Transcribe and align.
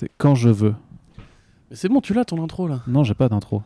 C'est 0.00 0.10
quand 0.16 0.34
je 0.34 0.48
veux. 0.48 0.74
Mais 1.68 1.76
c'est 1.76 1.90
bon, 1.90 2.00
tu 2.00 2.14
l'as 2.14 2.24
ton 2.24 2.42
intro 2.42 2.66
là. 2.66 2.80
Non, 2.86 3.04
j'ai 3.04 3.12
pas 3.12 3.28
d'intro. 3.28 3.62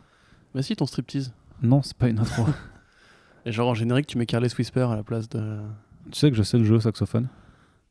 Bah 0.53 0.63
si, 0.63 0.75
ton 0.75 0.85
striptease. 0.87 1.33
Non, 1.63 1.81
c'est 1.83 1.97
pas 1.97 2.09
une 2.09 2.19
intro. 2.19 2.45
Et 3.47 3.53
genre 3.53 3.69
en 3.69 3.75
générique, 3.75 4.09
tu 4.09 4.19
mets 4.19 4.27
Careless 4.27 4.59
Whisper 4.59 4.81
à 4.91 4.97
la 4.97 5.05
place 5.05 5.29
de. 5.29 5.59
tu 6.11 6.19
sais 6.19 6.31
que 6.31 6.37
je 6.37 6.43
sais 6.43 6.59
le 6.59 6.65
jeu 6.65 6.75
au 6.75 6.81
saxophone 6.81 7.29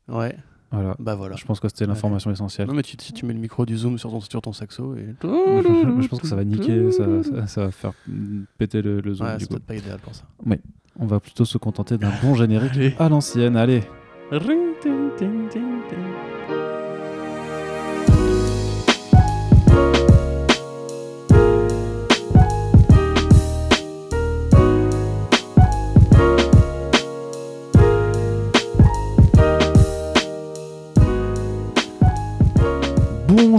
Ouais, 0.08 0.36
Voilà. 0.70 0.94
bah 0.98 1.14
voilà. 1.14 1.36
Je 1.36 1.44
pense 1.46 1.58
que 1.58 1.68
c'était 1.68 1.86
l'information 1.86 2.30
essentielle. 2.30 2.68
Non, 2.68 2.74
mais 2.74 2.82
tu, 2.82 2.98
tu 2.98 3.24
mets 3.24 3.32
le 3.32 3.40
micro 3.40 3.64
du 3.64 3.78
zoom 3.78 3.96
sur 3.96 4.10
ton, 4.10 4.20
sur 4.20 4.42
ton 4.42 4.52
saxo 4.52 4.94
et. 4.94 5.14
je 5.22 6.06
pense 6.08 6.20
que 6.20 6.26
ça 6.26 6.36
va 6.36 6.44
niquer, 6.44 6.92
ça, 6.92 7.06
ça- 7.22 7.46
ça 7.46 7.60
va 7.64 7.70
faire 7.70 7.92
péter 8.58 8.82
le, 8.82 9.00
le 9.00 9.14
zoom. 9.14 9.26
Ouais, 9.26 9.36
c'est 9.38 9.48
peut-être 9.48 9.64
pas 9.64 9.76
idéal 9.76 9.98
pour 10.00 10.14
ça. 10.14 10.24
On 11.00 11.06
va 11.06 11.18
plutôt 11.18 11.46
se 11.46 11.56
contenter 11.56 11.96
d'un 11.96 12.12
bon 12.22 12.34
générique 12.34 12.94
à 13.00 13.08
l'ancienne. 13.08 13.56
Allez, 13.56 13.82
Ring, 14.30 14.78
ting, 14.82 15.10
ting, 15.16 15.48
ting, 15.48 15.73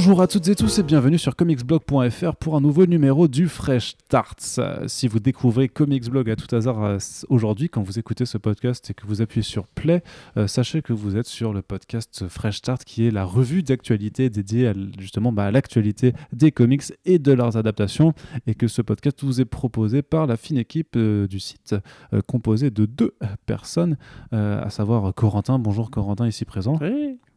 Bonjour 0.05 0.22
à 0.22 0.27
toutes 0.27 0.48
et 0.50 0.54
tous 0.54 0.77
et 0.77 0.84
bienvenue 0.84 1.18
sur 1.18 1.36
comicsblog.fr 1.36 2.36
pour 2.36 2.55
un 2.55 2.62
nouveau 2.62 2.86
numéro 2.86 3.27
du 3.27 3.50
Fresh 3.50 3.96
Starts. 4.05 4.59
Euh, 4.59 4.88
Si 4.88 5.08
vous 5.08 5.20
découvrez 5.20 5.68
Comicsblog 5.68 6.30
à 6.30 6.36
tout 6.36 6.55
hasard 6.55 6.84
euh, 6.84 6.98
aujourd'hui, 7.30 7.70
quand 7.70 7.82
vous 7.82 7.98
écoutez 7.98 8.27
ce 8.27 8.38
podcast 8.38 8.88
et 8.91 8.94
que 8.94 9.08
vous 9.08 9.23
appuyez 9.23 9.41
sur 9.41 9.66
Play, 9.66 10.04
euh, 10.38 10.46
sachez 10.46 10.84
que 10.84 10.94
vous 10.94 11.18
êtes 11.18 11.26
sur 11.26 11.54
le 11.54 11.63
podcast 11.63 12.27
Fresh 12.30 12.58
Start 12.58 12.84
qui 12.84 13.08
est 13.08 13.10
la 13.10 13.26
revue 13.26 13.63
d'actualité 13.63 14.30
dédiée 14.30 14.68
à, 14.68 14.73
justement 14.99 15.32
bah, 15.32 15.46
à 15.46 15.52
l'actualité 15.52 16.13
des 16.32 16.52
comics 16.52 16.84
et 17.05 17.18
de 17.18 17.32
leurs 17.32 17.58
adaptations 17.58 18.13
et 18.46 18.54
que 18.54 18.68
ce 18.68 18.84
podcast 18.84 19.24
vous 19.24 19.41
est 19.41 19.46
proposé 19.46 20.04
par 20.04 20.27
la 20.27 20.37
fine 20.37 20.60
équipe 20.60 20.98
euh, 20.98 21.26
du 21.26 21.40
site 21.40 21.74
euh, 22.13 22.21
composée 22.27 22.70
de 22.70 22.85
deux 22.85 23.15
personnes, 23.48 23.98
euh, 24.34 24.63
à 24.63 24.70
savoir 24.70 25.15
Corentin. 25.15 25.58
Bonjour 25.58 25.90
Corentin 25.90 26.27
ici 26.27 26.46
présent. 26.46 26.77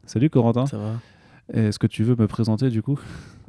Salut 0.04 0.28
Corentin. 0.28 0.66
ça 0.66 0.76
va. 0.76 0.92
Est-ce 1.52 1.78
que 1.78 1.86
tu 1.86 2.04
veux 2.04 2.16
me 2.16 2.26
présenter 2.26 2.70
du 2.70 2.82
coup? 2.82 2.98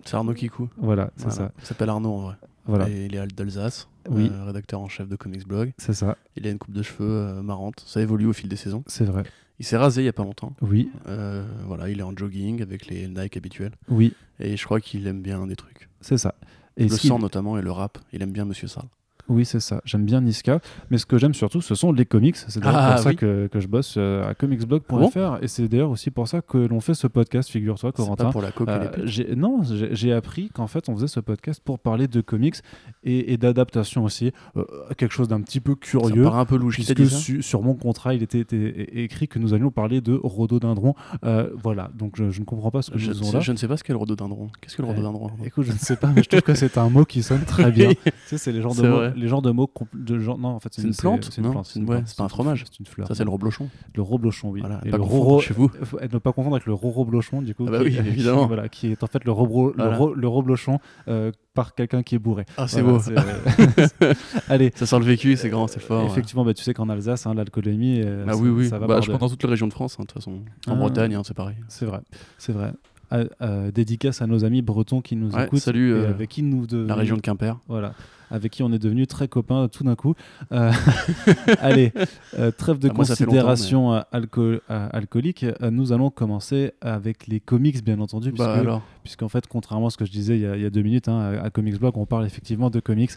C'est 0.05 0.15
Arnaud 0.15 0.33
Kikou. 0.33 0.69
Voilà, 0.77 1.11
c'est 1.17 1.23
Voilà. 1.29 1.35
ça. 1.35 1.51
Il 1.59 1.65
s'appelle 1.65 1.89
Arnaud 1.89 2.13
en 2.13 2.21
vrai. 2.21 2.35
Voilà, 2.65 2.87
Et 2.89 3.05
il 3.07 3.15
est 3.15 3.27
d'Alsace, 3.35 3.87
Oui. 4.09 4.29
euh, 4.31 4.43
rédacteur 4.45 4.79
en 4.79 4.87
chef 4.87 5.07
de 5.09 5.15
Comics 5.15 5.47
Blog. 5.47 5.73
c'est 5.77 5.93
ça, 5.93 6.17
Il 6.35 6.45
a 6.47 6.51
une 6.51 6.59
coupe 6.59 6.73
de 6.73 6.83
cheveux 6.83 7.09
euh, 7.09 7.41
marrante. 7.41 7.83
Ça 7.85 7.99
évolue 8.01 8.27
au 8.27 8.33
fil 8.33 8.47
des 8.47 8.55
saisons. 8.55 8.83
c'est 8.87 9.05
vrai. 9.05 9.23
Il 9.59 9.65
s'est 9.65 9.75
rasé 9.77 10.01
il 10.01 10.05
y 10.05 10.09
a 10.09 10.13
pas 10.13 10.23
longtemps. 10.23 10.53
Oui, 10.61 10.89
Euh, 11.07 11.45
voilà, 11.67 11.89
il 11.89 11.99
est 11.99 12.03
en 12.03 12.15
jogging 12.15 12.61
avec 12.61 12.85
les 12.87 13.07
Nike 13.07 13.35
habituels. 13.37 13.73
oui, 13.89 14.13
Et 14.39 14.55
je 14.55 14.63
crois 14.63 14.79
qu'il 14.79 15.05
aime 15.07 15.21
bien 15.21 15.45
des 15.47 15.55
trucs. 15.55 15.89
c'est 15.99 16.17
ça. 16.17 16.35
Et 16.77 16.87
le 16.87 16.95
sang 16.95 17.19
notamment 17.19 17.57
et 17.57 17.61
le 17.61 17.71
rap. 17.71 17.97
Il 18.13 18.21
aime 18.21 18.31
bien 18.31 18.45
Monsieur 18.45 18.67
Sarl. 18.69 18.87
Oui, 19.29 19.45
c'est 19.45 19.59
ça. 19.59 19.81
J'aime 19.85 20.05
bien 20.05 20.21
Niska, 20.21 20.59
mais 20.89 20.97
ce 20.97 21.05
que 21.05 21.17
j'aime 21.17 21.33
surtout, 21.33 21.61
ce 21.61 21.75
sont 21.75 21.91
les 21.91 22.05
comics. 22.05 22.35
C'est 22.35 22.59
d'ailleurs 22.59 22.75
Ah, 22.79 22.91
pour 22.95 23.03
ça 23.03 23.13
que, 23.13 23.47
que 23.47 23.59
je 23.59 23.67
bosse 23.67 23.95
euh, 23.97 24.27
à 24.29 24.33
comicsblog.fr, 24.33 25.37
et 25.41 25.47
c'est 25.47 25.67
d'ailleurs 25.67 25.91
aussi 25.91 26.11
pour 26.11 26.27
ça 26.27 26.41
que 26.41 26.57
l'on 26.57 26.79
fait 26.79 26.93
ce 26.93 27.07
podcast, 27.07 27.49
figure-toi, 27.49 27.91
C'est 27.95 28.01
pas 28.01 28.03
Corentin. 28.03 28.31
pour 28.31 28.41
la 28.41 28.51
coque 28.51 28.69
Euh, 28.69 28.89
j'ai- 29.05 29.35
non, 29.35 29.61
j'ai 29.63 30.13
appris 30.13 30.49
qu'en 30.49 30.67
fait 30.67 30.89
on 30.89 30.95
faisait 30.95 31.07
ce 31.07 31.19
podcast 31.19 31.61
pour 31.63 31.79
parler 31.79 32.07
de 32.07 32.21
comics 32.21 32.55
et, 33.03 33.33
et 33.33 33.37
d'adaptation 33.37 34.03
aussi, 34.03 34.31
Euh, 34.57 34.63
quelque 34.97 35.13
chose 35.13 35.27
d'un 35.27 35.41
petit 35.41 35.59
peu 35.59 35.71
Ça 35.73 35.77
curieux. 35.99 36.23
paraît 36.23 36.39
un 36.39 36.45
peu 36.45 36.57
louche. 36.57 36.75
Puisque 36.75 37.05
ça 37.05 37.17
su- 37.17 37.41
sur 37.41 37.61
mon 37.61 37.75
contrat, 37.75 38.13
il 38.15 38.23
était, 38.23 38.39
était 38.39 38.89
écrit 39.03 39.27
que 39.27 39.37
nous 39.39 39.53
allions 39.53 39.71
parler 39.71 40.01
de 40.01 40.19
rhododendron. 40.21 40.95
Euh, 41.23 41.49
voilà, 41.61 41.89
donc 41.97 42.13
je, 42.17 42.29
je 42.31 42.39
ne 42.39 42.45
comprends 42.45 42.71
pas 42.71 42.81
ce 42.81 42.91
que 42.91 42.97
je, 42.97 43.11
nous 43.11 43.17
faisons 43.17 43.31
là. 43.33 43.39
je 43.41 43.51
ne 43.51 43.57
sais 43.57 43.67
pas 43.67 43.77
ce 43.77 43.83
qu'est 43.83 43.93
le 43.93 43.97
rhododendron. 43.99 44.49
Qu'est-ce 44.61 44.75
que 44.75 44.81
le 44.81 44.87
Euh, 44.87 44.91
rhododendron 44.91 45.29
Écoute, 45.45 45.65
je 45.65 45.71
ne 45.73 45.77
sais 45.77 45.95
pas, 45.95 46.07
mais 46.15 46.23
je 46.23 46.29
trouve 46.29 46.41
que 46.41 46.53
c'est 46.55 46.77
un 46.77 46.89
mot 46.89 47.05
qui 47.05 47.21
sonne 47.23 47.41
très 47.45 47.71
bien. 47.71 47.89
tu 47.93 48.11
sais, 48.25 48.37
c'est 48.37 48.51
les 48.51 48.61
genres 48.61 48.75
de 48.75 48.87
mots. 48.87 49.01
Les 49.19 49.27
genres 49.27 49.41
de 49.41 49.51
mots 49.51 49.69
compl- 49.73 50.03
de 50.03 50.17
genre 50.19 50.37
non, 50.37 50.49
en 50.49 50.59
fait, 50.59 50.69
C'est 50.73 50.81
une 50.81 50.95
plante 50.95 51.29
C'est 51.31 51.41
une 51.41 51.51
plante. 51.51 51.65
c'est 51.65 51.79
ouais, 51.81 52.03
pas 52.17 52.23
un 52.23 52.29
fromage. 52.29 52.65
C'est 52.69 52.79
une 52.79 52.85
fleur. 52.85 53.07
Ça, 53.07 53.15
c'est 53.15 53.23
le 53.23 53.29
reblochon. 53.29 53.69
le 53.95 54.01
reblochon, 54.01 54.49
oui. 54.49 54.61
Voilà, 54.61 54.81
Et 54.85 54.89
pas 54.89 54.97
le 54.97 55.03
roro, 55.03 55.39
chez 55.41 55.53
vous. 55.53 55.69
et 56.01 56.07
ne 56.11 56.17
pas 56.17 56.31
confondre 56.33 56.55
avec 56.55 56.65
le 56.65 56.73
roro-blochon, 56.73 57.41
du 57.41 57.53
coup. 57.53 57.65
Ah 57.67 57.71
bah 57.71 57.77
qui- 57.79 57.85
oui, 57.85 57.91
qui- 58.01 58.07
évidemment. 58.07 58.47
voilà, 58.47 58.69
qui 58.69 58.87
est 58.91 59.03
en 59.03 59.07
fait 59.07 59.23
le, 59.25 59.31
Voilà. 59.31 59.91
le, 59.91 59.97
ro- 59.97 60.13
le 60.13 60.27
reblochon 60.27 60.79
euh, 61.07 61.31
par 61.53 61.75
quelqu'un 61.75 62.01
qui 62.03 62.15
est 62.15 62.19
bourré. 62.19 62.45
Ah, 62.57 62.67
c'est 62.67 62.81
beau. 62.81 62.99
c'est- 62.99 63.13
Allez. 64.49 64.71
Ça 64.75 64.85
sent 64.85 64.99
le 64.99 65.05
vécu, 65.05 65.35
c'est 65.35 65.49
grand, 65.49 65.67
c'est 65.67 65.79
fort. 65.81 66.05
Effectivement, 66.05 66.45
bah, 66.45 66.53
tu 66.53 66.63
sais 66.63 66.73
qu'en 66.73 66.89
Alsace, 66.89 67.25
hein, 67.27 67.33
l'alcoolémie, 67.33 68.01
euh, 68.03 68.25
Ah 68.27 68.35
oui, 68.35 68.49
oui. 68.49 68.69
ça 68.69 68.79
va 68.79 68.87
Bah, 68.87 69.01
je 69.01 69.11
pense 69.11 69.19
dans 69.19 69.29
toutes 69.29 69.43
les 69.43 69.49
régions 69.49 69.67
de 69.67 69.73
France, 69.73 69.95
hein, 69.99 70.03
de 70.03 70.07
toute 70.07 70.13
façon. 70.13 70.39
En 70.67 70.73
Ah. 70.73 70.75
Bretagne, 70.75 71.15
hein, 71.15 71.21
c'est 71.25 71.33
pareil. 71.35 71.55
C'est 71.67 71.85
vrai, 71.85 71.99
c'est 72.37 72.51
vrai. 72.53 72.71
Euh, 73.11 73.25
euh, 73.41 73.71
dédicace 73.71 74.21
à 74.21 74.27
nos 74.27 74.45
amis 74.45 74.61
bretons 74.61 75.01
qui 75.01 75.15
nous 75.15 75.31
Ouais, 75.31 75.45
écoutent. 75.45 75.59
salut, 75.59 75.89
et 75.89 75.93
euh, 75.93 76.09
avec 76.09 76.29
qui 76.29 76.43
nous 76.43 76.67
La 76.71 76.93
région 76.95 77.15
de 77.15 77.21
Quimper. 77.21 77.57
Voilà. 77.67 77.93
Avec 78.31 78.51
qui 78.51 78.63
on 78.63 78.71
est 78.71 78.79
devenus 78.79 79.07
très 79.07 79.27
copains 79.27 79.67
tout 79.67 79.83
d'un 79.83 79.95
coup. 79.95 80.13
Euh, 80.51 80.71
allez, 81.59 81.91
euh, 82.37 82.51
trêve 82.51 82.79
de 82.79 82.89
Ah, 82.89 82.93
considération 82.93 83.93
euh, 83.93 84.01
alco- 84.13 84.59
alcoolique. 84.69 85.45
Nous 85.61 85.91
allons 85.91 86.09
commencer 86.09 86.73
avec 86.81 87.27
les 87.27 87.39
comics, 87.39 87.83
bien 87.83 87.99
entendu, 87.99 88.31
Bah 88.31 88.45
puisque, 88.45 88.59
alors. 88.59 88.81
puisqu'en 89.03 89.29
fait, 89.29 89.47
contrairement 89.47 89.87
à 89.87 89.89
ce 89.89 89.97
que 89.97 90.05
je 90.05 90.11
disais 90.11 90.35
il 90.37 90.41
y 90.41 90.45
a, 90.47 90.55
il 90.55 90.61
y 90.61 90.65
a 90.65 90.69
deux 90.69 90.81
minutes, 90.81 91.07
hein, 91.07 91.19
à, 91.19 91.45
à 91.45 91.49
Comics 91.49 91.79
Blog, 91.79 91.97
on 91.97 92.05
parle 92.05 92.25
effectivement 92.25 92.69
de 92.69 92.79
comics. 92.79 93.11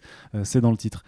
C'est 0.45 0.61
dans 0.61 0.71
le 0.71 0.77
titre. 0.77 1.05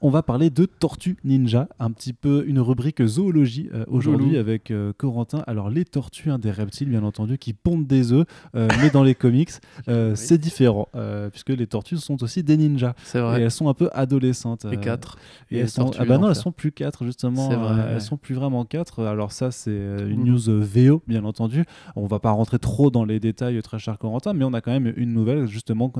On 0.00 0.10
va 0.10 0.22
parler 0.22 0.50
de 0.50 0.66
Tortues 0.66 1.16
Ninja, 1.24 1.68
un 1.78 1.90
petit 1.90 2.12
peu 2.12 2.44
une 2.46 2.60
rubrique 2.60 3.02
zoologie 3.06 3.70
euh, 3.72 3.84
aujourd'hui 3.88 4.36
avec 4.36 4.70
euh, 4.70 4.92
Corentin. 4.96 5.42
Alors 5.46 5.70
les 5.70 5.84
tortues, 5.84 6.30
hein, 6.30 6.38
des 6.38 6.50
reptiles 6.50 6.90
bien 6.90 7.02
entendu, 7.04 7.38
qui 7.38 7.54
pondent 7.54 7.86
des 7.86 8.12
œufs, 8.12 8.26
euh, 8.54 8.68
mais 8.82 8.90
dans 8.90 9.02
les 9.02 9.14
comics, 9.14 9.50
c'est 10.14 10.38
différent, 10.38 10.88
puisque 11.30 11.50
les 11.50 11.66
tortues 11.66 11.96
sont 11.96 12.22
aussi 12.22 12.42
des 12.42 12.56
ninjas. 12.56 12.94
C'est 13.04 13.18
Et 13.18 13.22
vrai. 13.22 13.40
elles 13.42 13.50
sont 13.50 13.68
un 13.68 13.74
peu 13.74 13.88
adolescentes. 13.92 14.66
Et 14.70 14.76
4. 14.76 15.16
et 15.50 15.58
elles 15.58 15.70
sont... 15.70 15.90
Ah 15.98 16.04
bah 16.04 16.18
non, 16.18 16.28
elles 16.28 16.34
sont 16.34 16.52
plus 16.52 16.72
quatre 16.72 17.04
justement. 17.04 17.48
C'est 17.48 17.56
vrai, 17.56 17.74
ouais. 17.74 17.90
Elles 17.92 18.00
sont 18.02 18.16
plus 18.16 18.34
vraiment 18.34 18.64
quatre. 18.64 19.04
Alors 19.04 19.32
ça, 19.32 19.50
c'est 19.50 19.70
une 19.70 20.20
Mhm. 20.20 20.24
news 20.24 20.60
VO, 20.62 21.02
bien 21.06 21.24
entendu. 21.24 21.64
On 21.96 22.06
va 22.06 22.18
pas 22.18 22.30
rentrer 22.32 22.58
trop 22.58 22.90
dans 22.90 23.04
les 23.04 23.20
détails, 23.20 23.60
très 23.62 23.78
cher 23.78 23.98
Corentin, 23.98 24.32
mais 24.34 24.44
on 24.44 24.52
a 24.52 24.60
quand 24.60 24.72
même 24.72 24.92
une 24.96 25.12
nouvelle 25.12 25.46
justement 25.46 25.90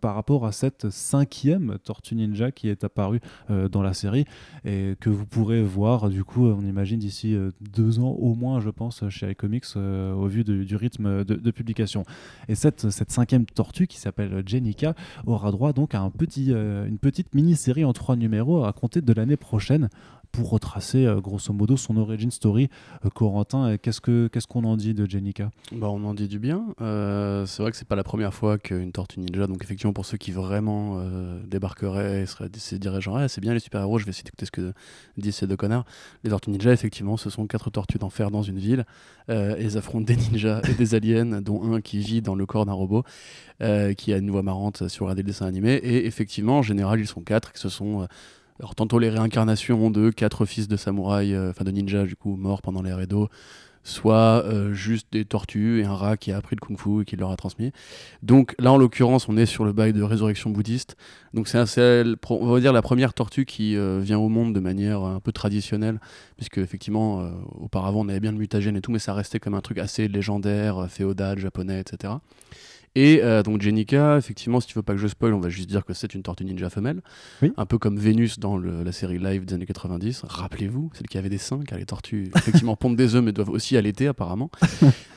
par 0.00 0.14
rapport 0.14 0.46
à 0.46 0.52
cette 0.52 0.90
cinquième 0.90 1.76
Tortue 1.84 2.14
Ninja 2.16 2.50
qui 2.50 2.68
est 2.68 2.84
apparue 2.84 3.20
dans 3.48 3.82
la 3.82 3.94
série 3.94 4.24
et 4.64 4.94
que 5.00 5.10
vous 5.10 5.26
pourrez 5.26 5.62
voir 5.62 6.08
du 6.08 6.24
coup, 6.24 6.46
on 6.46 6.62
imagine 6.62 6.98
d'ici 6.98 7.34
euh, 7.34 7.50
deux 7.60 7.98
ans 7.98 8.10
au 8.10 8.34
moins, 8.34 8.60
je 8.60 8.70
pense, 8.70 9.08
chez 9.08 9.30
iComics 9.30 9.64
euh, 9.76 10.12
au 10.12 10.26
vu 10.26 10.44
du 10.44 10.76
rythme 10.76 11.24
de, 11.24 11.50
publication. 11.50 12.04
Et 12.48 12.54
cette, 12.54 12.90
cette 12.90 13.10
cinquième 13.10 13.44
tortue 13.46 13.86
qui 13.86 13.98
s'appelle 13.98 14.42
Jenica 14.46 14.94
aura 15.26 15.50
droit 15.50 15.72
donc 15.72 15.94
à 15.94 16.00
un 16.00 16.10
petit, 16.10 16.52
euh, 16.52 16.86
une 16.86 16.98
petite 16.98 17.34
mini-série 17.34 17.84
en 17.84 17.92
trois 17.92 18.16
numéros 18.16 18.64
à 18.64 18.72
compter 18.72 19.00
de 19.00 19.12
l'année 19.12 19.36
prochaine 19.36 19.88
pour 20.32 20.50
retracer 20.50 21.06
euh, 21.06 21.20
grosso 21.20 21.52
modo 21.52 21.76
son 21.76 21.96
origin 21.98 22.30
story. 22.30 22.68
Euh, 23.04 23.10
Corentin, 23.10 23.76
qu'est-ce 23.76 24.00
que 24.00 24.28
qu'est-ce 24.28 24.46
qu'on 24.46 24.64
en 24.64 24.76
dit 24.76 24.94
de 24.94 25.08
Jenica? 25.08 25.50
Bah, 25.72 25.88
on 25.90 26.02
en 26.04 26.14
dit 26.14 26.26
du 26.26 26.38
bien. 26.38 26.64
Euh, 26.80 27.44
c'est 27.46 27.62
vrai 27.62 27.70
que 27.70 27.76
c'est 27.76 27.86
pas 27.86 27.96
la 27.96 28.02
première 28.02 28.32
fois 28.32 28.58
qu'une 28.58 28.92
tortue 28.92 29.20
ninja, 29.20 29.46
donc 29.46 29.62
effectivement 29.62 29.92
pour 29.92 30.06
ceux 30.06 30.16
qui 30.16 30.32
vraiment 30.32 31.02
débarqueraient 31.46 32.22
et 32.22 32.26
se 32.26 32.74
diraient 32.76 33.00
genre 33.00 33.18
Ah, 33.18 33.28
c'est 33.28 33.40
bien 33.40 33.52
les 33.52 33.60
super-héros, 33.60 33.98
je 33.98 34.06
vais 34.06 34.10
essayer 34.10 34.24
d'écouter 34.24 34.46
ce 34.46 34.50
que 34.50 34.72
disent 35.18 35.36
ces 35.36 35.46
deux 35.46 35.56
connards. 35.56 35.84
Les 36.24 36.30
tortues 36.30 36.50
ninja, 36.50 36.72
effectivement, 36.72 37.16
ce 37.16 37.28
sont 37.28 37.46
quatre 37.46 37.70
tortues 37.70 37.98
d'enfer 37.98 38.30
dans 38.30 38.42
une 38.42 38.58
ville. 38.58 38.86
Elles 39.28 39.76
affrontent 39.76 40.04
des 40.04 40.16
ninjas 40.16 40.62
et 40.68 40.74
des 40.74 40.94
aliens, 40.94 41.42
dont 41.42 41.74
un 41.74 41.80
qui 41.80 41.98
vit 41.98 42.22
dans 42.22 42.34
le 42.34 42.46
corps 42.46 42.64
d'un 42.64 42.72
robot, 42.72 43.04
qui 43.96 44.12
a 44.12 44.16
une 44.16 44.30
voix 44.30 44.42
marrante 44.42 44.88
sur 44.88 45.10
un 45.10 45.14
des 45.14 45.22
dessins 45.22 45.46
animés. 45.46 45.74
Et 45.74 46.06
effectivement, 46.06 46.58
en 46.58 46.62
général, 46.62 47.00
ils 47.00 47.06
sont 47.06 47.22
quatre, 47.22 47.52
que 47.52 47.58
ce 47.58 47.68
sont. 47.68 48.08
Alors, 48.62 48.76
tantôt 48.76 49.00
les 49.00 49.10
réincarnations 49.10 49.90
de 49.90 50.10
quatre 50.10 50.46
fils 50.46 50.68
de 50.68 50.76
samouraïs, 50.76 51.34
euh, 51.34 51.50
enfin 51.50 51.64
de 51.64 51.72
ninjas, 51.72 52.04
du 52.04 52.14
coup, 52.14 52.36
morts 52.36 52.62
pendant 52.62 52.80
l'ère 52.80 53.00
Edo, 53.00 53.28
soit 53.82 54.44
euh, 54.44 54.72
juste 54.72 55.08
des 55.10 55.24
tortues 55.24 55.80
et 55.80 55.84
un 55.84 55.96
rat 55.96 56.16
qui 56.16 56.30
a 56.30 56.36
appris 56.36 56.54
le 56.54 56.64
kung-fu 56.64 57.02
et 57.02 57.04
qui 57.04 57.16
leur 57.16 57.32
a 57.32 57.36
transmis. 57.36 57.72
Donc 58.22 58.54
là, 58.60 58.70
en 58.70 58.78
l'occurrence, 58.78 59.28
on 59.28 59.36
est 59.36 59.46
sur 59.46 59.64
le 59.64 59.72
bail 59.72 59.92
de 59.92 60.00
résurrection 60.04 60.50
bouddhiste. 60.50 60.96
Donc 61.34 61.48
c'est 61.48 61.58
on 61.58 62.52
va 62.52 62.60
dire 62.60 62.72
la 62.72 62.82
première 62.82 63.14
tortue 63.14 63.46
qui 63.46 63.76
euh, 63.76 63.98
vient 63.98 64.18
au 64.18 64.28
monde 64.28 64.54
de 64.54 64.60
manière 64.60 65.02
un 65.02 65.18
peu 65.18 65.32
traditionnelle, 65.32 65.98
puisque 66.36 66.58
effectivement, 66.58 67.28
auparavant, 67.60 68.02
on 68.06 68.08
avait 68.08 68.20
bien 68.20 68.30
le 68.30 68.38
mutagène 68.38 68.76
et 68.76 68.80
tout, 68.80 68.92
mais 68.92 69.00
ça 69.00 69.12
restait 69.12 69.40
comme 69.40 69.54
un 69.54 69.60
truc 69.60 69.78
assez 69.78 70.06
légendaire, 70.06 70.86
féodal, 70.88 71.40
japonais, 71.40 71.80
etc. 71.80 72.12
Et 72.94 73.20
euh, 73.22 73.42
donc 73.42 73.62
Jenica, 73.62 74.18
effectivement, 74.18 74.60
si 74.60 74.66
tu 74.66 74.74
veux 74.74 74.82
pas 74.82 74.92
que 74.92 74.98
je 74.98 75.06
spoil, 75.08 75.32
on 75.32 75.40
va 75.40 75.48
juste 75.48 75.68
dire 75.68 75.84
que 75.84 75.94
c'est 75.94 76.14
une 76.14 76.22
tortue 76.22 76.44
ninja 76.44 76.68
femelle, 76.68 77.00
Oui. 77.40 77.50
un 77.56 77.64
peu 77.64 77.78
comme 77.78 77.96
Vénus 77.98 78.38
dans 78.38 78.56
le- 78.58 78.82
la 78.82 78.92
série 78.92 79.18
live 79.18 79.46
des 79.46 79.54
années 79.54 79.64
90. 79.66 80.22
Rappelez-vous, 80.28 80.90
celle 80.92 81.06
qui 81.06 81.16
avait 81.16 81.30
des 81.30 81.38
seins, 81.38 81.60
car 81.66 81.78
les 81.78 81.86
tortues 81.86 82.30
effectivement 82.36 82.76
pondent 82.76 82.96
des 82.96 83.14
œufs, 83.14 83.24
mais 83.24 83.32
doivent 83.32 83.48
aussi 83.50 83.76
allaiter 83.76 84.06
apparemment. 84.06 84.50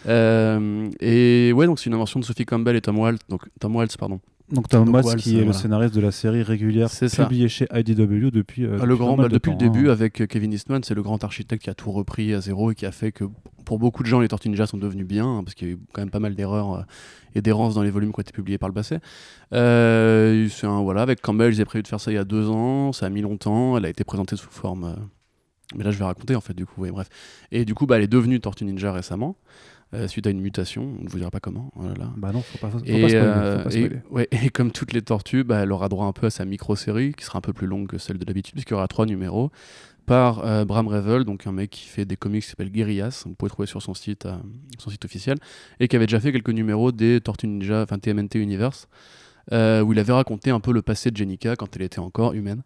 Euh, 0.08 0.88
et 1.00 1.52
ouais, 1.54 1.66
donc 1.66 1.80
c'est 1.80 1.88
une 1.88 1.96
invention 1.96 2.20
de 2.20 2.26
Sophie 2.26 2.46
Campbell 2.46 2.76
et 2.76 2.82
Tom 2.82 3.00
Waltz, 3.00 3.22
donc 3.28 3.42
Tom 3.60 3.76
Waltz, 3.76 3.98
pardon. 3.98 4.20
Donc 4.52 4.70
Tom 4.70 4.88
Watts, 4.94 5.04
Waltz, 5.06 5.24
qui 5.24 5.40
est 5.40 5.44
le 5.44 5.52
scénariste 5.52 5.96
de 5.96 6.02
la 6.02 6.12
série 6.12 6.44
régulière 6.44 6.90
publiée 6.92 7.48
chez 7.50 7.66
IDW 7.74 8.30
depuis, 8.30 8.66
euh, 8.66 8.74
le 8.74 8.78
depuis 8.82 8.98
grand, 8.98 9.18
bah, 9.18 9.24
de 9.24 9.30
depuis 9.30 9.52
temps, 9.52 9.58
le 9.60 9.68
début 9.72 9.90
hein. 9.90 9.94
avec 9.94 10.22
euh, 10.22 10.28
Kevin 10.28 10.54
Eastman, 10.54 10.84
c'est 10.84 10.94
le 10.94 11.02
grand 11.02 11.24
architecte 11.24 11.64
qui 11.64 11.72
a 11.72 11.74
tout 11.74 11.92
repris 11.92 12.36
à 12.36 12.42
zéro 12.42 12.70
et 12.72 12.76
qui 12.76 12.86
a 12.86 12.92
fait 12.92 13.12
que 13.12 13.24
pour 13.66 13.80
beaucoup 13.80 14.04
de 14.04 14.08
gens, 14.08 14.20
les 14.22 14.28
Tortues 14.28 14.50
Ninja 14.50 14.66
sont 14.68 14.78
devenus 14.78 15.06
bien, 15.06 15.26
hein, 15.28 15.44
parce 15.44 15.56
qu'il 15.56 15.68
y 15.68 15.72
a 15.72 15.74
eu 15.74 15.80
quand 15.94 16.02
même 16.02 16.12
pas 16.12 16.20
mal 16.20 16.36
d'erreurs 16.36 16.74
euh, 16.76 16.82
et 17.34 17.42
d'errances 17.42 17.76
dans 17.76 17.84
les 17.84 17.90
volumes 17.92 18.12
qui 18.14 18.20
ont 18.20 18.22
été 18.22 18.32
publiés 18.32 18.58
par 18.58 18.70
le 18.70 18.74
passé. 18.74 19.00
Euh, 19.54 20.48
un, 20.64 20.82
voilà, 20.82 21.02
avec 21.02 21.22
Campbell, 21.22 21.52
ils 21.54 21.56
avaient 21.58 21.66
prévu 21.66 21.84
de 21.84 21.88
faire 21.88 22.00
ça 22.00 22.12
il 22.12 22.16
y 22.16 22.18
a 22.18 22.24
deux 22.26 22.50
ans, 22.50 22.92
ça 22.94 23.06
a 23.06 23.10
mis 23.10 23.22
longtemps, 23.22 23.78
elle 23.78 23.86
a 23.86 23.90
été 23.90 24.04
présentée 24.04 24.36
sous 24.36 24.50
forme. 24.50 24.84
euh, 24.86 24.94
mais 25.76 25.84
là, 25.84 25.92
je 25.92 25.98
vais 25.98 26.06
raconter 26.06 26.36
en 26.36 26.42
fait, 26.42 26.54
du 26.54 26.66
coup, 26.66 26.82
ouais, 26.82 26.92
bref. 26.92 27.10
Et 27.52 27.66
du 27.66 27.74
coup, 27.74 27.86
bah, 27.88 27.98
elle 27.98 28.04
est 28.04 28.08
devenue 28.08 28.40
Tortue 28.40 28.66
Ninja 28.66 28.92
récemment, 28.94 29.36
euh, 29.94 30.08
suite 30.08 30.28
à 30.28 30.30
une 30.30 30.40
mutation, 30.42 30.96
on 31.00 31.04
ne 31.04 31.10
vous 31.10 31.18
dira 31.18 31.32
pas 31.32 31.40
comment. 31.40 31.72
oh 31.76 31.84
là 31.84 31.94
là. 31.98 32.12
Bah 32.18 32.32
non, 32.32 32.42
faut 32.42 32.58
pas, 32.60 32.70
faut 32.70 32.80
pas 32.80 32.86
Et, 32.86 32.98
spoiler, 33.00 33.16
euh, 33.16 33.58
faut 33.58 33.64
pas 33.70 33.76
et- 33.76 33.84
spoiler. 33.86 34.02
ouais, 34.12 34.28
et 34.32 34.50
comme 34.50 34.72
toutes 34.72 34.94
les 34.94 35.02
tortues, 35.02 35.44
bah, 35.44 35.60
elle 35.64 35.72
aura 35.72 35.90
droit 35.90 36.06
un 36.06 36.12
peu 36.14 36.28
à 36.28 36.30
sa 36.30 36.46
micro-série, 36.46 37.14
qui 37.14 37.24
sera 37.26 37.40
un 37.40 37.42
peu 37.42 37.54
plus 37.54 37.68
longue 37.68 37.88
que 37.88 37.98
celle 37.98 38.18
de 38.20 38.26
d'habitude, 38.26 38.54
puisqu'il 38.54 38.74
y 38.74 38.76
aura 38.76 38.88
trois 38.88 39.06
numéros, 39.08 39.52
par 40.06 40.46
euh, 40.46 40.66
Bram 40.66 40.88
Revel, 40.88 41.24
donc 41.24 41.48
un 41.48 41.52
mec 41.52 41.72
qui 41.72 41.88
fait 41.88 42.06
des 42.06 42.16
comics 42.16 42.44
qui 42.44 42.50
s'appelle 42.50 42.72
Guerrillas, 42.72 43.24
vous 43.26 43.34
pouvez 43.34 43.50
trouver 43.50 43.68
sur 43.68 43.82
son 43.82 43.94
site, 43.94 44.26
euh, 44.26 44.38
son 44.78 44.90
site 44.90 45.04
officiel, 45.06 45.38
et 45.80 45.88
qui 45.88 45.96
avait 45.96 46.06
déjà 46.06 46.20
fait 46.20 46.32
quelques 46.32 46.50
numéros 46.50 46.92
des 46.92 47.22
Tortues 47.22 47.48
Ninja, 47.48 47.82
enfin 47.82 47.98
TMNT 47.98 48.36
Universe, 48.36 48.88
euh, 49.52 49.82
où 49.82 49.94
il 49.94 50.00
avait 50.00 50.14
raconté 50.14 50.50
un 50.52 50.60
peu 50.60 50.72
le 50.72 50.82
passé 50.82 51.12
de 51.12 51.18
Jenica 51.18 51.56
quand 51.56 51.76
elle 51.76 51.84
était 51.84 52.00
encore 52.00 52.34
humaine. 52.34 52.64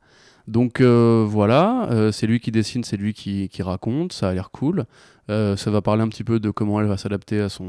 Donc 0.48 0.82
euh, 0.82 1.26
voilà, 1.28 1.88
euh, 1.92 2.12
c'est 2.12 2.26
lui 2.28 2.40
qui 2.40 2.52
dessine, 2.52 2.84
c'est 2.84 2.98
lui 2.98 3.14
qui, 3.14 3.50
qui 3.50 3.62
raconte, 3.62 4.14
ça 4.14 4.30
a 4.30 4.34
l'air 4.34 4.50
cool. 4.52 4.86
Euh, 5.30 5.56
ça 5.56 5.70
va 5.70 5.82
parler 5.84 6.02
un 6.02 6.08
petit 6.08 6.24
peu 6.24 6.40
de 6.40 6.50
comment 6.50 6.82
elle 6.82 6.88
va 6.88 6.98
s'adapter 6.98 7.40
à 7.40 7.50
son, 7.50 7.68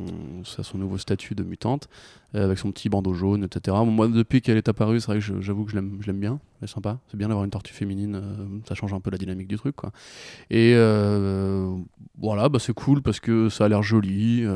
à 0.56 0.62
son 0.62 0.78
nouveau 0.78 0.96
statut 0.96 1.34
de 1.34 1.42
mutante, 1.42 1.88
avec 2.32 2.56
son 2.58 2.72
petit 2.72 2.88
bandeau 2.88 3.12
jaune, 3.12 3.44
etc. 3.44 3.76
Bon, 3.80 3.86
moi, 3.90 4.08
depuis 4.08 4.40
qu'elle 4.40 4.56
est 4.56 4.70
apparue, 4.70 4.98
c'est 5.00 5.08
vrai 5.08 5.18
que 5.18 5.40
j'avoue 5.42 5.64
que 5.66 5.72
je 5.72 5.76
l'aime 5.76 6.18
bien, 6.20 6.40
elle 6.60 6.68
est 6.68 6.72
sympa. 6.72 6.98
C'est 7.10 7.18
bien 7.18 7.28
d'avoir 7.28 7.44
une 7.44 7.50
tortue 7.50 7.74
féminine, 7.74 8.18
ça 8.66 8.74
change 8.74 8.94
un 8.94 9.00
peu 9.00 9.10
la 9.10 9.18
dynamique 9.18 9.48
du 9.48 9.56
truc. 9.56 9.76
Quoi. 9.76 9.92
Et 10.48 10.72
voilà, 12.18 12.48
bah, 12.48 12.58
c'est 12.58 12.72
cool 12.72 13.02
parce 13.02 13.20
que 13.20 13.50
ça 13.50 13.66
a 13.66 13.68
l'air 13.68 13.82
joli. 13.82 14.46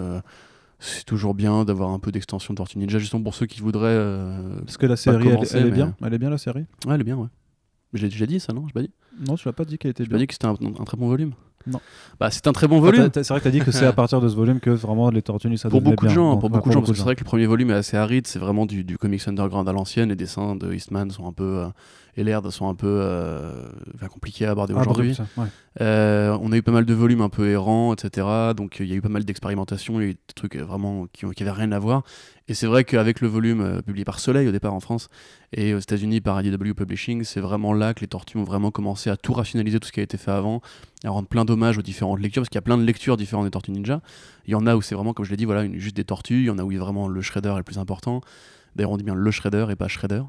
c'est 0.79 1.05
toujours 1.05 1.35
bien 1.35 1.65
d'avoir 1.65 1.91
un 1.91 1.99
peu 1.99 2.11
d'extension 2.13 2.53
de 2.55 2.57
Tortue 2.59 2.79
Ninja, 2.79 2.99
justement 2.99 3.23
pour 3.23 3.35
ceux 3.35 3.47
qui 3.47 3.61
voudraient. 3.61 3.89
euh, 3.89 4.61
Parce 4.61 4.77
que 4.77 4.87
la 4.87 4.97
série, 4.97 5.29
elle, 5.29 5.39
est 5.43 5.65
mais- 5.65 5.71
bien. 5.71 5.95
Elle 6.03 6.15
est 6.15 6.19
bien 6.19 6.31
la 6.31 6.39
série? 6.39 6.65
Ouais, 6.87 6.95
elle 6.95 7.01
est 7.01 7.05
bien, 7.05 7.17
ouais. 7.17 7.29
J'ai 7.95 8.09
déjà 8.09 8.27
dit 8.27 8.41
ça, 8.41 8.53
non? 8.53 8.67
Pas 8.75 8.83
dit? 8.83 8.91
Non, 9.27 9.37
tu 9.37 9.47
l'as 9.49 9.53
pas 9.53 9.65
dit 9.65 9.79
qu'elle 9.79 9.93
était 9.93 10.05
J'ai 10.05 10.11
pas 10.11 10.19
dit 10.19 10.27
que 10.27 10.35
c'était 10.35 10.47
un, 10.47 10.55
un 10.55 10.85
très 10.85 10.97
bon 10.97 11.09
volume 11.09 11.33
Non. 11.67 11.81
Bah, 12.21 12.31
c'est 12.31 12.47
un 12.47 12.53
très 12.53 12.67
bon 12.69 12.81
volume. 12.81 13.09
C'est 13.15 13.29
vrai 13.29 13.39
que 13.39 13.45
t'as 13.45 13.51
dit 13.51 13.61
que 13.61 13.71
c'est 13.71 13.87
à 13.87 13.93
partir 14.03 14.21
de 14.21 14.29
ce 14.29 14.35
volume 14.35 14.61
que 14.61 14.71
vraiment 14.71 15.11
les 15.11 15.23
Tortues 15.23 15.49
Ninja 15.49 15.63
ça 15.63 15.71
pour 15.71 15.81
beaucoup 15.81 16.05
de 16.05 16.09
bien. 16.11 16.15
gens, 16.17 16.33
Donc, 16.33 16.41
pour 16.41 16.51
beaucoup 16.51 16.69
de 16.69 16.75
gens, 16.75 16.81
parce 16.81 16.91
que 16.91 16.97
c'est 16.97 17.05
vrai 17.05 17.15
que 17.15 17.21
le 17.21 17.27
premier 17.27 17.47
volume 17.47 17.71
est 17.71 17.75
assez 17.75 17.97
aride, 17.97 18.27
c'est 18.27 18.39
vraiment 18.41 18.67
du, 18.67 18.83
du 18.85 18.99
comics 18.99 19.27
underground 19.29 19.69
à 19.69 19.73
l'ancienne, 19.73 20.09
les 20.09 20.17
dessins 20.17 20.57
de 20.57 20.73
Eastman 20.75 21.11
sont 21.11 21.27
un 21.29 21.33
peu 21.33 21.59
euh, 21.61 21.67
et 22.17 22.25
l'air 22.25 22.41
sont 22.53 22.69
un 22.69 22.75
peu 22.75 22.87
euh, 22.89 23.69
enfin, 23.95 24.07
compliqués 24.09 24.47
à 24.47 24.51
aborder 24.53 24.75
Ah, 24.77 24.81
aujourd'hui. 24.81 25.17
ouais. 25.37 25.47
Euh, 25.81 26.37
on 26.41 26.53
a 26.53 26.57
eu 26.57 26.63
pas 26.63 26.71
mal 26.73 26.85
de 26.85 26.95
volumes 26.95 27.21
un 27.23 27.29
peu 27.29 27.49
errants, 27.51 27.93
etc. 27.93 28.27
Donc 28.57 28.77
il 28.81 28.87
y 28.87 28.93
a 28.93 28.95
eu 28.95 29.01
pas 29.01 29.09
mal 29.09 29.25
d'expérimentations, 29.25 30.01
il 30.01 30.05
y 30.05 30.07
a 30.07 30.11
eu 30.11 30.15
des 30.15 30.35
trucs 30.37 30.55
euh, 30.57 30.63
vraiment 30.65 31.07
qui, 31.13 31.25
ont- 31.27 31.31
qui 31.31 31.43
avaient 31.43 31.51
rien 31.53 31.73
à 31.73 31.79
voir. 31.79 32.05
Et 32.47 32.55
c'est 32.55 32.67
vrai 32.67 32.85
qu'avec 32.85 33.21
le 33.23 33.27
volume 33.29 33.81
publié 33.83 34.05
par 34.05 34.21
Soleil 34.21 34.47
au 34.47 34.53
départ 34.53 34.75
en 34.75 34.81
France 34.81 35.09
et 35.53 35.73
aux 35.75 35.79
États-Unis 35.79 36.21
par 36.21 36.41
IDW 36.43 36.75
Publishing, 36.75 37.25
c'est 37.25 37.41
vraiment 37.41 37.73
là 37.73 37.95
que 37.95 38.03
les 38.03 38.07
tortues 38.07 38.37
ont 38.37 38.45
vraiment 38.45 38.71
commencé 38.71 39.09
à 39.11 39.17
tout 39.17 39.33
rationaliser 39.33 39.81
tout 39.81 39.89
ce 39.89 39.93
qui 39.93 40.01
a 40.01 40.03
été 40.03 40.19
fait 40.19 40.31
avant, 40.31 40.61
à 41.05 41.11
rendre 41.11 41.27
plein 41.27 41.45
d'hommages 41.47 41.79
aux 41.79 41.83
différentes 41.83 42.21
lectures, 42.21 42.43
parce 42.43 42.51
qu'il 42.51 42.57
y 42.57 42.59
a 42.59 42.63
plein 42.63 42.77
de 42.77 42.85
lectures 42.85 43.17
différentes 43.17 43.47
des 43.47 43.51
Tortues 43.51 43.71
Ninja. 43.73 44.03
Il 44.47 44.51
y 44.53 44.55
en 44.55 44.67
a 44.67 44.77
où 44.77 44.83
c'est 44.83 44.95
vraiment, 44.95 45.15
comme 45.15 45.25
je 45.25 45.31
l'ai 45.31 45.39
dit, 45.39 45.47
voilà, 45.47 45.63
une- 45.65 45.79
juste 45.79 45.97
des 45.97 46.05
tortues. 46.05 46.41
Il 46.41 46.45
y 46.47 46.51
en 46.51 46.59
a 46.59 46.65
où 46.65 46.71
vraiment 46.77 47.09
le 47.09 47.21
Shredder 47.23 47.49
est 47.49 47.57
le 47.57 47.63
plus 47.63 47.79
important. 47.79 48.21
D'ailleurs, 48.77 48.91
on 48.91 48.97
dit 48.99 49.05
bien 49.05 49.15
le 49.15 49.31
Shredder 49.31 49.67
et 49.71 49.77
pas 49.77 49.89
Shredder. 49.89 50.23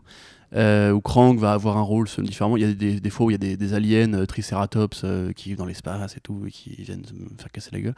Euh, 0.56 0.92
où 0.92 1.02
Krang 1.02 1.36
va 1.38 1.52
avoir 1.52 1.76
un 1.78 1.82
rôle 1.82 2.08
différemment. 2.20 2.56
Il 2.56 2.64
y 2.64 2.66
a 2.66 2.74
des, 2.74 3.02
des 3.02 3.10
fois 3.10 3.26
où 3.26 3.30
il 3.30 3.34
y 3.34 3.36
a 3.36 3.40
des, 3.40 3.58
des 3.58 3.74
aliens 3.74 4.14
euh, 4.14 4.26
Triceratops 4.26 5.02
euh, 5.04 5.34
qui 5.34 5.50
vivent 5.50 5.58
dans 5.58 5.66
l'espace 5.66 6.16
et 6.16 6.22
tout, 6.22 6.44
et 6.48 6.52
qui 6.52 6.70
viennent 6.82 7.04
me 7.14 7.38
faire 7.38 7.52
casser 7.52 7.72
la 7.74 7.82
gueule. 7.82 7.96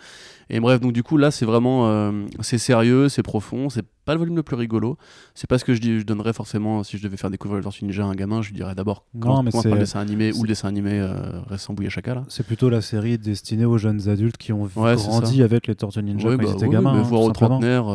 Et 0.50 0.60
bref, 0.60 0.80
donc 0.82 0.94
du 0.94 1.04
coup, 1.04 1.18
là, 1.18 1.30
c'est 1.30 1.46
vraiment. 1.46 1.88
euh, 1.88 2.26
c'est 2.40 2.58
sérieux, 2.58 3.10
c'est 3.10 3.22
profond, 3.22 3.70
c'est 3.70 3.86
pas 4.06 4.14
le 4.14 4.20
volume 4.20 4.38
le 4.38 4.44
plus 4.44 4.56
rigolo. 4.56 4.98
C'est 5.36 5.48
pas 5.50 5.58
ce 5.60 5.66
que 5.66 5.74
je, 5.76 5.82
dis, 5.82 6.00
je 6.00 6.06
donnerais 6.06 6.32
forcément 6.34 6.82
si 6.84 6.98
je 6.98 7.04
devais 7.04 7.18
faire 7.18 7.30
découvrir 7.30 7.58
le 7.58 7.64
Tortue 7.64 7.84
Ninja 7.86 8.04
à 8.04 8.08
un 8.08 8.16
gamin. 8.16 8.42
Je 8.42 8.48
lui 8.50 8.56
dirais 8.56 8.74
d'abord 8.74 9.06
quand 9.20 9.44
mais 9.44 9.52
par 9.52 9.62
le 9.64 9.70
c'est- 9.72 9.78
dessin 9.78 10.00
animé 10.00 10.32
ou 10.32 10.36
c'est- 10.36 10.42
le 10.44 10.48
dessin 10.48 10.68
animé 10.70 11.06
récent 11.48 11.74
Bouya 11.74 11.90
Chaka 11.90 12.16
là. 12.16 12.24
C'est 12.30 12.46
plutôt 12.46 12.70
la 12.70 12.82
série 12.82 13.18
destinée 13.18 13.66
aux 13.66 13.78
jeunes 13.78 14.08
adultes 14.10 14.38
qui 14.38 14.54
ont 14.54 14.68
Ouais, 14.78 14.98
c'est 14.98 15.08
grandi 15.10 15.44
avec 15.44 15.68
les 15.68 15.76
Tortues 15.76 16.02
Ninja 16.02 16.30
Ouais, 16.30 16.38
quand 16.38 16.44
bah 16.44 16.50
ils 16.50 16.56
étaient 16.56 16.66
oui, 16.68 16.72
gamins. 16.72 16.94
mais 16.94 17.00
hein, 17.00 17.04
voir 17.04 17.22
aux 17.22 17.32
trentenaires 17.34 17.86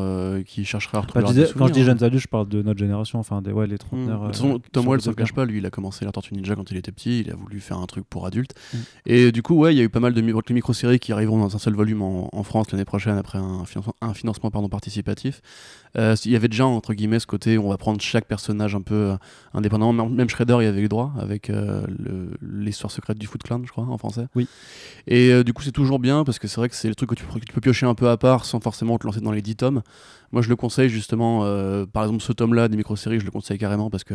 qui 0.44 0.64
chercheraient 0.66 0.98
à 0.98 1.00
Bah, 1.00 1.06
retrouver 1.20 1.24
disais- 1.46 1.54
quand 1.58 1.66
je 1.68 1.72
dis 1.72 1.82
jeunes 1.82 2.04
adultes, 2.04 2.22
je 2.22 2.28
parle 2.28 2.48
de 2.48 2.60
notre 2.62 2.78
génération, 2.78 3.18
enfin 3.18 3.40
des, 3.42 3.50
ouais, 3.52 3.66
les 3.66 3.78
trentenaires. 3.78 4.22
Euh, 4.24 4.51
façon, 4.60 4.62
Tom 4.72 4.86
Wells, 4.88 5.00
ne 5.06 5.12
cache 5.12 5.32
pas, 5.32 5.44
lui, 5.44 5.58
il 5.58 5.66
a 5.66 5.70
commencé 5.70 6.04
la 6.04 6.12
Tortue 6.12 6.34
Ninja 6.34 6.54
quand 6.54 6.70
il 6.70 6.76
était 6.76 6.92
petit, 6.92 7.20
il 7.20 7.30
a 7.30 7.34
voulu 7.34 7.60
faire 7.60 7.78
un 7.78 7.86
truc 7.86 8.04
pour 8.08 8.26
adultes. 8.26 8.54
Mm. 8.72 8.76
Et 9.06 9.32
du 9.32 9.42
coup, 9.42 9.54
ouais, 9.54 9.74
il 9.74 9.78
y 9.78 9.80
a 9.80 9.84
eu 9.84 9.88
pas 9.88 10.00
mal 10.00 10.14
de 10.14 10.20
mi- 10.20 10.32
de 10.32 10.54
micro-séries 10.54 10.98
qui 10.98 11.12
arriveront 11.12 11.38
dans 11.38 11.54
un 11.54 11.58
seul 11.58 11.74
volume 11.74 12.02
en, 12.02 12.28
en 12.32 12.42
France 12.42 12.70
l'année 12.72 12.84
prochaine 12.84 13.16
après 13.18 13.38
un 13.38 13.64
financement, 13.64 13.94
un 14.00 14.14
financement 14.14 14.50
pardon, 14.50 14.68
participatif. 14.68 15.40
Euh, 15.98 16.16
il 16.24 16.30
y 16.30 16.36
avait 16.36 16.48
déjà, 16.48 16.64
entre 16.66 16.94
guillemets, 16.94 17.18
ce 17.20 17.26
côté 17.26 17.58
où 17.58 17.66
on 17.66 17.68
va 17.70 17.76
prendre 17.76 18.00
chaque 18.00 18.24
personnage 18.26 18.74
un 18.74 18.80
peu 18.80 18.94
euh, 18.94 19.16
indépendamment. 19.52 20.08
Même- 20.08 20.28
Shredder, 20.30 20.56
il 20.60 20.64
y 20.64 20.66
avait 20.66 20.80
eu 20.80 20.88
droit 20.88 21.12
avec 21.18 21.50
euh, 21.50 21.84
le- 21.88 22.30
l'histoire 22.40 22.90
secrète 22.90 23.18
du 23.18 23.26
Foot 23.26 23.42
Clan, 23.42 23.60
je 23.64 23.70
crois, 23.70 23.84
en 23.84 23.98
français. 23.98 24.26
Oui. 24.34 24.48
Et 25.06 25.44
du 25.44 25.52
coup, 25.52 25.62
c'est 25.62 25.72
toujours 25.72 25.98
bien 25.98 26.24
parce 26.24 26.38
que 26.38 26.48
c'est 26.48 26.56
vrai 26.56 26.68
que 26.68 26.74
c'est 26.74 26.88
le 26.88 26.94
truc 26.94 27.10
que 27.10 27.14
tu, 27.14 27.24
que 27.24 27.38
tu 27.44 27.52
peux 27.52 27.60
piocher 27.60 27.86
un 27.86 27.94
peu 27.94 28.08
à 28.08 28.16
part 28.16 28.44
sans 28.44 28.60
forcément 28.60 28.98
te 28.98 29.06
lancer 29.06 29.20
dans 29.20 29.32
les 29.32 29.42
10 29.42 29.56
tomes. 29.56 29.82
Moi, 30.30 30.40
je 30.40 30.48
le 30.48 30.56
conseille 30.56 30.88
justement, 30.88 31.44
euh, 31.44 31.84
par 31.84 32.04
exemple, 32.04 32.22
ce 32.22 32.32
tome-là 32.32 32.68
des 32.68 32.76
micro-séries, 32.78 33.20
je 33.20 33.24
le 33.26 33.30
conseille 33.30 33.58
carrément 33.58 33.90
parce 33.90 34.04
que 34.04 34.14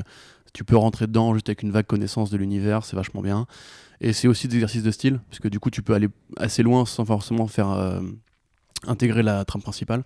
tu 0.53 0.63
peux 0.63 0.77
rentrer 0.77 1.07
dedans 1.07 1.33
juste 1.33 1.49
avec 1.49 1.63
une 1.63 1.71
vague 1.71 1.85
connaissance 1.85 2.29
de 2.29 2.37
l'univers, 2.37 2.83
c'est 2.83 2.95
vachement 2.95 3.21
bien. 3.21 3.45
Et 4.01 4.13
c'est 4.13 4.27
aussi 4.27 4.47
des 4.47 4.55
exercices 4.55 4.83
de 4.83 4.91
style, 4.91 5.19
parce 5.29 5.39
que 5.39 5.47
du 5.47 5.59
coup, 5.59 5.69
tu 5.69 5.81
peux 5.81 5.93
aller 5.93 6.09
assez 6.37 6.63
loin 6.63 6.85
sans 6.85 7.05
forcément 7.05 7.47
faire 7.47 7.71
euh, 7.71 8.01
intégrer 8.85 9.23
la 9.23 9.45
trame 9.45 9.61
principale. 9.61 10.03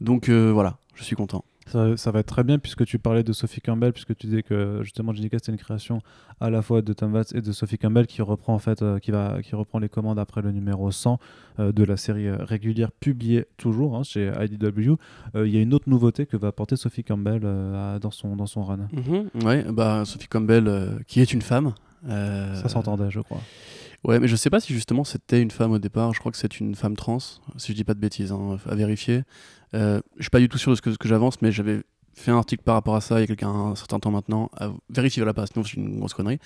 Donc 0.00 0.28
euh, 0.28 0.50
voilà, 0.52 0.78
je 0.94 1.02
suis 1.02 1.16
content. 1.16 1.44
Ça, 1.66 1.96
ça 1.96 2.12
va 2.12 2.20
être 2.20 2.26
très 2.28 2.44
bien 2.44 2.58
puisque 2.60 2.84
tu 2.86 2.98
parlais 2.98 3.24
de 3.24 3.32
Sophie 3.32 3.60
Campbell, 3.60 3.92
puisque 3.92 4.16
tu 4.16 4.26
disais 4.28 4.42
que 4.44 4.80
justement 4.84 5.12
Jenica 5.12 5.38
c'était 5.38 5.50
une 5.52 5.58
création 5.58 6.00
à 6.40 6.48
la 6.48 6.62
fois 6.62 6.80
de 6.80 6.92
Tom 6.92 7.12
Watts 7.12 7.34
et 7.34 7.40
de 7.40 7.50
Sophie 7.50 7.76
Campbell 7.76 8.06
qui 8.06 8.22
reprend 8.22 8.54
en 8.54 8.58
fait 8.60 8.82
euh, 8.82 8.98
qui 9.00 9.10
va 9.10 9.38
qui 9.42 9.54
reprend 9.56 9.80
les 9.80 9.88
commandes 9.88 10.18
après 10.20 10.42
le 10.42 10.52
numéro 10.52 10.90
100 10.92 11.18
euh, 11.58 11.72
de 11.72 11.82
la 11.82 11.96
série 11.96 12.28
euh, 12.28 12.36
régulière 12.38 12.92
publiée 12.92 13.46
toujours 13.56 13.96
hein, 13.96 14.04
chez 14.04 14.30
IDW. 14.40 14.92
Euh, 15.34 15.46
Il 15.48 15.52
y 15.54 15.58
a 15.58 15.60
une 15.60 15.74
autre 15.74 15.88
nouveauté 15.88 16.24
que 16.26 16.36
va 16.36 16.48
apporter 16.48 16.76
Sophie 16.76 17.02
Campbell 17.02 17.44
à- 17.44 17.98
dans 17.98 18.12
son 18.12 18.36
dans 18.36 18.46
son 18.46 18.62
run. 18.62 18.86
Ouais, 19.44 19.64
bah 19.72 20.04
Sophie 20.04 20.28
Campbell, 20.28 21.00
qui 21.08 21.20
est 21.20 21.32
une 21.32 21.42
femme. 21.42 21.74
Ça 22.62 22.68
s'entendait, 22.68 23.10
je 23.10 23.18
crois. 23.20 23.40
Ouais, 24.06 24.20
mais 24.20 24.28
je 24.28 24.36
sais 24.36 24.50
pas 24.50 24.60
si 24.60 24.72
justement 24.72 25.02
c'était 25.02 25.42
une 25.42 25.50
femme 25.50 25.72
au 25.72 25.78
départ. 25.78 26.14
Je 26.14 26.20
crois 26.20 26.30
que 26.30 26.38
c'est 26.38 26.60
une 26.60 26.76
femme 26.76 26.94
trans, 26.94 27.18
si 27.18 27.72
je 27.72 27.72
dis 27.72 27.82
pas 27.82 27.94
de 27.94 27.98
bêtises, 27.98 28.30
hein, 28.30 28.56
à 28.70 28.74
vérifier. 28.76 29.24
Euh, 29.74 30.00
je 30.16 30.22
suis 30.22 30.30
pas 30.30 30.38
du 30.38 30.48
tout 30.48 30.58
sûr 30.58 30.70
de 30.70 30.76
ce 30.76 30.82
que, 30.82 30.92
ce 30.92 30.98
que 30.98 31.08
j'avance, 31.08 31.42
mais 31.42 31.50
j'avais 31.50 31.82
fait 32.14 32.30
un 32.30 32.36
article 32.36 32.62
par 32.62 32.76
rapport 32.76 32.94
à 32.94 33.00
ça 33.00 33.18
il 33.18 33.22
y 33.22 33.24
a 33.24 33.26
quelqu'un 33.26 33.50
un 33.50 33.74
certain 33.74 33.98
temps 33.98 34.12
maintenant. 34.12 34.48
À 34.56 34.70
vérifier 34.90 35.24
la 35.24 35.34
pas, 35.34 35.46
sinon 35.46 35.64
c'est 35.64 35.74
une 35.74 35.98
grosse 35.98 36.14
connerie. 36.14 36.38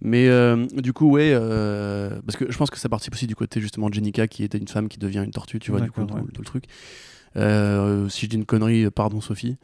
Mais 0.00 0.28
euh, 0.28 0.64
du 0.76 0.94
coup, 0.94 1.10
ouais, 1.10 1.32
euh, 1.34 2.20
parce 2.26 2.36
que 2.36 2.50
je 2.50 2.56
pense 2.56 2.70
que 2.70 2.78
ça 2.78 2.88
participe 2.88 3.12
aussi 3.12 3.26
du 3.26 3.36
côté 3.36 3.60
justement 3.60 3.90
de 3.90 3.94
Jenica 3.94 4.26
qui 4.26 4.42
était 4.42 4.56
une 4.56 4.68
femme 4.68 4.88
qui 4.88 4.98
devient 4.98 5.22
une 5.24 5.30
tortue, 5.30 5.58
tu 5.58 5.72
vois, 5.72 5.80
du 5.80 5.90
coup, 5.90 6.04
tout, 6.04 6.16
le 6.16 6.44
truc. 6.44 6.64
Euh, 7.36 8.08
si 8.08 8.26
je 8.26 8.30
dis 8.30 8.36
une 8.36 8.46
connerie, 8.46 8.90
pardon 8.90 9.20
Sophie. 9.20 9.58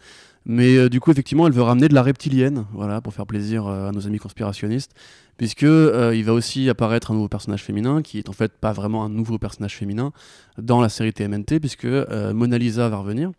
Mais 0.46 0.76
euh, 0.76 0.88
du 0.88 1.00
coup, 1.00 1.10
effectivement, 1.10 1.46
elle 1.46 1.52
veut 1.52 1.62
ramener 1.62 1.88
de 1.88 1.94
la 1.94 2.02
reptilienne, 2.02 2.64
voilà, 2.72 3.00
pour 3.00 3.12
faire 3.12 3.26
plaisir 3.26 3.66
euh, 3.66 3.88
à 3.88 3.92
nos 3.92 4.06
amis 4.06 4.18
conspirationnistes, 4.18 4.92
puisque 5.36 5.64
euh, 5.64 6.14
il 6.14 6.24
va 6.24 6.32
aussi 6.32 6.68
apparaître 6.70 7.10
un 7.10 7.14
nouveau 7.14 7.28
personnage 7.28 7.62
féminin, 7.62 8.02
qui 8.02 8.18
est 8.18 8.28
en 8.28 8.32
fait 8.32 8.52
pas 8.52 8.72
vraiment 8.72 9.04
un 9.04 9.10
nouveau 9.10 9.38
personnage 9.38 9.76
féminin 9.76 10.12
dans 10.58 10.80
la 10.80 10.88
série 10.88 11.12
TMNT, 11.12 11.60
puisque 11.60 11.86
Mona 11.86 12.58
Lisa 12.58 12.88
va 12.88 12.98
revenir. 12.98 13.30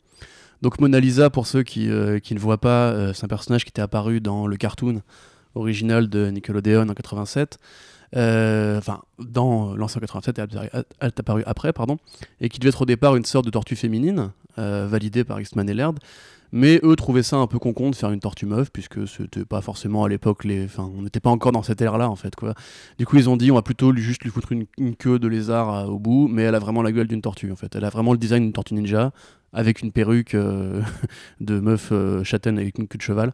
Donc 0.62 0.79
Mona 0.79 1.00
Lisa, 1.00 1.29
pour 1.31 1.48
ceux 1.48 1.63
qui, 1.63 1.88
ne 1.88 2.39
voient 2.39 2.60
pas, 2.60 3.13
c'est 3.13 3.25
un 3.25 3.27
personnage 3.27 3.65
qui 3.65 3.70
était 3.70 3.81
apparu 3.81 4.22
dans 4.22 4.46
le 4.46 4.58
cartoon 4.58 5.01
original 5.55 6.08
de 6.08 6.29
Nickelodeon 6.29 6.88
en 6.88 6.93
87. 6.93 7.58
Euh, 8.15 8.77
Enfin, 8.77 9.01
dans 9.20 9.75
l'ancien 9.75 10.00
87, 10.01 10.39
elle, 10.39 10.86
est 11.01 11.20
apparue 11.20 11.43
après, 11.46 11.74
pardon, 11.74 11.98
et 12.41 12.50
qui 12.50 12.60
devait 12.60 12.70
être 12.70 12.81
au 12.81 12.86
départ 12.86 13.15
une 13.15 13.25
sorte 13.25 13.46
de 13.46 13.51
tortue 13.51 13.75
féminine, 13.75 14.31
validée 14.58 15.24
par 15.24 15.41
Eastman 15.41 15.67
et 15.67 15.74
Laird. 15.74 15.98
Mais 16.51 16.79
eux 16.84 16.96
trouvaient 16.96 17.24
ça 17.24 17.38
un 17.38 17.48
peu 17.48 17.60
con 17.60 17.89
de 17.89 17.96
faire 17.96 18.12
une 18.12 18.20
tortue 18.20 18.46
meuf, 18.46 18.72
puisque 18.72 19.08
c'était 19.08 19.46
pas 19.46 19.62
forcément 19.62 20.03
à 20.03 20.10
l'époque 20.10 20.43
les. 20.43 20.65
Enfin, 20.65 20.91
on 20.98 21.03
n'était 21.03 21.20
pas 21.20 21.29
encore 21.29 21.51
dans 21.51 21.63
cette 21.63 21.81
ère-là, 21.81 22.10
en 22.10 22.15
fait, 22.15 22.36
quoi. 22.36 22.53
Du 22.98 23.05
coup, 23.05 23.17
ils 23.17 23.29
ont 23.29 23.38
dit, 23.38 23.51
on 23.51 23.55
va 23.55 23.62
plutôt 23.62 23.96
juste 23.96 24.24
lui 24.24 24.29
foutre 24.29 24.51
une, 24.51 24.65
une 24.77 24.96
queue 24.96 25.20
de 25.20 25.27
lézard 25.27 25.74
euh, 25.74 25.86
au 25.86 26.00
bout, 26.00 26.27
mais 26.27 26.43
elle 26.43 26.55
a 26.55 26.60
vraiment 26.60 26.81
la 26.81 26.91
gueule 26.91 27.08
d'une 27.08 27.22
tortue, 27.22 27.51
en 27.51 27.55
fait. 27.55 27.75
Elle 27.75 27.86
a 27.86 27.89
vraiment 27.89 28.12
le 28.12 28.17
design 28.17 28.43
d'une 28.43 28.53
tortue 28.53 28.74
ninja, 28.74 29.12
avec 29.53 29.81
une 29.81 29.91
perruque 29.91 30.36
euh, 30.36 30.81
de 31.39 31.60
meuf 31.60 31.89
euh, 31.91 32.24
châtaine 32.24 32.58
avec 32.58 32.77
une 32.77 32.88
queue 32.88 32.98
de 32.98 33.03
cheval, 33.03 33.34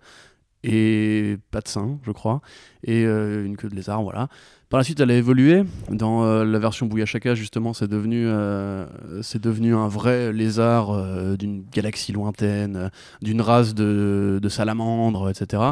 et 0.64 1.38
pas 1.52 1.62
de 1.62 1.68
sein, 1.68 2.00
je 2.04 2.12
crois, 2.12 2.42
et 2.84 3.06
euh, 3.06 3.46
une 3.46 3.58
queue 3.58 3.70
de 3.70 3.76
lézard, 3.76 4.04
voilà. 4.04 4.28
Par 4.70 4.80
la 4.80 4.84
suite, 4.84 5.00
elle 5.00 5.12
a 5.12 5.16
évolué. 5.16 5.64
Dans 5.90 6.26
euh, 6.26 6.44
la 6.44 6.60
version 6.60 6.88
Bouillachaka, 6.88 7.36
justement, 7.36 7.74
c'est 7.74 7.88
devenu, 7.88 8.28
euh, 8.28 8.86
c'est 9.22 9.42
devenu 9.42 9.74
un 9.76 9.88
vrai 9.88 10.34
lézard 10.34 11.38
d'une 11.38 11.64
galaxie 11.72 12.12
lointaine, 12.12 12.92
d'une 13.22 13.42
race 13.42 13.74
de, 13.76 14.40
de 14.42 14.50
salamandres, 14.50 15.30
etc. 15.30 15.64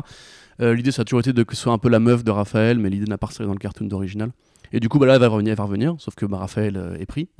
L'idée, 0.59 0.91
ça 0.91 1.01
a 1.01 1.05
toujours 1.05 1.19
été 1.19 1.33
de 1.33 1.43
que 1.43 1.55
ce 1.55 1.63
soit 1.63 1.73
un 1.73 1.77
peu 1.77 1.89
la 1.89 1.99
meuf 1.99 2.23
de 2.23 2.31
Raphaël, 2.31 2.79
mais 2.79 2.89
l'idée 2.89 3.07
n'a 3.07 3.17
pas 3.17 3.27
dans 3.39 3.51
le 3.51 3.59
cartoon 3.59 3.87
d'original. 3.87 4.31
Et 4.75 4.81
du 4.81 4.89
coup, 4.89 4.99
bah 4.99 5.05
là, 5.05 5.13
elle 5.13 5.21
va 5.21 5.29
revenir, 5.29 5.53
elle 5.53 5.57
va 5.57 5.63
revenir 5.63 5.95
sauf 5.99 6.15
que 6.15 6.25
bah, 6.25 6.37
Raphaël 6.37 6.75
euh, 6.75 6.97
est 6.99 7.05
pris. 7.05 7.29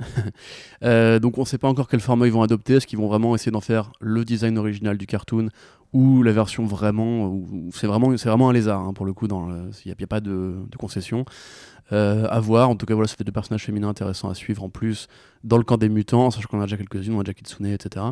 Euh, 0.82 1.18
donc 1.18 1.38
on 1.38 1.42
ne 1.42 1.46
sait 1.46 1.58
pas 1.58 1.68
encore 1.68 1.88
quel 1.88 2.00
format 2.00 2.26
ils 2.26 2.32
vont 2.32 2.42
adopter. 2.42 2.74
Est-ce 2.74 2.86
qu'ils 2.86 2.98
vont 2.98 3.08
vraiment 3.08 3.34
essayer 3.34 3.50
d'en 3.50 3.60
faire 3.60 3.92
le 4.00 4.24
design 4.24 4.58
original 4.58 4.98
du 4.98 5.06
cartoon 5.06 5.48
ou 5.92 6.22
la 6.22 6.32
version 6.32 6.64
vraiment. 6.66 7.40
C'est 7.72 7.86
vraiment, 7.86 8.10
vraiment 8.10 8.50
un 8.50 8.52
lézard, 8.52 8.80
hein, 8.80 8.92
pour 8.92 9.06
le 9.06 9.12
coup, 9.12 9.26
il 9.26 9.86
n'y 9.86 9.92
a, 9.92 10.06
pas 10.06 10.20
de, 10.20 10.54
concession. 10.78 11.24
Euh, 11.92 12.26
à 12.28 12.40
voir. 12.40 12.68
En 12.68 12.76
tout 12.76 12.84
cas, 12.86 12.94
voilà, 12.94 13.08
ça 13.08 13.16
fait 13.16 13.24
deux 13.24 13.32
personnages 13.32 13.64
féminins 13.64 13.88
intéressants 13.88 14.28
à 14.28 14.34
suivre 14.34 14.62
en 14.62 14.68
plus 14.68 15.08
dans 15.44 15.56
le 15.56 15.64
camp 15.64 15.78
des 15.78 15.88
mutants, 15.88 16.30
sachant 16.30 16.48
qu'on 16.48 16.60
a 16.60 16.64
déjà 16.64 16.76
quelques-unes, 16.76 17.14
on 17.14 17.20
a 17.20 17.24
déjà 17.24 17.34
Kitsune, 17.34 17.66
etc. 17.66 18.04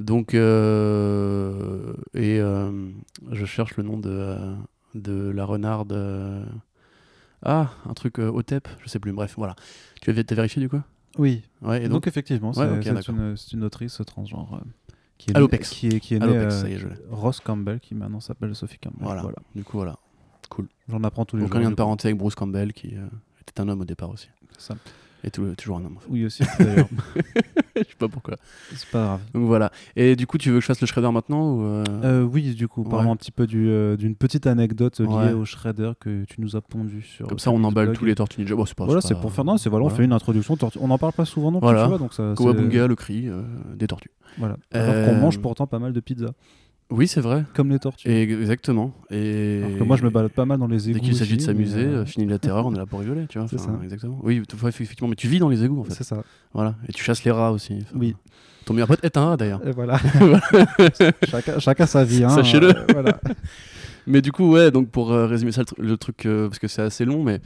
Donc, 0.00 0.34
euh, 0.34 1.92
et 2.14 2.40
je 3.30 3.44
cherche 3.44 3.76
le 3.76 3.82
nom 3.82 3.98
de, 3.98 4.36
de 4.94 5.30
la 5.30 5.44
renarde. 5.44 5.92
Ah, 7.42 7.70
un 7.88 7.94
truc 7.94 8.18
Otep, 8.18 8.68
je 8.82 8.88
sais 8.88 8.98
plus. 8.98 9.12
Bref, 9.12 9.34
voilà. 9.36 9.56
Tu 10.00 10.10
as 10.10 10.12
vérifié 10.12 10.60
du 10.60 10.68
coup? 10.68 10.80
Oui. 11.18 11.42
Ouais, 11.62 11.84
et 11.84 11.88
donc, 11.88 12.06
effectivement, 12.06 12.52
c'est 12.52 12.62
une, 12.62 13.36
une, 13.52 13.64
autrice 13.64 14.00
transgenre. 14.06 14.60
Qui 15.18 15.30
est, 15.30 15.36
Alopex. 15.36 15.68
qui 15.68 15.88
est, 15.88 16.00
qui 16.00 16.14
est 16.14 16.18
née, 16.18 16.48
Ross 17.10 17.40
Campbell, 17.40 17.80
qui 17.80 17.94
maintenant 17.94 18.20
s'appelle 18.20 18.54
Sophie 18.54 18.78
Campbell. 18.78 19.00
Voilà. 19.02 19.22
voilà. 19.22 19.36
Du 19.54 19.64
coup, 19.64 19.76
voilà. 19.76 19.96
Cool. 20.48 20.68
J'en 20.88 21.04
apprends 21.04 21.24
tous 21.24 21.36
les 21.36 21.42
jours. 21.42 21.50
Aucun 21.50 21.60
lien 21.60 21.70
de 21.70 21.74
parenté 21.74 22.08
avec 22.08 22.18
Bruce 22.18 22.34
Campbell, 22.34 22.72
qui 22.72 22.96
euh, 22.96 23.06
était 23.42 23.60
un 23.60 23.68
homme 23.68 23.82
au 23.82 23.84
départ 23.84 24.10
aussi. 24.10 24.28
C'est 24.56 24.68
ça. 24.68 24.76
Et 25.24 25.30
toujours 25.30 25.76
un 25.76 25.84
homme. 25.84 25.98
Oui, 26.08 26.24
aussi, 26.24 26.42
d'ailleurs. 26.58 26.88
je 27.76 27.80
sais 27.80 27.96
pas 27.98 28.08
pourquoi. 28.08 28.36
C'est 28.74 28.88
pas 28.88 29.04
grave. 29.04 29.20
Donc 29.34 29.44
voilà. 29.44 29.70
Et 29.96 30.16
du 30.16 30.26
coup, 30.26 30.38
tu 30.38 30.50
veux 30.50 30.56
que 30.56 30.60
je 30.62 30.66
fasse 30.66 30.80
le 30.80 30.86
shredder 30.86 31.10
maintenant 31.10 31.52
ou 31.52 31.62
euh... 31.62 31.84
Euh, 32.04 32.22
Oui, 32.22 32.54
du 32.54 32.68
coup, 32.68 32.84
parlons 32.84 33.12
un 33.12 33.16
petit 33.16 33.32
peu 33.32 33.46
euh, 33.52 33.96
d'une 33.96 34.14
petite 34.14 34.46
anecdote 34.46 35.00
liée 35.00 35.32
au 35.32 35.44
shredder 35.44 35.92
que 36.00 36.24
tu 36.24 36.40
nous 36.40 36.56
as 36.56 36.60
pondu 36.60 37.02
sur. 37.02 37.26
Comme 37.26 37.38
ça, 37.38 37.50
on 37.50 37.62
emballe 37.64 37.92
tous 37.92 38.04
les 38.04 38.14
Tortues 38.14 38.40
Ninja. 38.40 38.54
Bon, 38.54 38.64
pas, 38.64 38.84
voilà, 38.84 39.00
c'est 39.00 39.18
pour 39.18 39.32
faire. 39.32 39.44
Non, 39.44 39.58
c'est 39.58 39.70
voilà, 39.70 39.84
on 39.86 39.90
fait 39.90 40.04
une 40.04 40.12
introduction. 40.12 40.56
On 40.80 40.88
n'en 40.88 40.98
parle 40.98 41.12
pas 41.12 41.24
souvent 41.24 41.50
non 41.50 41.60
plus, 41.60 41.66
voilà. 41.66 41.82
tu 41.84 41.88
vois. 41.88 41.98
Donc 41.98 42.14
ça, 42.14 42.34
Kawabunga, 42.36 42.86
le 42.86 42.94
cri 42.94 43.28
des 43.76 43.86
tortues. 43.86 44.10
Voilà. 44.38 44.56
Alors 44.72 45.06
qu'on 45.06 45.14
mange 45.16 45.38
pourtant 45.40 45.66
pas 45.66 45.78
mal 45.78 45.92
de 45.92 46.00
pizza. 46.00 46.28
Oui, 46.90 47.06
c'est 47.06 47.20
vrai. 47.20 47.44
Comme 47.54 47.70
les 47.70 47.78
tortues. 47.78 48.08
exactement. 48.08 48.92
Et 49.10 49.62
moi, 49.84 49.96
je 49.96 50.04
me 50.04 50.10
balade 50.10 50.32
pas 50.32 50.44
mal 50.44 50.58
dans 50.58 50.66
les 50.66 50.90
égouts. 50.90 50.98
Dès 50.98 51.04
qu'il 51.04 51.16
s'agit 51.16 51.36
de 51.36 51.42
s'amuser, 51.42 51.84
euh... 51.84 52.04
fini 52.04 52.26
la 52.26 52.38
terreur, 52.38 52.66
on 52.66 52.74
est 52.74 52.78
là 52.78 52.86
pour 52.86 53.00
rigoler, 53.00 53.26
tu 53.28 53.38
vois. 53.38 53.48
C'est 53.48 53.58
ça. 53.58 53.78
Exactement. 53.82 54.18
Oui, 54.22 54.42
effectivement, 54.66 55.08
mais 55.08 55.16
tu 55.16 55.28
vis 55.28 55.38
dans 55.38 55.48
les 55.48 55.64
égouts, 55.64 55.80
en 55.80 55.84
fait. 55.84 55.94
C'est 55.94 56.04
ça. 56.04 56.22
Voilà. 56.52 56.74
Et 56.88 56.92
tu 56.92 57.02
chasses 57.02 57.24
les 57.24 57.30
rats 57.30 57.52
aussi. 57.52 57.78
Enfin, 57.82 57.98
oui. 57.98 58.16
Ton 58.64 58.74
meilleur 58.74 58.88
pote 58.88 59.04
est 59.04 59.16
un 59.16 59.24
rat, 59.26 59.36
d'ailleurs. 59.36 59.60
Voilà. 59.74 59.98
chacun, 61.28 61.58
chacun, 61.58 61.86
sa 61.86 62.04
vie. 62.04 62.24
Hein, 62.24 62.28
Sachez-le. 62.28 62.68
Euh, 62.68 62.86
voilà. 62.92 63.20
mais 64.06 64.20
du 64.20 64.32
coup, 64.32 64.50
ouais, 64.52 64.70
donc 64.70 64.90
pour 64.90 65.12
euh, 65.12 65.26
résumer 65.26 65.52
ça, 65.52 65.62
le, 65.62 65.66
tr 65.66 65.74
le 65.78 65.96
truc, 65.96 66.26
euh, 66.26 66.48
parce 66.48 66.58
que 66.58 66.68
c'est 66.68 66.82
assez 66.82 67.04
long, 67.04 67.22
mais 67.22 67.40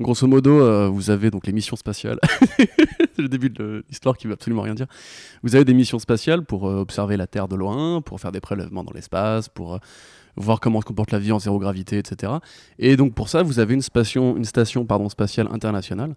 grosso 0.00 0.26
modo, 0.26 0.60
euh, 0.60 0.88
vous 0.88 1.10
avez 1.10 1.30
donc 1.30 1.46
les 1.46 1.52
missions 1.52 1.76
spatiales. 1.76 2.18
c'est 2.58 3.18
le 3.18 3.28
début 3.28 3.50
de 3.50 3.84
l'histoire 3.88 4.16
qui 4.16 4.26
veut 4.26 4.32
absolument 4.32 4.62
rien 4.62 4.74
dire. 4.74 4.86
Vous 5.42 5.54
avez 5.54 5.64
des 5.64 5.74
missions 5.74 5.98
spatiales 5.98 6.44
pour 6.44 6.68
euh, 6.68 6.80
observer 6.80 7.16
la 7.16 7.26
Terre 7.26 7.48
de 7.48 7.56
loin, 7.56 8.00
pour 8.00 8.20
faire 8.20 8.32
des 8.32 8.40
prélèvements 8.40 8.84
dans 8.84 8.92
l'espace, 8.92 9.48
pour 9.48 9.74
euh, 9.74 9.78
voir 10.36 10.60
comment 10.60 10.80
se 10.80 10.86
comporte 10.86 11.10
la 11.10 11.18
vie 11.18 11.32
en 11.32 11.38
zéro 11.38 11.58
gravité, 11.58 11.98
etc. 11.98 12.32
Et 12.78 12.96
donc 12.96 13.14
pour 13.14 13.28
ça, 13.28 13.42
vous 13.42 13.58
avez 13.58 13.74
une 13.74 13.82
station, 13.82 14.36
spatiale 15.08 15.48
internationale 15.52 16.14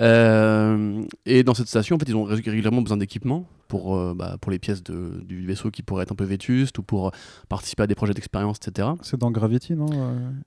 euh, 0.00 1.02
et 1.26 1.42
dans 1.42 1.54
cette 1.54 1.68
station, 1.68 1.96
en 1.96 1.98
fait, 1.98 2.08
ils 2.08 2.16
ont 2.16 2.24
régulièrement 2.24 2.82
besoin 2.82 2.96
d'équipement 2.96 3.46
pour, 3.68 3.96
euh, 3.96 4.14
bah, 4.14 4.36
pour 4.40 4.50
les 4.50 4.58
pièces 4.58 4.82
de, 4.82 5.22
du 5.24 5.46
vaisseau 5.46 5.70
qui 5.70 5.82
pourraient 5.82 6.04
être 6.04 6.12
un 6.12 6.16
peu 6.16 6.24
vétustes 6.24 6.78
ou 6.78 6.82
pour 6.82 7.12
participer 7.48 7.82
à 7.82 7.86
des 7.86 7.94
projets 7.94 8.14
d'expérience, 8.14 8.58
etc. 8.58 8.88
C'est 9.02 9.18
dans 9.18 9.30
Gravity, 9.30 9.74
non 9.74 9.86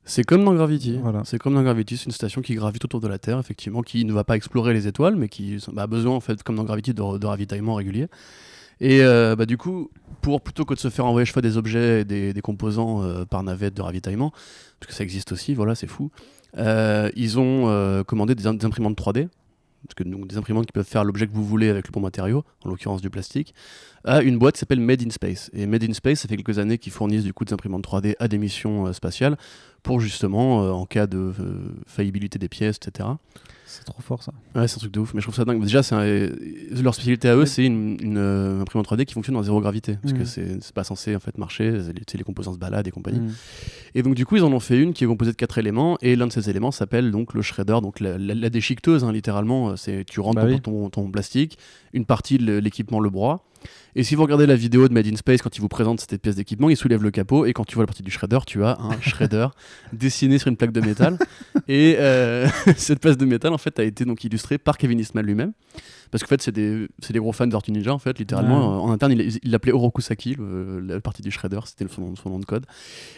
C'est 0.05 0.23
comme 0.23 0.43
dans 0.43 0.53
Gravity. 0.53 0.99
Voilà. 1.01 1.23
C'est 1.25 1.37
comme 1.37 1.53
dans 1.53 1.63
Gravity, 1.63 1.97
c'est 1.97 2.05
une 2.05 2.11
station 2.11 2.41
qui 2.41 2.55
gravite 2.55 2.85
autour 2.85 3.01
de 3.01 3.07
la 3.07 3.19
Terre, 3.19 3.39
effectivement, 3.39 3.81
qui 3.81 4.05
ne 4.05 4.13
va 4.13 4.23
pas 4.23 4.35
explorer 4.35 4.73
les 4.73 4.87
étoiles, 4.87 5.15
mais 5.15 5.29
qui 5.29 5.57
bah, 5.73 5.83
a 5.83 5.87
besoin, 5.87 6.15
en 6.15 6.21
fait, 6.21 6.41
comme 6.43 6.55
dans 6.55 6.63
Gravity, 6.63 6.93
de, 6.93 7.17
de 7.17 7.25
ravitaillement 7.25 7.75
régulier. 7.75 8.07
Et 8.81 9.03
euh, 9.03 9.35
bah, 9.35 9.45
du 9.45 9.57
coup, 9.57 9.91
pour 10.21 10.41
plutôt 10.41 10.65
que 10.65 10.73
de 10.73 10.79
se 10.79 10.89
faire 10.89 11.05
envoyer 11.05 11.25
chaque 11.25 11.33
fois 11.33 11.41
des 11.43 11.55
objets 11.55 12.01
et 12.01 12.05
des, 12.05 12.33
des 12.33 12.41
composants 12.41 13.03
euh, 13.03 13.25
par 13.25 13.43
navette 13.43 13.75
de 13.75 13.81
ravitaillement, 13.83 14.31
parce 14.79 14.89
que 14.89 14.93
ça 14.93 15.03
existe 15.03 15.31
aussi, 15.31 15.53
voilà, 15.53 15.75
c'est 15.75 15.85
fou, 15.85 16.09
euh, 16.15 16.40
ils 16.57 17.39
ont 17.39 18.03
commandé 18.05 18.35
des, 18.35 18.47
imprimantes 18.47 18.97
3D 18.97 19.27
parce 19.83 19.95
que 19.95 20.03
des 20.03 20.37
imprimantes 20.37 20.65
qui 20.65 20.71
peuvent 20.71 20.87
faire 20.87 21.03
l'objet 21.03 21.27
que 21.27 21.33
vous 21.33 21.43
voulez 21.43 21.69
avec 21.69 21.87
le 21.87 21.91
bon 21.91 22.01
matériau, 22.01 22.43
en 22.63 22.69
l'occurrence 22.69 23.01
du 23.01 23.09
plastique, 23.09 23.53
à 24.03 24.21
une 24.21 24.37
boîte 24.37 24.55
qui 24.55 24.59
s'appelle 24.59 24.79
Made 24.79 25.01
in 25.01 25.09
Space. 25.09 25.49
Et 25.53 25.65
Made 25.65 25.83
in 25.83 25.93
Space, 25.93 26.19
ça 26.19 26.27
fait 26.27 26.37
quelques 26.37 26.59
années 26.59 26.77
qu'ils 26.77 26.91
fournissent 26.91 27.23
du 27.23 27.33
coup 27.33 27.45
des 27.45 27.53
imprimantes 27.53 27.85
3D 27.85 28.15
à 28.19 28.27
des 28.27 28.37
missions 28.37 28.87
euh, 28.87 28.93
spatiales 28.93 29.37
pour 29.83 29.99
justement, 29.99 30.63
euh, 30.63 30.71
en 30.71 30.85
cas 30.85 31.07
de 31.07 31.17
euh, 31.17 31.33
faillibilité 31.87 32.37
des 32.39 32.49
pièces, 32.49 32.77
etc. 32.77 33.09
C'est 33.65 33.85
trop 33.85 34.01
fort 34.01 34.21
ça. 34.21 34.33
Ouais, 34.53 34.67
c'est 34.67 34.75
un 34.75 34.79
truc 34.79 34.91
de 34.91 34.99
ouf. 34.99 35.13
Mais 35.13 35.21
je 35.21 35.25
trouve 35.25 35.35
ça 35.35 35.45
dingue. 35.45 35.61
Déjà, 35.63 35.81
c'est 35.81 36.29
leur 36.81 36.93
spécialité 36.93 37.29
à 37.29 37.37
eux, 37.37 37.45
c'est 37.45 37.65
une, 37.65 37.97
une 38.01 38.17
euh, 38.17 38.59
imprimante 38.61 38.85
3D 38.85 39.05
qui 39.05 39.13
fonctionne 39.13 39.37
en 39.37 39.43
zéro 39.43 39.61
gravité. 39.61 39.97
Parce 40.01 40.13
que 40.13 40.19
Mhm. 40.19 40.59
c'est 40.61 40.73
pas 40.73 40.83
censé 40.83 41.15
en 41.15 41.19
fait 41.21 41.37
marcher. 41.37 41.71
Les, 41.71 42.01
les 42.17 42.23
composants 42.25 42.51
se 42.53 42.57
baladent 42.57 42.87
et 42.87 42.91
compagnie. 42.91 43.21
Mm. 43.21 43.33
Et 43.95 44.03
donc, 44.03 44.15
du 44.15 44.25
coup, 44.25 44.35
ils 44.35 44.43
en 44.43 44.51
ont 44.51 44.59
fait 44.59 44.77
une 44.77 44.91
qui 44.91 45.05
est 45.05 45.07
composée 45.07 45.31
de 45.31 45.37
quatre 45.37 45.57
éléments. 45.57 45.97
Et 46.01 46.17
l'un 46.17 46.27
de 46.27 46.33
ces 46.33 46.49
éléments 46.49 46.71
s'appelle 46.71 47.11
donc 47.11 47.33
le 47.33 47.41
shredder, 47.41 47.79
donc 47.81 48.01
la, 48.01 48.17
la- 48.17 48.35
la 48.35 48.49
déchiqueteuse, 48.49 49.05
hein, 49.05 49.13
littéralement. 49.13 49.77
C'est 49.77 50.03
tu 50.05 50.19
rentres 50.19 50.41
Bah 50.41 50.59
ton, 50.59 50.89
ton 50.89 51.09
plastique, 51.09 51.57
une 51.93 52.03
partie 52.05 52.37
de 52.39 52.57
l'équipement 52.57 52.99
le 52.99 53.09
broie. 53.09 53.45
Et 53.95 54.03
si 54.03 54.15
vous 54.15 54.21
regardez 54.23 54.45
la 54.45 54.55
vidéo 54.55 54.87
de 54.87 54.93
Made 54.93 55.07
in 55.07 55.15
Space, 55.17 55.41
quand 55.41 55.55
il 55.57 55.61
vous 55.61 55.67
présente 55.67 55.99
cette 55.99 56.21
pièce 56.21 56.35
d'équipement, 56.35 56.69
il 56.69 56.77
soulève 56.77 57.03
le 57.03 57.11
capot. 57.11 57.45
Et 57.45 57.53
quand 57.53 57.65
tu 57.65 57.75
vois 57.75 57.83
la 57.83 57.87
partie 57.87 58.03
du 58.03 58.11
shredder, 58.11 58.39
tu 58.47 58.63
as 58.63 58.77
un 58.79 58.99
shredder 59.01 59.47
dessiné 59.93 60.39
sur 60.39 60.47
une 60.47 60.55
plaque 60.57 60.71
de 60.71 60.81
métal. 60.81 61.17
Et 61.67 61.95
euh, 61.99 62.47
cette 62.77 62.99
pièce 63.01 63.17
de 63.17 63.25
métal, 63.25 63.53
en 63.53 63.57
fait, 63.57 63.79
a 63.79 63.83
été 63.83 64.05
donc 64.05 64.23
illustrée 64.23 64.57
par 64.57 64.77
Kevin 64.77 64.99
Eastman 64.99 65.25
lui-même. 65.25 65.51
Parce 66.09 66.23
qu'en 66.23 66.27
fait, 66.27 66.41
c'est 66.41 66.51
des, 66.51 66.87
gros 67.15 67.31
fans 67.31 67.47
Tortue 67.47 67.71
Ninja, 67.71 67.93
en 67.93 67.99
fait, 67.99 68.17
littéralement. 68.19 68.83
Ouais. 68.83 68.89
En 68.89 68.91
interne, 68.91 69.13
il 69.13 69.51
l'appelait 69.51 69.71
Orokusaki, 69.71 70.35
le- 70.35 70.79
la 70.81 70.99
partie 70.99 71.21
du 71.21 71.31
shredder, 71.31 71.59
c'était 71.65 71.85
son, 71.93 72.01
nom- 72.01 72.15
son 72.15 72.29
nom 72.29 72.39
de 72.39 72.45
code. 72.45 72.65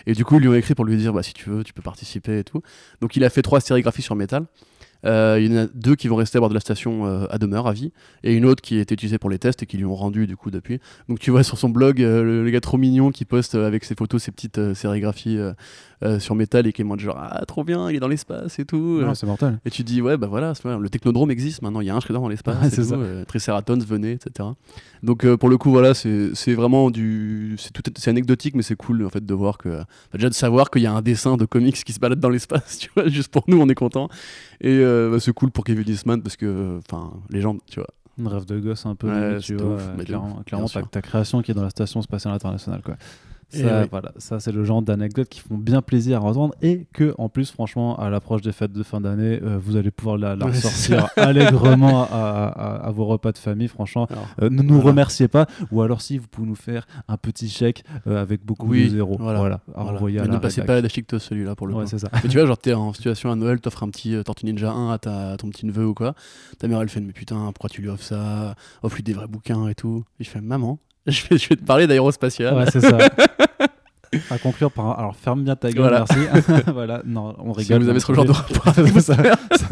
Et 0.06 0.14
du 0.14 0.24
coup, 0.26 0.36
ils 0.36 0.42
lui 0.42 0.48
ont 0.50 0.54
écrit 0.54 0.76
pour 0.76 0.86
lui 0.86 0.98
dire 0.98 1.12
bah, 1.14 1.24
si 1.24 1.34
tu 1.34 1.50
veux, 1.50 1.64
tu 1.64 1.74
peux 1.74 1.82
participer 1.82 2.40
et 2.40 2.44
tout. 2.44 2.62
Donc, 3.02 3.16
il 3.16 3.24
a 3.24 3.30
fait 3.32 3.42
trois 3.42 3.62
sérigraphies 3.62 4.04
sur 4.04 4.16
métal. 4.16 4.46
Euh, 5.06 5.38
il 5.40 5.52
y 5.52 5.58
en 5.58 5.64
a 5.64 5.68
deux 5.74 5.96
qui 5.96 6.08
vont 6.08 6.16
rester 6.16 6.38
à 6.38 6.40
bord 6.42 6.50
de 6.50 6.54
la 6.54 6.60
station 6.60 7.06
euh, 7.06 7.26
à 7.30 7.38
demeure, 7.38 7.68
à 7.68 7.74
vie, 7.74 7.92
et 8.24 8.34
une 8.34 8.46
autre 8.46 8.62
qui 8.62 8.78
a 8.78 8.82
été 8.82 8.94
utilisée 8.94 9.18
pour 9.18 9.30
les 9.30 9.40
tests 9.40 9.62
et 9.64 9.66
qui 9.66 9.78
lui 9.78 9.86
ont 9.86 9.96
rendu 9.96 10.28
du 10.28 10.38
coup 10.38 10.52
depuis. 10.52 10.80
Donc 11.10 11.20
tu 11.20 11.32
vois 11.32 11.44
sur 11.44 11.58
son 11.58 11.70
blog 11.70 12.02
euh, 12.02 12.24
le, 12.24 12.44
le 12.44 12.50
gars 12.52 12.62
trop 12.62 12.78
mignon 12.78 13.12
qui 13.12 13.26
poste 13.26 13.56
avec 13.56 13.84
ses 13.84 13.96
photos, 13.96 14.24
ses 14.24 14.32
petites 14.32 14.74
sérigraphies 14.74 15.38
sur 16.20 16.36
métal 16.36 16.68
et 16.68 16.74
qui 16.74 16.82
est 16.82 16.86
mode 16.86 17.00
genre 17.00 17.18
ah 17.18 17.46
trop 17.46 17.64
bien, 17.64 17.90
il 17.90 17.96
est 17.96 18.00
dans 18.02 18.10
l'espace 18.10 18.60
et 18.60 18.66
tout. 18.66 19.00
Non, 19.02 19.14
c'est 19.16 19.26
mortel. 19.26 19.60
Et 19.66 19.70
tu 19.70 19.84
dis, 19.84 20.02
ouais, 20.02 20.18
bah 20.18 20.28
voilà, 20.28 20.52
le 20.66 20.90
technodrome 20.90 21.32
existe 21.32 21.62
maintenant, 21.62 21.80
il 21.80 21.88
y 21.88 21.90
a 21.90 21.96
un 21.96 22.00
shredder 22.02 22.20
dans 22.20 22.28
l'espace, 22.28 22.66
et 22.68 22.70
c'est 22.76 22.84
ça. 22.84 22.98
venait, 23.86 24.12
etc. 24.14 24.50
Donc 25.02 25.26
pour 25.36 25.48
le 25.50 25.58
coup, 25.58 25.70
voilà, 25.70 25.94
c'est 25.94 26.32
c'est 26.34 26.54
vraiment 26.56 26.90
du. 26.92 27.56
C'est 27.58 27.72
tout- 27.72 27.82
c'est 27.98 28.10
anecdotique, 28.10 28.56
mais 28.56 28.64
c'est 28.64 28.76
cool 28.76 29.06
en 29.06 29.10
fait 29.10 29.26
de 29.26 29.34
voir 29.34 29.58
que. 29.58 29.70
bah, 29.70 29.86
déjà 30.16 30.30
de 30.30 30.34
savoir 30.34 30.70
qu'il 30.72 30.82
y 30.82 30.88
a 30.88 30.92
un 30.94 31.02
dessin 31.02 31.38
de 31.38 31.46
comics 31.46 31.82
qui 31.84 31.94
se 31.94 32.00
balade 32.00 32.20
dans 32.20 32.30
l'espace, 32.30 32.78
tu 32.80 32.90
vois, 32.96 33.08
juste 33.08 33.32
pour 33.32 33.44
nous, 33.48 33.60
on 33.62 33.70
est 33.70 33.76
content. 33.76 34.10
Et 34.62 34.70
euh, 34.80 35.10
bah, 35.12 35.20
c'est 35.20 35.34
cool 35.34 35.52
pour 35.52 35.64
Kevin 35.64 35.88
Eastman 35.88 36.22
parce 36.22 36.36
que, 36.36 36.80
enfin, 36.88 37.14
les 37.30 37.42
gens, 37.42 37.58
tu 37.70 37.80
vois. 37.80 37.90
Un 38.24 38.30
rêve 38.30 38.46
de 38.46 38.60
gosse 38.60 38.86
un 38.86 38.96
peu, 38.96 39.08
Ouais, 39.10 39.40
tu 39.40 39.56
vois. 39.56 39.76
ouf, 39.76 39.82
euh, 39.82 40.04
clairement, 40.04 40.42
clairement 40.46 40.68
ta, 40.70 40.84
ta 40.84 41.02
création 41.02 41.42
qui 41.42 41.50
est 41.52 41.56
dans 41.56 41.64
la 41.64 41.72
station 41.72 42.02
spatiale 42.02 42.34
internationale, 42.36 42.82
quoi. 42.84 42.96
Et 43.54 43.62
Ça, 43.64 43.82
oui. 43.82 43.88
voilà, 43.92 44.12
ça 44.18 44.40
c'est 44.40 44.52
le 44.52 44.64
genre 44.64 44.82
d'anecdotes 44.82 45.30
qui 45.30 45.40
font 45.40 45.58
bien 45.58 45.82
plaisir 45.82 46.22
à 46.22 46.24
entendre 46.26 46.56
et 46.62 46.88
que 46.94 47.14
en 47.18 47.30
plus 47.30 47.52
franchement 47.52 47.98
à 48.00 48.10
l'approche 48.10 48.42
des 48.42 48.52
fêtes 48.52 48.72
de 48.74 48.84
fin 48.84 49.00
d'année 49.02 49.40
euh, 49.44 49.58
vous 49.62 49.76
allez 49.76 49.92
pouvoir 49.92 50.18
la, 50.18 50.36
la 50.36 50.46
ressortir 50.48 51.08
allègrement 51.18 52.04
à, 52.04 52.08
à- 52.48 52.88
à 52.88 52.92
vos 52.92 53.06
repas 53.06 53.32
de 53.32 53.38
famille 53.38 53.68
franchement 53.68 54.08
Alors, 54.10 54.26
Euh, 54.42 54.50
ne 54.50 54.62
nous 54.64 54.76
Voilà. 54.76 54.90
remerciez 54.90 55.28
pas 55.28 55.46
ou 55.72 55.82
alors 55.82 56.02
si 56.02 56.18
vous 56.18 56.28
pouvez 56.28 56.48
nous 56.48 56.56
faire 56.56 56.88
un 57.08 57.18
petit 57.18 57.48
chèque 57.50 57.84
euh, 58.08 58.22
avec 58.22 58.44
beaucoup 58.46 58.68
Oui, 58.68 58.86
de 58.86 58.90
zéros 58.96 59.18
voilà, 59.20 59.40
voilà, 59.40 59.62
voilà. 59.76 60.00
Mais 60.24 60.28
ne 60.28 60.38
passez 60.40 60.62
rédac. 60.62 60.68
pas 60.68 60.78
à 60.78 60.82
la 61.12 61.20
celui-là 61.20 61.56
pour 61.56 61.68
le 61.68 61.74
ouais 61.76 61.84
coup. 61.84 61.90
c'est 61.90 62.00
ça 62.00 62.10
Mais 62.24 62.30
tu 62.30 62.38
vois, 62.38 62.46
genre, 62.48 62.58
t'es 62.58 62.74
en 62.74 62.92
situation 62.94 63.32
à 63.32 63.36
Noël, 63.36 63.60
t'offres 63.62 63.84
un 63.84 63.90
petit 63.90 64.16
Tortue 64.26 64.46
Ninja 64.46 64.72
1 64.72 64.92
à, 64.92 64.98
ta, 64.98 65.32
à 65.34 65.38
ton 65.38 65.50
petit 65.50 65.66
neveu 65.66 65.86
ou 65.86 65.94
quoi. 65.94 66.16
Ta 66.60 66.68
mère, 66.68 66.82
elle 66.82 66.90
fait, 66.90 67.02
mais 67.02 67.14
putain, 67.14 67.38
pourquoi 67.54 67.70
tu 67.70 67.82
lui 67.82 67.90
offres 67.90 68.04
ça? 68.04 68.56
Offre-lui 68.82 69.04
des 69.04 69.14
vrais 69.14 69.28
bouquins 69.28 69.68
et 69.68 69.76
tout. 69.76 70.04
Et 70.20 70.24
je 70.24 70.30
fais, 70.30 70.42
maman, 70.42 70.80
je 71.08 71.22
vais, 71.30 71.38
je 71.38 71.50
vais 71.50 71.56
te 71.56 71.64
parler 71.66 71.88
d'aérospatial. 71.88 72.56
ouais 72.56 72.66
c'est 72.72 72.82
ça 72.82 72.98
à 74.30 74.38
conclure 74.38 74.72
par 74.72 74.86
un- 74.88 74.92
alors 75.00 75.16
ferme 75.16 75.44
bien 75.44 75.56
ta 75.56 75.72
gueule 75.72 75.82
Voilà. 75.90 76.06
merci 76.08 76.62
voilà 76.74 77.02
non 77.06 77.36
on 77.40 77.54
si 77.56 77.62
rigole 77.62 77.82
vous 77.84 77.90
avez 77.90 78.00
ce 78.00 78.14
genre 78.14 78.26
de 78.26 78.32
rapport 78.32 78.74
ça 78.76 79.16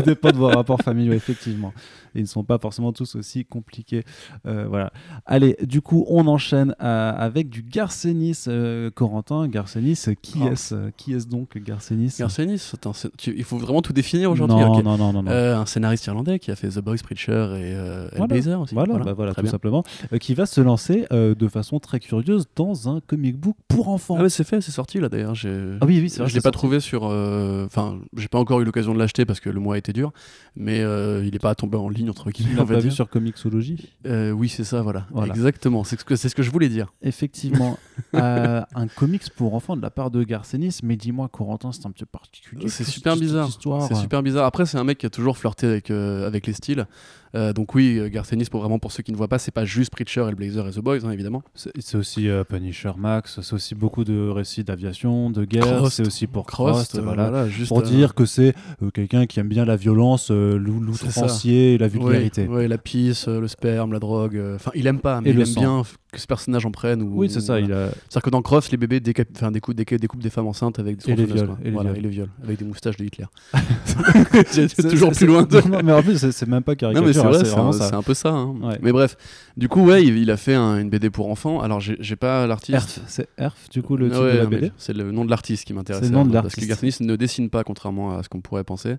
dépend 0.04 0.32
de 0.32 0.38
vos 0.38 0.48
rapports 0.48 0.82
familiaux, 0.82 1.14
effectivement. 1.14 1.74
Ils 2.15 2.22
ne 2.22 2.27
sont 2.27 2.44
pas 2.44 2.58
forcément 2.60 2.91
tous 2.94 3.15
aussi 3.15 3.46
compliqués. 3.46 4.03
Euh, 4.46 4.65
voilà. 4.68 4.91
Allez, 5.25 5.56
du 5.63 5.82
coup, 5.82 6.06
on 6.10 6.27
enchaîne 6.27 6.75
euh, 6.82 7.12
avec 7.15 7.50
du 7.50 7.62
Garcenis, 7.63 8.44
euh, 8.48 8.89
Corentin. 8.91 9.48
Garcenis, 9.48 10.06
qui 10.22 10.39
Oh. 10.44 10.50
est-ce 10.51 10.89
Qui 10.98 11.13
est-ce 11.13 11.27
donc, 11.27 11.58
Garcenis? 11.58 12.15
Garcenis, 12.20 12.72
attends, 12.74 12.94
tu- 13.18 13.34
il 13.38 13.44
faut 13.44 13.58
vraiment 13.58 13.82
tout 13.82 13.94
définir 13.94 14.32
aujourd'hui. 14.32 14.58
non, 14.58 14.82
non, 14.82 14.98
non, 14.98 15.13
non, 15.13 15.24
non. 15.24 15.32
Euh, 15.32 15.58
un 15.58 15.65
scénariste 15.65 16.06
irlandais 16.08 16.39
qui 16.39 16.51
a 16.51 16.56
fait 16.56 16.70
The 16.70 16.80
Boys, 16.80 16.98
Preacher 17.03 17.32
et 17.34 17.74
euh, 17.75 18.08
Voilà. 18.15 18.36
Hellblazer 18.36 18.60
aussi. 18.60 18.74
Voilà, 18.74 18.98
bah 19.00 19.13
voilà, 19.13 19.34
tout 19.34 19.41
bien. 19.41 19.51
simplement. 19.51 19.84
Qui 20.20 20.34
va 20.34 20.46
se 20.46 20.62
lancer 20.62 21.06
de 21.12 21.48
façon 21.48 21.80
très 21.80 22.00
curieuse 22.00 22.46
dans 22.56 22.89
un 22.89 23.00
comic 23.01 23.38
book 23.38 23.56
pour 23.68 23.89
enfants. 23.89 24.15
Ah 24.20 24.24
ouais, 24.24 24.30
c'est 24.30 24.44
fait, 24.44 24.62
c'est 24.62 24.72
sorti 24.72 25.00
là 25.00 25.10
d'ailleurs. 25.10 25.34
Ah 25.82 25.86
oui, 25.86 26.00
oui, 26.01 26.10
c'est 26.10 26.20
vrai. 26.20 26.30
je 26.30 26.34
l'ai 26.34 26.39
pas 26.39 26.46
sorti. 26.46 26.58
trouvé 26.58 26.80
sur. 26.80 27.03
Enfin, 27.03 28.00
j'ai 28.18 28.27
pas 28.27 28.39
encore 28.39 28.62
eu 28.62 28.65
l'occasion 28.65 28.94
de 28.94 29.00
l'acheter 29.00 29.25
parce 29.25 29.39
que 29.39 29.50
le 29.50 29.60
mois 29.60 29.75
a 29.75 29.77
été 29.77 29.94
dur, 29.94 30.12
mais 30.56 30.80
il 30.80 31.36
est 31.36 31.39
pas 31.41 31.56
tombé 31.56 31.77
en 31.77 31.89
ligne 31.89 32.00
entre 32.10 32.31
Tu 32.31 32.43
guillemets. 32.43 32.55
l'as 32.55 32.62
on 32.63 32.65
va 32.65 32.75
pas 32.75 32.79
vu 32.81 32.91
sur 32.91 33.10
Comixology 33.10 33.89
Euh, 34.05 34.31
oui, 34.31 34.50
c'est 34.50 34.63
ça, 34.63 34.81
voilà. 34.81 35.08
Voilà. 35.12 35.34
Exactement. 35.34 35.84
C'est 35.84 36.00
ce 36.00 36.05
que 36.05 36.15
c'est 36.15 36.29
ce 36.29 36.36
que 36.36 36.43
je 36.43 36.51
voulais 36.51 36.70
dire. 36.70 36.91
Effectivement, 37.01 37.77
euh, 38.15 38.62
un 38.75 38.88
comics 38.88 39.29
pour 39.36 39.53
enfants 39.53 39.75
de 39.75 39.81
la 39.81 39.89
part 39.91 40.12
de 40.12 40.24
Garcenis, 40.24 40.79
mais 40.84 40.96
dis-moi, 40.96 41.27
Corentin, 41.29 41.72
c'est 41.72 41.86
un 41.86 41.91
petit 41.91 42.05
peu 42.05 42.17
particulier. 42.20 42.67
C'est 42.70 42.84
super 42.84 43.15
bizarre. 43.15 43.50
C'est 43.88 43.96
super 43.96 44.24
bizarre. 44.24 44.46
Après, 44.46 44.65
c'est 44.65 44.77
un 44.77 44.84
mec 44.84 44.98
qui 44.98 45.05
a 45.05 45.10
toujours 45.10 45.38
flirté 45.38 45.67
avec, 45.67 45.91
euh, 45.91 46.27
avec 46.27 46.48
les 46.48 46.53
styles. 46.53 46.88
Euh, 47.34 47.53
donc 47.53 47.75
oui, 47.75 48.10
Garth 48.10 48.34
Ennis, 48.34 48.50
pour 48.50 48.60
vraiment 48.60 48.77
pour 48.79 48.91
ceux 48.91 49.03
qui 49.03 49.12
ne 49.12 49.17
voient 49.17 49.29
pas, 49.29 49.39
c'est 49.39 49.51
pas 49.51 49.63
juste 49.63 49.91
Preacher, 49.91 50.25
Hellblazer 50.27 50.67
et 50.67 50.72
The 50.72 50.79
Boys, 50.79 51.05
hein, 51.05 51.12
évidemment. 51.12 51.43
C'est 51.55 51.96
aussi 51.96 52.27
euh, 52.27 52.43
Punisher 52.43 52.91
Max, 52.98 53.39
c'est 53.41 53.53
aussi 53.53 53.74
beaucoup 53.74 54.03
de 54.03 54.27
récits 54.27 54.63
d'aviation, 54.65 55.29
de 55.29 55.46
guerre, 55.46 55.89
c'est 55.91 56.05
aussi 56.05 56.27
pour 56.27 56.46
euh, 56.60 57.01
voilà. 57.01 57.48
juste, 57.48 57.70
Pour 57.70 57.79
euh, 57.79 57.84
dire 57.84 58.15
que 58.15 58.25
c'est 58.25 58.53
euh, 58.84 58.89
quelqu'un 58.89 59.27
qui 59.27 59.39
aime 59.39 59.48
bien 59.48 59.63
la 59.63 59.77
violence, 59.77 60.29
euh, 60.29 60.58
l'outrancier 60.58 61.75
et 61.75 61.77
la 61.77 61.88
vulgarité. 61.92 62.48
Ouais, 62.48 62.68
la 62.68 62.78
pisse, 62.78 63.28
euh, 63.28 63.40
le 63.40 63.48
sperme, 63.48 63.92
la 63.94 64.00
drogue. 64.00 64.36
euh, 64.38 64.56
Enfin, 64.56 64.72
il 64.76 64.88
aime 64.88 65.00
pas, 65.00 65.22
mais 65.22 65.30
Et 65.30 65.32
il 65.32 65.36
le 65.36 65.42
aime 65.42 65.48
sang. 65.48 65.62
bien 65.62 65.84
que 66.12 66.20
ce 66.20 66.27
personnage 66.27 66.65
en 66.65 66.72
prenne. 66.72 67.01
Ou, 67.01 67.20
Oui, 67.20 67.30
c'est 67.30 67.39
ça, 67.39 67.53
voilà. 67.60 67.65
il 67.65 67.72
a... 67.72 67.86
C'est-à-dire 67.88 68.22
que 68.24 68.30
dans 68.32 68.41
Cross, 68.41 68.70
les 68.72 68.77
bébés 68.77 69.00
décap- 69.00 69.27
enfin, 69.34 69.50
découpent, 69.50 69.75
découpent 69.77 70.22
des 70.22 70.30
femmes 70.30 70.48
enceintes 70.48 70.77
avec 70.77 70.98
des 70.98 71.10
Et 71.12 71.15
les 71.15 71.25
quoi. 71.25 71.58
et 71.62 71.65
les 71.65 71.72
Voilà, 71.72 71.91
et 71.96 72.01
les 72.01 72.10
violent, 72.10 72.30
avec 72.44 72.60
des 72.60 72.65
moustaches 72.65 72.98
de 72.98 73.06
Hitler. 73.06 73.24
c'est 74.48 74.68
C'est- 74.68 74.89
toujours 74.89 75.13
c'est- 75.13 75.20
plus 75.20 75.27
loin 75.27 75.44
de. 75.44 75.62
Non, 75.70 75.80
mais 75.84 75.94
en 75.94 76.03
plus, 76.03 76.18
c'est- 76.18 76.34
c'est 76.34 76.48
même 76.50 76.63
pas 76.63 76.75
caricature, 76.75 77.13
c'est 77.13 77.20
hein, 77.22 77.32
c'est 77.34 77.46
c'est 77.46 77.56
un, 77.58 77.72
ça. 77.72 77.88
c'est 77.89 77.96
un 77.96 78.01
peu 78.03 78.13
ça. 78.13 78.30
hein. 78.30 78.53
Ouais. 78.62 78.77
Mais 78.82 78.91
bref, 78.91 79.15
du 79.56 79.70
coup 79.70 79.86
ouais, 79.86 80.03
il, 80.03 80.18
il 80.18 80.30
a 80.32 80.36
fait 80.38 80.53
un- 80.56 80.80
une 80.80 80.89
BD 80.89 81.10
pour 81.10 81.30
enfants. 81.30 81.62
Alors 81.62 81.80
j'ai 81.80 82.15
pas 82.18 82.46
l'artiste. 82.46 83.01
C'est 83.08 83.30
Erf, 83.38 83.70
du 83.72 83.82
coup, 83.82 83.96
le 83.96 84.10
titre 84.10 84.22
ouais, 84.24 84.34
de 84.34 84.38
la 84.39 84.46
BD 84.48 84.72
C'est 84.77 84.94
le 84.94 85.12
nom 85.13 85.24
de 85.24 85.30
l'artiste 85.30 85.63
qui 85.65 85.74
m'intéresse. 85.74 86.03
C'est 86.03 86.10
le 86.10 86.13
nom 86.13 86.25
de 86.25 86.32
Parce 86.34 86.44
l'artiste. 86.44 86.62
que 86.65 86.68
Garcinis 86.70 86.98
ne 87.08 87.15
dessine 87.15 87.50
pas, 87.50 87.63
contrairement 87.63 88.18
à 88.18 88.24
ce 88.24 88.27
qu'on 88.27 88.41
pourrait 88.41 88.65
penser. 88.65 88.89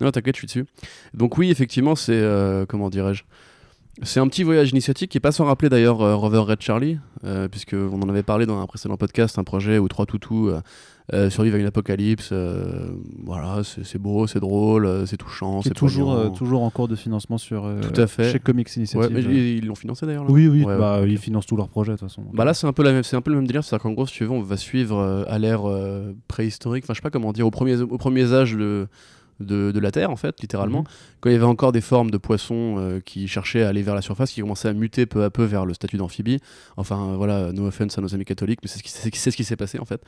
Non, 0.00 0.06
non, 0.06 0.10
t'inquiète, 0.10 0.34
je 0.36 0.40
suis 0.40 0.46
dessus. 0.46 0.66
Donc 1.14 1.38
oui, 1.38 1.50
effectivement, 1.50 1.96
c'est 1.96 2.12
euh, 2.12 2.66
comment 2.66 2.90
dirais-je 2.90 3.22
c'est 4.02 4.20
un 4.20 4.28
petit 4.28 4.42
voyage 4.42 4.70
initiatique 4.70 5.10
qui 5.10 5.18
est 5.18 5.20
pas 5.20 5.32
sans 5.32 5.44
rappeler 5.44 5.68
d'ailleurs 5.68 6.00
euh, 6.02 6.14
Rover 6.14 6.38
Red 6.38 6.60
Charlie, 6.60 6.98
euh, 7.24 7.48
puisque 7.48 7.74
on 7.74 8.00
en 8.02 8.08
avait 8.08 8.22
parlé 8.22 8.46
dans 8.46 8.60
un 8.60 8.66
précédent 8.66 8.96
podcast, 8.96 9.38
un 9.38 9.44
projet 9.44 9.78
où 9.78 9.88
trois 9.88 10.06
toutous 10.06 10.48
euh, 10.48 10.60
euh, 11.12 11.30
survivent 11.30 11.54
à 11.54 11.58
une 11.58 11.66
apocalypse. 11.66 12.32
voilà, 13.24 13.62
c'est 13.64 13.98
beau, 13.98 14.26
c'est 14.26 14.40
drôle, 14.40 15.06
c'est 15.06 15.16
touchant, 15.16 15.62
c'est 15.62 15.74
toujours, 15.74 16.32
toujours 16.32 16.62
en 16.62 16.70
cours 16.70 16.86
de 16.88 16.96
financement 16.96 17.38
sur, 17.38 17.70
Tout 17.80 18.00
à 18.00 18.06
fait. 18.06 18.30
chez 18.30 18.38
Comics 18.38 18.68
Ouais, 18.68 18.74
Initiative. 18.76 19.28
mais 19.28 19.56
ils 19.56 19.66
l'ont 19.66 19.74
financé 19.74 20.06
d'ailleurs. 20.06 20.24
Oui, 20.28 20.46
oui, 20.48 20.64
Ouais, 20.64 20.78
bah, 20.78 21.00
ouais, 21.00 21.10
ils 21.10 21.18
financent 21.18 21.46
tous 21.46 21.56
leurs 21.56 21.68
projets 21.68 21.92
de 21.92 21.96
toute 21.96 22.08
façon. 22.08 22.24
Bah 22.34 22.44
là, 22.44 22.54
c'est 22.54 22.66
un 22.66 22.72
peu 22.72 22.82
la 22.82 22.92
même, 22.92 23.02
c'est 23.02 23.16
un 23.16 23.22
peu 23.22 23.30
le 23.30 23.36
même 23.36 23.46
délire, 23.46 23.64
c'est-à-dire 23.64 23.82
qu'en 23.82 23.92
gros, 23.92 24.06
si 24.06 24.14
tu 24.14 24.24
veux, 24.24 24.30
on 24.30 24.42
va 24.42 24.56
suivre 24.56 25.24
à 25.26 25.38
l'ère 25.38 25.62
préhistorique, 26.28 26.84
enfin, 26.84 26.94
je 26.94 26.98
sais 26.98 27.02
pas 27.02 27.10
comment 27.10 27.32
dire, 27.32 27.46
aux 27.46 27.50
premiers, 27.50 27.80
aux 27.80 27.98
premiers 27.98 28.32
âges 28.32 28.54
de, 28.54 28.86
de, 29.40 29.70
de 29.72 29.78
la 29.80 29.90
Terre, 29.90 30.10
en 30.10 30.16
fait, 30.16 30.40
littéralement, 30.40 30.80
Mhm. 30.80 30.86
quand 31.20 31.30
il 31.30 31.32
y 31.32 31.36
avait 31.36 31.44
encore 31.44 31.72
des 31.72 31.80
formes 31.80 32.10
de 32.10 32.18
poissons 32.18 32.76
euh, 32.78 33.00
qui 33.00 33.28
cherchaient 33.28 33.62
à 33.62 33.68
aller 33.68 33.82
vers 33.82 33.94
la 33.94 34.02
surface, 34.02 34.32
qui 34.32 34.40
commençaient 34.40 34.68
à 34.68 34.72
muter 34.72 35.06
peu 35.06 35.24
à 35.24 35.30
peu 35.30 35.44
vers 35.44 35.64
le 35.66 35.74
statut 35.74 35.96
d'amphibie. 35.96 36.38
Enfin, 36.76 37.10
euh, 37.12 37.16
voilà, 37.16 37.52
no 37.52 37.66
offense 37.66 37.96
à 37.98 38.00
nos 38.00 38.14
amis 38.14 38.24
catholiques, 38.24 38.60
mais 38.62 38.68
c'est 38.68 38.78
ce 38.78 39.30
qui, 39.30 39.44
s'est 39.44 39.56
passé, 39.56 39.78
en 39.78 39.84
fait. 39.84 40.02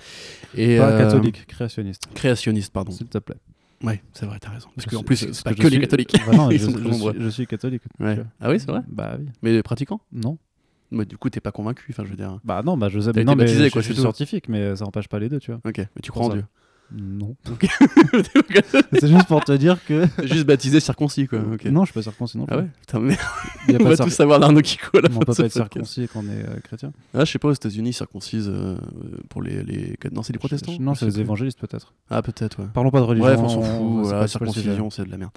Et, 0.57 0.79
Pas 0.79 0.91
euh, 0.91 0.99
catholique, 1.05 1.47
créationniste, 1.47 2.05
Créationniste, 2.15 2.73
pardon. 2.73 2.91
s'il 2.93 3.07
te 3.07 3.19
plaît. 3.19 3.37
Ouais, 3.83 4.03
c'est 4.13 4.27
vrai, 4.27 4.39
t'as 4.41 4.51
raison. 4.51 4.69
Parce 4.77 4.87
qu'en 4.89 5.03
plus, 5.03 5.17
c'est- 5.17 5.43
pas 5.43 5.55
que, 5.55 5.63
les 5.63 5.71
suis- 5.71 5.81
catholiques. 5.81 6.15
Bah 6.27 6.37
non, 6.37 6.51
Ils 6.51 6.59
je, 6.59 6.67
sont 6.67 6.73
suis, 7.13 7.21
je 7.23 7.29
suis 7.29 7.47
catholique. 7.47 7.83
Ouais. 7.99 8.19
Ah 8.41 8.51
oui, 8.51 8.61
c'est 8.61 8.71
vrai 8.71 8.81
Bah 8.89 9.17
oui. 9.19 9.27
Mais 9.43 9.53
les 9.53 9.63
pratiquants 9.63 10.01
Non. 10.13 10.37
Mais 10.91 11.05
du 11.07 11.17
coup, 11.17 11.31
t'es 11.31 11.41
pas 11.41 11.53
convaincu, 11.53 11.87
enfin, 11.91 12.05
je 12.05 12.11
veux 12.11 12.17
dire. 12.17 12.41
Bah 12.45 12.63
non, 12.65 12.77
bah 12.77 12.89
je 12.89 12.99
sais. 13.01 13.07
Non, 13.07 13.13
été 13.13 13.25
mais 13.25 13.37
baptisé, 13.37 13.67
je 13.69 13.73
quoi, 13.73 13.81
suis 13.83 13.95
scientifique, 13.95 14.49
mais 14.49 14.75
ça 14.77 14.85
empêche 14.85 15.07
pas 15.09 15.19
les 15.21 15.29
deux, 15.29 15.39
tu 15.39 15.53
vois. 15.53 15.61
Ok, 15.65 15.79
mais 15.79 15.87
tu 16.03 16.11
crois 16.11 16.27
en. 16.27 16.29
Dieu. 16.31 16.45
Non. 16.93 17.37
C'est 18.93 19.09
juste 19.09 19.27
pour 19.27 19.45
te 19.45 19.53
dire 19.53 19.79
que. 19.85 20.07
Juste 20.25 20.45
baptisé, 20.45 20.81
circoncis, 20.81 21.27
quoi. 21.27 21.39
Non, 21.67 21.83
je 21.83 21.87
suis 21.87 21.95
pas 21.95 22.03
circoncis 22.03 22.39
non 22.39 22.47
plus. 22.47 22.57
Ah 22.57 22.61
ouais 22.61 22.69
Putain, 22.81 23.01
merde. 23.01 23.21
Il 23.69 23.73
y 23.75 23.77
a 23.77 23.81
On 23.81 23.85
pas 23.85 23.91
va 23.95 24.05
tous 24.05 24.11
savoir 24.11 24.39
l'Arnaud 24.39 24.61
Kiko 24.61 24.99
à 24.99 25.01
la 25.03 25.09
on 25.09 25.13
fin 25.13 25.21
peut 25.21 25.35
pas 25.35 25.45
être 25.45 25.53
circoncis 25.53 26.09
quand 26.13 26.21
on 26.21 26.29
est 26.29 26.45
euh, 26.45 26.61
chrétien. 26.65 26.93
Ah, 27.15 27.25
je 27.25 27.33
sais 27.33 27.39
pas, 27.39 27.49
aux 27.49 27.53
États-Unis, 27.53 27.93
circoncise 27.93 28.49
euh, 28.49 28.77
pour 29.29 29.43
les, 29.43 29.63
les. 29.63 29.97
Non, 30.13 30.23
c'est 30.23 30.33
les 30.33 30.39
protestants 30.39 30.73
Non, 30.81 30.95
c'est 30.95 31.07
les 31.07 31.21
évangélistes 31.21 31.61
peut-être. 31.61 31.95
Ah, 32.11 32.23
peut-être, 32.23 32.61
ouais. 32.61 32.69
Parlons 32.75 32.91
pas 32.91 33.00
de 33.00 33.05
religion. 33.05 33.26
Bref, 33.26 33.41
on 33.41 33.49
s'en 33.49 33.63
fout, 33.63 34.05
voilà, 34.07 34.26
circoncision, 34.26 34.91
c'est 34.91 35.05
de 35.05 35.11
la 35.11 35.19
merde. 35.19 35.33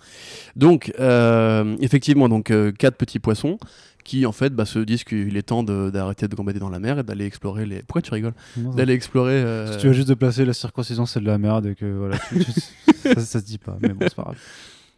Donc, 0.55 0.91
euh, 0.99 1.75
effectivement, 1.79 2.29
donc 2.29 2.51
euh, 2.51 2.71
quatre 2.71 2.97
petits 2.97 3.19
poissons 3.19 3.57
qui, 4.03 4.25
en 4.25 4.31
fait, 4.31 4.51
bah, 4.53 4.65
se 4.65 4.79
disent 4.79 5.03
qu'il 5.03 5.35
est 5.37 5.41
temps 5.43 5.63
d'arrêter 5.63 6.27
de 6.27 6.35
gambader 6.35 6.59
dans 6.59 6.69
la 6.69 6.79
mer 6.79 6.99
et 6.99 7.03
d'aller 7.03 7.25
explorer 7.25 7.65
les. 7.65 7.79
Pourquoi 7.83 8.01
tu 8.01 8.11
rigoles 8.13 8.33
D'aller 8.57 8.93
explorer. 8.93 9.33
euh, 9.33 9.71
Si 9.71 9.77
tu 9.79 9.87
veux 9.87 9.93
juste 9.93 10.07
de 10.09 10.13
placer 10.13 10.45
la 10.45 10.53
circoncision, 10.53 11.05
c'est 11.05 11.19
de 11.19 11.25
la 11.25 11.37
merde 11.37 11.65
et 11.67 11.75
que 11.75 11.85
voilà, 11.85 12.17
tu- 12.29 12.39
tu- 12.43 12.51
ça, 12.51 13.15
ça 13.21 13.39
se 13.39 13.45
dit 13.45 13.57
pas, 13.57 13.77
mais 13.81 13.89
bon, 13.89 13.99
c'est 14.01 14.15
pas 14.15 14.23
grave. 14.23 14.37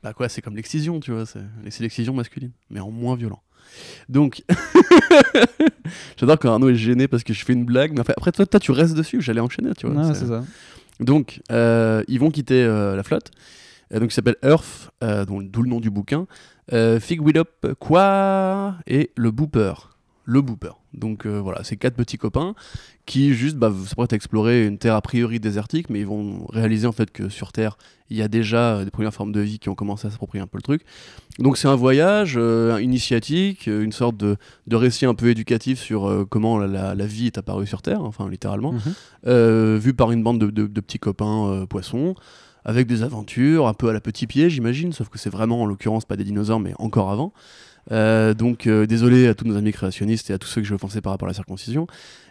Bah 0.04 0.14
quoi, 0.14 0.30
c'est 0.30 0.40
comme 0.40 0.56
l'excision, 0.56 1.00
tu 1.00 1.12
vois, 1.12 1.26
c'est 1.26 1.80
l'excision 1.80 2.14
masculine, 2.14 2.52
mais 2.70 2.80
en 2.80 2.92
moins 2.92 3.16
violent. 3.16 3.42
Donc, 4.08 4.44
j'adore 6.18 6.40
quand 6.40 6.52
Arnaud 6.52 6.70
est 6.70 6.76
gêné 6.76 7.08
parce 7.08 7.24
que 7.24 7.34
je 7.34 7.44
fais 7.46 7.54
une 7.54 7.66
blague, 7.66 7.94
mais 7.94 8.02
après, 8.02 8.32
toi, 8.32 8.46
toi 8.46 8.60
tu 8.60 8.72
restes 8.72 8.96
dessus, 8.96 9.22
j'allais 9.22 9.40
enchaîner, 9.42 9.72
tu 9.76 9.88
vois. 9.88 10.06
Ouais, 10.08 10.14
c'est- 10.14 10.26
ça. 10.28 10.44
Donc, 11.00 11.42
euh, 11.52 12.04
ils 12.08 12.20
vont 12.20 12.32
quitter 12.32 12.64
euh, 12.64 12.96
la 12.96 13.04
flotte, 13.04 13.32
euh, 13.94 14.00
donc 14.00 14.12
il 14.12 14.14
s'appelle 14.14 14.38
Earth, 14.44 14.92
d'où 15.28 15.62
le 15.62 15.70
nom 15.70 15.80
du 15.80 15.90
bouquin, 15.90 16.28
euh, 16.74 17.00
Fig 17.00 17.22
Will 17.22 17.38
Up, 17.38 17.50
quoi, 17.80 18.76
et 18.88 19.12
le 19.16 19.32
Booper. 19.32 19.74
Le 20.28 20.42
Booper. 20.42 20.72
Donc 20.96 21.28
euh, 21.28 21.40
voilà, 21.40 21.64
c'est 21.64 21.76
quatre 21.78 21.94
petits 21.96 22.18
copains 22.18 22.56
qui 23.06 23.36
juste 23.36 23.58
bah, 23.58 23.72
s'apprêtent 23.86 24.14
à 24.14 24.16
explorer 24.16 24.66
une 24.66 24.80
terre 24.80 24.96
a 24.96 25.02
priori 25.02 25.40
désertique, 25.40 25.90
mais 25.92 26.00
ils 26.00 26.08
vont 26.08 26.48
réaliser 26.48 26.88
en 26.88 26.92
fait 26.94 27.12
que 27.12 27.30
sur 27.30 27.52
Terre, 27.52 27.78
il 28.10 28.18
y 28.18 28.24
a 28.24 28.28
déjà 28.28 28.78
euh, 28.78 28.86
des 28.86 28.90
premières 28.90 29.14
formes 29.14 29.32
de 29.34 29.42
vie 29.42 29.60
qui 29.60 29.70
ont 29.70 29.76
commencé 29.76 30.08
à 30.08 30.10
s'approprier 30.10 30.42
un 30.42 30.48
peu 30.48 30.58
le 30.58 30.64
truc. 30.64 30.82
Donc 31.38 31.58
c'est 31.58 31.68
un 31.68 31.76
voyage 31.76 32.36
euh, 32.38 32.80
initiatique, 32.82 33.68
une 33.68 33.92
sorte 33.92 34.18
de, 34.18 34.38
de 34.66 34.76
récit 34.76 35.06
un 35.06 35.14
peu 35.14 35.30
éducatif 35.30 35.80
sur 35.80 36.10
euh, 36.10 36.26
comment 36.28 36.58
la, 36.58 36.66
la- 36.66 36.96
la 36.96 37.06
vie 37.06 37.28
est 37.28 37.38
apparue 37.38 37.68
sur 37.68 37.84
Terre, 37.84 38.02
enfin 38.02 38.28
littéralement 38.28 38.74
Mhm. 38.74 39.78
vu 39.78 39.94
par 39.94 40.12
une 40.12 40.24
bande 40.24 40.40
de, 40.40 40.50
de- 40.50 40.66
de 40.66 40.82
petits 40.82 40.98
copains 41.00 41.66
poissons, 41.70 42.16
avec 42.66 42.88
des 42.88 43.04
aventures, 43.04 43.68
un 43.68 43.74
peu 43.74 43.90
à 43.90 43.94
la 43.94 44.02
petit 44.02 44.28
pied, 44.28 44.50
j'imagine, 44.50 44.92
sauf 44.92 45.10
que 45.10 45.18
c'est 45.18 45.30
vraiment 45.30 45.62
en 45.62 45.66
l'occurrence 45.66 46.06
pas 46.06 46.18
des 46.18 46.24
dinosaures, 46.24 46.60
mais 46.60 46.74
encore 46.80 47.12
avant. 47.12 47.32
Euh, 47.92 48.34
donc 48.34 48.66
euh, 48.66 48.88
désolé 48.88 49.28
à 49.28 49.36
tous 49.36 49.46
nos 49.46 49.56
amis 49.56 49.72
créationnistes 49.72 50.32
et 50.32 50.34
à 50.34 50.40
tous 50.40 50.48
ceux 50.48 50.60
que 50.62 50.66
je 50.66 50.72
vais 50.72 50.76
offenser 50.76 51.02
par 51.02 51.12
rapport 51.12 51.28
à 51.28 51.30
la 51.30 51.36
circoncision. 51.36 51.86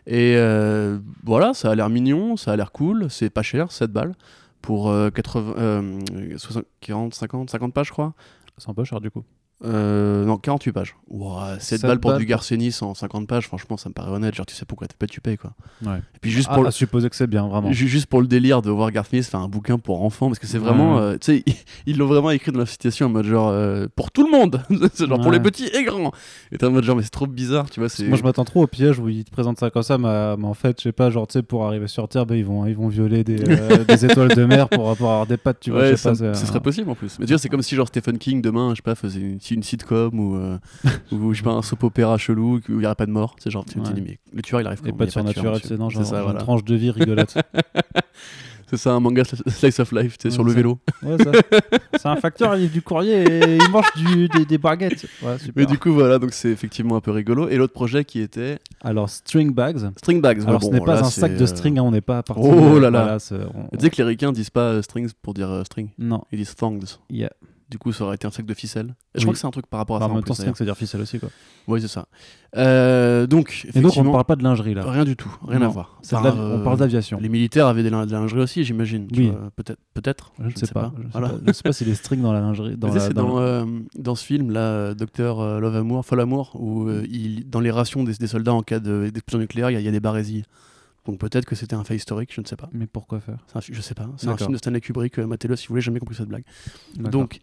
Et 0.06 0.34
euh, 0.36 0.98
voilà, 1.22 1.54
ça 1.54 1.70
a 1.70 1.74
l'air 1.74 1.88
mignon, 1.88 2.36
ça 2.36 2.52
a 2.52 2.56
l'air 2.56 2.72
cool, 2.72 3.06
c'est 3.08 3.30
pas 3.30 3.42
cher, 3.42 3.70
7 3.70 3.92
balles 3.92 4.14
pour 4.60 4.90
euh, 4.90 5.10
80, 5.10 5.54
euh, 5.58 6.00
60, 6.36 6.64
40, 6.80 7.14
50, 7.14 7.50
50 7.50 7.74
pages, 7.74 7.86
je 7.86 7.92
crois. 7.92 8.14
C'est 8.58 8.68
un 8.68 8.74
peu 8.74 8.84
cher 8.84 9.00
du 9.00 9.10
coup. 9.10 9.24
Euh, 9.64 10.24
non, 10.24 10.36
48 10.36 10.72
pages. 10.72 10.96
Ouah, 11.08 11.54
7 11.58 11.80
7 11.80 11.82
balles 11.82 12.00
pour 12.00 12.10
balles 12.10 12.20
du 12.20 12.26
Garcenis 12.26 12.76
en 12.82 12.94
50 12.94 13.26
pages, 13.26 13.46
franchement, 13.46 13.76
ça 13.76 13.88
me 13.88 13.94
paraît 13.94 14.10
honnête. 14.10 14.34
Genre, 14.34 14.44
tu 14.46 14.54
sais 14.54 14.64
pourquoi 14.64 14.86
tu 15.08 15.20
payes 15.20 15.36
quoi. 15.38 15.52
Ouais. 15.84 15.98
Et 15.98 16.18
puis 16.20 16.30
juste 16.30 16.48
Ah, 16.50 16.54
pour 16.54 16.62
le- 16.64 16.68
à 16.68 16.72
supposer 16.72 17.08
que 17.08 17.16
c'est 17.16 17.26
bien, 17.26 17.46
vraiment. 17.48 17.72
Ju- 17.72 17.88
Juste 17.88 18.06
pour 18.06 18.20
le 18.20 18.26
délire 18.26 18.62
de 18.62 18.70
voir 18.70 18.90
Garth 18.90 19.12
Ennis 19.14 19.24
faire 19.24 19.40
un 19.40 19.48
bouquin 19.48 19.78
pour 19.78 20.02
enfants, 20.02 20.26
parce 20.28 20.38
que 20.38 20.46
c'est 20.46 20.58
vraiment, 20.58 20.96
Ouais. 20.96 21.00
euh, 21.02 21.18
tu 21.18 21.38
sais, 21.38 21.44
ils 21.86 21.96
l'ont 21.96 22.06
vraiment 22.06 22.30
écrit 22.30 22.52
dans 22.52 22.58
la 22.60 22.66
citation 22.66 23.06
en 23.06 23.10
mode 23.10 23.26
genre 23.26 23.52
pour 23.96 24.04
pour 24.04 24.10
tout 24.10 24.24
le 24.26 24.30
monde, 24.30 24.60
c'est 24.94 25.06
genre 25.08 25.20
pour 25.20 25.30
les 25.32 25.40
petits 25.40 25.64
et 25.72 25.82
grands. 25.84 26.12
Et 26.52 26.58
t'es 26.58 26.66
en 26.66 26.70
mode 26.70 26.84
genre 26.84 26.96
mais 26.96 27.02
c'est 27.02 27.08
trop 27.10 27.26
bizarre, 27.26 27.70
tu 27.70 27.80
vois. 27.80 27.88
Moi, 28.06 28.18
je 28.18 28.22
m'attends 28.22 28.44
trop 28.44 28.62
au 28.64 28.66
piège 28.66 28.98
où 28.98 29.08
ils 29.08 29.24
te 29.24 29.30
présentent 29.30 29.58
ça 29.58 29.70
comme 29.70 29.82
ça, 29.82 29.96
mais, 29.96 30.36
mais 30.36 30.46
en 30.46 30.52
fait, 30.54 30.78
je 30.78 30.82
sais 30.84 30.92
pas, 30.92 31.08
genre, 31.10 31.26
tu 31.26 31.32
sais, 31.34 31.42
pour 31.42 31.64
arriver 31.64 31.86
sur 31.88 32.06
Terre, 32.08 32.26
bah, 32.26 32.36
ils, 32.36 32.44
vont, 32.44 32.66
ils 32.66 32.76
vont 32.76 32.88
violer 32.88 33.24
des, 33.24 33.40
euh, 33.48 33.84
des 33.88 34.04
étoiles 34.04 34.34
de 34.34 34.44
mer 34.44 34.68
pour, 34.68 34.94
pour 34.96 35.08
avoir 35.10 35.26
des 35.26 35.36
pattes, 35.38 35.60
tu 35.60 35.70
vois. 35.70 35.80
Ouais, 35.80 35.90
je 35.92 35.96
sais 35.96 36.14
ça, 36.14 36.22
pas, 36.22 36.22
euh, 36.30 36.34
serait 36.34 36.60
possible 36.60 36.90
en 36.90 36.94
plus. 36.94 37.18
Mais 37.18 37.24
tu 37.26 37.32
vois, 37.32 37.38
c'est 37.38 37.48
comme 37.48 37.62
si 37.62 37.74
genre 37.76 37.88
Stephen 37.88 38.18
King 38.18 38.42
demain, 38.42 38.70
je 38.70 38.76
sais 38.76 38.82
pas, 38.82 38.94
faisait 38.94 39.20
une, 39.20 39.40
une 39.54 39.62
sitcom 39.62 40.18
ou, 40.18 40.36
euh, 40.36 40.58
ou 41.12 41.32
je 41.32 41.38
sais 41.38 41.44
pas 41.44 41.52
un 41.52 41.62
soap 41.62 41.84
opéra 41.84 42.18
chelou 42.18 42.56
où 42.56 42.60
il 42.78 42.82
y 42.82 42.86
aurait 42.86 42.94
pas 42.94 43.06
de 43.06 43.10
mort. 43.12 43.36
C'est 43.38 43.50
genre 43.50 43.64
tu 43.64 43.74
te 43.80 43.88
Ouais. 43.88 43.94
dis 43.94 44.02
mais 44.02 44.18
le 44.32 44.42
tueur 44.42 44.60
il 44.60 44.66
arrive 44.66 44.80
Et 44.84 44.90
quand 44.90 44.96
pas 44.96 45.04
Il 45.04 45.06
de 45.08 45.12
surnaturel, 45.12 45.60
c'est 45.64 45.78
non, 45.78 45.88
genre 45.90 46.04
ça, 46.04 46.16
une 46.18 46.22
voilà. 46.24 46.40
tranche 46.40 46.64
de 46.64 46.74
vie 46.74 46.90
rigolote. 46.90 47.34
C'est 48.66 48.78
ça 48.78 48.92
un 48.94 48.98
manga 49.00 49.22
sli- 49.22 49.48
slice 49.50 49.78
of 49.80 49.92
life, 49.92 50.16
tu 50.16 50.26
Ouais, 50.26 50.32
sur 50.32 50.42
le 50.42 50.50
vélo. 50.50 50.78
ouais. 51.02 51.16
C'est 51.98 52.08
un 52.08 52.16
facteur, 52.16 52.56
il 52.56 52.62
livre 52.62 52.72
du 52.72 52.80
courrier 52.82 53.22
et 53.22 53.56
il 53.56 53.70
mange 53.70 53.92
du, 53.94 54.26
des, 54.28 54.46
des 54.46 54.56
baguettes. 54.58 55.06
Ouais, 55.22 55.38
super. 55.38 55.52
Mais 55.54 55.66
du 55.66 55.78
coup 55.78 55.92
voilà, 55.92 56.18
donc 56.18 56.32
c'est 56.32 56.48
effectivement 56.48 56.96
un 56.96 57.00
peu 57.00 57.10
rigolo. 57.10 57.48
Et 57.50 57.56
l'autre 57.56 57.74
projet 57.74 58.04
qui 58.06 58.20
était 58.20 58.58
Alors, 58.82 59.08
string 59.10 59.52
bags. 59.52 59.90
String 59.98 60.20
Bags. 60.22 60.42
Alors, 60.46 60.60
bon, 60.60 60.68
ce 60.68 60.72
n'est 60.72 60.80
pas 60.80 60.94
là, 60.94 61.00
un 61.00 61.10
sac 61.10 61.36
de 61.36 61.42
euh, 61.42 61.46
string, 61.46 61.78
hein, 61.78 61.82
on 61.82 61.90
n'est 61.90 62.00
pas 62.00 62.22
parti. 62.22 62.42
Oh 62.42 62.76
euh, 62.76 62.80
là 62.80 62.90
là. 62.90 63.18
voilà, 63.28 63.46
on- 63.54 63.76
Tu 63.76 63.84
sais 63.84 63.90
que 63.90 63.96
les 63.98 64.04
ricains 64.08 64.32
disent 64.32 64.50
pas 64.50 64.62
euh, 64.70 64.82
strings 64.82 65.10
pour 65.20 65.34
dire 65.34 65.62
string, 65.66 65.90
Non, 65.98 66.24
ils 66.32 66.38
disent 66.38 66.54
thongs. 66.56 66.80
il 67.10 67.18
y 67.18 67.24
a. 67.24 67.30
Du 67.70 67.78
coup, 67.78 67.92
ça 67.92 68.04
aurait 68.04 68.16
été 68.16 68.26
un 68.26 68.30
sac 68.30 68.44
de 68.44 68.52
ficelle. 68.54 68.94
Je 69.14 69.20
Oui. 69.20 69.22
crois 69.24 69.32
que 69.32 69.38
c'est 69.38 69.46
un 69.46 69.50
truc 69.50 69.66
par 69.66 69.78
rapport 69.78 69.96
à 69.96 70.00
Bah, 70.00 70.06
ça. 70.06 70.12
en 70.12 70.14
même 70.16 70.24
temps, 70.24 70.34
c'est 70.34 70.64
dire 70.64 70.76
ficelle 70.76 71.00
aussi, 71.00 71.18
quoi. 71.18 71.30
Oui, 71.66 71.80
c'est 71.80 71.88
ça. 71.88 72.06
Euh, 72.56 73.26
donc, 73.26 73.62
Et 73.64 73.66
donc, 73.68 73.74
on 73.74 73.78
ne 73.78 73.84
effectivement, 73.86 74.12
parle 74.12 74.24
pas 74.26 74.36
de 74.36 74.42
lingerie, 74.44 74.74
là. 74.74 74.84
rien 74.88 75.04
du 75.04 75.16
tout, 75.16 75.34
rien 75.48 75.58
Non. 75.60 75.66
à 75.66 75.68
voir. 75.70 75.98
Enfin, 76.04 76.24
euh, 76.26 76.58
On 76.60 76.62
parle 76.62 76.78
d'aviation. 76.78 77.18
Les 77.20 77.28
militaires 77.30 77.66
avaient 77.66 77.82
de 77.82 77.88
la 77.88 78.04
lingerie 78.04 78.40
aussi, 78.42 78.64
j'imagine. 78.64 79.08
Oui. 79.16 79.32
Peut-être, 79.56 79.80
peut-être. 79.94 80.32
Je 80.38 80.44
ne 80.44 80.50
sais 80.54 80.66
pas. 80.66 80.92
Je 80.94 81.00
ne 81.00 81.04
sais 81.06 81.10
Voilà. 81.12 81.28
pas. 81.30 81.52
Sais 81.52 81.62
pas 81.62 81.72
si 81.72 81.84
les 81.84 81.94
strings 81.94 82.20
dans 82.20 82.32
la 82.32 82.40
lingerie. 82.40 82.76
Dans 82.76 82.92
la- 82.92 83.00
c'est 83.00 83.14
dans 83.14 83.38
euh, 83.40 83.64
dans 83.98 84.14
ce 84.14 84.24
film 84.24 84.50
là, 84.50 84.92
Docteur 84.94 85.40
euh, 85.40 85.58
Love 85.58 85.76
Amour, 85.76 86.04
Folle 86.04 86.20
Amour, 86.20 86.52
où 86.60 86.86
euh, 86.88 87.04
il, 87.10 87.48
dans 87.48 87.60
les 87.60 87.70
rations 87.70 88.04
des, 88.04 88.12
des 88.14 88.26
soldats 88.26 88.52
en 88.52 88.62
cas 88.62 88.78
de- 88.78 89.08
d'explosion 89.12 89.38
nucléaire, 89.40 89.70
il 89.70 89.80
y, 89.80 89.82
y 89.82 89.88
a 89.88 89.90
des 89.90 90.00
barésies. 90.00 90.44
Donc 91.06 91.18
peut-être 91.18 91.44
que 91.44 91.54
c'était 91.54 91.74
un 91.74 91.84
fait 91.84 91.96
historique, 91.96 92.32
je 92.34 92.40
ne 92.40 92.46
sais 92.46 92.56
pas. 92.56 92.68
Mais 92.72 92.86
pourquoi 92.86 93.20
faire? 93.20 93.38
Un 93.54 93.60
Je 93.60 93.80
sais 93.80 93.94
pas. 93.94 94.08
C'est 94.16 94.28
un 94.28 94.36
film 94.36 94.52
de 94.52 94.56
Stanley 94.58 94.80
Kubrick, 94.80 95.18
euh, 95.18 95.26
matez-le 95.26 95.56
si 95.56 95.66
vous 95.66 95.72
voulez, 95.72 95.80
j'ai 95.82 95.86
jamais 95.86 96.00
compris 96.00 96.14
cette 96.16 96.28
blague. 96.28 96.44
Donc, 96.96 97.40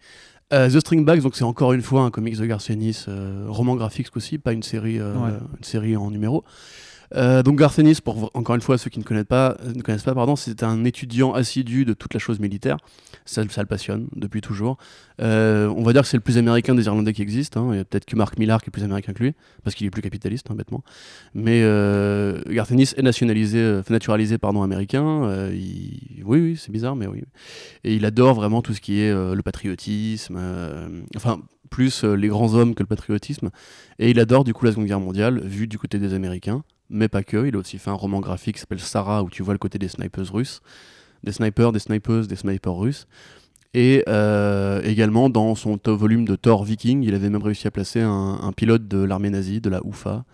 euh, 0.54 0.70
The 0.70 0.80
String 0.80 1.06
Bags, 1.06 1.22
donc 1.22 1.36
c'est 1.36 1.44
encore 1.44 1.72
une 1.74 1.82
fois 1.82 2.02
un 2.02 2.12
comics 2.12 2.38
de 2.38 2.46
Garth 2.46 2.70
Ennis, 2.70 3.06
euh, 3.08 3.46
roman 3.48 3.76
graphique 3.76 4.16
aussi, 4.18 4.38
pas 4.38 4.52
une 4.54 4.64
série, 4.64 5.00
euh, 5.00 5.16
Ouais. 5.16 5.30
une 5.58 5.64
série 5.64 5.96
en 5.96 6.10
numéro. 6.12 6.44
Euh, 7.16 7.44
donc 7.44 7.60
Garth 7.60 7.78
Ennis, 7.80 8.02
pour 8.02 8.32
encore 8.34 8.56
une 8.56 8.62
fois 8.62 8.78
ceux 8.78 8.90
qui 8.90 9.00
ne 9.00 9.04
connaissent 9.04 9.26
pas, 9.26 9.58
euh, 9.64 9.74
ne 9.74 9.82
connaissent 9.82 10.04
pas, 10.04 10.36
c'est 10.38 10.64
un 10.64 10.84
étudiant 10.86 11.34
assidu 11.34 11.86
de 11.86 11.94
toute 11.94 12.14
la 12.14 12.20
chose 12.20 12.40
militaire. 12.40 12.78
Ça, 13.26 13.44
le 13.44 13.66
passionne 13.66 14.08
depuis 14.16 14.42
toujours. 14.42 14.78
Euh, 15.22 15.68
on 15.76 15.84
va 15.84 15.94
dire 15.94 16.02
que 16.02 16.08
c'est 16.08 16.18
le 16.18 16.22
plus 16.22 16.38
américain 16.38 16.74
des 16.74 16.86
Irlandais 16.86 17.14
qui 17.14 17.22
existent. 17.22 17.70
hein. 17.70 17.74
Il 17.74 17.78
y 17.78 17.80
a 17.80 17.86
peut-être 17.86 18.06
que 18.06 18.16
Mark 18.16 18.38
Millar 18.40 18.62
qui 18.62 18.70
est 18.70 18.72
plus 18.72 18.84
américain 18.84 19.14
que 19.14 19.24
lui, 19.24 19.34
parce 19.64 19.76
qu'il 19.76 19.86
est 19.86 19.92
plus 19.92 20.02
capitaliste, 20.02 20.50
hein, 20.50 20.56
bêtement. 20.56 20.84
Mais 21.34 21.62
euh, 21.64 22.42
Garth 22.48 22.72
Ennis 22.72 22.94
est 22.98 23.04
nationalisé, 23.04 23.82
naturalisé 23.90 24.38
pardon, 24.38 24.64
américain. 24.64 25.50
Oui, 25.52 26.22
oui, 26.26 26.60
c'est 26.60 26.72
bizarre, 26.72 26.96
mais 26.96 27.08
oui. 27.08 27.24
Et 27.84 27.96
il 27.96 28.06
adore 28.06 28.34
vraiment 28.34 28.62
tout 28.62 28.74
ce 28.74 28.82
qui 28.82 29.00
est 29.00 29.14
le 29.14 29.42
patriotisme, 29.42 30.40
enfin 31.16 31.40
plus 31.70 32.04
les 32.04 32.28
grands 32.28 32.54
hommes 32.54 32.76
que 32.76 32.84
le 32.84 32.88
patriotisme. 32.88 33.50
Et 33.98 34.10
il 34.10 34.20
adore 34.20 34.44
du 34.44 34.54
coup 34.54 34.66
la 34.66 34.72
Seconde 34.72 34.88
Guerre 34.88 35.00
mondiale, 35.00 35.42
vu 35.44 35.68
du 35.68 35.78
côté 35.78 36.00
des 36.00 36.14
Américains, 36.14 36.64
mais 36.92 37.08
pas 37.08 37.24
que. 37.24 37.48
Il 37.48 37.56
a 37.56 37.60
aussi 37.60 37.78
fait 37.78 37.90
un 37.90 37.96
roman 37.96 38.20
graphique 38.20 38.56
qui 38.56 38.62
s'appelle 38.62 38.80
Sarah, 38.80 39.24
où 39.24 39.30
tu 39.30 39.44
vois 39.44 39.54
le 39.54 39.60
côté 39.60 39.80
des 39.80 39.88
snipers 39.88 40.32
russes, 40.32 40.62
des 41.24 41.32
snipers, 41.32 41.72
des 41.72 41.80
snipers, 41.80 42.28
des 42.28 42.36
snipers 42.36 42.76
russes. 42.76 43.08
Et 43.74 44.04
euh, 44.10 44.82
également 44.84 45.30
dans 45.30 45.56
son 45.56 45.80
volume 45.86 46.26
de 46.26 46.36
Thor 46.36 46.64
Viking, 46.64 47.04
il 47.04 47.16
avait 47.16 47.30
même 47.30 47.42
réussi 47.42 47.68
à 47.68 47.72
placer 47.72 48.02
un, 48.02 48.52
pilote 48.56 48.88
de 48.88 49.02
l'armée 49.02 49.30
nazie, 49.30 49.62
de 49.62 49.70
la 49.70 49.80
UFA. 49.86 50.26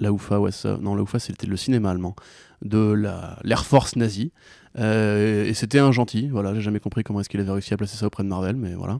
La 0.00 0.10
UFA, 0.10 0.40
ouais, 0.40 0.50
ça, 0.50 0.78
non, 0.80 0.94
la 0.94 1.02
UFA 1.02 1.18
c'était 1.20 1.46
le 1.46 1.56
cinéma 1.56 1.90
allemand, 1.90 2.16
de 2.62 2.92
la- 2.92 3.38
l'Air 3.44 3.64
Force 3.64 3.94
nazie. 3.96 4.32
Euh, 4.78 5.44
et 5.44 5.54
c'était 5.54 5.78
un 5.78 5.92
gentil, 5.92 6.28
voilà, 6.28 6.54
j'ai 6.54 6.60
jamais 6.60 6.80
compris 6.80 7.04
comment 7.04 7.20
est-ce 7.20 7.28
qu'il 7.28 7.40
avait 7.40 7.52
réussi 7.52 7.74
à 7.74 7.76
placer 7.76 7.96
ça 7.96 8.06
auprès 8.06 8.24
de 8.24 8.28
Marvel, 8.28 8.56
mais 8.56 8.74
voilà. 8.74 8.98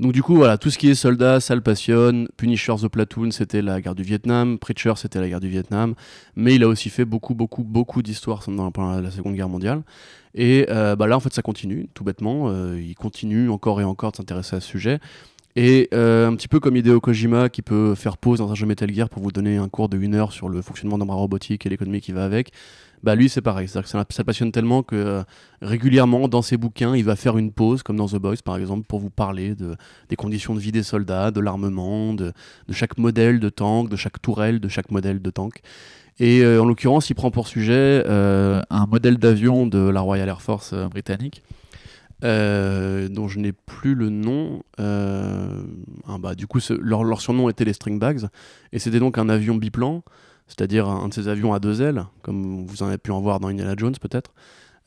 Donc 0.00 0.12
du 0.12 0.22
coup, 0.22 0.34
voilà, 0.34 0.58
tout 0.58 0.70
ce 0.70 0.78
qui 0.78 0.90
est 0.90 0.94
soldats, 0.94 1.40
ça 1.40 1.54
le 1.54 1.60
passionne. 1.60 2.28
Punisher 2.36 2.74
The 2.80 2.88
Platoon, 2.88 3.30
c'était 3.30 3.62
la 3.62 3.80
guerre 3.80 3.94
du 3.94 4.02
Vietnam. 4.02 4.58
Preacher, 4.58 4.94
c'était 4.96 5.20
la 5.20 5.28
guerre 5.28 5.40
du 5.40 5.48
Vietnam. 5.48 5.94
Mais 6.36 6.54
il 6.56 6.62
a 6.64 6.68
aussi 6.68 6.90
fait 6.90 7.04
beaucoup, 7.04 7.34
beaucoup, 7.34 7.62
beaucoup 7.62 8.02
d'histoires 8.02 8.42
pendant 8.44 9.00
la 9.00 9.10
Seconde 9.10 9.34
Guerre 9.34 9.48
mondiale. 9.48 9.82
Et 10.34 10.66
euh, 10.68 10.96
bah 10.96 11.06
là, 11.06 11.16
en 11.16 11.20
fait, 11.20 11.32
ça 11.32 11.42
continue, 11.42 11.88
tout 11.94 12.02
bêtement. 12.02 12.48
Euh, 12.48 12.80
il 12.80 12.94
continue 12.94 13.48
encore 13.50 13.80
et 13.80 13.84
encore 13.84 14.10
de 14.10 14.16
s'intéresser 14.16 14.56
à 14.56 14.60
ce 14.60 14.66
sujet. 14.66 14.98
Et 15.56 15.88
euh, 15.94 16.28
un 16.28 16.34
petit 16.34 16.48
peu 16.48 16.58
comme 16.58 16.76
Hideo 16.76 17.00
Kojima 17.00 17.48
qui 17.48 17.62
peut 17.62 17.94
faire 17.94 18.16
pause 18.16 18.40
dans 18.40 18.50
un 18.50 18.56
jeu 18.56 18.66
Metal 18.66 18.92
Gear 18.92 19.08
pour 19.08 19.22
vous 19.22 19.30
donner 19.30 19.56
un 19.56 19.68
cours 19.68 19.88
de 19.88 19.96
une 19.96 20.16
heure 20.16 20.32
sur 20.32 20.48
le 20.48 20.60
fonctionnement 20.62 20.98
d'un 20.98 21.04
robotique 21.04 21.64
et 21.64 21.68
l'économie 21.68 22.00
qui 22.00 22.10
va 22.10 22.24
avec, 22.24 22.50
bah 23.04 23.14
lui 23.14 23.28
c'est 23.28 23.42
pareil. 23.42 23.68
C'est-à-dire 23.68 23.84
que 23.84 23.90
ça, 23.90 24.04
ça 24.08 24.24
passionne 24.24 24.50
tellement 24.50 24.82
que 24.82 24.96
euh, 24.96 25.22
régulièrement 25.62 26.26
dans 26.26 26.42
ses 26.42 26.56
bouquins 26.56 26.96
il 26.96 27.04
va 27.04 27.16
faire 27.16 27.36
une 27.36 27.52
pause, 27.52 27.82
comme 27.82 27.96
dans 27.96 28.08
The 28.08 28.16
Boys 28.16 28.38
par 28.44 28.56
exemple, 28.56 28.86
pour 28.86 28.98
vous 28.98 29.10
parler 29.10 29.54
de, 29.54 29.76
des 30.08 30.16
conditions 30.16 30.54
de 30.54 30.60
vie 30.60 30.72
des 30.72 30.82
soldats, 30.82 31.30
de 31.30 31.40
l'armement, 31.40 32.14
de, 32.14 32.32
chaque 32.70 32.98
modèle 32.98 33.38
de 33.40 33.48
tank, 33.50 33.90
de 33.90 33.96
chaque 33.96 34.20
tourelle, 34.20 34.58
de 34.58 34.68
chaque 34.68 34.90
modèle 34.90 35.20
de 35.20 35.30
tank. 35.30 35.60
Et 36.18 36.42
euh, 36.42 36.62
en 36.62 36.64
l'occurrence, 36.64 37.10
il 37.10 37.14
prend 37.14 37.30
pour 37.30 37.46
sujet 37.46 38.02
euh, 38.06 38.62
un 38.70 38.86
modèle 38.86 39.18
d'avion 39.18 39.66
de 39.66 39.78
la 39.78 40.00
Royal 40.00 40.28
Air 40.28 40.40
Force 40.40 40.72
britannique, 40.72 41.42
dont 42.22 43.28
je 43.28 43.38
n'ai 43.38 43.52
plus 43.52 43.94
le 43.94 44.08
nom. 44.08 44.62
Ah 44.78 46.18
bah, 46.18 46.34
du 46.34 46.46
coup, 46.46 46.60
leur, 46.80 47.04
leur 47.04 47.20
surnom 47.20 47.50
était 47.50 47.64
les 47.64 47.74
String 47.74 47.98
Bags, 47.98 48.28
et 48.72 48.78
c'était 48.78 49.00
donc 49.00 49.18
un 49.18 49.28
avion 49.28 49.56
biplan, 49.56 50.02
c'est-à-dire 50.46 50.86
un 50.88 51.08
de 51.08 51.14
ces 51.14 51.28
avions 51.28 51.52
à 51.54 51.58
deux 51.58 51.82
ailes, 51.82 52.04
comme 52.22 52.66
vous 52.66 52.82
en 52.82 52.86
avez 52.88 52.98
pu 52.98 53.10
en 53.10 53.20
voir 53.20 53.40
dans 53.40 53.48
Indiana 53.48 53.74
Jones 53.76 53.94
peut-être. 54.00 54.32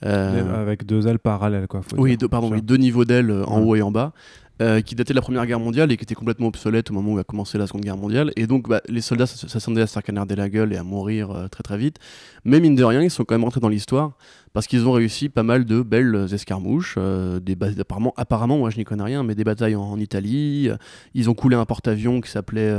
Euh, 0.06 0.62
Avec 0.62 0.86
deux 0.86 1.08
ailes 1.08 1.18
parallèles, 1.20 1.68
quoi. 1.68 1.82
faut 1.82 1.98
oui, 1.98 2.18
deux, 2.18 2.28
pardon, 2.28 2.52
oui, 2.52 2.62
deux 2.62 2.78
niveaux 2.78 3.04
d'ailes 3.06 3.32
euh, 3.32 3.44
en 3.46 3.60
Ouais. 3.62 3.66
haut 3.66 3.76
et 3.78 3.82
en 3.82 3.90
bas, 3.90 4.14
euh, 4.62 4.80
qui 4.82 4.94
dataient 4.94 5.14
de 5.14 5.16
la 5.16 5.24
Première 5.24 5.44
Guerre 5.48 5.60
mondiale 5.60 5.92
et 5.92 5.98
qui 5.98 6.04
étaient 6.04 6.14
complètement 6.14 6.48
obsolètes 6.48 6.92
au 6.92 6.94
moment 6.94 7.14
où 7.14 7.18
a 7.18 7.24
commencé 7.24 7.58
la 7.58 7.66
Seconde 7.66 7.82
Guerre 7.82 7.98
mondiale. 7.98 8.32
Et 8.36 8.46
donc, 8.46 8.70
bah, 8.70 8.82
les 8.88 9.02
soldats 9.02 9.26
s'attendaient 9.26 9.82
à 9.82 9.88
se 9.88 9.94
faire 9.94 10.04
canarder 10.04 10.36
la 10.36 10.50
gueule 10.50 10.72
et 10.72 10.78
à 10.78 10.84
mourir 10.84 11.48
très 11.52 11.64
très 11.64 11.80
vite. 11.80 11.98
Mais 12.46 12.60
mine 12.60 12.76
de 12.76 12.84
rien, 12.84 13.02
ils 13.02 13.10
sont 13.10 13.24
quand 13.26 13.34
même 13.34 13.44
rentrés 13.44 13.60
dans 13.60 13.70
l'histoire 13.70 14.12
parce 14.54 14.68
qu'ils 14.68 14.88
ont 14.88 14.92
réussi 14.92 15.30
pas 15.30 15.44
mal 15.44 15.66
de 15.66 15.82
belles 15.82 16.28
escarmouches. 16.32 17.00
des 17.42 17.58
apparemment, 17.80 18.14
apparemment, 18.18 18.60
moi 18.60 18.70
je 18.70 18.78
n'y 18.78 18.84
connais 18.84 19.04
rien, 19.04 19.24
mais 19.24 19.34
des 19.34 19.44
batailles 19.44 19.76
en, 19.76 19.82
en 19.82 20.00
Italie. 20.00 20.70
Ils 21.16 21.28
ont 21.30 21.34
coulé 21.34 21.56
un 21.56 21.66
porte-avions 21.66 22.22
qui 22.22 22.30
s'appelait 22.30 22.72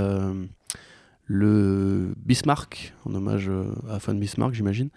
le 1.29 2.14
Bismarck, 2.17 2.95
en 3.05 3.14
hommage 3.14 3.49
euh, 3.51 3.64
à 3.88 3.99
Von 3.99 4.14
Bismarck, 4.14 4.55
j'imagine. 4.55 4.88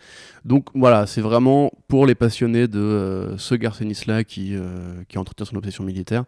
Donc 0.45 0.69
voilà, 0.73 1.05
c'est 1.05 1.21
vraiment 1.21 1.71
pour 1.89 2.05
les 2.05 2.15
passionnés 2.15 2.69
de 2.69 2.79
euh, 2.79 3.37
ce 3.37 3.53
Garcenis-là 3.53 4.23
qui, 4.23 4.55
euh, 4.55 5.03
qui 5.09 5.17
entretient 5.17 5.45
son 5.45 5.57
obsession 5.57 5.83
militaire. 5.83 6.23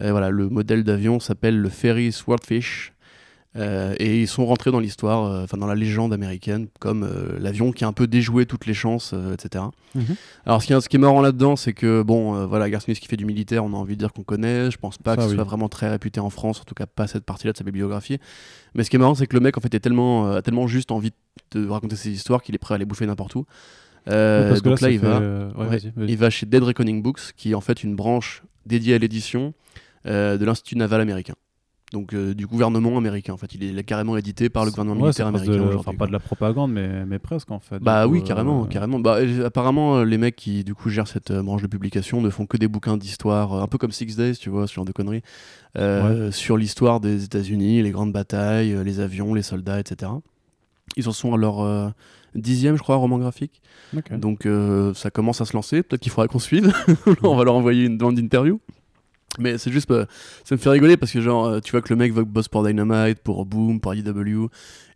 Euh, 0.00 0.10
voilà, 0.10 0.28
le 0.30 0.48
modèle 0.50 0.84
d'avion 0.84 1.20
s'appelle 1.20 1.58
le 1.58 1.68
Ferry 1.70 2.12
Swordfish. 2.12 2.92
Euh, 3.56 3.94
et 3.98 4.20
ils 4.20 4.28
sont 4.28 4.46
rentrés 4.46 4.70
dans 4.70 4.78
l'histoire, 4.78 5.24
euh, 5.24 5.44
enfin 5.44 5.56
dans 5.56 5.66
la 5.66 5.74
légende 5.74 6.12
américaine, 6.12 6.68
comme 6.78 7.02
euh, 7.02 7.38
l'avion 7.38 7.72
qui 7.72 7.84
a 7.84 7.88
un 7.88 7.92
peu 7.92 8.06
déjoué 8.06 8.46
toutes 8.46 8.66
les 8.66 8.74
chances, 8.74 9.14
etc. 9.32 9.64
Mhm. 9.94 10.16
Alors 10.46 10.62
ce 10.62 10.66
qui, 10.66 10.72
est, 10.72 10.80
ce 10.80 10.88
qui 10.88 10.96
est 10.96 11.00
marrant 11.00 11.20
là-dedans, 11.20 11.56
c'est 11.56 11.72
que 11.72 12.02
bon, 12.02 12.46
voilà, 12.46 12.70
Garcenis 12.70 12.96
qui 12.96 13.08
fait 13.08 13.16
du 13.16 13.24
militaire, 13.24 13.64
on 13.64 13.72
a 13.72 13.76
envie 13.76 13.94
de 13.94 14.00
dire 14.00 14.12
qu'on 14.12 14.22
connaît. 14.22 14.70
Je 14.70 14.78
pense 14.78 14.98
pas 14.98 15.12
Ça, 15.12 15.16
que 15.16 15.28
ce 15.28 15.34
soit 15.34 15.44
vraiment 15.44 15.68
très 15.68 15.90
réputé 15.90 16.20
en 16.20 16.30
France, 16.30 16.60
en 16.60 16.64
tout 16.64 16.74
cas 16.74 16.86
pas 16.86 17.06
cette 17.06 17.24
partie-là 17.24 17.52
de 17.52 17.58
sa 17.58 17.64
bibliographie. 17.64 18.18
Mais 18.74 18.84
ce 18.84 18.90
qui 18.90 18.96
est 18.96 18.98
marrant, 19.00 19.14
c'est 19.14 19.26
que 19.26 19.34
le 19.34 19.40
mec 19.40 19.58
en 19.58 19.60
fait 19.60 19.74
est 19.74 19.80
tellement, 19.80 20.30
a 20.32 20.42
tellement 20.42 20.66
juste 20.66 20.92
envie 20.92 21.12
de 21.52 21.68
raconter 21.68 21.96
ses 21.96 22.10
histoires 22.10 22.42
qu'il 22.42 22.54
est 22.54 22.58
prêt 22.58 22.74
à 22.74 22.78
les 22.78 22.84
bouffer 22.84 23.06
n'importe 23.06 23.34
où. 23.34 23.46
Euh, 24.08 24.48
parce 24.48 24.60
que 24.60 24.68
donc 24.68 24.80
là, 24.80 24.90
il 24.90 24.98
va, 24.98 25.20
euh, 25.20 25.50
ouais, 25.54 25.68
ouais, 25.68 25.92
il 26.08 26.16
va 26.16 26.30
chez 26.30 26.46
Dead 26.46 26.62
Reckoning 26.62 27.02
Books, 27.02 27.32
qui 27.36 27.52
est 27.52 27.54
en 27.54 27.60
fait 27.60 27.84
une 27.84 27.96
branche 27.96 28.42
dédiée 28.66 28.94
à 28.94 28.98
l'édition 28.98 29.54
euh, 30.06 30.38
de 30.38 30.44
l'Institut 30.44 30.76
naval 30.76 31.00
américain. 31.00 31.34
Donc 31.92 32.14
euh, 32.14 32.34
du 32.34 32.46
gouvernement 32.46 32.96
américain 32.96 33.32
en 33.32 33.36
fait, 33.36 33.52
il 33.54 33.64
est, 33.64 33.68
il 33.70 33.78
est 33.78 33.82
carrément 33.82 34.16
édité 34.16 34.48
par 34.48 34.64
le 34.64 34.70
gouvernement 34.70 35.00
Ouais, 35.00 35.06
militaire 35.08 35.26
américain. 35.26 35.52
de- 35.56 35.76
Enfin, 35.76 35.92
pas 35.94 36.06
de 36.06 36.12
la 36.12 36.20
propagande, 36.20 36.70
mais, 36.72 37.04
mais 37.04 37.18
presque 37.18 37.50
en 37.50 37.58
fait. 37.58 37.80
Bah 37.80 38.04
coup, 38.06 38.12
oui, 38.12 38.20
euh, 38.20 38.22
carrément, 38.26 38.64
carrément. 38.66 39.00
Bah, 39.00 39.18
apparemment, 39.44 39.96
euh, 39.96 40.04
les 40.04 40.16
mecs 40.16 40.36
qui 40.36 40.62
du 40.62 40.74
coup 40.74 40.88
gèrent 40.88 41.08
cette 41.08 41.32
euh, 41.32 41.42
branche 41.42 41.62
de 41.62 41.66
publication 41.66 42.22
ne 42.22 42.30
font 42.30 42.46
que 42.46 42.56
des 42.56 42.68
bouquins 42.68 42.96
d'histoire, 42.96 43.54
un 43.60 43.66
peu 43.66 43.76
comme 43.76 43.90
Six 43.90 44.14
Days, 44.16 44.36
tu 44.36 44.50
vois, 44.50 44.68
ce 44.68 44.74
genre 44.74 44.84
de 44.84 44.92
conneries, 44.92 45.22
sur 46.30 46.56
l'histoire 46.56 47.00
des 47.00 47.24
États-Unis, 47.24 47.82
les 47.82 47.90
grandes 47.90 48.12
batailles, 48.12 48.76
les 48.84 49.00
avions, 49.00 49.34
les 49.34 49.42
soldats, 49.42 49.80
etc. 49.80 50.12
Ils 50.96 51.08
en 51.08 51.12
sont 51.12 51.34
à 51.34 51.36
leur 51.36 51.92
dixième, 52.34 52.76
je 52.76 52.82
crois, 52.82 52.96
roman 52.96 53.18
graphique. 53.18 53.60
Donc 54.18 54.46
euh, 54.46 54.94
ça 54.94 55.10
commence 55.10 55.40
à 55.40 55.44
se 55.44 55.54
lancer. 55.54 55.82
Peut-être 55.82 56.02
qu'il 56.02 56.12
faudra 56.12 56.28
qu'on 56.28 56.38
suive. 56.38 56.72
On 57.24 57.34
va 57.34 57.42
leur 57.44 57.54
envoyer 57.54 57.86
une 57.86 57.98
demande 57.98 58.14
d'interview. 58.16 58.60
Mais 59.40 59.58
c'est 59.58 59.72
juste, 59.72 59.90
euh, 59.90 60.06
ça 60.44 60.54
me 60.54 60.60
fait 60.60 60.70
rigoler 60.70 60.96
parce 60.96 61.12
que 61.12 61.20
genre, 61.20 61.46
euh, 61.46 61.60
tu 61.60 61.72
vois 61.72 61.80
que 61.80 61.88
le 61.90 61.96
mec 61.96 62.12
bosse 62.12 62.48
pour 62.48 62.64
Dynamite, 62.64 63.18
pour 63.20 63.46
Boom, 63.46 63.80
pour 63.80 63.94
IDW. 63.94 64.46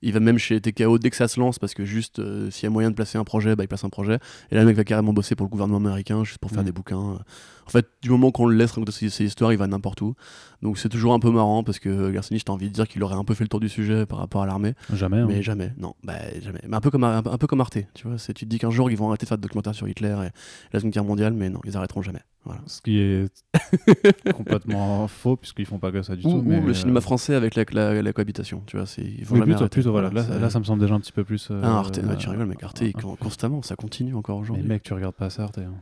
Il 0.04 0.12
va 0.12 0.20
même 0.20 0.38
chez 0.38 0.60
TKO 0.60 0.98
dès 0.98 1.10
que 1.10 1.16
ça 1.16 1.26
se 1.28 1.40
lance 1.40 1.58
parce 1.58 1.74
que 1.74 1.84
juste, 1.84 2.18
euh, 2.20 2.50
s'il 2.50 2.64
y 2.64 2.66
a 2.66 2.70
moyen 2.70 2.90
de 2.90 2.94
placer 2.94 3.18
un 3.18 3.24
projet, 3.24 3.56
bah, 3.56 3.64
il 3.64 3.68
place 3.68 3.84
un 3.84 3.88
projet. 3.88 4.18
Et 4.50 4.54
là, 4.54 4.60
le 4.60 4.66
mec 4.68 4.76
va 4.76 4.84
carrément 4.84 5.12
bosser 5.12 5.34
pour 5.34 5.46
le 5.46 5.50
gouvernement 5.50 5.78
américain 5.78 6.22
juste 6.24 6.38
pour 6.38 6.50
faire 6.50 6.62
Mm. 6.62 6.66
des 6.66 6.72
bouquins. 6.72 7.18
En 7.66 7.70
fait, 7.70 7.86
du 8.02 8.10
moment 8.10 8.30
qu'on 8.30 8.44
le 8.46 8.54
laisse 8.56 8.72
raconter 8.72 8.92
ses, 8.92 9.08
ses 9.08 9.24
histoires, 9.24 9.50
il 9.52 9.56
va 9.58 9.66
n'importe 9.66 10.02
où. 10.02 10.14
Donc 10.60 10.78
c'est 10.78 10.88
toujours 10.90 11.14
un 11.14 11.18
peu 11.18 11.30
marrant 11.30 11.62
parce 11.64 11.78
que 11.78 12.10
Garcini, 12.10 12.40
t'as 12.42 12.52
envie 12.52 12.68
de 12.68 12.74
dire 12.74 12.86
qu'il 12.86 13.02
aurait 13.02 13.16
un 13.16 13.24
peu 13.24 13.32
fait 13.34 13.44
le 13.44 13.48
tour 13.48 13.60
du 13.60 13.68
sujet 13.70 14.04
par 14.06 14.18
rapport 14.18 14.42
à 14.42 14.46
l'armée. 14.46 14.74
Jamais. 14.92 15.18
hein. 15.18 15.26
Mais 15.28 15.42
jamais, 15.42 15.72
non, 15.78 15.94
bah 16.04 16.14
jamais. 16.42 16.60
Mais 16.68 16.76
un 16.76 16.80
peu 16.80 16.90
comme, 16.90 17.04
un, 17.04 17.18
un 17.18 17.38
peu 17.38 17.46
comme 17.46 17.60
Arte, 17.62 17.78
tu 17.94 18.06
vois. 18.06 18.16
Tu 18.18 18.32
te 18.34 18.44
dis 18.44 18.58
qu'un 18.58 18.70
jour 18.70 18.90
ils 18.90 18.96
vont 18.98 19.08
arrêter 19.08 19.24
de 19.24 19.28
faire 19.28 19.38
des 19.38 19.42
documentaires 19.42 19.74
sur 19.74 19.88
Hitler 19.88 20.14
et 20.26 20.28
la 20.72 20.80
Seconde 20.80 20.92
Guerre 20.92 21.04
mondiale, 21.04 21.32
mais 21.32 21.48
non, 21.48 21.60
ils 21.64 21.74
arrêteront 21.76 22.02
jamais. 22.02 22.20
Voilà. 22.44 22.60
Ce 22.66 22.82
qui 22.82 22.98
est 22.98 23.26
complètement 24.34 25.08
faux, 25.08 25.36
puisqu'ils 25.36 25.66
font 25.66 25.78
pas 25.78 25.90
que 25.92 26.02
ça 26.02 26.14
du 26.16 26.26
Ou, 26.26 26.30
tout. 26.30 26.36
ou 26.38 26.42
mais, 26.42 26.60
le 26.60 26.70
euh, 26.70 26.74
cinéma 26.74 27.00
français 27.00 27.34
avec 27.34 27.54
la, 27.54 27.64
la- 27.72 28.02
la 28.02 28.12
cohabitation, 28.12 28.62
tu 28.66 28.76
vois. 28.76 28.86
Ils 28.98 29.24
vont 29.24 29.34
Oui, 29.34 29.40
jamais 29.40 29.52
plutôt, 29.54 29.64
voilà. 30.00 30.38
Là, 30.38 30.50
ça 30.50 30.58
me 30.58 30.64
semble 30.64 30.80
déjà 30.80 30.94
un 30.94 31.00
petit 31.00 31.12
peu 31.12 31.24
plus. 31.24 31.48
euh, 31.50 31.60
Ah, 31.62 31.78
Arte, 31.78 31.98
ouais, 31.98 32.16
tu 32.16 32.28
euh, 32.28 32.32
rigoles, 32.32 32.46
mec. 32.46 32.62
Arte, 32.62 32.82
euh, 32.82 32.86
il- 32.86 32.92
constamment, 32.92 33.62
ça 33.62 33.76
continue 33.76 34.14
encore 34.14 34.36
Mais 34.38 34.42
aujourd'hui. 34.42 34.66
mec, 34.68 34.82
tu 34.82 34.92
regardes 34.94 35.14
pas 35.14 35.30
ça, 35.30 35.44
Arte. 35.44 35.58
hein. 35.58 35.72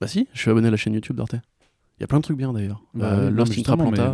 Bah 0.00 0.06
si, 0.06 0.28
je 0.32 0.38
suis 0.40 0.50
abonné 0.50 0.68
à 0.68 0.70
la 0.70 0.76
chaîne 0.76 0.94
YouTube 0.94 1.16
d'Arte. 1.16 1.34
Il 1.98 2.02
y 2.02 2.04
a 2.04 2.06
plein 2.06 2.18
de 2.18 2.22
trucs 2.22 2.36
bien 2.36 2.52
d'ailleurs. 2.52 2.80
Bah 2.94 3.06
Euh, 3.12 3.30
Lost 3.30 3.50
mais 3.50 3.56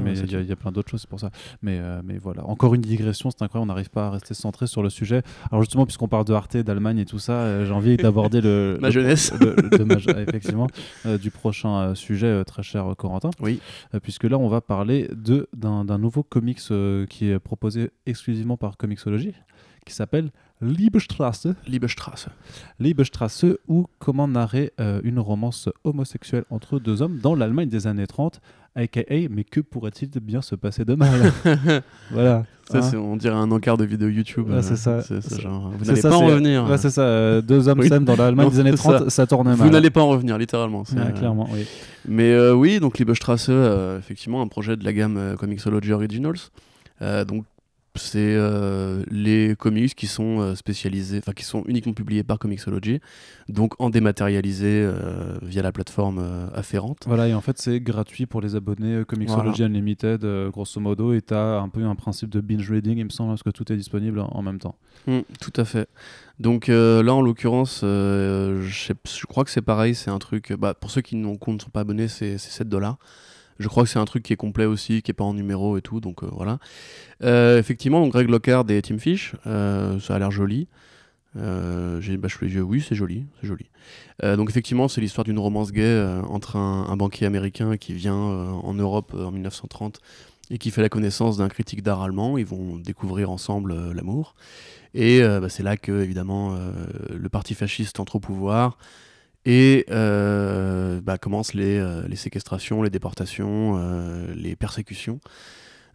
mais- 0.03 0.19
il 0.19 0.33
y, 0.33 0.37
a- 0.37 0.41
y 0.41 0.55
plein 0.55 0.73
d'autres 0.73 0.91
choses, 0.91 1.03
c'est 1.03 1.11
pour 1.11 1.21
ça. 1.21 1.31
Mais, 1.61 1.79
euh, 1.79 2.01
mais 2.03 2.17
voilà, 2.17 2.47
encore 2.47 2.75
une 2.75 2.81
digression, 2.81 3.31
c'est 3.31 3.43
incroyable, 3.43 3.71
on 3.71 3.75
n'arrive 3.75 3.91
pas 3.91 4.07
à 4.07 4.11
rester 4.11 4.33
centré 4.33 4.67
sur 4.67 4.83
le 4.83 4.89
sujet. 4.89 5.23
Alors 5.51 5.61
justement, 5.63 5.85
puisqu'on 5.85 6.09
parle 6.09 6.25
de 6.25 6.33
Arte, 6.33 6.57
d'Allemagne 6.57 6.99
et 6.99 7.05
tout 7.05 7.19
ça, 7.19 7.33
euh, 7.33 7.67
j'ai 7.67 7.73
envie 7.73 7.97
d'aborder 7.99 8.41
le, 8.41 8.79
Ma 8.81 8.89
le- 8.89 8.93
jeunesse. 8.93 9.33
de 9.39 9.85
ma- 9.85 9.97
effectivement, 10.23 10.67
euh, 11.05 11.19
du 11.19 11.31
prochain 11.31 11.77
euh, 11.91 11.95
sujet, 11.95 12.27
euh, 12.27 12.43
très 12.45 12.63
cher 12.63 12.91
euh, 12.91 12.95
Corentin. 12.95 13.31
Oui. 13.41 13.61
Euh, 13.95 14.01
puisque 14.01 14.25
là, 14.25 14.39
on 14.39 14.49
va 14.49 14.63
parler 14.63 15.11
de 15.15 15.49
d'un 15.55 15.99
nouveau 15.99 16.23
comics 16.23 16.61
euh, 16.71 17.05
qui 17.07 17.29
est 17.31 17.39
proposé 17.39 17.91
exclusivement 18.07 18.57
par 18.57 18.77
Comixology, 18.79 19.35
qui 19.85 19.93
s'appelle 19.93 20.31
Liebestrasse. 20.63 21.47
Liebestrasse. 21.67 22.29
Liebestrasse 22.81 23.45
ou 23.69 23.87
comment 23.99 24.29
narrer 24.29 24.73
euh, 24.81 25.01
une 25.05 25.19
romance 25.19 25.69
homosexuelle 25.85 26.45
entre 26.51 26.79
deux 26.79 27.03
hommes 27.03 27.19
dans 27.23 27.35
l'Allemagne 27.35 27.69
des 27.69 27.87
années 27.87 28.07
30 28.07 28.41
aka 28.77 29.03
mais 29.31 29.45
que 29.45 29.61
pourrait-il 29.61 30.09
bien 30.21 30.43
se 30.43 30.55
passer 30.55 30.85
de 30.85 30.95
mal? 30.95 31.33
Voilà. 32.11 32.45
Ça, 32.71 32.79
hein. 32.79 32.83
c'est- 32.83 32.97
on 32.97 33.17
dirait 33.17 33.35
un 33.37 33.51
encart 33.51 33.77
de 33.77 33.85
vidéo 33.85 34.09
YouTube. 34.09 34.49
Ouais, 34.49 34.55
euh, 34.57 34.63
c'est 34.63 34.77
ça. 34.77 35.01
genre, 35.39 35.71
vous 35.79 35.85
n'allez 35.85 36.01
pas 36.01 36.17
en 36.17 36.27
revenir. 36.27 36.65
Ouais, 36.69 36.79
c'est 36.79 36.91
ça. 36.91 37.03
euh, 37.03 37.43
deux 37.43 37.69
hommes 37.69 37.81
Oui. 37.81 37.89
s'aiment 37.89 38.05
dans 38.07 38.17
l'Allemagne 38.17 38.49
des 38.49 38.61
années 38.61 38.71
c'est 38.71 38.77
ça. 38.79 38.99
30, 38.99 39.11
ça, 39.11 39.27
vous 39.31 39.43
mal. 39.65 39.71
n'allez 39.71 39.91
pas 39.91 40.01
en 40.03 40.09
revenir, 40.09 40.39
littéralement. 40.39 40.81
Ouais, 40.81 40.99
euh, 40.99 41.11
clairement, 41.11 41.47
oui. 41.53 41.67
Mais 42.09 42.33
euh, 42.33 42.55
oui, 42.55 42.81
donc 42.81 42.99
Liebestrasse, 42.99 43.47
euh, 43.51 43.99
effectivement, 43.99 44.41
un 44.41 44.49
projet 44.49 44.77
de 44.77 44.85
la 44.85 44.93
gamme 44.95 45.37
Comixology 45.39 45.93
Originals. 45.93 46.39
Donc, 47.29 47.45
c'est 47.97 48.19
euh, 48.19 49.05
les 49.09 49.55
comics 49.57 49.95
qui 49.95 50.07
sont 50.07 50.41
euh, 50.41 50.55
spécialisés, 50.55 51.19
enfin 51.19 51.33
qui 51.33 51.45
sont 51.45 51.63
uniquement 51.67 51.93
publiés 51.93 52.25
par 52.25 52.39
Comixology, 52.39 53.01
donc 53.49 53.81
en 53.81 53.91
dématérialisé 53.91 54.83
euh, 54.85 55.39
via 55.43 55.63
la 55.63 55.71
plateforme 55.71 56.19
euh, 56.19 56.47
afférente. 56.55 57.05
Voilà, 57.07 57.29
et 57.29 57.35
en 57.35 57.41
fait, 57.41 57.59
c'est 57.59 57.81
gratuit 57.81 58.27
pour 58.27 58.41
les 58.41 58.57
abonnés 58.57 59.05
Comixology 59.07 59.63
Unlimited, 59.63 60.27
grosso 60.51 60.81
modo, 60.81 61.13
et 61.13 61.23
tu 61.23 61.35
as 61.35 61.61
un 61.61 61.69
peu 61.69 61.85
un 61.85 61.95
principe 61.95 62.31
de 62.31 62.41
binge 62.41 62.71
reading, 62.71 62.99
il 62.99 63.05
me 63.05 63.11
semble, 63.11 63.31
parce 63.31 63.43
que 63.43 63.51
tout 63.51 63.73
est 63.73 63.77
disponible 63.77 64.21
en 64.21 64.43
même 64.43 64.59
temps. 64.59 64.77
Mm, 65.07 65.21
tout 65.41 65.53
à 65.57 65.65
fait. 65.65 65.89
Donc 66.41 66.67
là, 66.67 67.15
en 67.15 67.23
l'occurrence, 67.23 67.81
je, 67.83 69.27
crois 69.27 69.45
que 69.45 69.51
c'est 69.51 69.63
pareil, 69.63 69.95
c'est 69.95 70.11
un 70.11 70.19
truc, 70.19 70.53
bah, 70.53 70.75
pour 70.75 70.91
ceux 70.91 71.01
qui 71.01 71.17
ne 71.17 71.37
sont 71.37 71.71
pas 71.73 71.81
abonnés, 71.81 72.09
c'est 72.09 72.39
c'est 72.39 72.51
7 72.51 72.69
dollars. 72.69 72.99
Je 73.59 73.69
crois 73.69 73.85
que 73.85 73.89
c'est 73.89 73.99
un 73.99 74.05
truc 74.05 74.23
qui 74.23 74.33
est 74.33 74.37
complet 74.37 74.65
aussi, 74.65 75.03
qui 75.03 75.11
est 75.11 75.15
pas 75.15 75.25
en 75.25 75.35
numéro 75.35 75.77
et 75.77 75.83
tout, 75.83 76.01
donc 76.01 76.23
euh, 76.23 76.29
voilà. 76.33 76.59
Euh, 77.23 77.59
effectivement, 77.59 78.01
donc 78.01 78.13
Greg 78.13 78.29
Lockhart 78.29 78.69
et 78.71 78.83
Tim 78.83 78.99
Fish, 78.99 79.35
euh, 79.47 80.01
ça 80.01 80.17
a 80.17 80.19
l'air 80.19 80.31
joli. 80.31 80.69
J'ai 81.37 82.19
fais 82.29 82.47
les 82.47 82.55
yeux, 82.55 82.63
oui, 82.63 82.85
c'est 82.87 82.95
joli, 82.95 83.25
c'est 83.41 83.49
joli. 83.49 83.67
Donc 84.23 84.49
effectivement, 84.49 84.87
c'est 84.87 85.01
l'histoire 85.01 85.25
d'une 85.25 85.41
romance 85.41 85.73
gay 85.73 86.01
entre 86.29 86.55
un, 86.55 86.97
banquier 86.97 87.27
américain 87.27 87.77
qui 87.77 87.93
vient 87.93 88.15
en 88.15 88.73
Europe 88.75 89.15
en 89.15 89.33
1930 89.33 90.01
et 90.51 90.59
qui 90.59 90.71
fait 90.71 90.81
la 90.81 90.89
connaissance 90.89 91.37
d'un 91.37 91.49
critique 91.49 91.83
d'art 91.83 92.03
allemand. 92.03 92.39
Ils 92.39 92.47
vont 92.47 92.77
découvrir 92.77 93.33
ensemble 93.33 93.91
l'amour. 93.91 94.37
Et 94.95 95.23
bah, 95.23 95.49
c'est 95.49 95.65
là 95.65 95.77
que, 95.77 96.05
évidemment, 96.05 96.57
le 97.13 97.29
parti 97.29 97.55
fasciste 97.55 97.99
entre 97.99 98.15
au 98.15 98.21
pouvoir 98.21 98.79
et 99.47 99.85
euh, 99.91 101.01
bah, 101.03 101.19
commencent 101.19 101.55
les, 101.55 101.79
euh, 101.79 102.07
les 102.09 102.17
séquestrations, 102.17 102.83
les 102.83 102.91
déportations, 102.91 103.75
euh, 103.79 104.33
les 104.35 104.57
persécutions. 104.57 105.21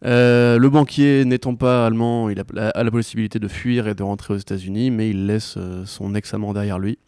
Le 0.02 0.68
banquier 0.70 1.26
n'étant 1.26 1.56
pas 1.56 1.86
allemand, 1.86 2.30
il 2.30 2.40
a, 2.40 2.44
a 2.70 2.84
la 2.84 2.92
possibilité 2.92 3.40
de 3.40 3.48
fuir 3.48 3.88
et 3.88 3.96
de 3.96 4.04
rentrer 4.04 4.34
aux 4.34 4.38
États-Unis, 4.38 4.92
mais 4.92 5.10
il 5.10 5.26
laisse 5.26 5.58
son 5.86 6.16
ex-amant 6.16 6.54
derrière 6.54 6.80
lui. 6.80 7.00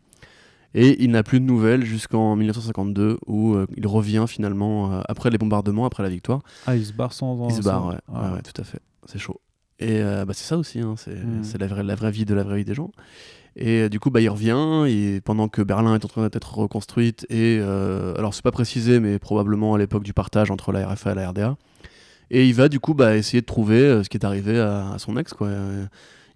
Et 0.73 1.03
il 1.03 1.11
n'a 1.11 1.21
plus 1.23 1.39
de 1.41 1.45
nouvelles 1.45 1.83
jusqu'en 1.85 2.35
1952 2.37 3.17
où 3.27 3.57
il 3.75 3.87
revient 3.87 4.25
finalement 4.27 5.01
après 5.07 5.29
les 5.29 5.37
bombardements, 5.37 5.85
après 5.85 6.03
la 6.03 6.09
victoire. 6.09 6.41
Ah, 6.65 6.75
il 6.75 6.85
se 6.85 6.93
barre 6.93 7.13
sans. 7.13 7.47
Il 7.49 7.55
se 7.55 7.61
barre, 7.61 7.87
ouais, 7.87 7.95
Ah. 8.13 8.27
ouais, 8.29 8.35
ouais, 8.35 8.41
tout 8.41 8.59
à 8.59 8.63
fait. 8.63 8.79
C'est 9.05 9.19
chaud. 9.19 9.39
Et 9.79 10.01
bah, 10.01 10.33
c'est 10.33 10.43
ça 10.45 10.57
aussi, 10.57 10.79
hein, 10.79 10.95
c'est 10.97 11.15
Mm. 11.15 11.43
la, 11.59 11.67
vraie, 11.67 11.83
la 11.83 11.95
vraie 11.95 12.11
vie 12.11 12.25
de 12.25 12.33
la 12.33 12.43
vraie 12.43 12.57
vie 12.57 12.65
des 12.65 12.73
gens. 12.73 12.91
Et 13.55 13.81
euh, 13.81 13.89
du 13.89 13.99
coup, 13.99 14.09
bah, 14.09 14.21
il 14.21 14.29
revient, 14.29 14.85
et 14.87 15.21
pendant 15.21 15.49
que 15.49 15.61
Berlin 15.61 15.95
est 15.95 16.05
en 16.05 16.07
train 16.07 16.27
d'être 16.29 16.57
reconstruite, 16.57 17.25
et 17.29 17.57
euh, 17.59 18.15
alors 18.15 18.33
c'est 18.33 18.43
pas 18.43 18.51
précisé, 18.51 18.99
mais 18.99 19.19
probablement 19.19 19.75
à 19.75 19.77
l'époque 19.77 20.03
du 20.03 20.13
partage 20.13 20.51
entre 20.51 20.71
la 20.71 20.87
RFA 20.87 21.11
et 21.11 21.15
la 21.15 21.29
RDA. 21.29 21.57
Et 22.31 22.47
il 22.47 22.53
va 22.53 22.69
du 22.69 22.79
coup 22.79 22.93
bah, 22.93 23.17
essayer 23.17 23.41
de 23.41 23.45
trouver 23.45 23.81
euh, 23.81 24.03
ce 24.03 24.09
qui 24.09 24.17
est 24.17 24.25
arrivé 24.25 24.57
à, 24.57 24.95
son 24.97 25.17
ex. 25.17 25.33
Quoi. 25.33 25.47
Euh, 25.47 25.85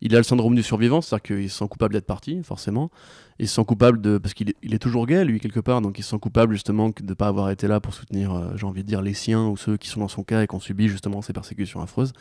Il 0.01 0.13
a 0.13 0.17
le 0.17 0.23
syndrome 0.23 0.53
du 0.53 0.61
survivant, 0.61 0.99
c'est-à-dire 0.99 1.23
qu'il 1.23 1.49
se 1.49 1.57
sent 1.57 1.67
coupable 1.69 1.93
d'être 1.93 2.05
parti, 2.05 2.43
forcément. 2.43 2.91
Il 3.39 3.47
se 3.47 3.55
sent 3.55 3.63
coupable 3.65 4.01
de. 4.01 4.17
Parce 4.17 4.33
qu'il 4.33 4.49
est, 4.49 4.79
toujours 4.79 5.07
gay, 5.07 5.23
lui, 5.23 5.39
quelque 5.39 5.61
part, 5.61 5.81
donc 5.81 5.97
il 5.97 6.03
se 6.03 6.09
sent 6.09 6.19
coupable 6.19 6.53
justement 6.53 6.89
de 6.89 6.93
ne 7.01 7.13
pas 7.13 7.27
avoir 7.27 7.49
été 7.49 7.67
là 7.69 7.79
pour 7.79 7.93
soutenir, 7.93 8.57
j'ai 8.57 8.65
envie 8.65 8.83
de 8.83 8.87
dire, 8.87 9.01
les 9.01 9.13
siens 9.13 9.47
ou 9.47 9.55
ceux 9.55 9.77
qui 9.77 9.87
sont 9.87 10.01
dans 10.01 10.09
son 10.09 10.23
cas 10.23 10.43
et 10.43 10.47
qui 10.47 10.55
ont 10.55 10.59
subi 10.59 10.89
justement 10.89 11.21
ces 11.21 11.31
persécutions 11.31 11.81
affreuses. 11.81 12.11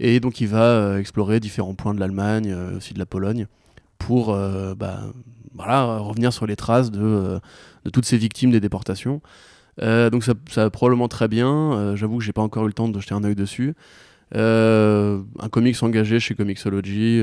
Et 0.00 0.18
donc 0.20 0.40
il 0.40 0.48
va 0.48 0.98
explorer 0.98 1.40
différents 1.40 1.74
points 1.74 1.94
de 1.94 2.00
l'Allemagne, 2.00 2.52
aussi 2.76 2.92
de 2.92 2.98
la 2.98 3.06
Pologne, 3.06 3.46
pour 4.06 4.32
euh, 4.32 4.76
bah, 4.76 5.00
revenir 5.58 6.32
sur 6.32 6.46
les 6.46 6.54
traces 6.54 6.92
de, 6.92 7.00
euh, 7.02 7.38
de 7.84 7.90
toutes 7.90 8.04
ces 8.04 8.16
victimes 8.16 8.52
des 8.52 8.60
déportations. 8.60 9.20
Euh, 9.82 10.10
donc 10.10 10.22
ça, 10.22 10.34
ça 10.48 10.62
va 10.62 10.70
probablement 10.70 11.08
très 11.08 11.26
bien. 11.26 11.96
J'avoue 11.96 12.18
que 12.18 12.24
j'ai 12.24 12.32
pas 12.32 12.42
encore 12.42 12.64
eu 12.64 12.68
le 12.68 12.72
temps 12.72 12.88
de 12.88 13.00
jeter 13.00 13.14
un 13.14 13.24
œil 13.24 13.34
dessus. 13.34 13.74
Un 14.32 15.48
comics 15.50 15.82
engagé 15.82 16.20
chez 16.20 16.36
Comixology 16.36 17.20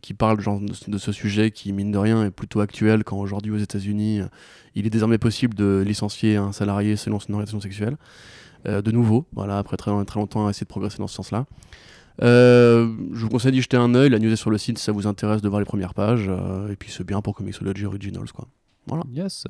qui 0.00 0.14
parle 0.14 0.40
genre, 0.40 0.58
de, 0.60 0.98
ce 0.98 1.12
sujet 1.12 1.50
qui, 1.50 1.74
mine 1.74 1.92
de 1.92 1.98
rien, 1.98 2.24
est 2.24 2.30
plutôt 2.30 2.60
actuel 2.60 3.04
quand 3.04 3.18
aujourd'hui 3.18 3.52
aux 3.52 3.58
États-Unis, 3.58 4.22
il 4.74 4.86
est 4.86 4.90
désormais 4.90 5.18
possible 5.18 5.54
de 5.54 5.84
licencier 5.86 6.36
un 6.36 6.52
salarié 6.52 6.96
selon 6.96 7.20
son 7.20 7.34
orientation 7.34 7.60
sexuelle. 7.60 7.98
De 8.64 8.90
nouveau, 8.90 9.26
voilà, 9.34 9.58
après 9.58 9.76
très, 9.76 9.92
très 10.06 10.18
longtemps 10.18 10.46
à 10.46 10.50
essayer 10.50 10.64
de 10.64 10.70
progresser 10.70 10.98
dans 10.98 11.08
ce 11.08 11.16
sens-là. 11.16 11.44
Euh, 12.22 12.88
je 13.12 13.20
vous 13.20 13.28
conseille 13.28 13.52
d'y 13.52 13.62
jeter 13.62 13.76
un 13.76 13.94
œil. 13.94 14.10
La 14.10 14.18
news 14.18 14.34
sur 14.36 14.50
le 14.50 14.58
site 14.58 14.78
si 14.78 14.84
ça 14.84 14.92
vous 14.92 15.06
intéresse 15.06 15.42
de 15.42 15.48
voir 15.48 15.60
les 15.60 15.66
premières 15.66 15.94
pages. 15.94 16.26
euh, 16.28 16.70
et 16.70 16.76
puis 16.76 16.90
c'est 16.90 17.04
bien 17.04 17.20
pour 17.22 17.34
Comixology 17.34 17.86
Originals. 17.86 18.30
Quoi. 18.34 18.46
Voilà. 18.86 19.04
Yes. 19.12 19.44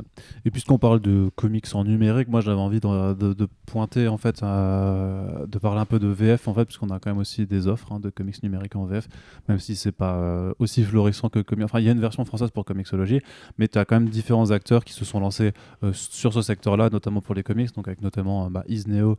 Et 0.44 0.50
puisqu'on 0.50 0.78
parle 0.78 1.00
de 1.00 1.30
comics 1.34 1.66
en 1.74 1.84
numérique, 1.84 2.28
moi 2.28 2.40
j'avais 2.40 2.60
envie 2.60 2.80
de, 2.80 3.48
pointer 3.66 4.08
en 4.08 4.18
fait, 4.18 4.42
de 4.42 5.58
parler 5.58 5.80
un 5.80 5.86
peu 5.86 5.98
de 5.98 6.08
VF 6.08 6.48
en 6.48 6.54
fait, 6.54 6.64
puisqu'on 6.64 6.90
a 6.90 6.98
quand 6.98 7.10
même 7.10 7.18
aussi 7.18 7.46
des 7.46 7.66
offres 7.66 7.92
hein, 7.92 8.00
de 8.00 8.10
comics 8.10 8.42
numériques 8.42 8.76
en 8.76 8.84
VF, 8.84 9.08
même 9.48 9.58
si 9.58 9.76
c'est 9.76 9.92
pas 9.92 10.14
euh, 10.14 10.52
aussi 10.58 10.82
florissant 10.82 11.28
que 11.28 11.40
comics. 11.40 11.64
Enfin, 11.64 11.80
il 11.80 11.86
y 11.86 11.88
a 11.88 11.92
une 11.92 12.00
version 12.00 12.24
française 12.24 12.50
pour 12.50 12.64
Comixology, 12.64 13.20
mais 13.58 13.68
tu 13.68 13.78
as 13.78 13.84
quand 13.84 13.98
même 13.98 14.08
différents 14.08 14.50
acteurs 14.50 14.84
qui 14.84 14.92
se 14.92 15.04
sont 15.04 15.20
lancés 15.20 15.52
euh, 15.82 15.92
sur 15.92 16.32
ce 16.32 16.42
secteur-là, 16.42 16.90
notamment 16.90 17.20
pour 17.20 17.34
les 17.34 17.42
comics, 17.42 17.74
donc 17.74 17.88
avec 17.88 18.02
notamment 18.02 18.46
euh, 18.46 18.48
bah, 18.50 18.64
Isneo 18.68 19.16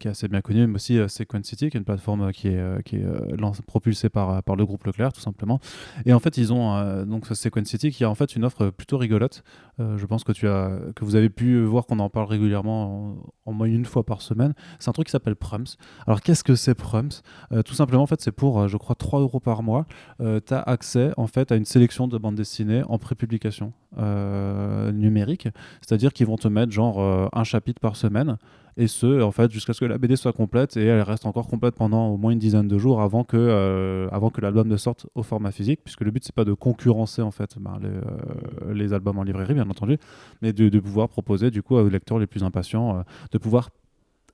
qui 0.00 0.08
est 0.08 0.10
assez 0.10 0.26
bien 0.26 0.40
connu, 0.40 0.66
mais 0.66 0.74
aussi 0.74 0.98
euh, 0.98 1.06
Sequence 1.06 1.44
City, 1.44 1.70
qui 1.70 1.76
est 1.76 1.78
une 1.78 1.84
plateforme 1.84 2.32
qui 2.32 2.48
est, 2.48 3.62
propulsée 3.66 4.08
par, 4.08 4.42
le 4.56 4.66
groupe 4.66 4.84
Leclerc 4.84 5.12
tout 5.12 5.20
simplement. 5.20 5.60
Et 6.04 6.12
en 6.12 6.18
fait, 6.18 6.36
ils 6.36 6.52
ont 6.52 7.04
donc 7.04 7.26
ce 7.26 7.34
Sequence 7.34 7.68
City 7.68 7.90
qui 7.90 8.02
a 8.02 8.10
en 8.10 8.14
fait 8.14 8.34
une 8.34 8.44
offre 8.44 8.70
plutôt 8.70 8.98
rigolote. 8.98 9.44
Euh, 9.80 9.96
je 9.96 10.06
pense 10.06 10.24
que 10.24 11.04
vous 11.04 11.14
avez 11.14 11.28
pu 11.30 11.62
voir 11.62 11.86
qu'on 11.86 11.98
en 12.00 12.10
parle 12.10 12.26
régulièrement 12.26 13.12
en, 13.46 13.50
en 13.50 13.52
moyenne 13.52 13.78
une 13.78 13.84
fois 13.84 14.04
par 14.04 14.22
semaine. 14.22 14.54
C'est 14.78 14.88
un 14.88 14.92
truc 14.92 15.06
qui 15.06 15.12
s'appelle 15.12 15.36
Prums. 15.36 15.66
Alors 16.06 16.20
qu'est-ce 16.20 16.42
que 16.44 16.54
c'est 16.54 16.74
Prums? 16.74 17.10
Euh, 17.52 17.62
Tout 17.62 17.74
simplement, 17.74 18.02
en 18.02 18.06
fait, 18.06 18.20
c'est 18.20 18.32
pour, 18.32 18.60
euh, 18.60 18.68
je 18.68 18.76
crois, 18.76 18.96
3 18.96 19.20
euros 19.20 19.40
par 19.40 19.62
mois. 19.62 19.86
tu 20.18 20.54
as 20.54 20.60
accès 20.60 21.12
en 21.16 21.26
fait 21.26 21.52
à 21.52 21.56
une 21.56 21.64
sélection 21.64 22.08
de 22.08 22.18
bandes 22.18 22.34
dessinées 22.34 22.82
en 22.88 22.98
prépublication 22.98 23.72
numérique. 23.96 25.48
C'est-à-dire 25.80 26.12
qu'ils 26.12 26.26
vont 26.26 26.36
te 26.36 26.48
mettre 26.48 26.72
genre 26.72 27.00
un 27.32 27.44
chapitre 27.44 27.80
par 27.80 27.96
semaine. 27.96 28.36
Et 28.80 28.86
ce, 28.86 29.20
en 29.22 29.32
fait, 29.32 29.50
jusqu'à 29.50 29.72
ce 29.72 29.80
que 29.80 29.86
la 29.86 29.98
BD 29.98 30.14
soit 30.14 30.32
complète, 30.32 30.76
et 30.76 30.84
elle 30.84 31.02
reste 31.02 31.26
encore 31.26 31.48
complète 31.48 31.74
pendant 31.74 32.10
au 32.10 32.16
moins 32.16 32.30
une 32.30 32.38
dizaine 32.38 32.68
de 32.68 32.78
jours 32.78 33.02
avant 33.02 33.24
que, 33.24 33.36
euh, 33.36 34.08
avant 34.12 34.30
que 34.30 34.40
l'album 34.40 34.68
ne 34.68 34.76
sorte 34.76 35.08
au 35.16 35.24
format 35.24 35.50
physique, 35.50 35.80
puisque 35.82 36.02
le 36.02 36.12
but 36.12 36.22
c'est 36.24 36.34
pas 36.34 36.44
de 36.44 36.52
concurrencer 36.52 37.20
en 37.20 37.32
fait 37.32 37.58
ben, 37.58 37.76
les, 37.82 37.88
euh, 37.88 38.72
les 38.72 38.92
albums 38.92 39.18
en 39.18 39.24
librairie, 39.24 39.54
bien 39.54 39.68
entendu, 39.68 39.98
mais 40.42 40.52
de, 40.52 40.78
pouvoir 40.78 41.08
proposer 41.08 41.50
du 41.50 41.60
coup 41.60 41.74
aux 41.74 41.88
lecteurs 41.88 42.20
les 42.20 42.28
plus 42.28 42.44
impatients 42.44 42.98
euh, 42.98 43.02
de 43.32 43.38
pouvoir 43.38 43.70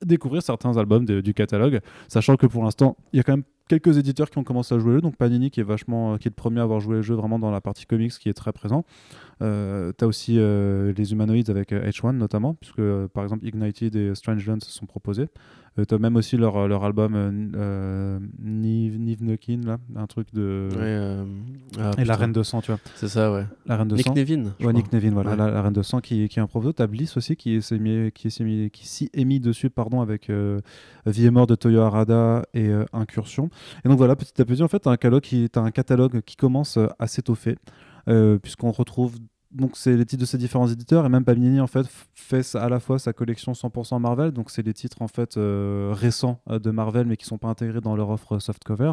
découvrir 0.04 0.42
certains 0.42 0.76
albums 0.76 1.06
du 1.06 1.32
catalogue, 1.32 1.80
sachant 2.08 2.36
que 2.36 2.46
pour 2.46 2.64
l'instant, 2.64 2.98
il 3.14 3.16
y 3.16 3.20
a 3.20 3.22
quand 3.22 3.32
même 3.32 3.44
quelques 3.68 3.98
éditeurs 3.98 4.30
qui 4.30 4.38
ont 4.38 4.44
commencé 4.44 4.74
à 4.74 4.78
jouer 4.78 4.90
le 4.90 4.96
jeu, 4.96 5.00
donc 5.00 5.16
Panini 5.16 5.50
qui 5.50 5.60
est 5.60 5.64
vachement, 5.64 6.14
euh, 6.14 6.16
qui 6.18 6.28
est 6.28 6.30
le 6.30 6.34
premier 6.34 6.60
à 6.60 6.64
avoir 6.64 6.80
joué 6.80 6.96
le 6.96 7.02
jeu 7.02 7.14
vraiment 7.14 7.38
dans 7.38 7.50
la 7.50 7.60
partie 7.60 7.86
comics, 7.86 8.12
qui 8.12 8.28
est 8.28 8.34
très 8.34 8.52
présent. 8.52 8.84
Euh, 9.42 9.92
T'as 9.92 10.06
aussi 10.06 10.38
euh, 10.38 10.92
les 10.96 11.12
humanoïdes 11.12 11.50
avec 11.50 11.72
euh, 11.72 11.88
H1 11.88 12.12
notamment, 12.12 12.54
puisque 12.54 12.82
par 13.12 13.24
exemple 13.24 13.46
Ignited 13.46 13.96
et 13.96 14.14
Strange 14.14 14.46
Lands 14.46 14.60
sont 14.60 14.86
proposés. 14.86 15.28
Euh, 15.78 15.84
T'as 15.84 15.98
même 15.98 16.14
aussi 16.16 16.36
leur, 16.36 16.68
leur 16.68 16.84
album 16.84 17.14
euh, 17.16 17.30
euh, 17.56 18.18
Niv, 18.40 18.98
Nivnekin, 18.98 19.60
là, 19.64 19.78
un 19.96 20.06
truc 20.06 20.28
de. 20.32 20.68
Ouais, 20.76 21.26
ah, 21.80 21.90
et 21.98 22.04
la. 22.04 22.14
Reine 22.16 22.32
de 22.32 22.42
Sang, 22.44 22.60
tu 22.60 22.70
vois. 22.70 22.80
C'est 22.94 23.08
ça, 23.08 23.32
ouais. 23.32 23.44
La 23.66 23.76
Reine 23.76 23.88
de 23.88 23.96
Nick 23.96 24.06
Sang. 24.06 24.14
Nevin. 24.14 24.44
Ouais. 24.60 24.72
Nick 24.72 24.92
Nevin, 24.92 25.10
voilà, 25.10 25.30
Ouais. 25.32 25.36
la, 25.36 25.50
la 25.50 25.62
Reine 25.62 25.72
de 25.72 25.82
Sang 25.82 26.00
qui, 26.00 26.28
qui 26.28 26.38
est 26.38 26.42
un 26.42 26.46
proto. 26.46 26.72
T'as 26.72 26.86
Bliss 26.86 27.16
aussi 27.16 27.34
qui 27.36 27.60
s'y 27.60 29.10
est 29.12 29.24
mis 29.24 29.40
dessus, 29.40 29.70
pardon, 29.70 30.00
avec 30.00 30.30
Vie 31.06 31.26
et 31.26 31.30
mort 31.30 31.46
de 31.46 31.54
Toyo 31.56 31.80
Harada 31.80 32.44
et 32.54 32.70
Incursion. 32.92 33.50
Et 33.84 33.88
donc 33.88 33.98
voilà, 33.98 34.14
petit 34.16 34.40
à 34.40 34.44
petit, 34.44 34.62
en 34.62 34.68
fait, 34.68 34.78
t'as 34.80 34.90
un 34.90 34.96
catalogue 34.96 35.22
qui, 35.22 35.48
un 35.56 35.70
catalogue 35.70 36.20
qui 36.22 36.36
commence 36.36 36.78
à 36.98 37.06
s'étoffer, 37.06 37.56
euh, 38.08 38.38
puisqu'on 38.38 38.70
retrouve 38.70 39.16
donc 39.54 39.76
c'est 39.76 39.96
les 39.96 40.04
titres 40.04 40.20
de 40.20 40.26
ces 40.26 40.38
différents 40.38 40.68
éditeurs 40.68 41.06
et 41.06 41.08
même 41.08 41.24
Panini 41.24 41.60
en 41.60 41.66
fait 41.66 41.86
fait 42.14 42.54
à 42.54 42.68
la 42.68 42.80
fois 42.80 42.98
sa 42.98 43.12
collection 43.12 43.52
100% 43.52 44.00
Marvel 44.00 44.32
donc 44.32 44.50
c'est 44.50 44.62
les 44.62 44.74
titres 44.74 45.00
en 45.00 45.08
fait 45.08 45.36
euh, 45.36 45.92
récents 45.94 46.40
euh, 46.50 46.58
de 46.58 46.70
Marvel 46.70 47.06
mais 47.06 47.16
qui 47.16 47.24
sont 47.24 47.38
pas 47.38 47.48
intégrés 47.48 47.80
dans 47.80 47.96
leur 47.96 48.10
offre 48.10 48.38
softcover 48.38 48.92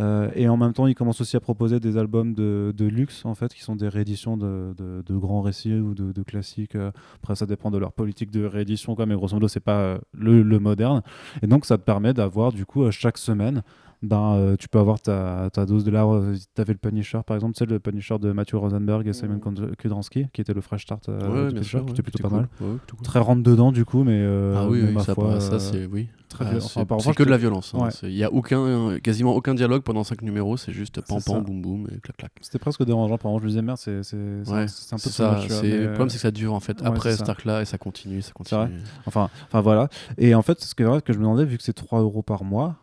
euh, 0.00 0.30
et 0.34 0.48
en 0.48 0.56
même 0.56 0.72
temps, 0.72 0.86
ils 0.86 0.94
commencent 0.94 1.20
aussi 1.20 1.36
à 1.36 1.40
proposer 1.40 1.80
des 1.80 1.96
albums 1.96 2.34
de, 2.34 2.72
luxe, 2.78 3.24
en 3.24 3.34
fait, 3.34 3.52
qui 3.52 3.62
sont 3.62 3.76
des 3.76 3.88
rééditions 3.88 4.36
de, 4.36 5.02
grands 5.10 5.42
récits 5.42 5.74
ou 5.74 5.94
de, 5.94 6.22
classiques. 6.22 6.76
euh. 6.76 6.90
Après, 7.22 7.34
ça 7.34 7.46
dépend 7.46 7.70
de 7.70 7.78
leur 7.78 7.92
politique 7.92 8.30
de 8.30 8.44
réédition, 8.44 8.94
quoi, 8.94 9.06
mais 9.06 9.14
grosso 9.14 9.34
modo, 9.34 9.48
c'est 9.48 9.60
pas 9.60 9.78
euh, 9.78 9.98
le, 10.12 10.42
le 10.42 10.58
moderne. 10.58 11.02
Et 11.42 11.46
donc, 11.46 11.64
ça 11.64 11.78
te 11.78 11.82
permet 11.82 12.14
d'avoir, 12.14 12.52
du 12.52 12.66
coup, 12.66 12.84
euh, 12.84 12.90
chaque 12.90 13.18
semaine, 13.18 13.62
ben, 14.02 14.34
euh, 14.36 14.56
tu 14.56 14.68
peux 14.68 14.78
avoir 14.78 15.00
ta, 15.00 15.50
ta 15.52 15.66
dose 15.66 15.82
de 15.84 15.90
là. 15.90 16.06
Tu 16.54 16.60
avais 16.60 16.72
le 16.72 16.78
Punisher, 16.78 17.20
par 17.26 17.34
exemple, 17.36 17.54
tu 17.54 17.58
sais, 17.60 17.66
le 17.66 17.80
Punisher 17.80 18.18
de 18.20 18.30
Matthew 18.32 18.54
Rosenberg 18.54 19.06
et 19.08 19.12
Simon 19.12 19.38
Kond- 19.40 19.74
Kudransky, 19.76 20.26
qui 20.32 20.40
était 20.40 20.54
le 20.54 20.60
fresh 20.60 20.82
start 20.82 21.08
euh, 21.08 21.18
Ouais, 21.28 21.48
du 21.48 21.54
Punisher, 21.54 21.70
sûr. 21.70 21.80
qui 21.80 21.86
ouais, 21.86 21.92
était 21.92 22.02
plutôt 22.02 22.22
pas 22.22 22.28
cool. 22.28 22.38
mal. 22.38 22.48
Ouais, 22.60 22.76
plutôt 22.78 22.96
cool. 22.96 23.04
Très 23.06 23.18
rentre 23.18 23.42
dedans, 23.42 23.72
du 23.72 23.84
coup, 23.84 24.04
mais, 24.04 24.18
euh, 24.20 24.54
Ah 24.56 24.68
oui, 24.68 24.80
mais 24.82 24.88
oui, 24.88 24.94
ma 24.94 25.02
ça, 25.02 25.14
foi, 25.14 25.40
ça 25.40 25.58
c'est 25.58 25.86
oui. 25.86 26.08
très 26.28 26.44
Ah, 26.46 26.60
c'est 26.60 26.80
Enfin, 26.90 27.12
que 27.12 27.22
de 27.24 27.30
la 27.30 27.36
violence. 27.38 27.74
hein. 27.74 27.88
Il 28.04 28.12
y 28.12 28.22
a 28.22 28.32
aucun, 28.32 28.98
quasiment 29.00 29.34
aucun 29.34 29.54
dialogue 29.54 29.82
pendant 29.82 30.04
5 30.04 30.22
numéros. 30.22 30.56
C'est 30.56 30.72
juste 30.72 31.00
pam 31.00 31.18
pam 31.20 31.42
boum 31.42 31.60
boum 31.62 31.88
et 31.92 31.98
clac 32.00 32.16
clac. 32.18 32.32
C'était 32.40 32.58
presque 32.60 32.84
dérangeant. 32.84 33.18
Par 33.18 33.30
exemple, 33.32 33.44
je 33.44 33.48
disais, 33.48 33.62
merde, 33.62 33.78
c'est 33.78 33.96
un, 33.96 34.96
peu 34.96 35.10
ça. 35.10 35.40
Le 35.62 35.86
problème 35.88 36.08
c'est 36.08 36.16
que 36.16 36.20
ça 36.22 36.30
dure 36.30 36.54
en 36.54 36.60
fait 36.60 36.80
après 36.84 37.16
cet 37.16 37.28
arc-là 37.28 37.62
et 37.62 37.64
ça 37.64 37.78
continue, 37.78 38.22
ça 38.22 38.32
continue. 38.32 38.78
Enfin, 39.06 39.28
enfin 39.48 39.60
voilà. 39.60 39.88
Et 40.18 40.34
en 40.34 40.42
fait, 40.42 40.60
ce 40.60 40.74
que, 40.74 41.00
que 41.00 41.12
je 41.12 41.18
me 41.18 41.24
demandais, 41.24 41.44
vu 41.44 41.56
que 41.58 41.62
c'est 41.64 41.72
3 41.72 42.00
euros 42.00 42.22
par 42.22 42.44
mois, 42.44 42.76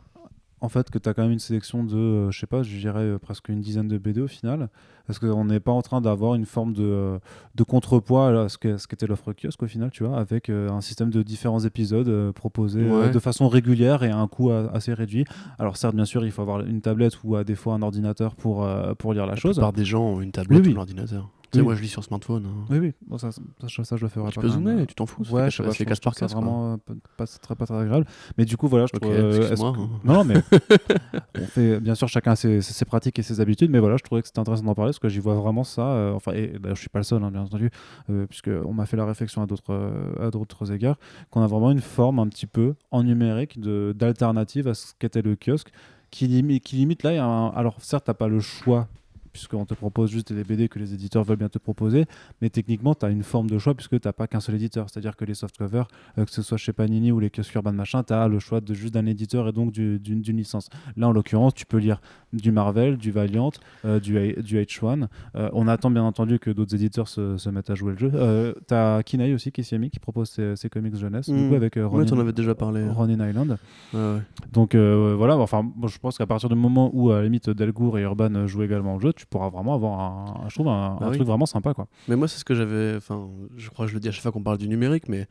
en 0.62 0.70
fait, 0.70 0.90
que 0.90 0.98
tu 0.98 1.08
as 1.10 1.14
quand 1.14 1.24
même 1.24 1.32
une 1.34 1.40
sélection 1.40 1.84
de, 1.84 1.96
euh, 1.96 2.32
je 2.32 2.40
sais 2.40 2.48
pas, 2.48 2.64
je 2.64 2.76
dirais 2.78 3.02
euh, 3.04 3.20
presque 3.20 3.50
une 3.50 3.62
dizaine 3.62 3.88
de 3.88 3.98
BD 3.98 4.22
au 4.22 4.28
final, 4.28 4.70
parce 5.06 5.20
qu'on 5.20 5.46
n'est 5.46 5.60
pas 5.60 5.72
en 5.74 5.82
train 5.82 6.02
d'avoir 6.02 6.34
une 6.36 6.46
forme 6.46 6.74
de, 6.74 6.82
euh, 6.84 7.20
de 7.56 7.64
contrepoids 7.64 8.44
à 8.44 8.50
ce 8.50 8.58
qu'était 8.58 9.06
l'offre 9.06 9.34
kiosque 9.34 9.62
au 9.64 9.68
final, 9.68 9.92
tu 9.92 10.04
vois, 10.04 10.18
avec 10.18 10.50
euh, 10.50 10.70
un 10.70 10.82
système 10.82 11.10
de 11.12 11.22
différents 11.24 11.60
épisodes 11.60 12.32
proposés 12.32 12.84
Ouais. 12.90 13.12
de 13.12 13.20
façon 13.20 13.48
régulière 13.48 14.04
et 14.04 14.10
à 14.10 14.18
un 14.18 14.28
coût 14.28 14.52
assez 14.52 14.94
réduit. 14.94 15.26
Alors 15.60 15.78
certes, 15.78 15.96
bien 15.96 16.06
sûr, 16.06 16.26
il 16.26 16.32
faut 16.32 16.42
avoir 16.42 16.62
une 16.62 16.82
tablette 16.82 17.18
ou 17.24 17.36
à 17.36 17.44
des 17.44 17.56
fois 17.56 17.74
un 17.76 17.82
ordinateur 17.82 18.36
pour, 18.36 18.68
pour 18.98 19.14
lire 19.14 19.26
la, 19.26 19.34
La 19.34 19.36
chose. 19.36 19.56
plupart 19.58 19.74
des 19.74 19.86
gens 19.86 20.04
ont 20.04 20.22
une 20.22 20.32
tablette 20.32 20.62
Oui, 20.62 20.68
oui. 20.70 20.74
ou 20.74 20.78
un 20.78 20.82
ordinateur. 20.82 21.30
Tu 21.56 21.60
sais, 21.60 21.64
moi 21.64 21.76
je 21.76 21.82
lis 21.82 21.88
sur 21.88 22.04
smartphone. 22.04 22.46
hein. 22.46 22.66
Oui, 22.70 22.80
oui, 22.80 22.94
Bon, 23.08 23.18
ça, 23.18 23.32
ça, 23.32 23.42
ça, 23.68 23.84
ça, 23.84 23.96
je 23.98 24.02
le 24.04 24.10
ferai 24.10 24.30
Tu 24.30 24.36
pas. 24.36 24.42
peux 24.42 24.48
quand 24.50 24.54
même. 24.60 24.66
zoomer, 24.76 24.88
tu 24.88 24.96
t'en 24.96 25.06
fous. 25.06 25.24
Ouais, 25.32 25.50
je 25.50 25.58
sais 25.58 25.64
pas, 25.64 25.72
c'est 25.72 25.84
je 25.84 25.90
casse 25.90 26.00
par 26.00 26.14
casse. 26.16 26.34
quoi. 26.34 26.42
vraiment 26.42 26.74
euh, 26.74 26.78
pas, 26.78 26.94
pas- 27.18 27.26
très, 27.26 27.56
pas 27.56 27.66
très 27.66 27.78
agréable. 27.80 28.06
Mais 28.38 28.46
du 28.46 28.58
coup, 28.58 28.68
voilà, 28.68 28.86
je 28.88 28.92
Ok, 28.96 29.02
trouve. 29.02 29.14
euh, 29.16 29.50
que- 29.56 29.62
hein. 29.64 29.90
Non, 30.04 30.24
mais 30.24 30.36
on 31.40 31.46
fait 31.46 31.80
bien 31.80 31.96
sûr 31.96 32.08
chacun 32.08 32.36
ses, 32.36 32.62
ses- 32.62 32.74
ses 32.74 32.86
pratiques 32.86 33.18
et 33.20 33.24
ses 33.24 33.40
habitudes, 33.42 33.70
mais 33.72 33.80
voilà, 33.80 33.98
je 33.98 34.04
trouvais 34.04 34.22
que 34.22 34.28
c'était 34.28 34.40
intéressant 34.40 34.64
d'en 34.64 34.76
parler 34.76 34.90
parce 34.90 35.00
que 35.00 35.10
j'y 35.10 35.20
vois 35.20 35.36
vraiment 35.36 35.64
ça. 35.64 35.82
euh, 35.88 36.14
enfin, 36.14 36.32
et 36.34 36.48
d'ailleurs, 36.60 36.76
je 36.76 36.82
suis 36.82 36.90
pas 36.90 37.00
le 37.00 37.04
seul, 37.04 37.24
hein, 37.24 37.32
bien 37.32 37.42
entendu, 37.42 37.70
euh, 38.10 38.26
puisque 38.28 38.50
on 38.66 38.74
m'a 38.74 38.86
fait 38.86 38.98
la 38.98 39.06
réflexion 39.06 39.42
à 39.42 39.46
d'autres 39.46 39.72
euh, 39.74 40.28
à 40.28 40.32
d'autres 40.32 40.72
égards, 40.72 40.98
qu'on 41.30 41.42
a 41.42 41.48
vraiment 41.48 41.72
une 41.72 41.82
forme 41.82 42.20
un 42.20 42.28
petit 42.28 42.48
peu 42.48 42.76
en 42.92 43.04
numérique 43.04 43.60
d'alternative 43.60 44.68
à 44.68 44.74
ce 44.74 44.94
qu'était 45.00 45.22
le 45.22 45.36
kiosque, 45.36 45.70
qui 46.12 46.28
limite, 46.28 46.64
qui 46.64 46.76
limite 46.78 47.04
là. 47.04 47.12
a 47.22 47.26
un- 47.26 47.50
alors 47.50 47.76
certes, 47.80 48.06
t'as 48.06 48.14
pas 48.14 48.28
le 48.28 48.40
choix 48.40 48.88
puisqu'on 49.36 49.66
te 49.66 49.74
propose 49.74 50.12
juste 50.12 50.32
des 50.32 50.46
BD 50.46 50.70
que 50.70 50.80
les 50.80 50.94
éditeurs 50.94 51.26
veulent 51.26 51.36
bien 51.36 51.50
te 51.50 51.58
proposer, 51.60 52.06
mais 52.42 52.50
techniquement, 52.50 52.96
tu 52.96 53.06
as 53.06 53.10
une 53.10 53.22
forme 53.24 53.50
de 53.50 53.58
choix 53.60 53.74
puisque 53.76 54.00
tu 54.00 54.08
n'as 54.08 54.14
pas 54.14 54.28
qu'un 54.28 54.40
seul 54.40 54.56
éditeur. 54.56 54.90
C'est-à-dire 54.90 55.18
que 55.18 55.26
les 55.26 55.34
softcovers, 55.34 55.90
euh, 56.18 56.24
que 56.24 56.32
ce 56.32 56.42
soit 56.42 56.56
chez 56.58 56.72
Panini 56.72 57.12
ou 57.12 57.20
les 57.20 57.30
kiosques 57.30 57.54
urbains 57.56 57.74
machin, 57.74 58.02
tu 58.04 58.14
as 58.14 58.30
le 58.30 58.40
choix 58.40 58.62
de 58.62 58.74
juste 58.74 58.94
d'un 58.94 59.06
éditeur 59.06 59.50
et 59.50 59.52
donc 59.52 59.74
du- 59.74 60.00
d'une 60.00 60.22
licence. 60.38 60.70
Là, 60.96 61.10
en 61.10 61.12
l'occurrence, 61.12 61.54
tu 61.54 61.66
peux 61.66 61.80
lire 61.80 62.00
du 62.32 62.54
Marvel, 62.54 62.96
du 62.96 63.12
Valiant, 63.12 63.52
euh, 63.84 64.00
du, 64.00 64.14
du 64.42 64.58
H1. 64.58 65.08
Euh, 65.36 65.50
on 65.52 65.68
attend 65.68 65.92
bien 65.92 66.04
entendu 66.04 66.40
que 66.40 66.50
d'autres 66.50 66.74
éditeurs 66.76 67.10
se, 67.10 67.36
se 67.36 67.50
mettent 67.50 67.70
à 67.70 67.76
jouer 67.76 67.92
le 67.92 67.98
jeu. 67.98 68.56
Tu 68.70 68.74
as 68.74 69.04
Kinaï 69.04 69.34
aussi 69.34 69.52
qui 69.52 69.66
s'y 69.66 69.76
est 69.76 69.80
mis, 69.80 69.90
qui 69.90 70.00
propose 70.00 70.30
ses, 70.30 70.56
ses 70.56 70.70
comics 70.70 70.96
jeunesse, 70.96 71.30
du 71.30 71.36
Mm. 71.36 71.50
coup, 71.50 71.56
avec 71.56 71.76
euh, 71.76 71.82
Ouais, 71.88 72.04
Ronin, 72.06 72.22
avais 72.22 72.32
déjà 72.32 72.56
parlé. 72.56 72.88
Ronin 72.88 73.28
Island. 73.30 73.58
Ouais. 73.94 74.20
Donc 74.54 74.76
voilà, 74.76 75.36
enfin, 75.38 75.70
je 75.88 75.98
pense 75.98 76.18
qu'à 76.18 76.26
partir 76.26 76.48
du 76.48 76.56
moment 76.56 76.90
où 76.94 77.12
à 77.12 77.18
la 77.18 77.24
limite 77.24 77.50
Delgour 77.50 77.98
et 77.98 78.04
Urban 78.04 78.48
jouent 78.48 78.64
également 78.64 78.96
au 78.96 79.00
jeu, 79.00 79.12
tu 79.14 79.25
pourras 79.30 79.50
vraiment 79.50 79.74
avoir 79.76 80.00
un, 80.00 80.50
je 80.50 80.56
trouve 80.56 80.68
un, 80.68 80.98
Bah 81.00 81.06
un 81.08 81.10
oui. 81.10 81.16
truc 81.18 81.28
vraiment 81.28 81.46
sympa 81.46 81.74
quoi. 81.74 81.88
Mais 82.08 82.16
moi, 82.16 82.28
c'est 82.28 82.40
ce 82.40 82.46
que 82.46 82.56
j'avais. 82.56 82.96
Enfin, 82.96 83.30
je 83.58 83.70
crois 83.70 83.86
que 83.86 83.90
je 83.92 83.96
le 83.96 84.00
dis 84.00 84.08
à 84.08 84.12
chaque 84.12 84.24
fois 84.24 84.32
qu'on 84.32 84.44
parle 84.44 84.58
du 84.58 84.68
numérique, 84.68 85.08
mais 85.10 85.28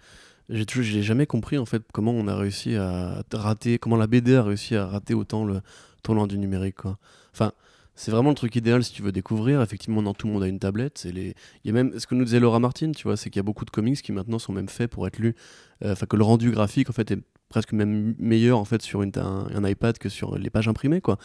j'ai 0.48 0.66
toujours, 0.66 0.84
j'ai 0.84 1.02
jamais 1.02 1.26
compris 1.26 1.58
en 1.58 1.64
fait 1.64 1.82
comment 1.92 2.12
on 2.12 2.28
a 2.28 2.36
réussi 2.36 2.76
à 2.76 3.22
rater, 3.32 3.78
comment 3.78 3.96
la 3.96 4.06
BD 4.06 4.34
a 4.36 4.42
réussi 4.42 4.76
à 4.76 4.86
rater 4.86 5.14
autant 5.14 5.44
le 5.44 5.60
tournant 6.02 6.26
du 6.26 6.38
numérique, 6.38 6.76
quoi. 6.76 6.98
Enfin. 7.32 7.52
C'est 7.96 8.10
vraiment 8.10 8.30
le 8.30 8.34
truc 8.34 8.56
idéal 8.56 8.82
si 8.82 8.92
tu 8.92 9.02
veux 9.02 9.12
découvrir. 9.12 9.62
Effectivement, 9.62 10.02
dans 10.02 10.14
tout 10.14 10.26
le 10.26 10.32
monde 10.32 10.42
a 10.42 10.48
une 10.48 10.58
tablette. 10.58 10.98
C'est 10.98 11.12
les... 11.12 11.36
Il 11.62 11.68
y 11.68 11.70
a 11.70 11.72
même 11.72 11.96
ce 11.96 12.08
que 12.08 12.16
nous 12.16 12.24
disait 12.24 12.40
Laura 12.40 12.58
Martin, 12.58 12.90
tu 12.90 13.04
vois, 13.04 13.16
c'est 13.16 13.30
qu'il 13.30 13.38
y 13.38 13.40
a 13.40 13.44
beaucoup 13.44 13.64
de 13.64 13.70
comics 13.70 14.02
qui 14.02 14.10
maintenant 14.10 14.40
sont 14.40 14.52
même 14.52 14.68
faits 14.68 14.90
pour 14.90 15.06
être 15.06 15.20
lus. 15.20 15.36
Euh, 15.84 15.92
Enfin, 15.92 16.04
que 16.06 16.16
le 16.16 16.24
rendu 16.24 16.50
graphique 16.50 16.90
en 16.90 16.92
fait 16.92 17.12
est 17.12 17.20
presque 17.48 17.72
même 17.72 18.14
meilleur 18.18 18.58
en 18.58 18.64
fait 18.64 18.82
sur 18.82 19.00
un, 19.00 19.68
iPad 19.68 19.98
que 19.98 20.08
sur 20.08 20.38
les 20.38 20.50
pages 20.50 20.68
imprimées, 20.68 21.00
quoi. 21.00 21.18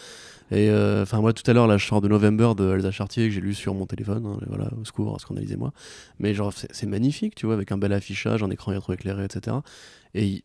Et 0.52 0.70
euh, 0.70 1.04
enfin, 1.04 1.22
moi 1.22 1.34
tout 1.34 1.50
à 1.50 1.54
l'heure, 1.54 1.68
là, 1.68 1.78
je 1.78 1.86
sors 1.86 2.02
de 2.02 2.08
November 2.08 2.54
de 2.56 2.76
Elsa 2.76 2.92
Chartier 2.92 3.28
que 3.28 3.34
j'ai 3.34 3.42
lu 3.42 3.54
sur 3.54 3.74
mon 3.74 3.86
téléphone. 3.86 4.26
hein, 4.26 4.40
voilà, 4.48 4.70
au 4.80 4.86
secours, 4.86 5.20
scandalisez-moi. 5.20 5.72
Mais 6.20 6.34
genre, 6.34 6.54
c'est 6.54 6.88
magnifique, 6.88 7.36
tu 7.36 7.46
vois, 7.46 7.56
avec 7.56 7.72
un 7.72 7.78
bel 7.78 7.94
affichage, 7.94 8.44
un 8.44 8.50
écran 8.50 8.74
trop 8.80 8.94
éclairé, 8.94 9.26
etc. 9.26 9.58
Et 10.14 10.44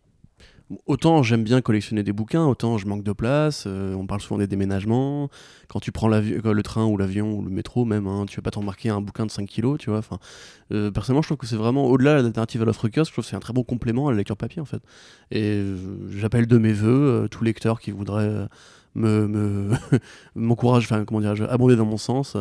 autant 0.86 1.22
j'aime 1.22 1.44
bien 1.44 1.60
collectionner 1.60 2.02
des 2.02 2.12
bouquins, 2.12 2.44
autant 2.46 2.78
je 2.78 2.86
manque 2.86 3.02
de 3.02 3.12
place. 3.12 3.64
euh, 3.66 3.94
on 3.94 4.06
parle 4.06 4.20
souvent 4.20 4.38
des 4.38 4.46
déménagements. 4.46 5.28
Quand 5.68 5.80
tu 5.80 5.92
prends 5.92 6.10
euh, 6.12 6.52
le 6.52 6.62
train 6.62 6.84
ou 6.86 6.96
l'avion 6.96 7.32
ou 7.34 7.42
le 7.42 7.50
métro, 7.50 7.84
même, 7.84 8.06
hein, 8.06 8.24
tu 8.26 8.36
vas 8.36 8.42
pas 8.42 8.50
te 8.50 8.58
remarquer 8.58 8.88
un 8.90 9.00
bouquin 9.00 9.26
de 9.26 9.30
5 9.30 9.46
kilos, 9.48 9.78
tu 9.78 9.90
vois. 9.90 9.98
Enfin, 9.98 10.18
euh, 10.72 10.90
personnellement, 10.90 11.22
je 11.22 11.28
trouve 11.28 11.38
que 11.38 11.46
c'est 11.46 11.56
vraiment, 11.56 11.86
au-delà 11.86 12.18
de 12.18 12.22
l'alternative 12.22 12.62
à 12.62 12.64
l'offre 12.64 12.88
kiosque, 12.88 13.10
je 13.10 13.14
trouve 13.14 13.24
que 13.24 13.30
c'est 13.30 13.36
un 13.36 13.40
très 13.40 13.52
bon 13.52 13.64
complément 13.64 14.08
à 14.08 14.10
la 14.12 14.18
lecture 14.18 14.36
papier, 14.36 14.60
en 14.62 14.66
fait. 14.66 14.82
Et 15.30 15.62
j'appelle 16.10 16.46
de 16.46 16.58
mes 16.58 16.72
voeux 16.72 17.28
tout 17.30 17.44
lecteur 17.44 17.80
qui 17.80 17.90
voudrait 17.90 18.48
me, 18.94 19.26
me 19.26 19.70
m'encourage, 20.34 20.84
enfin, 20.84 21.04
comment 21.04 21.20
dirais-je, 21.20 21.44
abonder 21.44 21.76
dans 21.76 21.86
mon 21.86 21.98
sens. 21.98 22.36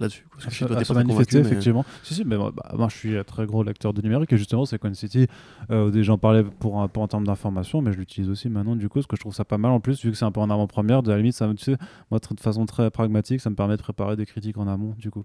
Là-dessus. 0.00 0.26
sais 0.38 0.48
que 0.50 0.64
toi, 0.64 0.66
manifester, 0.94 1.02
convaincu, 1.04 1.34
mais- 1.36 1.40
effectivement. 1.40 1.84
Si, 2.02 2.14
si, 2.14 2.24
mais 2.24 2.36
moi, 2.36 2.52
bah, 2.54 2.72
moi, 2.76 2.88
je 2.90 2.96
suis 2.96 3.16
un 3.18 3.24
très 3.24 3.46
gros 3.46 3.62
lecteur 3.62 3.92
de 3.92 4.02
numérique 4.02 4.32
et 4.32 4.36
justement, 4.38 4.64
Second 4.66 4.92
City, 4.94 5.26
euh, 5.70 5.90
des 5.90 6.04
gens 6.04 6.18
parlaient 6.18 6.44
pour, 6.44 6.80
un- 6.80 6.88
pour 6.88 7.02
en 7.02 7.08
termes 7.08 7.26
d'information, 7.26 7.80
mais 7.82 7.92
je 7.92 7.98
l'utilise 7.98 8.28
aussi 8.30 8.48
maintenant, 8.48 8.76
du 8.76 8.88
coup, 8.88 8.98
parce 8.98 9.06
que 9.06 9.16
je 9.16 9.20
trouve 9.20 9.34
ça 9.34 9.44
pas 9.44 9.58
mal 9.58 9.70
en 9.72 9.80
plus, 9.80 10.04
vu 10.04 10.10
que 10.10 10.16
c'est 10.16 10.24
un 10.24 10.32
peu 10.32 10.40
en 10.40 10.50
avant-première. 10.50 11.02
De 11.02 11.10
la 11.10 11.16
limite, 11.18 11.34
ça, 11.34 11.48
tu 11.56 11.64
sais, 11.64 11.76
moi, 12.10 12.18
de 12.20 12.40
façon 12.40 12.66
très 12.66 12.90
pragmatique, 12.90 13.40
ça 13.40 13.50
me 13.50 13.54
permet 13.56 13.76
de 13.76 13.82
préparer 13.82 14.16
des 14.16 14.26
critiques 14.26 14.58
en 14.58 14.68
amont, 14.68 14.94
du 14.98 15.10
coup. 15.10 15.24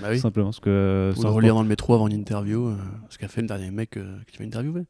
Bah 0.00 0.08
oui. 0.10 0.18
Simplement, 0.26 0.46
parce 0.48 0.60
que. 0.60 0.70
euh, 0.70 1.12
Ou 1.12 1.16
ça 1.22 1.28
de 1.28 1.32
relire 1.32 1.54
dans 1.54 1.62
le 1.62 1.68
métro 1.68 1.94
avant 1.94 2.08
une 2.08 2.14
interview, 2.14 2.68
euh, 2.68 2.76
ce 3.10 3.18
qu'a 3.18 3.28
fait 3.28 3.40
le 3.42 3.46
dernier 3.48 3.70
mec 3.70 3.96
euh, 3.96 4.18
que 4.26 4.32
tu 4.32 4.38
vas 4.38 4.44
interviewer. 4.46 4.82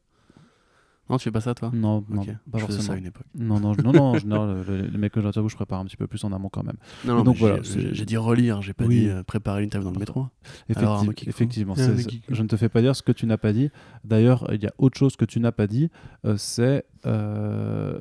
Non, 1.09 1.17
tu 1.17 1.23
fais 1.23 1.31
pas 1.31 1.41
ça 1.41 1.53
toi? 1.55 1.71
Non, 1.73 2.03
non, 2.09 2.25
pas 2.51 2.57
je 2.59 2.65
faisais 2.65 2.79
ça 2.79 2.83
forcément. 2.87 2.93
à 2.95 2.97
une 2.97 3.05
époque. 3.05 3.25
Non, 3.35 3.59
non, 3.59 3.73
je- 3.73 3.81
non, 3.81 3.91
non, 3.93 4.03
en 4.03 4.13
général, 4.19 4.63
le- 4.67 4.77
le- 4.77 4.87
les 4.87 4.97
mecs 4.97 5.13
que 5.13 5.21
j'interviewe, 5.21 5.49
je 5.49 5.55
prépare 5.55 5.79
un 5.79 5.85
petit 5.85 5.95
peu 5.97 6.07
plus 6.07 6.23
en 6.25 6.33
amont 6.33 6.49
quand 6.49 6.63
même. 6.63 6.75
Non, 7.05 7.15
non, 7.17 7.23
donc 7.23 7.37
voilà, 7.37 7.59
j'ai- 7.61 8.05
dit 8.05 8.17
relire, 8.17 8.61
j'ai 8.61 8.73
pas 8.73 8.85
Oui. 8.85 9.01
dit 9.01 9.09
euh, 9.09 9.23
préparer 9.23 9.61
l'interview 9.61 9.87
dans 9.89 9.93
le 9.93 9.99
métro. 9.99 10.27
Effecti- 10.69 10.77
Alors, 10.79 11.05
effectivement, 11.25 11.75
Ah, 11.77 11.81
je 12.29 12.41
ne 12.43 12.47
te 12.47 12.57
fais 12.57 12.69
pas 12.69 12.81
dire 12.81 12.95
ce 12.95 13.03
que 13.03 13.11
tu 13.11 13.25
n'as 13.25 13.37
pas 13.37 13.53
dit. 13.53 13.69
D'ailleurs, 14.03 14.47
il 14.53 14.61
y 14.61 14.67
a 14.67 14.73
autre 14.77 14.97
chose 14.97 15.15
que 15.15 15.25
tu 15.25 15.39
n'as 15.39 15.51
pas 15.51 15.67
dit, 15.67 15.89
euh, 16.25 16.35
c'est 16.37 16.63
euh, 16.63 16.81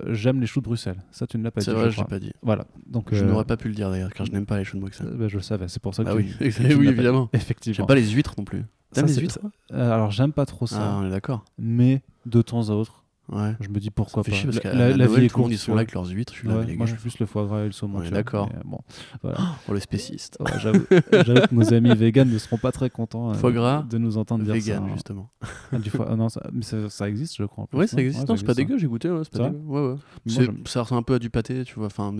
j'aime 0.08 0.40
les 0.40 0.46
choux 0.46 0.60
de 0.60 0.64
Bruxelles. 0.64 1.02
Ça, 1.10 1.26
tu 1.26 1.38
ne 1.38 1.44
l'as 1.44 1.50
pas 1.50 1.60
dit. 1.60 1.64
C'est 1.66 1.70
je 1.72 1.76
vrai, 1.76 1.90
je 1.90 1.98
l'ai 1.98 2.04
pas 2.04 2.18
dit. 2.18 2.32
Voilà. 2.42 2.66
Donc, 2.86 3.08
Je 3.12 3.24
euh, 3.24 3.28
n'aurais 3.28 3.44
pas 3.44 3.56
pu 3.56 3.68
le 3.68 3.74
dire 3.74 3.90
d'ailleurs, 3.90 4.12
car 4.12 4.26
je 4.26 4.32
n'aime 4.32 4.46
pas 4.46 4.58
les 4.58 4.64
choux 4.64 4.76
de 4.76 4.82
Bruxelles. 4.82 5.08
euh, 5.10 5.16
bah, 5.16 5.28
je 5.28 5.36
le 5.36 5.42
savais, 5.42 5.68
c'est 5.68 5.80
pour 5.82 5.94
ça 5.94 6.04
que 6.04 6.08
Ah 6.10 6.12
tu- 6.12 6.18
oui, 6.40 6.52
tu 6.52 6.74
oui, 6.74 6.86
pas 6.86 6.92
évidemment. 6.92 7.28
Effectivement. 7.32 7.74
J'aime 7.76 7.86
pas 7.86 7.94
les 7.94 8.08
huîtres 8.10 8.34
non 8.38 8.44
plus. 8.44 8.64
T'aimes 8.92 9.06
les 9.06 9.14
huîtres 9.16 9.38
Euh, 9.72 9.92
alors, 9.92 10.10
j'aime 10.10 10.32
pas 10.32 10.46
trop 10.46 10.66
ça, 10.66 10.78
Ah, 10.80 10.98
on 11.00 11.06
est 11.06 11.10
d'accord. 11.10 11.44
mais 11.58 12.02
de 12.24 12.40
temps 12.42 12.68
à 12.70 12.72
autre, 12.72 13.04
Ouais. 13.32 13.54
je 13.60 13.68
me 13.68 13.78
dis 13.80 13.90
pourquoi 13.90 14.22
pas. 14.22 14.30
chier 14.30 14.44
parce 14.48 14.62
La, 14.62 14.72
la- 14.72 14.78
la, 14.90 14.96
la 14.96 15.06
Noël, 15.06 15.20
vie 15.20 15.26
est 15.26 15.28
courte. 15.30 15.50
ils 15.50 15.58
sont 15.58 15.72
là 15.74 15.78
avec 15.80 15.92
leurs 15.92 16.08
huîtres. 16.08 16.32
Je 16.32 16.38
suis 16.40 16.48
là, 16.48 16.58
Ouais, 16.58 16.66
moi, 16.76 16.86
gars, 16.86 16.92
j'ai 16.92 16.96
plus 16.96 17.18
le 17.18 17.26
foie 17.26 17.44
gras 17.46 17.62
et 17.62 17.66
le 17.66 17.72
saumon. 17.72 17.98
On 17.98 18.02
est 18.02 18.04
tu 18.04 18.10
vois, 18.10 18.18
d'accord. 18.18 18.48
mais, 18.54 18.60
bon, 18.64 18.78
voilà. 19.22 19.38
pour 19.64 19.74
le 19.74 19.80
spéciste. 19.80 20.36
Ouais, 20.40 20.52
J'avoue 20.60 20.80
que 20.84 21.54
nos 21.54 21.74
amis 21.74 21.94
véganes 21.96 22.30
ne 22.30 22.38
seront 22.38 22.58
pas 22.58 22.70
très 22.72 22.88
contents 22.90 23.30
euh, 23.30 23.34
Foie 23.34 23.52
gras, 23.52 23.84
de 23.88 23.98
nous 23.98 24.16
entendre 24.18 24.44
dire 24.44 24.54
Vegan, 24.54 24.78
ça. 24.78 24.84
hein. 24.84 24.90
justement. 24.94 25.30
Ah, 25.72 25.78
du 25.78 25.90
foie- 25.90 26.06
ah 26.08 26.14
non, 26.16 26.28
ça, 26.28 26.42
mais 26.52 26.62
ça, 26.62 26.88
ça 26.88 27.08
existe, 27.08 27.36
je 27.36 27.44
crois. 27.44 27.64
en 27.64 27.66
plus, 27.66 27.78
Ouais, 27.78 27.86
ça 27.88 27.96
non 27.96 28.02
existe. 28.02 28.20
Ouais, 28.22 28.26
Non, 28.28 28.36
c'est 28.36 28.46
pas 28.46 28.54
dégueu, 28.54 28.78
j'ai 28.78 28.86
goûté. 28.86 29.10
Ouais, 29.10 29.20
c'est 29.24 29.36
pas 29.36 29.48
dégueu. 29.48 29.60
Ouais, 29.66 29.80
ouais. 30.28 30.46
Ça 30.66 30.82
ressemble 30.82 31.00
un 31.00 31.02
peu 31.02 31.14
à 31.14 31.18
du 31.18 31.30
pâté, 31.30 31.64
tu 31.64 31.74
vois. 31.76 31.86
Enfin, 31.86 32.14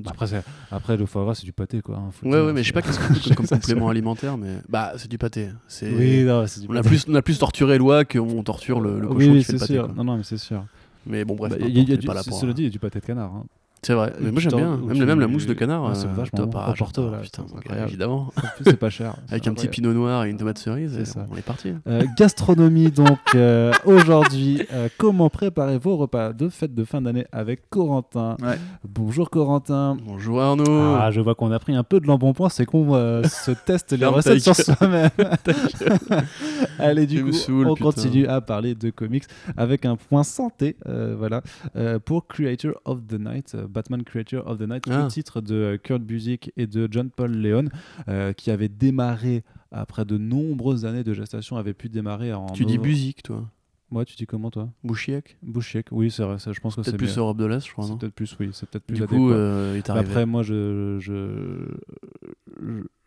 Après, 0.71 0.97
le 0.97 1.07
foie 1.07 1.23
gras, 1.25 1.35
c'est 1.35 1.45
du 1.45 1.53
pâté, 1.53 1.83
quoi. 1.83 1.97
hein, 1.97 2.11
Ouais, 2.25 2.31
dire, 2.31 2.45
ouais, 2.47 2.53
mais 2.53 2.63
je 2.63 2.67
sais 2.69 2.73
pas 2.73 2.83
qu'est-ce 2.83 2.99
qu'on 2.99 3.15
peut 3.15 3.35
comme 3.35 3.47
complément 3.47 3.89
alimentaire, 3.89 4.37
mais 4.37 4.57
bah 4.69 4.93
c'est 4.97 5.09
du 5.11 5.19
pâté. 5.19 5.51
C'est 5.69 5.93
Oui, 5.95 6.25
non, 6.25 6.47
c'est 6.47 6.61
du 6.61 6.67
on 6.69 6.73
a 6.73 6.77
pâté. 6.77 6.89
plus 6.89 7.05
on 7.09 7.15
a 7.15 7.23
plus 7.23 7.39
torturé 7.39 7.79
Loa 7.79 8.05
qu'on 8.05 8.43
torture 8.43 8.81
le, 8.81 9.01
cochon 9.01 9.15
oui, 9.17 9.29
oui, 9.29 9.39
qui 9.39 9.45
fait 9.45 9.45
c'est 9.45 9.53
le 9.53 9.59
pâté. 9.61 9.73
sûr. 9.75 9.85
quoi. 9.87 9.95
Non, 9.97 10.05
non, 10.05 10.17
mais 10.17 10.23
c'est 10.25 10.39
sûr. 10.39 10.65
Mais 11.07 11.25
bon 11.25 11.35
bref, 11.37 11.51
Bah, 11.53 11.57
peu 11.59 11.65
il 11.69 11.77
y 11.77 11.79
a- 11.79 11.83
il 11.83 11.89
y 11.89 11.93
a 11.93 11.95
importe, 11.95 11.95
on 11.95 11.95
est 11.95 11.99
du- 12.01 12.07
pas 12.07 12.15
là 12.15 12.23
c'est- 12.23 12.31
pour- 12.31 12.41
Cela 12.41 12.53
dit, 12.53 12.63
il 12.63 12.65
y 12.65 12.69
a 12.69 12.71
du 12.71 12.79
pâté 12.79 13.01
de 13.01 13.05
canard. 13.07 13.35
hein. 13.35 13.47
C'est 13.87 13.95
vrai, 13.95 14.13
mais 14.19 14.33
moi 14.33 14.41
j'aime 14.41 14.57
bien. 14.57 14.77
Même, 14.79 15.05
même 15.05 15.21
la 15.21 15.29
mousse 15.29 15.47
de 15.47 15.55
canard. 15.55 15.85
Ouais, 15.85 15.95
c'est 15.95 16.09
euh, 16.09 16.13
vachement 16.13 16.47
bon. 16.47 16.75
Porto, 16.77 17.09
là, 17.09 17.19
putain, 17.19 17.45
évidemment. 17.87 18.33
C'est 18.65 18.77
pas 18.77 18.91
cher. 18.91 19.15
Avec 19.31 19.47
un 19.47 19.55
petit 19.55 19.69
pinot 19.69 19.93
noir 19.93 20.25
et 20.25 20.31
une 20.31 20.37
tomate 20.37 20.59
cerise, 20.59 21.05
ça. 21.05 21.25
on 21.31 21.37
est 21.37 21.43
parti. 21.43 21.73
Euh, 21.87 22.03
gastronomie, 22.19 22.91
donc 22.91 23.21
euh, 23.37 23.73
aujourd'hui, 23.85 24.61
euh, 24.73 24.89
comment 24.99 25.31
préparer 25.31 25.79
vos 25.79 25.97
repas 25.97 26.33
de 26.33 26.49
fête 26.49 26.75
de 26.75 26.83
fin 26.83 27.01
d'année 27.01 27.27
avec 27.31 27.71
Corentin. 27.71 28.37
Bonjour 28.85 29.31
Corentin. 29.31 29.97
Bonjour 30.05 30.43
Arnaud. 30.43 30.97
Ah, 30.97 31.13
je 31.13 31.21
vois 31.21 31.37
qu'on 31.37 31.53
a 31.53 31.61
pris 31.61 31.77
un 31.77 31.85
peu 31.85 32.01
de 32.01 32.09
l'embonpoint, 32.09 32.49
c'est 32.49 32.67
qu'on 32.67 32.93
euh, 32.93 33.23
se 33.23 33.51
teste 33.67 33.93
les 33.93 34.07
recettes 34.07 34.41
sur 34.41 34.57
soi-même. 34.57 35.11
Allez, 36.81 37.07
du 37.07 37.25
coup, 37.25 37.31
on 37.49 37.77
continue 37.77 38.27
à 38.27 38.41
parler 38.41 38.75
de 38.75 38.91
comics 38.91 39.27
avec 39.57 39.85
un 39.85 39.95
point 39.95 40.25
santé, 40.25 40.77
euh, 40.89 41.15
voilà, 41.17 41.43
euh, 41.77 42.01
pour 42.01 42.27
Creator 42.27 42.75
of 42.85 43.07
the 43.07 43.19
Night, 43.19 43.55
euh, 43.55 43.67
Batman 43.77 44.03
Creator 44.05 44.47
of 44.47 44.59
the 44.59 44.63
Night, 44.63 44.85
Ah. 44.91 45.03
le 45.03 45.09
titre 45.09 45.43
de 45.43 45.79
Kurt 45.83 46.01
Busiek 46.03 46.51
et 46.57 46.67
de 46.67 46.89
John 46.91 47.11
Paul 47.11 47.31
Leon, 47.33 47.67
euh, 48.09 48.33
qui 48.33 48.51
avait 48.51 48.71
démarré 48.71 49.45
après 49.71 50.07
de 50.07 50.17
nombreuses 50.17 50.87
années 50.87 51.05
de 51.05 51.13
gestation, 51.13 51.59
avait 51.59 51.75
pu 51.75 51.91
démarrer 51.91 52.33
en. 52.33 52.47
Tu 52.47 52.65
dis 52.65 52.79
musique 52.79 53.23
toi. 53.23 53.51
Ouais, 53.93 54.05
tu 54.05 54.17
dis 54.17 54.27
comment 54.27 54.51
toi? 54.51 54.69
Bouchiek? 54.83 55.37
Bouchiek, 55.43 55.87
oui, 55.93 56.11
c'est 56.11 56.25
vrai, 56.25 56.39
ça, 56.41 56.53
je 56.53 56.59
pense 56.59 56.75
que 56.75 56.83
c'est 56.83 56.91
Peut-être 56.93 56.99
plus. 57.13 57.19
Europe 57.19 57.37
de 57.37 57.45
l'Est, 57.45 57.67
je 57.67 57.73
crois, 57.73 57.85
C'est 57.87 57.99
peut-être 57.99 58.15
plus, 58.15 58.37
oui, 58.41 58.49
c'est 58.53 58.69
peut-être 58.69 58.85
plus 58.85 58.97
Du 58.99 59.07
coup, 59.07 59.31
euh, 59.31 59.79
il 59.85 59.91
arrivé. 59.91 60.09
Après, 60.09 60.27
moi, 60.27 60.43
je, 60.43 60.97
je, 60.99 61.71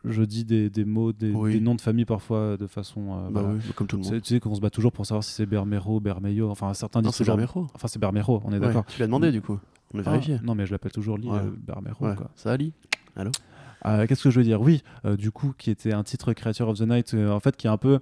je, 0.05 0.23
dis 0.23 0.45
des, 0.45 0.69
des 0.69 0.85
mots, 0.85 1.11
des, 1.11 1.31
Oui. 1.31 1.53
des 1.53 1.59
noms 1.59 1.75
de 1.75 1.81
famille 1.81 2.05
parfois 2.05 2.57
de 2.57 2.67
façon. 2.67 3.01
euh, 3.01 3.29
bah 3.29 3.41
voilà. 3.41 3.49
oui, 3.55 3.61
comme 3.75 3.87
tout 3.87 3.97
le 3.97 4.03
C'est- 4.03 4.11
monde. 4.13 4.21
Tu 4.21 4.33
sais 4.35 4.39
qu'on 4.39 4.55
se 4.55 4.61
bat 4.61 4.69
toujours 4.69 4.91
pour 4.91 5.05
savoir 5.05 5.23
si 5.23 5.33
c'est 5.33 5.45
Bermero, 5.45 5.99
Bermejo. 5.99 6.49
Enfin, 6.49 6.73
certains 6.73 7.01
Non, 7.01 7.09
disent 7.09 7.15
c'est 7.17 7.23
toujours. 7.23 7.35
Bermero. 7.37 7.67
Enfin, 7.73 7.87
c'est 7.87 7.99
Bermero, 7.99 8.41
on 8.45 8.49
est 8.51 8.53
Ouais, 8.53 8.59
d'accord. 8.59 8.85
Tu 8.85 8.99
l'as 8.99 9.07
demandé, 9.07 9.31
du 9.31 9.41
coup. 9.41 9.59
On 9.93 9.99
a 9.99 10.03
Ah, 10.05 10.11
vérifié. 10.11 10.37
non, 10.43 10.55
mais 10.55 10.65
je 10.65 10.71
l'appelle 10.71 10.91
toujours 10.91 11.17
Lee 11.17 11.27
Ouais. 11.29 11.39
euh, 11.39 11.51
Bermero. 11.65 12.05
Ouais. 12.05 12.15
quoi. 12.15 12.29
Ça, 12.35 12.51
Ali 12.51 12.73
Euh, 13.85 14.05
Qu'est-ce 14.07 14.23
que 14.23 14.29
je 14.29 14.37
veux 14.39 14.43
dire? 14.45 14.61
Oui, 14.61 14.83
euh, 15.05 15.15
du 15.15 15.31
coup, 15.31 15.53
qui 15.57 15.69
était 15.71 15.93
un 15.93 16.03
titre 16.03 16.33
Creature 16.33 16.67
of 16.67 16.77
the 16.79 16.81
Night, 16.87 17.13
euh, 17.13 17.31
en 17.31 17.39
fait, 17.39 17.55
qui 17.55 17.67
est 17.67 17.69
un 17.69 17.77
peu 17.77 17.99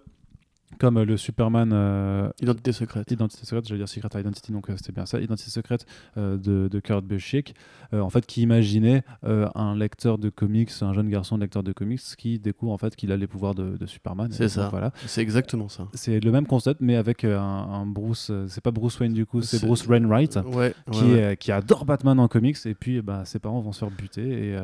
comme 0.79 0.97
euh, 0.97 1.05
le 1.05 1.17
Superman 1.17 1.71
euh, 1.73 2.29
Identité 2.41 2.71
secrète. 2.71 3.09
Identité 3.11 3.45
secrète, 3.45 3.67
j'allais 3.67 3.79
dire 3.79 3.89
Secret 3.89 4.19
Identity, 4.19 4.51
donc 4.51 4.69
euh, 4.69 4.73
c'était 4.77 4.91
bien 4.91 5.05
ça, 5.05 5.19
Identité 5.19 5.49
secrète 5.49 5.85
euh, 6.17 6.37
de, 6.37 6.67
de 6.67 6.79
Kurt 6.79 7.03
Busiek, 7.05 7.53
en 7.93 8.09
fait, 8.09 8.25
qui 8.25 8.41
imaginait 8.41 9.03
un 9.23 9.75
lecteur 9.75 10.17
de 10.17 10.29
comics, 10.29 10.69
un 10.81 10.91
jeune 10.93 11.09
garçon 11.09 11.37
lecteur 11.37 11.63
de 11.63 11.71
comics, 11.71 12.01
qui 12.17 12.37
découvre 12.37 12.73
en 12.73 12.77
fait 12.77 12.95
qu'il 12.97 13.11
a 13.13 13.17
les 13.17 13.27
pouvoirs 13.27 13.55
de, 13.55 13.77
de 13.77 13.85
Superman. 13.85 14.29
C'est 14.31 14.49
ça. 14.49 14.63
donc, 14.63 14.71
Voilà. 14.71 14.91
C'est 15.05 15.21
exactement 15.21 15.69
ça. 15.69 15.87
C'est 15.93 16.19
le 16.19 16.31
même 16.31 16.45
concept, 16.45 16.81
mais 16.81 16.95
avec 16.97 17.23
un, 17.23 17.39
un 17.39 17.85
Bruce. 17.85 18.29
c'est 18.47 18.61
pas 18.61 18.71
Bruce 18.71 18.99
Wayne 18.99 19.13
du 19.13 19.25
coup, 19.25 19.41
c'est 19.41 19.61
Bruce 19.65 19.87
Wainwright. 19.87 20.37
Ouais, 20.53 20.73
Qui, 20.91 21.03
ouais. 21.05 21.19
est- 21.33 21.37
qui 21.37 21.51
adore 21.53 21.85
Batman 21.85 22.19
en 22.19 22.27
comics 22.27 22.57
et 22.65 22.73
puis 22.75 23.01
bah, 23.01 23.23
ses 23.25 23.39
parents 23.39 23.61
vont 23.61 23.71
se 23.71 23.79
faire 23.79 23.91
buter 23.91 24.51
et, 24.51 24.57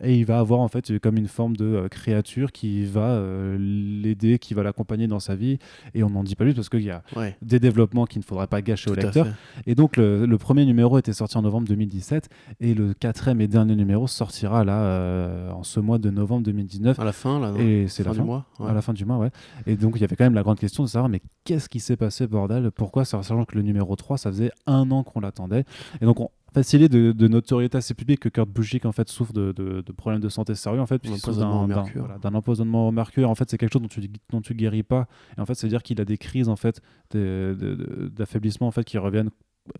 et 0.00 0.16
il 0.18 0.24
va 0.24 0.38
avoir 0.38 0.60
en 0.60 0.68
fait 0.68 0.98
comme 1.00 1.18
une 1.18 1.28
forme 1.28 1.54
de 1.56 1.86
créature 1.90 2.50
qui 2.52 2.86
va 2.86 3.20
l'aider, 3.58 4.38
qui 4.38 4.54
va 4.54 4.62
l'accompagner 4.62 5.06
dans 5.06 5.17
sa 5.20 5.34
vie 5.36 5.58
et 5.94 6.02
on 6.02 6.10
n'en 6.10 6.22
dit 6.24 6.34
pas 6.34 6.44
plus 6.44 6.54
parce 6.54 6.68
qu'il 6.68 6.82
y 6.82 6.90
a 6.90 7.02
Ouais, 7.16 7.36
des 7.42 7.58
développements 7.58 8.04
qu'il 8.06 8.20
ne 8.20 8.24
faudrait 8.24 8.46
pas 8.46 8.62
gâcher 8.62 8.90
au 8.90 8.94
tout 8.94 9.00
à 9.00 9.04
lecteur 9.04 9.26
et 9.66 9.74
donc 9.74 9.96
le, 9.96 10.26
le 10.26 10.38
premier 10.38 10.64
numéro 10.64 10.98
était 10.98 11.12
sorti 11.12 11.36
en 11.36 11.42
novembre 11.42 11.66
2017 11.68 12.28
et 12.60 12.74
le 12.74 12.94
quatrième 12.94 13.40
et 13.40 13.48
dernier 13.48 13.76
numéro 13.76 14.06
sortira 14.06 14.64
là 14.64 14.80
euh, 14.80 15.50
en 15.50 15.62
ce 15.62 15.80
mois 15.80 15.98
de 15.98 16.10
novembre 16.10 16.42
2019 16.44 16.98
À 16.98 17.04
la 17.04 17.12
fin, 17.12 17.38
là, 17.40 17.50
non 17.52 17.58
et 17.58 17.86
c'est 17.88 18.02
la 18.04 18.10
fin 18.10 18.16
fin 18.16 18.22
du 18.22 18.26
mois. 18.26 18.46
ouais. 18.58 18.70
à 18.70 18.72
la 18.72 18.82
fin 18.82 18.92
du 18.92 19.04
mois, 19.04 19.18
ouais. 19.18 19.30
Et 19.66 19.76
donc, 19.76 19.92
il 19.96 20.00
y 20.00 20.04
avait 20.04 20.16
quand 20.16 20.24
même 20.24 20.34
la 20.34 20.42
grande 20.42 20.58
question 20.58 20.82
de 20.82 20.88
savoir, 20.88 21.08
mais 21.08 21.20
qu'est-ce 21.44 21.68
qui 21.68 21.80
s'est 21.80 21.96
passé, 21.96 22.26
bordel? 22.26 22.70
Pourquoi, 22.70 23.04
sachant 23.04 23.44
que 23.44 23.54
le 23.56 23.62
numéro 23.62 23.94
3, 23.96 24.18
ça 24.18 24.30
faisait 24.30 24.50
un 24.66 24.90
an 24.90 25.02
qu'on 25.02 25.20
l'attendait? 25.20 25.64
Et 26.00 26.04
donc, 26.04 26.20
on 26.20 26.30
facilite 26.58 26.90
de, 26.92 27.12
de 27.12 27.28
notoriété 27.28 27.78
assez 27.78 27.94
publique 27.94 28.20
que 28.20 28.28
Kurt 28.28 28.48
Busiek, 28.48 28.84
en 28.84 28.92
fait, 28.92 29.08
souffre 29.08 29.32
de, 29.32 29.52
de- 29.52 29.80
de 29.82 29.92
problèmes 29.92 30.20
de 30.20 30.28
santé 30.28 30.54
sérieux, 30.54 30.80
en 30.80 30.86
fait, 30.86 31.00
d'un 31.62 31.66
voilà, 32.00 32.18
empoisonnement 32.34 32.88
au 32.88 32.92
mercure. 32.92 33.30
En 33.30 33.34
fait, 33.34 33.48
c'est 33.50 33.58
quelque 33.58 33.72
chose 33.72 33.82
dont 33.82 33.88
tu, 33.88 34.00
dont 34.30 34.40
tu 34.40 34.54
guéris 34.54 34.82
pas. 34.82 35.06
Et 35.36 35.40
en 35.40 35.46
fait, 35.46 35.54
c'est-à-dire 35.54 35.82
qu'il 35.82 36.00
a 36.00 36.04
des 36.04 36.18
crises, 36.18 36.48
en 36.48 36.56
fait, 36.56 36.80
de- 37.12 37.56
de- 37.58 37.74
de- 37.74 38.08
d'affaiblissement, 38.08 38.66
en 38.66 38.70
fait, 38.72 38.84
qui 38.84 38.98
reviennent 38.98 39.30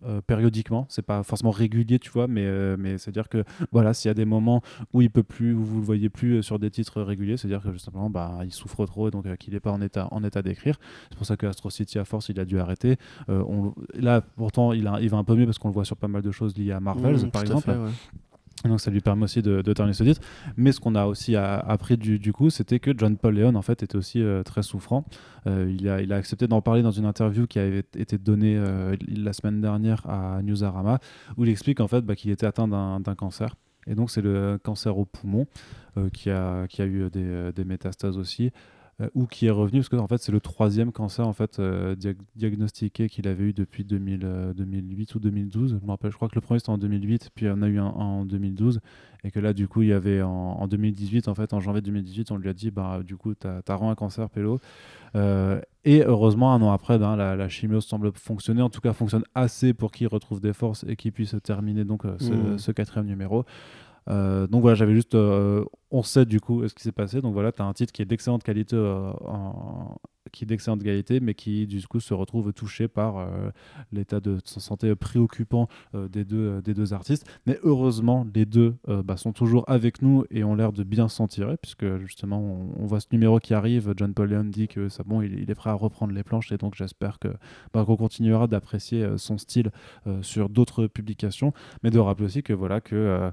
euh, 0.05 0.21
périodiquement, 0.21 0.85
c'est 0.89 1.01
pas 1.05 1.23
forcément 1.23 1.51
régulier, 1.51 1.99
tu 1.99 2.09
vois, 2.09 2.27
mais, 2.27 2.45
euh, 2.45 2.75
mais 2.79 2.97
c'est-à-dire 2.97 3.29
que 3.29 3.43
voilà, 3.71 3.93
s'il 3.93 4.09
y 4.09 4.11
a 4.11 4.13
des 4.15 4.25
moments 4.25 4.61
où 4.93 5.01
il 5.01 5.09
peut 5.09 5.23
plus, 5.23 5.53
où 5.53 5.63
vous 5.63 5.79
le 5.79 5.85
voyez 5.85 6.09
plus 6.09 6.35
euh, 6.37 6.41
sur 6.41 6.59
des 6.59 6.69
titres 6.71 7.01
réguliers, 7.01 7.37
c'est-à-dire 7.37 7.61
que 7.61 7.71
justement, 7.71 8.09
bah, 8.09 8.39
il 8.43 8.51
souffre 8.51 8.85
trop 8.85 9.07
et 9.07 9.11
donc 9.11 9.33
qu'il 9.37 9.53
n'est 9.53 9.59
pas 9.59 9.71
en 9.71 9.81
état, 9.81 10.07
en 10.11 10.23
état 10.23 10.41
d'écrire. 10.41 10.79
C'est 11.09 11.17
pour 11.17 11.25
ça 11.27 11.37
que 11.37 11.45
Astro 11.45 11.69
City, 11.69 11.99
à 11.99 12.05
force, 12.05 12.29
il 12.29 12.39
a 12.39 12.45
dû 12.45 12.59
arrêter. 12.59 12.97
On- 13.27 13.73
là, 13.93 14.21
pourtant, 14.21 14.73
il, 14.73 14.87
a- 14.87 14.99
il 15.01 15.09
va 15.09 15.17
un 15.17 15.23
peu 15.23 15.35
mieux 15.35 15.45
parce 15.45 15.57
qu'on 15.57 15.69
le 15.69 15.73
voit 15.73 15.85
sur 15.85 15.97
pas 15.97 16.07
mal 16.07 16.21
de 16.21 16.31
choses 16.31 16.55
liées 16.57 16.71
à 16.71 16.79
Marvel, 16.79 17.15
Mmh, 17.15 17.31
par 17.31 17.41
exemple. 17.41 17.63
fait, 17.71 17.77
ouais. 17.77 17.89
Donc 18.67 18.81
ça 18.81 18.91
lui 18.91 19.01
permet 19.01 19.23
aussi 19.23 19.41
de, 19.41 19.61
terminer 19.73 19.93
ce 19.93 20.03
titre. 20.03 20.21
Mais 20.57 20.71
ce 20.71 20.79
qu'on 20.79 20.95
a 20.95 21.05
aussi 21.05 21.35
appris 21.35 21.97
du, 21.97 22.33
coup, 22.33 22.49
c'était 22.49 22.79
que 22.79 22.91
John 22.97 23.17
Paul 23.17 23.35
Leon 23.35 23.55
en 23.55 23.61
fait 23.61 23.83
était 23.83 23.95
aussi 23.95 24.21
euh, 24.21 24.43
très 24.43 24.63
souffrant. 24.63 25.05
Euh, 25.47 25.73
il, 25.77 25.87
a, 25.87 26.15
accepté 26.15 26.47
d'en 26.47 26.61
parler 26.61 26.81
dans 26.81 26.91
une 26.91 27.05
interview 27.05 27.47
qui 27.47 27.59
avait 27.59 27.83
été 27.95 28.17
donnée 28.17 28.55
euh, 28.57 28.95
la 29.07 29.33
semaine 29.33 29.61
dernière 29.61 30.09
à 30.09 30.41
Newsarama, 30.41 30.99
où 31.37 31.45
il 31.45 31.49
explique 31.49 31.79
en 31.79 31.87
fait 31.87 32.01
bah, 32.01 32.15
qu'il 32.15 32.31
était 32.31 32.45
atteint 32.45 32.67
d'un 32.67 33.15
cancer. 33.15 33.55
Et 33.87 33.95
donc 33.95 34.11
c'est 34.11 34.21
le 34.21 34.59
cancer 34.61 34.97
au 34.97 35.05
poumon 35.05 35.47
qui, 36.13 36.29
a, 36.29 36.67
eu 36.79 37.09
des 37.09 37.65
métastases 37.65 38.17
aussi. 38.17 38.51
Euh, 39.01 39.07
ou 39.15 39.25
qui 39.27 39.45
est 39.47 39.51
revenu 39.51 39.79
parce 39.79 39.89
que 39.89 39.95
en 39.95 40.07
fait 40.07 40.17
c'est 40.17 40.31
le 40.31 40.39
troisième 40.41 40.91
cancer 40.91 41.27
en 41.27 41.33
fait 41.33 41.59
euh, 41.59 41.95
dia- 41.95 42.13
diagnostiqué 42.35 43.07
qu'il 43.09 43.27
avait 43.27 43.45
eu 43.45 43.53
depuis 43.53 43.83
2000, 43.85 44.21
euh, 44.23 44.53
2008 44.53 45.15
ou 45.15 45.19
2012 45.19 45.77
je 45.79 45.85
me 45.85 45.91
rappelle 45.91 46.11
je 46.11 46.15
crois 46.15 46.27
que 46.29 46.35
le 46.35 46.41
premier 46.41 46.59
c'était 46.59 46.71
en 46.71 46.77
2008 46.77 47.29
puis 47.33 47.45
il 47.45 47.49
y 47.49 47.51
en 47.51 47.61
a 47.61 47.67
eu 47.67 47.79
un, 47.79 47.85
un 47.85 47.89
en 47.89 48.25
2012 48.25 48.79
et 49.23 49.31
que 49.31 49.39
là 49.39 49.53
du 49.53 49.67
coup 49.67 49.81
il 49.83 49.89
y 49.89 49.93
avait 49.93 50.21
en, 50.21 50.29
en 50.29 50.67
2018 50.67 51.27
en 51.27 51.35
fait 51.35 51.53
en 51.53 51.59
janvier 51.59 51.81
2018 51.81 52.31
on 52.31 52.37
lui 52.37 52.49
a 52.49 52.53
dit 52.53 52.71
bah 52.71 53.01
du 53.05 53.15
coup 53.17 53.33
t'as 53.35 53.61
as 53.67 53.73
un 53.83 53.95
cancer 53.95 54.29
pélo. 54.29 54.59
Et 55.85 56.03
heureusement 56.03 56.53
un 56.53 56.61
an 56.61 56.71
après 56.71 56.99
ben, 56.99 57.15
la, 57.15 57.35
la 57.35 57.49
chimio 57.49 57.79
semble 57.81 58.11
fonctionner. 58.13 58.61
En 58.61 58.69
tout 58.69 58.81
cas 58.81 58.93
fonctionne 58.93 59.23
assez 59.33 59.73
pour 59.73 59.91
qu'il 59.91 60.07
retrouve 60.07 60.41
des 60.41 60.53
forces 60.53 60.85
et 60.87 60.95
qu'il 60.95 61.11
puisse 61.13 61.35
terminer 61.43 61.85
donc 61.85 62.05
euh, 62.05 62.15
ce, 62.19 62.57
ce 62.57 62.71
quatrième 62.71 63.07
numéro. 63.07 63.45
Euh, 64.09 64.45
donc 64.47 64.61
voilà, 64.61 64.75
j'avais 64.75 64.93
juste. 64.95 65.15
euh, 65.15 65.63
on 65.91 66.03
sait 66.03 66.25
du 66.25 66.39
coup 66.39 66.67
ce 66.67 66.73
qui 66.73 66.83
s'est 66.83 66.91
passé. 66.91 67.21
Donc 67.21 67.33
voilà, 67.33 67.51
tu 67.51 67.61
as 67.61 67.65
un 67.65 67.73
titre 67.73 67.91
qui 67.91 68.01
est 68.01 68.05
d'excellente 68.05 68.43
qualité, 68.43 68.75
euh, 68.75 69.11
qui 70.31 70.43
est 70.43 70.47
d'excellente 70.47 70.83
qualité, 70.83 71.19
mais 71.19 71.33
qui 71.33 71.65
du 71.65 71.85
coup 71.87 71.99
se 71.99 72.13
retrouve 72.13 72.53
touché 72.53 72.87
par 72.87 73.17
euh, 73.17 73.49
l'état 73.91 74.19
de 74.19 74.37
sa 74.45 74.59
santé 74.59 74.93
préoccupant 74.95 75.67
euh, 75.95 76.07
des, 76.07 76.25
deux, 76.25 76.61
des 76.61 76.73
deux 76.73 76.93
artistes. 76.93 77.25
Mais 77.47 77.59
heureusement, 77.63 78.25
les 78.33 78.45
deux 78.45 78.75
bah, 78.87 79.17
sont 79.17 79.33
toujours 79.33 79.63
avec 79.67 80.01
nous 80.01 80.25
et 80.29 80.43
ont 80.43 80.55
l'air 80.55 80.71
de 80.71 80.83
bien 80.83 81.07
s'en 81.07 81.27
tirer, 81.27 81.57
puisque 81.57 81.97
justement, 81.97 82.39
on, 82.77 82.85
voit 82.85 82.99
ce 82.99 83.07
numéro 83.11 83.39
qui 83.39 83.53
arrive. 83.53 83.93
John 83.95 84.13
Paul 84.13 84.29
Leon 84.29 84.45
dit 84.45 84.67
que 84.67 84.89
ça, 84.89 85.03
bon, 85.03 85.21
il, 85.21 85.39
il 85.39 85.49
est 85.49 85.55
prêt 85.55 85.69
à 85.69 85.73
reprendre 85.73 86.13
les 86.13 86.23
planches, 86.23 86.51
et 86.51 86.57
donc 86.57 86.75
j'espère 86.75 87.19
que 87.19 87.29
bah, 87.73 87.83
qu'on 87.85 87.97
continuera 87.97 88.47
d'apprécier 88.47 89.07
son 89.17 89.37
style 89.37 89.71
sur 90.21 90.49
d'autres 90.49 90.87
publications, 90.87 91.53
mais 91.83 91.89
de 91.89 91.99
rappeler 91.99 92.25
aussi 92.25 92.43
que 92.43 92.53
voilà 92.53 92.81
que 92.81 93.31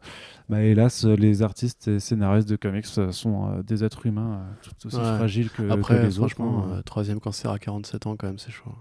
bah, 0.48 0.62
hélas, 0.62 1.04
les 1.04 1.42
artistes 1.42 1.88
et 1.88 2.00
scénaristes 2.00 2.45
de 2.46 2.56
comics 2.56 2.86
euh, 2.98 3.12
sont 3.12 3.50
euh, 3.50 3.62
des 3.62 3.84
êtres 3.84 4.06
humains 4.06 4.40
euh, 4.40 4.52
tout 4.62 4.86
aussi 4.86 4.96
Ouais. 4.96 5.02
fragiles 5.16 5.50
que, 5.50 5.68
Après, 5.70 5.96
que 5.98 6.02
les 6.02 6.18
autres. 6.18 6.28
franchement, 6.34 6.64
hein. 6.66 6.76
euh, 6.78 6.82
troisième 6.82 7.20
cancer 7.20 7.50
à 7.50 7.58
47 7.58 8.06
ans, 8.06 8.16
quand 8.16 8.26
même, 8.26 8.38
c'est 8.38 8.50
chaud. 8.52 8.72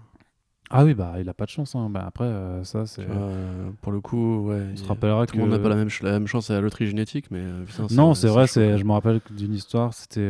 Ah 0.68 0.84
oui, 0.84 0.94
bah 0.94 1.14
il 1.20 1.28
a 1.28 1.34
pas 1.34 1.44
de 1.44 1.50
chance. 1.50 1.76
hein. 1.76 1.88
Bah, 1.90 2.02
après, 2.06 2.24
euh, 2.24 2.64
ça, 2.64 2.86
c'est. 2.86 3.06
Euh, 3.08 3.70
pour 3.82 3.92
le 3.92 4.00
coup, 4.00 4.48
ouais. 4.48 4.66
On 4.72 4.76
se 4.76 4.84
rappellera 4.84 5.24
Tout 5.26 5.34
que. 5.34 5.38
le 5.38 5.44
monde 5.44 5.52
n'a 5.52 5.60
pas 5.60 5.68
la 5.68 5.76
même, 5.76 5.90
ch- 5.90 6.02
la 6.02 6.10
même 6.12 6.26
chance 6.26 6.50
à 6.50 6.54
la 6.54 6.60
loterie 6.60 6.86
génétique, 6.88 7.30
mais 7.30 7.38
euh, 7.40 7.64
putain, 7.64 7.86
Non, 7.92 8.14
c'est 8.14 8.26
vrai, 8.26 8.48
quoi. 8.52 8.76
je 8.76 8.82
me 8.84 8.92
rappelle 8.92 9.20
d'une 9.30 9.54
histoire, 9.54 9.94
c'était, 9.94 10.28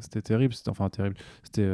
c'était 0.00 0.22
terrible, 0.22 0.54
c'était, 0.54 0.70
enfin 0.70 0.88
terrible. 0.88 1.16
C'était 1.42 1.68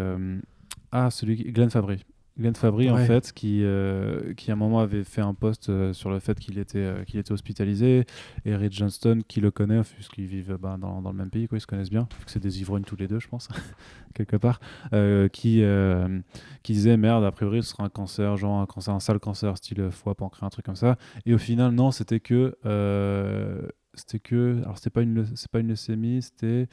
ah 0.91 1.11
celui 1.11 1.37
Glenn 1.53 1.71
Fabry. 1.71 2.05
Glenn 2.39 2.55
Fabry 2.55 2.89
en 2.91 2.97
fait 3.07 3.33
qui, 3.33 3.61
euh, 3.63 4.33
qui 4.35 4.51
à 4.51 4.55
un 4.55 4.57
moment 4.57 4.81
avait 4.81 5.05
fait 5.05 5.21
un 5.21 5.35
post 5.35 5.69
euh, 5.69 5.93
sur 5.93 6.11
le 6.11 6.19
fait 6.19 6.39
qu'il 6.41 6.59
était, 6.59 6.79
euh, 6.79 7.05
qu'il 7.05 7.21
était 7.21 7.33
hospitalisé. 7.33 8.07
Et 8.45 8.57
Rich 8.57 8.79
Johnston 8.79 9.21
qui 9.29 9.41
le 9.41 9.51
connaît 9.51 9.83
puisqu'ils 9.83 10.27
vivent 10.27 10.57
bah, 10.61 10.77
dans, 10.81 11.03
dans 11.03 11.11
le 11.13 11.17
même 11.19 11.29
pays 11.31 11.47
quoi, 11.47 11.59
ils 11.59 11.61
se 11.61 11.67
connaissent 11.67 11.91
bien. 11.91 12.09
Vu 12.19 12.25
que 12.25 12.31
c'est 12.31 12.41
des 12.43 12.61
ivrognes 12.61 12.85
tous 12.85 12.97
les 12.97 13.07
deux 13.07 13.21
je 13.21 13.29
pense 13.29 13.49
quelque 14.15 14.37
part. 14.37 14.61
Euh, 14.95 15.29
qui, 15.29 15.63
euh, 15.63 16.21
qui 16.63 16.73
disait 16.73 16.97
merde 16.97 17.25
a 17.25 17.33
priori 17.33 17.63
ce 17.63 17.71
sera 17.71 17.85
un 17.85 17.89
cancer 17.91 18.37
genre 18.37 18.61
un 18.61 18.67
cancer 18.67 18.95
un 18.95 19.01
sale 19.01 19.19
cancer 19.21 19.57
style 19.59 19.91
foie 19.91 20.15
pancréas 20.15 20.47
un 20.47 20.51
truc 20.51 20.65
comme 20.65 20.77
ça. 20.77 20.97
Et 21.27 21.35
au 21.35 21.39
final 21.39 21.73
non 21.73 21.91
c'était 21.91 22.21
que 22.21 22.57
euh, 22.65 23.61
c'était 23.95 24.21
que 24.21 24.59
alors 24.63 24.79
c'était 24.79 24.89
pas 24.91 25.03
une 25.03 25.15
leu- 25.15 25.27
c'est 25.35 25.51
pas 25.51 25.61
une 25.61 25.69
leucémie 25.69 26.23
c'était 26.23 26.67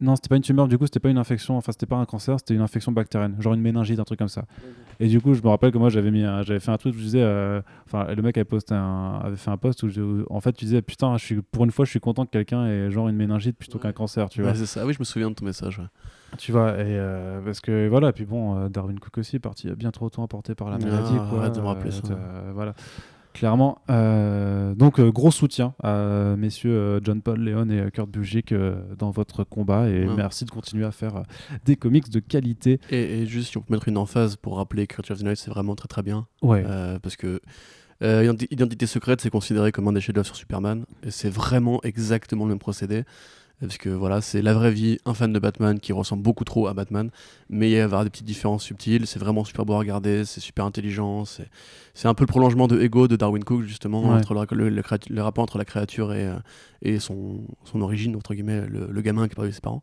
non 0.00 0.14
c'était 0.14 0.28
pas 0.28 0.36
une 0.36 0.42
tumeur 0.42 0.68
du 0.68 0.76
coup 0.76 0.84
c'était 0.84 1.00
pas 1.00 1.08
une 1.08 1.16
infection 1.18 1.56
enfin 1.56 1.72
c'était 1.72 1.86
pas 1.86 1.96
un 1.96 2.04
cancer 2.04 2.38
c'était 2.38 2.52
une 2.54 2.60
infection 2.60 2.92
bactérienne 2.92 3.34
genre 3.40 3.54
une 3.54 3.62
méningite 3.62 3.98
un 3.98 4.04
truc 4.04 4.18
comme 4.18 4.28
ça 4.28 4.44
et 5.00 5.08
du 5.08 5.20
coup 5.22 5.32
je 5.32 5.40
me 5.42 5.48
rappelle 5.48 5.72
que 5.72 5.78
moi 5.78 5.88
j'avais 5.88 6.10
mis 6.10 6.22
j'avais 6.42 6.60
fait 6.60 6.70
un 6.70 6.76
tweet 6.76 6.94
où 6.94 6.98
je 6.98 7.02
disais 7.04 7.22
euh, 7.22 7.62
enfin 7.86 8.04
le 8.12 8.20
mec 8.20 8.36
avait 8.36 8.44
posté 8.44 8.74
un, 8.74 9.20
avait 9.24 9.36
fait 9.36 9.50
un 9.50 9.56
post 9.56 9.82
où, 9.84 9.88
je- 9.88 10.02
où, 10.02 10.26
en 10.28 10.40
fait 10.40 10.52
tu 10.52 10.66
disais 10.66 10.82
putain 10.82 11.16
je 11.16 11.24
suis 11.24 11.40
pour 11.40 11.64
une 11.64 11.70
fois 11.70 11.84
je 11.86 11.90
suis 11.90 12.00
content 12.00 12.26
que 12.26 12.30
quelqu'un 12.30 12.66
ait 12.66 12.90
genre 12.90 13.08
une 13.08 13.16
méningite 13.16 13.56
plutôt 13.56 13.78
Ouais. 13.78 13.82
qu'un 13.84 13.92
cancer 13.92 14.28
tu 14.28 14.40
Ouais, 14.40 14.48
vois 14.48 14.54
c'est 14.54 14.66
ça. 14.66 14.80
Ah 14.82 14.86
oui, 14.86 14.92
je 14.92 14.98
me 14.98 15.04
souviens 15.04 15.30
de 15.30 15.34
ton 15.34 15.46
message. 15.46 15.78
ouais. 15.78 15.86
tu 16.36 16.52
vois 16.52 16.72
et 16.72 16.82
euh, 16.98 17.40
parce 17.40 17.60
que 17.60 17.88
voilà 17.88 18.12
puis 18.12 18.26
bon 18.26 18.56
euh, 18.58 18.68
Darwin 18.68 18.98
Cook 18.98 19.16
aussi 19.16 19.36
est 19.36 19.40
parti 19.40 19.70
bien 19.76 19.92
trop 19.92 20.10
tôt 20.10 20.20
emporté 20.20 20.54
par 20.54 20.68
la 20.68 20.76
Ah, 20.76 20.84
maladie 20.84 21.16
quoi 21.30 21.38
arrête 21.40 21.54
de 21.54 21.60
me 21.62 21.66
rappeler 21.66 21.90
ça. 21.90 22.02
voilà 22.52 22.74
clairement 23.36 23.78
euh, 23.90 24.74
donc 24.74 24.98
euh, 24.98 25.10
gros 25.12 25.30
soutien 25.30 25.74
à 25.82 26.34
messieurs 26.36 26.72
euh, 26.72 27.00
John 27.02 27.20
Paul 27.22 27.38
Leon 27.40 27.68
et 27.70 27.90
Kurt 27.90 28.08
Busiek 28.08 28.54
dans 28.98 29.10
votre 29.10 29.44
combat 29.44 29.88
et 29.88 30.06
Ouais. 30.06 30.14
merci 30.16 30.44
de 30.44 30.50
continuer 30.50 30.84
à 30.84 30.90
faire 30.92 31.22
des 31.64 31.76
comics 31.76 32.08
de 32.10 32.20
qualité 32.20 32.80
Et, 32.90 33.20
et 33.22 33.26
juste, 33.26 33.50
si 33.50 33.58
on 33.58 33.60
peut 33.62 33.74
mettre 33.74 33.88
une 33.88 33.98
emphase 33.98 34.36
pour 34.36 34.56
rappeler 34.56 34.86
que 34.86 35.02
the 35.02 35.22
Night, 35.22 35.36
c'est 35.36 35.50
vraiment 35.50 35.74
très 35.74 35.88
très 35.88 36.02
bien. 36.02 36.26
ouais 36.42 36.64
parce 37.02 37.16
que 37.16 37.40
euh, 38.02 38.22
Identi- 38.24 38.48
Identité 38.50 38.86
secrète, 38.86 39.20
c'est 39.22 39.30
considéré 39.30 39.72
comme 39.72 39.88
un 39.88 39.92
des 39.92 40.00
chefs-d'œuvre 40.02 40.26
sur 40.26 40.36
Superman. 40.36 40.84
Et 41.02 41.10
c'est 41.10 41.30
vraiment 41.30 41.80
exactement 41.82 42.44
le 42.44 42.50
même 42.50 42.58
procédé. 42.58 43.04
Parce 43.58 43.78
que 43.78 43.88
voilà, 43.88 44.20
c'est 44.20 44.42
la 44.42 44.52
vraie 44.52 44.70
vie, 44.70 44.98
un 45.06 45.14
fan 45.14 45.32
de 45.32 45.38
Batman 45.38 45.80
qui 45.80 45.94
ressemble 45.94 46.22
beaucoup 46.22 46.44
trop 46.44 46.66
à 46.68 46.74
Batman, 46.74 47.08
mais 47.48 47.70
il 47.70 47.72
y 47.72 47.80
a 47.80 48.04
des 48.04 48.10
petites 48.10 48.26
différences 48.26 48.62
subtiles. 48.62 49.06
C'est 49.06 49.18
vraiment 49.18 49.44
super 49.44 49.64
beau 49.64 49.72
à 49.72 49.78
regarder, 49.78 50.26
c'est 50.26 50.40
super 50.40 50.66
intelligent. 50.66 51.24
C'est 51.94 52.06
un 52.06 52.12
peu 52.12 52.24
le 52.24 52.26
prolongement 52.28 52.68
de 52.68 52.78
Ego 52.78 53.08
de 53.08 53.16
Darwin 53.16 53.42
Cook, 53.44 53.62
justement, 53.62 54.02
Ouais. 54.10 54.16
entre 54.16 54.34
le, 54.34 54.46
le- 54.56 54.68
le 54.68 54.82
créat- 54.82 55.08
le 55.08 55.22
rapport 55.22 55.42
entre 55.42 55.56
la 55.56 55.64
créature 55.64 56.12
et, 56.12 56.26
euh, 56.26 56.34
et 56.82 56.98
son, 56.98 57.40
son 57.64 57.80
origine, 57.80 58.14
entre 58.14 58.34
guillemets, 58.34 58.66
le, 58.68 59.00
gamin 59.00 59.26
qui 59.26 59.32
a 59.32 59.36
perdu 59.36 59.52
ses 59.52 59.62
parents. 59.62 59.80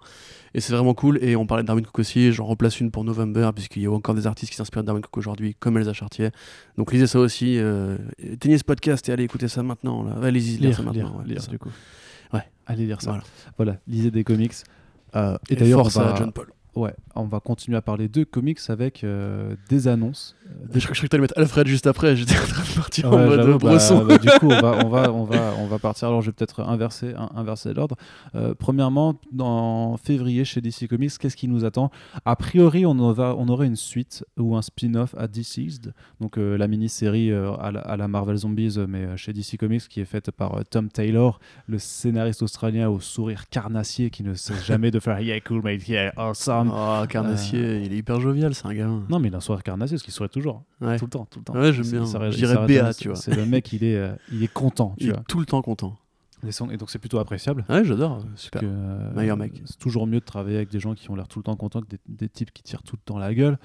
Et 0.54 0.62
c'est 0.62 0.72
vraiment 0.74 0.94
cool. 0.94 1.18
Et 1.24 1.36
on 1.36 1.48
parlait 1.48 1.64
de 1.64 1.68
Darwin 1.68 1.84
Cook 1.84 1.98
aussi, 1.98 2.32
j'en 2.32 2.46
replace 2.46 2.80
une 2.80 2.92
pour 2.92 3.04
November, 3.04 3.50
puisqu'il 3.56 3.82
y 3.82 3.88
a 3.88 3.92
encore 3.92 4.14
des 4.14 4.28
artistes 4.28 4.52
qui 4.52 4.56
s'inspirent 4.58 4.84
de 4.84 4.88
Darwin 4.88 5.02
Cook 5.02 5.18
aujourd'hui, 5.18 5.56
comme 5.60 5.78
Elsa 5.80 5.94
Chartier. 5.94 6.30
Donc 6.78 6.94
lisez 6.94 7.08
ça 7.08 7.18
aussi. 7.18 7.58
Euh, 7.58 7.98
éteignez 8.20 8.60
ce 8.60 8.64
podcast 8.64 9.10
et 9.10 9.14
allez 9.14 9.24
écouter 9.24 9.48
ça 9.48 9.64
maintenant. 9.64 10.04
Là. 10.04 10.16
Allez-y, 10.22 10.58
lire, 10.58 10.62
lire, 10.68 10.78
ça 10.78 10.84
maintenant. 10.84 10.94
lire, 11.10 11.16
ouais, 11.18 11.26
lire, 11.26 11.42
ça. 11.42 11.50
du 11.50 11.58
coup. 11.58 11.70
Allez 12.66 12.86
lire 12.86 13.02
ça. 13.02 13.10
Voilà. 13.12 13.24
Voilà, 13.58 13.78
lisez 13.88 14.12
des 14.12 14.24
comics. 14.24 14.54
Euh, 15.16 15.38
et 15.50 15.54
Et 15.54 15.56
d'ailleurs, 15.56 15.82
force 15.82 15.98
à 15.98 16.04
va, 16.04 16.16
John 16.16 16.32
Paul. 16.32 16.52
ouais, 16.76 16.94
on 17.16 17.26
va 17.26 17.40
continuer 17.40 17.78
à 17.78 17.82
parler 17.82 18.08
de 18.08 18.24
comics 18.24 18.60
avec 18.70 19.04
euh, 19.04 19.56
des 19.70 19.88
annonces. 19.88 20.36
Euh, 20.48 20.50
Je 20.74 20.86
crois 20.86 20.96
que 20.96 21.08
t'allais 21.08 21.22
mettre 21.22 21.38
Alfred 21.38 21.68
juste 21.68 21.88
après, 21.88 22.16
j'étais 22.16 22.36
en 22.38 22.44
train 22.46 22.64
de 22.64 22.76
partir 22.76 23.08
en 23.14 23.18
mode 23.18 23.46
bah, 23.48 23.58
bresson. 23.58 24.04
bah, 24.06 24.18
du 24.18 24.28
coup, 24.40 24.48
on 24.52 24.62
va, 24.62 24.86
on, 24.86 24.90
va, 24.90 25.12
on, 25.14 25.24
va, 25.24 25.54
on 25.60 25.68
va 25.68 25.80
partir. 25.80 26.08
Alors, 26.08 26.22
je 26.22 26.28
vais 26.28 26.34
peut-être 26.34 26.62
inverser, 26.62 27.14
un- 27.16 27.30
inverser 27.36 27.74
l'ordre. 27.74 27.96
Euh, 28.36 28.54
premièrement, 28.58 29.16
dans 29.32 29.98
février, 29.98 30.44
chez 30.46 30.62
DC 30.62 30.88
Comics, 30.90 31.12
qu'est-ce 31.20 31.38
qui 31.38 31.48
nous 31.48 31.66
attend? 31.66 31.92
A 32.26 32.36
priori, 32.36 32.86
on, 32.86 32.98
aura, 33.00 33.36
on 33.38 33.48
aurait 33.48 33.68
une 33.68 33.76
suite 33.76 34.26
ou 34.38 34.56
un 34.56 34.62
spin-off 34.62 35.16
à 35.18 35.28
Deceased, 35.28 35.94
donc 36.20 36.38
euh, 36.38 36.58
la 36.58 36.68
mini-série 36.68 37.32
à, 37.32 37.72
la, 37.72 37.80
à 37.82 37.98
la 37.98 38.08
Marvel 38.08 38.38
Zombies, 38.38 38.78
mais 38.88 39.16
chez 39.18 39.34
DC 39.34 39.58
Comics, 39.58 39.88
qui 39.88 40.02
est 40.02 40.06
faite 40.06 40.32
par 40.32 40.60
Tom 40.70 40.90
Taylor, 40.90 41.40
le 41.68 41.78
scénariste 41.80 42.42
australien 42.42 42.90
au 42.90 43.00
sourire 43.00 43.50
carnassier 43.50 44.10
qui 44.10 44.24
ne 44.24 44.34
cesse 44.34 44.66
jamais 44.66 44.92
de 44.92 45.00
faire 45.00 45.20
Yeah, 45.20 45.40
cool, 45.42 45.62
mate, 45.64 45.88
yeah, 45.88 46.12
awesome. 46.18 46.72
Oh, 46.74 47.03
Carnassier, 47.08 47.82
il 47.84 47.94
est 47.94 47.98
hyper 47.98 48.20
jovial, 48.20 48.54
c'est 48.56 48.66
un 48.66 48.74
gamin. 48.74 48.98
Euh, 48.98 49.06
Non, 49.10 49.20
mais 49.20 49.28
il 49.30 49.34
a 49.34 49.38
un 49.38 49.42
sourire 49.42 49.64
carnassier 49.64 49.96
parce 49.96 50.04
qu'il 50.04 50.14
sourit 50.14 50.30
toujours. 50.30 50.64
Ouais. 50.82 50.98
Tout 50.98 51.06
le 51.06 51.10
temps, 51.12 51.26
tout 51.30 51.40
le 51.40 51.46
temps. 51.46 51.54
Ouais, 51.54 51.74
j'aime 51.74 51.86
bien. 51.90 52.06
Je 52.06 52.36
dirais 52.36 52.56
BA, 52.68 52.94
tu 52.94 53.08
vois. 53.10 53.18
C'est 53.18 53.36
le 53.36 53.46
mec, 53.46 53.72
il 53.74 53.84
est, 53.84 53.96
euh, 53.96 54.14
il 54.32 54.44
est 54.44 54.52
content, 54.52 54.96
tu 54.98 55.06
Il 55.06 55.12
vois. 55.12 55.20
est 55.20 55.24
tout 55.28 55.40
le 55.40 55.46
temps 55.46 55.62
content. 55.62 55.98
Et, 56.46 56.78
donc 56.78 56.90
c'est 56.90 57.00
plutôt 57.00 57.20
appréciable. 57.20 57.64
Ouais, 57.70 57.86
j'adore, 57.86 58.22
super. 58.36 58.62
que, 58.62 58.66
euh, 58.70 59.14
Meilleur 59.14 59.38
mec. 59.38 59.62
C'est 59.66 59.80
toujours 59.80 60.08
mieux 60.08 60.20
de 60.20 60.26
travailler 60.26 60.58
avec 60.58 60.70
des 60.70 60.80
gens 60.80 60.94
qui 60.94 61.10
ont 61.10 61.16
l'air 61.16 61.28
tout 61.30 61.40
le 61.40 61.44
temps 61.44 61.56
contents 61.56 61.80
que 61.82 61.88
des, 61.88 62.00
des 62.08 62.28
types 62.28 62.52
qui 62.52 62.64
tirent 62.64 62.84
tout 62.84 62.98
le 62.98 63.02
temps 63.06 63.18
la 63.18 63.34
gueule. 63.34 63.58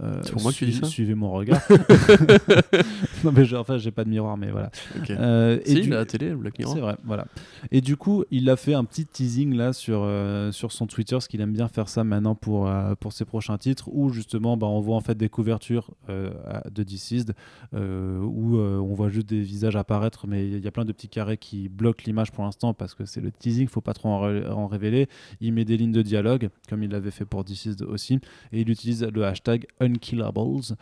Euh, 0.00 0.20
C'est 0.22 0.32
pour 0.32 0.42
moi 0.42 0.52
que 0.52 0.56
tu 0.56 0.66
dis 0.66 0.72
ça 0.74 0.86
Suivez 0.86 1.14
mon 1.14 1.30
regard. 1.32 1.60
non 3.24 3.32
mais 3.32 3.44
je, 3.44 3.56
enfin 3.56 3.78
j'ai 3.78 3.90
pas 3.90 4.04
de 4.04 4.08
miroir 4.10 4.36
mais 4.36 4.50
voilà. 4.50 4.70
Ok. 4.98 5.10
Euh, 5.10 5.58
et 5.64 5.74
si, 5.74 5.80
du- 5.82 5.90
la 5.90 6.04
télé, 6.06 6.34
Black 6.34 6.58
Mirror. 6.58 6.74
c'est 6.74 6.80
vrai, 6.80 6.96
voilà. 7.04 7.26
Et 7.70 7.80
du 7.80 7.96
coup, 7.96 8.24
il 8.30 8.48
a 8.50 8.56
fait 8.56 8.74
un 8.74 8.84
petit 8.84 9.06
teasing 9.06 9.54
là 9.54 9.72
sur, 9.72 10.00
euh, 10.02 10.50
sur 10.52 10.72
son 10.72 10.86
Twitter, 10.86 11.14
parce 11.14 11.28
qu'il 11.28 11.40
aime 11.40 11.52
bien 11.52 11.68
faire 11.68 11.88
ça 11.88 12.04
maintenant 12.04 12.34
pour, 12.34 12.68
euh, 12.68 12.94
pour 12.98 13.12
ses 13.12 13.24
prochains 13.24 13.58
titres, 13.58 13.88
où 13.92 14.10
justement 14.10 14.56
bah, 14.56 14.66
on 14.66 14.80
voit 14.80 14.96
en 14.96 15.00
fait 15.00 15.16
des 15.16 15.28
couvertures 15.28 15.90
de 16.08 16.82
Deceased, 16.82 17.34
où 17.74 18.56
on 18.58 18.94
voit 18.94 19.08
juste 19.08 19.28
des 19.28 19.40
visages 19.40 19.76
apparaître, 19.76 20.26
mais 20.26 20.46
il 20.48 20.58
y 20.60 20.66
a 20.68 20.70
plein 20.70 20.84
de 20.84 20.92
petits 20.92 21.08
carrés 21.08 21.36
qui 21.36 21.68
bloquent 21.68 22.02
l'image 22.06 22.32
pour 22.32 22.44
l'instant, 22.44 22.74
parce 22.74 22.94
que 22.94 23.04
c'est 23.04 23.20
le 23.20 23.30
teasing, 23.30 23.68
faut 23.68 23.80
pas 23.80 23.94
trop 23.94 24.08
en 24.08 24.66
révéler. 24.66 25.08
Il 25.40 25.52
met 25.52 25.64
des 25.64 25.76
lignes 25.76 25.92
de 25.92 26.02
dialogue, 26.02 26.48
comme 26.68 26.82
il 26.82 26.90
l'avait 26.90 27.10
fait 27.10 27.24
pour 27.24 27.44
Deceased 27.44 27.82
aussi, 27.82 28.14
et 28.52 28.60
il 28.60 28.70
utilise 28.70 29.02
le 29.04 29.24
hashtag 29.24 29.66
Unkillables, 29.82 30.76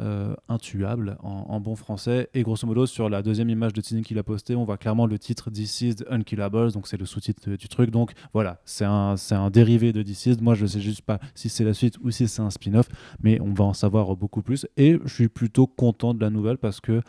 euh, 0.00 0.34
intuable 0.48 1.16
en, 1.22 1.46
en 1.48 1.60
bon 1.60 1.76
français. 1.76 2.28
Et 2.34 2.42
grosso 2.42 2.66
modo, 2.66 2.86
sur 2.86 3.08
la 3.08 3.22
deuxième 3.22 3.50
image 3.50 3.72
de 3.72 3.80
teasing 3.80 4.04
qu'il 4.04 4.18
a 4.18 4.22
posté, 4.22 4.54
on 4.56 4.64
voit 4.64 4.78
clairement 4.78 5.06
le 5.06 5.18
titre 5.18 5.50
Deceased 5.50 6.06
Unkillables, 6.08 6.72
donc 6.72 6.86
c'est 6.88 6.96
le 6.96 7.06
sous-titre 7.06 7.50
du 7.56 7.68
truc. 7.68 7.90
Donc 7.90 8.12
voilà, 8.32 8.60
c'est 8.64 8.84
un, 8.84 9.16
un 9.32 9.50
dérivé 9.50 9.92
de 9.92 10.02
Deceased. 10.02 10.40
Moi, 10.40 10.54
je 10.54 10.66
sais 10.66 10.80
juste 10.80 11.02
pas 11.02 11.18
si 11.34 11.48
c'est 11.48 11.64
la 11.64 11.74
suite 11.74 11.98
ou 12.02 12.10
si 12.10 12.28
c'est 12.28 12.42
un 12.42 12.50
spin-off, 12.50 12.88
mais 13.22 13.40
on 13.40 13.52
va 13.52 13.64
en 13.64 13.74
savoir 13.74 14.14
beaucoup 14.16 14.42
plus. 14.42 14.66
Et 14.76 14.98
je 15.04 15.14
suis 15.14 15.28
plutôt 15.28 15.66
content 15.66 16.14
de 16.14 16.20
la 16.20 16.30
nouvelle 16.30 16.58
parce 16.58 16.80
que 16.80 17.02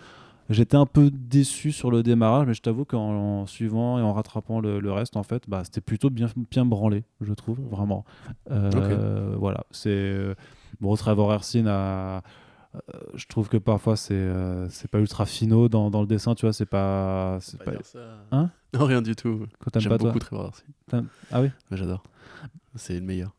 J'étais 0.49 0.77
un 0.77 0.85
peu 0.85 1.09
déçu 1.11 1.71
sur 1.71 1.89
le 1.89 2.03
démarrage, 2.03 2.45
mais 2.45 2.53
je 2.53 2.61
t'avoue 2.61 2.85
qu'en 2.85 2.99
en 3.41 3.45
suivant 3.47 3.97
et 3.97 4.03
en 4.03 4.13
rattrapant 4.13 4.59
le, 4.59 4.79
le 4.79 4.91
reste, 4.91 5.17
en 5.17 5.23
fait, 5.23 5.43
bah, 5.47 5.63
c'était 5.63 5.81
plutôt 5.81 6.11
bien, 6.11 6.27
bien 6.51 6.65
branlé, 6.65 7.03
je 7.19 7.33
trouve, 7.33 7.59
vraiment. 7.71 8.05
Euh, 8.51 9.35
Voilà, 9.39 9.63
c'est 9.71 9.89
euh, 9.89 10.35
bon. 10.81 10.95
Trevor 10.95 11.31
Hersin 11.33 11.65
a, 11.67 12.21
euh, 12.75 12.79
je 13.15 13.25
trouve 13.27 13.47
que 13.49 13.57
parfois 13.57 13.95
c'est 13.95 14.13
euh, 14.13 14.67
c'est 14.69 14.89
pas 14.89 14.99
ultra 14.99 15.25
finaux 15.25 15.69
dans, 15.69 15.89
dans 15.89 16.01
le 16.01 16.07
dessin, 16.07 16.35
tu 16.35 16.45
vois, 16.45 16.53
c'est 16.53 16.65
pas, 16.65 17.37
c'est 17.41 17.57
pas. 17.65 17.71
Hein? 18.31 18.49
Non, 18.73 18.85
rien 18.85 19.01
du 19.01 19.15
tout. 19.15 19.45
J'aime 19.79 19.89
pas 19.89 19.97
beaucoup 20.07 20.19
Trevor. 20.19 20.51
T'aimes- 20.89 21.07
Ah 21.31 21.41
oui? 21.41 21.47
Ouais, 21.71 21.77
J'adore. 21.77 22.03
C'est 22.75 22.95
le 22.95 23.01
meilleur. 23.01 23.33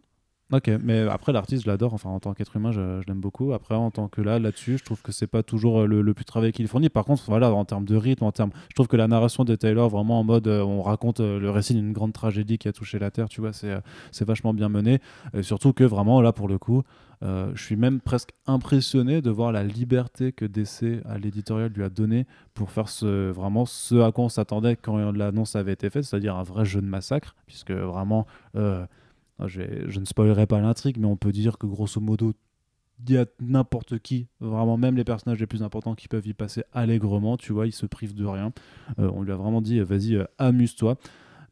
Ok, 0.52 0.70
mais 0.80 1.00
après 1.00 1.32
l'artiste, 1.32 1.64
je 1.64 1.68
l'adore. 1.68 1.92
Enfin, 1.92 2.08
en 2.08 2.20
tant 2.20 2.32
qu'être 2.32 2.54
humain, 2.54 2.70
je, 2.70 3.04
l'aime 3.08 3.18
beaucoup. 3.18 3.52
Après, 3.52 3.74
en 3.74 3.90
tant 3.90 4.06
que 4.06 4.20
là, 4.20 4.38
là-dessus, 4.38 4.78
je 4.78 4.84
trouve 4.84 5.02
que 5.02 5.10
c'est 5.10 5.26
pas 5.26 5.42
toujours 5.42 5.80
euh, 5.80 5.86
le, 5.86 6.02
le 6.02 6.14
plus 6.14 6.24
travaillé 6.24 6.52
qu'il 6.52 6.68
fournit. 6.68 6.88
Par 6.88 7.04
contre, 7.04 7.24
voilà, 7.26 7.52
en 7.52 7.64
termes 7.64 7.84
de 7.84 7.96
rythme, 7.96 8.22
en 8.22 8.30
termes, 8.30 8.50
je 8.68 8.74
trouve 8.76 8.86
que 8.86 8.96
la 8.96 9.08
narration 9.08 9.42
de 9.42 9.56
Taylor, 9.56 9.88
vraiment 9.88 10.20
en 10.20 10.24
mode, 10.24 10.46
euh, 10.46 10.62
on 10.62 10.82
raconte 10.82 11.18
euh, 11.18 11.40
le 11.40 11.50
récit 11.50 11.74
d'une 11.74 11.92
grande 11.92 12.12
tragédie 12.12 12.58
qui 12.58 12.68
a 12.68 12.72
touché 12.72 13.00
la 13.00 13.10
terre. 13.10 13.28
Tu 13.28 13.40
vois, 13.40 13.52
c'est 13.52 13.74
c'est 14.12 14.24
vachement 14.24 14.54
bien 14.54 14.68
mené. 14.68 15.00
Surtout 15.42 15.72
que 15.72 15.82
vraiment 15.82 16.20
là, 16.20 16.32
pour 16.32 16.46
le 16.46 16.58
coup, 16.58 16.82
je 17.22 17.60
suis 17.60 17.76
même 17.76 18.00
presque 18.00 18.30
impressionné 18.46 19.22
de 19.22 19.30
voir 19.30 19.50
la 19.50 19.64
liberté 19.64 20.32
que 20.32 20.44
DC 20.44 21.02
à 21.06 21.18
l'éditorial 21.18 21.72
lui 21.74 21.82
a 21.82 21.88
donné 21.88 22.26
pour 22.54 22.70
faire 22.70 22.88
ce, 22.88 23.30
vraiment 23.30 23.66
ce 23.66 23.96
à 23.96 24.12
quoi 24.12 24.24
on 24.24 24.28
s'attendait 24.28 24.76
quand 24.76 25.10
l'annonce 25.12 25.56
avait 25.56 25.72
été 25.72 25.90
faite, 25.90 26.04
c'est-à-dire 26.04 26.36
un 26.36 26.42
vrai 26.44 26.64
jeu 26.64 26.80
de 26.80 26.86
massacre, 26.86 27.34
puisque 27.46 27.72
vraiment. 27.72 28.26
Je, 29.44 29.60
vais- 29.60 29.84
je 29.88 30.00
ne 30.00 30.04
spoilerai 30.04 30.46
pas 30.46 30.60
l'intrigue, 30.60 30.96
mais 30.98 31.06
on 31.06 31.16
peut 31.16 31.32
dire 31.32 31.58
que 31.58 31.66
grosso 31.66 32.00
modo, 32.00 32.32
il 33.06 33.14
y 33.14 33.18
a 33.18 33.26
n'importe 33.40 33.98
qui, 33.98 34.26
vraiment 34.40 34.78
même 34.78 34.96
les 34.96 35.04
personnages 35.04 35.38
les 35.38 35.46
plus 35.46 35.62
importants 35.62 35.94
qui 35.94 36.08
peuvent 36.08 36.26
y 36.26 36.32
passer 36.32 36.62
allègrement, 36.72 37.36
tu 37.36 37.52
vois, 37.52 37.66
ils 37.66 37.72
se 37.72 37.84
privent 37.86 38.14
de 38.14 38.24
rien. 38.24 38.52
Euh, 38.98 39.10
on 39.14 39.22
lui 39.22 39.32
a 39.32 39.36
vraiment 39.36 39.60
dit, 39.60 39.78
euh, 39.80 39.84
vas-y, 39.84 40.14
euh, 40.16 40.24
amuse-toi. 40.38 40.96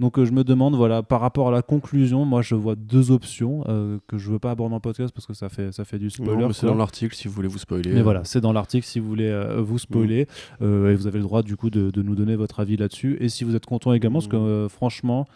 Donc 0.01 0.19
euh, 0.19 0.25
je 0.25 0.33
me 0.33 0.43
demande, 0.43 0.75
voilà, 0.75 1.03
par 1.05 1.21
rapport 1.21 1.49
à 1.49 1.51
la 1.53 1.63
conclusion, 1.63 2.25
moi 2.25 2.41
je 2.43 2.55
vois 2.57 2.75
deux 2.75 3.11
options 3.13 3.63
que 4.09 4.19
je 4.19 4.31
veux 4.33 4.39
pas 4.41 4.51
aborder 4.51 4.71
dans 4.71 4.77
le 4.77 4.81
podcast 4.81 5.15
parce 5.15 5.27
que 5.27 5.35
ça 5.35 5.49
fait, 5.51 5.71
ça 5.71 5.85
fait 5.85 5.99
du 5.99 6.09
spoiler. 6.11 6.33
C'est 6.55 6.67
dans 6.67 6.75
l'article 6.79 7.15
si 7.15 7.29
vous 7.29 7.35
voulez 7.35 7.47
vous 7.49 7.59
spoiler. 7.59 7.93
Mais 7.93 8.03
voilà, 8.03 8.25
c'est 8.25 8.41
dans 8.41 8.53
l'article 8.53 8.85
si 8.87 8.99
vous 8.99 9.07
voulez 9.07 9.31
vous 9.59 9.79
spoiler. 9.79 10.27
Euh, 10.63 10.91
et 10.91 10.95
vous 10.97 11.07
avez 11.07 11.19
le 11.19 11.25
droit 11.25 11.43
du 11.43 11.57
coup 11.57 11.71
de, 11.71 11.91
de 11.91 12.03
nous 12.03 12.17
donner 12.17 12.35
votre 12.37 12.59
avis 12.59 12.77
là-dessus. 12.77 13.19
Et 13.21 13.29
si 13.29 13.45
vous 13.45 13.55
êtes 13.55 13.67
content 13.67 13.93
également, 13.93 14.19
parce 14.19 14.29
que 14.29 14.37
euh, 14.37 14.69
franchement, 14.69 15.29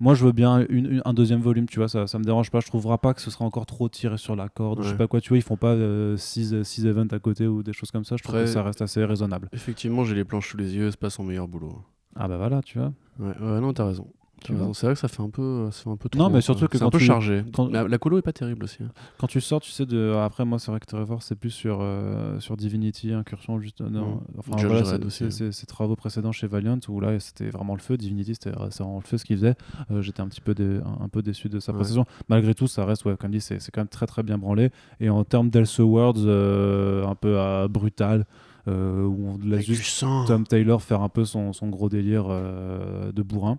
moi 0.00 0.14
je 0.14 0.24
veux 0.24 0.32
bien 0.32 0.66
une- 0.68 0.86
une- 0.92 1.02
un 1.04 1.14
deuxième 1.14 1.40
volume, 1.40 1.66
tu 1.66 1.78
vois, 1.78 1.88
ça, 1.88 2.06
ça 2.06 2.18
me 2.18 2.24
dérange 2.24 2.50
pas. 2.50 2.60
Je 2.60 2.66
trouverai 2.66 2.98
pas 2.98 3.14
que 3.14 3.20
ce 3.20 3.30
sera 3.30 3.44
encore 3.44 3.66
trop 3.66 3.88
tiré 3.88 4.16
sur 4.18 4.36
la 4.36 4.48
corde. 4.48 4.80
ou 4.80 4.82
Je 4.82 4.88
sais 4.90 4.96
pas 4.96 5.06
quoi, 5.06 5.20
tu 5.20 5.28
vois, 5.30 5.38
ils 5.38 5.42
font 5.42 5.56
pas 5.56 5.76
6 6.16 6.62
six 6.64 6.86
events 6.86 7.12
à 7.12 7.18
côté 7.18 7.46
ou 7.46 7.62
des 7.62 7.72
choses 7.72 7.90
comme 7.90 8.04
ça. 8.04 8.16
Je 8.16 8.22
trouve 8.22 8.34
Après- 8.36 8.46
que 8.46 8.50
ça 8.52 8.62
reste 8.62 8.82
assez 8.82 9.04
raisonnable. 9.04 9.48
Effectivement, 9.52 10.04
j'ai 10.04 10.14
les 10.14 10.24
planches 10.24 10.50
sous 10.50 10.56
les 10.56 10.74
yeux, 10.74 10.90
c'est 10.90 11.00
pas 11.00 11.10
son 11.10 11.24
meilleur 11.24 11.48
boulot. 11.48 11.78
Ah 12.16 12.28
bah 12.28 12.36
voilà, 12.36 12.62
tu 12.62 12.78
vois. 12.78 12.92
Ouais, 13.18 13.36
ouais 13.38 13.60
non, 13.60 13.72
t'as 13.72 13.86
raison. 13.86 14.06
C'est 14.46 14.86
vrai 14.86 14.94
que 14.94 15.00
ça 15.00 15.08
fait 15.08 15.22
un 15.22 15.30
peu, 15.30 15.68
ça 15.70 15.84
fait 15.84 15.90
un 15.90 15.96
peu 15.96 16.08
trop. 16.08 16.18
Non, 16.22 16.28
mais 16.28 16.40
surtout 16.42 16.66
que 16.68 16.76
c'est 16.76 16.82
un 16.84 16.86
quand 16.86 16.90
peu 16.92 16.98
tu- 16.98 17.04
chargé. 17.06 17.44
quand- 17.54 17.68
La, 17.72 17.88
la 17.88 17.98
colo 17.98 18.18
est 18.18 18.22
pas 18.22 18.32
terrible 18.32 18.64
aussi. 18.64 18.82
hein. 18.82 18.90
Quand 19.18 19.26
tu 19.26 19.40
sors, 19.40 19.60
tu 19.60 19.70
sais, 19.70 19.86
de... 19.86 20.12
après 20.22 20.44
moi 20.44 20.58
c'est 20.58 20.70
vrai 20.70 20.80
que 20.80 20.86
Trevor 20.86 21.22
c'est 21.22 21.34
plus 21.34 21.50
sur, 21.50 21.78
euh, 21.80 22.38
sur 22.40 22.56
Divinity, 22.56 23.12
Incursion, 23.12 23.58
juste. 23.58 23.80
Non, 23.80 24.06
Mhm. 24.16 24.20
enfin, 24.38 24.58
Judge 24.58 24.70
voilà, 24.70 24.84
c'est- 25.08 25.24
aussi, 25.26 25.52
ses 25.52 25.66
travaux 25.66 25.96
précédents 25.96 26.32
chez 26.32 26.46
Valiant 26.46 26.78
où 26.88 27.00
là 27.00 27.18
c'était 27.20 27.48
vraiment 27.48 27.74
le 27.74 27.80
feu. 27.80 27.96
Divinity 27.96 28.34
c'était 28.34 28.50
vraiment 28.50 28.96
le 29.02 29.06
feu 29.08 29.16
ce 29.16 29.24
qu'il 29.24 29.36
faisait. 29.36 29.54
Euh, 29.90 30.02
J'étais 30.02 30.20
un 30.20 30.28
petit 30.28 30.42
peu, 30.42 30.54
dé- 30.54 30.80
un, 30.84 31.04
un 31.04 31.08
peu 31.08 31.22
déçu 31.22 31.48
de 31.48 31.58
sa 31.58 31.72
Ouais. 31.72 31.76
prestation. 31.78 32.04
Malgré 32.28 32.54
tout, 32.54 32.66
ça 32.66 32.84
reste, 32.84 33.04
ouais, 33.06 33.16
comme 33.18 33.30
dit, 33.30 33.40
c'est 33.40 33.58
quand 33.72 33.80
même 33.80 33.88
très 33.88 34.06
très 34.06 34.22
bien 34.22 34.36
branlé. 34.36 34.70
Et 35.00 35.08
en 35.08 35.24
termes 35.24 35.48
d'Elseworlds, 35.48 36.20
euh, 36.26 37.06
un 37.06 37.14
peu 37.14 37.38
euh, 37.38 37.66
brutal, 37.68 38.26
euh, 38.68 39.04
où 39.04 39.28
on 39.28 39.36
du 39.38 39.62
juste. 39.62 40.04
Tom 40.26 40.46
Taylor 40.46 40.82
faire 40.82 41.00
un 41.02 41.08
peu 41.08 41.24
son, 41.24 41.52
son 41.52 41.68
gros 41.68 41.88
délire 41.88 42.26
euh, 42.28 43.12
de 43.12 43.22
bourrin. 43.22 43.58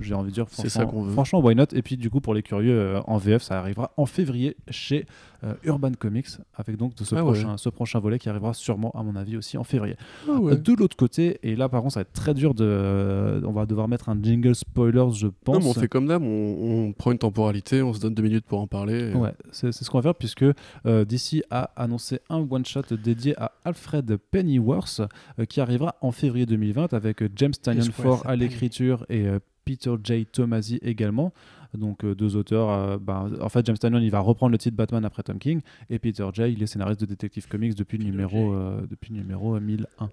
J'ai 0.00 0.14
envie 0.14 0.30
de 0.30 0.34
dire, 0.34 0.46
C'est 0.50 0.68
franchement, 0.68 0.80
ça 0.80 0.86
qu'on 0.86 1.02
veut. 1.02 1.12
franchement, 1.12 1.40
why 1.40 1.54
not? 1.54 1.64
Et 1.72 1.82
puis, 1.82 1.96
du 1.96 2.10
coup, 2.10 2.20
pour 2.20 2.34
les 2.34 2.42
curieux, 2.42 2.78
euh, 2.78 3.00
en 3.06 3.16
VF, 3.18 3.42
ça 3.42 3.58
arrivera 3.58 3.90
en 3.96 4.06
février 4.06 4.56
chez 4.70 5.06
euh, 5.44 5.54
Urban 5.64 5.92
Comics, 5.98 6.26
avec 6.56 6.76
donc 6.76 6.94
de 6.96 7.04
ce, 7.04 7.14
Ah 7.14 7.18
ouais. 7.24 7.32
prochain, 7.32 7.56
ce 7.56 7.68
prochain 7.68 7.98
volet 8.00 8.18
qui 8.18 8.28
arrivera 8.28 8.54
sûrement, 8.54 8.90
à 8.96 9.02
mon 9.02 9.14
avis, 9.16 9.36
aussi 9.36 9.56
en 9.56 9.64
février. 9.64 9.96
Ah 10.28 10.32
ouais. 10.40 10.56
De 10.56 10.72
l'autre 10.74 10.96
côté, 10.96 11.38
et 11.42 11.54
là, 11.56 11.68
par 11.68 11.80
contre, 11.82 11.94
ça 11.94 12.00
va 12.00 12.02
être 12.02 12.12
très 12.12 12.34
dur 12.34 12.54
de. 12.54 13.40
On 13.44 13.52
va 13.52 13.66
devoir 13.66 13.86
mettre 13.88 14.08
un 14.08 14.18
jingle 14.20 14.54
spoilers, 14.54 15.10
je 15.14 15.28
pense. 15.44 15.54
Non, 15.56 15.60
mais 15.62 15.68
on 15.70 15.74
fait 15.80 15.88
comme 15.88 16.06
d'hab, 16.06 16.22
on, 16.22 16.86
on 16.88 16.92
prend 16.92 17.12
une 17.12 17.18
temporalité, 17.18 17.82
on 17.82 17.92
se 17.92 18.00
donne 18.00 18.14
deux 18.14 18.22
minutes 18.22 18.46
pour 18.46 18.60
en 18.60 18.66
parler. 18.66 19.10
et- 19.10 19.14
Ouais, 19.14 19.32
c'est 19.52 19.72
ce 19.72 19.88
qu'on 19.90 19.98
va 19.98 20.02
faire 20.02 20.14
puisque 20.14 20.44
euh, 20.86 21.04
DC 21.04 21.42
a 21.50 21.70
annoncé 21.76 22.20
un 22.30 22.38
one-shot 22.48 22.82
dédié 23.02 23.34
à 23.40 23.52
Alfred 23.64 24.16
Pennyworth 24.30 25.00
euh, 25.38 25.44
qui 25.44 25.60
arrivera 25.60 25.94
en 26.00 26.10
février 26.12 26.46
2020 26.46 26.92
avec 26.94 27.22
James 27.36 27.52
Tynion 27.52 27.76
Yes, 27.82 27.90
Ford 27.90 28.22
à 28.26 28.36
l'écriture 28.36 29.04
et 29.08 29.26
Peter 29.68 29.94
J. 30.02 30.24
Tomasi 30.24 30.78
également. 30.80 31.34
Donc 31.74 32.02
euh, 32.02 32.14
deux 32.14 32.36
auteurs. 32.36 32.70
euh, 32.70 32.98
bah, 32.98 33.26
en 33.42 33.50
fait, 33.50 33.66
James 33.66 33.76
Tynion, 33.76 33.98
il 33.98 34.10
va 34.10 34.20
reprendre 34.20 34.52
le 34.52 34.58
titre 34.58 34.74
Batman 34.74 35.04
après 35.04 35.22
Tom 35.22 35.38
King, 35.38 35.60
et 35.90 35.98
Peter 35.98 36.26
Jay, 36.32 36.54
il 36.54 36.62
est 36.62 36.66
scénariste 36.66 37.02
de 37.02 37.06
Detective 37.06 37.46
Comics 37.48 37.74
depuis 37.74 37.98
Peter 37.98 38.04
numéro 38.04 38.54
euh, 38.54 38.80
depuis 38.88 39.12
le 39.12 39.20
numéro 39.20 39.60
1001. 39.60 40.08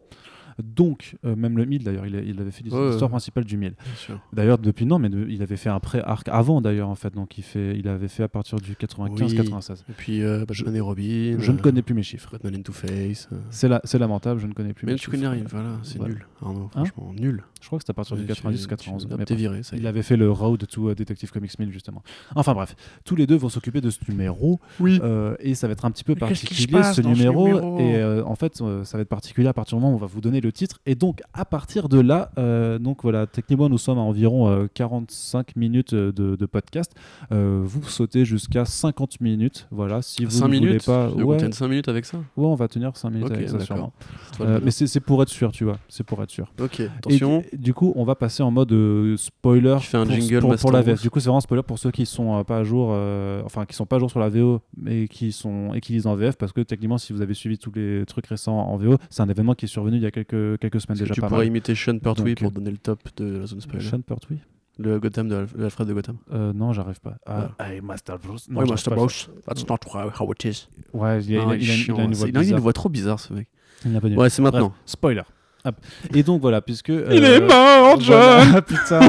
Donc, 0.63 1.15
euh, 1.25 1.35
même 1.35 1.57
le 1.57 1.65
1000 1.65 1.83
d'ailleurs, 1.83 2.05
il, 2.05 2.15
il 2.27 2.39
avait 2.39 2.51
fait 2.51 2.63
l'histoire 2.63 2.91
ouais. 3.01 3.07
principale 3.09 3.43
du 3.45 3.57
1000. 3.57 3.71
Bien 3.71 3.95
sûr. 3.95 4.19
D'ailleurs, 4.33 4.57
depuis 4.57 4.85
non, 4.85 4.99
mais 4.99 5.09
de- 5.09 5.27
il 5.29 5.41
avait 5.43 5.57
fait 5.57 5.69
un 5.69 5.79
pré-arc 5.79 6.27
avant 6.29 6.61
d'ailleurs 6.61 6.89
en 6.89 6.95
fait, 6.95 7.13
donc 7.13 7.37
il 7.37 7.43
fait, 7.43 7.77
il 7.77 7.87
avait 7.87 8.07
fait 8.07 8.23
à 8.23 8.27
partir 8.29 8.59
du 8.59 8.73
95-96. 8.75 9.83
Et 9.89 9.93
puis 9.97 10.21
euh, 10.23 10.45
et 10.73 10.79
Robin. 10.79 11.35
Je 11.39 11.51
ne 11.51 11.57
euh, 11.57 11.61
connais 11.61 11.81
plus 11.81 11.93
mes 11.93 12.03
chiffres. 12.03 12.29
Batman 12.31 12.55
and 12.57 12.61
Two-Face. 12.63 13.29
euh. 13.31 13.37
C'est 13.49 13.67
la- 13.67 13.81
c'est 13.83 13.99
lamentable, 13.99 14.39
je 14.39 14.47
ne 14.47 14.53
connais 14.53 14.73
plus. 14.73 14.85
Mais 14.85 14.93
mes 14.93 14.97
tu 14.99 15.09
connais 15.09 15.27
rien, 15.27 15.43
voilà, 15.49 15.77
c'est 15.83 15.97
Voilà. 15.97 16.13
nul. 16.13 16.25
Arnaud, 16.41 16.69
Hein 16.75 16.85
franchement, 16.85 17.13
nul. 17.17 17.43
Je 17.61 17.67
crois 17.67 17.79
que 17.79 17.85
c'est 17.85 17.91
à 17.91 17.93
partir 17.95 18.15
du 18.15 18.21
Tu- 18.23 18.27
90 18.27 18.61
tu- 18.61 18.67
91. 18.67 19.07
tu- 19.07 19.15
mais 19.17 19.25
T'es 19.25 19.33
bon. 19.33 19.39
viré, 19.39 19.63
ça 19.63 19.75
y 19.75 19.79
Il 19.79 19.87
avait 19.87 20.03
fait 20.03 20.17
le 20.17 20.29
Road 20.29 20.65
to 20.67 20.93
Detective 20.93 21.31
Comics 21.31 21.57
1000 21.57 21.71
justement. 21.71 22.03
Enfin 22.35 22.53
bref, 22.53 22.75
tous 23.03 23.15
les 23.15 23.25
deux 23.27 23.35
vont 23.35 23.49
s'occuper 23.49 23.81
de 23.81 23.89
ce 23.89 23.99
numéro 24.07 24.59
Oui. 24.79 24.99
et 25.39 25.55
ça 25.55 25.67
va 25.67 25.73
être 25.73 25.85
un 25.85 25.91
petit 25.91 26.03
peu 26.03 26.15
particulier 26.15 26.83
ce 26.83 27.01
numéro, 27.01 27.79
et 27.79 28.21
en 28.21 28.35
fait 28.35 28.61
ça 28.83 28.97
va 28.97 29.01
être 29.01 29.09
particulier 29.09 29.47
à 29.47 29.53
partir 29.53 29.77
du 29.77 29.81
moment 29.83 29.93
où 29.93 29.97
on 29.97 29.99
va 29.99 30.07
vous 30.07 30.21
donner 30.21 30.41
le 30.45 30.51
titre. 30.51 30.79
Et 30.85 30.95
donc 30.95 31.21
à 31.33 31.45
partir 31.45 31.89
de 31.89 31.99
là 31.99 32.31
euh, 32.37 32.79
donc 32.79 33.03
voilà 33.03 33.27
techniquement 33.27 33.69
nous 33.69 33.77
sommes 33.77 33.97
à 33.97 34.01
environ 34.01 34.47
euh, 34.49 34.67
45 34.73 35.55
minutes 35.55 35.93
euh, 35.93 36.11
de, 36.11 36.35
de 36.35 36.45
podcast. 36.45 36.91
Euh, 37.31 37.61
vous 37.63 37.83
sautez 37.83 38.25
jusqu'à 38.25 38.65
50 38.65 39.21
minutes. 39.21 39.67
Voilà 39.71 40.01
si 40.01 40.25
vous 40.25 40.31
5 40.31 40.47
ne 40.47 40.57
voulez 40.59 40.77
pas 40.77 41.09
Tu 41.11 41.17
veux 41.17 41.23
qu'on 41.25 41.31
ouais, 41.31 41.37
tienne 41.37 41.53
5 41.53 41.67
minutes 41.67 41.87
avec 41.89 42.05
ça. 42.05 42.17
Ouais, 42.17 42.45
on 42.45 42.55
va 42.55 42.67
tenir 42.67 42.95
5 42.95 43.09
minutes 43.09 43.31
avec 43.31 43.49
ça 43.49 43.59
sûrement. 43.59 43.93
Euh, 44.41 44.59
mais 44.63 44.71
c'est 44.71 44.99
pour 44.99 45.21
être 45.23 45.29
sûr 45.29 45.51
tu 45.51 45.63
vois. 45.63 45.77
C'est 45.89 46.03
pour 46.03 46.21
être 46.23 46.29
sûr. 46.31 46.51
Ok, 46.61 46.81
attention. 46.81 47.43
du- 47.51 47.57
du 47.57 47.73
coup, 47.73 47.93
on 47.95 48.03
va 48.05 48.15
passer 48.15 48.43
en 48.43 48.51
mode 48.51 48.71
euh, 48.71 49.17
spoiler 49.17 49.77
fais 49.81 49.97
un 49.97 50.05
pour, 50.05 50.13
jingle 50.15 50.39
pour, 50.39 50.55
pour 50.55 50.71
la 50.71 50.81
VF. 50.81 51.01
Du 51.01 51.09
coup, 51.09 51.19
c'est 51.19 51.27
vraiment 51.29 51.41
spoiler 51.41 51.63
pour 51.63 51.79
ceux 51.79 51.91
qui 51.91 52.05
sont 52.05 52.37
euh, 52.39 52.43
pas 52.43 52.57
à 52.59 52.63
jour, 52.63 52.89
euh, 52.91 53.41
enfin 53.45 53.65
qui 53.65 53.75
sont 53.75 53.85
pas 53.85 53.95
à 53.95 53.99
jour 53.99 54.09
sur 54.11 54.19
la 54.19 54.29
VO, 54.29 54.61
mais 54.77 55.07
qui 55.07 55.31
sont 55.31 55.73
et 55.73 55.81
qui 55.81 55.93
lisent 55.93 56.05
en 56.07 56.15
VF, 56.15 56.37
parce 56.37 56.51
que 56.51 56.61
techniquement, 56.61 56.97
si 56.97 57.11
vous 57.13 57.21
avez 57.21 57.33
suivi 57.33 57.57
tous 57.57 57.71
les 57.75 58.05
trucs 58.05 58.27
récents 58.27 58.57
en 58.57 58.77
VO, 58.77 58.97
c'est 59.09 59.21
un 59.23 59.29
événement 59.29 59.55
qui 59.55 59.65
est 59.65 59.69
survenu 59.69 59.97
il 59.97 60.03
y 60.03 60.05
a 60.05 60.11
quelques 60.11 60.34
quelques 60.59 60.81
semaines 60.81 60.95
Est-ce 60.97 61.03
que 61.03 61.07
déjà. 61.09 61.13
tu 61.15 61.21
pas 61.21 61.27
pourrais 61.27 61.39
mal. 61.41 61.47
imiter 61.47 61.75
Sean 61.75 61.97
Pertwee 61.99 62.35
Donc, 62.35 62.39
pour 62.39 62.47
euh, 62.47 62.51
donner 62.51 62.71
le 62.71 62.77
top 62.77 62.99
de 63.17 63.37
la 63.39 63.45
zone 63.45 63.61
spoiler 63.61 63.83
Sean 63.83 64.01
Pertwee 64.01 64.37
Le 64.77 64.99
Gotham 64.99 65.27
de, 65.29 65.35
Alf- 65.35 65.55
de 65.57 65.63
Alfred 65.63 65.87
de 65.87 65.93
Gotham. 65.93 66.17
euh, 66.33 66.51
Non, 66.53 66.73
j'arrive 66.73 66.99
pas. 66.99 67.17
Ah, 67.25 67.49
hey, 67.59 67.79
Master 67.81 68.17
Bruce. 68.19 68.49
Non, 68.49 68.61
Oui, 68.61 68.69
Master 68.69 68.93
Bruce, 68.95 69.29
that's 69.45 69.67
not 69.67 69.77
how 70.19 70.31
it 70.33 70.43
is. 70.45 70.67
Ouais, 70.93 71.23
il, 71.23 71.37
a- 71.37 71.39
il 71.39 71.39
a- 71.39 71.41
Ah, 71.41 71.45
il 71.45 71.51
a- 71.51 71.55
il 71.55 71.69
a 71.69 71.73
chiant, 71.73 71.95
une 72.03 72.13
voix 72.13 72.27
il 72.27 72.35
a 72.37 72.39
une 72.39 72.45
bizarre. 72.45 72.59
voix 72.59 72.73
trop 72.73 72.89
bizarre 72.89 73.19
ce 73.19 73.33
mec. 73.33 73.47
Il 73.85 73.91
pas 73.99 74.07
Ouais, 74.07 74.29
c'est 74.29 74.41
Bref, 74.41 74.53
maintenant. 74.53 74.73
spoiler. 74.85 75.21
Hop. 75.65 75.75
Et 76.13 76.23
donc 76.23 76.41
voilà, 76.41 76.61
puisque. 76.61 76.89
Il 76.89 76.95
euh, 76.95 77.37
est 77.37 77.41
mort, 77.41 77.99
John 77.99 78.17
Voilà, 78.47 78.61
putain. 78.61 78.99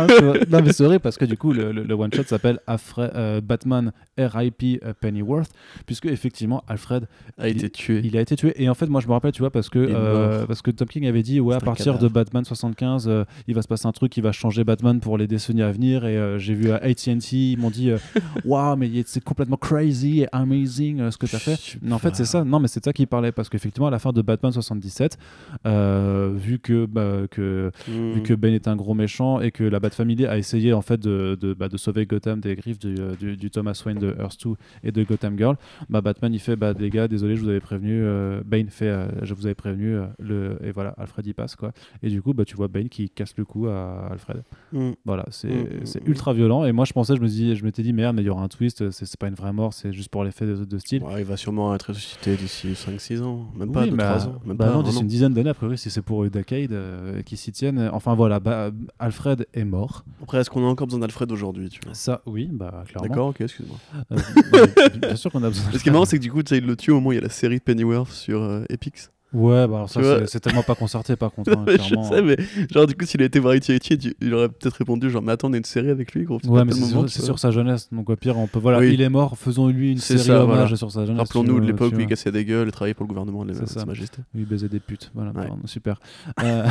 non, 0.50 0.60
mais 0.64 0.72
c'est 0.72 0.84
vrai 0.84 0.98
parce 0.98 1.16
que 1.18 1.24
du 1.24 1.36
coup, 1.36 1.52
le, 1.52 1.70
le- 1.72 1.82
le 1.84 1.94
one 1.94 2.12
shot 2.12 2.22
s'appelle 2.24 2.58
Alfred- 2.66 3.12
euh, 3.14 3.40
Batman 3.40 3.92
R.I.P. 4.18 4.80
euh, 4.84 4.92
Pennyworth, 5.00 5.50
puisque 5.84 6.06
effectivement, 6.06 6.64
Alfred, 6.68 7.06
A 7.38 7.48
été 7.48 7.68
tué. 7.70 8.00
il 8.04 8.16
a 8.16 8.20
été 8.20 8.34
tué. 8.36 8.54
Et 8.62 8.68
en 8.68 8.74
fait, 8.74 8.86
moi, 8.86 9.00
je 9.00 9.06
me 9.06 9.12
rappelle, 9.12 9.32
tu 9.32 9.40
vois, 9.42 9.50
parce 9.50 9.68
que, 9.68 9.78
Il 9.78 9.94
euh, 9.94 10.46
parce 10.46 10.62
que 10.62 10.70
Tom 10.70 10.88
King 10.88 11.06
avait 11.06 11.22
dit, 11.22 11.40
ouais, 11.40 11.54
à 11.54 11.60
partir 11.60 11.98
de. 11.98 12.08
Batman 12.08 12.44
75, 12.44 13.08
euh, 13.08 13.24
il 13.46 13.54
va 13.54 13.60
se 13.62 13.68
passer 13.68 13.86
un 13.86 13.92
truc 13.92 14.10
qui 14.12 14.20
va 14.22 14.32
changer 14.32 14.64
Batman 14.64 15.00
pour 15.00 15.18
les 15.18 15.26
décennies 15.26 15.60
à 15.62 15.70
venir. 15.70 16.06
Et 16.06 16.16
euh, 16.16 16.38
j'ai 16.38 16.54
vu 16.54 16.70
à 16.70 16.76
AT&T, 16.76 17.12
ils 17.32 17.58
m'ont 17.58 17.68
dit, 17.70 17.90
waouh, 18.46 18.76
mais 18.76 18.90
c'est 19.04 19.22
complètement 19.22 19.56
crazy 19.58 20.20
et 20.22 20.28
amazing 20.32 21.00
euh, 21.00 21.10
ce 21.10 21.18
que 21.18 21.26
tu 21.26 21.36
as 21.36 21.40
fait. 21.40 21.76
Mais 21.82 21.92
en 21.92 21.98
fait, 21.98 22.16
c'est 22.16 22.24
ça. 22.24 22.44
Non, 22.44 22.58
mais 22.60 22.68
c'est 22.68 22.82
ça 22.84 22.92
qu'il 22.94 23.06
parlait 23.06 23.32
parce 23.32 23.48
qu'effectivement, 23.50 23.88
à 23.88 23.90
la 23.90 23.98
fin 23.98 24.12
de 24.12 24.22
Batman 24.22 24.52
77, 24.52 25.18
euh, 25.66 26.32
vu 26.46 26.58
que 26.58 26.86
bah, 26.86 27.22
que 27.30 27.70
Hmm. 27.88 28.12
vu 28.12 28.22
que 28.22 28.34
Ben 28.34 28.52
est 28.54 28.68
un 28.68 28.76
gros 28.76 28.94
méchant 28.94 29.40
et 29.40 29.50
que 29.50 29.64
la 29.64 29.80
Bat 29.80 29.90
Family 29.90 30.26
a 30.26 30.38
essayé 30.38 30.72
en 30.72 30.82
fait 30.82 30.98
de, 31.00 31.36
de, 31.40 31.54
bah, 31.54 31.68
de 31.68 31.76
sauver 31.76 32.06
Gotham 32.06 32.40
des 32.40 32.54
griffes 32.56 32.78
du, 32.78 32.94
euh, 32.98 33.14
du, 33.16 33.36
du 33.36 33.50
Thomas 33.50 33.80
Wayne 33.84 33.98
de 33.98 34.14
Earth 34.18 34.38
2 34.44 34.54
et 34.84 34.92
de 34.92 35.02
Gotham 35.04 35.36
Girl, 35.36 35.56
bah, 35.88 36.00
Batman 36.00 36.32
il 36.32 36.38
fait 36.40 36.56
bah 36.56 36.72
les 36.78 36.90
gars 36.90 37.08
désolé 37.08 37.36
je 37.36 37.42
vous 37.42 37.48
avais 37.48 37.60
prévenu, 37.60 38.00
euh, 38.02 38.40
Bane 38.44 38.68
fait 38.68 38.88
euh, 38.88 39.08
je 39.22 39.34
vous 39.34 39.46
avais 39.46 39.54
prévenu 39.54 39.94
euh, 39.96 40.06
le 40.18 40.58
et 40.64 40.70
voilà 40.72 40.90
Alfred 40.98 41.26
y 41.26 41.32
passe 41.34 41.56
quoi 41.56 41.72
et 42.02 42.08
du 42.08 42.22
coup 42.22 42.32
bah 42.34 42.44
tu 42.44 42.56
vois 42.56 42.68
Bane 42.68 42.88
qui 42.88 43.08
casse 43.10 43.34
le 43.36 43.44
cou 43.44 43.66
à 43.68 44.08
Alfred. 44.12 44.42
Hmm. 44.72 44.92
Voilà 45.04 45.24
c'est 45.30 45.46
Mm, 45.48 45.84
c'est 45.84 46.06
ultra 46.06 46.32
violent 46.32 46.64
et 46.64 46.72
moi 46.72 46.84
je 46.84 46.92
pensais 46.92 47.16
je 47.16 47.20
me 47.20 47.28
dis 47.28 47.56
je 47.56 47.64
m'étais 47.64 47.82
dit 47.82 47.92
merde 47.92 48.14
mais 48.16 48.22
il 48.22 48.26
y 48.26 48.30
aura 48.30 48.42
un 48.42 48.48
twist 48.48 48.90
c'est 48.90 49.16
pas 49.16 49.28
une 49.28 49.34
vraie 49.34 49.52
mort 49.52 49.72
c'est 49.72 49.92
juste 49.92 50.08
pour 50.10 50.22
l'effet 50.24 50.46
de, 50.46 50.64
de 50.64 50.78
style. 50.78 51.02
Ouais, 51.02 51.20
il 51.20 51.24
va 51.24 51.36
sûrement 51.36 51.74
être 51.74 51.88
ressuscité 51.88 52.36
d'ici 52.36 52.68
5-6 52.74 53.22
ans. 53.22 53.46
Même 53.56 53.72
pas 53.72 53.82
Oui, 53.84 53.90
2-3 53.90 53.96
bah, 53.96 54.26
ans. 54.26 54.40
Même 54.46 54.56
bah 54.56 54.66
pas 54.66 54.72
non, 54.74 54.82
d'ici 54.82 55.00
une 55.00 55.06
dizaine 55.08 55.32
d'années, 55.34 55.50
a 55.50 55.54
priori, 55.54 55.78
si 55.78 55.90
c'est 55.90 56.02
pour 56.02 56.24
une 56.24 56.30
decade 56.38 56.72
euh, 56.72 57.22
qui 57.22 57.36
s'y 57.36 57.52
tiennent. 57.52 57.90
Enfin 57.92 58.14
voilà, 58.14 58.40
bah, 58.40 58.70
Alfred 58.98 59.46
est 59.54 59.64
mort. 59.64 60.04
Après, 60.22 60.38
est-ce 60.38 60.50
qu'on 60.50 60.64
a 60.64 60.68
encore 60.68 60.86
besoin 60.86 61.00
d'Alfred 61.00 61.30
aujourd'hui 61.32 61.68
tu 61.68 61.80
vois? 61.84 61.94
Ça, 61.94 62.22
oui, 62.26 62.48
bah 62.52 62.84
clairement. 62.86 63.08
D'accord, 63.08 63.28
ok, 63.28 63.40
excuse-moi. 63.40 63.78
Euh, 64.12 64.16
bah, 64.52 64.88
bien 64.88 65.16
sûr 65.16 65.30
qu'on 65.30 65.42
a 65.42 65.48
besoin. 65.48 65.72
Ce 65.72 65.82
qui 65.82 65.88
est 65.88 65.92
marrant, 65.92 66.04
c'est 66.04 66.18
que 66.18 66.22
du 66.22 66.30
coup, 66.30 66.42
il 66.50 66.66
le 66.66 66.76
tue 66.76 66.90
au 66.90 66.94
moment 66.96 67.08
où 67.08 67.12
il 67.12 67.16
y 67.16 67.18
a 67.18 67.22
la 67.22 67.28
série 67.28 67.58
de 67.58 67.62
Pennyworth 67.62 68.10
sur 68.10 68.42
euh, 68.42 68.64
Epix. 68.68 69.10
Ouais, 69.32 69.66
bah 69.66 69.76
alors 69.76 69.90
ça, 69.90 70.26
c'est- 70.26 70.40
tellement 70.40 70.62
pas 70.62 70.74
concerté 70.74 71.16
par 71.16 71.32
contre. 71.32 71.50
hein, 71.58 71.64
je 71.68 71.94
sais, 72.08 72.22
mais 72.22 72.36
genre, 72.72 72.86
du 72.86 72.94
coup, 72.94 73.04
s'il 73.04 73.20
a 73.22 73.24
été 73.24 73.38
voir 73.38 73.54
E.T., 73.54 73.76
il 74.20 74.34
aurait 74.34 74.48
peut-être 74.48 74.74
répondu 74.74 75.10
genre, 75.10 75.20
mais 75.22 75.32
attends, 75.32 75.50
on 75.50 75.52
a 75.52 75.56
une 75.56 75.64
série 75.64 75.90
avec 75.90 76.14
lui, 76.14 76.24
gros. 76.24 76.38
Ouais, 76.46 76.64
mais 76.64 76.72
c'est 76.72 77.22
sur, 77.22 77.38
sa 77.38 77.50
jeunesse. 77.50 77.88
Donc 77.92 78.08
au 78.08 78.16
pire, 78.16 78.38
on 78.38 78.46
peut. 78.46 78.58
Voilà, 78.60 78.78
Oui. 78.78 78.92
il 78.94 79.00
est 79.02 79.08
mort. 79.08 79.36
Faisons-lui 79.36 79.92
une 79.92 79.98
série 79.98 80.20
ça, 80.20 80.44
hommage 80.44 80.58
voilà. 80.60 80.76
sur 80.76 80.90
sa 80.92 81.04
jeunesse. 81.04 81.18
Rappelons-nous 81.20 81.56
tu 81.56 81.60
de 81.62 81.66
l'époque 81.66 81.92
où 81.94 82.00
il 82.00 82.06
cassait 82.06 82.32
des 82.32 82.44
gueules 82.44 82.68
et 82.68 82.72
travaillait 82.72 82.94
pour 82.94 83.04
le 83.04 83.08
gouvernement 83.08 83.44
de. 83.44 83.52
Sa 83.66 83.84
Majesté. 83.84 84.18
Oui, 84.34 84.42
il 84.42 84.46
baisait 84.46 84.68
des 84.68 84.80
putes. 84.80 85.10
Voilà, 85.14 85.30
Ouais. 85.32 85.46
pardon, 85.46 85.66
super. 85.66 86.00
Euh, 86.42 86.66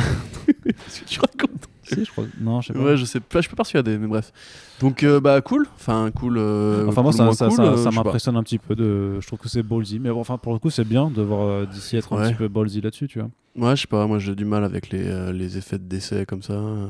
tu 1.06 1.20
racontes? 1.20 1.68
Si, 1.86 2.04
je 2.04 2.10
crois. 2.10 2.24
Non, 2.40 2.60
je 2.60 2.68
sais 2.68 2.72
pas. 2.72 2.80
Ouais, 2.80 2.96
je 2.96 3.04
sais 3.04 3.20
pas, 3.20 3.40
je 3.40 3.48
peux 3.48 3.56
pas 3.56 3.62
persuader, 3.62 3.98
mais 3.98 4.06
bref. 4.06 4.32
Donc, 4.80 5.02
euh, 5.02 5.20
bah, 5.20 5.40
cool. 5.40 5.66
Enfin, 5.76 6.10
cool. 6.14 6.36
euh, 6.38 6.86
Enfin, 6.88 7.02
moi, 7.02 7.12
cool, 7.12 7.18
ça, 7.18 7.24
moins 7.24 7.32
ça, 7.34 7.46
cool, 7.48 7.56
ça- 7.56 7.62
euh, 7.62 7.70
ça 7.70 7.76
je 7.76 7.82
sais 7.82 7.88
pas. 7.96 8.04
m'impressionne 8.04 8.36
un 8.36 8.42
petit 8.42 8.58
peu. 8.58 8.74
De... 8.74 9.20
Je 9.20 9.26
trouve 9.26 9.38
que 9.38 9.48
c'est 9.48 9.62
ballsy. 9.62 9.98
Mais 9.98 10.10
bon, 10.10 10.20
enfin, 10.20 10.38
pour 10.38 10.52
le 10.52 10.58
coup, 10.58 10.70
c'est 10.70 10.84
bien 10.84 11.10
de 11.10 11.22
voir 11.22 11.42
euh, 11.46 11.66
d'ici 11.66 11.96
être 11.96 12.12
un 12.12 12.20
Ouais. 12.20 12.28
petit 12.28 12.34
peu 12.34 12.48
ballsy 12.48 12.80
là-dessus, 12.80 13.08
tu 13.08 13.20
vois. 13.20 13.30
Ouais, 13.56 13.74
je 13.76 13.82
sais 13.82 13.86
pas, 13.86 14.06
moi 14.06 14.18
j'ai 14.18 14.34
du 14.34 14.44
mal 14.44 14.64
avec 14.64 14.90
les, 14.90 15.06
euh, 15.06 15.32
les 15.32 15.56
effets 15.56 15.78
de 15.78 15.84
décès 15.84 16.26
comme 16.26 16.42
ça. 16.42 16.52
euh. 16.52 16.86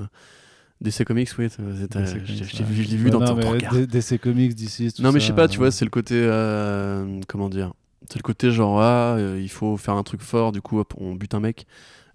DC 0.80 1.04
Comics, 1.04 1.30
oui, 1.38 1.48
t'as- 1.48 1.86
t'as- 1.88 2.00
DC 2.02 2.08
je 2.08 2.12
Comics, 2.26 2.44
je 2.44 2.56
t'ai 2.56 2.62
ouais. 2.64 2.68
vu, 2.70 2.82
je 2.82 2.90
l'ai 2.90 2.96
vu 2.96 3.04
Ouais, 3.06 3.10
dans 3.10 3.20
non, 3.20 3.26
ton 3.26 3.36
mais 3.36 3.48
regard. 3.48 3.72
D- 3.72 3.86
DC 3.86 4.18
Comics, 4.18 4.54
DC. 4.54 4.92
tout 4.94 5.02
Non, 5.02 5.10
mais 5.12 5.20
je 5.20 5.24
ça, 5.24 5.28
sais 5.28 5.36
pas, 5.36 5.48
tu 5.48 5.56
euh, 5.56 5.60
vois, 5.62 5.70
c'est 5.70 5.84
le 5.86 5.90
côté. 5.90 6.16
euh, 6.18 7.20
comment 7.28 7.48
dire 7.48 7.72
C'est 8.10 8.18
le 8.18 8.22
côté 8.22 8.50
genre, 8.50 8.80
ah, 8.82 9.14
euh, 9.16 9.40
il 9.40 9.48
faut 9.48 9.76
faire 9.76 9.94
un 9.94 10.02
truc 10.02 10.20
fort, 10.20 10.52
du 10.52 10.60
coup, 10.60 10.78
hop, 10.78 10.92
on 10.98 11.14
bute 11.14 11.34
un 11.34 11.40
mec. 11.40 11.66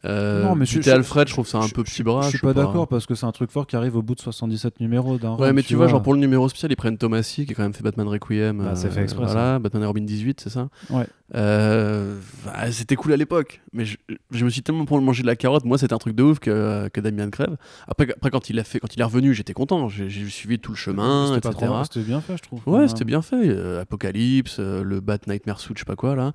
Euh, 0.04 0.44
Non, 0.44 0.56
mais 0.56 0.66
je- 0.66 0.90
Alfred, 0.90 1.28
je 1.28 1.34
trouve 1.34 1.48
ça 1.48 1.60
un 1.60 1.68
je- 1.68 1.74
peu 1.74 1.84
petit 1.84 2.02
bras. 2.02 2.22
Je 2.24 2.30
suis 2.30 2.40
pas 2.40 2.54
d'accord 2.54 2.88
parce 2.88 3.06
que 3.06 3.14
c'est 3.14 3.26
un 3.28 3.32
truc 3.32 3.52
fort 3.52 3.68
qui 3.68 3.76
arrive 3.76 3.96
au 3.96 4.02
bout 4.02 4.16
de 4.16 4.20
77 4.20 4.80
numéros 4.80 5.18
d'un 5.20 5.36
Ouais, 5.36 5.48
run, 5.48 5.54
mais 5.54 5.62
tu 5.64 5.76
vois, 5.76 5.88
genre 5.88 6.02
pour 6.02 6.14
le 6.16 6.20
numéro 6.20 6.50
spécial, 6.50 6.72
ils 6.72 6.76
prennent 6.76 6.98
Thomasy 6.98 7.46
qui 7.46 7.52
a 7.52 7.56
quand 7.56 7.62
même 7.64 7.74
fait 7.74 7.84
Batman 7.84 8.08
Requiem. 8.08 8.58
Bah, 8.64 8.76
c'est 8.76 8.90
fait 8.90 9.04
exprès, 9.04 9.26
Voilà, 9.26 9.60
Batman 9.60 9.84
et 9.84 9.86
Robin 9.86 10.02
18, 10.02 10.42
c'est 10.42 10.50
ça? 10.50 10.70
Ouais. 10.90 11.06
Euh, 11.36 12.18
bah, 12.46 12.72
c'était 12.72 12.96
cool 12.96 13.14
à 13.14 13.18
l'époque, 13.18 13.62
mais 13.74 13.86
je, 13.86 13.98
je 14.32 14.44
me 14.44 14.50
suis 14.50 14.64
tellement 14.64 14.86
pour 14.86 14.98
le 14.98 15.04
manger 15.04 15.22
de 15.22 15.28
la 15.28 15.36
carotte. 15.36 15.64
Moi, 15.66 15.78
c'était 15.78 15.94
un 15.94 15.98
truc 16.00 16.16
de 16.16 16.24
ouf 16.24 16.40
que, 16.40 16.90
que 16.90 17.00
Damian 17.00 17.30
crève. 17.30 17.56
Après, 17.88 18.10
après 18.12 18.32
quand, 18.32 18.50
il 18.50 18.60
a 18.60 18.64
fait, 18.64 18.80
quand 18.80 18.94
il 18.96 19.00
est 19.00 19.04
revenu, 19.06 19.34
j'étais 19.34 19.54
content. 19.54 19.88
J'ai 19.88 20.10
j'ai 20.10 20.28
suivi 20.30 20.60
tout 20.60 20.72
le 20.72 20.78
chemin, 20.78 21.28
C'était 21.36 21.42
pas 21.42 21.50
etc. 21.52 21.66
trop- 21.68 21.84
C'était 21.84 22.02
bien 22.06 22.22
fait, 22.22 22.38
je 22.38 22.42
trouve. 22.42 22.62
Ouais, 22.66 22.88
c'était 22.88 23.06
bien 23.06 23.22
fait. 23.22 23.36
Euh, 23.48 23.82
Apocalypse, 23.82 24.58
euh, 24.60 24.84
le 24.84 25.00
Bat 25.00 25.20
Nightmare 25.28 25.60
Suit, 25.60 25.74
je 25.76 25.80
sais 25.80 25.86
pas 25.86 25.96
quoi, 25.96 26.16
là. 26.16 26.34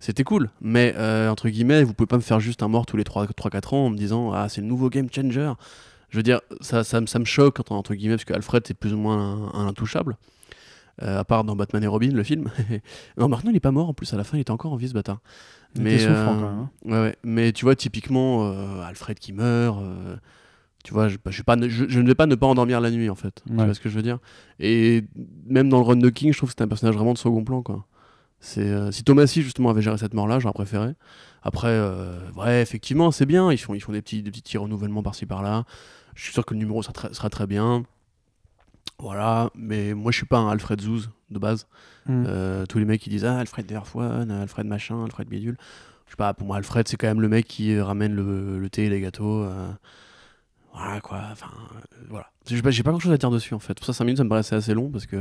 C'était 0.00 0.22
cool. 0.24 0.50
Mais, 0.60 0.94
euh, 0.96 1.28
entre 1.28 1.48
guillemets, 1.48 1.82
vous 1.82 1.92
pouvez 1.92 2.06
pas 2.06 2.16
me 2.16 2.22
faire 2.22 2.38
juste 2.40 2.62
un 2.62 2.68
mort 2.68 2.86
tous 2.86 2.96
les 2.96 3.04
3-4 3.04 3.74
ans 3.74 3.86
en 3.86 3.90
me 3.90 3.96
disant 3.96 4.32
Ah, 4.32 4.48
c'est 4.48 4.60
le 4.60 4.66
nouveau 4.66 4.88
game 4.90 5.08
changer. 5.12 5.52
Je 6.10 6.16
veux 6.16 6.22
dire, 6.22 6.40
ça, 6.60 6.84
ça, 6.84 7.00
me- 7.00 7.06
ça 7.06 7.18
me 7.18 7.24
choque, 7.24 7.58
entre, 7.70 7.94
guillemets, 7.94 8.14
parce 8.14 8.24
que 8.24 8.32
Alfred, 8.32 8.62
c'est 8.66 8.74
plus 8.74 8.94
ou 8.94 8.98
moins 8.98 9.18
un, 9.18 9.60
un 9.60 9.66
intouchable. 9.66 10.16
Euh, 11.02 11.20
à 11.20 11.24
part 11.24 11.44
dans 11.44 11.54
Batman 11.54 11.82
et 11.84 11.86
Robin, 11.86 12.10
le 12.12 12.22
film. 12.24 12.50
non, 13.18 13.28
maintenant, 13.28 13.50
il 13.50 13.56
est 13.56 13.60
pas 13.60 13.70
mort 13.72 13.88
en 13.88 13.94
plus. 13.94 14.12
À 14.14 14.16
la 14.16 14.24
fin, 14.24 14.36
il 14.36 14.40
était 14.40 14.50
encore 14.50 14.72
en 14.72 14.76
vie, 14.76 14.88
ce 14.88 14.94
bâtard. 14.94 15.18
Il 15.76 15.82
Mais, 15.82 15.94
était 15.94 16.04
souffrant, 16.06 16.34
euh, 16.34 16.40
quand 16.40 16.50
même, 16.50 16.58
hein. 16.58 16.70
ouais, 16.86 17.00
ouais. 17.08 17.16
Mais 17.24 17.52
tu 17.52 17.64
vois, 17.64 17.76
typiquement, 17.76 18.50
Alfred 18.82 19.18
qui 19.18 19.32
meurt. 19.32 19.78
tu 20.84 20.92
vois, 20.94 21.08
je, 21.08 21.16
bah, 21.16 21.22
je, 21.30 21.32
suis 21.34 21.42
pas, 21.44 21.56
ne- 21.56 21.68
je, 21.68 21.84
je 21.88 22.00
ne 22.00 22.06
vais 22.06 22.14
pas 22.14 22.26
ne 22.26 22.34
pas 22.34 22.46
endormir 22.46 22.80
la 22.80 22.90
nuit, 22.90 23.10
en 23.10 23.14
fait. 23.14 23.42
Tu 23.46 23.52
Ouais. 23.52 23.64
vois 23.64 23.74
ce 23.74 23.80
que 23.80 23.88
je 23.88 23.94
veux 23.96 24.02
dire? 24.02 24.18
Et 24.60 25.04
même 25.46 25.68
dans 25.68 25.78
le 25.78 25.84
run 25.84 25.96
de 25.96 26.08
King, 26.08 26.32
je 26.32 26.38
trouve 26.38 26.48
que 26.48 26.52
c'était 26.52 26.64
un 26.64 26.68
personnage 26.68 26.94
vraiment 26.96 27.12
de 27.12 27.18
second 27.18 27.44
plan, 27.44 27.62
quoi. 27.62 27.84
Euh, 28.58 28.90
si 28.92 29.04
Thomasy, 29.04 29.42
justement, 29.42 29.70
avait 29.70 29.82
géré 29.82 29.98
cette 29.98 30.14
mort-là, 30.14 30.38
j'aurais 30.38 30.54
préféré. 30.54 30.94
Après, 31.42 31.68
euh, 31.68 32.18
ouais, 32.36 32.62
effectivement, 32.62 33.10
c'est 33.10 33.26
bien. 33.26 33.50
Ils 33.52 33.58
font, 33.58 33.74
ils 33.74 33.80
font 33.80 33.92
des, 33.92 34.02
petits, 34.02 34.22
des 34.22 34.30
petits 34.30 34.58
renouvellements 34.58 35.02
par-ci, 35.02 35.26
par-là. 35.26 35.64
Je 36.14 36.22
suis 36.24 36.32
sûr 36.32 36.44
que 36.44 36.54
le 36.54 36.58
numéro 36.60 36.82
sera 36.82 36.92
très, 36.92 37.12
sera 37.14 37.30
très 37.30 37.46
bien. 37.46 37.84
Voilà, 39.00 39.50
mais 39.54 39.94
moi 39.94 40.10
je 40.10 40.16
suis 40.16 40.26
pas 40.26 40.38
un 40.38 40.48
Alfred 40.48 40.80
Zouz 40.80 41.10
de 41.30 41.38
base. 41.38 41.68
Mm. 42.06 42.24
Euh, 42.26 42.66
tous 42.66 42.78
les 42.78 42.84
mecs 42.84 43.00
qui 43.00 43.10
disent 43.10 43.24
ah, 43.24 43.38
Alfred 43.38 43.64
Derfwan, 43.64 44.28
Alfred 44.28 44.66
machin, 44.66 45.04
Alfred 45.04 45.28
bidule. 45.28 45.56
Je 46.06 46.10
sais 46.10 46.16
pas, 46.16 46.34
pour 46.34 46.48
moi 46.48 46.56
Alfred 46.56 46.88
c'est 46.88 46.96
quand 46.96 47.06
même 47.06 47.20
le 47.20 47.28
mec 47.28 47.46
qui 47.46 47.78
ramène 47.80 48.12
le, 48.12 48.58
le 48.58 48.70
thé 48.70 48.86
et 48.86 48.88
les 48.90 49.00
gâteaux. 49.00 49.44
euh, 49.44 49.70
Voilà 50.74 51.00
quoi, 51.00 51.20
enfin 51.30 51.50
voilà. 52.08 52.26
J'ai 52.46 52.60
pas, 52.60 52.70
pas 52.72 52.90
grand 52.90 52.98
chose 52.98 53.12
à 53.12 53.16
dire 53.18 53.30
dessus 53.30 53.54
en 53.54 53.60
fait. 53.60 53.74
Pour 53.74 53.86
ça 53.86 53.92
5 53.92 54.04
minutes 54.04 54.18
ça 54.18 54.24
me 54.24 54.28
paraissait 54.30 54.56
assez 54.56 54.74
long 54.74 54.90
parce 54.90 55.06
que. 55.06 55.16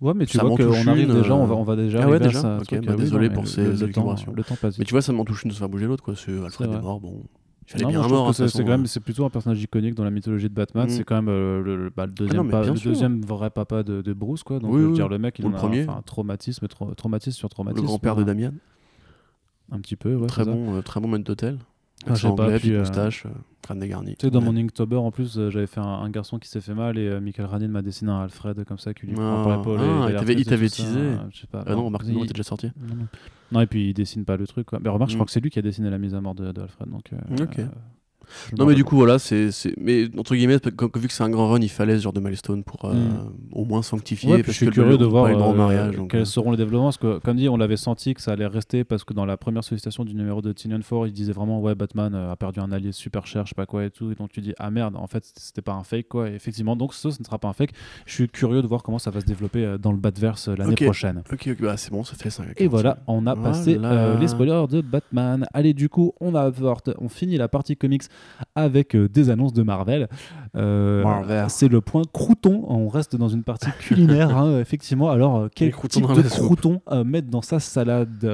Ouais, 0.00 0.12
mais 0.14 0.26
tu 0.26 0.36
ça 0.38 0.44
vois 0.44 0.56
qu'on 0.56 0.86
arrive 0.86 1.12
déjà, 1.12 1.34
on 1.34 1.44
va, 1.46 1.54
euh, 1.54 1.58
on 1.58 1.62
va 1.64 1.74
déjà. 1.74 2.00
Ah 2.02 2.08
ouais, 2.08 2.20
déjà 2.20 2.40
ça, 2.40 2.58
bah 2.58 2.64
oui, 2.70 2.96
désolé 2.96 3.28
non, 3.28 3.34
pour 3.34 3.48
ces 3.48 3.64
le, 3.64 3.70
le 3.72 3.76
temps, 3.78 3.84
élucubrations. 3.84 4.32
le 4.32 4.44
temps 4.44 4.54
passe 4.54 4.78
Mais 4.78 4.84
tu 4.84 4.92
vois, 4.92 5.02
ça 5.02 5.12
m'en 5.12 5.24
touche 5.24 5.42
une 5.42 5.48
de 5.48 5.54
se 5.54 5.58
faire 5.58 5.68
bouger 5.68 5.86
l'autre 5.86 6.04
quoi. 6.04 6.14
C'est 6.16 6.30
Alfred 6.44 6.70
est 6.72 6.80
mort, 6.80 7.00
bon. 7.00 7.24
Il 7.66 7.72
fallait 7.72 7.84
Non, 7.84 7.90
bien 7.90 8.02
un 8.02 8.08
mort. 8.08 8.28
hein, 8.28 8.32
c'est 8.32 8.44
façon, 8.44 8.60
quand 8.60 8.68
même 8.68 8.82
hein. 8.82 8.86
c'est 8.86 9.00
plutôt 9.00 9.24
un 9.24 9.30
personnage 9.30 9.60
iconique 9.62 9.94
dans 9.94 10.04
la 10.04 10.10
mythologie 10.10 10.48
de 10.48 10.54
Batman. 10.54 10.86
Mm. 10.86 10.90
C'est 10.90 11.04
quand 11.04 11.16
même 11.16 11.28
euh, 11.28 11.62
le, 11.62 11.76
le- 11.84 11.90
bah, 11.94 12.06
le 12.06 12.12
deuxième, 12.12 12.46
non, 12.46 13.20
le 13.20 13.26
vrai 13.26 13.50
papa 13.50 13.82
de, 13.82 14.00
de 14.00 14.12
Bruce 14.12 14.42
quoi. 14.44 14.58
Donc 14.60 14.70
Oui, 14.70 14.76
je 14.78 14.82
veux 14.84 14.88
oui. 14.90 14.94
dire 14.94 15.08
le 15.08 15.18
mec 15.18 15.38
il 15.40 15.44
en 15.46 15.50
le 15.50 15.56
a 15.56 15.92
un 15.98 16.02
traumatisme, 16.02 16.66
tra- 16.66 16.94
traumatisme 16.94 17.36
sur 17.36 17.48
Le 17.48 17.50
traumatisme. 17.50 17.84
grand-père 17.86 18.14
de. 18.16 18.22
Damian. 18.22 18.52
Un 19.72 19.80
petit 19.80 19.96
peu, 19.96 20.14
ouais. 20.14 20.26
très 20.28 20.44
bon, 20.44 20.76
euh, 20.76 20.80
très 20.80 21.00
bon 21.00 21.08
maître 21.08 21.24
d'hôtel. 21.24 21.58
Ah, 22.06 22.14
je 22.14 22.20
sais 22.20 22.26
Accent 22.28 22.34
pas, 22.36 22.58
puis, 22.58 22.72
euh, 22.74 22.78
moustache, 22.80 23.26
euh, 23.26 23.30
crâne 23.62 23.80
dégarni. 23.80 24.14
Tu 24.16 24.26
sais, 24.26 24.30
dans 24.30 24.38
Ouais. 24.38 24.44
mon 24.46 24.56
Inktober, 24.56 24.96
en 24.96 25.10
plus, 25.10 25.36
euh, 25.36 25.50
j'avais 25.50 25.66
fait 25.66 25.80
un, 25.80 25.84
un 25.84 26.08
garçon 26.10 26.38
qui 26.38 26.48
s'est 26.48 26.60
fait 26.60 26.74
mal 26.74 26.96
et 26.96 27.08
euh, 27.08 27.20
Michael 27.20 27.46
Radin 27.46 27.68
m'a 27.68 27.82
dessiné 27.82 28.10
un 28.12 28.20
Alfred 28.22 28.64
comme 28.64 28.78
ça 28.78 28.94
qui 28.94 29.06
lui 29.06 29.14
prend 29.14 29.42
par 29.44 29.48
Ah, 29.52 29.56
l'épaule. 29.56 29.80
ah, 29.80 30.06
et 30.08 30.12
il 30.34 30.44
t'avait- 30.44 30.68
teasé. 30.68 30.96
euh, 30.96 31.16
Je 31.32 31.40
sais 31.40 31.46
pas. 31.48 31.64
Ah 31.66 31.74
non, 31.74 31.84
remarque, 31.86 32.04
il- 32.06 32.18
t'es 32.20 32.28
déjà 32.34 32.42
sorti. 32.44 32.70
non, 32.80 32.94
non. 32.94 33.06
Non, 33.50 33.60
et 33.62 33.66
puis 33.66 33.88
il 33.90 33.94
dessine 33.94 34.24
pas 34.24 34.36
le 34.36 34.46
truc. 34.46 34.66
Quoi. 34.66 34.78
Mais 34.82 34.90
remarque, 34.90 35.10
je 35.10 35.16
Mm. 35.16 35.18
crois 35.18 35.26
que 35.26 35.32
c'est 35.32 35.40
lui 35.40 35.50
qui 35.50 35.58
a 35.58 35.62
dessiné 35.62 35.90
la 35.90 35.98
mise 35.98 36.14
à 36.14 36.20
mort 36.20 36.34
de, 36.34 36.52
de 36.52 36.60
Alfred. 36.60 36.88
Donc, 36.88 37.12
euh, 37.12 37.44
Ok. 37.44 37.58
Non, 38.58 38.66
mais 38.66 38.74
du 38.74 38.84
coup, 38.84 38.96
voilà, 38.96 39.18
c'est. 39.18 39.50
c'est- 39.50 39.74
Mais 39.78 40.08
entre 40.18 40.34
guillemets, 40.34 40.58
comme- 40.76 40.90
vu 40.96 41.08
que 41.08 41.12
c'est 41.14 41.22
un 41.24 41.30
grand 41.30 41.48
run, 41.48 41.60
il 41.60 41.68
fallait 41.68 41.96
ce 41.96 42.02
genre 42.02 42.12
de 42.12 42.20
milestone 42.20 42.62
pour 42.64 42.84
euh, 42.86 42.94
Mm. 42.94 43.30
au 43.52 43.64
moins 43.64 43.82
sanctifier. 43.82 44.30
Ouais, 44.30 44.34
puis 44.36 44.42
parce 44.44 44.52
je 44.54 44.56
suis 44.64 44.66
que 44.66 44.70
le 44.70 44.82
curieux 44.82 44.98
de 44.98 45.04
voir 45.04 45.24
euh, 45.26 45.54
mariage. 45.54 45.96
donc, 45.96 46.10
quels 46.10 46.20
euh, 46.22 46.24
seront 46.24 46.50
les 46.50 46.56
développements. 46.56 46.84
Parce 46.86 46.98
que, 46.98 47.18
comme 47.18 47.36
dit, 47.36 47.48
on 47.48 47.56
l'avait 47.56 47.76
senti 47.76 48.14
que 48.14 48.20
ça 48.20 48.32
allait 48.32 48.46
rester 48.46 48.84
parce 48.84 49.04
que 49.04 49.14
dans 49.14 49.24
la 49.26 49.36
première 49.36 49.64
sollicitation 49.64 50.04
du 50.04 50.14
numéro 50.14 50.42
de 50.42 50.52
Tynion 50.52 50.78
4, 50.80 51.06
il 51.06 51.12
disait 51.12 51.32
vraiment 51.32 51.60
Ouais, 51.60 51.74
Batman 51.74 52.14
a 52.14 52.36
perdu 52.36 52.60
un 52.60 52.72
allié 52.72 52.92
super 52.92 53.26
cher, 53.26 53.44
je 53.44 53.50
sais 53.50 53.54
pas 53.54 53.66
quoi 53.66 53.84
et 53.84 53.90
tout. 53.90 54.10
Et 54.10 54.14
donc 54.14 54.30
tu 54.30 54.40
dis 54.40 54.54
Ah 54.58 54.70
merde, 54.70 54.96
en 54.96 55.06
fait, 55.06 55.24
c'était 55.36 55.62
pas 55.62 55.72
un 55.74 55.82
fake 55.84 56.08
quoi. 56.08 56.28
Et 56.30 56.34
effectivement, 56.34 56.76
donc 56.76 56.94
ça, 56.94 57.10
ce 57.10 57.18
ne 57.20 57.24
sera 57.24 57.38
pas 57.38 57.48
un 57.48 57.52
fake. 57.52 57.70
Je 58.06 58.12
suis 58.14 58.28
curieux 58.28 58.62
de 58.62 58.66
voir 58.66 58.82
comment 58.82 58.98
ça 58.98 59.10
va 59.10 59.20
se 59.20 59.26
développer 59.26 59.76
dans 59.80 59.92
le 59.92 59.98
Batverse 59.98 60.48
l'année 60.48 60.74
prochaine. 60.74 61.22
Ok, 61.32 61.48
ok, 61.52 61.60
bah, 61.62 61.76
c'est 61.76 61.90
bon, 61.90 62.04
ça 62.04 62.14
fait 62.14 62.30
5 62.30 62.48
Et 62.56 62.66
voilà, 62.68 62.98
on 63.06 63.26
a 63.26 63.34
passé 63.36 63.78
euh, 63.82 64.18
les 64.18 64.28
spoilers 64.28 64.66
de 64.68 64.80
Batman. 64.80 65.46
Allez, 65.52 65.74
du 65.74 65.88
coup, 65.88 66.12
on 66.20 66.34
apporte, 66.34 66.90
on 66.98 67.08
finit 67.08 67.36
la 67.36 67.48
partie 67.48 67.76
comics 67.76 68.02
avec 68.54 68.94
euh, 68.94 69.08
des 69.08 69.30
annonces 69.30 69.52
de 69.52 69.62
Marvel. 69.62 70.08
Euh, 70.56 71.02
Marvel. 71.02 71.46
C'est 71.48 71.68
le 71.68 71.80
point 71.80 72.02
crouton. 72.12 72.64
On 72.68 72.88
reste 72.88 73.16
dans 73.16 73.28
une 73.28 73.42
partie 73.44 73.70
culinaire, 73.80 74.36
hein, 74.36 74.58
effectivement. 74.60 75.10
Alors, 75.10 75.36
euh, 75.38 75.48
quel 75.54 75.72
type 75.88 76.06
de 76.06 76.22
crouton 76.22 76.80
mettre 77.04 77.28
dans 77.28 77.42
sa 77.42 77.60
salade, 77.60 78.26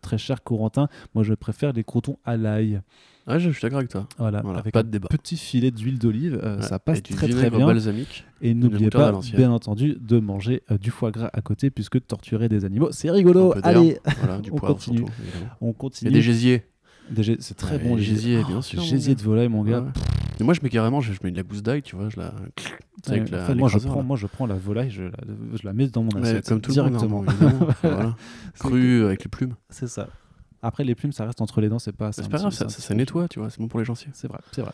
très 0.00 0.18
cher 0.18 0.42
Corentin? 0.42 0.88
Moi, 1.14 1.24
je 1.24 1.34
préfère 1.34 1.72
les 1.72 1.84
croutons 1.84 2.18
à 2.24 2.36
l'ail. 2.36 2.80
Je 3.28 3.50
suis 3.50 3.60
d'accord 3.60 3.78
avec 3.78 3.90
toi. 3.90 4.06
Voilà, 4.18 4.40
Voilà, 4.42 4.60
avec 4.60 4.72
pas 4.72 4.84
de 4.84 4.88
débat. 4.88 5.08
petit 5.08 5.36
filet 5.36 5.72
d'huile 5.72 5.98
d'olive, 5.98 6.38
euh, 6.44 6.58
Ouais, 6.58 6.62
ça 6.62 6.78
passe 6.78 6.98
et 6.98 7.00
du 7.00 7.12
très 7.12 7.26
très 7.28 7.50
bien. 7.50 7.66
balsamique. 7.66 8.24
Et 8.40 8.54
n'oubliez 8.54 8.88
pas, 8.88 9.18
bien 9.34 9.50
entendu, 9.50 9.96
de 10.00 10.20
manger 10.20 10.62
euh, 10.70 10.78
du 10.78 10.92
foie 10.92 11.10
gras 11.10 11.30
à 11.32 11.40
côté, 11.40 11.70
puisque 11.70 12.06
torturer 12.06 12.48
des 12.48 12.64
animaux, 12.64 12.90
c'est 12.92 13.10
rigolo. 13.10 13.52
Allez, 13.64 13.98
voilà, 14.20 14.38
du 14.38 14.50
on 14.52 14.54
poivre 14.54 14.74
continue. 14.74 14.98
surtout. 14.98 15.12
on 15.60 15.66
Il 15.66 15.70
y 15.70 15.74
continue. 15.74 16.10
a 16.10 16.14
des 16.14 16.22
gésiers. 16.22 16.66
C'est 17.40 17.56
très 17.56 17.76
Ouais, 17.76 17.82
bon, 17.84 17.96
les 17.96 18.02
gésiers, 18.02 18.40
Oh, 18.44 18.48
bien 18.48 18.62
sûr, 18.62 18.82
gars. 18.82 19.14
de 19.14 19.22
volaille, 19.22 19.48
mon 19.48 19.62
gars. 19.62 19.80
Ouais. 19.80 20.44
Moi, 20.44 20.54
je 20.54 20.60
mets 20.62 20.68
carrément, 20.68 21.00
je, 21.00 21.12
je 21.12 21.18
mets 21.24 21.30
de 21.30 21.36
la 21.36 21.42
gousse 21.42 21.62
d'ail, 21.62 21.82
tu 21.82 21.96
vois, 21.96 22.08
je 22.10 22.18
la. 22.20 22.32
Tu 22.56 22.64
sais, 23.04 23.12
avec 23.12 23.24
Ouais, 23.24 23.30
la- 23.30 23.44
en 23.44 23.46
fait, 23.46 23.54
moi, 23.54 23.68
je 23.68 23.78
prends, 23.78 23.96
là. 23.96 24.02
moi, 24.02 24.16
je 24.16 24.26
prends 24.26 24.46
la 24.46 24.54
volaille, 24.56 24.90
je 24.90 25.04
la, 25.04 25.10
je 25.54 25.64
la 25.66 25.72
mets 25.72 25.86
dans 25.88 26.02
mon 26.02 26.10
assiette 26.22 26.46
comme 26.48 26.60
tout 26.60 26.72
le 26.74 26.82
monde, 26.82 26.92
directement. 26.92 27.24
évidemment. 27.24 27.68
voilà. 27.82 29.04
Avec 29.06 29.24
les 29.24 29.28
plumes. 29.30 29.54
C'est 29.70 29.88
ça. 29.88 30.08
Après, 30.62 30.82
les 30.84 30.94
plumes, 30.94 31.12
ça 31.12 31.24
reste 31.26 31.40
entre 31.40 31.60
les 31.60 31.68
dents, 31.68 31.78
c'est 31.78 31.92
pas. 31.92 32.10
C'est 32.12 32.28
pas 32.28 32.38
grave, 32.38 32.52
ça, 32.52 32.68
ça, 32.68 32.80
ça 32.82 32.94
nettoie, 32.94 33.28
tu 33.28 33.38
vois, 33.38 33.50
c'est 33.50 33.60
bon 33.60 33.68
pour 33.68 33.78
les 33.78 33.84
gencives. 33.86 34.10
C'est 34.14 34.26
vrai, 34.26 34.40
c'est 34.52 34.62
vrai. 34.62 34.72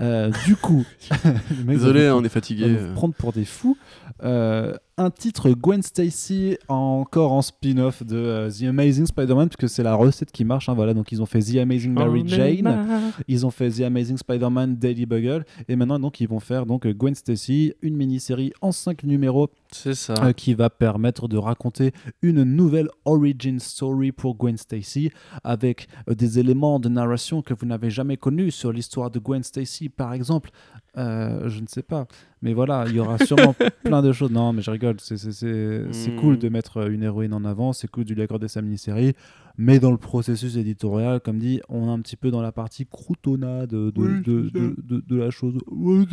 Euh, 0.00 0.30
du 0.44 0.54
coup, 0.56 0.84
le 1.24 1.64
Désolé, 1.64 2.06
hein, 2.08 2.14
on 2.16 2.24
est 2.24 2.28
fatigué. 2.28 2.64
euh. 2.68 2.92
prendre 2.94 3.14
pour 3.14 3.32
des 3.32 3.44
fous. 3.46 3.78
Euh, 4.22 4.74
un 5.00 5.08
titre 5.10 5.48
Gwen 5.50 5.82
Stacy 5.82 6.58
encore 6.68 7.32
en 7.32 7.40
spin-off 7.40 8.02
de 8.04 8.16
euh, 8.16 8.50
The 8.50 8.64
Amazing 8.64 9.06
Spider-Man 9.06 9.48
puisque 9.48 9.72
c'est 9.72 9.82
la 9.82 9.94
recette 9.94 10.30
qui 10.30 10.44
marche. 10.44 10.68
hein, 10.68 10.74
voilà, 10.74 10.92
donc 10.92 11.10
ils 11.10 11.22
ont 11.22 11.26
fait 11.26 11.40
The 11.40 11.56
Amazing 11.56 11.92
Mary 11.94 12.22
Jane, 12.26 12.78
ils 13.26 13.46
ont 13.46 13.50
fait 13.50 13.70
The 13.70 13.80
Amazing 13.80 14.18
Spider-Man 14.18 14.76
Daily 14.76 15.06
Bugle 15.06 15.46
et 15.68 15.76
maintenant 15.76 15.98
donc 15.98 16.20
ils 16.20 16.28
vont 16.28 16.38
faire 16.38 16.66
donc 16.66 16.86
Gwen 16.86 17.14
Stacy, 17.14 17.72
une 17.80 17.96
mini-série 17.96 18.52
en 18.60 18.72
5 18.72 19.04
numéros 19.04 19.48
C'est 19.72 19.94
ça. 19.94 20.12
euh, 20.22 20.32
qui 20.34 20.52
va 20.52 20.68
permettre 20.68 21.28
de 21.28 21.38
raconter 21.38 21.92
une 22.20 22.42
nouvelle 22.44 22.88
origin 23.06 23.58
story 23.58 24.12
pour 24.12 24.34
Gwen 24.36 24.58
Stacy 24.58 25.10
avec 25.44 25.88
euh, 26.10 26.14
des 26.14 26.38
éléments 26.38 26.78
de 26.78 26.90
narration 26.90 27.40
que 27.40 27.54
vous 27.54 27.64
n'avez 27.64 27.88
jamais 27.88 28.18
connus 28.18 28.50
sur 28.50 28.70
l'histoire 28.70 29.10
de 29.10 29.18
Gwen 29.18 29.42
Stacy 29.42 29.88
par 29.88 30.12
exemple. 30.12 30.50
Euh, 30.96 31.48
je 31.48 31.60
ne 31.60 31.66
sais 31.68 31.82
pas, 31.84 32.06
mais 32.42 32.52
voilà, 32.52 32.84
il 32.88 32.96
y 32.96 33.00
aura 33.00 33.16
sûrement 33.18 33.54
plein 33.84 34.02
de 34.02 34.10
choses. 34.12 34.30
Non, 34.32 34.52
mais 34.52 34.60
je 34.60 34.70
rigole, 34.72 34.96
c'est 34.98 36.16
cool 36.16 36.38
de 36.38 36.48
mettre 36.48 36.90
une 36.90 37.02
héroïne 37.04 37.32
en 37.32 37.44
avant, 37.44 37.72
c'est 37.72 37.88
cool 37.88 38.04
de 38.04 38.12
lui 38.14 38.22
accorder 38.22 38.48
sa 38.48 38.60
mini-série, 38.60 39.12
mais 39.56 39.78
dans 39.78 39.92
le 39.92 39.98
processus 39.98 40.56
éditorial, 40.56 41.20
comme 41.20 41.38
dit, 41.38 41.60
on 41.68 41.86
est 41.86 41.92
un 41.92 42.00
petit 42.00 42.16
peu 42.16 42.32
dans 42.32 42.42
la 42.42 42.50
partie 42.50 42.86
croutonnade 42.86 43.70
de, 43.70 43.92
Oui, 43.96 44.74
la 45.10 45.30
chose. 45.30 45.54
Ouais, 45.70 46.06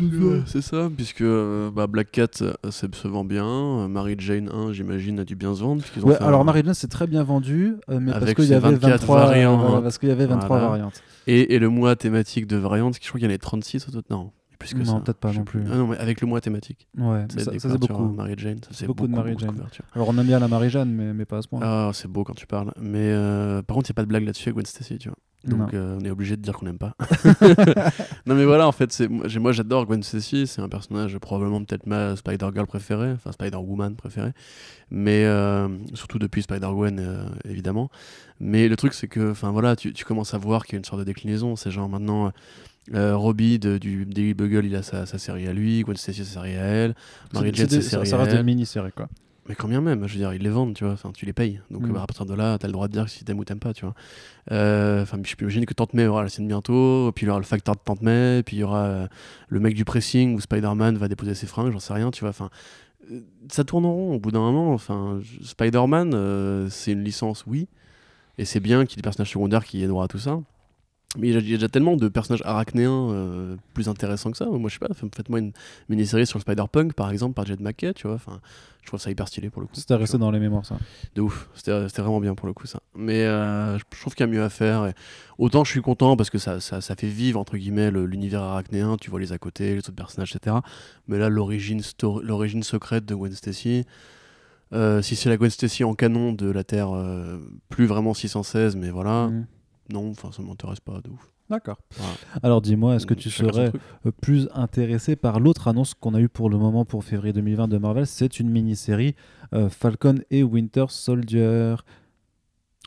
c'est 0.46 0.62
ça, 0.62 0.88
puisque 0.94 1.22
euh, 1.22 1.70
bah, 1.72 1.86
Black 1.88 2.12
Cat 2.12 2.28
euh, 2.42 2.52
se 2.70 2.86
vend 3.08 3.24
bien, 3.24 3.88
Mary 3.88 4.14
Jane 4.18 4.48
1, 4.48 4.72
j'imagine, 4.74 5.18
a 5.20 5.24
dû 5.24 5.34
bien 5.34 5.54
se 5.54 5.60
vendre. 5.62 5.82
Ouais, 6.02 6.16
alors 6.22 6.42
un- 6.42 6.44
Marie 6.44 6.62
Jane 6.64 6.74
c'est 6.74 6.86
très 6.88 7.06
bien 7.06 7.24
vendu, 7.24 7.74
mais 7.88 8.12
parce 8.12 8.22
Avec 8.22 8.36
qu'il 8.36 8.44
y 8.44 8.48
ses 8.48 8.54
avait 8.54 8.70
24 8.72 8.90
23 9.00 9.16
variantes. 9.26 9.60
voilà, 9.66 9.82
parce 9.82 9.98
qu'il 9.98 10.08
y 10.08 10.12
avait 10.12 10.26
23 10.26 10.48
Voilà. 10.48 10.68
variantes. 10.68 11.02
et, 11.26 11.54
et 11.54 11.58
le 11.58 11.68
mois 11.68 11.96
thématique 11.96 12.46
de 12.46 12.56
variantes, 12.56 12.94
je 13.02 13.08
crois 13.08 13.18
qu'il 13.18 13.28
y 13.28 13.32
en 13.32 13.34
a 13.34 13.38
36 13.38 13.88
au 13.88 13.90
total. 13.90 14.04
Non, 14.16 14.30
plus 14.58 14.74
que 14.74 14.78
Non, 14.78 14.84
ça. 14.84 15.00
peut-être 15.00 15.18
pas 15.18 15.32
non 15.32 15.44
plus. 15.44 15.62
Ah 15.70 15.76
non, 15.76 15.86
mais 15.88 15.98
avec 15.98 16.20
le 16.20 16.26
mois 16.26 16.40
thématique. 16.40 16.88
Ouais, 16.96 17.26
Ça, 17.30 17.44
ça, 17.44 17.50
des 17.52 17.58
ça, 17.58 17.68
c'est 17.70 17.78
beaucoup. 17.78 18.08
Mary 18.08 18.34
Jane, 18.36 18.58
ça 18.62 18.70
c'est 18.72 18.86
beaucoup 18.86 19.06
de 19.06 19.12
beaucoup 19.14 19.38
Jane. 19.38 19.62
Alors 19.94 20.08
on 20.08 20.18
aime 20.18 20.26
bien 20.26 20.38
la 20.38 20.48
Marie 20.48 20.70
Jeanne, 20.70 20.90
mais, 20.90 21.12
mais 21.12 21.24
pas 21.24 21.38
à 21.38 21.42
ce 21.42 21.48
point. 21.48 21.60
Ah, 21.62 21.90
c'est 21.94 22.08
beau 22.08 22.24
quand 22.24 22.34
tu 22.34 22.46
parles. 22.46 22.72
Mais 22.80 23.10
euh, 23.12 23.62
par 23.62 23.74
contre, 23.76 23.88
il 23.88 23.92
n'y 23.92 23.94
a 23.94 23.98
pas 23.98 24.02
de 24.02 24.08
blague 24.08 24.24
là-dessus 24.24 24.48
avec 24.48 24.54
Gwen 24.54 24.66
Stacy, 24.66 24.98
tu 24.98 25.08
vois. 25.08 25.18
Donc 25.44 25.72
euh, 25.72 25.96
on 26.00 26.04
est 26.04 26.10
obligé 26.10 26.36
de 26.36 26.42
dire 26.42 26.54
qu'on 26.54 26.66
n'aime 26.66 26.78
pas. 26.78 26.94
non 28.26 28.34
mais 28.34 28.44
voilà, 28.44 28.66
en 28.66 28.72
fait, 28.72 29.00
moi 29.38 29.52
j'adore 29.52 29.86
Gwen 29.86 30.02
Stacy, 30.02 30.46
c'est 30.48 30.60
un 30.60 30.68
personnage 30.68 31.16
probablement 31.18 31.62
peut-être 31.64 31.86
ma 31.86 32.16
Spider-Girl 32.16 32.66
préférée, 32.66 33.12
enfin 33.12 33.30
Spider-Woman 33.30 33.94
préférée, 33.94 34.32
mais 34.90 35.24
euh, 35.24 35.68
surtout 35.94 36.18
depuis 36.18 36.42
Spider-Gwen 36.42 36.98
euh, 36.98 37.28
évidemment. 37.44 37.88
Mais 38.40 38.68
le 38.68 38.74
truc 38.76 38.94
c'est 38.94 39.06
que, 39.08 39.30
enfin 39.30 39.52
voilà, 39.52 39.76
tu, 39.76 39.92
tu 39.92 40.04
commences 40.04 40.34
à 40.34 40.38
voir 40.38 40.64
qu'il 40.66 40.74
y 40.74 40.76
a 40.76 40.78
une 40.78 40.84
sorte 40.84 41.00
de 41.00 41.04
déclinaison, 41.04 41.54
c'est 41.54 41.70
genre 41.70 41.88
maintenant... 41.88 42.32
Euh, 42.94 43.16
Robbie 43.16 43.58
de, 43.58 43.76
du 43.78 44.06
Daily 44.06 44.32
Bugle, 44.34 44.64
il 44.64 44.74
a 44.74 44.82
sa, 44.82 45.04
sa 45.06 45.18
série 45.18 45.46
à 45.46 45.52
lui, 45.52 45.82
Gwen 45.82 45.96
Stacy 45.96 46.24
sa 46.24 46.32
série 46.40 46.56
à 46.56 46.62
elle, 46.64 46.94
c'est 47.34 47.42
des- 47.52 47.66
sa 47.66 47.68
ça, 47.82 47.90
série 47.90 48.06
ça 48.06 48.16
à 48.16 48.18
reste 48.20 48.30
des 48.32 48.36
elle. 48.38 48.44
mini-séries 48.44 48.92
quoi. 48.96 49.08
Mais 49.48 49.54
quand 49.54 49.68
bien 49.68 49.80
même, 49.80 50.06
je 50.06 50.12
veux 50.12 50.18
dire, 50.18 50.34
ils 50.34 50.42
les 50.42 50.50
vendent, 50.50 50.74
tu 50.74 50.84
vois, 50.84 50.92
enfin, 50.92 51.10
tu 51.14 51.24
les 51.24 51.32
payes. 51.32 51.60
Donc 51.70 51.82
Mm. 51.86 51.96
euh, 51.96 52.00
à 52.00 52.06
partir 52.06 52.26
de 52.26 52.34
là, 52.34 52.58
t'as 52.58 52.66
le 52.66 52.72
droit 52.72 52.86
de 52.88 52.92
dire 52.92 53.08
si 53.08 53.24
t'aimes 53.24 53.38
ou 53.38 53.44
t'aimes 53.44 53.58
pas, 53.60 53.72
tu 53.72 53.84
vois. 53.86 53.94
Euh, 54.52 55.02
Enfin, 55.02 55.18
je 55.24 55.34
peux 55.36 55.44
imaginer 55.44 55.64
que 55.66 55.72
Tante 55.74 55.94
May 55.94 56.06
aura 56.06 56.22
la 56.22 56.28
scène 56.28 56.46
bientôt, 56.46 57.10
puis 57.14 57.24
il 57.24 57.28
y 57.28 57.30
aura 57.30 57.38
le 57.40 57.44
facteur 57.46 57.74
de 57.74 57.80
Tante 57.84 58.02
May, 58.02 58.42
puis 58.44 58.56
il 58.56 58.60
y 58.60 58.62
aura 58.62 58.84
euh, 58.84 59.06
le 59.48 59.60
mec 59.60 59.74
du 59.74 59.84
pressing 59.86 60.34
où 60.34 60.40
Spider-Man 60.40 60.96
va 60.98 61.08
déposer 61.08 61.34
ses 61.34 61.46
fringues, 61.46 61.72
j'en 61.72 61.78
sais 61.78 61.94
rien, 61.94 62.10
tu 62.10 62.20
vois. 62.20 62.30
Enfin, 62.30 62.50
euh, 63.10 63.20
ça 63.50 63.64
tourne 63.64 63.86
en 63.86 63.92
rond 63.92 64.14
au 64.14 64.18
bout 64.18 64.30
d'un 64.32 64.40
moment. 64.40 64.72
Enfin, 64.74 65.20
Spider-Man, 65.42 66.12
euh, 66.14 66.68
c'est 66.70 66.92
une 66.92 67.02
licence, 67.04 67.44
oui, 67.46 67.68
et 68.36 68.44
c'est 68.44 68.60
bien 68.60 68.84
qu'il 68.84 68.92
y 68.92 68.94
ait 68.94 69.02
des 69.02 69.06
personnages 69.06 69.30
secondaires 69.32 69.64
qui 69.64 69.82
aient 69.82 69.86
droit 69.88 70.04
à 70.04 70.08
tout 70.08 70.18
ça. 70.18 70.38
Mais 71.16 71.28
il 71.28 71.34
y 71.34 71.36
a- 71.38 71.40
déjà 71.40 71.68
tellement 71.68 71.96
de 71.96 72.06
personnages 72.08 72.42
arachnéens 72.44 73.10
euh, 73.10 73.56
plus 73.72 73.88
intéressants 73.88 74.30
que 74.30 74.36
ça. 74.36 74.44
Moi, 74.44 74.68
je 74.68 74.74
sais 74.74 74.78
pas, 74.78 74.92
fa- 74.92 75.06
faites-moi 75.14 75.38
une 75.38 75.52
mini-série 75.88 76.26
sur 76.26 76.38
le 76.38 76.42
Spider-Punk, 76.42 76.92
par 76.92 77.10
exemple, 77.10 77.32
par 77.34 77.46
Jed 77.46 77.60
McKay, 77.62 77.94
tu 77.94 78.06
vois. 78.06 78.16
Enfin, 78.16 78.40
je 78.82 78.88
trouve 78.88 79.00
ça 79.00 79.10
hyper 79.10 79.26
stylé 79.26 79.48
pour 79.48 79.62
le 79.62 79.68
coup. 79.68 79.74
C'était 79.74 79.94
resté 79.94 80.18
dans 80.18 80.30
les 80.30 80.38
mémoires 80.38 80.66
ça. 80.66 80.76
De 81.14 81.22
ouf, 81.22 81.48
c'était 81.54 81.72
vraiment 82.02 82.20
bien 82.20 82.34
pour 82.34 82.46
le 82.46 82.52
coup 82.52 82.66
ça. 82.66 82.80
Mais 82.94 83.24
euh, 83.24 83.78
je 83.78 83.84
trouve 84.00 84.14
qu'il 84.14 84.26
y 84.26 84.28
a 84.28 84.32
mieux 84.32 84.42
à 84.42 84.50
faire. 84.50 84.84
Et 84.86 84.92
autant 85.38 85.64
je 85.64 85.70
suis 85.70 85.80
content 85.82 86.14
parce 86.16 86.28
que 86.30 86.38
ça, 86.38 86.60
ça, 86.60 86.80
ça 86.82 86.94
fait 86.94 87.06
vivre 87.08 87.40
entre 87.40 87.56
guillemets 87.56 87.90
le- 87.90 88.04
l'univers 88.06 88.42
arachnéen, 88.42 88.96
tu 89.00 89.08
vois 89.10 89.18
les 89.20 89.32
à 89.32 89.38
côté, 89.38 89.72
les 89.72 89.78
autres 89.78 89.92
personnages, 89.92 90.34
etc. 90.36 90.56
Mais 91.06 91.18
là, 91.18 91.28
l'origine 91.30 91.82
secrète 92.62 93.06
de 93.06 93.14
Gwen 93.14 93.32
Stacy, 93.32 93.84
euh, 94.74 95.00
si 95.00 95.16
c'est 95.16 95.30
la 95.30 95.36
Gwen 95.38 95.50
Stacy 95.50 95.84
en 95.84 95.94
canon 95.94 96.32
de 96.34 96.50
la 96.50 96.64
Terre, 96.64 96.90
plus 97.70 97.86
vraiment 97.86 98.12
616, 98.14 98.76
mais 98.76 98.90
voilà, 98.90 99.28
Mm. 99.28 99.46
Non, 99.90 100.10
enfin 100.10 100.30
ça 100.32 100.42
m'intéresse 100.42 100.80
pas 100.80 101.00
de 101.02 101.10
ouf. 101.10 101.30
D'accord. 101.50 101.78
Voilà. 101.96 102.12
Alors 102.42 102.60
dis-moi, 102.60 102.94
est-ce 102.96 103.06
que 103.06 103.14
tu 103.14 103.30
Chacun 103.30 103.52
serais 103.52 103.72
euh, 104.06 104.10
plus 104.20 104.48
intéressé 104.54 105.16
par 105.16 105.40
l'autre 105.40 105.66
annonce 105.68 105.94
qu'on 105.94 106.12
a 106.14 106.20
eue 106.20 106.28
pour 106.28 106.50
le 106.50 106.58
moment 106.58 106.84
pour 106.84 107.04
février 107.04 107.32
2020 107.32 107.68
de 107.68 107.78
Marvel? 107.78 108.06
C'est 108.06 108.38
une 108.38 108.50
mini-série 108.50 109.14
euh, 109.54 109.70
Falcon 109.70 110.16
et 110.30 110.42
Winter 110.42 110.84
Soldier. 110.90 111.76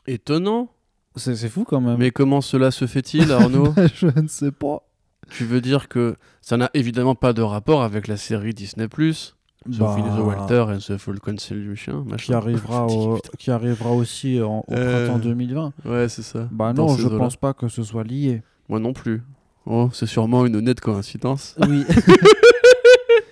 Étonnant, 0.06 0.70
C'est 1.16 1.48
fou 1.48 1.64
quand 1.64 1.80
même. 1.80 1.98
mais 1.98 2.10
comment 2.10 2.40
cela 2.40 2.70
se 2.70 2.86
fait-il, 2.86 3.30
Arnaud? 3.32 3.74
Je 3.94 4.06
ne 4.20 4.28
sais 4.28 4.52
pas. 4.52 4.82
Tu 5.30 5.44
veux 5.44 5.60
dire 5.60 5.88
que 5.88 6.16
ça 6.40 6.56
n'a 6.56 6.70
évidemment 6.74 7.14
pas 7.14 7.32
de 7.32 7.42
rapport 7.42 7.82
avec 7.82 8.06
la 8.08 8.16
série 8.16 8.54
Disney 8.54 8.88
Plus? 8.88 9.36
Sophie 9.70 10.02
Bah, 10.02 10.16
the 10.16 10.20
Walter 10.20 10.64
and 10.68 10.78
the 10.78 10.96
Falcon 10.98 11.36
Solution, 11.38 12.04
qui 12.04 12.10
machin. 12.10 12.34
arrivera, 12.34 12.86
au- 12.90 13.20
qui 13.38 13.50
arrivera 13.50 13.90
aussi 13.92 14.40
en, 14.40 14.60
au 14.60 14.72
Euh, 14.72 15.06
printemps 15.08 15.18
2020. 15.22 15.72
Ouais, 15.84 16.08
c'est 16.08 16.22
ça. 16.22 16.48
Bah 16.50 16.72
non, 16.72 16.96
je 16.96 17.08
pense 17.08 17.36
pas 17.36 17.52
que 17.54 17.68
ce 17.68 17.82
soit 17.82 18.04
lié. 18.04 18.42
Moi 18.68 18.78
non 18.80 18.92
plus. 18.92 19.22
Oh, 19.66 19.90
c'est 19.92 20.06
sûrement 20.06 20.44
une 20.46 20.56
honnête 20.56 20.80
coïncidence. 20.80 21.54
Oui. 21.68 21.84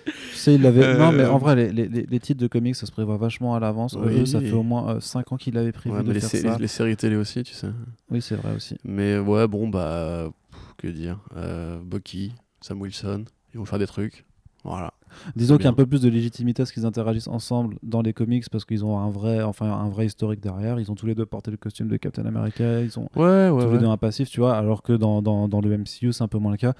tu 0.05 0.37
sais, 0.37 0.55
il 0.55 0.65
avait... 0.65 0.97
Non, 0.97 1.11
mais 1.11 1.23
Euh. 1.23 1.31
en 1.31 1.37
vrai, 1.37 1.55
les, 1.55 1.71
les- 1.71 1.87
les- 1.87 2.05
les 2.09 2.19
titres 2.19 2.39
de 2.41 2.47
comics, 2.47 2.75
ça 2.75 2.85
se 2.85 2.91
prévoit 2.91 3.17
vachement 3.17 3.53
à 3.55 3.59
l'avance. 3.59 3.97
Oui. 3.99 4.25
Ça 4.25 4.39
fait 4.39 4.51
au 4.51 4.63
moins 4.63 4.99
5 4.99 5.31
ans 5.33 5.37
qu'il 5.37 5.57
avait 5.57 5.71
prévu 5.71 5.95
Ouais, 5.95 6.03
de 6.03 6.07
mais 6.07 6.13
les, 6.15 6.19
faire 6.21 6.29
sé- 6.29 6.41
ça. 6.41 6.57
les 6.57 6.67
séries 6.67 6.95
télé 6.97 7.15
aussi, 7.15 7.43
tu 7.43 7.53
sais. 7.53 7.67
Oui, 8.09 8.21
c'est 8.21 8.35
vrai 8.35 8.55
aussi. 8.55 8.77
Mais 8.83 9.17
ouais, 9.19 9.47
bon, 9.47 9.67
bah. 9.67 10.29
pff, 10.51 10.59
que 10.77 10.87
dire 10.87 11.19
euh, 11.35 11.79
Bucky, 11.83 12.33
Sam 12.61 12.81
Wilson, 12.81 13.25
ils 13.53 13.57
vont 13.59 13.65
faire 13.65 13.79
des 13.79 13.87
trucs. 13.87 14.25
Voilà. 14.63 14.93
Disons 15.35 15.55
qu'il 15.57 15.63
y 15.65 15.67
a 15.67 15.71
un 15.71 15.73
peu 15.73 15.85
plus 15.85 16.01
de 16.01 16.09
légitimité 16.09 16.61
à 16.63 16.65
ce 16.65 16.73
qu'ils 16.73 16.85
interagissent 16.85 17.27
ensemble 17.27 17.77
dans 17.83 18.01
les 18.01 18.13
comics 18.13 18.49
parce 18.49 18.65
qu'ils 18.65 18.83
ont 18.85 18.97
un 18.99 19.09
vrai, 19.09 19.41
enfin, 19.43 19.71
un 19.71 19.89
vrai 19.89 20.05
historique 20.05 20.39
derrière. 20.41 20.79
Ils 20.79 20.91
ont 20.91 20.95
tous 20.95 21.05
les 21.05 21.15
deux 21.15 21.25
porté 21.25 21.51
le 21.51 21.57
costume 21.57 21.87
de 21.87 21.97
Captain 21.97 22.25
America. 22.25 22.81
Ils 22.81 22.97
ont 22.99 23.07
Ouais, 23.15 23.49
ouais, 23.49 23.63
tous 23.65 23.71
les 23.71 23.77
deux 23.79 23.85
un 23.87 23.97
passif, 23.97 24.29
tu 24.29 24.39
vois, 24.39 24.55
alors 24.55 24.81
que 24.83 24.93
dans, 24.93 25.21
dans, 25.21 25.47
dans 25.47 25.61
le 25.61 25.77
MCU, 25.77 26.11
c'est 26.13 26.23
un 26.23 26.27
peu 26.27 26.37
moins 26.37 26.51
le 26.51 26.57
cas. 26.57 26.73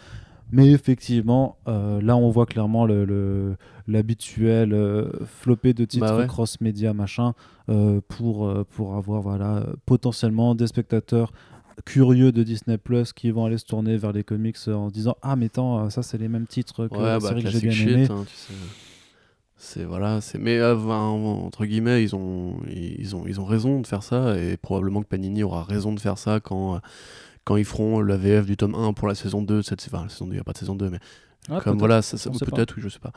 Mais 0.54 0.70
effectivement, 0.72 1.56
euh, 1.70 2.02
là, 2.02 2.18
on 2.18 2.30
voit 2.30 2.46
clairement 2.46 2.86
le- 2.86 3.06
le- 3.06 3.56
l'habituel 3.88 4.74
euh, 4.74 5.10
flopé 5.26 5.74
de 5.74 5.86
titres 5.86 6.06
Bah 6.06 6.18
ouais. 6.18 6.28
cross-média, 6.28 6.94
machin, 6.94 7.34
euh, 7.70 8.02
pour, 8.08 8.52
pour 8.72 8.96
avoir 8.96 9.22
voilà, 9.22 9.64
potentiellement 9.86 10.56
des 10.56 10.68
spectateurs 10.68 11.32
curieux 11.86 12.32
de 12.32 12.44
Disney 12.44 12.78
Plus 12.78 13.14
qui 13.14 13.32
vont 13.32 13.46
aller 13.46 13.58
se 13.58 13.66
tourner 13.66 13.98
vers 13.98 14.12
les 14.12 14.24
comics 14.24 14.58
en 14.68 14.90
se 14.90 14.94
disant 14.94 15.16
Ah, 15.22 15.36
mais 15.36 15.48
attends, 15.48 15.86
euh, 15.86 15.90
ça, 15.90 16.04
c'est 16.04 16.18
les 16.18 16.28
mêmes 16.28 16.48
titres 16.48 16.88
que 16.88 16.96
Ouais, 16.96 17.04
la 17.04 17.20
bah, 17.20 17.30
série 17.30 17.44
que 17.44 17.50
j'ai 17.50 17.60
bien 17.70 17.88
aimée. 17.88 18.08
hein, 18.10 18.26
tu 18.28 18.36
sais. 18.36 18.54
C'est 19.64 19.84
voilà, 19.84 20.22
c'est 20.22 20.40
mais 20.40 20.58
euh, 20.58 20.76
entre 20.76 21.66
guillemets, 21.66 22.02
ils 22.04 22.16
ont 22.16 22.56
ils 22.68 23.16
ont 23.16 23.26
ils 23.28 23.40
ont 23.40 23.46
raison 23.46 23.80
de 23.80 23.86
faire 23.86 24.02
ça 24.02 24.36
et 24.36 24.58
probablement 24.58 25.04
que 25.04 25.08
Panini 25.08 25.44
aura 25.44 25.64
raison 25.64 25.94
de 25.94 26.00
faire 26.00 26.18
ça 26.18 26.40
quand 26.40 26.76
euh, 26.76 26.80
quand 27.44 27.58
ils 27.58 27.66
feront 27.66 28.02
la 28.02 28.18
VF 28.18 28.48
du 28.48 28.58
tome 28.58 28.74
1 28.74 28.94
pour 28.94 29.08
la 29.08 29.14
saison 29.14 29.44
2 29.44 29.62
cette 29.62 29.88
enfin, 29.88 30.04
la 30.04 30.10
saison 30.10 30.26
2, 30.26 30.34
il 30.34 30.38
y 30.38 30.40
a 30.40 30.44
pas 30.44 30.54
de 30.54 30.58
saison 30.58 30.74
2 30.74 30.90
mais 30.90 31.00
Ah, 31.48 31.60
comme 31.62 31.78
voilà, 31.78 32.02
ça, 32.02 32.18
peut-être 32.32 32.76
oui, 32.78 32.82
je 32.84 32.90
sais 32.90 33.00
pas. 33.00 33.12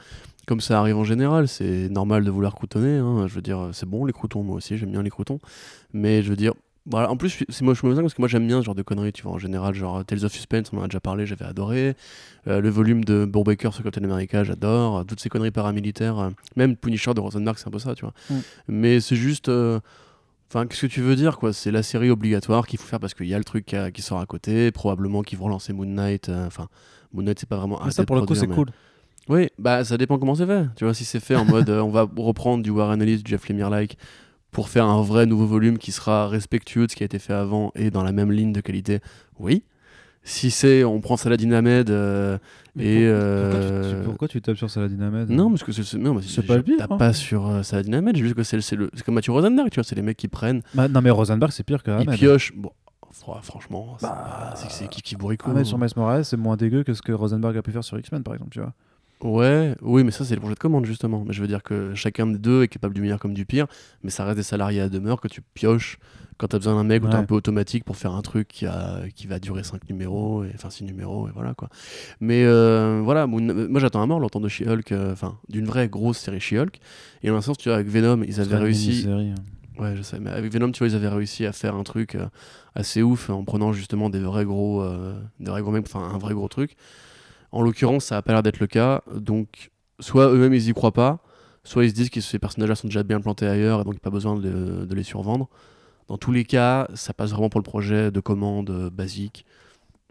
Comme 0.46 0.60
ça 0.60 0.78
arrive 0.80 0.98
en 0.98 1.04
général, 1.04 1.48
c'est 1.48 1.88
normal 1.88 2.24
de 2.24 2.30
vouloir 2.30 2.54
croutonner 2.54 2.98
hein, 2.98 3.26
je 3.26 3.34
veux 3.34 3.42
dire 3.42 3.70
c'est 3.72 3.88
bon 3.88 4.04
les 4.04 4.12
croutons 4.12 4.42
moi 4.42 4.56
aussi, 4.56 4.76
j'aime 4.76 4.90
bien 4.92 5.02
les 5.02 5.08
croutons. 5.10 5.40
Mais 5.94 6.22
je 6.22 6.28
veux 6.28 6.36
dire 6.36 6.52
voilà, 6.86 7.10
en 7.10 7.16
plus, 7.16 7.44
c'est 7.48 7.62
moi 7.62 7.72
je 7.74 7.86
me 7.86 7.94
ça 7.94 8.02
parce 8.02 8.12
que 8.14 8.20
moi 8.20 8.28
j'aime 8.28 8.46
bien 8.46 8.60
ce 8.60 8.66
genre 8.66 8.74
de 8.74 8.82
conneries, 8.82 9.12
tu 9.12 9.22
vois, 9.22 9.32
en 9.32 9.38
général, 9.38 9.74
genre 9.74 10.04
Tales 10.04 10.24
of 10.24 10.32
Suspense, 10.32 10.70
on 10.72 10.78
en 10.78 10.82
a 10.82 10.86
déjà 10.86 11.00
parlé, 11.00 11.24
j'avais 11.26 11.44
adoré. 11.46 11.94
Euh, 12.46 12.60
le 12.60 12.68
volume 12.68 13.04
de 13.04 13.24
Bourbaker 13.24 13.72
sur 13.72 13.82
Captain 13.82 14.04
America, 14.04 14.44
j'adore. 14.44 14.98
Euh, 14.98 15.04
Toutes 15.04 15.20
ces 15.20 15.28
conneries 15.30 15.50
paramilitaires, 15.50 16.18
euh, 16.18 16.30
même 16.56 16.76
Punisher 16.76 17.14
de 17.14 17.20
Rosenberg, 17.20 17.56
c'est 17.58 17.68
un 17.68 17.70
peu 17.70 17.78
ça, 17.78 17.94
tu 17.94 18.02
vois. 18.04 18.12
Mm. 18.30 18.34
Mais 18.68 19.00
c'est 19.00 19.16
juste. 19.16 19.50
Enfin, 20.50 20.66
qu'est-ce 20.66 20.82
que 20.82 20.86
tu 20.86 21.00
veux 21.00 21.16
dire, 21.16 21.38
quoi? 21.38 21.52
C'est 21.52 21.70
la 21.72 21.82
série 21.82 22.10
obligatoire 22.10 22.66
qu'il 22.66 22.78
faut 22.78 22.86
faire 22.86 23.00
parce 23.00 23.14
qu'il 23.14 23.26
y 23.26 23.34
a 23.34 23.38
le 23.38 23.44
truc 23.44 23.64
qui, 23.66 23.76
a- 23.76 23.90
qui 23.90 24.02
sort 24.02 24.20
à 24.20 24.26
côté. 24.26 24.70
Probablement 24.70 25.22
qu'ils 25.22 25.38
vont 25.38 25.46
relancer 25.46 25.72
Moon 25.72 25.86
Knight. 25.86 26.28
Enfin, 26.28 26.68
Moon 27.12 27.22
Knight, 27.24 27.38
c'est 27.40 27.48
pas 27.48 27.56
vraiment. 27.56 27.80
Mais 27.84 27.90
ça, 27.90 28.04
pour 28.04 28.14
le 28.16 28.22
coup, 28.22 28.34
c'est 28.34 28.46
mais- 28.46 28.54
cool. 28.54 28.68
oui, 29.28 29.48
bah 29.58 29.82
ça 29.84 29.96
dépend 29.96 30.18
comment 30.18 30.34
c'est 30.34 30.46
fait. 30.46 30.66
Tu 30.76 30.84
vois, 30.84 30.92
si 30.94 31.04
c'est 31.04 31.18
fait 31.20 31.34
en 31.34 31.44
mode 31.46 31.70
euh, 31.70 31.80
on 31.80 31.88
va 31.90 32.06
reprendre 32.18 32.62
du 32.62 32.70
Warren 32.70 33.00
Ellis, 33.02 33.22
du 33.22 33.30
Jeff 33.30 33.48
Lemire-like 33.48 33.96
pour 34.54 34.70
faire 34.70 34.86
un 34.86 35.02
vrai 35.02 35.26
nouveau 35.26 35.44
volume 35.46 35.76
qui 35.76 35.92
sera 35.92 36.28
respectueux 36.28 36.86
de 36.86 36.90
ce 36.90 36.96
qui 36.96 37.02
a 37.02 37.06
été 37.06 37.18
fait 37.18 37.34
avant 37.34 37.72
et 37.74 37.90
dans 37.90 38.02
la 38.02 38.12
même 38.12 38.32
ligne 38.32 38.52
de 38.54 38.62
qualité, 38.62 39.00
oui. 39.38 39.64
Si 40.26 40.50
c'est 40.50 40.84
on 40.84 41.00
prend 41.02 41.18
Saladin 41.18 41.52
Ahmed 41.52 41.90
euh, 41.90 42.38
et. 42.78 43.06
pourquoi, 43.06 43.50
pourquoi 43.50 43.60
tu- 43.60 43.66
euh, 43.74 44.00
tu, 44.00 44.04
pourquoi 44.08 44.28
tu 44.28 44.40
tapes 44.40 44.56
sur 44.56 44.70
Saladin 44.70 45.02
Ahmed 45.02 45.28
Non, 45.28 45.50
parce 45.50 45.62
que 45.64 45.72
c'est 45.72 45.98
non, 45.98 46.18
C'est 46.22 46.46
pas 46.46 46.56
le 46.56 46.62
pire, 46.62 46.78
tape 46.78 46.92
hein. 46.92 46.96
pas 46.96 47.12
sur 47.12 47.46
euh, 47.46 47.62
Saladin 47.62 47.92
Ahmed, 47.98 48.16
juste 48.16 48.34
que 48.34 48.42
c'est 48.42 48.56
le- 48.56 48.90
c'est 48.94 49.04
comme 49.04 49.16
Mathieu 49.16 49.32
Rosenberg, 49.32 49.68
tu 49.70 49.74
vois, 49.74 49.84
c'est 49.84 49.96
les 49.96 50.00
mecs 50.02 50.16
qui 50.16 50.28
prennent, 50.28 50.62
Bah, 50.72 50.88
non, 50.88 51.02
mais 51.02 51.10
Rosenberg, 51.10 51.52
c'est 51.52 51.62
pire 51.64 51.82
que 51.82 51.90
ils 51.90 52.08
Ahmed. 52.08 52.18
piochent. 52.18 52.52
Bon, 52.56 52.70
fr- 53.12 53.42
franchement, 53.42 53.96
c'est 53.98 54.06
Bah, 54.06 54.54
c'est 54.70 54.88
qui 54.88 55.02
qui 55.02 55.14
bourricot. 55.16 55.50
Ahmed 55.50 55.66
sur 55.66 55.76
Miles 55.76 55.90
Morales, 55.96 56.24
c'est 56.24 56.38
moins 56.38 56.56
dégueu 56.56 56.84
que 56.84 56.94
ce 56.94 57.02
que 57.02 57.12
Rosenberg 57.12 57.54
a 57.58 57.62
pu 57.62 57.72
faire 57.72 57.84
sur 57.84 57.98
X-Men, 57.98 58.22
par 58.22 58.32
exemple, 58.32 58.52
tu 58.52 58.60
vois. 58.60 58.72
Ouais, 59.24 59.74
oui, 59.80 60.04
mais 60.04 60.10
ça 60.10 60.24
c'est 60.24 60.34
le 60.34 60.40
projet 60.40 60.54
de 60.54 60.58
commande 60.60 60.84
justement. 60.84 61.24
Mais 61.26 61.32
je 61.32 61.40
veux 61.40 61.48
dire 61.48 61.62
que 61.62 61.94
chacun 61.94 62.26
des 62.26 62.38
deux 62.38 62.62
est 62.62 62.68
capable 62.68 62.94
du 62.94 63.00
meilleur 63.00 63.18
comme 63.18 63.32
du 63.34 63.46
pire, 63.46 63.66
mais 64.02 64.10
ça 64.10 64.24
reste 64.24 64.36
des 64.36 64.42
salariés 64.42 64.82
à 64.82 64.88
demeure 64.90 65.20
que 65.20 65.28
tu 65.28 65.40
pioches 65.40 65.98
quand 66.36 66.48
t'as 66.48 66.58
besoin 66.58 66.74
d'un 66.74 66.84
mec 66.84 67.02
ou 67.02 67.06
t'es 67.06 67.14
Ouais. 67.14 67.20
un 67.20 67.24
peu 67.24 67.34
automatique 67.34 67.84
pour 67.84 67.96
faire 67.96 68.12
un 68.12 68.20
truc 68.20 68.48
qui, 68.48 68.66
a, 68.66 69.00
qui 69.14 69.26
va 69.26 69.38
durer 69.38 69.62
5 69.62 69.88
numéros, 69.88 70.44
et, 70.44 70.50
enfin 70.54 70.68
6 70.68 70.84
numéros, 70.84 71.26
et 71.28 71.30
voilà 71.32 71.54
quoi. 71.54 71.68
Mais 72.20 72.44
euh, 72.44 73.00
voilà, 73.02 73.26
moi 73.26 73.80
j'attends 73.80 74.02
à 74.02 74.06
mort 74.06 74.20
l'entendre 74.20 74.44
de 74.44 74.48
She-Hulk, 74.50 74.92
euh, 74.92 75.12
enfin 75.12 75.38
d'une 75.48 75.64
vraie 75.64 75.88
grosse 75.88 76.18
série 76.18 76.40
She-Hulk. 76.40 76.78
Et 77.22 77.28
dans 77.28 77.36
un 77.36 77.40
sens, 77.40 77.56
tu 77.56 77.68
vois, 77.70 77.76
avec 77.76 77.88
Venom, 77.88 78.22
ils 78.26 78.40
avaient 78.40 78.56
réussi. 78.56 79.06
hein. 79.08 79.34
Ouais, 79.78 79.96
je 79.96 80.02
sais, 80.02 80.20
mais 80.20 80.30
avec 80.30 80.52
Venom, 80.52 80.70
tu 80.70 80.80
vois, 80.80 80.88
ils 80.88 80.94
avaient 80.96 81.08
réussi 81.08 81.46
à 81.46 81.52
faire 81.52 81.74
un 81.76 81.82
truc 81.82 82.14
euh, 82.14 82.26
assez 82.74 83.02
ouf 83.02 83.30
en 83.30 83.42
prenant 83.44 83.72
justement 83.72 84.10
des 84.10 84.20
vrais 84.20 84.44
gros, 84.44 84.84
des 85.40 85.50
vrais 85.50 85.62
gros 85.62 85.70
mecs, 85.72 85.86
enfin 85.86 86.10
un 86.14 86.18
vrai 86.18 86.34
gros 86.34 86.48
truc. 86.48 86.76
En 87.54 87.62
l'occurrence, 87.62 88.06
ça 88.06 88.16
a 88.16 88.22
pas 88.22 88.32
l'air 88.32 88.42
d'être 88.42 88.58
le 88.60 88.66
cas, 88.66 89.02
donc 89.14 89.70
soit 90.00 90.28
eux-mêmes 90.28 90.54
ils 90.54 90.68
y 90.68 90.72
croient 90.74 90.92
pas, 90.92 91.20
soit 91.62 91.84
ils 91.84 91.90
se 91.90 91.94
disent 91.94 92.10
que 92.10 92.20
ces 92.20 92.38
personnages-là 92.40 92.74
sont 92.74 92.88
déjà 92.88 93.02
bien 93.04 93.20
plantés 93.20 93.46
ailleurs 93.46 93.80
et 93.80 93.84
donc 93.84 93.98
pas 94.00 94.10
besoin 94.10 94.34
de, 94.36 94.84
de 94.84 94.94
les 94.94 95.04
survendre. 95.04 95.48
Dans 96.08 96.18
tous 96.18 96.32
les 96.32 96.44
cas, 96.44 96.88
ça 96.94 97.14
passe 97.14 97.30
vraiment 97.30 97.48
pour 97.48 97.60
le 97.60 97.64
projet 97.64 98.10
de 98.10 98.20
commande 98.20 98.70
euh, 98.70 98.90
basique. 98.90 99.46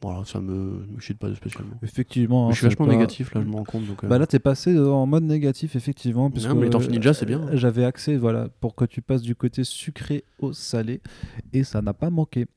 Voilà, 0.01 0.23
ça 0.25 0.39
me, 0.41 0.85
me 0.87 0.99
chute 0.99 1.17
pas 1.19 1.29
de 1.29 1.35
spécialement. 1.35 1.75
Effectivement. 1.83 2.47
Hein, 2.47 2.51
je 2.51 2.57
suis 2.57 2.67
vachement 2.67 2.85
pas- 2.87 2.91
négatif 2.93 3.33
là, 3.33 3.41
je 3.41 3.47
me 3.47 3.55
rends 3.55 3.63
compte. 3.63 3.85
Donc, 3.87 4.03
euh, 4.03 4.07
Bah 4.07 4.17
là, 4.17 4.25
t'es 4.25 4.39
passé 4.39 4.73
euh, 4.73 4.89
en 4.89 5.05
mode 5.05 5.23
négatif, 5.23 5.75
effectivement. 5.75 6.29
puisque, 6.31 6.49
mais 6.51 6.63
les 6.63 6.69
Tortues 6.69 6.87
euh, 6.87 6.91
Ninja, 6.91 7.13
c'est 7.13 7.25
bien. 7.25 7.41
hein. 7.41 7.49
J'avais 7.53 7.85
accès, 7.85 8.17
voilà, 8.17 8.47
pour 8.59 8.73
que 8.75 8.85
tu 8.85 9.01
passes 9.01 9.21
du 9.21 9.35
côté 9.35 9.63
sucré 9.63 10.23
au 10.39 10.51
salé, 10.53 11.01
et 11.53 11.63
ça 11.63 11.81
n'a 11.81 11.93
pas 11.93 12.09
manqué. 12.09 12.47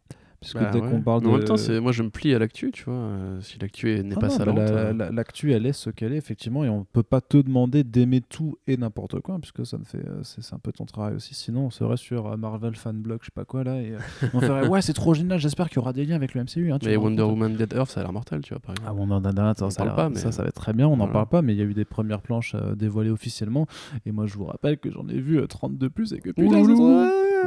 Puisque 0.52 0.58
bah 0.64 0.70
dès 0.72 0.80
ouais. 0.80 0.90
qu'on 0.90 1.00
parle 1.00 1.22
de. 1.22 1.26
En 1.28 1.32
même 1.38 1.44
temps, 1.44 1.56
moi 1.82 1.92
je 1.92 2.02
me 2.02 2.10
plie 2.10 2.34
à 2.34 2.38
l'actu, 2.38 2.70
tu 2.72 2.84
vois. 2.84 2.94
euh, 2.94 3.40
si 3.40 3.58
l'actu 3.58 3.90
est- 3.92 4.02
n'est 4.02 4.14
Ah 4.16 4.20
pas 4.20 4.28
bah, 4.28 4.32
salante. 4.34 4.56
la- 4.58 4.62
euh, 4.62 4.92
la- 4.92 5.10
L'actu, 5.10 5.52
elle 5.52 5.66
est 5.66 5.72
ce 5.72 5.90
qu'elle 5.90 6.12
est, 6.12 6.16
effectivement, 6.16 6.64
et 6.64 6.68
on 6.68 6.84
peut 6.84 7.02
pas 7.02 7.20
te 7.20 7.36
demander 7.36 7.82
d'aimer 7.84 8.20
tout 8.20 8.56
et 8.66 8.76
n'importe 8.76 9.20
quoi, 9.20 9.38
puisque 9.40 9.66
ça 9.66 9.76
ne 9.78 9.84
fait, 9.84 9.98
euh, 9.98 10.20
c'est 10.22 10.54
un 10.54 10.58
peu 10.58 10.72
ton 10.72 10.84
travail 10.84 11.14
aussi. 11.14 11.34
Sinon, 11.34 11.66
on 11.66 11.70
serait 11.70 11.96
sur 11.96 12.26
euh, 12.28 12.36
Marvel 12.36 12.76
Fanblog, 12.76 13.18
je 13.22 13.26
sais 13.26 13.30
pas 13.34 13.44
quoi 13.44 13.64
là, 13.64 13.80
et 13.80 13.92
on 14.34 14.40
ferait 14.40 14.68
ouais, 14.68 14.82
c'est 14.82 14.92
trop 14.92 15.14
génial. 15.14 15.38
J'espère 15.38 15.68
qu'il 15.68 15.76
y 15.76 15.78
aura 15.80 15.92
des 15.92 16.04
liens 16.04 16.16
avec 16.16 16.34
le 16.34 16.42
MCU. 16.42 16.70
hein, 16.72 16.78
tu 16.78 16.86
Mais 16.86 16.96
Wonder 16.96 17.22
Woman 17.22 17.54
Dead 17.56 17.72
Earth, 17.74 17.90
ça 17.90 18.00
a 18.00 18.02
l'air 18.04 18.12
mortel, 18.12 18.40
tu 18.42 18.54
vois, 18.54 18.60
par 18.60 18.72
exemple. 18.76 18.90
Ah 18.90 19.06
non, 19.06 19.20
non, 19.20 19.46
attends, 19.48 19.66
On 19.66 19.70
ça, 19.70 19.84
pas, 19.86 20.08
mais- 20.10 20.16
ça, 20.16 20.30
ça 20.32 20.42
va 20.42 20.48
être 20.48 20.54
très 20.54 20.72
bien, 20.72 20.86
on 20.86 20.90
n'en 20.92 20.96
Voilà. 21.06 21.12
parle 21.12 21.26
pas, 21.28 21.42
mais 21.42 21.54
il 21.54 21.58
y 21.58 21.62
a 21.62 21.64
eu 21.64 21.74
des 21.74 21.84
premières 21.84 22.20
planches 22.20 22.54
euh, 22.54 22.74
dévoilées 22.76 23.10
officiellement, 23.10 23.66
et 24.06 24.12
moi 24.12 24.26
je 24.26 24.34
vous 24.36 24.44
rappelle 24.44 24.78
que 24.78 24.90
j'en 24.90 25.08
ai 25.08 25.18
vu 25.20 25.38
euh, 25.40 25.46
32 25.46 25.90
plus, 25.90 26.12
et 26.12 26.18
que 26.20 26.30
putain, 26.30 26.62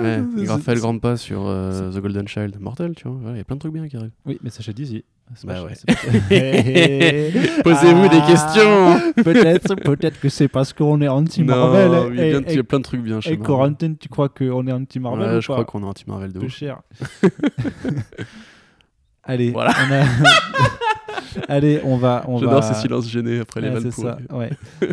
Ouais, 0.02 0.46
Raphaël 0.48 0.80
Grandpa 0.80 1.18
sur 1.18 1.44
euh, 1.46 1.92
The 1.92 1.98
Golden 2.00 2.28
Child, 2.28 2.58
mortel, 2.60 2.94
tu 2.96 3.08
vois. 3.08 3.32
Il 3.32 3.38
y 3.38 3.42
a 3.42 3.44
plein 3.44 3.56
de 3.56 3.60
trucs 3.60 3.74
bien 3.74 3.88
qui 3.88 3.98
arrivent. 3.98 4.12
Oui, 4.26 4.40
mais 4.44 4.50
chez 4.64 4.74
Dizzy. 4.74 5.04
Bah 5.44 5.64
ouais. 5.64 5.74
Posez-vous 7.64 8.08
des 8.10 8.18
Ah, 8.20 8.28
questions 8.28 9.24
Peut-être, 9.24 9.76
peut-être 9.76 10.20
que 10.20 10.28
c'est 10.30 10.48
parce 10.48 10.74
qu'on 10.74 11.02
est 11.02 11.08
anti-Marvel. 11.08 12.14
Il 12.14 12.18
y 12.18 12.22
a 12.22 12.54
y 12.54 12.64
plein 12.64 12.80
de 12.80 12.84
trucs 12.84 13.04
bien 13.04 13.22
chez 13.22 13.34
et. 13.34 13.38
Corentin, 13.38 13.94
tu 14.00 14.10
crois 14.10 14.30
qu'on 14.30 14.66
est 14.66 14.72
anti-Marvel 14.72 15.30
Ouais, 15.30 15.38
ou 15.38 15.42
je 15.42 15.48
pas 15.48 15.54
crois 15.54 15.66
qu'on 15.66 15.84
est 15.84 15.86
anti-Marvel 15.88 16.34
de 16.34 16.40
ouf. 16.40 16.52
cher. 16.52 16.82
Allez, 19.30 19.52
Voilà. 19.52 19.72
on 19.88 19.94
a- 19.94 20.06
Allez, 21.48 21.80
on 21.84 21.98
va, 21.98 22.26
on 22.28 22.38
J'adore 22.40 22.62
va. 22.62 22.74
ces 22.74 22.74
silences 22.82 23.08
gênés 23.08 23.40
après 23.40 23.62
les 23.62 23.70
vannes 23.70 23.84
c'est 23.92 24.02
ça, 24.02 24.18
ouais. 24.32 24.50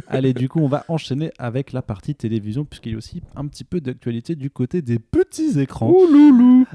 Allez, 0.08 0.32
du 0.34 0.48
coup, 0.48 0.60
on 0.60 0.68
va 0.68 0.84
enchaîner 0.88 1.30
avec 1.38 1.72
la 1.72 1.80
partie 1.82 2.14
télévision, 2.14 2.64
puisqu'il 2.64 2.92
y 2.92 2.94
a 2.94 2.98
aussi 2.98 3.22
un 3.34 3.46
petit 3.46 3.64
peu 3.64 3.80
d'actualité 3.80 4.36
du 4.36 4.50
côté 4.50 4.82
des 4.82 4.98
petits 4.98 5.58
écrans. 5.58 5.92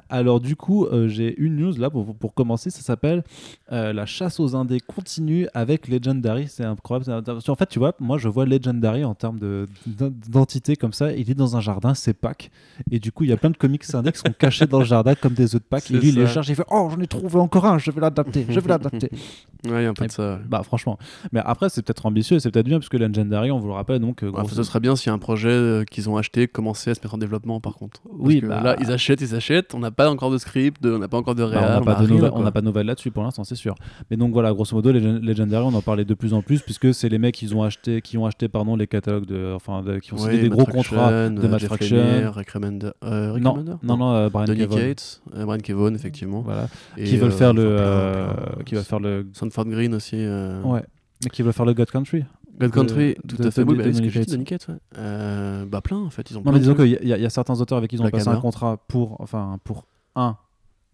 Alors, 0.09 0.39
du 0.39 0.55
coup, 0.55 0.85
euh, 0.85 1.07
j'ai 1.07 1.39
une 1.39 1.57
news 1.57 1.73
là 1.77 1.89
pour, 1.89 2.15
pour 2.15 2.33
commencer. 2.33 2.69
Ça 2.69 2.81
s'appelle 2.81 3.23
euh, 3.71 3.93
La 3.93 4.05
chasse 4.05 4.39
aux 4.39 4.55
indés 4.55 4.79
continue 4.79 5.47
avec 5.53 5.87
Legendary. 5.87 6.47
C'est 6.47 6.63
incroyable. 6.65 7.23
En 7.47 7.55
fait, 7.55 7.65
tu 7.67 7.79
vois, 7.79 7.93
moi, 7.99 8.17
je 8.17 8.27
vois 8.29 8.45
Legendary 8.45 9.03
en 9.05 9.13
termes 9.15 9.37
de- 9.39 9.67
d'identité 9.85 10.75
comme 10.75 10.93
ça. 10.93 11.11
Il 11.13 11.29
est 11.29 11.35
dans 11.35 11.55
un 11.55 11.61
jardin, 11.61 11.93
c'est 11.93 12.13
Pâques. 12.13 12.49
Et 12.89 12.99
du 12.99 13.11
coup, 13.11 13.23
il 13.25 13.29
y 13.29 13.33
a 13.33 13.37
plein 13.37 13.51
de 13.51 13.57
comics 13.57 13.83
indés 13.93 14.11
qui 14.11 14.19
sont 14.19 14.33
cachés 14.37 14.65
dans 14.65 14.79
le 14.79 14.85
jardin 14.85 15.13
comme 15.15 15.33
des 15.33 15.55
œufs 15.55 15.61
de 15.61 15.67
Pâques. 15.67 15.91
Et 15.91 15.93
lui, 15.97 16.09
il 16.09 16.15
les 16.15 16.27
cherche. 16.27 16.49
Il 16.49 16.55
fait 16.55 16.65
Oh, 16.71 16.89
j'en 16.91 16.99
ai 16.99 17.07
trouvé 17.07 17.37
encore 17.39 17.50
un, 17.59 17.77
je 17.77 17.91
vais 17.91 18.01
l'adapter, 18.01 18.45
je 18.49 18.59
vais 18.59 18.69
l'adapter. 18.69 19.09
Ouais, 19.63 19.81
il 19.81 19.83
y 19.83 19.85
a 19.85 19.89
un 19.89 19.93
peu 19.93 20.05
Et- 20.05 20.07
de 20.07 20.11
ça. 20.11 20.23
ouais. 20.33 20.39
Bah 20.49 20.63
franchement. 20.63 20.97
Mais 21.31 21.39
après 21.45 21.69
c'est 21.69 21.83
peut-être 21.85 22.07
ambitieux, 22.07 22.37
et 22.37 22.39
c'est 22.39 22.49
peut-être 22.49 22.65
bien 22.65 22.79
puisque 22.79 22.95
Legendary, 22.95 23.51
on 23.51 23.59
vous 23.59 23.67
le 23.67 23.73
rappelle 23.75 23.99
donc. 23.99 24.23
euh, 24.23 24.31
Ouais, 24.31 24.39
grosso- 24.39 24.55
ce 24.55 24.63
serait 24.63 24.79
bien 24.79 24.95
si 24.95 25.11
un 25.11 25.19
projet 25.19 25.49
euh, 25.49 25.83
qu'ils 25.83 26.09
ont 26.09 26.17
acheté 26.17 26.47
commençait 26.47 26.89
à 26.89 26.95
se 26.95 26.99
mettre 27.01 27.13
en 27.13 27.19
développement 27.19 27.59
par 27.59 27.75
contre. 27.75 28.01
Parce 28.01 28.15
Oui, 28.19 28.41
que 28.41 28.47
bah- 28.47 28.63
là 28.63 28.75
ils 28.81 28.91
achètent, 28.91 29.21
ils 29.21 29.35
achètent, 29.35 29.75
on 29.75 29.79
n'a 29.79 29.91
pas 29.91 30.09
encore 30.09 30.31
de 30.31 30.39
script, 30.39 30.81
de- 30.81 30.91
on 30.93 30.97
n'a 30.97 31.07
pas 31.07 31.17
encore 31.19 31.35
de 31.35 31.43
Bah, 31.43 31.49
réal, 31.49 31.63
on 31.63 31.79
n'a 31.81 31.81
pas, 31.85 31.91
a 31.91 32.01
de 32.01 32.07
nouvelles- 32.07 32.31
pas 32.31 32.61
de 32.83 32.87
là-dessus 32.87 33.11
pour 33.11 33.21
l'instant, 33.21 33.43
c'est 33.43 33.53
sûr. 33.53 33.75
Mais 34.09 34.17
donc 34.17 34.33
voilà, 34.33 34.51
grosso 34.51 34.75
modo, 34.75 34.91
Legend- 34.91 35.21
Legendary, 35.23 35.63
on 35.63 35.75
en 35.75 35.81
parlait 35.83 36.05
de 36.05 36.13
plus 36.15 36.33
en 36.33 36.41
plus 36.41 36.63
puisque 36.63 36.91
c'est 36.95 37.09
les 37.09 37.19
mecs 37.19 37.35
qui 37.35 37.53
ont 37.53 37.61
acheté, 37.61 38.01
qui 38.01 38.17
ont 38.17 38.25
acheté 38.25 38.47
pardon 38.47 38.75
les 38.75 38.87
catalogues 38.87 39.27
de, 39.27 39.53
enfin, 39.55 39.83
de- 39.83 39.99
qui 39.99 40.11
ont 40.15 40.17
signé 40.17 40.31
Ouais, 40.31 40.41
des 40.41 40.49
Matt 40.49 40.57
gros 40.57 40.71
Fraction, 40.71 40.95
contrats 40.95 41.29
de 41.29 41.57
Jeff 41.59 41.67
Fraction. 41.67 41.97
Lemire, 41.97 42.33
Rick 42.33 42.49
Remender. 42.49 42.89
euh, 43.03 43.31
Rick 43.33 43.43
Non, 43.43 43.51
Remender 43.51 43.73
non, 43.83 43.97
non, 43.97 44.11
euh, 44.15 44.29
Brian 44.29 44.45
Donny 44.47 44.59
Cavan. 44.61 44.75
Cates, 44.77 45.21
euh, 45.35 45.45
Brian 45.45 45.59
Kevon 45.59 45.93
effectivement. 45.93 46.41
Voilà. 46.41 46.67
Et, 46.97 47.03
qui 47.03 47.17
veulent 47.17 47.31
faire 47.45 47.53
le, 47.53 47.63
euh, 47.65 48.33
plein. 48.33 48.63
qui 48.63 48.75
va 48.75 48.83
faire 48.83 48.99
le, 48.99 49.27
Sanford 49.33 49.65
Green 49.65 49.93
aussi. 49.93 50.15
euh, 50.17 50.61
ouais, 50.63 50.83
mais 51.23 51.29
qui 51.29 51.41
veulent 51.43 51.53
faire 51.53 51.65
le 51.65 51.73
God 51.73 51.89
Country. 51.91 52.23
God 52.59 52.71
Country, 52.71 53.15
de- 53.23 53.35
tout 53.35 53.41
de- 53.41 53.47
à 53.47 53.51
fait. 53.51 53.63
de- 53.63 53.69
Oui, 53.69 53.77
bah, 53.77 53.83
ce 53.93 54.01
que 54.01 54.71
ouais. 54.71 54.77
Euh, 54.97 55.65
bah 55.65 55.81
plein 55.81 55.97
en 55.97 56.09
fait, 56.09 56.29
ils 56.29 56.37
ont 56.37 56.43
Non, 56.43 56.51
mais 56.51 56.59
disons 56.59 56.75
qu'il 56.75 56.87
y, 56.87 56.95
a- 56.95 57.17
il 57.17 57.21
y 57.21 57.25
a 57.25 57.29
certains 57.29 57.59
auteurs 57.59 57.77
avec 57.77 57.89
qui 57.89 57.95
ils 57.95 58.01
ont 58.03 58.09
passé 58.09 58.27
un 58.27 58.35
contrat 58.39 58.77
pour, 58.87 59.19
enfin, 59.19 59.57
pour 59.63 59.85
un 60.15 60.37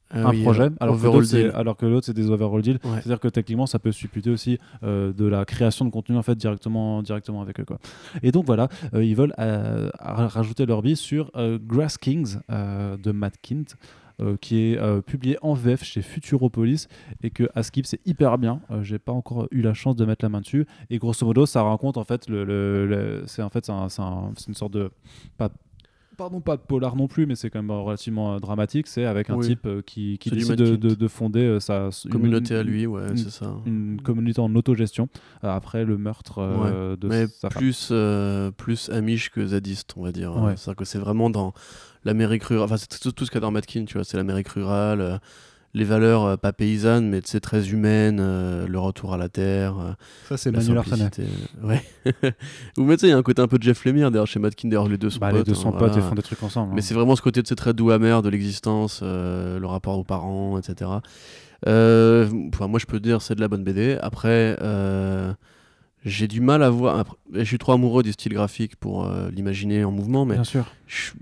Ah 0.09 0.27
un 0.27 0.29
oui, 0.29 0.43
projet, 0.43 0.63
euh, 0.63 0.69
alors, 0.79 0.97
que 1.01 1.05
l'autre, 1.07 1.23
c'est- 1.23 1.43
deal. 1.43 1.51
alors 1.53 1.75
que 1.75 1.85
l'autre 1.85 2.05
c'est 2.05 2.13
des 2.13 2.29
overall 2.29 2.61
deals. 2.61 2.79
Ouais. 2.85 2.91
C'est-à-dire 3.01 3.19
que 3.19 3.27
techniquement 3.27 3.65
ça 3.65 3.77
peut 3.79 3.91
supputer 3.91 4.29
aussi 4.29 4.57
euh, 4.83 5.11
de 5.11 5.25
la 5.25 5.43
création 5.43 5.83
de 5.83 5.89
contenu 5.89 6.15
en 6.15 6.21
fait 6.23 6.35
directement, 6.35 7.01
directement 7.03 7.41
avec 7.41 7.59
eux 7.59 7.65
quoi. 7.65 7.77
Et 8.23 8.31
donc 8.31 8.45
voilà, 8.45 8.69
euh, 8.93 9.03
ils 9.03 9.15
veulent 9.17 9.33
euh, 9.39 9.89
ra- 9.99 10.27
rajouter 10.29 10.65
leur 10.65 10.79
vie 10.81 10.95
sur 10.95 11.29
euh, 11.35 11.59
Grass 11.61 11.97
Kings 11.97 12.37
euh, 12.49 12.95
de 12.95 13.11
Matt 13.11 13.33
Kint. 13.41 13.75
Euh, 14.19 14.35
qui 14.37 14.71
est 14.73 14.77
euh, 14.77 15.01
publié 15.01 15.37
en 15.41 15.53
VF 15.53 15.83
chez 15.83 16.01
Futuropolis 16.01 16.87
et 17.23 17.29
que 17.29 17.49
à 17.55 17.63
skip 17.63 17.85
c'est 17.85 17.99
hyper 18.05 18.37
bien. 18.37 18.61
Euh, 18.71 18.83
J'ai 18.83 18.99
pas 18.99 19.11
encore 19.11 19.47
eu 19.51 19.61
la 19.61 19.73
chance 19.73 19.95
de 19.95 20.05
mettre 20.05 20.25
la 20.25 20.29
main 20.29 20.41
dessus. 20.41 20.65
Et 20.89 20.97
grosso 20.97 21.25
modo, 21.25 21.45
ça 21.45 21.61
raconte 21.63 21.97
en 21.97 22.03
fait 22.03 22.27
le, 22.29 22.43
le- 22.43 23.23
c'est 23.27 23.41
en 23.43 23.49
fait 23.49 23.65
c'est 23.65 23.71
un- 23.71 23.89
c'est 23.89 24.01
un- 24.01 24.31
c'est 24.37 24.47
une 24.47 24.55
sorte 24.55 24.73
de 24.73 24.91
pardon 26.17 26.41
pas 26.41 26.57
de 26.57 26.61
polar 26.61 26.95
non 26.95 27.07
plus, 27.07 27.25
mais 27.25 27.35
c'est 27.35 27.49
quand 27.49 27.61
même 27.61 27.71
relativement 27.71 28.33
euh, 28.33 28.39
dramatique. 28.39 28.87
C'est 28.87 29.05
avec 29.05 29.29
un 29.29 29.35
Oui. 29.35 29.47
type 29.47 29.65
euh, 29.67 29.81
qui, 29.81 30.17
qui 30.17 30.29
décide 30.31 30.55
de, 30.55 30.75
de- 30.75 30.95
de 30.95 31.07
fonder 31.07 31.41
euh, 31.41 31.59
sa 31.59 31.89
une- 32.05 32.11
Communauté 32.11 32.55
à 32.55 32.63
lui, 32.63 32.85
ouais, 32.87 33.15
c'est 33.15 33.29
ça. 33.29 33.55
Une 33.65 34.01
communauté 34.01 34.39
en 34.41 34.53
autogestion 34.55 35.07
euh, 35.43 35.49
après 35.55 35.85
le 35.85 35.97
meurtre 35.97 36.39
euh, 36.39 36.95
de 36.97 37.07
Mais 37.07 37.27
sa 37.27 37.49
plus, 37.49 37.89
euh, 37.91 38.51
plus 38.51 38.89
amish 38.89 39.29
que 39.29 39.45
zadiste, 39.45 39.93
on 39.95 40.03
va 40.03 40.11
dire. 40.11 40.35
Ouais. 40.35 40.57
C'est-à-dire 40.57 40.75
que 40.77 40.85
c'est 40.85 40.99
vraiment 40.99 41.29
dans 41.29 41.53
l'Amérique 42.03 42.43
rurale. 42.43 42.65
Enfin, 42.65 42.77
c'est 42.77 42.87
tout, 42.99 43.11
tout 43.11 43.25
ce 43.25 43.31
qu'il 43.31 43.37
y 43.37 43.39
a 43.39 43.41
dans 43.41 43.51
Matkin, 43.51 43.85
tu 43.85 43.93
vois. 43.95 44.03
C'est 44.03 44.17
l'Amérique 44.17 44.49
rurale, 44.49 45.01
euh, 45.01 45.17
les 45.77 45.85
valeurs 45.85 46.25
euh, 46.25 46.35
pas 46.37 46.51
paysannes, 46.53 47.07
mais 47.09 47.21
très 47.21 47.69
humaines, 47.69 48.19
euh, 48.19 48.67
le 48.67 48.79
retour 48.79 49.13
à 49.13 49.17
la 49.17 49.29
terre. 49.29 49.77
euh, 49.79 49.91
Ça 50.27 50.35
c'est 50.37 50.51
Manuel 50.51 50.79
Arsenet. 50.79 50.97
simplicité. 51.09 51.27
Ouais. 51.63 51.83
Ou 52.77 52.83
mais 52.83 52.95
tu 52.97 53.01
sais, 53.01 53.07
il 53.07 53.09
y 53.11 53.13
a 53.13 53.17
un 53.17 53.21
côté 53.23 53.41
un 53.41 53.47
peu 53.47 53.57
Jeff 53.61 53.85
Lemire 53.85 54.09
d'ailleurs 54.11 54.27
chez 54.27 54.39
Matkin. 54.39 54.69
D'ailleurs, 54.69 54.89
les 54.89 54.97
deux 54.97 55.09
sont 55.09 55.19
Bah, 55.19 55.29
potes. 55.29 55.37
les 55.39 55.43
deux 55.43 55.53
sont 55.53 55.69
hein, 55.73 55.77
potes 55.77 55.95
et 55.95 56.01
font 56.01 56.15
des 56.15 56.21
trucs 56.23 56.41
ensemble. 56.43 56.73
Mais 56.73 56.79
hein. 56.79 56.83
c'est 56.83 56.93
vraiment 56.93 57.15
ce 57.15 57.21
côté 57.21 57.41
de 57.41 57.47
ces 57.47 57.55
très 57.55 57.73
doux 57.73 57.91
amer 57.91 58.21
de 58.21 58.29
l'existence, 58.29 59.01
euh, 59.03 59.59
le 59.59 59.67
rapport 59.67 59.97
aux 59.97 60.03
parents, 60.03 60.57
etc. 60.57 60.89
Euh, 61.67 62.27
enfin, 62.53 62.67
moi, 62.67 62.79
je 62.79 62.85
peux 62.85 62.99
dire 62.99 63.21
c'est 63.21 63.35
de 63.35 63.41
la 63.41 63.47
bonne 63.47 63.63
BD. 63.63 63.97
Après, 64.01 64.57
euh, 64.61 65.33
j'ai 66.07 66.27
du 66.27 66.41
mal 66.41 66.63
à 66.63 66.69
voir. 66.69 66.99
après, 66.99 67.15
je 67.33 67.43
suis 67.43 67.57
trop 67.57 67.73
amoureux 67.73 68.03
du 68.03 68.11
style 68.11 68.33
graphique 68.33 68.75
pour 68.77 69.05
euh, 69.05 69.29
l'imaginer 69.31 69.83
en 69.83 69.91
mouvement, 69.91 70.25
mais 70.25 70.37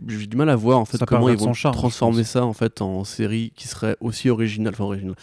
j'ai 0.07 0.27
du 0.27 0.38
mal 0.38 0.49
à 0.49 0.55
voir 0.55 0.79
en 0.79 0.86
fait 0.86 0.97
Ça 0.97 1.05
comment 1.05 1.29
ils 1.29 1.38
vont 1.38 1.53
charme, 1.53 1.75
transformer 1.75 2.23
ça 2.23 2.45
en 2.45 2.53
fait 2.53 2.81
en 2.81 3.03
série 3.03 3.51
qui 3.55 3.67
serait 3.67 3.97
aussi 3.99 4.29
originale, 4.29 4.73
enfin 4.73 4.83
originale, 4.86 5.15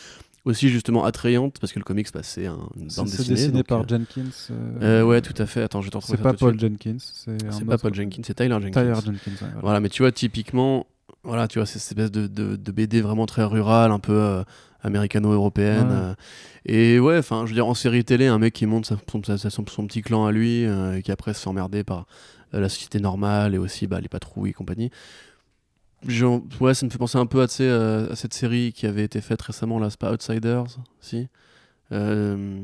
aussi 0.45 0.69
justement 0.69 1.05
attrayante 1.05 1.59
parce 1.61 1.73
que 1.73 1.79
le 1.79 1.85
comics, 1.85 2.09
bah, 2.13 2.21
c'est 2.23 2.47
un, 2.47 2.59
une 2.77 2.89
bande 2.89 3.07
dessinée. 3.07 3.29
dessiné 3.29 3.53
donc, 3.59 3.67
par 3.67 3.81
euh, 3.81 3.85
Jenkins. 3.89 4.23
euh, 4.51 4.81
euh, 4.83 5.05
ouais, 5.05 5.21
tout 5.21 5.41
à 5.41 5.47
fait. 5.47 5.63
Attends, 5.63 5.81
je 5.81 5.87
vais 5.87 5.91
t'en 5.91 6.01
C'est 6.01 6.17
pas 6.17 6.33
Paul. 6.35 6.59
Jenkins. 6.59 6.97
C'est 6.99 7.65
pas 7.65 7.79
Paul 7.79 7.95
Jenkins, 7.95 8.23
c'est 8.25 8.35
Tyler 8.35 8.59
Jenkins. 8.61 8.81
Tyler 8.83 8.95
Jenkins. 8.95 9.11
ouais, 9.31 9.37
voilà. 9.41 9.61
Voilà, 9.61 9.81
mais 9.81 9.89
tu 9.89 10.03
vois, 10.03 10.11
typiquement, 10.13 10.87
voilà, 11.23 11.47
tu 11.47 11.59
vois, 11.59 11.67
c'est 11.67 11.79
cette 11.79 11.97
espèce 11.99 12.11
de, 12.11 12.27
de, 12.27 12.57
de 12.57 12.73
BD 12.73 13.01
vraiment 13.01 13.27
très 13.27 13.45
rurale, 13.45 13.93
un 13.93 14.01
peu 14.01 14.43
américano-européenne. 14.83 15.89
Ouais. 16.67 16.73
et 16.75 16.99
ouais, 17.01 17.19
enfin, 17.19 17.43
je 17.45 17.51
veux 17.51 17.55
dire, 17.55 17.67
en 17.67 17.75
série 17.75 18.05
télé, 18.05 18.27
un 18.27 18.39
mec 18.39 18.53
qui 18.55 18.67
monte 18.67 18.87
sa- 18.87 18.97
son, 19.11 19.23
sa- 19.23 19.39
son- 19.51 19.65
son 19.67 19.87
petit 19.87 20.03
clan 20.03 20.27
à 20.27 20.33
lui, 20.33 20.65
euh, 20.65 20.97
et 20.99 21.03
qui 21.03 21.11
après 21.13 21.35
se 21.35 21.41
fait 21.41 21.49
emmerder 21.49 21.85
par 21.85 22.07
euh, 22.55 22.61
la 22.61 22.69
société 22.69 23.01
normale 23.01 23.55
et 23.55 23.59
aussi 23.59 23.87
bah, 23.87 24.01
les 24.01 24.09
patrouilles 24.09 24.51
et 24.51 24.55
compagnie. 24.55 24.91
Genre, 26.07 26.43
ouais, 26.61 26.75
ça 26.75 26.85
me 26.85 26.91
fait 26.91 26.99
penser 26.99 27.17
un 27.17 27.27
peu 27.27 27.43
à, 27.43 27.47
euh, 27.61 28.11
à 28.11 28.17
cette 28.17 28.35
série 28.35 28.73
qui 28.73 28.87
avait 28.87 29.05
été 29.05 29.21
faite 29.21 29.41
récemment, 29.41 29.79
là, 29.79 29.89
c'est 29.89 29.99
pas 30.01 30.13
Outsiders, 30.13 30.65
si? 31.01 31.29
Euh, 31.93 32.61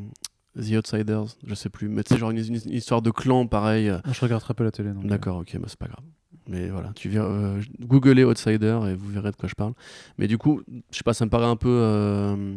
The 0.61 0.73
Outsiders, 0.77 1.25
je 1.47 1.55
sais 1.55 1.69
plus, 1.69 1.89
mais 1.89 2.03
sais, 2.07 2.17
genre 2.19 2.31
une, 2.31 2.39
une 2.39 2.55
histoire 2.73 3.01
de 3.03 3.11
clan 3.11 3.47
pareil. 3.47 3.89
euh, 3.89 3.99
Je 4.11 4.21
regarde 4.21 4.43
très 4.43 4.55
peu 4.55 4.65
la 4.65 4.71
télé. 4.71 4.91
euh, 4.91 4.95
D'accord, 5.05 5.39
ok, 5.39 5.57
bah, 5.59 5.67
c'est 5.69 5.79
pas 5.79 5.87
grave. 5.87 6.05
Mais 6.49 6.69
voilà, 6.71 6.93
tu 6.95 7.09
verras, 7.09 7.29
euh, 7.29 7.63
googlez 7.81 8.25
Outsider 8.25 8.79
et 8.89 8.95
vous 8.95 9.09
verrez 9.11 9.31
de 9.31 9.37
quoi 9.37 9.49
je 9.49 9.55
parle. 9.55 9.75
Mais 10.17 10.27
du 10.29 10.39
coup, 10.39 10.63
je 10.91 10.97
sais 10.97 11.05
pas, 11.05 11.13
ça 11.15 11.25
me 11.27 11.31
paraît 11.31 11.47
un 11.47 11.57
peu 11.57 11.69
euh, 11.69 12.55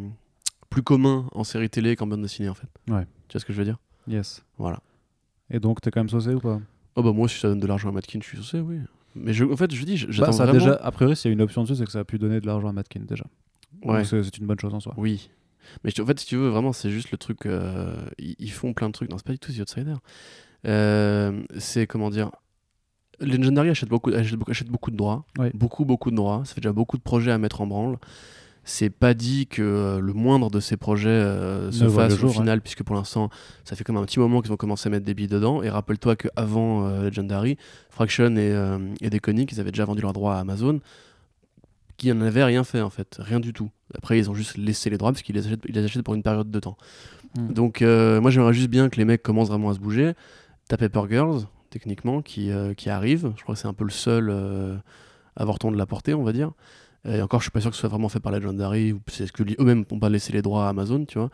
plus 0.70 0.82
commun 0.82 1.26
en 1.32 1.44
série 1.44 1.68
télé 1.68 1.94
qu'en 1.96 2.06
bande 2.06 2.22
dessinée 2.22 2.48
en 2.48 2.54
fait. 2.54 2.68
Ouais. 2.88 3.06
Tu 3.28 3.34
vois 3.34 3.40
ce 3.40 3.44
que 3.44 3.52
je 3.52 3.58
veux 3.58 3.64
dire? 3.64 3.78
Yes. 4.08 4.42
Voilà. 4.58 4.80
Et 5.50 5.60
donc, 5.60 5.80
t'es 5.82 5.90
quand 5.90 6.00
même 6.00 6.08
saucé 6.08 6.30
ou 6.34 6.40
pas? 6.40 6.60
Oh 6.96 7.02
bah 7.02 7.12
moi, 7.12 7.28
si 7.28 7.38
ça 7.38 7.48
donne 7.48 7.60
de 7.60 7.66
l'argent 7.66 7.90
à 7.90 7.92
Matkin, 7.92 8.18
je 8.22 8.26
suis 8.26 8.38
saucé, 8.38 8.60
oui. 8.60 8.78
Mais 9.14 9.34
je, 9.34 9.44
en 9.44 9.56
fait, 9.56 9.74
je 9.74 9.84
dis, 9.84 9.98
bah, 10.00 10.06
j'attends 10.08 10.32
ça 10.32 10.44
a 10.44 10.46
vraiment. 10.46 10.58
déjà, 10.64 10.74
A 10.82 10.90
priori, 10.90 11.14
s'il 11.14 11.28
y 11.28 11.32
a 11.32 11.34
une 11.34 11.42
option 11.42 11.62
dessus, 11.62 11.76
c'est 11.76 11.84
que 11.84 11.92
ça 11.92 12.00
a 12.00 12.04
pu 12.04 12.18
donner 12.18 12.40
de 12.40 12.46
l'argent 12.46 12.68
à 12.68 12.72
Matkin 12.72 13.00
déjà. 13.06 13.24
Ouais. 13.84 14.04
C'est 14.04 14.22
c'est 14.22 14.38
une 14.38 14.46
bonne 14.46 14.58
chose 14.58 14.72
en 14.72 14.80
soi. 14.80 14.94
Oui. 14.96 15.28
Mais 15.84 15.98
en 16.00 16.06
fait, 16.06 16.20
si 16.20 16.26
tu 16.26 16.36
veux, 16.36 16.48
vraiment, 16.48 16.72
c'est 16.72 16.90
juste 16.90 17.10
le 17.10 17.18
truc. 17.18 17.46
euh, 17.46 17.96
ils, 18.18 18.50
font 18.50 18.72
plein 18.72 18.88
de 18.88 18.92
trucs. 18.92 19.10
Non, 19.10 19.18
c'est 19.18 19.26
pas 19.26 19.32
du 19.32 19.38
tout 19.38 19.52
The 19.52 19.60
Outsider. 19.60 19.94
Euh, 20.66 21.42
c'est 21.58 21.86
comment 21.86 22.10
dire. 22.10 22.30
Legendary 23.20 23.70
achète 23.70 23.88
beaucoup, 23.88 24.10
achète 24.12 24.36
beaucoup, 24.36 24.50
achète 24.50 24.68
beaucoup 24.68 24.90
de 24.90 24.96
droits. 24.96 25.24
Ouais. 25.38 25.50
Beaucoup, 25.54 25.84
beaucoup 25.84 26.10
de 26.10 26.16
droits. 26.16 26.42
Ça 26.44 26.54
fait 26.54 26.60
déjà 26.60 26.72
beaucoup 26.72 26.96
de 26.96 27.02
projets 27.02 27.30
à 27.30 27.38
mettre 27.38 27.60
en 27.60 27.66
branle. 27.66 27.98
C'est 28.64 28.90
pas 28.90 29.12
dit 29.12 29.48
que 29.48 29.62
euh, 29.62 30.00
le 30.00 30.12
moindre 30.12 30.48
de 30.48 30.60
ces 30.60 30.76
projets 30.76 31.08
euh, 31.08 31.72
se 31.72 31.88
fasse 31.88 32.16
jour, 32.16 32.30
au 32.30 32.32
final, 32.32 32.60
puisque 32.60 32.84
pour 32.84 32.94
l'instant, 32.94 33.28
ça 33.64 33.74
fait 33.74 33.82
comme 33.82 33.96
un 33.96 34.04
petit 34.04 34.20
moment 34.20 34.40
qu'ils 34.40 34.52
ont 34.52 34.56
commencé 34.56 34.88
à 34.88 34.90
mettre 34.90 35.04
des 35.04 35.14
billes 35.14 35.28
dedans. 35.28 35.62
Et 35.62 35.70
rappelle-toi 35.70 36.16
qu'avant 36.16 36.88
Legendary, 37.02 37.58
Fraction 37.90 38.36
et, 38.36 38.54
et 39.00 39.10
Deconic, 39.10 39.50
ils 39.52 39.60
avaient 39.60 39.72
déjà 39.72 39.84
vendu 39.84 40.00
leurs 40.02 40.12
droits 40.12 40.36
à 40.36 40.40
Amazon, 40.40 40.80
qui 41.96 42.12
n'en 42.12 42.20
avaient 42.20 42.44
rien 42.44 42.64
fait 42.64 42.80
en 42.80 42.90
fait, 42.90 43.16
rien 43.20 43.40
du 43.40 43.52
tout. 43.52 43.70
Après, 43.96 44.18
ils 44.18 44.30
ont 44.30 44.34
juste 44.34 44.56
laissé 44.56 44.90
les 44.90 44.98
droits 44.98 45.12
parce 45.12 45.22
qu'ils 45.22 45.34
les 45.34 45.46
achètent, 45.46 45.60
ils 45.68 45.74
les 45.74 45.84
achètent 45.84 46.02
pour 46.02 46.14
une 46.14 46.22
période 46.22 46.50
de 46.50 46.60
temps. 46.60 46.76
Mm. 47.36 47.52
Donc, 47.52 47.82
euh, 47.82 48.20
moi, 48.20 48.30
j'aimerais 48.30 48.52
juste 48.54 48.68
bien 48.70 48.88
que 48.88 48.96
les 48.96 49.04
mecs 49.04 49.22
commencent 49.22 49.48
vraiment 49.48 49.70
à 49.70 49.74
se 49.74 49.80
bouger. 49.80 50.12
T'as 50.68 50.76
Paper 50.76 51.02
Girls, 51.08 51.42
techniquement, 51.70 52.22
qui, 52.22 52.50
euh, 52.50 52.74
qui 52.74 52.90
arrive. 52.90 53.32
Je 53.36 53.42
crois 53.42 53.54
que 53.54 53.60
c'est 53.60 53.68
un 53.68 53.74
peu 53.74 53.84
le 53.84 53.90
seul 53.90 54.28
euh, 54.30 54.76
avorton 55.36 55.70
de 55.70 55.76
la 55.76 55.86
portée, 55.86 56.14
on 56.14 56.22
va 56.22 56.32
dire. 56.32 56.52
Et 57.04 57.20
encore, 57.20 57.40
je 57.40 57.46
suis 57.46 57.50
pas 57.50 57.60
sûr 57.60 57.70
que 57.70 57.74
ce 57.74 57.80
soit 57.80 57.88
vraiment 57.88 58.08
fait 58.08 58.20
par 58.20 58.30
Legendary, 58.30 58.92
ou 58.92 59.00
c'est 59.08 59.26
ce 59.26 59.32
que 59.32 59.42
eux-mêmes 59.42 59.84
n'ont 59.90 59.98
pas 59.98 60.08
laissé 60.08 60.32
les 60.32 60.40
droits 60.40 60.66
à 60.66 60.68
Amazon, 60.68 61.04
tu 61.04 61.18
vois. 61.18 61.30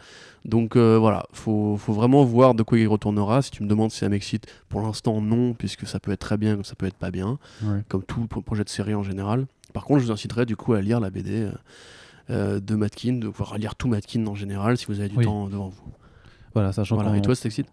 Donc 0.47 0.77
euh, 0.77 0.97
voilà, 0.99 1.27
faut, 1.35 1.77
faut 1.77 1.93
vraiment 1.93 2.25
voir 2.25 2.55
de 2.55 2.63
quoi 2.63 2.79
il 2.79 2.89
retournera. 2.89 3.43
Si 3.43 3.51
tu 3.51 3.63
me 3.63 3.69
demandes 3.69 3.91
si 3.91 3.99
ça 3.99 4.09
m'excite, 4.09 4.47
pour 4.71 4.81
l'instant 4.81 5.21
non, 5.21 5.53
puisque 5.53 5.87
ça 5.87 6.01
peut 6.01 6.11
être 6.11 6.21
très 6.21 6.39
bien, 6.39 6.55
comme 6.55 6.65
ça 6.65 6.75
peut 6.75 6.87
être 6.87 6.97
pas 6.97 7.11
bien 7.11 7.39
Ouais. 7.63 7.83
comme 7.89 8.03
tout 8.03 8.27
pro- 8.29 8.41
projet 8.41 8.65
de 8.65 8.71
série 8.71 8.95
en 8.95 9.03
général. 9.03 9.47
Par 9.75 9.85
contre, 9.85 10.01
je 10.01 10.07
vous 10.07 10.11
inciterai 10.11 10.47
du 10.47 10.57
coup 10.57 10.73
à 10.73 10.81
lire 10.81 11.01
la 11.01 11.11
BD 11.11 11.33
euh, 11.43 11.53
de 12.29 12.75
Matkin, 12.75 13.15
de 13.15 13.29
pouvoir 13.29 13.57
lire 13.59 13.75
tout 13.75 13.89
Matkin 13.89 14.27
en 14.27 14.35
général 14.35 14.77
si 14.79 14.87
vous 14.87 15.01
avez 15.01 15.09
du 15.09 15.17
Oui. 15.17 15.25
temps 15.25 15.49
devant 15.49 15.69
vous. 15.69 15.83
Voilà, 16.59 16.73
sachant 16.73 16.97
Voilà. 16.97 17.17
Et 17.17 17.23
toi, 17.23 17.35
ça 17.35 17.43
t'excite 17.45 17.69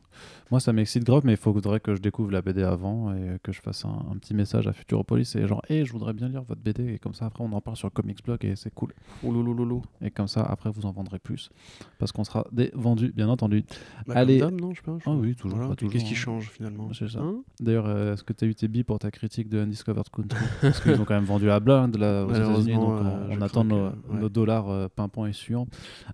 Moi, 0.51 0.59
ça 0.59 0.71
m'excite 0.73 1.03
grave, 1.03 1.23
mais 1.25 1.33
il 1.33 1.38
faudrait 1.38 1.79
que 1.79 1.95
je 1.95 2.01
découvre 2.01 2.31
la 2.31 2.41
BD 2.43 2.61
avant 2.61 3.13
et 3.13 3.38
que 3.41 3.51
je 3.51 3.59
fasse 3.61 3.83
un, 3.86 4.05
un 4.11 4.17
petit 4.17 4.33
message 4.36 4.67
à 4.67 4.73
Futuropolis 4.73 5.36
et 5.36 5.47
genre, 5.47 5.61
hé, 5.69 5.86
je 5.86 5.91
voudrais 5.91 6.13
bien 6.13 6.29
lire 6.29 6.43
votre 6.43 6.61
BD. 6.61 6.93
Et 6.93 6.99
comme 6.99 7.13
ça, 7.15 7.25
après, 7.25 7.43
on 7.43 7.51
en 7.53 7.61
parle 7.61 7.77
sur 7.77 7.91
Comics 7.91 8.23
Blog 8.23 8.45
et 8.45 8.55
c'est 8.55 8.71
cool. 8.73 8.93
Ouloulouloulou. 9.23 9.81
Et 10.01 10.11
comme 10.11 10.27
ça, 10.27 10.43
après, 10.43 10.69
vous 10.69 10.86
en 10.86 10.91
vendrez 10.91 11.17
plus. 11.19 11.49
Parce 11.97 12.11
qu'on 12.11 12.23
sera 12.23 12.45
des 12.51 12.69
vendus, 12.75 13.11
bien 13.15 13.27
entendu. 13.29 13.63
Bah, 14.07 14.13
Allez. 14.17 14.38
d'hab, 14.38 14.59
non, 14.61 14.73
je 14.73 14.81
pense. 14.83 15.01
Ah 15.07 15.11
oui, 15.11 15.36
toujours, 15.36 15.59
Qu'est-ce 15.75 15.75
toujours, 15.75 15.91
qui 16.03 16.13
hein. 16.13 16.15
change 16.15 16.49
finalement 16.51 16.89
C'est 16.93 17.09
ça. 17.09 17.19
Hein 17.21 17.38
D'ailleurs, 17.59 17.88
euh, 17.88 18.13
est-ce 18.13 18.23
que 18.23 18.33
tu 18.33 18.45
as 18.45 18.47
eu 18.47 18.53
tes 18.55 18.67
billes 18.67 18.83
pour 18.83 18.99
ta 18.99 19.09
critique 19.09 19.49
de 19.49 19.59
Undiscovered 19.59 20.09
Country 20.09 20.38
Parce 20.61 20.79
qu'ils 20.81 21.01
ont 21.01 21.05
quand 21.05 21.15
même 21.15 21.23
vendu 21.25 21.49
à 21.49 21.59
blinde 21.59 21.97
là, 21.97 22.23
aux 22.25 22.29
États-Unis, 22.33 22.73
donc 22.75 22.83
on, 23.01 23.05
euh, 23.05 23.27
on 23.31 23.41
attend 23.41 23.63
nos, 23.63 23.89
que- 23.89 24.13
ouais. 24.13 24.19
nos 24.19 24.29
dollars 24.29 24.69
euh, 24.69 24.88
pimpants 24.95 25.25
et 25.25 25.33
suants. 25.33 25.67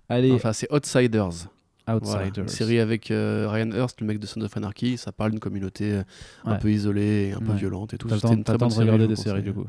Allez, 0.08 0.32
Enfin, 0.32 0.52
c'est 0.54 0.72
Outsiders. 0.72 1.48
Voilà. 1.86 1.96
Outsiders. 2.26 2.42
Une 2.44 2.48
série 2.48 2.78
avec 2.78 3.10
euh, 3.10 3.48
Ryan 3.50 3.70
Hurst, 3.72 4.00
le 4.00 4.06
mec 4.06 4.18
de 4.18 4.26
Sons 4.26 4.40
of 4.42 4.56
Anarchy. 4.56 4.96
Ça 4.96 5.12
parle 5.12 5.30
d'une 5.32 5.40
communauté 5.40 5.92
euh, 5.92 6.02
un 6.44 6.52
Ouais. 6.52 6.58
peu 6.58 6.70
isolée, 6.70 7.28
et 7.30 7.32
un 7.32 7.40
peu 7.40 7.52
violente 7.52 7.94
et 7.94 7.98
tout. 7.98 8.08
C'était 8.08 8.28
une 8.34 8.44
très 8.44 8.56
bonne 8.58 8.68
de 8.68 8.74
série, 8.74 8.84
regarder 8.86 9.08
des 9.08 9.16
séries 9.16 9.42
du 9.42 9.52
coup. 9.52 9.66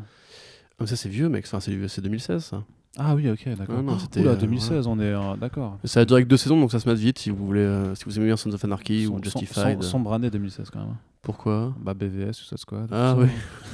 Ah, 0.80 0.86
ça, 0.88 0.96
c'est 0.96 1.10
vieux, 1.10 1.30
mec. 1.30 1.46
Enfin, 1.48 1.60
c'est 1.60 1.88
c'est 1.88 2.02
2016, 2.02 2.44
ça. 2.44 2.64
Ah 2.98 3.16
oui, 3.16 3.28
ok, 3.30 3.48
d'accord. 3.58 3.76
Ah 3.80 3.82
Oh, 3.98 4.20
oula, 4.20 4.32
euh, 4.32 4.36
2016, 4.36 4.86
on 4.86 5.00
est 5.00 5.14
d'accord. 5.40 5.80
Ça 5.84 6.02
a 6.02 6.06
duré 6.06 6.24
que 6.24 6.28
deux 6.28 6.38
saisons, 6.38 6.60
donc 6.60 6.72
ça 6.72 6.80
se 6.80 6.88
mate 6.88 6.98
vite 7.00 7.18
si 7.18 7.32
vous 7.32 7.44
voulez, 7.46 7.62
euh, 7.62 7.96
si 7.96 8.06
vous 8.06 8.18
aimez 8.18 8.28
bien 8.28 8.38
Sons 8.38 8.52
of 8.54 8.64
Anarchy 8.64 9.06
Som- 9.06 9.16
ou 9.16 9.24
Justified. 9.24 9.82
som- 9.82 9.92
Sombre 9.92 10.14
année 10.14 10.30
2016 10.30 10.70
quand 10.70 10.80
même. 10.80 10.96
Pourquoi? 11.24 11.74
Bah 11.80 11.94
BVS, 11.96 12.34
Suicide 12.34 12.58
Squad. 12.60 12.90
Ah 12.92 13.16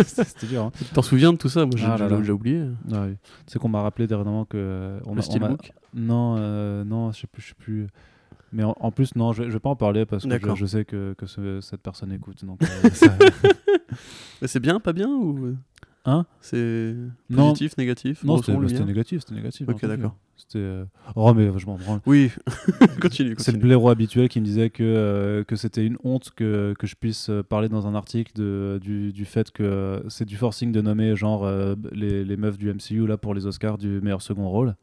ça. 0.05 0.23
C'était 0.23 0.47
dur. 0.47 0.63
Hein. 0.65 0.71
T'en 0.93 1.01
souviens 1.01 1.33
de 1.33 1.37
tout 1.37 1.49
ça? 1.49 1.65
Moi, 1.65 1.73
j'ai 1.75 1.85
Ah 1.85 2.31
oublié. 2.31 2.63
Ah 2.93 3.05
oui. 3.07 3.15
C'est 3.47 3.59
qu'on 3.59 3.67
m'a 3.69 3.81
rappelé 3.81 4.07
dernièrement 4.07 4.45
que 4.45 4.55
euh, 4.55 4.99
on 5.05 5.13
Le 5.15 5.19
on 5.19 5.21
steelbook? 5.23 5.73
Non, 5.93 6.35
euh, 6.37 6.83
non, 6.85 7.11
je 7.11 7.19
sais 7.21 7.27
plus, 7.27 7.41
je 7.41 7.47
sais 7.49 7.55
plus. 7.57 7.87
Mais 8.51 8.63
en, 8.63 8.75
en 8.79 8.91
plus, 8.91 9.15
non, 9.15 9.31
je, 9.33 9.43
je 9.43 9.49
vais 9.49 9.59
pas 9.59 9.69
en 9.69 9.75
parler 9.75 10.05
parce 10.05 10.25
que 10.25 10.55
je, 10.55 10.65
sais 10.65 10.85
que, 10.85 11.13
que 11.17 11.25
ce- 11.25 11.61
cette 11.61 11.81
personne 11.81 12.11
écoute. 12.11 12.43
Donc, 12.45 12.61
euh, 12.63 12.89
ça- 12.93 13.15
c'est 14.45 14.59
bien, 14.59 14.79
pas 14.79 14.93
bien 14.93 15.09
ou 15.09 15.55
Hein? 16.05 16.25
C'est 16.39 16.95
Non. 17.29 17.49
positif, 17.49 17.77
négatif 17.77 18.23
non, 18.23 18.37
c'était 18.41 18.85
négatif, 18.85 19.19
c'était 19.19 19.35
négatif. 19.35 19.67
Ok, 19.67 19.85
d'accord. 19.85 20.15
C'était. 20.37 20.57
euh, 20.59 20.85
Oh 21.17 21.33
mais 21.33 21.51
je 21.57 21.65
m'en 21.65 21.75
branle. 21.75 21.99
Oui, 22.05 22.31
continue. 23.01 23.35
C'est 23.37 23.51
le 23.51 23.57
blaireau 23.57 23.89
habituel 23.89 24.29
qui 24.29 24.39
me 24.39 24.45
disait 24.45 24.69
que, 24.69 24.81
euh, 24.81 25.43
que 25.43 25.57
c'était 25.57 25.85
une 25.85 25.97
honte 26.05 26.31
que, 26.35 26.73
que 26.79 26.87
je 26.87 26.95
puisse 26.95 27.29
euh, 27.29 27.43
parler 27.43 27.67
dans 27.67 27.85
un 27.85 27.95
article 27.95 28.31
de, 28.33 28.79
du, 28.81 29.11
du 29.11 29.25
fait 29.25 29.51
que 29.51 30.01
c'est 30.07 30.23
du 30.25 30.37
forcing 30.37 30.71
de 30.71 30.79
nommer 30.81 31.17
genre 31.17 31.45
les, 31.91 32.23
les 32.23 32.37
meufs 32.37 32.57
du 32.57 32.73
MCU 32.73 33.05
là 33.05 33.17
pour 33.17 33.33
les 33.33 33.45
Oscars 33.45 33.77
du 33.77 33.99
meilleur 34.01 34.21
second 34.21 34.47
rôle. 34.49 34.75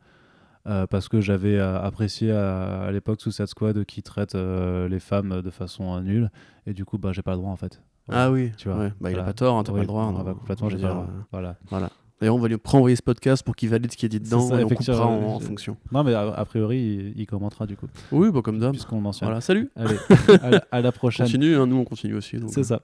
Euh, 0.67 0.87
parce 0.89 1.09
que 1.09 1.21
j'avais 1.21 1.57
euh, 1.57 1.81
apprécié 1.81 2.33
à, 2.33 2.83
à 2.83 2.91
l'époque 2.91 3.21
Suicide 3.21 3.47
Squad 3.47 3.85
qui 3.85 4.03
traite 4.03 4.35
euh, 4.35 4.89
les 4.89 4.99
femmes 4.99 5.41
de 5.41 5.51
façon 5.51 5.95
euh, 5.97 6.01
nulle 6.01 6.29
et 6.67 6.73
du 6.75 6.85
coup 6.85 6.99
bah 6.99 7.13
j'ai 7.13 7.23
pas 7.23 7.33
le 7.33 7.37
droit 7.39 7.53
en 7.53 7.57
fait. 7.57 7.81
Ah 8.11 8.31
oui, 8.33 8.51
Tu 8.57 8.69
vois, 8.69 8.79
ouais. 8.79 8.93
bah, 9.01 9.11
il 9.13 9.19
a 9.19 9.23
pas 9.23 9.33
tort, 9.33 9.57
hein, 9.57 9.63
t'as 9.63 9.71
Oui, 9.73 9.79
pas 9.79 9.83
le 9.83 9.87
droit. 9.87 10.05
non, 10.07 10.13
non. 10.19 10.25
bah, 10.25 10.35
complètement 10.37 10.69
j'ai 10.69 10.77
pas 10.79 10.89
le 10.89 10.93
droit. 10.95 11.05
euh, 11.05 11.23
Voilà. 11.31 11.57
Voilà. 11.71 11.91
D'ailleurs, 12.21 12.35
on 12.35 12.39
va 12.39 12.49
lui 12.49 12.57
renvoyer 12.65 12.97
ce 12.97 13.03
podcast 13.03 13.43
pour 13.45 13.55
qu'il 13.55 13.69
valide 13.69 13.93
ce 13.93 13.97
qui 13.97 14.07
est 14.07 14.09
dit 14.09 14.19
dedans 14.21 14.41
ça, 14.41 14.59
et 14.61 14.65
on 14.65 14.69
coupera 14.69 15.07
en, 15.07 15.35
en 15.35 15.39
fonction. 15.39 15.77
Non 15.93 16.03
mais 16.03 16.15
a, 16.15 16.23
a 16.33 16.45
priori 16.47 16.79
il, 17.15 17.21
il 17.21 17.27
commentera 17.27 17.67
du 17.67 17.77
coup 17.77 17.87
Oui, 18.11 18.31
bah, 18.33 18.41
comme 18.43 18.59
d'hab. 18.59 18.71
puisqu'on 18.73 19.01
mentionne. 19.01 19.27
Voilà, 19.29 19.41
salut. 19.41 19.71
Allez, 19.77 19.97
à, 20.43 20.51
la- 20.51 20.65
à 20.73 20.81
la 20.81 20.91
prochaine. 20.93 21.27
Continue, 21.27 21.55
hein, 21.57 21.67
nous 21.67 21.77
on 21.77 21.85
continue 21.85 22.15
aussi. 22.15 22.39
C'est 22.49 22.61
euh. 22.61 22.65
ça. 22.65 22.81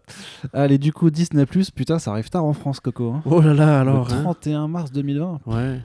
Allez, 0.52 0.78
du 0.78 0.92
coup, 0.92 1.10
Disney, 1.10 1.46
putain, 1.46 1.98
ça 1.98 2.10
arrive 2.12 2.28
tard 2.30 2.44
en 2.44 2.52
France, 2.52 2.78
Coco. 2.78 3.10
hein. 3.12 3.22
Oh 3.24 3.40
là 3.40 3.54
là, 3.54 3.80
alors. 3.80 4.06
le 4.08 4.14
hein. 4.14 4.22
31 4.22 4.68
mars 4.68 4.92
2020. 4.92 5.40
Ouais. 5.46 5.80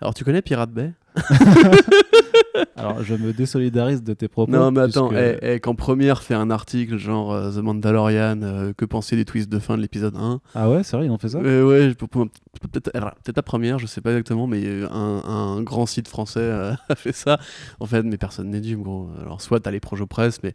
Alors, 0.00 0.14
tu 0.14 0.24
connais 0.24 0.40
Pirate 0.40 0.70
Bay? 0.72 0.92
Alors, 2.76 3.02
je 3.02 3.14
me 3.14 3.32
désolidarise 3.32 4.02
de 4.02 4.12
tes 4.14 4.28
propos. 4.28 4.50
Non, 4.52 4.70
mais 4.70 4.80
attends, 4.80 5.08
puisque- 5.08 5.22
eh, 5.42 5.54
eh, 5.54 5.60
quand 5.60 5.74
Première 5.74 6.22
fait 6.22 6.34
un 6.34 6.50
article 6.50 6.96
genre 6.98 7.32
euh, 7.32 7.50
The 7.52 7.56
Mandalorian, 7.58 8.42
euh, 8.42 8.72
que 8.76 8.84
penser 8.84 9.16
des 9.16 9.24
twists 9.24 9.48
de 9.50 9.58
fin 9.58 9.76
de 9.76 9.82
l'épisode 9.82 10.16
1 10.16 10.40
Ah 10.54 10.68
ouais, 10.70 10.82
c'est 10.82 10.96
vrai, 10.96 11.06
ils 11.06 11.10
ont 11.10 11.18
fait 11.18 11.28
ça? 11.28 11.38
Euh, 11.38 11.64
Ouais, 11.64 11.94
peut-être 11.94 12.90
peut-être 12.92 13.36
la 13.36 13.42
première, 13.42 13.78
je 13.78 13.86
sais 13.86 14.00
pas 14.00 14.10
exactement, 14.10 14.46
mais 14.46 14.64
un, 14.90 15.22
un 15.26 15.62
grand 15.62 15.86
site 15.86 16.08
français 16.08 16.50
a 16.88 16.94
fait 16.96 17.12
ça. 17.14 17.38
En 17.78 17.86
fait, 17.86 18.02
mais 18.02 18.16
personne 18.18 18.50
n'est 18.50 18.60
dû, 18.60 18.76
gros. 18.76 19.08
Alors, 19.22 19.40
soit 19.40 19.60
t'as 19.60 19.70
les 19.70 19.80
projets 19.80 20.06
presse, 20.06 20.40
mais 20.42 20.54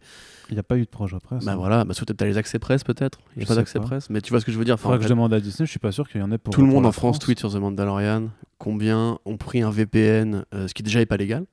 Il 0.50 0.54
n'y 0.54 0.60
a 0.60 0.62
pas 0.62 0.76
eu 0.76 0.82
de 0.82 0.88
projet 0.88 1.16
presse. 1.22 1.44
bah 1.44 1.52
hein. 1.52 1.56
voilà, 1.56 1.84
bah, 1.84 1.92
soit 1.94 2.06
t'as 2.06 2.24
les 2.26 2.36
accès 2.38 2.58
presse 2.58 2.84
peut-être. 2.84 3.18
Il 3.36 3.42
y 3.42 3.44
a 3.44 3.48
pas 3.48 3.54
d'accès 3.56 3.80
presse, 3.80 4.10
mais 4.10 4.20
tu 4.20 4.30
vois 4.30 4.40
ce 4.40 4.44
que 4.46 4.52
je 4.52 4.58
veux 4.58 4.64
dire. 4.64 4.74
Enfin, 4.74 4.84
Faudrait 4.84 4.96
en 4.96 5.00
que 5.00 5.04
je 5.04 5.08
demande 5.08 5.34
à 5.34 5.40
Disney, 5.40 5.66
je 5.66 5.70
suis 5.70 5.78
pas 5.80 5.92
sûr 5.92 6.08
qu'il 6.08 6.20
y 6.20 6.24
en 6.24 6.30
ait 6.32 6.38
pour 6.38 6.54
tout 6.54 6.60
le 6.60 6.68
monde 6.68 6.86
en 6.86 6.92
France 6.92 7.18
tweet 7.18 7.38
sur 7.38 7.52
The 7.52 7.56
Mandalorian 7.56 8.30
combien 8.58 9.18
ont 9.24 9.36
pris 9.36 9.62
un 9.62 9.70
VPN, 9.70 10.44
euh, 10.54 10.68
ce 10.68 10.74
qui 10.74 10.82
déjà 10.82 11.00
est 11.00 11.06
pas 11.06 11.16
légal. 11.16 11.44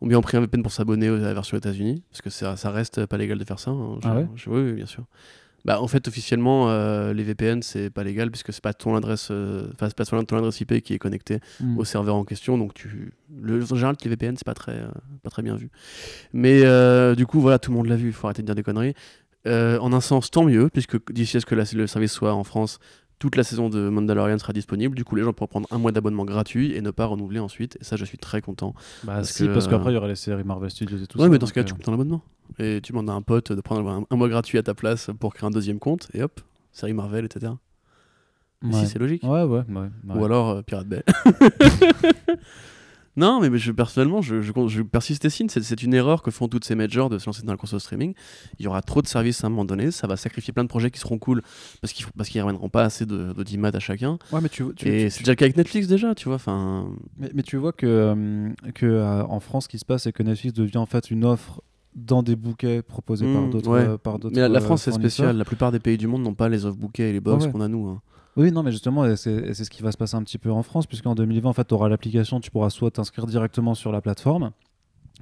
Combien 0.00 0.18
ont 0.18 0.22
pris 0.22 0.36
un 0.36 0.40
VPN 0.40 0.62
pour 0.62 0.72
s'abonner 0.72 1.08
à 1.08 1.12
la 1.16 1.34
version 1.34 1.56
États-Unis 1.56 2.02
Parce 2.10 2.20
que 2.20 2.30
ça, 2.30 2.56
ça 2.56 2.70
reste 2.70 3.06
pas 3.06 3.16
légal 3.16 3.38
de 3.38 3.44
faire 3.44 3.58
ça. 3.58 3.70
hein. 3.70 3.98
Je- 4.02 4.08
Ah 4.08 4.14
ouais? 4.16 4.26
Je- 4.34 4.50
oui, 4.50 4.60
oui, 4.62 4.72
bien 4.74 4.86
sûr. 4.86 5.04
Bah, 5.64 5.80
en 5.80 5.88
fait, 5.88 6.06
officiellement, 6.08 6.68
euh, 6.70 7.12
les 7.14 7.22
VPN, 7.22 7.62
c'est 7.62 7.88
pas 7.90 8.04
légal 8.04 8.30
puisque 8.30 8.52
c'est 8.52 8.62
pas 8.62 8.74
ton 8.74 8.94
adresse, 8.96 9.28
euh, 9.30 9.68
c'est 9.80 9.94
pas 9.96 10.04
ton 10.04 10.22
ton 10.24 10.36
adresse 10.36 10.60
IP 10.60 10.80
qui 10.82 10.92
est 10.94 10.98
connectée 10.98 11.40
Hmm. 11.60 11.78
au 11.78 11.84
serveur 11.84 12.16
en 12.16 12.24
question. 12.24 12.58
Donc, 12.58 12.74
tu, 12.74 13.12
le, 13.40 13.62
en 13.62 13.74
général, 13.74 13.96
les 14.04 14.10
VPN, 14.10 14.36
c'est 14.36 14.44
pas 14.44 14.54
très, 14.54 14.72
euh, 14.72 14.88
pas 15.22 15.30
très 15.30 15.42
bien 15.42 15.56
vu. 15.56 15.70
Mais 16.32 16.60
du 17.16 17.26
coup, 17.26 17.40
voilà, 17.40 17.58
tout 17.58 17.70
le 17.70 17.76
monde 17.76 17.86
l'a 17.86 17.96
vu. 17.96 18.08
Il 18.08 18.12
faut 18.12 18.26
arrêter 18.26 18.42
de 18.42 18.46
dire 18.46 18.54
des 18.54 18.62
conneries. 18.62 18.94
En 19.46 19.92
un 19.92 20.00
sens, 20.00 20.30
tant 20.30 20.44
mieux, 20.44 20.68
puisque 20.70 20.96
d'ici 21.12 21.36
à 21.36 21.40
ce 21.40 21.46
que 21.46 21.54
la- 21.54 21.64
le 21.74 21.86
service 21.86 22.12
soit 22.12 22.32
en 22.34 22.44
France, 22.44 22.78
toute 23.18 23.36
la 23.36 23.44
saison 23.44 23.68
de 23.70 23.88
Mandalorian 23.88 24.38
sera 24.38 24.52
disponible. 24.52 24.94
Du 24.96 25.04
coup, 25.04 25.14
les 25.16 25.22
gens 25.22 25.32
pourront 25.32 25.46
prendre 25.48 25.68
un 25.70 25.78
mois 25.78 25.92
d'abonnement 25.92 26.24
gratuit 26.24 26.72
et 26.74 26.80
ne 26.82 26.90
pas 26.90 27.06
renouveler 27.06 27.40
ensuite. 27.40 27.78
Et 27.80 27.84
ça, 27.84 27.96
je 27.96 28.04
suis 28.04 28.18
très 28.18 28.40
content. 28.42 28.74
Bah 29.04 29.14
parce 29.16 29.30
si, 29.30 29.46
que- 29.46 29.52
parce 29.54 29.68
qu'après 29.68 29.92
il 29.92 29.94
y 29.94 29.96
aurait 29.96 30.08
les 30.08 30.14
séries 30.16 30.44
Marvel 30.44 30.70
Studios 30.70 30.98
et 30.98 31.06
tout 31.06 31.18
ouais, 31.18 31.24
ça. 31.24 31.30
mais 31.30 31.38
dans 31.38 31.46
ce 31.46 31.52
cas, 31.52 31.60
euh, 31.60 31.64
tu 31.64 31.72
coupes 31.74 31.84
ton 31.84 31.94
abonnement. 31.94 32.22
Et 32.58 32.80
tu 32.82 32.92
demandes 32.92 33.08
à 33.08 33.14
un 33.14 33.22
pote 33.22 33.52
de 33.52 33.60
prendre 33.60 33.88
un, 33.88 34.04
un 34.10 34.16
mois 34.16 34.28
gratuit 34.28 34.58
à 34.58 34.62
ta 34.62 34.74
place 34.74 35.10
pour 35.18 35.32
créer 35.34 35.46
un 35.46 35.50
deuxième 35.50 35.78
compte. 35.78 36.08
Et 36.12 36.22
hop, 36.22 36.40
série 36.72 36.92
Marvel, 36.92 37.24
etc. 37.24 37.52
ouais. 38.62 38.72
Si 38.72 38.86
c'est 38.86 38.98
logique. 38.98 39.22
Ouais, 39.22 39.42
ouais, 39.44 39.62
ouais. 39.68 39.74
ouais. 40.08 40.16
Ou 40.16 40.24
alors 40.24 40.50
euh, 40.50 40.62
Pirate 40.62 40.86
Bay. 40.88 41.02
non, 43.16 43.40
mais, 43.40 43.56
je, 43.58 43.70
personnellement, 43.72 44.22
je, 44.22 44.40
je, 44.42 44.52
je 44.68 44.82
persiste 44.82 45.24
et 45.24 45.30
signe. 45.30 45.48
C'est, 45.48 45.82
une 45.82 45.94
erreur 45.94 46.22
que 46.22 46.30
font 46.30 46.48
toutes 46.48 46.64
ces 46.64 46.74
majors 46.74 47.08
de 47.10 47.18
se 47.18 47.26
lancer 47.26 47.42
dans 47.42 47.52
la 47.52 47.56
course 47.56 47.72
au 47.74 47.78
streaming. 47.78 48.14
Il 48.58 48.64
y 48.64 48.68
aura 48.68 48.82
trop 48.82 49.02
de 49.02 49.06
services 49.06 49.44
à 49.44 49.46
un 49.46 49.50
moment 49.50 49.64
donné. 49.64 49.90
Ça 49.90 50.06
va 50.06 50.16
sacrifier 50.16 50.52
plein 50.52 50.64
de 50.64 50.68
projets 50.68 50.90
qui 50.90 50.98
seront 50.98 51.18
cool 51.18 51.42
parce 51.80 51.92
qu'ils 51.92 52.06
parce 52.16 52.28
qu'ils 52.28 52.40
ramèneront 52.40 52.68
pas 52.68 52.82
assez 52.84 53.06
de, 53.06 53.32
d'audimat 53.32 53.70
à 53.72 53.78
chacun. 53.80 54.18
Ouais, 54.32 54.40
mais 54.40 54.48
tu, 54.48 54.64
tu, 54.74 54.88
et 54.88 55.10
c'est 55.10 55.20
déjà 55.20 55.32
le 55.32 55.36
cas 55.36 55.44
avec 55.44 55.56
Netflix 55.56 55.86
déjà, 55.86 56.14
tu 56.14 56.26
vois. 56.26 56.36
Enfin, 56.36 56.88
Mais, 57.18 57.30
mais 57.34 57.42
tu 57.42 57.56
vois 57.56 57.72
que, 57.72 57.86
euh, 57.86 58.48
que 58.74 58.86
euh, 58.86 59.22
en 59.24 59.40
France, 59.40 59.64
ce 59.64 59.68
qui 59.68 59.78
se 59.78 59.84
passe, 59.84 60.02
c'est 60.04 60.12
que 60.12 60.22
Netflix 60.22 60.52
devient 60.54 60.78
en 60.78 60.86
fait 60.86 61.10
une 61.10 61.24
offre 61.24 61.62
dans 61.94 62.24
des 62.24 62.34
bouquets 62.34 62.82
proposés 62.82 63.32
par 63.32 63.42
Mm, 63.42 63.50
d'autres. 63.50 63.70
ouais. 63.70 63.86
euh, 63.86 63.96
d'autres 64.18 64.30
mais 64.34 64.40
la, 64.40 64.48
la 64.48 64.60
France 64.60 64.82
c'est 64.82 64.90
spécial. 64.92 65.36
La 65.36 65.44
plupart 65.44 65.70
des 65.70 65.78
pays 65.78 65.96
du 65.96 66.08
monde 66.08 66.22
n'ont 66.24 66.34
pas 66.34 66.48
les 66.48 66.66
off 66.66 66.76
bouquets 66.76 67.10
et 67.10 67.12
les 67.12 67.20
box 67.20 67.44
ouais. 67.44 67.52
qu'on 67.52 67.60
a 67.60 67.68
nous. 67.68 67.86
hein. 67.86 68.00
Oui, 68.36 68.50
non, 68.50 68.62
mais 68.62 68.72
justement, 68.72 69.04
c'est 69.16 69.54
ce 69.54 69.70
qui 69.70 69.82
va 69.82 69.92
se 69.92 69.96
passer 69.96 70.16
un 70.16 70.22
petit 70.22 70.38
peu 70.38 70.50
en 70.50 70.62
France, 70.62 70.86
puisqu'en 70.86 71.14
2020, 71.14 71.48
en 71.48 71.52
fait, 71.52 71.66
tu 71.68 71.74
auras 71.74 71.88
l'application, 71.88 72.40
tu 72.40 72.50
pourras 72.50 72.70
soit 72.70 72.90
t'inscrire 72.90 73.26
directement 73.26 73.74
sur 73.74 73.92
la 73.92 74.00
plateforme, 74.00 74.50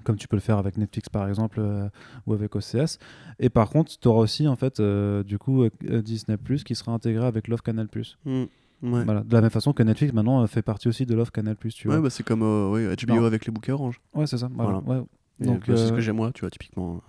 comme 0.05 0.17
tu 0.17 0.29
peux 0.29 0.37
le 0.37 0.41
faire 0.41 0.57
avec 0.59 0.79
Netflix 0.79 1.09
par 1.11 1.29
exemple, 1.29 1.59
euh, 1.61 1.89
ou 2.27 2.33
avec 2.33 2.57
OCS. 2.57 2.99
Et 3.39 3.51
par 3.51 3.69
contre, 3.69 3.93
tu 3.99 4.09
auras 4.09 4.21
aussi, 4.23 4.49
en 4.49 4.57
fait, 4.57 4.81
euh, 4.81 5.23
du 5.23 5.39
coup, 5.39 5.63
euh, 5.65 5.71
Disney 6.03 6.37
Plus 6.39 6.65
qui 6.65 6.75
sera 6.75 6.93
intégré 6.93 7.27
avec 7.27 7.49
l'offre 7.49 7.63
Canal 7.63 7.89
Plus. 7.89 8.17
Mm, 8.25 8.31
ouais. 8.83 9.05
Voilà. 9.05 9.21
De 9.21 9.33
la 9.35 9.43
même 9.43 9.51
façon 9.51 9.73
que 9.75 9.83
Netflix 9.83 10.13
maintenant 10.15 10.47
fait 10.47 10.63
partie 10.63 10.89
aussi 10.89 11.05
de 11.05 11.15
l'offre 11.15 11.33
Canal 11.33 11.57
Plus, 11.57 11.75
tu 11.75 11.89
Ouais, 11.89 11.95
vois. 11.97 12.05
bah, 12.05 12.11
c'est 12.11 12.23
comme 12.25 12.43
oui, 12.73 12.87
HBO 12.87 13.15
Non. 13.17 13.25
avec 13.27 13.45
les 13.45 13.53
bouquets 13.53 13.73
orange. 13.73 14.01
Ouais, 14.15 14.27
c'est 14.27 14.39
ça. 14.39 14.49
Voilà. 14.55 14.79
Ouais. 14.79 15.03
Et, 15.41 15.45
Donc, 15.47 15.69
bah, 15.69 15.77
c'est 15.77 15.89
ce 15.89 15.93
que 15.93 16.01
j'ai 16.01 16.13
moi, 16.13 16.33
tu 16.33 16.41
vois, 16.41 16.51
typiquement. 16.51 17.03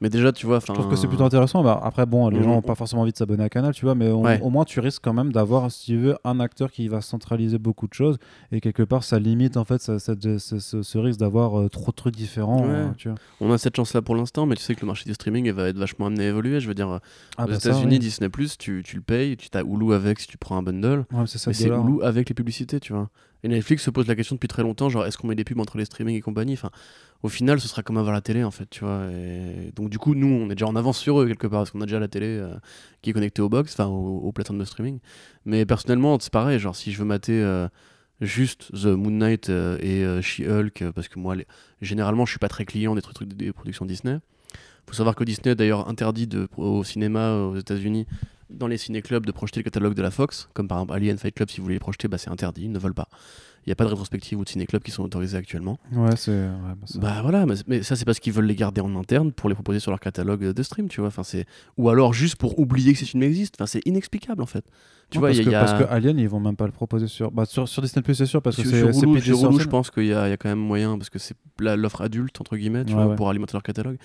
Mais 0.00 0.10
déjà, 0.10 0.30
tu 0.30 0.44
vois, 0.44 0.58
Je 0.60 0.66
trouve 0.72 0.88
que 0.90 0.96
c'est 0.96 1.06
plutôt 1.08 1.24
intéressant. 1.24 1.62
Bah, 1.62 1.80
après, 1.82 2.04
bon, 2.04 2.28
les 2.28 2.36
Mhm. 2.38 2.44
gens 2.44 2.50
n'ont 2.56 2.62
pas 2.62 2.74
forcément 2.74 3.02
envie 3.02 3.12
de 3.12 3.16
s'abonner 3.16 3.44
à 3.44 3.48
Canal, 3.48 3.72
tu 3.72 3.86
vois, 3.86 3.94
mais 3.94 4.10
au, 4.10 4.20
Ouais. 4.22 4.38
au 4.42 4.50
moins 4.50 4.64
tu 4.64 4.78
risques 4.80 5.02
quand 5.02 5.14
même 5.14 5.32
d'avoir, 5.32 5.70
si 5.70 5.86
tu 5.86 5.96
veux, 5.96 6.16
un 6.24 6.38
acteur 6.38 6.70
qui 6.70 6.86
va 6.88 7.00
centraliser 7.00 7.58
beaucoup 7.58 7.86
de 7.88 7.94
choses 7.94 8.18
et 8.52 8.60
quelque 8.60 8.82
part 8.82 9.04
ça 9.04 9.18
limite 9.18 9.56
en 9.56 9.64
fait 9.64 9.80
ça- 9.80 9.98
ça- 9.98 10.14
ce, 10.18 10.98
risque 10.98 11.18
d'avoir 11.20 11.58
euh, 11.58 11.68
trop 11.68 11.92
de 11.92 11.96
trucs 11.96 12.14
différents. 12.14 12.62
Ouais. 12.62 12.68
euh, 12.74 12.88
tu 12.98 13.08
vois. 13.08 13.16
on 13.40 13.50
a 13.52 13.58
cette 13.58 13.76
chance-là 13.76 14.02
pour 14.02 14.14
l'instant, 14.16 14.44
mais 14.44 14.54
tu 14.56 14.62
sais 14.62 14.74
que 14.74 14.80
le 14.82 14.86
marché 14.86 15.04
du 15.06 15.14
streaming 15.14 15.46
il 15.46 15.52
va 15.52 15.68
être 15.68 15.78
vachement 15.78 16.06
amené 16.06 16.26
à 16.26 16.28
évoluer. 16.28 16.60
Je 16.60 16.68
veux 16.68 16.74
dire, 16.74 17.00
Ah, 17.38 17.44
aux 17.44 17.48
bah, 17.48 17.54
États-Unis, 17.54 17.92
oui. 17.94 17.98
Disney 17.98 18.28
tu, 18.58 18.82
tu 18.84 18.96
le 18.96 19.02
payes, 19.02 19.36
tu 19.36 19.48
as 19.56 19.62
Hulu 19.62 19.94
avec 19.94 20.20
si 20.20 20.26
tu 20.26 20.36
prends 20.36 20.56
un 20.58 20.62
bundle. 20.62 21.06
Ouais, 21.12 21.24
c'est 21.26 21.38
c'est 21.38 21.68
Hulu 21.68 22.02
avec 22.02 22.28
les 22.28 22.34
publicités, 22.34 22.80
tu 22.80 22.92
vois. 22.92 23.08
Et 23.46 23.48
Netflix 23.48 23.84
se 23.84 23.90
pose 23.90 24.08
la 24.08 24.16
question 24.16 24.34
depuis 24.34 24.48
très 24.48 24.62
longtemps, 24.62 24.88
genre 24.88 25.06
est-ce 25.06 25.16
qu'on 25.16 25.28
met 25.28 25.36
des 25.36 25.44
pubs 25.44 25.60
entre 25.60 25.78
les 25.78 25.84
streamings 25.84 26.16
et 26.16 26.20
compagnie? 26.20 26.54
Enfin, 26.54 26.72
au 27.22 27.28
final, 27.28 27.60
ce 27.60 27.68
sera 27.68 27.84
comme 27.84 27.96
avoir 27.96 28.12
la 28.12 28.20
télé, 28.20 28.42
en 28.42 28.50
fait, 28.50 28.68
tu 28.68 28.80
vois. 28.80 29.06
Donc 29.76 29.88
du 29.88 30.00
coup, 30.00 30.16
nous, 30.16 30.26
on 30.26 30.46
est 30.46 30.56
déjà 30.56 30.66
en 30.66 30.74
avance 30.74 30.98
sur 30.98 31.20
eux 31.20 31.28
quelque 31.28 31.46
part, 31.46 31.60
parce 31.60 31.70
qu'on 31.70 31.80
a 31.80 31.86
déjà 31.86 32.00
la 32.00 32.08
télé 32.08 32.26
euh, 32.26 32.56
qui 33.02 33.10
est 33.10 33.12
connectée 33.12 33.42
aux 33.42 33.48
box, 33.48 33.72
enfin 33.72 33.86
aux, 33.86 34.32
plateformes 34.32 34.58
de 34.58 34.64
streaming. 34.64 34.98
Mais 35.44 35.64
personnellement, 35.64 36.18
c'est 36.18 36.32
pareil, 36.32 36.58
genre 36.58 36.74
si 36.74 36.90
je 36.90 36.98
veux 36.98 37.04
mater 37.04 37.40
euh, 37.40 37.68
juste 38.20 38.72
The 38.72 38.86
Moon 38.86 39.12
Knight 39.12 39.48
euh, 39.48 39.78
et 39.80 40.04
euh, 40.04 40.20
She-Hulk, 40.20 40.90
parce 40.92 41.06
que 41.06 41.20
moi, 41.20 41.36
généralement, 41.80 42.26
je 42.26 42.30
suis 42.30 42.40
pas 42.40 42.48
très 42.48 42.64
client 42.64 42.96
des 42.96 43.02
trucs, 43.02 43.32
des 43.32 43.52
productions 43.52 43.86
Disney. 43.86 44.18
Faut 44.88 44.94
savoir 44.94 45.14
que 45.14 45.22
Disney 45.22 45.54
d'ailleurs 45.54 45.88
interdit 45.88 46.28
au 46.56 46.82
cinéma 46.82 47.34
aux 47.34 47.56
États-Unis 47.56 48.08
dans 48.50 48.66
les 48.66 48.78
ciné-clubs 48.78 49.26
de 49.26 49.32
projeter 49.32 49.60
le 49.60 49.64
catalogue 49.64 49.94
de 49.94 50.02
la 50.02 50.10
Fox, 50.10 50.48
comme 50.54 50.68
par 50.68 50.78
exemple 50.78 50.94
Alien 50.94 51.18
Fight 51.18 51.34
Club, 51.34 51.50
si 51.50 51.58
vous 51.58 51.64
voulez 51.64 51.76
les 51.76 51.80
projeter, 51.80 52.08
bah, 52.08 52.18
c'est 52.18 52.30
interdit, 52.30 52.62
ils 52.64 52.72
ne 52.72 52.78
veulent 52.78 52.94
pas. 52.94 53.08
Il 53.66 53.70
n'y 53.70 53.72
a 53.72 53.76
pas 53.76 53.84
de 53.84 53.88
rétrospective 53.88 54.38
ou 54.38 54.44
de 54.44 54.48
ciné-club 54.48 54.82
qui 54.82 54.92
sont 54.92 55.02
autorisés 55.02 55.36
actuellement. 55.36 55.78
Ouais, 55.92 56.14
c'est. 56.16 56.30
ouais, 56.30 56.48
bah, 56.80 56.86
ça- 56.86 56.98
Bah 57.00 57.18
voilà, 57.22 57.46
mais, 57.46 57.54
mais 57.66 57.82
ça 57.82 57.96
c'est 57.96 58.04
parce 58.04 58.20
qu'ils 58.20 58.32
veulent 58.32 58.46
les 58.46 58.54
garder 58.54 58.80
en 58.80 58.94
interne 58.94 59.32
pour 59.32 59.48
les 59.48 59.54
proposer 59.56 59.80
sur 59.80 59.90
leur 59.90 59.98
catalogue 60.00 60.52
de 60.52 60.62
stream, 60.62 60.88
tu 60.88 61.00
vois. 61.00 61.08
Enfin, 61.08 61.24
c'est... 61.24 61.46
Ou 61.76 61.88
alors 61.90 62.12
juste 62.14 62.36
pour 62.36 62.58
oublier 62.60 62.92
que 62.92 62.98
ces 62.98 63.06
films 63.06 63.24
existent. 63.24 63.56
Enfin, 63.58 63.66
c'est 63.66 63.86
inexplicable 63.86 64.40
en 64.42 64.46
fait. 64.46 64.64
Tu 65.08 65.18
vois, 65.20 65.28
parce, 65.28 65.38
y 65.38 65.44
que, 65.44 65.50
a... 65.50 65.64
parce 65.64 65.80
que 65.84 65.88
Alien, 65.88 66.18
ils 66.18 66.28
vont 66.28 66.40
même 66.40 66.56
pas 66.56 66.66
le 66.66 66.72
proposer 66.72 67.06
sur. 67.06 67.30
Bah, 67.30 67.44
sur, 67.44 67.68
sur 67.68 67.80
Disney 67.80 68.02
Plus, 68.02 68.14
c'est 68.16 68.26
sûr, 68.26 68.42
parce 68.42 68.56
que 68.56 68.62
c'est 68.64 68.78
sur 68.78 68.88
Hulu, 68.88 68.94
sur 68.94 69.08
Hulu, 69.08 69.20
PG-13. 69.58 69.60
je 69.62 69.68
pense 69.68 69.90
qu'il 69.92 70.02
y, 70.02 70.08
y 70.08 70.12
a 70.12 70.36
quand 70.36 70.48
même 70.48 70.58
moyen, 70.58 70.98
parce 70.98 71.10
que 71.10 71.20
c'est 71.20 71.36
l'offre 71.60 72.00
adulte, 72.00 72.40
entre 72.40 72.56
guillemets, 72.56 72.84
tu 72.84 72.92
Ouais, 72.92 72.96
vois, 73.02 73.06
ouais. 73.10 73.14
pour 73.16 73.30
alimenter 73.30 73.52
leur 73.52 73.62
catalogue. 73.62 73.98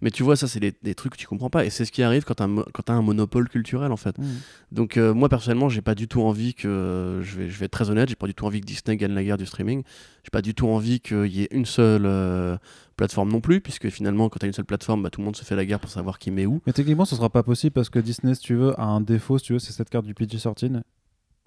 Mais 0.00 0.10
tu 0.10 0.22
vois, 0.22 0.34
ça, 0.34 0.48
c'est 0.48 0.60
des, 0.60 0.94
trucs 0.94 1.12
que 1.12 1.18
tu 1.18 1.26
comprends 1.26 1.50
pas. 1.50 1.66
Et 1.66 1.70
c'est 1.70 1.84
ce 1.84 1.92
qui 1.92 2.02
arrive 2.02 2.24
quand 2.24 2.34
t'as 2.34 2.92
un 2.94 3.02
monopole 3.02 3.50
culturel, 3.50 3.92
en 3.92 3.98
fait. 3.98 4.16
Mmh. 4.18 4.24
Donc, 4.72 4.96
euh, 4.96 5.12
moi, 5.12 5.28
personnellement, 5.28 5.68
j'ai 5.68 5.82
pas 5.82 5.94
du 5.94 6.08
tout 6.08 6.22
envie 6.22 6.54
que. 6.54 7.20
je, 7.22 7.36
vais, 7.36 7.50
je 7.50 7.58
vais 7.58 7.66
être 7.66 7.72
très 7.72 7.90
honnête, 7.90 8.08
j'ai 8.08 8.14
pas 8.16 8.26
du 8.26 8.34
tout 8.34 8.46
envie 8.46 8.62
que 8.62 8.66
Disney 8.66 8.96
la 9.14 9.24
guerre 9.24 9.36
du 9.36 9.46
streaming. 9.46 9.82
J'ai 10.24 10.30
pas 10.30 10.42
du 10.42 10.54
tout 10.54 10.68
envie 10.68 11.00
qu'il 11.00 11.26
y 11.26 11.42
ait 11.42 11.48
une 11.50 11.66
seule 11.66 12.06
euh, 12.06 12.56
plateforme 12.96 13.30
non 13.30 13.40
plus, 13.40 13.60
puisque 13.60 13.88
finalement, 13.90 14.28
quand 14.28 14.38
t'as 14.38 14.46
une 14.46 14.52
seule 14.52 14.64
plateforme, 14.64 15.02
bah, 15.02 15.10
tout 15.10 15.20
le 15.20 15.24
monde 15.24 15.36
se 15.36 15.44
fait 15.44 15.56
la 15.56 15.64
guerre 15.64 15.80
pour 15.80 15.90
savoir 15.90 16.18
qui 16.18 16.30
met 16.30 16.46
où. 16.46 16.60
Mais 16.66 16.72
techniquement, 16.72 17.04
ce 17.04 17.16
sera 17.16 17.30
pas 17.30 17.42
possible 17.42 17.72
parce 17.72 17.90
que 17.90 17.98
Disney, 17.98 18.34
si 18.34 18.42
tu 18.42 18.54
veux, 18.54 18.78
a 18.80 18.84
un 18.84 19.00
défaut, 19.00 19.38
si 19.38 19.46
tu 19.46 19.52
veux, 19.52 19.58
c'est 19.58 19.72
cette 19.72 19.90
carte 19.90 20.06
du 20.06 20.14
PG-13 20.14 20.82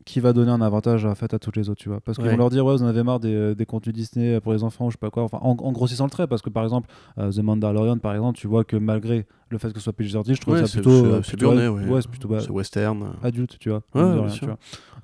qui 0.06 0.20
va 0.20 0.34
donner 0.34 0.52
un 0.52 0.62
avantage 0.62 1.06
en 1.06 1.14
fait 1.16 1.34
à 1.34 1.40
toutes 1.40 1.56
les 1.58 1.70
autres, 1.70 1.82
tu 1.82 1.90
vois. 1.90 2.00
Parce 2.02 2.18
qu'ils 2.18 2.26
Ouais. 2.26 2.32
vont 2.32 2.38
leur 2.38 2.50
dire, 2.50 2.66
ouais, 2.66 2.74
vous 2.76 2.84
en 2.84 2.88
avez 2.88 3.04
marre 3.04 3.20
des, 3.20 3.34
euh, 3.34 3.54
des 3.56 3.66
contenus 3.66 3.94
Disney 3.94 4.40
pour 4.40 4.54
les 4.54 4.64
enfants 4.64 4.88
ou 4.88 4.90
je 4.90 4.96
sais 4.96 5.00
pas 5.00 5.10
quoi. 5.10 5.24
Enfin, 5.24 5.40
en, 5.42 5.52
en 5.52 5.72
grossissant 5.72 6.06
le 6.06 6.10
trait, 6.10 6.26
parce 6.28 6.42
que 6.42 6.50
par 6.50 6.64
exemple, 6.64 6.90
euh, 7.18 7.32
The 7.32 7.40
Mandalorian, 7.40 7.98
par 7.98 8.14
exemple, 8.14 8.38
tu 8.40 8.48
vois 8.48 8.64
que 8.64 8.76
malgré 8.78 9.28
le 9.50 9.58
fait 9.58 9.70
que 9.70 9.80
ce 9.80 9.84
soit 9.84 9.94
PG-13, 9.94 10.36
je 10.36 10.42
trouve 10.42 10.54
Ouais, 10.56 10.66
ça 10.66 10.72
plutôt. 10.72 10.90
c'est- 10.92 11.06
euh, 11.06 11.20
plutôt- 11.22 11.52
ouais. 11.54 11.68
ouais, 11.68 12.02
c'est 12.02 12.10
plutôt 12.10 12.28
bah, 12.28 12.40
C'est 12.40 12.50
western. 12.52 13.14
adulte, 13.24 13.58
tu 13.60 13.70
vois. 13.70 13.82
Ouais, 13.94 14.02
rien, 14.04 14.28
tu. 14.28 14.46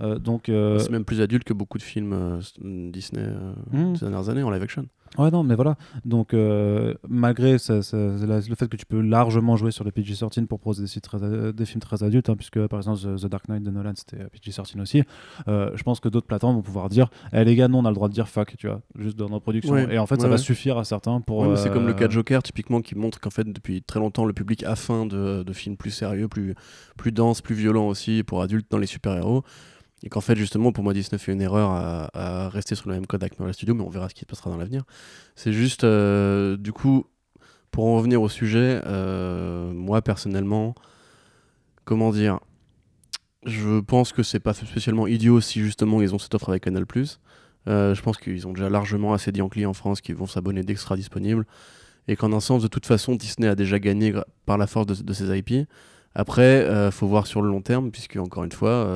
Euh, 0.01 0.19
donc. 0.19 0.49
euh, 0.49 0.79
C'est 0.79 0.91
même 0.91 1.05
plus 1.05 1.21
adulte 1.21 1.43
que 1.43 1.53
beaucoup 1.53 1.77
de 1.77 1.83
films 1.83 2.39
Disney 2.91 3.23
euh, 3.25 3.53
Mm. 3.71 3.95
ces 3.95 4.05
dernières 4.05 4.29
années 4.29 4.43
en 4.43 4.49
live 4.51 4.61
action. 4.63 4.85
Ouais, 5.17 5.31
non, 5.31 5.43
mais 5.43 5.55
voilà. 5.55 5.75
Donc, 6.03 6.33
euh, 6.33 6.93
malgré 7.07 7.57
ça- 7.57 7.81
ça- 7.81 7.97
la- 7.97 8.39
le 8.39 8.55
fait 8.55 8.67
que 8.67 8.77
tu 8.77 8.85
peux 8.85 9.01
largement 9.01 9.55
jouer 9.57 9.71
sur 9.71 9.83
les 9.83 9.91
PG-13 9.91 10.45
pour 10.47 10.59
proposer 10.59 10.83
des, 10.83 10.87
sites 10.87 11.03
très, 11.03 11.17
des 11.53 11.65
films 11.65 11.81
très 11.81 12.03
adultes, 12.03 12.29
hein, 12.29 12.35
puisque 12.35 12.65
par 12.67 12.79
exemple 12.79 12.99
The, 12.99 13.21
The 13.21 13.25
Dark 13.27 13.47
Knight 13.49 13.63
de 13.63 13.71
Nolan 13.71 13.93
c'était 13.95 14.21
euh, 14.23 14.27
PG-13 14.31 14.79
aussi, 14.81 15.03
euh, 15.47 15.71
je 15.75 15.83
pense 15.83 15.99
que 15.99 16.09
d'autres 16.09 16.27
plateformes 16.27 16.55
vont 16.55 16.61
pouvoir 16.61 16.89
dire 16.89 17.09
Eh 17.33 17.43
les 17.43 17.55
gars, 17.55 17.67
non, 17.67 17.79
on 17.79 17.85
a 17.85 17.89
le 17.89 17.95
droit 17.95 18.07
de 18.09 18.13
dire 18.13 18.27
fuck, 18.27 18.55
tu 18.57 18.67
vois, 18.67 18.81
juste 18.97 19.17
dans 19.17 19.29
nos 19.29 19.39
productions. 19.39 19.73
Ouais, 19.73 19.93
Et 19.95 19.97
en 19.99 20.05
fait, 20.05 20.17
ça 20.17 20.23
ouais, 20.23 20.29
va 20.31 20.37
suffire 20.37 20.77
à 20.77 20.83
certains 20.83 21.21
pour. 21.21 21.57
C'est 21.57 21.71
comme 21.71 21.87
le 21.87 21.93
cas 21.93 22.07
de 22.07 22.11
Joker, 22.11 22.43
typiquement, 22.43 22.81
qui 22.81 22.95
montre 22.95 23.19
qu'en 23.19 23.29
fait, 23.29 23.43
depuis 23.51 23.81
très 23.81 23.99
longtemps, 23.99 24.25
le 24.25 24.33
public 24.33 24.63
a 24.63 24.75
faim 24.75 25.05
de, 25.05 25.43
de 25.43 25.53
films 25.53 25.77
plus 25.77 25.91
sérieux, 25.91 26.27
plus, 26.27 26.55
plus 26.97 27.11
denses, 27.11 27.41
plus 27.41 27.55
violents 27.55 27.87
aussi, 27.87 28.23
pour 28.23 28.41
adultes 28.41 28.69
dans 28.69 28.77
les 28.77 28.87
super-héros. 28.87 29.43
Et 30.05 30.09
qu'en 30.09 30.21
fait, 30.21 30.35
justement, 30.35 30.71
pour 30.71 30.83
moi, 30.83 30.93
Disney 30.93 31.17
fait 31.17 31.33
une 31.33 31.41
erreur 31.41 31.71
à, 31.71 32.49
rester 32.49 32.75
sur 32.75 32.87
le 32.89 32.95
même 32.95 33.07
code 33.07 33.23
avec 33.23 33.39
Marvel 33.39 33.55
Studios, 33.55 33.73
mais 33.73 33.83
on 33.83 33.89
verra 33.89 34.07
ce 34.07 34.13
qui 34.13 34.21
se 34.21 34.25
passera 34.25 34.51
dans 34.51 34.57
l'avenir. 34.57 34.83
C'est 35.35 35.51
juste, 35.51 35.83
euh, 35.83 36.57
du 36.57 36.71
coup, 36.71 37.07
pour 37.71 37.87
en 37.87 37.97
revenir 37.97 38.21
au 38.21 38.29
sujet, 38.29 38.81
euh, 38.85 39.73
moi, 39.73 40.01
personnellement, 40.03 40.75
comment 41.83 42.11
dire 42.11 42.39
je 43.45 43.79
pense 43.79 44.11
que 44.11 44.23
c'est 44.23 44.39
pas 44.39 44.53
spécialement 44.53 45.05
idiot 45.05 45.39
si 45.39 45.59
justement 45.59 46.01
ils 46.01 46.15
ont 46.15 46.17
cette 46.17 46.33
offre 46.33 46.49
avec 46.49 46.63
Canal+. 46.63 46.85
Euh, 47.67 47.93
je 47.93 48.01
pense 48.01 48.17
qu'ils 48.17 48.47
ont 48.47 48.53
déjà 48.53 48.69
largement 48.69 49.13
assez 49.13 49.31
de 49.31 49.37
Yankees 49.37 49.67
en 49.67 49.73
France 49.73 50.01
qui 50.01 50.13
vont 50.13 50.25
s'abonner 50.25 50.63
dès 50.63 50.73
que 50.73 50.79
ce 50.79 50.85
sera 50.85 50.95
disponible. 50.95 51.45
Et 52.07 52.15
qu'en 52.15 52.33
un 52.33 52.39
sens, 52.39 52.63
de 52.63 52.67
toute 52.67 52.87
façon, 52.87 53.15
Disney 53.15 53.47
a 53.47 53.53
déjà 53.53 53.77
gagné 53.77 54.13
par 54.47 54.57
la 54.57 54.65
force 54.65 54.87
de, 54.87 55.13
ses 55.13 55.37
IP. 55.37 55.67
Après, 56.15 56.41
euh, 56.41 56.89
faut 56.89 57.07
voir 57.07 57.27
sur 57.27 57.43
le 57.43 57.49
long 57.49 57.61
terme, 57.61 57.91
puisque 57.91 58.15
encore 58.15 58.43
une 58.43 58.51
fois, 58.51 58.87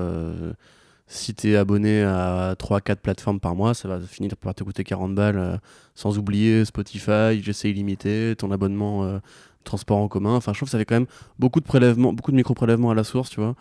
si 1.11 1.33
t'es 1.33 1.55
abonné 1.55 2.03
à 2.03 2.53
3-4 2.53 2.97
plateformes 2.97 3.39
par 3.39 3.55
mois, 3.55 3.73
ça 3.73 3.87
va 3.87 3.99
finir 3.99 4.37
par 4.37 4.53
te 4.53 4.63
coûter 4.63 4.83
40 4.83 5.15
balles, 5.15 5.39
euh, 5.39 5.57
sans 5.95 6.19
oublier 6.19 6.63
Spotify, 6.65 7.41
GC 7.41 7.71
illimité, 7.71 8.35
ton 8.37 8.51
abonnement 8.51 9.03
euh, 9.03 9.17
transport 9.63 9.97
en 9.97 10.07
commun. 10.07 10.35
Enfin, 10.35 10.53
je 10.53 10.59
trouve 10.59 10.67
que 10.67 10.71
ça 10.71 10.77
fait 10.77 10.85
quand 10.85 10.95
même 10.95 11.07
beaucoup 11.39 11.61
de 11.61 11.65
prélèvements, 11.65 12.13
beaucoup 12.13 12.29
de 12.29 12.35
micro-prélèvements 12.35 12.91
à 12.91 12.93
la 12.93 13.03
source, 13.03 13.31
tu 13.31 13.39
vois, 13.39 13.55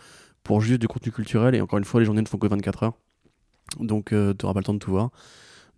pour 0.45 0.61
juste 0.61 0.79
du 0.79 0.89
contenu 0.89 1.11
culturel. 1.11 1.55
Et 1.55 1.63
encore 1.63 1.79
une 1.79 1.87
fois, 1.87 2.01
les 2.01 2.07
journées 2.07 2.21
ne 2.21 2.29
font 2.29 2.37
que 2.37 2.47
24 2.47 2.83
heures. 2.83 2.93
Donc, 3.81 4.13
euh, 4.13 4.35
t'auras 4.35 4.53
pas 4.53 4.61
le 4.61 4.65
temps 4.65 4.75
de 4.75 4.79
tout 4.79 4.91
voir. 4.91 5.11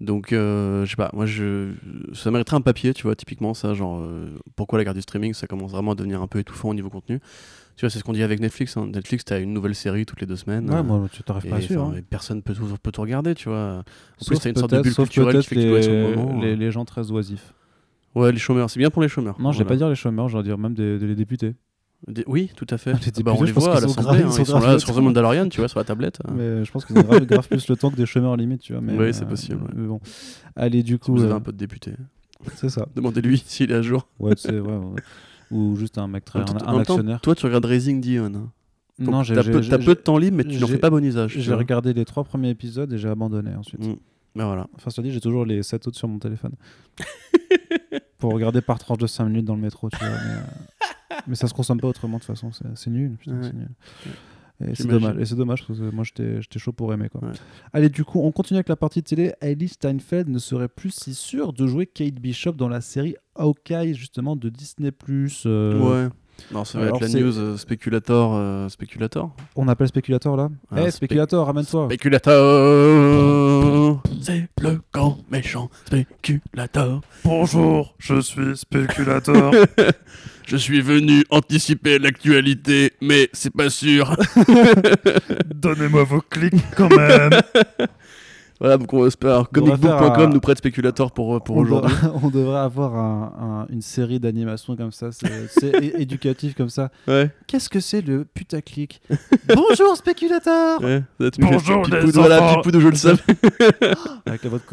Donc, 0.01 0.33
euh, 0.33 0.85
je 0.87 0.91
sais 0.91 0.97
pas, 0.97 1.11
moi, 1.13 1.27
je... 1.27 1.73
ça 2.15 2.31
mériterait 2.31 2.57
un 2.57 2.63
papier, 2.63 2.95
tu 2.95 3.03
vois, 3.03 3.15
typiquement, 3.15 3.53
ça, 3.53 3.75
genre, 3.75 4.01
euh, 4.01 4.31
pourquoi 4.57 4.79
la 4.79 4.85
guerre 4.85 4.95
du 4.95 5.03
streaming, 5.03 5.35
ça 5.35 5.47
commence 5.47 5.73
vraiment 5.73 5.93
à 5.93 5.95
devenir 5.95 6.23
un 6.23 6.27
peu 6.27 6.39
étouffant 6.39 6.71
au 6.71 6.75
niveau 6.75 6.89
contenu. 6.89 7.21
Tu 7.77 7.85
vois, 7.85 7.91
c'est 7.91 7.99
ce 7.99 8.05
qu'on 8.05 8.13
dit 8.15 8.23
avec 8.23 8.41
Netflix. 8.41 8.77
hein. 8.79 8.87
Netflix, 8.87 9.25
t'as 9.27 9.41
une 9.41 9.53
nouvelle 9.53 9.75
série 9.75 10.07
toutes 10.07 10.21
les 10.23 10.27
deux 10.27 10.37
semaines. 10.37 10.71
Ouais, 10.71 10.77
euh, 10.77 10.83
moi, 10.83 11.07
tu 11.13 11.23
t'arrives 11.23 11.51
pas 11.51 11.57
à 11.57 11.61
suivre. 11.61 11.85
hein. 11.97 12.01
personne 12.09 12.43
peut 12.43 12.55
tout, 12.55 12.65
peut 12.83 12.93
tout 12.93 13.01
regarder, 13.03 13.35
tu 13.35 13.49
vois. 13.51 13.79
En 13.79 13.83
Sauf 14.19 14.29
plus, 14.29 14.39
t'as 14.41 14.51
une 14.51 14.57
sorte 14.57 14.73
de 14.73 14.81
bulle 14.81 14.95
culturelle 14.95 15.39
qui 15.41 15.49
fait 15.49 15.55
que 15.57 15.61
tu 15.61 15.69
dois 15.69 15.79
être 15.79 15.91
le 15.91 16.17
moment. 16.17 16.41
les, 16.41 16.53
euh. 16.53 16.57
les 16.57 16.71
gens 16.71 16.85
très 16.87 17.11
oisifs. 17.11 17.53
Ouais, 18.15 18.33
les 18.33 18.39
chômeurs, 18.39 18.69
c'est 18.71 18.79
bien 18.81 18.91
pour 18.91 19.03
les 19.03 19.09
chômeurs. 19.09 19.41
Non, 19.41 19.53
je 19.53 19.59
vais 19.59 19.65
Voilà. 19.65 19.69
pas 19.69 19.77
dire 19.77 19.89
les 19.91 19.95
chômeurs, 19.95 20.29
je 20.29 20.37
vais 20.39 20.43
dire 20.43 20.59
même 20.59 20.75
des, 20.75 20.99
des- 20.99 21.07
les 21.07 21.15
députés. 21.15 21.55
Des- 22.07 22.25
Oui, 22.27 22.51
tout 22.57 22.67
à 22.71 22.79
fait. 22.79 22.93
Les 22.93 22.99
Ah 23.19 23.23
bah, 23.23 23.35
on 23.37 23.43
les 23.43 23.53
voit 23.53 23.77
à 23.77 23.81
l'Assemblée, 23.81 24.23
hein, 24.23 24.31
ils 24.39 24.47
sont 24.47 24.59
là 24.59 24.79
sur 24.79 24.95
The. 24.95 24.99
Mandalorian, 24.99 25.49
tu 25.49 25.61
vois, 25.61 25.69
sur 25.69 25.79
la 25.79 25.85
tablette. 25.85 26.19
euh. 26.27 26.33
Mais 26.59 26.65
je 26.65 26.71
pense 26.73 26.85
qu'ils 26.85 26.97
ont 26.99 27.03
grave, 27.03 27.27
grave 27.27 27.47
plus 27.49 27.69
le 27.69 27.77
temps 27.77 27.91
que 27.91 27.97
des 27.97 28.07
chômeurs 28.07 28.37
limite, 28.37 28.63
tu 28.63 28.73
vois. 28.73 28.81
Mais, 28.81 28.93
Oui, 28.99 29.13
c'est 29.13 29.27
possible, 29.29 29.63
ouais. 29.63 29.71
mais 29.77 29.87
bon. 29.87 30.01
Allez, 30.57 30.83
du 30.83 30.95
Si 30.95 30.99
coup, 30.99 31.15
vous 31.15 31.23
avez 31.23 31.33
euh, 31.33 31.37
un 31.37 31.41
peu 31.41 31.53
de 31.53 31.59
député, 31.59 31.93
c'est 32.57 32.71
ça. 32.71 32.87
demandez-lui 32.97 33.43
s'il 33.45 33.71
est 33.71 33.75
à 33.75 33.83
jour. 33.83 34.09
Ouais, 34.19 34.33
c'est 34.37 34.59
ouais, 34.59 34.77
ouais. 34.77 35.03
Ou 35.51 35.77
juste 35.77 35.99
un 35.99 36.07
mec 36.09 36.25
très, 36.25 36.39
un, 36.41 36.45
temps, 36.45 36.79
actionnaire. 36.79 37.21
toi, 37.21 37.35
tu 37.35 37.45
regardes 37.45 37.65
Raising 37.67 38.01
Dion. 38.01 38.27
hein. 38.35 38.51
Non, 38.99 39.23
j'ai 39.23 39.35
t'as 39.35 39.43
peu, 39.43 39.61
de 39.61 39.95
temps 39.95 40.19
libre, 40.19 40.37
mais 40.37 40.45
tu 40.45 40.59
n'en 40.59 40.67
fais 40.67 40.77
pas 40.79 40.91
bon 40.91 41.03
usage. 41.05 41.35
J'ai 41.39 41.55
regardé 41.55 41.93
les 41.93 42.05
trois 42.05 42.23
premiers 42.25 42.51
épisodes 42.51 42.93
et 42.93 42.99
j'ai 42.99 43.09
abandonné 43.09 43.55
ensuite. 43.57 43.87
Mm. 43.87 43.95
Ben 44.37 44.47
voilà. 44.47 44.69
Enfin, 44.77 44.91
cela 44.91 45.07
dit, 45.09 45.13
j'ai 45.13 45.21
toujours 45.21 45.45
les 45.45 45.63
7 45.63 45.89
autres 45.89 45.97
sur 45.99 46.07
mon 46.07 46.19
téléphone. 46.19 46.53
Pour 48.21 48.33
regarder 48.33 48.61
par 48.61 48.79
tranche 48.79 48.99
de 48.99 49.07
5 49.07 49.25
minutes 49.27 49.45
dans 49.47 49.55
le 49.57 49.61
métro, 49.63 49.89
tu 49.91 49.97
vois. 49.99 50.09
Mais, 50.09 50.15
euh, 50.15 51.17
mais 51.27 51.35
ça 51.35 51.49
se 51.49 51.55
consomme 51.55 51.81
pas 51.81 51.89
autrement, 51.89 52.19
de 52.19 52.23
toute 52.23 52.37
façon. 52.37 52.51
C'est 52.75 52.91
nul. 52.91 53.17
putain, 53.19 53.37
Ouais. 53.37 53.43
c'est 53.43 53.55
nul. 53.55 53.69
Et 54.69 54.75
c'est 54.75 54.87
dommage. 54.87 55.17
Et 55.19 55.25
c'est 55.25 55.37
dommage 55.37 55.67
parce 55.67 55.79
que 55.79 55.91
moi 55.91 56.05
j'étais 56.05 56.59
chaud 56.59 56.73
pour 56.73 56.93
aimer. 56.93 57.09
Quoi. 57.09 57.23
Ouais. 57.23 57.33
Allez, 57.73 57.89
du 57.89 58.05
coup, 58.05 58.21
on 58.21 58.31
continue 58.31 58.59
avec 58.59 58.69
la 58.69 58.77
partie 58.77 59.03
télé. 59.03 59.33
Hailey 59.41 59.69
Steinfeld 59.69 60.29
ne 60.29 60.39
serait 60.39 60.69
plus 60.69 60.91
si 60.91 61.15
sûre 61.15 61.55
de 61.55 61.67
jouer 61.67 61.87
Kate 61.87 62.15
Bishop 62.17 62.53
dans 62.53 62.69
la 62.69 62.83
série 62.83 63.17
Hawkeye, 63.37 63.95
justement, 63.95 64.37
de 64.37 64.51
Disney. 64.51 64.93
Euh, 65.47 65.79
Ouais. 65.81 66.09
Non, 66.53 66.65
ça 66.65 66.79
va 66.79 66.85
alors 66.87 67.03
être 67.03 67.13
la 67.13 67.21
news 67.21 67.39
euh, 67.39 67.57
spéculator. 67.59 68.35
euh, 68.35 68.69
spéculator 68.71 69.35
On 69.57 69.69
appelle 69.69 69.89
Speculator 69.89 70.37
là 70.37 70.49
Eh, 70.73 70.75
Ah, 70.77 70.81
spé- 70.83 70.91
Speculator, 70.93 71.47
ramène-toi 71.47 71.87
Spéculator 71.87 72.35
C'est 74.23 74.49
le 74.61 74.81
grand 74.93 75.19
méchant 75.31 75.71
spéculator. 75.87 77.01
Bonjour, 77.25 77.95
je 77.99 78.21
suis 78.21 78.57
spéculateur. 78.57 79.53
Je 80.47 80.57
suis 80.57 80.81
venu 80.81 81.23
anticiper 81.31 82.01
l'actualité, 82.01 82.95
mais 83.01 83.31
c'est 83.33 83.55
pas 83.55 83.71
sûr. 83.71 84.17
Donnez-moi 85.55 86.03
vos 86.03 86.21
clics 86.21 86.55
quand 86.77 86.89
même. 86.89 87.31
voilà, 88.61 88.77
donc 88.77 88.93
on 88.93 89.07
espère. 89.07 89.49
Comicbook.com 89.51 90.33
nous 90.33 90.41
prête 90.41 90.59
spéculator 90.59 91.13
pour, 91.13 91.43
pour 91.43 91.57
on, 91.57 91.61
aujourd'hui. 91.61 91.93
devrait- 91.95 92.21
on 92.23 92.29
devrait 92.29 92.59
avoir 92.59 92.95
un- 92.97 93.67
un- 93.69 93.73
une 93.73 93.81
série 93.83 94.21
d'animations 94.21 94.77
comme 94.77 94.93
ça, 94.93 95.09
c'est 95.13 95.75
éducatif 95.99 96.55
comme 96.55 96.69
ça. 96.69 96.91
Ouais, 97.09 97.31
Qu'est-ce 97.47 97.69
que 97.71 97.81
c'est 97.81 98.01
le 98.03 98.25
putaclic? 98.25 99.01
Bonjour 99.55 99.97
speculateur 99.97 100.81
ouais. 100.83 101.03
Bonjour, 101.39 101.85
les 101.87 102.05
de- 102.07 102.11
Voilà, 102.13 102.43
enfants. 102.43 102.57
Pipou 102.61 102.71
de 102.71 102.81
Je 102.81 102.89
le 102.89 102.95
savais. 102.95 103.23
Avec 104.27 104.45
la 104.45 104.51
voix 104.51 104.59
de 104.59 104.65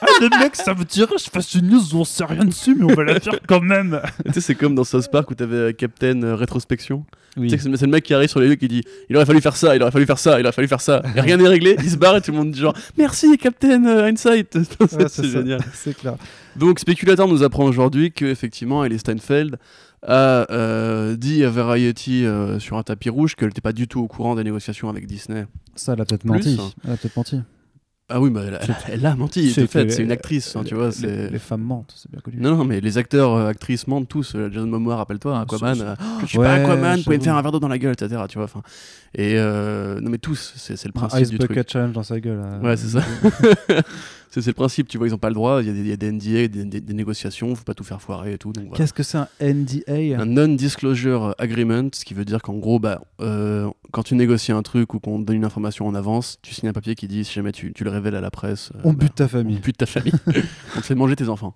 Ah, 0.00 0.06
les 0.20 0.28
mecs, 0.38 0.56
ça 0.56 0.74
me 0.74 0.84
dirait 0.84 1.06
que 1.14 1.18
je 1.22 1.30
fasse 1.30 1.54
une 1.54 1.68
news 1.68 1.94
où 1.94 1.98
on 1.98 2.04
sait 2.04 2.24
rien 2.24 2.44
dessus, 2.44 2.74
mais 2.74 2.84
on 2.90 2.94
va 2.94 3.04
la 3.04 3.20
faire 3.20 3.34
quand 3.46 3.60
même. 3.60 4.00
tu 4.26 4.32
sais, 4.32 4.40
c'est 4.40 4.54
comme 4.54 4.74
dans 4.74 4.84
South 4.84 5.10
Park 5.10 5.30
où 5.30 5.34
t'avais 5.34 5.56
euh, 5.56 5.72
Captain 5.72 6.22
euh, 6.22 6.34
Rétrospection. 6.34 7.04
Oui. 7.38 7.48
Tu 7.48 7.58
sais 7.58 7.70
que 7.70 7.76
c'est 7.76 7.86
le 7.86 7.90
mec 7.92 8.04
qui 8.04 8.14
arrive 8.14 8.28
sur 8.28 8.40
les 8.40 8.48
lieux 8.48 8.56
qui 8.56 8.68
dit 8.68 8.82
Il 9.08 9.16
aurait 9.16 9.26
fallu 9.26 9.40
faire 9.40 9.56
ça, 9.56 9.76
il 9.76 9.82
aurait 9.82 9.90
fallu 9.90 10.06
faire 10.06 10.18
ça, 10.18 10.40
il 10.40 10.46
aurait 10.46 10.52
fallu 10.52 10.68
faire 10.68 10.80
ça. 10.80 11.02
Et 11.16 11.20
rien 11.20 11.36
n'est 11.36 11.48
réglé, 11.48 11.76
il 11.78 11.90
se 11.90 11.96
barre 11.96 12.16
et 12.16 12.20
tout 12.20 12.32
le 12.32 12.36
monde 12.36 12.50
dit 12.50 12.60
genre 12.60 12.74
Merci 12.96 13.36
Captain 13.38 13.84
euh, 13.84 14.06
Hindsight. 14.06 14.54
Ouais, 14.54 14.88
c'est 15.08 15.24
génial. 15.24 15.60
C'est 15.72 15.96
clair. 15.96 16.16
Donc 16.56 16.78
Speculator 16.78 17.28
nous 17.28 17.42
apprend 17.42 17.64
aujourd'hui 17.64 18.12
que 18.12 18.24
effectivement 18.24 18.84
Ellie 18.84 18.98
Steinfeld 18.98 19.58
a 20.06 20.50
euh, 20.50 21.16
dit 21.16 21.44
à 21.44 21.50
Variety 21.50 22.24
euh, 22.24 22.58
sur 22.58 22.76
un 22.76 22.82
tapis 22.82 23.10
rouge 23.10 23.34
qu'elle 23.34 23.48
n'était 23.48 23.60
pas 23.60 23.72
du 23.72 23.88
tout 23.88 24.00
au 24.00 24.06
courant 24.06 24.34
des 24.34 24.44
négociations 24.44 24.88
avec 24.88 25.06
Disney. 25.06 25.46
Ça, 25.74 25.92
elle 25.92 26.00
a 26.00 26.04
peut-être 26.04 26.22
Plus, 26.22 26.30
menti. 26.30 26.58
Elle 26.84 26.92
a 26.92 26.96
peut-être 26.96 27.16
menti. 27.16 27.40
Ah 28.10 28.20
oui, 28.22 28.30
bah, 28.30 28.40
elle, 28.46 28.58
elle- 28.62 28.74
elle 28.94 29.06
a 29.06 29.14
menti, 29.14 29.50
C'est 29.52 29.62
de 29.62 29.66
fait, 29.66 29.90
c'est 29.90 30.02
une 30.02 30.10
actrice, 30.10 30.56
hein, 30.56 30.62
tu 30.64 30.74
vois. 30.74 30.88
Les, 31.02 31.38
femmes 31.38 31.60
mentent, 31.60 31.92
c'est 31.94 32.10
bien 32.10 32.20
connu. 32.20 32.38
Non, 32.40 32.56
non, 32.56 32.64
mais 32.64 32.80
les 32.80 32.96
acteurs, 32.96 33.34
euh, 33.34 33.48
actrices 33.48 33.86
mentent 33.86 34.08
tous. 34.08 34.34
Euh, 34.34 34.48
Jason 34.50 34.66
Momoa, 34.66 34.96
rappelle-toi, 34.96 35.38
Aquaman. 35.40 35.74
C'est- 35.74 35.82
euh, 35.82 35.94
je 36.22 36.26
suis 36.26 36.38
Ouais, 36.38 36.46
pas 36.46 36.54
Aquaman, 36.54 36.96
vous 36.96 37.04
pouvez 37.04 37.18
me 37.18 37.22
faire 37.22 37.36
un 37.36 37.42
verre 37.42 37.52
d'eau 37.52 37.60
dans 37.60 37.68
la 37.68 37.78
gueule, 37.78 37.92
etc. 37.92 38.22
Tu 38.28 38.38
vois, 38.38 38.44
enfin. 38.46 38.62
Et 39.14 39.34
euh, 39.36 40.00
non, 40.00 40.08
mais 40.10 40.16
tous, 40.18 40.54
c'est, 40.56 40.82
le 40.86 40.92
principe 40.92 41.20
Ice 41.20 41.28
du 41.30 41.38
truc. 41.38 41.50
Bucket 41.50 41.70
Challenge 41.70 41.92
dans 41.92 42.02
sa 42.02 42.18
gueule. 42.18 42.40
euh. 42.42 42.60
Ouais, 42.60 42.76
c'est 42.78 42.88
ça. 42.88 43.02
c'est, 44.30 44.46
le 44.46 44.52
principe, 44.52 44.88
tu 44.88 44.98
vois, 44.98 45.06
ils 45.06 45.14
ont 45.14 45.18
pas 45.18 45.28
le 45.28 45.34
droit. 45.34 45.62
Il 45.62 45.66
y 45.66 45.70
a 45.70 45.72
des, 45.72 45.80
il 45.80 45.86
y 45.88 45.92
a 45.92 45.96
des 45.96 46.10
NDA, 46.12 46.48
des, 46.48 46.64
des- 46.64 46.80
des 46.80 46.94
négociations, 46.94 47.54
faut 47.54 47.64
pas 47.64 47.74
tout 47.74 47.84
faire 47.84 48.00
foirer 48.02 48.34
et 48.34 48.38
tout. 48.38 48.52
Voilà. 48.54 48.70
Qu'est-ce 48.74 48.92
que 48.92 49.02
c'est 49.02 49.18
un 49.18 49.28
NDA 49.40 50.20
Un 50.20 50.26
non-disclosure 50.26 51.34
agreement, 51.38 51.88
ce 51.92 52.04
qui 52.04 52.14
veut 52.14 52.24
dire 52.24 52.42
qu'en 52.42 52.54
gros, 52.54 52.78
bah, 52.78 53.00
euh, 53.20 53.70
quand 53.92 54.02
tu 54.02 54.14
négocies 54.14 54.52
un 54.52 54.62
truc 54.62 54.94
ou 54.94 55.00
qu'on 55.00 55.20
te 55.20 55.24
donne 55.26 55.36
une 55.36 55.44
information 55.44 55.86
en 55.86 55.94
avance, 55.94 56.38
tu 56.42 56.54
signes 56.54 56.68
un 56.68 56.72
papier 56.72 56.94
qui 56.94 57.08
dit 57.08 57.24
si 57.24 57.32
jamais 57.34 57.52
tu, 57.52 57.72
tu 57.72 57.84
le 57.84 57.90
révèles 57.90 58.14
à 58.16 58.20
la 58.20 58.30
presse, 58.30 58.70
euh, 58.76 58.80
On 58.84 58.92
bah, 58.92 59.04
bute 59.04 59.14
ta 59.14 59.24
on 59.24 59.28
famille. 59.28 59.58
bute 59.58 59.76
ta 59.78 59.86
famille, 59.86 60.12
on 60.76 60.80
te 60.80 60.84
fait 60.86 60.94
manger 60.94 61.16
tes 61.16 61.28
enfants. 61.28 61.54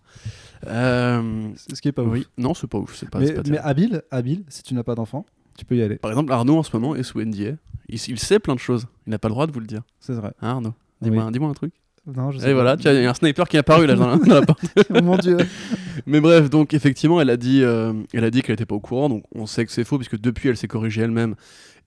Euh, 0.67 1.49
ce 1.75 1.81
qui 1.81 1.89
est 1.89 1.93
pas 1.93 2.03
oui, 2.03 2.21
ouf. 2.21 2.27
non, 2.39 2.55
c'est 2.55 2.67
pas 2.69 2.79
ouf, 2.79 2.95
c'est 2.97 3.09
pas, 3.11 3.19
Mais, 3.19 3.27
pas 3.33 3.39
mais 3.39 3.43
terrible. 3.43 3.61
habile, 3.65 4.03
habile, 4.11 4.45
si 4.49 4.63
tu 4.63 4.75
n'as 4.75 4.83
pas 4.85 4.95
d'enfant, 4.95 5.27
tu 5.59 5.65
peux 5.65 5.77
y 5.77 5.83
aller. 5.83 5.97
Par 5.97 6.11
exemple, 6.11 6.33
Arnaud 6.33 6.57
en 6.59 6.63
ce 6.63 6.75
moment 6.77 6.95
est 6.95 7.03
sous 7.03 7.21
NDA. 7.21 7.57
Il, 7.89 8.01
il 8.09 8.19
sait 8.19 8.39
plein 8.39 8.55
de 8.55 8.61
choses. 8.61 8.87
Il 9.07 9.11
n'a 9.11 9.19
pas 9.19 9.29
le 9.29 9.33
droit 9.35 9.47
de 9.47 9.53
vous 9.53 9.61
le 9.61 9.67
dire. 9.67 9.83
C'est 10.01 10.13
vrai. 10.15 10.33
Hein, 10.41 10.49
Arnaud? 10.51 10.75
Dis-moi 11.03 11.31
dis-moi 11.33 11.49
un 11.51 11.55
truc. 11.55 11.73
Non, 12.07 12.31
je 12.33 12.39
sais 12.39 12.47
Et 12.47 12.49
pas. 12.49 12.55
voilà, 12.55 12.77
tu 12.77 12.89
as 12.89 12.95
il 12.95 13.03
y 13.03 13.07
a 13.07 13.11
un 13.11 13.15
sniper 13.15 13.49
qui 13.49 13.57
est 13.57 13.61
apparu 13.61 13.87
là 13.87 13.95
dans 13.95 14.09
la, 14.09 14.17
dans 14.17 14.35
la 14.35 14.43
porte. 14.43 14.61
oh 14.91 14.95
mon 15.03 15.17
dieu. 15.17 15.37
Mais 16.07 16.21
bref, 16.21 16.51
donc 16.51 16.75
effectivement, 16.75 17.21
elle 17.21 17.31
a 17.31 17.37
dit, 17.37 17.63
euh, 17.63 17.93
elle 18.13 18.25
a 18.25 18.31
dit 18.31 18.43
qu'elle 18.43 18.55
n'était 18.55 18.67
pas 18.67 18.75
au 18.75 18.81
courant. 18.81 19.09
Donc 19.09 19.25
on 19.35 19.47
sait 19.47 19.65
que 19.65 19.71
c'est 19.73 19.85
faux 19.85 19.99
puisque 19.99 20.19
depuis, 20.21 20.49
elle 20.49 20.57
s'est 20.57 20.69
corrigée 20.69 21.03
elle-même. 21.03 21.37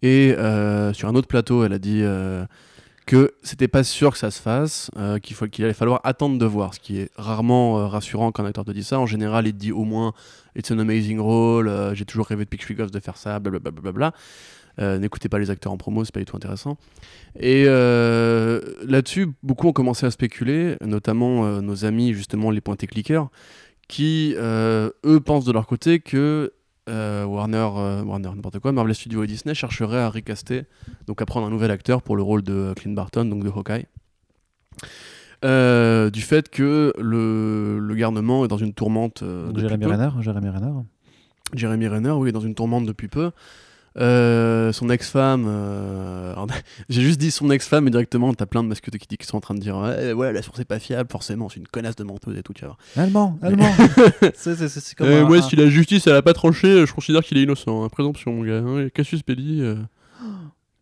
Et 0.02 0.34
euh, 0.38 0.94
sur 0.94 1.10
un 1.10 1.16
autre 1.16 1.28
plateau, 1.28 1.66
elle 1.66 1.74
a 1.74 1.80
dit 1.80 2.02
euh, 2.02 2.46
que 3.06 3.34
c'était 3.44 3.68
pas 3.68 3.84
sûr 3.84 4.12
que 4.14 4.18
ça 4.18 4.32
se 4.32 4.42
fasse, 4.42 4.90
euh, 4.98 5.20
qu'il 5.20 5.36
faut 5.36 5.48
qu'il 5.48 5.66
allait 5.66 5.74
falloir 5.74 6.00
attendre 6.06 6.38
de 6.38 6.46
voir, 6.46 6.74
ce 6.74 6.80
qui 6.80 7.00
est 7.00 7.10
rarement 7.18 7.88
rassurant 7.90 8.32
quand 8.32 8.44
un 8.44 8.48
acteur 8.48 8.64
te 8.66 8.72
dit 8.72 8.84
ça. 8.86 9.00
En 9.00 9.06
général, 9.06 9.48
il 9.48 9.54
te 9.54 9.58
dit 9.58 9.72
au 9.74 9.84
moins 9.84 10.14
It's 10.56 10.72
an 10.72 10.80
amazing 10.80 11.20
role, 11.20 11.70
j'ai 11.94 12.06
toujours 12.06 12.28
rêvé 12.28 12.46
depuis 12.46 12.56
que 12.58 12.62
je 12.64 12.68
suis 12.68 12.76
gosse 12.76 12.92
de 12.92 13.00
faire 13.02 13.18
ça, 13.18 13.40
blablabla. 13.40 13.72
Bla, 13.72 13.82
bla, 13.82 13.92
bla. 13.92 14.08
Euh, 14.08 14.12
N'écoutez 14.80 15.30
pas 15.30 15.40
les 15.40 15.50
acteurs 15.50 15.72
en 15.72 15.78
promo, 15.78 16.04
c'est 16.04 16.14
pas 16.14 16.20
du 16.20 16.26
tout 16.26 16.36
intéressant. 16.36 16.78
Et 17.40 17.66
euh, 17.68 18.60
là-dessus, 18.86 19.28
beaucoup 19.44 19.68
ont 19.68 19.74
commencé 19.74 20.06
à 20.06 20.12
spéculer, 20.12 20.76
notamment 20.82 21.46
euh, 21.46 21.62
nos 21.62 21.86
amis, 21.86 22.14
justement, 22.14 22.52
les 22.52 22.62
pointés 22.62 22.88
clickers, 22.88 23.30
qui, 23.88 24.34
euh, 24.38 24.90
eux, 25.06 25.20
pensent 25.20 25.46
de 25.46 25.52
leur 25.52 25.68
côté 25.68 26.00
que 26.00 26.54
euh, 26.90 27.24
Warner, 27.26 27.68
euh, 27.78 28.04
Warner, 28.04 28.30
n'importe 28.36 28.60
quoi, 28.60 28.72
Marvel 28.72 28.94
Studios 28.96 29.24
et 29.24 29.28
Disney 29.28 29.56
chercheraient 29.56 30.00
à 30.00 30.10
recaster, 30.10 30.64
donc 31.08 31.22
à 31.22 31.26
prendre 31.26 31.48
un 31.48 31.50
nouvel 31.50 31.72
acteur 31.72 32.02
pour 32.02 32.16
le 32.16 32.24
rôle 32.24 32.42
de 32.44 32.74
Clint 32.76 32.94
Barton, 32.94 33.26
donc 33.26 33.44
de 33.44 33.50
Hawkeye. 33.50 33.86
Euh, 35.44 36.10
du 36.10 36.22
fait 36.22 36.50
que 36.50 36.94
le, 36.98 37.80
le 37.80 37.96
garnement 37.96 38.46
est 38.46 38.48
dans 38.48 38.58
une 38.58 38.74
tourmente. 38.74 39.22
euh, 39.22 39.52
Jérémy. 39.56 39.86
Renner, 39.86 40.10
Jérémy 40.22 40.50
Renner. 40.50 40.72
Jeremy 41.54 41.88
Renner, 41.88 42.12
oui, 42.12 42.30
est 42.30 42.32
dans 42.32 42.40
une 42.40 42.56
tourmente 42.56 42.86
depuis 42.86 43.08
peu. 43.08 43.32
Euh, 43.98 44.74
son 44.74 44.90
ex-femme, 44.90 45.46
euh, 45.48 46.34
j'ai 46.90 47.02
juste 47.02 47.20
dit 47.20 47.32
son 47.32 47.50
ex-femme, 47.50 47.86
mais 47.86 47.92
directement, 47.92 48.34
t'as 48.34 48.46
plein 48.46 48.62
de 48.62 48.68
mascottes 48.68 48.98
qui, 48.98 49.18
qui 49.18 49.26
sont 49.26 49.38
en 49.38 49.42
train 49.42 49.54
de 49.56 49.60
dire 49.62 49.78
ouais, 49.78 50.12
ouais, 50.12 50.34
la 50.34 50.42
source 50.42 50.60
est 50.60 50.66
pas 50.66 50.80
fiable, 50.80 51.10
forcément, 51.10 51.48
c'est 51.48 51.60
une 51.62 51.68
connasse 51.68 51.96
de 51.96 52.04
menteuse 52.04 52.38
et 52.38 52.44
tout, 52.44 52.52
tu 52.54 52.66
vois. 52.66 52.76
Allemand, 52.98 53.40
allemand. 53.42 53.72
c'est 54.36 54.56
c'est- 54.56 54.68
c'est 54.68 54.96
comme 54.96 55.08
Euh, 55.08 55.24
un- 55.24 55.28
moi, 55.28 55.38
un- 55.38 55.42
si 55.42 55.56
la 55.56 55.68
justice 55.70 56.08
elle 56.08 56.16
a 56.16 56.22
pas 56.22 56.34
tranché, 56.34 56.86
je 56.86 56.94
considère 56.94 57.22
qu'il 57.24 57.38
est 57.38 57.44
innocent. 57.44 57.84
hein. 57.86 57.90
Présomption, 57.90 58.34
mon 58.34 58.44
gars. 58.44 58.58
Hein. 58.66 58.90
Cassius 58.94 59.24
Belli. 59.26 59.62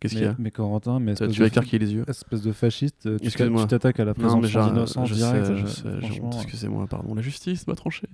Qu'est-ce 0.04 0.14
qu'il 0.16 0.22
y 0.24 0.26
a 0.26 0.36
mais 0.38 0.50
Corentin, 0.50 1.00
mais 1.00 1.14
Tu 1.14 1.40
vas 1.40 1.46
écarquiller 1.46 1.78
les 1.78 1.94
yeux. 1.94 2.04
espèce 2.06 2.42
de 2.42 2.52
fasciste, 2.52 3.06
euh, 3.06 3.14
tu 3.14 3.20
t'a- 3.22 3.26
Excuse-moi. 3.26 3.62
tu 3.62 3.68
t'attaques 3.68 3.98
à 4.00 4.04
la 4.04 4.10
Non, 4.12 4.16
mais 4.18 4.22
présomption 4.24 4.66
d'innocence 4.66 5.08
je 5.08 5.14
direct. 5.14 5.46
sais, 5.46 5.56
je 5.56 5.66
sais, 5.66 5.82
j'ai 6.00 6.06
franchement, 6.06 6.26
honte, 6.26 6.34
excusez-moi, 6.42 6.86
pardon, 6.86 7.14
la 7.14 7.22
justice 7.22 7.64
doit 7.64 7.74
trancher. 7.74 8.06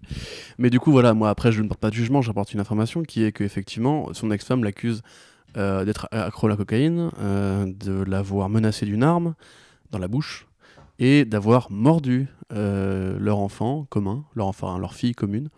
Mais 0.59 0.71
du 0.71 0.79
coup, 0.79 0.93
voilà, 0.93 1.15
moi 1.15 1.31
après, 1.31 1.51
je 1.51 1.63
ne 1.63 1.69
porte 1.69 1.81
pas 1.81 1.91
de 1.91 1.95
jugement, 1.95 2.23
j'apporte 2.23 2.55
une 2.55 2.61
information 2.61 3.03
qui 3.03 3.25
est 3.25 3.33
que 3.33 3.43
effectivement, 3.43 4.15
son 4.15 4.31
ex-femme 4.31 4.63
l'accuse 4.63 5.03
euh, 5.57 5.85
d'être 5.85 6.07
accro 6.13 6.47
à 6.47 6.51
la 6.51 6.57
cocaïne, 6.57 7.11
euh, 7.19 7.67
de 7.67 8.05
l'avoir 8.05 8.49
menacé 8.49 8.87
d'une 8.87 9.03
arme 9.03 9.35
dans 9.91 9.99
la 9.99 10.07
bouche 10.07 10.47
et 11.01 11.25
d'avoir 11.25 11.73
mordu 11.73 12.29
euh, 12.53 13.19
leur 13.19 13.39
enfant 13.41 13.85
commun, 13.91 14.23
leur 14.37 14.47
enfant, 14.47 14.79
leur 14.79 14.95
fille 14.95 15.13
commune. 15.15 15.49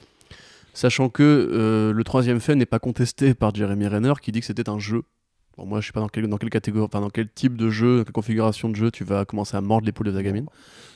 Sachant 0.75 1.11
que 1.11 1.93
le 1.95 2.05
troisième 2.05 2.41
fait 2.41 2.55
n'est 2.55 2.65
pas 2.65 2.79
contesté 2.79 3.35
par 3.35 3.55
Jeremy 3.55 3.87
Renner 3.89 4.15
qui 4.23 4.33
dit 4.33 4.41
que 4.41 4.47
c'était 4.47 4.71
un 4.71 4.79
jeu 4.79 5.03
Bon, 5.57 5.67
moi, 5.67 5.81
je 5.81 5.87
sais 5.87 5.93
pas 5.93 6.01
dans 6.01 6.09
quel, 6.09 6.27
dans 6.29 6.39
quelle 6.39 6.51
catégorie, 6.51 6.85
enfin, 6.87 7.01
dans 7.01 7.11
quel 7.11 7.29
type 7.29 7.57
de 7.57 7.69
jeu, 7.71 7.99
dans 7.99 8.05
quelle 8.05 8.13
configuration 8.13 8.69
de 8.71 8.77
jeu 8.77 8.91
tu 8.91 9.05
vas 9.05 9.25
commencer 9.25 9.57
à 9.57 9.61
mordre 9.61 9.85
l'épaule 9.87 10.07
de 10.07 10.13
ta 10.13 10.23
gamine. 10.23 10.47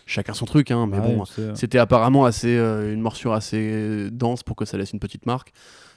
Chacun 0.06 0.32
son 0.34 0.44
truc, 0.46 0.70
hein, 0.70 0.86
mais 0.86 0.98
bon, 1.00 1.24
c'est- 1.24 1.42
c'était 1.56 1.78
apparemment 1.78 2.24
assez, 2.24 2.56
euh, 2.56 2.94
une 2.94 3.00
morsure 3.00 3.32
assez 3.32 4.08
dense 4.10 4.42
pour 4.42 4.56
que 4.56 4.64
ça 4.64 4.78
laisse 4.78 4.92
une 4.92 5.00
petite 5.00 5.26
marque 5.26 5.52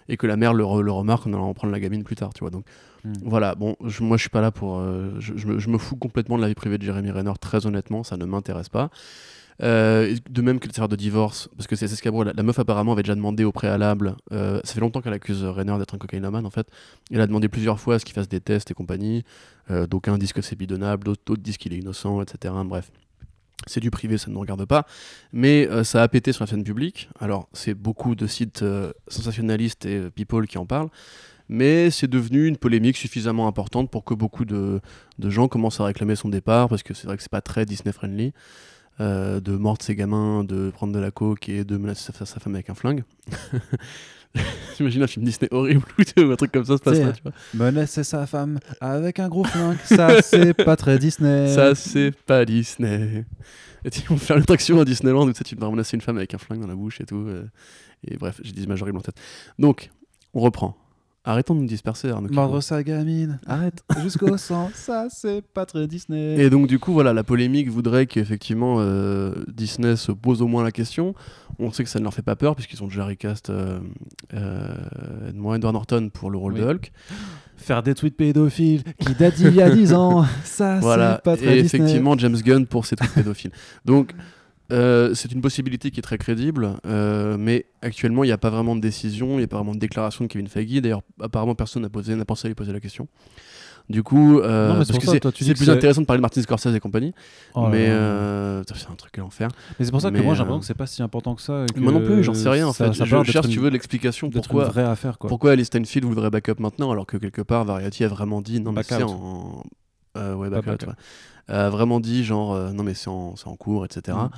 et 0.10 0.18
que 0.18 0.26
la 0.28 0.36
mère 0.36 0.54
le, 0.54 0.64
re- 0.64 0.82
le 0.82 0.92
remarque 0.92 1.28
en 1.28 1.34
allant 1.34 1.54
prendre 1.54 1.72
la 1.72 1.80
gamine 1.80 2.04
plus 2.04 2.16
tard, 2.16 2.34
tu 2.34 2.40
vois. 2.40 2.50
Donc 2.50 2.66
Hmm. 3.06 3.14
voilà, 3.24 3.56
bon, 3.56 3.78
je- 3.86 4.04
moi 4.04 4.18
je 4.18 4.22
suis 4.24 4.30
pas 4.30 4.42
là 4.42 4.52
pour. 4.52 4.78
euh, 4.80 5.12
je, 5.20 5.38
je 5.38 5.48
me, 5.48 5.58
je 5.60 5.70
me 5.70 5.78
fous 5.78 5.96
complètement 5.96 6.36
de 6.36 6.42
la 6.42 6.50
vie 6.50 6.54
privée 6.56 6.78
de 6.78 6.84
Jeremy 6.84 7.12
Renner, 7.12 7.32
très 7.40 7.66
honnêtement, 7.66 8.04
ça 8.04 8.18
ne 8.18 8.26
m'intéresse 8.26 8.68
pas. 8.68 8.90
Euh, 9.62 10.16
de 10.30 10.42
même 10.42 10.60
que 10.60 10.68
le 10.68 10.88
de 10.88 10.96
divorce, 10.96 11.50
parce 11.58 11.68
que 11.68 11.76
c'est 11.76 11.86
Escabro, 11.86 12.24
la, 12.24 12.32
la 12.34 12.44
meuf 12.44 12.60
apparemment 12.60 12.94
avait 12.94 13.04
déjà 13.04 13.16
demandé 13.16 13.44
au 13.44 13.52
préalable, 13.52 14.16
euh, 14.32 14.62
ça 14.64 14.74
fait 14.74 14.80
longtemps 14.80 15.02
qu'elle 15.02 15.14
accuse 15.14 15.44
Renner 15.44 15.78
d'être 15.78 15.96
un 15.96 15.98
cocaïnomane 15.98 16.46
en 16.46 16.50
fait, 16.50 16.68
elle 17.12 17.20
a 17.20 17.28
demandé 17.28 17.50
plusieurs 17.50 17.80
fois 17.80 17.96
à 17.96 18.00
ce 18.00 18.06
qu'il 18.06 18.16
fasse 18.16 18.30
des 18.30 18.40
tests 18.40 18.72
et 18.72 18.74
compagnie, 18.74 19.24
euh, 19.70 19.86
d'aucuns 19.86 20.18
disent 20.18 20.32
que 20.32 20.42
c'est 20.42 20.56
bidonnable, 20.56 21.04
d'autres 21.04 21.42
disent 21.42 21.58
qu'il 21.58 21.74
est 21.74 21.78
innocent, 21.78 22.22
etc. 22.22 22.54
Bref. 22.66 22.92
C'est 23.68 23.82
du 23.82 23.92
privé, 23.92 24.18
ça 24.18 24.30
ne 24.30 24.36
nous 24.36 24.40
regarde 24.40 24.64
pas. 24.64 24.86
Mais 25.34 25.68
ça 25.84 26.02
a 26.02 26.08
pété 26.08 26.32
sur 26.32 26.46
la 26.46 26.50
scène 26.50 26.64
publique. 26.64 27.10
Alors, 27.20 27.50
c'est 27.52 27.74
beaucoup 27.74 28.16
de 28.16 28.26
sites 28.26 28.64
sensationnalistes 29.10 29.86
et 29.86 30.10
people 30.12 30.48
qui 30.48 30.58
en 30.58 30.66
parlent. 30.66 30.88
Mais 31.50 31.92
c'est 31.92 32.08
devenu 32.08 32.48
une 32.48 32.56
polémique 32.56 32.96
suffisamment 32.96 33.48
importante 33.50 33.92
pour 33.92 34.06
que 34.06 34.14
beaucoup 34.14 34.46
de, 34.46 34.80
de 35.18 35.30
gens 35.30 35.50
commencent 35.50 35.82
à 35.82 35.84
réclamer 35.84 36.16
son 36.16 36.30
départ, 36.30 36.70
parce 36.70 36.84
que 36.84 36.94
c'est 36.94 37.06
vrai 37.06 37.18
que 37.18 37.22
c'est 37.22 37.32
pas 37.32 37.42
très 37.42 37.66
Disney-friendly. 37.66 38.32
Euh, 39.02 39.40
de 39.40 39.54
mordre 39.54 39.82
ses 39.84 39.96
gamins, 39.96 40.44
de 40.44 40.70
prendre 40.72 40.94
de 40.94 41.00
la 41.00 41.12
coke 41.12 41.48
et 41.50 41.64
de 41.64 41.78
menacer 41.78 42.12
sa, 42.12 42.26
sa 42.26 42.40
femme 42.40 42.56
avec 42.56 42.70
un 42.70 42.76
flingue. 42.76 43.04
J'imagine 44.78 45.02
un 45.02 45.08
film 45.08 45.26
Disney 45.26 45.48
horrible 45.52 45.84
ou 46.18 46.22
un 46.32 46.36
truc 46.36 46.52
comme 46.52 46.64
ça 46.64 46.78
se 46.78 46.82
passerait, 46.84 47.06
C'est- 47.08 47.14
tu 47.14 47.24
vois. 47.24 47.32
Menacer 47.72 48.04
sa 48.04 48.28
femme 48.28 48.60
avec 48.80 49.20
un 49.20 49.28
gros 49.28 49.44
flingue, 49.44 49.78
ça 49.84 50.22
c'est 50.22 50.54
pas 50.54 50.76
très 50.76 51.00
Disney. 51.00 51.54
Ça, 51.54 51.74
c'est 51.74 52.12
pas 52.12 52.46
Disney. 52.46 53.26
Et 53.84 53.90
ils 53.96 54.04
vont 54.08 54.18
faire 54.18 54.38
l'attraction 54.38 54.80
à 54.80 54.86
Disneyland 54.86 55.26
où 55.28 55.32
tu 55.32 55.38
sais, 55.40 55.44
tu 55.44 55.56
dois 55.56 55.70
menacer 55.72 55.96
une 55.98 56.02
femme 56.02 56.18
avec 56.18 56.34
un 56.34 56.38
flingue 56.38 56.62
dans 56.62 56.68
la 56.68 56.76
bouche 56.76 57.02
et 57.02 57.06
tout. 57.06 57.26
euh, 57.28 57.46
Et 58.08 58.18
bref, 58.18 58.40
j'ai 58.44 58.52
des 58.52 58.64
images 58.64 58.82
horribles 58.84 58.98
en 59.00 59.02
tête. 59.02 59.16
Donc, 59.58 59.90
on 60.34 60.42
reprend. 60.42 60.78
Arrêtons 61.26 61.54
de 61.54 61.60
nous 61.60 61.68
disperser, 61.68 62.10
Arnaud. 62.10 62.30
Mordre 62.32 62.62
sa 62.62 62.82
gamine 62.82 63.40
Arrête. 63.46 63.84
jusqu'au 64.02 64.38
sang, 64.38 64.72
ça 64.74 65.08
c'est 65.10 65.42
pas 65.42 65.66
très 65.66 65.86
Disney. 65.86 66.36
Et 66.40 66.50
donc, 66.50 66.68
du 66.68 66.80
coup, 66.80 66.94
voilà, 66.94 67.14
la 67.14 67.24
polémique 67.24 67.70
voudrait 67.70 68.06
qu'effectivement 68.06 68.78
euh, 68.80 69.34
Disney 69.48 69.96
se 69.98 70.12
pose 70.14 70.42
au 70.42 70.48
moins 70.48 70.64
la 70.64 70.72
question. 70.72 71.14
On 71.60 71.72
sait 71.74 71.84
que 71.84 71.90
ça 71.90 72.00
ne 72.00 72.06
leur 72.06 72.14
fait 72.14 72.22
pas 72.22 72.38
peur 72.38 72.56
puisqu'ils 72.56 72.82
ont 72.84 72.88
déjà 72.88 73.06
recast 73.06 73.50
euh, 73.50 73.80
euh, 74.34 74.74
Edmond 75.28 75.56
Edward 75.56 75.74
Norton 75.74 76.10
pour 76.14 76.32
le 76.32 76.38
rôle 76.38 76.54
Oui. 76.54 76.62
de 76.62 76.66
Hulk. 76.66 76.92
Faire 77.58 77.84
des 77.84 77.94
tweets 77.94 78.16
pédophiles 78.16 78.84
qui 79.00 79.14
datent 79.16 79.36
d'il 79.36 79.54
y 79.54 79.62
a 79.62 79.70
10 79.70 79.94
ans, 79.94 80.24
ça 80.46 80.80
Voilà, 80.80 81.16
c'est 81.18 81.24
pas 81.24 81.36
très 81.36 81.58
et 81.60 81.62
Disney. 81.64 81.84
effectivement 81.84 82.18
James 82.18 82.38
Gunn 82.38 82.66
pour 82.66 82.86
ses 82.86 82.96
trucs 82.96 83.14
pédophiles. 83.14 83.52
Donc 83.84 84.14
euh, 84.72 85.14
c'est 85.14 85.32
une 85.32 85.42
possibilité 85.42 85.92
qui 85.92 86.00
est 86.00 86.04
très 86.04 86.18
crédible, 86.18 86.76
euh, 86.86 87.38
mais 87.40 87.66
actuellement 87.82 88.24
il 88.24 88.28
n'y 88.28 88.34
a 88.34 88.38
pas 88.38 88.50
vraiment 88.50 88.76
de 88.76 88.82
décision, 88.82 89.34
il 89.34 89.38
n'y 89.38 89.44
a 89.44 89.48
pas 89.48 89.58
vraiment 89.58 89.74
de 89.74 89.80
déclaration 89.80 90.24
de 90.26 90.30
Kevin 90.30 90.48
Feige. 90.48 90.82
D'ailleurs, 90.82 91.02
apparemment 91.22 91.56
personne 91.56 91.82
n'a 91.82 91.90
posé, 91.90 92.16
n'a 92.16 92.26
pensé 92.26 92.48
à 92.48 92.50
lui 92.50 92.56
poser 92.56 92.72
la 92.74 92.80
question. 92.80 93.08
Du 93.90 94.04
coup, 94.04 94.40
euh, 94.40 94.68
Non, 94.68 94.84
c'est 94.84 94.94
parce 94.94 95.04
que 95.06 95.18
que 95.18 95.54
plus 95.58 95.70
intéressant 95.72 96.02
de 96.02 96.06
parler 96.06 96.20
de 96.20 96.22
Martin 96.22 96.44
Scorsese 96.44 96.76
et 96.76 96.80
compagnie, 96.80 97.12
Oh 97.56 97.66
mais 97.70 97.88
c'est 97.88 98.88
un 98.92 98.96
truc 98.96 99.18
à 99.18 99.22
l'enfer. 99.22 99.50
Mais 99.80 99.86
c'est 99.86 99.92
pour 99.92 100.00
ça 100.02 100.10
que 100.10 100.14
mais, 100.18 100.22
moi 100.22 100.36
j'ai 100.36 100.40
l'impression 100.40 100.60
que 100.60 100.66
c'est 100.68 100.76
pas 100.76 100.86
si 100.86 101.02
important 101.02 101.34
que 101.34 101.42
ça. 101.42 101.64
et 101.68 101.74
que 101.74 101.80
Moi 101.80 101.92
non 101.92 102.06
plus, 102.06 102.24
j'en 102.24 102.36
sais 102.36 102.50
rien 102.50 102.68
en 102.68 102.74
ça- 102.74 102.88
fait. 102.92 102.94
ça 102.94 103.06
je 103.06 103.24
cherche, 103.24 103.48
si 103.48 103.52
une- 103.54 103.58
tu 103.58 103.64
veux, 103.64 103.70
l'explication 103.72 104.30
pourquoi. 104.30 104.66
une 104.66 104.70
vraie 104.70 104.84
affaire 104.84 105.18
quoi. 105.18 105.28
Pourquoi 105.28 105.54
Alice 105.54 105.68
Steinfeld 105.68 106.06
voudrait 106.06 106.30
backup 106.30 106.60
maintenant 106.60 106.92
alors 106.92 107.08
que 107.08 107.18
quelque 107.18 107.42
part 107.42 107.66
Variety 107.66 108.04
a 108.04 108.08
vraiment 108.10 108.42
dit 108.42 108.60
non 108.62 108.72
mais 108.74 108.84
c'est 108.84 109.02
en 109.02 109.64
ouais 110.16 110.50
backup. 110.52 110.86
ouais. 110.86 110.94
a 111.48 111.70
vraiment 111.72 112.00
dit 112.00 112.24
genre 112.24 112.72
non 112.74 112.84
mais 112.84 112.94
c'est 112.94 113.08
en, 113.10 113.34
cours 113.58 113.86
etc. 113.86 114.16
Mm. 114.16 114.30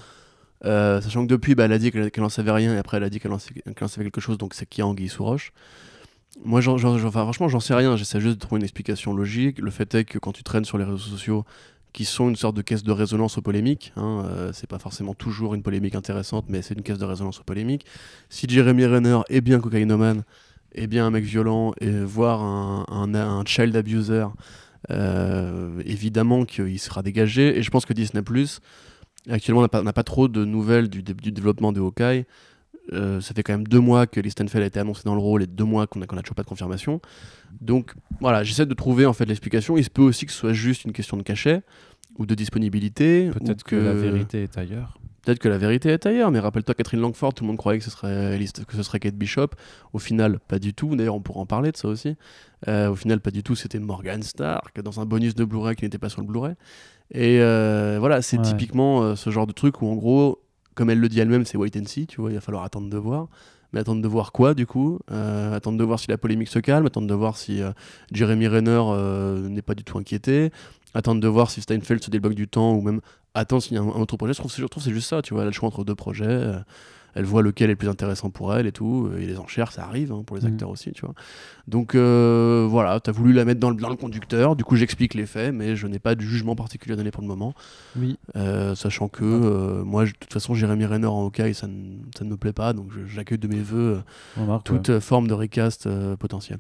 Euh, 0.63 1.01
sachant 1.01 1.23
que 1.23 1.27
depuis 1.27 1.55
bah, 1.55 1.65
elle 1.65 1.73
a 1.73 1.79
dit 1.79 1.91
qu'elle 1.91 2.11
qu'elle 2.11 2.23
en 2.23 2.29
savait 2.29 2.51
rien 2.51 2.75
et 2.75 2.77
après 2.77 2.97
elle 2.97 3.03
a 3.03 3.09
dit 3.09 3.19
qu'elle 3.19 3.31
en, 3.31 3.39
savait 3.39 4.03
quelque 4.03 4.21
chose 4.21 4.37
donc 4.37 4.53
c'est 4.53 4.67
qui 4.67 4.83
anguille 4.83 5.09
sous 5.09 5.23
roche. 5.23 5.53
Moi 6.45 6.61
enfin, 6.67 7.09
franchement 7.09 7.47
j'en 7.49 7.59
sais 7.59 7.73
rien 7.73 7.97
j'essaie 7.97 8.21
juste 8.21 8.35
de 8.35 8.39
trouver 8.39 8.59
une 8.59 8.63
explication 8.63 9.13
logique. 9.13 9.59
Le 9.59 9.71
fait 9.71 9.93
est 9.95 10.03
que 10.05 10.19
quand 10.19 10.33
tu 10.33 10.43
traînes 10.43 10.65
sur 10.65 10.77
les 10.77 10.83
réseaux 10.83 10.97
sociaux 10.97 11.45
qui 11.93 12.05
sont 12.05 12.29
une 12.29 12.35
sorte 12.35 12.55
de 12.55 12.61
caisse 12.61 12.83
de 12.83 12.91
résonance 12.91 13.37
aux 13.37 13.41
polémiques. 13.41 13.91
Hein, 13.97 14.23
euh, 14.25 14.51
c'est 14.53 14.69
pas 14.69 14.79
forcément 14.79 15.13
toujours 15.13 15.55
une 15.55 15.63
polémique 15.63 15.95
intéressante, 15.95 16.45
mais 16.47 16.61
c'est 16.61 16.73
une 16.73 16.83
caisse 16.83 16.99
de 16.99 17.05
résonance 17.05 17.41
aux 17.41 17.43
polémiques. 17.43 17.85
Si 18.29 18.47
Jeremy 18.47 18.85
Renner 18.85 19.19
est 19.29 19.41
bien 19.41 19.59
cocaïnomane, 19.59 20.23
est 20.73 20.87
bien 20.87 21.05
un 21.05 21.11
mec 21.11 21.25
violent, 21.25 21.73
et 21.81 21.91
voire 21.91 22.41
un 22.41 23.43
child 23.45 23.75
abuser, 23.75 24.25
euh, 24.89 25.81
évidemment 25.85 26.45
qu'il 26.45 26.79
sera 26.79 27.03
dégagé. 27.03 27.57
Et 27.57 27.63
je 27.63 27.69
pense 27.69 27.85
que 27.85 27.93
Disney 27.93 28.23
actuellement 29.29 29.61
n'a 29.61 29.67
pas, 29.69 29.83
n'a 29.83 29.93
pas 29.93 30.03
trop 30.03 30.27
de 30.27 30.45
nouvelles 30.45 30.89
du, 30.89 31.03
dé- 31.03 31.13
du 31.13 31.31
développement 31.31 31.71
de 31.71 31.79
Hawkeye. 31.79 32.25
Euh, 32.93 33.21
ça 33.21 33.33
fait 33.33 33.43
quand 33.43 33.53
même 33.53 33.67
deux 33.67 33.79
mois 33.79 34.07
que 34.07 34.19
Listenfeld 34.19 34.63
a 34.63 34.65
été 34.67 34.79
annoncé 34.79 35.03
dans 35.05 35.13
le 35.13 35.21
rôle 35.21 35.43
et 35.43 35.47
deux 35.47 35.63
mois 35.63 35.85
qu'on 35.87 36.01
a, 36.01 36.07
qu'on 36.07 36.17
a 36.17 36.21
toujours 36.21 36.35
pas 36.35 36.43
de 36.43 36.47
confirmation. 36.47 36.99
Donc 37.61 37.93
voilà, 38.19 38.43
j'essaie 38.43 38.65
de 38.65 38.73
trouver 38.73 39.05
en 39.05 39.13
fait 39.13 39.25
l'explication. 39.25 39.77
Il 39.77 39.83
se 39.83 39.89
peut 39.89 40.01
aussi 40.01 40.25
que 40.25 40.31
ce 40.31 40.37
soit 40.39 40.53
juste 40.53 40.85
une 40.85 40.91
question 40.91 41.15
de 41.15 41.21
cachet 41.23 41.61
ou 42.17 42.25
de 42.25 42.33
disponibilité. 42.33 43.29
Peut-être 43.31 43.63
que... 43.63 43.75
la 43.75 43.93
vérité 43.93 44.43
est 44.43 44.57
ailleurs. 44.57 44.97
Peut-être 45.23 45.39
que 45.39 45.49
la 45.49 45.57
vérité 45.59 45.89
est 45.89 46.05
ailleurs, 46.07 46.31
mais 46.31 46.39
rappelle-toi 46.39 46.73
Catherine 46.73 46.99
Langford, 46.99 47.33
tout 47.35 47.43
le 47.43 47.47
monde 47.49 47.57
croyait 47.57 47.77
que 47.77 47.85
ce 47.85 47.91
serait, 47.91 48.39
que 48.67 48.75
ce 48.75 48.81
serait 48.83 48.99
Kate 48.99 49.13
Bishop. 49.15 49.49
Au 49.93 49.99
final, 49.99 50.39
pas 50.39 50.57
du 50.57 50.73
tout. 50.73 50.95
D'ailleurs, 50.95 51.13
on 51.15 51.21
pourra 51.21 51.41
en 51.41 51.45
parler 51.45 51.71
de 51.71 51.77
ça 51.77 51.87
aussi. 51.87 52.15
Euh, 52.67 52.89
au 52.89 52.95
final, 52.95 53.19
pas 53.19 53.29
du 53.29 53.43
tout. 53.43 53.55
C'était 53.55 53.77
Morgan 53.79 54.23
Stark 54.23 54.81
dans 54.81 54.99
un 54.99 55.05
bonus 55.05 55.35
de 55.35 55.45
Blu-ray 55.45 55.75
qui 55.75 55.83
n'était 55.85 55.99
pas 55.99 56.09
sur 56.09 56.21
le 56.21 56.27
Blu-ray. 56.27 56.55
Et 57.13 57.39
euh, 57.41 57.97
voilà, 57.99 58.21
c'est 58.23 58.37
Ouais. 58.37 58.43
typiquement 58.43 59.03
euh, 59.03 59.15
ce 59.15 59.29
genre 59.29 59.45
de 59.45 59.51
truc 59.51 59.81
où, 59.83 59.87
en 59.87 59.95
gros, 59.95 60.41
comme 60.73 60.89
elle 60.89 60.99
le 60.99 61.07
dit 61.09 61.19
elle-même, 61.19 61.45
c'est 61.45 61.57
wait 61.57 61.77
and 61.77 61.85
see. 61.85 62.07
Tu 62.07 62.19
vois, 62.19 62.31
il 62.31 62.35
va 62.35 62.41
falloir 62.41 62.63
attendre 62.63 62.89
de 62.89 62.97
voir. 62.97 63.27
Mais 63.73 63.79
attendre 63.79 64.01
de 64.01 64.07
voir 64.07 64.31
quoi, 64.33 64.53
du 64.53 64.65
coup? 64.65 64.99
Attendre 65.07 65.77
de 65.77 65.83
voir 65.85 65.97
si 65.99 66.07
la 66.09 66.17
polémique 66.17 66.49
se 66.49 66.59
calme. 66.59 66.85
Attendre 66.87 67.07
de 67.07 67.13
voir 67.13 67.37
si 67.37 67.61
Jeremy 68.11 68.47
Renner 68.49 68.81
n'est 69.49 69.61
pas 69.61 69.75
du 69.75 69.85
tout 69.85 69.97
inquiété. 69.97 70.51
Attendre 70.93 71.21
de 71.21 71.27
voir 71.27 71.49
si 71.51 71.61
Steinfeld 71.61 72.03
se 72.03 72.09
débloque 72.11 72.35
du 72.35 72.47
temps 72.47 72.73
ou 72.73 72.81
même 72.81 73.01
attendre 73.33 73.61
s'il 73.63 73.73
y 73.75 73.77
a 73.77 73.81
un, 73.81 73.85
un 73.87 74.01
autre 74.01 74.17
projet. 74.17 74.33
Je 74.33 74.39
trouve, 74.39 74.53
je 74.53 74.65
trouve 74.65 74.83
que 74.83 74.89
c'est 74.89 74.93
juste 74.93 75.09
ça, 75.09 75.21
tu 75.21 75.33
vois. 75.33 75.43
Elle 75.43 75.47
a 75.47 75.51
le 75.51 75.55
choix 75.55 75.67
entre 75.67 75.83
deux 75.83 75.95
projets. 75.95 76.25
euh, 76.27 76.59
elle 77.13 77.25
voit 77.25 77.41
lequel 77.41 77.69
est 77.69 77.73
le 77.73 77.77
plus 77.77 77.89
intéressant 77.89 78.29
pour 78.29 78.53
elle 78.55 78.65
et 78.67 78.71
tout. 78.71 79.09
euh, 79.11 79.17
Et 79.19 79.25
les 79.25 79.37
enchères, 79.37 79.73
ça 79.73 79.83
arrive 79.83 80.13
hein, 80.13 80.23
pour 80.25 80.37
les 80.37 80.43
Mhm. 80.43 80.53
acteurs 80.53 80.69
aussi, 80.69 80.93
tu 80.93 81.01
vois. 81.05 81.13
Donc 81.67 81.93
euh, 81.93 82.65
voilà, 82.69 83.01
t'as 83.01 83.11
voulu 83.11 83.33
la 83.33 83.43
mettre 83.43 83.59
dans 83.59 83.69
le, 83.69 83.75
dans 83.75 83.89
le 83.89 83.97
conducteur. 83.97 84.55
Du 84.55 84.63
coup, 84.63 84.77
j'explique 84.77 85.13
les 85.13 85.25
faits, 85.25 85.53
mais 85.53 85.75
je 85.75 85.87
n'ai 85.87 85.99
pas 85.99 86.15
de 86.15 86.21
jugement 86.21 86.55
particulier 86.55 86.93
à 86.93 86.95
donner 86.95 87.11
pour 87.11 87.21
le 87.21 87.27
moment. 87.27 87.53
Oui. 87.97 88.17
Euh, 88.37 88.75
sachant 88.75 89.09
que 89.09 89.25
euh, 89.25 89.83
moi, 89.83 90.05
de 90.05 90.11
toute 90.11 90.31
façon, 90.31 90.55
Jérémy 90.55 90.85
Renner 90.85 91.07
en 91.07 91.23
Hawkeye, 91.25 91.53
ça, 91.53 91.67
ne- 91.67 91.97
ça 92.17 92.23
ne 92.23 92.29
me 92.29 92.37
plaît 92.37 92.53
pas. 92.53 92.71
Donc 92.71 92.91
j'accueille 93.07 93.37
de 93.39 93.47
mes 93.49 93.61
voeux 93.61 94.01
toute 94.63 94.99
forme 94.99 95.27
de 95.27 95.33
recast 95.33 95.89
potentiel. 96.17 96.59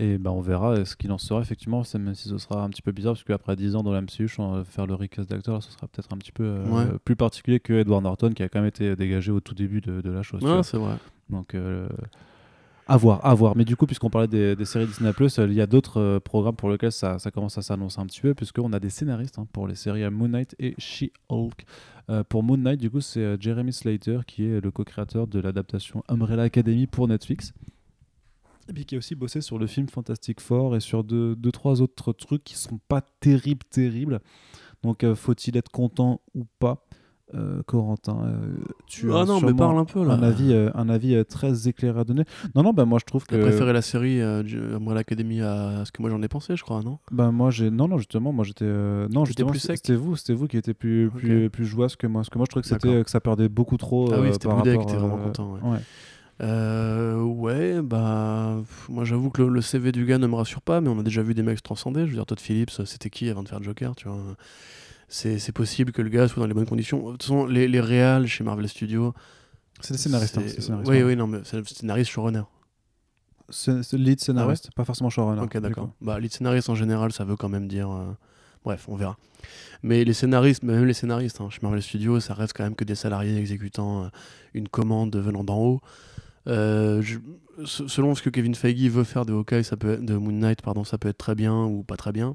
Et 0.00 0.18
ben 0.18 0.30
on 0.32 0.40
verra 0.40 0.72
euh, 0.72 0.84
ce 0.84 0.96
qu'il 0.96 1.12
en 1.12 1.18
sera 1.18 1.40
effectivement, 1.40 1.82
même 1.94 2.14
si 2.16 2.28
ce 2.28 2.36
sera 2.38 2.64
un 2.64 2.68
petit 2.68 2.82
peu 2.82 2.90
bizarre, 2.90 3.12
parce 3.14 3.22
qu'après 3.22 3.54
10 3.54 3.76
ans 3.76 3.82
dans 3.84 3.92
la 3.92 4.00
MCU, 4.00 4.26
euh, 4.40 4.64
faire 4.64 4.86
le 4.88 4.94
recast 4.94 5.30
d'acteur, 5.30 5.62
ce 5.62 5.70
sera 5.70 5.86
peut-être 5.86 6.12
un 6.12 6.16
petit 6.18 6.32
peu 6.32 6.42
euh, 6.44 6.66
Ouais. 6.68 6.98
plus 7.04 7.14
particulier 7.14 7.60
que 7.60 7.72
Edward 7.74 8.02
Norton, 8.02 8.30
qui 8.34 8.42
a 8.42 8.48
quand 8.48 8.58
même 8.58 8.68
été 8.68 8.96
dégagé 8.96 9.30
au 9.30 9.38
tout 9.40 9.54
début 9.54 9.80
de, 9.80 10.00
de 10.00 10.10
la 10.10 10.22
chose. 10.22 10.42
Ouais, 10.42 10.62
c'est 10.64 10.78
vrai. 10.78 10.96
Donc, 11.30 11.54
euh, 11.54 11.88
à 12.86 12.96
voir, 12.98 13.24
à 13.24 13.32
voir. 13.34 13.56
Mais 13.56 13.64
du 13.64 13.76
coup, 13.76 13.86
puisqu'on 13.86 14.10
parlait 14.10 14.28
des, 14.28 14.56
des 14.56 14.64
séries 14.64 14.86
Disney+, 14.86 15.10
euh, 15.18 15.46
il 15.48 15.54
y 15.54 15.60
a 15.60 15.66
d'autres 15.66 16.00
euh, 16.00 16.20
programmes 16.20 16.56
pour 16.56 16.70
lesquels 16.70 16.92
ça, 16.92 17.18
ça 17.18 17.30
commence 17.30 17.56
à 17.56 17.62
s'annoncer 17.62 18.00
un 18.00 18.06
petit 18.06 18.20
peu, 18.20 18.34
puisqu'on 18.34 18.72
a 18.72 18.80
des 18.80 18.90
scénaristes 18.90 19.38
hein, 19.38 19.46
pour 19.52 19.66
les 19.68 19.74
séries 19.74 20.08
Moon 20.10 20.28
Knight 20.28 20.54
et 20.58 20.74
She-Hulk. 20.76 21.64
Euh, 22.10 22.22
pour 22.28 22.42
Moon 22.42 22.58
Knight, 22.58 22.80
du 22.80 22.90
coup, 22.90 23.00
c'est 23.00 23.20
euh, 23.20 23.36
Jeremy 23.40 23.72
Slater 23.72 24.18
qui 24.26 24.44
est 24.44 24.60
le 24.60 24.70
co-créateur 24.70 25.26
de 25.28 25.38
l'adaptation 25.40 26.02
Umbrella 26.08 26.42
Academy 26.42 26.86
pour 26.86 27.08
Netflix. 27.08 27.54
Et 28.68 28.72
puis 28.72 28.84
qui 28.84 28.94
a 28.94 28.98
aussi 28.98 29.14
bossé 29.14 29.40
sur 29.40 29.58
le 29.58 29.66
film 29.66 29.88
Fantastic 29.88 30.40
Four 30.40 30.76
et 30.76 30.80
sur 30.80 31.04
deux, 31.04 31.36
deux 31.36 31.52
trois 31.52 31.82
autres 31.82 32.12
trucs 32.12 32.44
qui 32.44 32.56
sont 32.56 32.80
pas 32.88 33.02
terribles, 33.20 33.64
terribles. 33.70 34.20
Donc, 34.82 35.04
euh, 35.04 35.14
faut-il 35.14 35.56
être 35.56 35.70
content 35.70 36.20
ou 36.34 36.44
pas 36.58 36.86
Euh, 37.32 37.62
Corentin, 37.66 38.18
euh, 38.22 38.54
tu 38.86 39.10
ah 39.10 39.22
as 39.22 39.24
non, 39.24 39.40
mais 39.40 39.54
parle 39.54 39.78
un 39.78 39.86
peu 39.86 40.04
là. 40.06 40.12
un 40.12 40.22
avis, 40.22 40.54
un 40.74 40.88
avis 40.90 41.24
très 41.24 41.66
éclairé 41.68 41.98
à 41.98 42.04
donner. 42.04 42.24
Non, 42.54 42.62
non, 42.62 42.72
bah, 42.74 42.84
moi 42.84 42.98
je 43.00 43.06
trouve 43.06 43.24
que. 43.26 43.34
Préféré 43.36 43.72
la 43.72 43.80
série 43.80 44.20
Umbrella 44.20 45.00
Academy 45.00 45.40
à 45.40 45.84
ce 45.86 45.90
que 45.90 46.02
moi 46.02 46.10
j'en 46.10 46.22
ai 46.22 46.28
pensé, 46.28 46.54
je 46.54 46.62
crois, 46.62 46.82
non? 46.82 46.98
Bah, 47.10 47.30
moi 47.32 47.50
j'ai. 47.50 47.70
Non, 47.70 47.88
non, 47.88 47.96
justement, 47.96 48.30
moi 48.30 48.44
j'étais. 48.44 48.66
Non, 48.66 49.24
justement, 49.24 49.50
plus 49.50 49.58
c'est- 49.58 49.68
sec 49.68 49.78
c'était 49.78 49.94
vous, 49.96 50.16
c'était 50.16 50.34
vous 50.34 50.46
qui 50.46 50.58
étiez 50.58 50.74
plus, 50.74 51.06
Ok. 51.06 51.16
plus, 51.16 51.50
plus 51.50 51.74
que 51.96 52.06
moi. 52.06 52.20
Parce 52.20 52.28
que 52.28 52.38
moi 52.38 52.44
je 52.44 52.50
trouvais 52.50 52.62
que, 52.62 52.68
c'était, 52.68 52.88
D'accord. 52.88 53.04
que 53.04 53.10
ça 53.10 53.20
perdait 53.20 53.48
beaucoup 53.48 53.78
trop. 53.78 54.12
Ah 54.12 54.20
oui, 54.20 54.28
c'était 54.32 54.48
Boudet 54.48 54.76
qui 54.76 54.82
était 54.84 54.96
vraiment 54.96 55.16
content, 55.16 55.54
ouais. 55.54 55.60
ouais. 55.70 55.78
Euh, 56.40 57.20
ouais, 57.22 57.80
bah, 57.80 58.56
pff, 58.60 58.88
moi 58.88 59.04
j'avoue 59.04 59.30
que 59.30 59.42
le, 59.42 59.48
le 59.48 59.60
CV 59.60 59.92
du 59.92 60.04
gars 60.04 60.18
ne 60.18 60.26
me 60.26 60.34
rassure 60.34 60.62
pas, 60.62 60.80
mais 60.80 60.88
on 60.88 60.98
a 60.98 61.02
déjà 61.02 61.22
vu 61.22 61.34
des 61.34 61.42
mecs 61.42 61.58
se 61.58 61.62
transcender. 61.62 62.00
Je 62.00 62.06
veux 62.06 62.14
dire, 62.14 62.26
Todd 62.26 62.40
Phillips, 62.40 62.70
c'était 62.84 63.10
qui 63.10 63.28
avant 63.30 63.42
de 63.42 63.48
faire 63.48 63.62
Joker, 63.62 63.94
tu 63.94 64.08
vois? 64.08 64.18
C'est, 65.08 65.52
possible 65.52 65.92
que 65.92 66.02
le 66.02 66.08
gars 66.08 66.26
soit 66.26 66.40
dans 66.40 66.46
les 66.48 66.54
bonnes 66.54 66.66
conditions. 66.66 67.06
De 67.06 67.12
toute 67.12 67.22
façon, 67.22 67.46
les, 67.46 67.68
les 67.68 67.80
réals 67.80 68.26
chez 68.26 68.42
Marvel 68.42 68.68
Studios. 68.68 69.14
C'est 69.80 69.92
des 69.94 69.98
scénaristes. 69.98 70.38
hein, 70.38 70.82
Oui, 70.86 71.02
oui, 71.02 71.14
non, 71.14 71.26
mais 71.28 71.38
c'est 71.44 71.56
le 71.58 71.64
scénariste 71.64 72.10
showrunner. 72.10 72.42
Lead 73.92 74.20
scénariste, 74.20 74.70
pas 74.74 74.84
forcément 74.84 75.10
showrunner. 75.10 75.42
Ok, 75.42 75.56
d'accord. 75.58 75.90
Bah, 76.00 76.18
lead 76.18 76.32
scénariste 76.32 76.68
en 76.68 76.74
général, 76.74 77.12
ça 77.12 77.24
veut 77.24 77.36
quand 77.36 77.48
même 77.48 77.68
dire. 77.68 77.90
euh, 77.90 78.12
Bref, 78.64 78.86
on 78.88 78.96
verra. 78.96 79.16
Mais 79.82 80.04
les 80.04 80.14
scénaristes, 80.14 80.62
même 80.62 80.86
les 80.86 80.94
scénaristes, 80.94 81.40
hein, 81.42 81.50
chez 81.50 81.58
Marvel 81.62 81.82
Studios, 81.82 82.18
ça 82.20 82.32
reste 82.32 82.54
quand 82.56 82.64
même 82.64 82.74
que 82.74 82.84
des 82.84 82.94
salariés 82.94 83.36
exécutant 83.36 84.04
euh, 84.04 84.08
une 84.54 84.68
commande 84.68 85.14
venant 85.16 85.44
d'en 85.44 85.58
haut. 85.58 85.80
Euh, 86.46 87.00
je- 87.02 87.18
Selon 87.64 88.16
ce 88.16 88.22
que 88.22 88.30
Kevin 88.30 88.56
Feige 88.56 88.90
veut 88.90 89.04
faire 89.04 89.24
de 89.24 89.32
Hawkeye, 89.32 89.62
ça 89.62 89.76
peut 89.76 89.92
être- 89.92 90.04
de 90.04 90.16
Moon 90.16 90.32
Knight, 90.32 90.60
pardon, 90.60 90.82
ça 90.82 90.98
peut 90.98 91.08
être 91.08 91.18
très 91.18 91.36
bien 91.36 91.54
ou 91.64 91.84
pas 91.84 91.96
très 91.96 92.10
bien. 92.10 92.34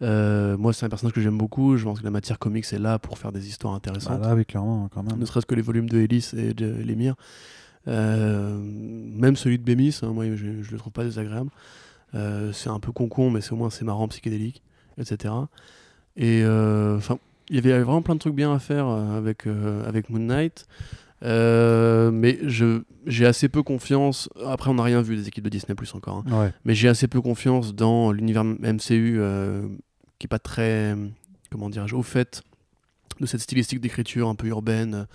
Euh, 0.00 0.56
moi, 0.56 0.72
c'est 0.72 0.86
un 0.86 0.88
personnage 0.88 1.12
que 1.12 1.20
j'aime 1.20 1.36
beaucoup. 1.36 1.76
Je 1.76 1.84
pense 1.84 1.98
que 2.00 2.04
la 2.04 2.10
matière 2.10 2.38
comics 2.38 2.64
est 2.72 2.78
là 2.78 2.98
pour 2.98 3.18
faire 3.18 3.32
des 3.32 3.46
histoires 3.48 3.74
Bah 3.74 3.76
intéressantes 3.76 4.22
là, 4.22 4.34
oui, 4.34 4.46
clairement, 4.46 4.88
quand 4.94 5.02
même. 5.02 5.18
ne 5.18 5.26
serait-ce 5.26 5.44
que 5.44 5.54
les 5.54 5.60
volumes 5.60 5.90
de 5.90 5.98
Ellis 5.98 6.30
et 6.34 6.54
de 6.54 6.66
Lemire. 6.82 7.16
Euh, 7.86 8.58
même 8.58 9.36
celui 9.36 9.58
de 9.58 9.62
Bémis, 9.62 9.98
hein, 10.02 10.08
moi 10.08 10.24
je, 10.34 10.62
je 10.62 10.70
le 10.72 10.78
trouve 10.78 10.92
pas 10.92 11.04
désagréable. 11.04 11.50
C'est 12.14 12.70
un 12.70 12.80
peu 12.80 12.92
concon, 12.92 13.30
mais 13.30 13.42
c'est 13.42 13.52
au 13.52 13.56
moins 13.56 13.68
c'est 13.70 13.84
marrant, 13.84 14.08
psychédélique, 14.08 14.62
etc. 14.98 15.34
Et 16.16 16.42
enfin, 16.46 17.18
il 17.50 17.56
y 17.56 17.58
avait 17.58 17.78
vraiment 17.82 18.00
plein 18.02 18.14
de 18.14 18.20
trucs 18.20 18.34
bien 18.34 18.54
à 18.54 18.58
faire 18.58 18.86
avec, 18.86 19.46
avec 19.86 20.08
Moon 20.08 20.18
Knight. 20.20 20.66
Euh, 21.22 22.10
mais 22.10 22.38
je 22.42 22.82
j'ai 23.06 23.26
assez 23.26 23.48
peu 23.48 23.62
confiance. 23.62 24.28
Après, 24.46 24.70
on 24.70 24.74
n'a 24.74 24.82
rien 24.82 25.02
vu 25.02 25.16
des 25.16 25.28
équipes 25.28 25.44
de 25.44 25.48
Disney 25.50 25.74
Plus 25.74 25.94
encore. 25.94 26.24
hein. 26.26 26.40
Ouais. 26.44 26.52
Mais 26.64 26.74
j'ai 26.74 26.88
assez 26.88 27.08
peu 27.08 27.20
confiance 27.20 27.74
dans 27.74 28.12
l'univers 28.12 28.44
MCU 28.44 29.16
euh, 29.18 29.66
qui 30.18 30.26
est 30.26 30.28
pas 30.28 30.38
très, 30.38 30.94
comment 31.50 31.68
dirais-je, 31.70 31.94
au 31.94 32.02
fait 32.02 32.42
de 33.20 33.26
cette 33.26 33.40
stylistique 33.40 33.80
d'écriture 33.80 34.28
un 34.28 34.34
peu 34.34 34.46
urbaine, 34.48 35.06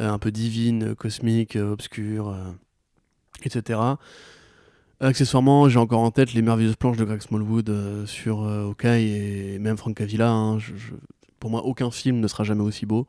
euh, 0.00 0.08
un 0.10 0.18
peu 0.18 0.30
divine, 0.30 0.94
cosmique, 0.94 1.56
obscure, 1.56 2.34
etc. 3.44 3.78
Accessoirement, 5.00 5.68
j'ai 5.68 5.78
encore 5.78 6.00
en 6.00 6.10
tête 6.10 6.32
les 6.32 6.42
merveilleuses 6.42 6.76
planches 6.76 6.96
de 6.96 7.04
Greg 7.04 7.20
Smallwood 7.20 8.04
sur 8.06 8.44
Hawkeye 8.44 9.10
et 9.54 9.58
même 9.58 9.76
Frank 9.76 10.00
Avila. 10.00 10.30
hein. 10.30 10.58
Je- 10.58 10.76
je- 10.76 10.94
pour 11.40 11.50
moi, 11.50 11.64
aucun 11.64 11.90
film 11.90 12.20
ne 12.20 12.28
sera 12.28 12.44
jamais 12.44 12.62
aussi 12.62 12.86
beau. 12.86 13.06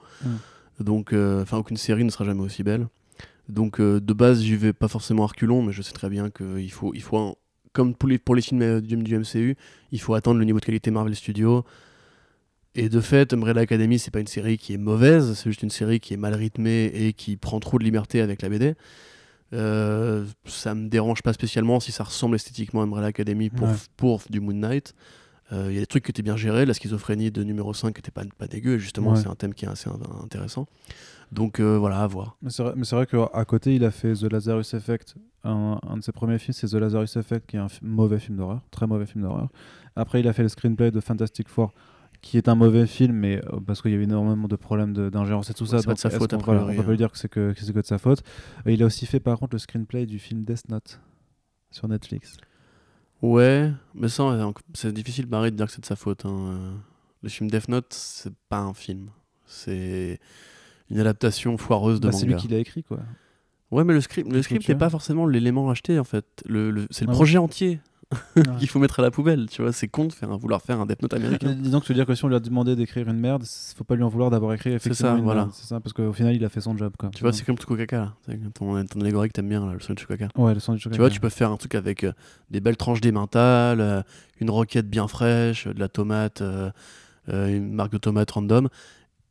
Donc, 0.80 1.14
euh, 1.14 1.42
enfin, 1.44 1.58
aucune 1.58 1.78
série 1.78 2.04
ne 2.04 2.10
sera 2.10 2.26
jamais 2.26 2.42
aussi 2.42 2.64
belle. 2.64 2.88
Donc, 3.48 3.80
euh, 3.80 4.00
de 4.00 4.14
base, 4.14 4.42
j'y 4.42 4.56
vais 4.56 4.74
pas 4.74 4.88
forcément 4.88 5.24
à 5.24 5.28
reculons, 5.28 5.62
mais 5.64 5.72
je 5.72 5.82
sais 5.82 5.94
très 5.94 6.10
bien 6.10 6.30
qu'il 6.30 6.72
faut, 6.72 6.94
il 6.94 7.02
faut 7.02 7.18
un- 7.18 7.36
comme 7.74 7.94
pour 7.94 8.10
les, 8.10 8.18
pour 8.18 8.36
les 8.36 8.42
films 8.42 8.82
du, 8.82 8.96
du 8.98 9.16
MCU, 9.20 9.56
il 9.92 10.02
faut 10.02 10.14
attendre 10.14 10.40
le 10.40 10.46
niveau 10.46 10.60
de 10.60 10.66
qualité 10.66 10.92
Marvel 10.92 11.16
Studios. 11.16 11.64
Et 12.74 12.90
de 12.90 13.00
fait, 13.00 13.34
Umbrella 13.34 13.62
Academy, 13.62 14.00
c'est 14.00 14.12
pas 14.12 14.20
une 14.20 14.28
série 14.28 14.58
qui 14.58 14.74
est 14.74 14.78
mauvaise, 14.78 15.34
c'est 15.36 15.50
juste 15.50 15.64
une 15.64 15.70
série 15.70 16.00
qui 16.02 16.14
est 16.14 16.18
mal 16.18 16.34
rythmée 16.34 16.86
et 16.94 17.14
qui 17.14 17.38
prend 17.38 17.60
trop 17.62 17.78
de 17.80 17.84
liberté 17.86 18.20
avec 18.20 18.42
la 18.42 18.50
BD. 18.50 18.76
Euh, 19.54 20.26
ça 20.46 20.74
me 20.76 20.90
dérange 20.90 21.22
pas 21.22 21.32
spécialement 21.32 21.80
si 21.80 21.92
ça 21.94 22.04
ressemble 22.04 22.36
esthétiquement 22.36 22.82
à 22.82 22.84
Umbrella 22.84 23.08
Academy 23.08 23.50
pour, 23.50 23.68
Ouais. 23.70 23.76
pour 23.96 24.24
du 24.30 24.40
Moon 24.42 24.54
Knight. 24.56 24.94
Euh, 25.52 25.68
Il 25.70 25.76
y 25.76 25.78
a 25.78 25.82
des 25.82 25.86
trucs 25.88 26.04
qui 26.06 26.12
étaient 26.12 26.24
bien 26.24 26.36
gérés, 26.38 26.66
la 26.66 26.74
schizophrénie 26.74 27.30
de 27.32 27.44
numéro 27.44 27.74
5 27.74 27.98
était 28.00 28.12
pas, 28.12 28.24
pas 28.38 28.48
dégueu, 28.48 28.76
et 28.76 28.80
justement, 28.80 29.12
Ouais. 29.12 29.18
c'est 29.18 29.28
un 29.28 29.36
thème 29.36 29.54
qui 29.54 29.66
est 29.66 29.68
assez 29.68 29.90
in- 29.90 30.24
intéressant. 30.24 30.66
Donc 31.32 31.60
euh, 31.60 31.78
voilà, 31.78 32.00
à 32.02 32.08
voir. 32.08 32.38
Mais 32.42 32.50
c'est 32.50 32.64
vrai, 32.64 32.74
vrai 32.76 33.06
qu'à 33.08 33.46
côté, 33.46 33.76
il 33.76 33.84
a 33.84 33.92
fait 33.92 34.14
The 34.14 34.24
Lazarus 34.32 34.74
Effect. 34.74 35.16
Un, 35.44 35.80
un 35.88 35.98
de 35.98 36.02
ses 36.04 36.12
premiers 36.12 36.40
films, 36.40 36.54
c'est 36.54 36.68
The 36.68 36.74
Lazarus 36.76 37.16
Effect, 37.18 37.46
qui 37.48 37.58
est 37.58 37.60
un 37.60 37.68
mauvais 37.84 38.20
film 38.20 38.38
d'horreur, 38.38 38.62
très 38.72 38.88
mauvais 38.88 39.06
film 39.06 39.24
d'horreur. 39.24 39.50
Après, 39.96 40.20
il 40.20 40.28
a 40.28 40.34
fait 40.34 40.44
le 40.44 40.50
screenplay 40.50 40.90
de 40.92 41.00
Fantastic 41.00 41.48
Four, 41.48 41.74
qui 42.22 42.38
est 42.38 42.48
un 42.50 42.56
mauvais 42.56 42.88
film, 42.88 43.14
mais 43.16 43.38
euh, 43.54 43.60
parce 43.60 43.82
qu'il 43.84 43.92
y 43.92 43.94
avait 43.94 44.06
énormément 44.06 44.48
de 44.48 44.56
problèmes 44.56 44.94
de- 44.94 45.10
d'ingérence 45.10 45.50
et 45.52 45.54
tout 45.54 45.66
ça. 45.68 45.80
C'est 45.80 45.86
pas 45.86 45.94
de 45.94 46.00
sa 46.00 46.10
faute, 46.10 46.32
voilà, 46.34 46.40
priori, 46.62 46.64
on 46.64 46.68
peut 46.70 46.76
pas 46.84 46.88
hein. 46.88 46.92
lui 46.92 46.98
dire 46.98 47.12
que 47.12 47.18
c'est 47.20 47.30
que, 47.30 47.54
que 47.54 47.72
que 47.72 47.80
de 47.80 47.86
sa 47.86 47.98
faute. 48.00 48.24
Et 48.66 48.74
il 48.74 48.82
a 48.82 48.86
aussi 48.88 49.06
fait, 49.06 49.20
par 49.20 49.38
contre, 49.38 49.54
le 49.56 49.60
screenplay 49.60 50.06
du 50.08 50.18
film 50.18 50.44
Death 50.44 50.68
Note 50.70 51.00
sur 51.70 51.88
Netflix. 51.88 52.38
Ouais, 53.26 53.72
mais 53.94 54.08
ça, 54.10 54.52
c'est 54.74 54.92
difficile 54.94 55.28
pareil 55.28 55.52
de 55.52 55.58
dire 55.58 55.66
que 55.68 55.72
c'est 55.72 55.82
de 55.82 55.86
sa 55.86 55.96
faute. 55.96 56.26
hein. 56.26 56.30
Euh, 56.60 56.72
Le 57.24 57.30
film 57.30 57.50
Death 57.50 57.68
Note, 57.70 57.88
c'est 57.94 58.34
pas 58.50 58.60
un 58.60 58.74
film. 58.74 59.10
C'est 59.48 60.20
une 60.90 61.00
adaptation 61.00 61.58
foireuse 61.58 62.00
de 62.00 62.08
Bah, 62.08 62.12
c'est 62.12 62.26
lui 62.26 62.36
qui 62.36 62.48
l'a 62.48 62.58
écrit, 62.60 62.84
quoi. 62.84 63.00
Ouais, 63.72 63.84
mais 63.84 63.94
le 63.94 64.02
script, 64.02 64.32
le 64.32 64.42
script 64.44 64.68
n'est 64.70 64.76
as 64.76 64.78
pas 64.78 64.90
forcément 64.90 65.26
l'élément 65.26 65.70
acheté 65.70 65.98
en 66.00 66.04
fait. 66.04 66.26
Le, 66.46 66.70
le- 66.72 66.88
c'est 66.92 67.06
le 67.06 67.12
Ah 67.12 67.16
projet 67.16 67.38
entier 67.40 67.80
Ouais. 68.36 68.44
qu'il 68.60 68.68
faut 68.68 68.80
mettre 68.80 69.00
à 69.00 69.04
la 69.04 69.12
poubelle. 69.12 69.48
Tu 69.50 69.62
vois, 69.62 69.74
c'est 69.74 69.88
con 69.88 70.06
de 70.06 70.14
faire 70.14 70.32
un- 70.32 70.38
vouloir 70.38 70.62
faire 70.62 70.80
un 70.80 70.86
Death 70.86 71.02
Note 71.02 71.14
américain. 71.14 71.56
Disons 71.58 71.80
que 71.80 71.86
tu 71.86 71.92
veux 71.92 71.96
dire 71.98 72.06
que 72.06 72.14
si 72.16 72.24
on 72.24 72.28
lui 72.28 72.36
a 72.36 72.40
demandé 72.40 72.76
d'écrire 72.76 73.08
une 73.10 73.18
merde, 73.20 73.44
faut 73.76 73.84
pas 73.84 73.96
lui 73.96 74.04
en 74.04 74.10
vouloir 74.10 74.30
d'avoir 74.30 74.54
écrit 74.54 74.72
effectivement 74.72 75.12
ça, 75.12 75.18
une 75.18 75.24
voilà. 75.24 75.42
merde. 75.42 75.54
C'est 75.54 75.66
ça, 75.68 75.80
parce 75.80 75.94
qu'au 75.94 76.14
final, 76.14 76.36
il 76.36 76.44
a 76.46 76.50
fait 76.50 76.62
son 76.62 76.78
job, 76.78 76.94
quoi. 76.98 77.10
tu 77.14 77.22
vois, 77.22 77.34
c'est 77.34 77.44
comme 77.46 77.58
Tsukokaka 77.58 77.98
là. 77.98 78.14
C'est 78.26 78.54
ton, 78.54 78.86
ton 78.86 79.02
allégorie 79.02 79.30
que 79.30 79.34
t'aimes 79.34 79.50
bien 79.50 79.66
là, 79.66 79.74
le 79.74 79.80
son 79.80 79.94
de 79.94 80.00
Tsukokaka. 80.00 80.40
Ouais, 80.40 80.54
le 80.54 80.60
son 80.60 80.74
du 80.74 80.80
Tu 80.80 80.90
vois, 80.98 81.10
tu 81.10 81.20
peux 81.20 81.30
faire 81.30 81.52
un 81.52 81.58
truc 81.58 81.76
avec 81.76 82.04
euh, 82.04 82.14
des 82.52 82.60
belles 82.60 82.78
tranches 82.78 83.02
d'émental, 83.02 83.82
euh, 83.82 84.02
une 84.40 84.50
roquette 84.50 84.90
bien 84.90 85.08
fraîche, 85.08 85.68
euh, 85.68 85.74
de 85.74 85.80
la 85.80 85.90
tomate, 85.90 86.44
une 87.28 87.74
marque 87.74 87.92
de 87.92 87.98
tomate 87.98 88.30
random, 88.32 88.70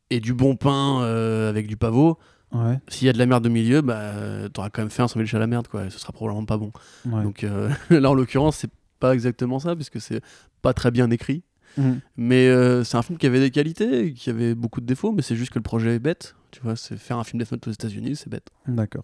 et 0.09 0.19
du 0.19 0.33
bon 0.33 0.55
pain 0.55 1.01
avec 1.47 1.67
du 1.67 1.77
pavot. 1.77 2.17
Ouais, 2.51 2.79
S'il 2.87 3.07
y 3.07 3.09
a 3.09 3.13
de 3.13 3.17
la 3.17 3.25
merde 3.25 3.45
au 3.45 3.49
milieu, 3.49 3.81
bah, 3.81 4.13
t'auras 4.53 4.69
quand 4.69 4.81
même 4.81 4.89
fait 4.89 5.01
un 5.01 5.07
sandwich 5.07 5.33
à 5.33 5.39
la 5.39 5.47
merde, 5.47 5.67
quoi. 5.67 5.85
Et 5.85 5.89
ce 5.89 5.99
sera 5.99 6.13
probablement 6.13 6.45
pas 6.45 6.57
bon. 6.57 6.71
ouais. 7.05 7.23
Donc 7.23 7.43
euh, 7.43 7.69
là, 7.89 8.09
en 8.09 8.13
l'occurrence, 8.13 8.57
c'est 8.57 8.71
pas 8.99 9.13
exactement 9.13 9.59
ça, 9.59 9.75
puisque 9.75 9.99
c'est 9.99 10.21
pas 10.61 10.73
très 10.73 10.91
bien 10.91 11.09
écrit. 11.11 11.43
Mhm. 11.77 11.99
Mais 12.15 12.47
euh, 12.47 12.83
c'est 12.85 12.95
un 12.95 13.01
film 13.01 13.17
qui 13.17 13.25
avait 13.25 13.41
des 13.41 13.51
qualités, 13.51 14.13
qui 14.13 14.29
avait 14.29 14.55
beaucoup 14.55 14.79
de 14.79 14.85
défauts, 14.85 15.11
mais 15.11 15.21
c'est 15.21 15.35
juste 15.35 15.51
que 15.51 15.59
le 15.59 15.63
projet 15.63 15.95
est 15.95 15.99
bête. 15.99 16.35
Tu 16.51 16.61
vois, 16.61 16.77
c'est 16.77 16.95
faire 16.95 17.17
un 17.17 17.23
film 17.25 17.41
Death 17.41 17.51
Note 17.51 17.67
aux 17.67 17.71
États-Unis, 17.71 18.15
c'est 18.15 18.29
bête. 18.29 18.47
D'accord. 18.67 19.03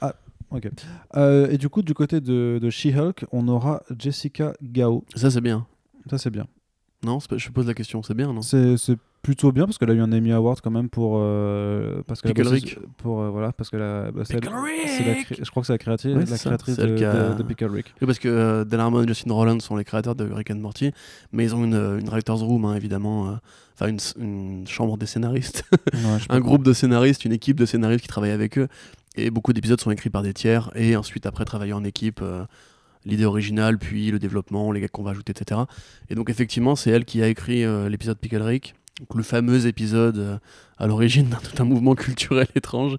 Ah, 0.00 0.16
ok. 0.50 0.68
Euh, 1.16 1.48
et 1.50 1.58
du 1.58 1.68
coup, 1.68 1.82
du 1.82 1.94
côté 1.94 2.20
de, 2.20 2.58
de 2.60 2.70
She-Hulk, 2.70 3.26
on 3.30 3.46
aura 3.46 3.82
Jessica 3.96 4.54
Gao. 4.60 5.04
Ça, 5.14 5.30
c'est 5.30 5.40
bien. 5.40 5.66
Ça, 6.08 6.18
c'est 6.18 6.30
bien. 6.30 6.48
Non, 7.04 7.18
je 7.36 7.48
pose 7.50 7.66
la 7.66 7.74
question, 7.74 8.02
c'est 8.02 8.14
bien, 8.14 8.32
non? 8.32 8.42
C'est 8.42 8.76
plutôt 9.22 9.52
bien 9.52 9.66
parce 9.66 9.76
qu'elle 9.76 9.90
a 9.90 9.94
eu 9.94 10.00
un 10.00 10.12
Emmy 10.12 10.32
Award 10.32 10.60
quand 10.62 10.70
même 10.70 10.88
pour. 10.88 11.18
euh, 11.18 12.02
parce 12.06 12.22
bossé 12.22 12.50
Rick. 12.50 12.78
Pour, 12.96 13.20
euh, 13.20 13.28
voilà, 13.30 13.52
parce 13.52 13.68
que 13.70 13.76
la, 13.76 14.10
bah, 14.10 14.22
elle- 14.30 14.40
la 14.40 14.60
Rick 14.62 15.42
je 15.44 15.50
crois 15.50 15.62
que 15.62 15.66
c'est 15.66 15.74
la, 15.74 15.78
créatrice, 15.78 16.14
la 16.30 16.38
créatrice 16.38 16.76
de, 16.76 16.86
de- 16.86 17.34
de 17.36 17.42
Pickle 17.42 17.66
Rick. 17.70 17.94
Oui, 18.00 18.06
parce 18.06 18.18
que 18.18 18.28
euh, 18.28 18.64
Dan 18.64 18.80
Harmon 18.80 19.02
et 19.02 19.06
Justin 19.06 19.32
Rollins 19.34 19.60
sont 19.60 19.76
les 19.76 19.84
créateurs 19.84 20.14
de 20.14 20.24
Rick 20.24 20.50
and 20.50 20.56
Morty, 20.56 20.92
mais 21.32 21.44
ils 21.44 21.54
ont 21.54 21.64
une, 21.64 21.74
euh, 21.74 21.98
une 21.98 22.08
writer's 22.08 22.40
room, 22.42 22.64
hein, 22.64 22.74
évidemment, 22.74 23.28
euh, 23.28 23.32
enfin 23.74 23.94
une, 24.18 24.66
chambre 24.66 24.96
des 24.96 25.06
scénaristes, 25.06 25.64
Ouais, 25.92 26.00
un 26.30 26.40
groupe 26.40 26.64
de 26.64 26.72
scénaristes, 26.72 27.24
une 27.24 27.32
équipe 27.32 27.58
de 27.58 27.66
scénaristes 27.66 28.02
qui 28.02 28.08
travaille 28.08 28.30
avec 28.32 28.56
eux, 28.58 28.68
et 29.16 29.30
beaucoup 29.30 29.52
d'épisodes 29.52 29.80
sont 29.80 29.90
écrits 29.90 30.10
par 30.10 30.22
des 30.22 30.32
tiers, 30.32 30.70
et 30.74 30.96
ensuite 30.96 31.26
après 31.26 31.44
travailler 31.44 31.72
en 31.74 31.84
équipe, 31.84 32.22
l'idée 33.04 33.24
originale, 33.24 33.78
puis 33.78 34.10
le 34.10 34.18
développement, 34.18 34.72
les 34.72 34.80
gars 34.80 34.88
qu'on 34.88 35.02
va 35.02 35.10
ajouter, 35.10 35.32
etc. 35.32 35.62
Et 36.08 36.14
donc 36.14 36.30
effectivement, 36.30 36.76
c'est 36.76 36.90
elle 36.90 37.04
qui 37.04 37.22
a 37.22 37.28
écrit 37.28 37.64
l'épisode 37.88 38.18
Pickle 38.18 38.42
Rick, 38.42 38.74
donc 39.00 39.14
le 39.16 39.22
fameux 39.24 39.66
épisode 39.66 40.18
euh, 40.18 40.38
à 40.78 40.86
l'origine 40.86 41.28
d'un 41.28 41.38
tout 41.38 41.60
un 41.60 41.64
mouvement 41.66 41.94
culturel 41.96 42.46
étrange. 42.54 42.96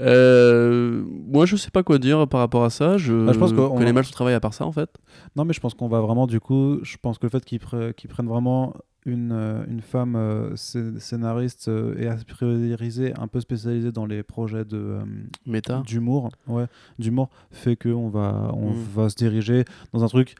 Euh, 0.00 1.02
moi, 1.06 1.46
je 1.46 1.56
sais 1.56 1.70
pas 1.70 1.82
quoi 1.82 1.98
dire 1.98 2.26
par 2.28 2.40
rapport 2.40 2.64
à 2.64 2.70
ça. 2.70 2.96
Je, 2.98 3.26
Bah, 3.26 3.32
je 3.32 3.38
pense 3.38 3.52
qu'on- 3.52 3.70
connais 3.76 3.92
mal 3.92 4.04
son 4.04 4.12
travail 4.12 4.34
à 4.34 4.40
part 4.40 4.54
ça, 4.54 4.64
en 4.66 4.72
fait. 4.72 4.90
Non, 5.36 5.44
mais 5.44 5.52
je 5.52 5.60
pense 5.60 5.74
qu'on 5.74 5.88
va 5.88 6.00
vraiment, 6.00 6.26
du 6.26 6.40
coup, 6.40 6.78
je 6.82 6.96
pense 7.00 7.18
que 7.18 7.26
le 7.26 7.30
fait 7.30 7.44
qu'ils 7.44 7.58
pre- 7.60 7.92
prennent 8.08 8.28
vraiment 8.28 8.74
une, 9.06 9.32
euh, 9.32 9.64
une 9.68 9.82
femme 9.82 10.16
euh, 10.16 10.54
scé- 10.56 10.98
scénariste 10.98 11.68
euh, 11.68 11.94
et 11.98 12.08
a 12.08 12.16
priorisé 12.16 13.12
un 13.18 13.28
peu 13.28 13.40
spécialisée 13.40 13.92
dans 13.92 14.06
les 14.06 14.22
projets 14.22 14.64
de 14.64 14.98
Méta. 15.46 15.82
d'humour, 15.86 16.30
ouais, 16.48 16.64
d'humour, 16.98 17.28
fait 17.50 17.76
que 17.76 17.90
on 17.90 18.08
va, 18.08 18.50
on 18.54 18.70
Mm. 18.70 18.84
va 18.96 19.08
se 19.10 19.14
diriger 19.16 19.64
dans 19.92 20.02
un 20.04 20.08
truc 20.08 20.34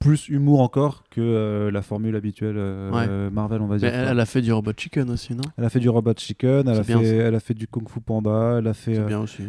plus 0.00 0.28
humour 0.28 0.60
encore 0.60 1.04
que 1.10 1.20
euh, 1.20 1.70
la 1.70 1.82
formule 1.82 2.16
habituelle 2.16 2.56
euh, 2.58 2.90
Ouais. 2.90 3.30
Marvel, 3.30 3.62
on 3.62 3.66
va 3.66 3.78
dire. 3.78 3.88
elle, 3.88 4.20
a 4.20 4.26
fait 4.26 4.42
du 4.42 4.52
Robot 4.52 4.72
Chicken 4.76 5.10
aussi, 5.10 5.34
non? 5.34 5.42
Elle 5.56 5.64
a 5.64 5.70
fait 5.70 5.80
du 5.80 5.88
Robot 5.88 6.12
Chicken, 6.16 6.68
elle 6.68 6.78
a, 6.78 6.84
fait, 6.84 6.92
elle 6.92 7.34
a 7.34 7.40
fait 7.40 7.54
du 7.54 7.66
Kung 7.66 7.88
Fu 7.88 8.00
Panda, 8.00 8.56
elle 8.58 8.66
a 8.66 8.74
fait. 8.74 8.94
C'est 8.94 9.00
euh, 9.00 9.06
bien 9.06 9.20
aussi. 9.20 9.44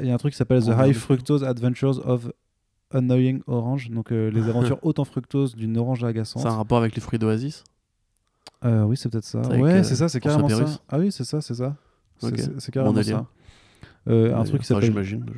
Il 0.00 0.06
y 0.06 0.10
a 0.10 0.14
un 0.14 0.18
truc 0.18 0.32
qui 0.32 0.38
s'appelle 0.38 0.62
The 0.62 0.70
Grand 0.70 0.84
High. 0.84 0.94
Fructose 0.94 1.44
Adventures 1.44 2.06
of 2.06 2.30
Annoying 2.90 3.42
Orange, 3.46 3.90
donc 3.90 4.10
les 4.10 4.42
aventures 4.48 4.78
haute 4.82 4.98
en 4.98 5.04
fructose 5.04 5.54
d'une 5.54 5.76
orange 5.76 6.04
agaçante. 6.04 6.42
C'est 6.42 6.48
un 6.48 6.56
rapport 6.56 6.78
avec 6.78 6.94
les 6.94 7.00
fruits 7.00 7.18
d'Oasis? 7.18 7.64
Oui, 8.64 8.96
c'est 8.96 9.10
peut-être 9.10 9.24
ça. 9.24 9.40
Ouais, 9.40 9.82
c'est 9.84 9.96
ça, 9.96 10.08
c'est 10.08 10.20
carrément 10.20 10.48
ça. 10.48 10.80
Ah 10.88 10.98
oui, 10.98 11.12
c'est 11.12 11.24
ça, 11.24 11.40
c'est 11.40 11.54
ça. 11.54 11.76
C'est 12.18 12.72
carrément 12.72 13.02
ça. 13.02 13.26
Euh, 14.08 14.34
un 14.34 14.44
truc 14.44 14.62
enfin, 14.62 14.80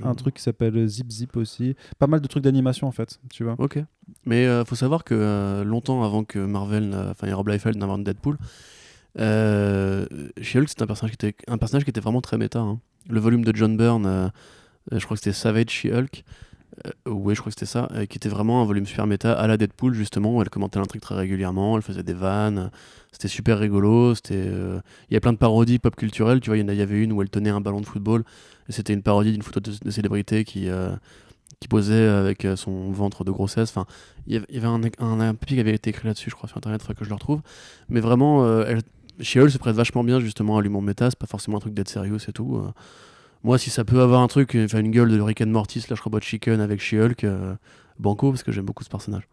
un 0.05 0.15
truc 0.15 0.35
qui 0.35 0.43
s'appelle 0.43 0.87
Zip 0.87 1.11
Zip 1.11 1.37
aussi. 1.37 1.75
Pas 1.99 2.07
mal 2.07 2.21
de 2.21 2.27
trucs 2.29 2.45
d'animation 2.45 2.87
en 2.87 2.93
fait, 2.93 3.19
tu 3.31 3.43
vois. 3.45 3.57
Ok. 3.59 3.79
Mais 4.27 4.47
euh, 4.47 4.65
faut 4.65 4.77
savoir 4.77 5.03
que 5.05 5.15
euh, 5.15 5.65
longtemps 5.65 6.03
avant 6.05 6.25
que 6.25 6.39
Marvel, 6.39 6.95
enfin 7.11 7.35
Rob 7.35 7.49
Liefeld 7.49 7.77
n'invente 7.77 8.05
Deadpool, 8.05 8.39
euh, 9.19 10.07
She-Hulk 10.41 10.69
c'est 10.69 10.83
un 10.83 10.87
personnage 10.87 11.17
qui 11.17 11.27
était 11.27 11.37
un 11.49 11.59
personnage 11.59 11.85
qui 11.85 11.91
était 11.91 12.01
vraiment 12.01 12.21
très 12.21 12.39
méta. 12.39 12.61
hein. 12.61 12.79
Le 13.09 13.19
volume 13.19 13.45
de 13.45 13.55
John 13.57 13.77
Byrne, 13.77 14.07
euh, 14.07 14.29
euh, 14.93 14.99
je 14.99 15.05
crois 15.05 15.17
que 15.17 15.23
c'était 15.23 15.35
Savage 15.37 15.71
She-Hulk. 15.71 16.25
Euh, 16.87 17.11
ouais, 17.11 17.35
je 17.35 17.41
crois 17.41 17.51
que 17.51 17.59
c'était 17.59 17.71
ça, 17.71 17.89
euh, 17.93 18.07
qui 18.07 18.17
était 18.17 18.29
vraiment 18.29 18.63
un 18.63 18.65
volume 18.65 18.87
super 18.87 19.07
méta 19.07 19.33
à 19.33 19.47
la 19.47 19.57
Deadpool 19.57 19.95
justement, 19.95 20.37
où 20.37 20.43
elle 20.43 20.49
commentait 20.51 20.79
l'intrigue 20.79 21.03
très 21.03 21.15
régulièrement, 21.15 21.77
elle 21.77 21.83
faisait 21.83 22.03
des 22.03 22.15
vannes, 22.15 22.71
c'était 23.13 23.29
super 23.29 23.59
rigolo, 23.59 24.15
c'était, 24.15 24.35
euh, 24.37 24.81
il 25.11 25.15
y 25.15 25.17
a 25.17 25.21
plein 25.21 25.33
de 25.33 25.39
parodies 25.39 25.79
pop 25.79 25.95
culturelles, 25.97 26.41
tu 26.41 26.51
vois, 26.51 26.57
il 26.57 26.61
y 26.61 26.65
en 26.65 26.69
avait 26.69 27.03
une 27.03 27.13
où 27.13 27.23
elle 27.23 27.31
tenait 27.31 27.51
un 27.51 27.61
ballon 27.61 27.81
de 27.81 27.87
football, 27.87 28.25
et 28.69 28.73
c'était 28.73 28.93
une 28.93 29.03
parodie 29.03 29.33
d'une 29.33 29.43
photo 29.43 29.61
de, 29.61 29.91
célébrité 29.91 30.45
qui, 30.45 30.69
qui 31.59 31.69
posait 31.69 32.07
avec 32.09 32.47
son 32.55 32.91
ventre 32.93 33.25
de 33.25 33.33
grossesse. 33.33 33.71
Enfin, 33.71 33.85
il 34.27 34.35
y 34.35 34.37
avait- 34.37 34.67
un, 34.67 34.81
un, 35.21 35.35
qui 35.35 35.59
avait 35.59 35.75
été 35.75 35.91
écrit 35.91 36.07
là-dessus, 36.07 36.31
je 36.31 36.37
crois, 36.37 36.49
sur 36.49 36.59
internet, 36.59 36.81
il 36.81 36.87
faudrait 36.87 36.99
que 36.99 37.05
je 37.05 37.11
le 37.11 37.15
retrouve. 37.15 37.41
Mais 37.89 38.01
vraiment, 38.01 38.45
euh, 38.45 38.65
elle, 38.67 38.83
se 39.51 39.59
prête 39.59 39.75
vachement 39.75 40.05
bien 40.05 40.21
justement 40.21 40.57
à 40.57 40.63
l'humour 40.63 40.83
méta, 40.83 41.11
c'est 41.11 41.19
pas 41.19 41.27
forcément 41.27 41.57
un 41.57 41.61
truc 41.61 41.75
d'être 41.75 41.89
sérieux, 41.89 42.19
c'est 42.19 42.33
tout. 42.33 42.63
Moi, 43.43 43.59
si 43.59 43.71
ça 43.71 43.85
peut 43.85 44.01
avoir 44.01 44.21
un 44.21 44.27
truc, 44.29 44.57
enfin 44.65 44.81
une 44.81 44.91
gueule 44.91 45.11
de 45.11 45.21
Rick 45.21 45.41
and 45.41 45.47
Morty 45.47 45.81
slash 45.81 46.01
Robot 46.01 46.21
Chicken 46.21 46.61
avec 46.61 46.81
She-Hulk, 46.81 47.25
euh, 47.25 47.55
banco, 47.99 48.31
parce 48.31 48.43
que 48.43 48.53
j'aime 48.53 48.65
beaucoup 48.67 48.85
ce 48.85 48.89
personnage. 48.91 49.29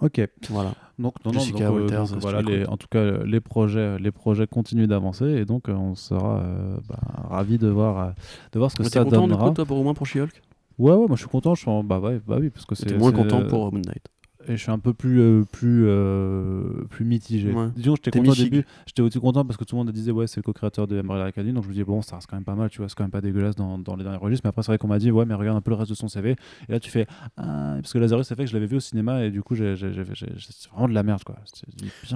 Ok. 0.00 0.20
Voilà. 0.50 0.72
Donc, 0.98 1.14
non, 1.24 1.32
non, 1.32 1.38
Jessica 1.40 1.66
donc, 1.68 1.76
euh, 1.76 1.80
Walters, 1.80 2.08
donc, 2.08 2.20
voilà, 2.20 2.42
les- 2.42 2.66
en 2.66 2.76
tout 2.76 2.86
cas, 2.90 2.98
euh, 2.98 3.24
les 3.24 3.40
projets, 3.40 3.98
les 3.98 4.10
projets 4.12 4.46
continuent 4.46 4.86
d'avancer 4.86 5.24
et 5.24 5.44
donc 5.44 5.68
euh, 5.68 5.72
on 5.72 5.94
sera 5.94 6.40
euh, 6.40 6.76
bah, 6.88 6.98
ravis 7.30 7.58
de 7.58 7.68
voir, 7.68 7.98
euh, 7.98 8.10
de 8.52 8.58
voir 8.58 8.70
ce 8.70 8.76
que 8.76 8.82
Mais 8.82 8.88
ça 8.88 9.00
T'es 9.00 9.04
content 9.04 9.22
du 9.22 9.28
donnera. 9.32 9.48
coup, 9.48 9.54
toi, 9.54 9.64
pour, 9.64 9.78
au 9.78 9.82
moins 9.82 9.94
pour 9.94 10.06
She-Hulk? 10.06 10.42
Ouais, 10.78 10.92
ouais, 10.92 11.06
moi 11.06 11.16
je 11.16 11.20
suis 11.20 11.28
content. 11.28 11.54
Je 11.54 11.60
suis 11.62 11.70
en- 11.70 11.84
bah, 11.84 12.00
ouais, 12.00 12.20
bah 12.26 12.36
oui, 12.40 12.50
parce 12.50 12.66
que 12.66 12.74
c'est. 12.74 12.92
Moins 12.94 13.12
content 13.12 13.44
pour 13.46 13.66
euh, 13.66 13.70
Moon 13.70 13.80
Knight. 13.80 14.06
Et 14.46 14.56
je 14.56 14.62
suis 14.62 14.70
un 14.70 14.78
peu 14.78 14.92
plus, 14.92 15.20
euh, 15.20 15.42
plus, 15.50 15.84
euh, 15.86 16.84
plus 16.90 17.04
mitigé. 17.04 17.50
Ouais. 17.52 17.68
Disons, 17.76 17.94
j'étais 17.96 18.10
content 18.10 18.32
au 18.32 18.34
début. 18.34 18.64
J'étais 18.86 19.00
aussi 19.02 19.18
content 19.18 19.44
parce 19.44 19.56
que 19.56 19.64
tout 19.64 19.74
le 19.76 19.84
monde 19.84 19.90
disait, 19.92 20.10
ouais, 20.10 20.26
c'est 20.26 20.36
le 20.38 20.42
co-créateur 20.42 20.86
de 20.86 20.98
Umbrella 21.00 21.24
Academy. 21.24 21.52
Donc 21.54 21.62
je 21.64 21.68
me 21.68 21.72
disais, 21.72 21.84
bon, 21.84 22.02
ça 22.02 22.16
reste 22.16 22.28
quand 22.28 22.36
même 22.36 22.44
pas 22.44 22.54
mal, 22.54 22.68
tu 22.68 22.78
vois, 22.78 22.88
c'est 22.88 22.94
quand 22.94 23.04
même 23.04 23.10
pas 23.10 23.20
dégueulasse 23.20 23.56
dans, 23.56 23.78
dans 23.78 23.96
les 23.96 24.02
derniers 24.04 24.18
registres. 24.18 24.42
Mais 24.44 24.50
après, 24.50 24.62
c'est 24.62 24.70
vrai 24.72 24.78
qu'on 24.78 24.88
m'a 24.88 24.98
dit, 24.98 25.10
ouais, 25.10 25.24
mais 25.24 25.34
regarde 25.34 25.56
un 25.56 25.60
peu 25.62 25.70
le 25.70 25.76
reste 25.76 25.90
de 25.90 25.96
son 25.96 26.08
CV. 26.08 26.36
Et 26.68 26.72
là, 26.72 26.78
tu 26.80 26.90
fais, 26.90 27.06
ah, 27.36 27.76
parce 27.80 27.92
que 27.92 27.98
Lazarus, 27.98 28.26
c'est 28.26 28.34
fait 28.34 28.44
que 28.44 28.50
je 28.50 28.54
l'avais 28.54 28.66
vu 28.66 28.76
au 28.76 28.80
cinéma 28.80 29.24
et 29.24 29.30
du 29.30 29.42
coup, 29.42 29.54
j'ai- 29.54 29.74
vraiment 29.74 30.88
de 30.88 30.94
la 30.94 31.02
merde, 31.02 31.22
quoi. 31.24 31.36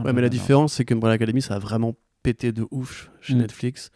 Ouais, 0.04 0.12
mais 0.12 0.20
la 0.20 0.28
différence, 0.28 0.74
c'est 0.74 0.84
que 0.84 0.94
Umbrella 0.94 1.14
Academy, 1.14 1.40
ça 1.42 1.54
a 1.54 1.58
vraiment 1.58 1.94
pété 2.22 2.52
de 2.52 2.66
ouf 2.70 3.10
chez 3.20 3.34
Mm. 3.34 3.38
Netflix. 3.38 3.90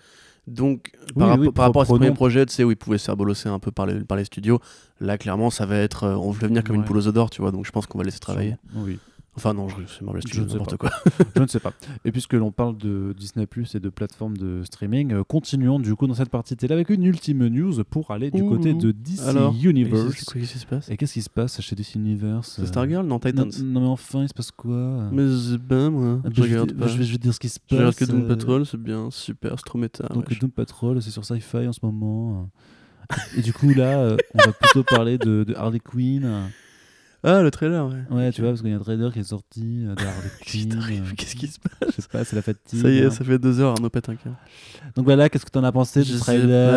Donc, 0.49 0.91
Oui, 0.93 1.13
par, 1.19 1.29
oui, 1.29 1.31
rapport- 1.47 1.53
par 1.55 1.65
rapport 1.67 1.83
à 1.83 1.85
ce 1.85 1.91
premier 1.91 2.07
projet, 2.17 2.47
tu 2.47 2.53
sais, 2.53 2.65
où 2.65 2.71
ils 2.71 2.77
pouvaient 2.77 2.99
se 2.99 3.05
faire 3.05 3.17
bolosser 3.17 3.49
un 3.49 3.59
peu 3.61 3.71
par 3.71 3.87
les, 3.87 4.01
par 4.01 4.17
les 4.17 4.25
studios, 4.25 4.59
là, 5.01 5.17
clairement, 5.19 5.51
ça 5.51 5.67
va 5.67 5.77
être. 5.77 6.05
euh, 6.05 6.15
on 6.17 6.31
veut 6.33 6.49
venir 6.49 6.65
comme 6.65 6.77
une 6.77 6.85
poule 6.85 6.97
aux 6.99 7.13
d'or, 7.13 7.31
tu 7.31 7.41
vois, 7.43 7.53
donc 7.53 7.65
je 7.65 7.71
pense 7.71 7.87
qu'on 7.87 7.99
va 7.99 8.05
laisser 8.05 8.19
travailler. 8.19 8.57
Oui. 8.75 8.99
Enfin, 9.35 9.55
non, 9.55 9.67
je- 9.67 9.77
c'est 9.87 10.03
Marvel 10.03 10.21
Je 10.23 10.29
Studios, 10.29 10.45
ne 10.45 10.49
sais 10.51 10.59
n'importe 10.59 10.77
pas. 10.77 10.91
quoi. 10.91 11.27
Je 11.37 11.41
ne 11.43 11.47
sais 11.47 11.59
pas. 11.59 11.73
Et 12.05 12.13
puisque 12.13 12.35
l'on 12.35 12.53
parle 12.53 12.77
de 12.77 13.15
Disney 13.19 13.47
Plus 13.47 13.75
et 13.75 13.81
de 13.81 13.89
plateformes 13.89 14.37
de 14.37 14.63
streaming, 14.63 15.13
euh, 15.15 15.25
continuons 15.25 15.79
du 15.79 15.95
coup 15.97 16.07
dans 16.07 16.13
cette 16.15 16.29
partie 16.29 16.55
télé 16.55 16.75
avec 16.75 16.91
une 16.91 17.03
ultime 17.05 17.47
news 17.49 17.83
pour 17.85 18.11
aller 18.11 18.31
du 18.31 18.43
Ouh. 18.43 18.51
côté 18.51 18.75
de 18.75 18.93
DC 18.93 19.21
Alors, 19.27 19.55
Universe. 19.63 20.25
Quoi 20.27 20.41
qui 20.43 20.47
se 20.47 20.67
passe 20.67 20.91
Et 20.91 20.99
qu'est-ce 20.99 21.15
qui 21.15 21.23
se 21.23 21.31
passe 21.31 21.61
chez 21.63 21.75
DC 21.75 21.95
Universe 21.95 22.53
C'est 22.57 22.63
euh, 22.63 22.67
Stargirl 22.67 23.07
Non, 23.07 23.15
non, 23.15 23.19
Titans. 23.21 23.51
non, 23.65 23.81
mais 23.81 23.87
enfin, 23.89 24.23
il 24.23 24.29
se 24.29 24.35
passe 24.35 24.51
quoi 24.51 25.09
Mais 25.13 25.25
bien, 25.59 25.89
moi. 25.89 26.21
Ah, 26.25 26.29
bah, 26.29 26.31
Je 26.35 26.43
je, 26.43 26.47
vais, 26.49 26.53
regarde 26.61 26.73
pas. 26.79 26.87
je, 26.89 26.99
vais, 26.99 27.05
je 27.05 27.13
vais 27.13 27.17
te 27.19 27.23
dire 27.23 27.33
ce 27.35 27.41
qui 27.41 27.49
se 27.49 27.55
Je 27.55 27.69
passe. 27.71 27.79
regarde 27.79 27.95
que 27.95 28.05
Doom 28.05 28.23
euh, 28.25 28.29
Patrol, 28.29 28.67
c'est 28.67 28.77
bien, 28.81 29.09
super, 29.11 29.53
c'est 29.57 29.65
trop 29.65 29.79
méta. 29.79 30.09
Donc 30.09 30.29
wesh. 30.29 30.41
Doom 30.41 30.51
Patrol, 30.51 31.01
c'est 31.01 31.11
sur 31.11 31.25
Sci-Fi 31.25 31.67
en 31.69 31.73
ce 31.73 31.81
moment. 31.83 32.51
Et 33.37 33.41
du 33.41 33.53
coup, 33.55 33.71
là, 33.71 33.99
euh, 34.01 34.17
on 34.35 34.39
va 34.45 34.53
plutôt 34.53 34.83
parler 34.85 35.17
de, 35.17 35.45
de 35.45 35.55
Harley 35.55 35.81
Quinn. 35.81 36.51
Ah, 37.25 37.41
le 37.41 37.51
trailer, 37.53 37.87
ouais. 37.87 38.03
Ouais, 38.17 38.33
tu 38.33 38.41
vois, 38.41 38.51
parce 38.51 38.63
qu'il 38.63 38.71
y 38.71 38.75
a 38.75 38.77
un 38.77 38.81
trailer 38.81 39.13
qui 39.13 39.21
est 39.21 39.25
sorti 39.25 39.85
euh, 39.87 39.95
Qu'est-ce 40.45 40.67
qui 40.67 40.69
euh, 40.73 41.01
Qu'est-ce 41.17 41.37
qui 41.37 41.47
se 41.47 41.59
passe 41.61 41.91
Je 41.97 42.03
sais 42.03 42.09
pas, 42.11 42.25
c'est 42.25 42.35
la 42.37 42.43
fatigue. 42.43 42.81
Ça 42.83 42.89
y 42.89 42.99
est, 42.99 43.11
ça 43.11 43.25
fait 43.25 43.39
deux 43.39 43.61
heures, 43.61 43.73
Arnaud 43.73 43.91
pète 43.91 44.09
un 44.09 44.17
câble. 44.17 44.35
Donc 44.97 45.05
voilà, 45.05 45.29
qu'est-ce 45.29 45.45
que 45.47 45.51
t'en 45.51 45.63
as 45.63 45.71
pensé 45.73 46.03
du 46.03 46.19
trailer 46.19 46.71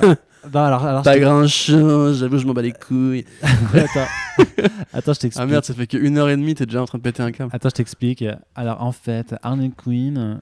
pas. 0.00 0.06
euh, 0.06 0.14
Non, 0.52 0.60
alors, 0.60 0.84
alors, 0.84 1.02
Pas 1.02 1.14
je 1.16 1.20
grand 1.20 1.46
chose, 1.48 2.20
j'avoue, 2.20 2.38
je 2.38 2.46
m'en 2.46 2.52
bats 2.54 2.62
les 2.62 2.72
couilles. 2.72 3.24
Attends, 3.42 4.06
Attends, 4.92 5.12
je 5.14 5.20
t'explique. 5.20 5.42
Ah 5.42 5.46
merde, 5.46 5.64
ça 5.64 5.74
fait 5.74 5.86
qu'une 5.88 6.18
heure 6.18 6.28
et 6.28 6.36
demie, 6.36 6.54
t'es 6.54 6.66
déjà 6.66 6.80
en 6.82 6.86
train 6.86 6.98
de 6.98 7.02
péter 7.02 7.22
un 7.22 7.32
câble. 7.32 7.50
Attends, 7.52 7.70
je 7.70 7.74
t'explique. 7.74 8.24
Alors, 8.54 8.80
en 8.82 8.92
fait, 8.92 9.34
Harley 9.42 9.70
Quinn, 9.76 10.18
euh, 10.18 10.34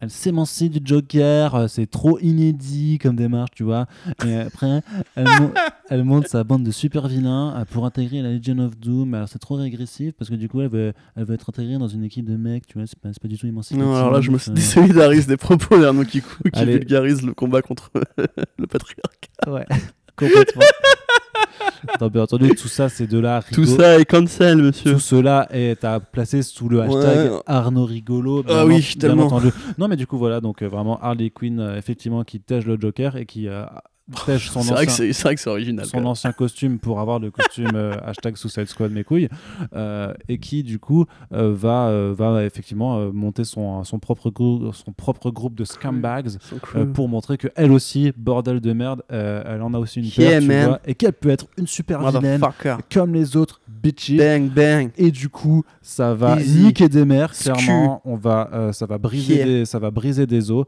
elle 0.00 0.10
s'émancipe 0.10 0.72
du 0.72 0.80
Joker. 0.84 1.54
euh, 1.54 1.66
C'est 1.68 1.86
trop 1.90 2.18
inédit 2.20 2.98
comme 2.98 3.16
démarche, 3.16 3.50
tu 3.54 3.64
vois. 3.64 3.86
Et 4.26 4.34
après, 4.36 4.82
elle, 5.16 5.24
mon- 5.40 5.52
elle 5.90 6.04
monte 6.04 6.28
sa 6.28 6.44
bande 6.44 6.62
de 6.64 6.70
super 6.70 7.08
vilains 7.08 7.54
euh, 7.56 7.64
pour 7.64 7.84
intégrer 7.84 8.22
la 8.22 8.30
Legion 8.32 8.58
of 8.58 8.78
Doom. 8.78 9.14
Alors, 9.14 9.28
c'est 9.28 9.38
trop 9.38 9.56
régressif 9.56 10.14
parce 10.14 10.30
que 10.30 10.34
du 10.36 10.48
coup, 10.48 10.60
elle 10.60 10.68
veut, 10.68 10.92
elle 11.16 11.24
veut 11.24 11.34
être 11.34 11.48
intégrée 11.50 11.78
dans 11.78 11.88
une 11.88 12.04
équipe 12.04 12.24
de 12.26 12.36
mecs, 12.36 12.66
tu 12.66 12.78
vois. 12.78 12.86
C'est 12.86 12.98
pas, 12.98 13.08
c'est 13.12 13.20
pas 13.22 13.28
du 13.28 13.36
tout 13.38 13.46
émancipatif. 13.46 13.84
Non, 13.84 13.94
alors 13.96 14.10
là, 14.12 14.20
je 14.20 14.30
me 14.30 14.36
euh, 14.36 14.52
désolidarise 14.52 15.26
des 15.26 15.36
propos 15.36 15.78
d'Arnaud 15.80 16.04
Kikou 16.04 16.42
qui 16.52 16.58
Allez. 16.60 16.72
vulgarise 16.74 17.22
le 17.22 17.34
combat 17.34 17.62
contre 17.62 17.90
le 18.58 18.66
patriarcat. 18.66 19.50
Ouais, 19.50 19.66
complètement. 20.18 20.62
Non, 22.00 22.08
bien 22.08 22.22
entendu, 22.22 22.50
tout 22.54 22.68
ça, 22.68 22.88
c'est 22.88 23.06
de 23.06 23.18
la 23.18 23.40
Tout 23.52 23.64
ça 23.64 23.98
est 23.98 24.04
cancel, 24.04 24.58
monsieur. 24.58 24.94
Tout 24.94 24.98
cela 25.00 25.46
est 25.50 25.84
à 25.84 26.00
placer 26.00 26.42
sous 26.42 26.68
le 26.68 26.82
hashtag 26.82 27.32
Ouais. 27.32 27.38
Arnaud 27.46 27.84
Rigolo. 27.84 28.44
Ah 28.48 28.66
oui, 28.66 28.74
en- 28.74 28.78
bien 28.78 28.88
tellement. 29.00 29.26
entendu. 29.26 29.48
Non, 29.78 29.88
mais 29.88 29.96
du 29.96 30.06
coup, 30.06 30.18
voilà, 30.18 30.40
donc 30.40 30.62
euh, 30.62 30.68
vraiment 30.68 31.00
Harley 31.00 31.30
Quinn, 31.30 31.60
euh, 31.60 31.76
effectivement, 31.78 32.24
qui 32.24 32.40
tège 32.40 32.66
le 32.66 32.76
Joker 32.80 33.16
et 33.16 33.26
qui 33.26 33.48
euh, 33.48 33.64
tège 34.26 34.50
son 34.50 34.62
C'est 34.62 34.72
vrai 34.72 34.86
que 34.86 34.90
ancien. 34.92 35.12
vrai 35.22 35.34
que 35.34 35.40
c'est 35.40 35.50
original. 35.50 35.86
Son 35.86 36.04
ancien 36.06 36.32
costume 36.32 36.78
pour 36.78 37.00
avoir 37.00 37.18
le 37.18 37.30
costume 37.30 37.72
euh, 37.74 37.94
hashtag 38.04 38.36
Suicide 38.36 38.66
Squad 38.66 38.90
mes 38.92 39.04
couilles 39.04 39.28
euh, 39.74 40.12
et 40.28 40.38
qui 40.38 40.62
du 40.62 40.78
coup 40.78 41.04
euh, 41.32 41.52
va, 41.54 41.88
euh, 41.88 42.14
va 42.16 42.44
effectivement 42.44 43.12
monter 43.12 43.44
son, 43.44 43.84
son, 43.84 43.98
propre 43.98 44.32
son 44.72 44.92
propre 44.92 45.30
groupe 45.30 45.54
de 45.54 45.64
scumbags 45.64 46.30
pour 46.94 47.08
montrer 47.08 47.36
que 47.38 47.48
elle 47.54 47.72
aussi 47.72 48.12
bordel 48.16 48.60
de 48.60 48.72
merde 48.72 49.02
elle 49.08 49.62
en 49.62 49.74
a 49.74 49.78
aussi 49.78 50.00
une 50.00 50.06
Yeah, 50.06 50.30
paire 50.30 50.40
tu 50.40 50.46
man. 50.48 50.66
vois, 50.68 50.80
et 50.86 50.94
qu'elle 50.94 51.12
peut 51.12 51.28
être 51.30 51.46
une 51.58 51.66
super 51.66 52.00
vilaine 52.10 52.40
comme 52.92 53.12
les 53.14 53.36
autres 53.36 53.60
bitches 53.68 54.16
Bang, 54.16 54.50
bang. 54.50 54.90
et 54.96 55.10
du 55.10 55.28
coup 55.28 55.62
ça 55.82 56.14
va 56.14 56.40
Easy. 56.40 56.64
niquer 56.64 56.88
des 56.88 57.04
Scu. 57.32 57.52
clairement 57.52 58.00
on 58.04 58.16
va 58.16 58.70
ça 58.72 58.86
va 58.86 58.98
briser 58.98 59.34
Yeah. 59.36 59.44
des, 59.44 59.64
ça 59.66 59.78
va 59.78 59.90
briser 59.90 60.26
des 60.26 60.50
os 60.50 60.64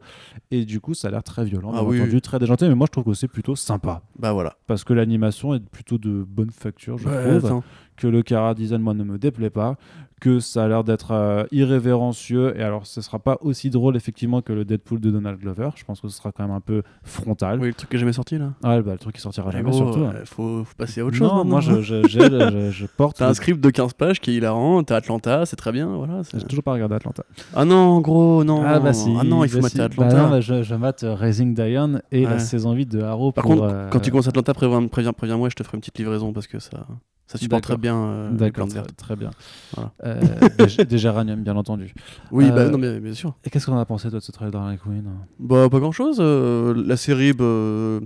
et 0.51 0.65
du 0.65 0.79
coup 0.79 0.93
ça 0.93 1.07
a 1.07 1.11
l'air 1.11 1.23
très 1.23 1.43
violent 1.43 1.71
Ah 1.75 1.83
oui, 1.83 1.99
entendu 2.01 2.21
très 2.21 2.37
déjanté 2.37 2.67
mais 2.67 2.75
moi 2.75 2.85
je 2.87 2.91
trouve 2.91 3.05
que 3.05 3.13
c'est 3.13 3.27
plutôt 3.31 3.55
sympa 3.55 4.01
Bah 4.19 4.33
voilà. 4.33 4.55
parce 4.67 4.83
que 4.83 4.93
l'animation 4.93 5.53
est 5.55 5.59
plutôt 5.69 5.97
de 5.97 6.23
bonne 6.27 6.51
facture 6.51 6.97
je 6.97 7.07
Ouais, 7.07 7.21
trouve 7.39 7.45
attends. 7.45 7.63
que 7.97 8.07
le 8.07 8.21
Cara 8.23 8.53
design 8.53 8.81
moi 8.81 8.93
ne 8.93 9.03
me 9.03 9.17
déplaît 9.17 9.49
pas 9.49 9.77
que 10.21 10.39
ça 10.39 10.63
a 10.63 10.67
l'air 10.69 10.85
d'être 10.85 11.11
euh, 11.11 11.43
irrévérencieux 11.51 12.57
et 12.57 12.61
alors 12.63 12.85
ce 12.85 13.01
sera 13.01 13.19
pas 13.19 13.37
aussi 13.41 13.69
drôle 13.69 13.95
effectivement 13.97 14.41
que 14.41 14.53
le 14.53 14.63
Deadpool 14.65 14.99
de 15.01 15.09
Donald 15.11 15.39
Glover 15.39 15.69
je 15.75 15.83
pense 15.83 15.99
que 15.99 16.07
ce 16.07 16.15
sera 16.15 16.31
quand 16.31 16.43
même 16.47 16.55
un 16.55 16.61
peu 16.61 16.83
frontal 17.03 17.59
Oui, 17.59 17.67
le 17.67 17.73
truc 17.73 17.89
que 17.89 17.97
j'ai 17.97 18.01
jamais 18.01 18.13
sorti 18.13 18.37
là. 18.37 18.53
ouais, 18.63 18.81
bah, 18.81 18.93
le 18.93 18.97
truc 18.99 19.15
qui 19.15 19.21
sortira 19.21 19.47
Mais 19.47 19.53
jamais 19.53 19.71
gros, 19.71 19.77
surtout 19.77 20.03
euh, 20.03 20.23
faut, 20.25 20.63
faut 20.63 20.75
passer 20.77 21.01
à 21.01 21.05
autre 21.05 21.17
chose. 21.17 21.27
non 21.31 21.43
moi 21.43 21.59
je, 21.59 21.81
je, 21.81 22.07
je- 22.07 22.69
je 22.71 22.85
porte 22.97 23.17
T'as 23.17 23.29
un 23.29 23.33
script 23.33 23.59
de 23.59 23.69
15 23.69 23.93
pages 23.93 24.19
qui 24.21 24.31
est 24.31 24.35
hilarant, 24.35 24.83
t'as 24.83 24.97
Atlanta, 24.97 25.45
c'est 25.45 25.55
très 25.57 25.71
bien, 25.71 25.87
voilà. 25.87 26.21
j'ai 26.33 26.43
toujours 26.45 26.63
pas 26.63 26.73
regardé 26.73 26.95
Atlanta 26.95 27.23
Ah 27.55 27.65
non, 27.65 27.99
gros, 27.99 28.43
non. 28.43 28.63
Ah 28.65 28.79
bah 28.79 28.93
si. 28.93 29.09
Ah 29.19 29.23
non, 29.23 29.43
il 29.43 29.49
faut 29.49 29.57
bah 29.57 29.63
mater 29.63 29.75
si. 29.75 29.81
Atlanta. 29.81 30.15
Bah 30.15 30.21
non, 30.23 30.29
bah 30.29 30.39
je, 30.41 30.75
mate 30.75 31.03
euh, 31.03 31.15
Raising 31.15 31.53
Diane 31.55 32.01
et 32.11 32.23
la 32.25 32.33
Ouais. 32.33 32.39
saison 32.39 32.73
8 32.73 32.85
de 32.85 33.01
Arrow. 33.01 33.31
Par 33.31 33.43
pour, 33.43 33.55
contre, 33.55 33.63
euh, 33.63 33.89
quand 33.89 33.99
tu 33.99 34.11
commences 34.11 34.27
Atlanta, 34.27 34.53
préviens- 34.53 34.87
préviens- 34.87 35.13
préviens-moi, 35.13 35.49
je 35.49 35.55
te 35.55 35.63
ferai 35.63 35.77
une 35.77 35.81
petite 35.81 35.97
livraison 35.97 36.31
parce 36.31 36.47
que 36.47 36.59
ça, 36.59 36.85
ça 37.31 37.37
supporte 37.37 37.63
très 37.63 37.77
bien 37.77 37.95
euh, 37.95 38.31
les 38.37 38.51
plantes 38.51 38.71
très, 38.71 38.79
vertes. 38.79 38.95
très 38.97 39.15
bien. 39.15 39.31
Voilà. 39.73 39.93
Euh, 40.03 41.35
bien 41.37 41.55
entendu. 41.55 41.93
Oui, 42.31 42.45
Euh, 42.45 42.51
bah 42.51 42.69
non, 42.69 42.77
mais 42.77 42.99
bien 42.99 43.13
sûr. 43.13 43.35
Et 43.45 43.49
qu'est-ce 43.49 43.67
qu'on 43.67 43.77
a 43.77 43.85
pensé, 43.85 44.09
toi, 44.09 44.19
de 44.19 44.23
ce 44.23 44.31
trailer 44.33 44.51
d'Harley 44.51 44.77
Quinn 44.77 45.05
Bah, 45.39 45.69
pas 45.69 45.79
grand 45.79 45.93
chose. 45.93 46.19
la 46.19 46.97
série, 46.97 47.31
bah... 47.31 48.05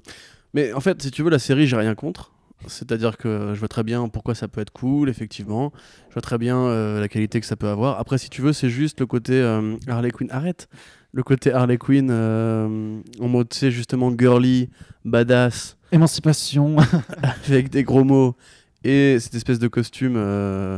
mais 0.53 0.73
en 0.73 0.79
fait, 0.79 1.01
si 1.01 1.09
tu 1.09 1.23
veux, 1.23 1.31
la 1.31 1.39
série, 1.39 1.65
j'ai 1.65 1.75
rien 1.75 1.95
contre. 1.95 2.31
C'est-à-dire 2.67 3.17
que 3.17 3.51
je 3.53 3.59
vois 3.59 3.67
très 3.67 3.83
bien 3.83 4.07
pourquoi 4.07 4.35
ça 4.35 4.47
peut 4.47 4.61
être 4.61 4.71
cool, 4.71 5.09
effectivement. 5.09 5.71
Je 6.09 6.13
vois 6.13 6.21
très 6.21 6.37
bien 6.37 6.57
euh, 6.57 6.99
la 6.99 7.07
qualité 7.07 7.39
que 7.39 7.45
ça 7.45 7.55
peut 7.55 7.67
avoir. 7.67 7.99
Après, 7.99 8.17
si 8.17 8.29
tu 8.29 8.41
veux, 8.41 8.53
c'est 8.53 8.69
juste 8.69 8.99
le 8.99 9.05
côté 9.05 9.33
euh, 9.33 9.75
Harley 9.87 10.11
Quinn. 10.11 10.29
Arrête 10.31 10.67
Le 11.11 11.23
côté 11.23 11.51
Harley 11.51 11.77
Quinn 11.77 12.09
euh, 12.11 12.99
en 13.19 13.27
mode, 13.27 13.49
tu 13.49 13.57
sais, 13.57 13.71
justement, 13.71 14.11
girly, 14.17 14.69
badass, 15.03 15.77
Émancipation. 15.91 16.75
avec 17.47 17.69
des 17.69 17.83
gros 17.83 18.03
mots. 18.03 18.35
Et 18.85 19.19
cette 19.19 19.33
espèce 19.33 19.57
de 19.57 19.67
costume, 19.67 20.13
euh, 20.15 20.77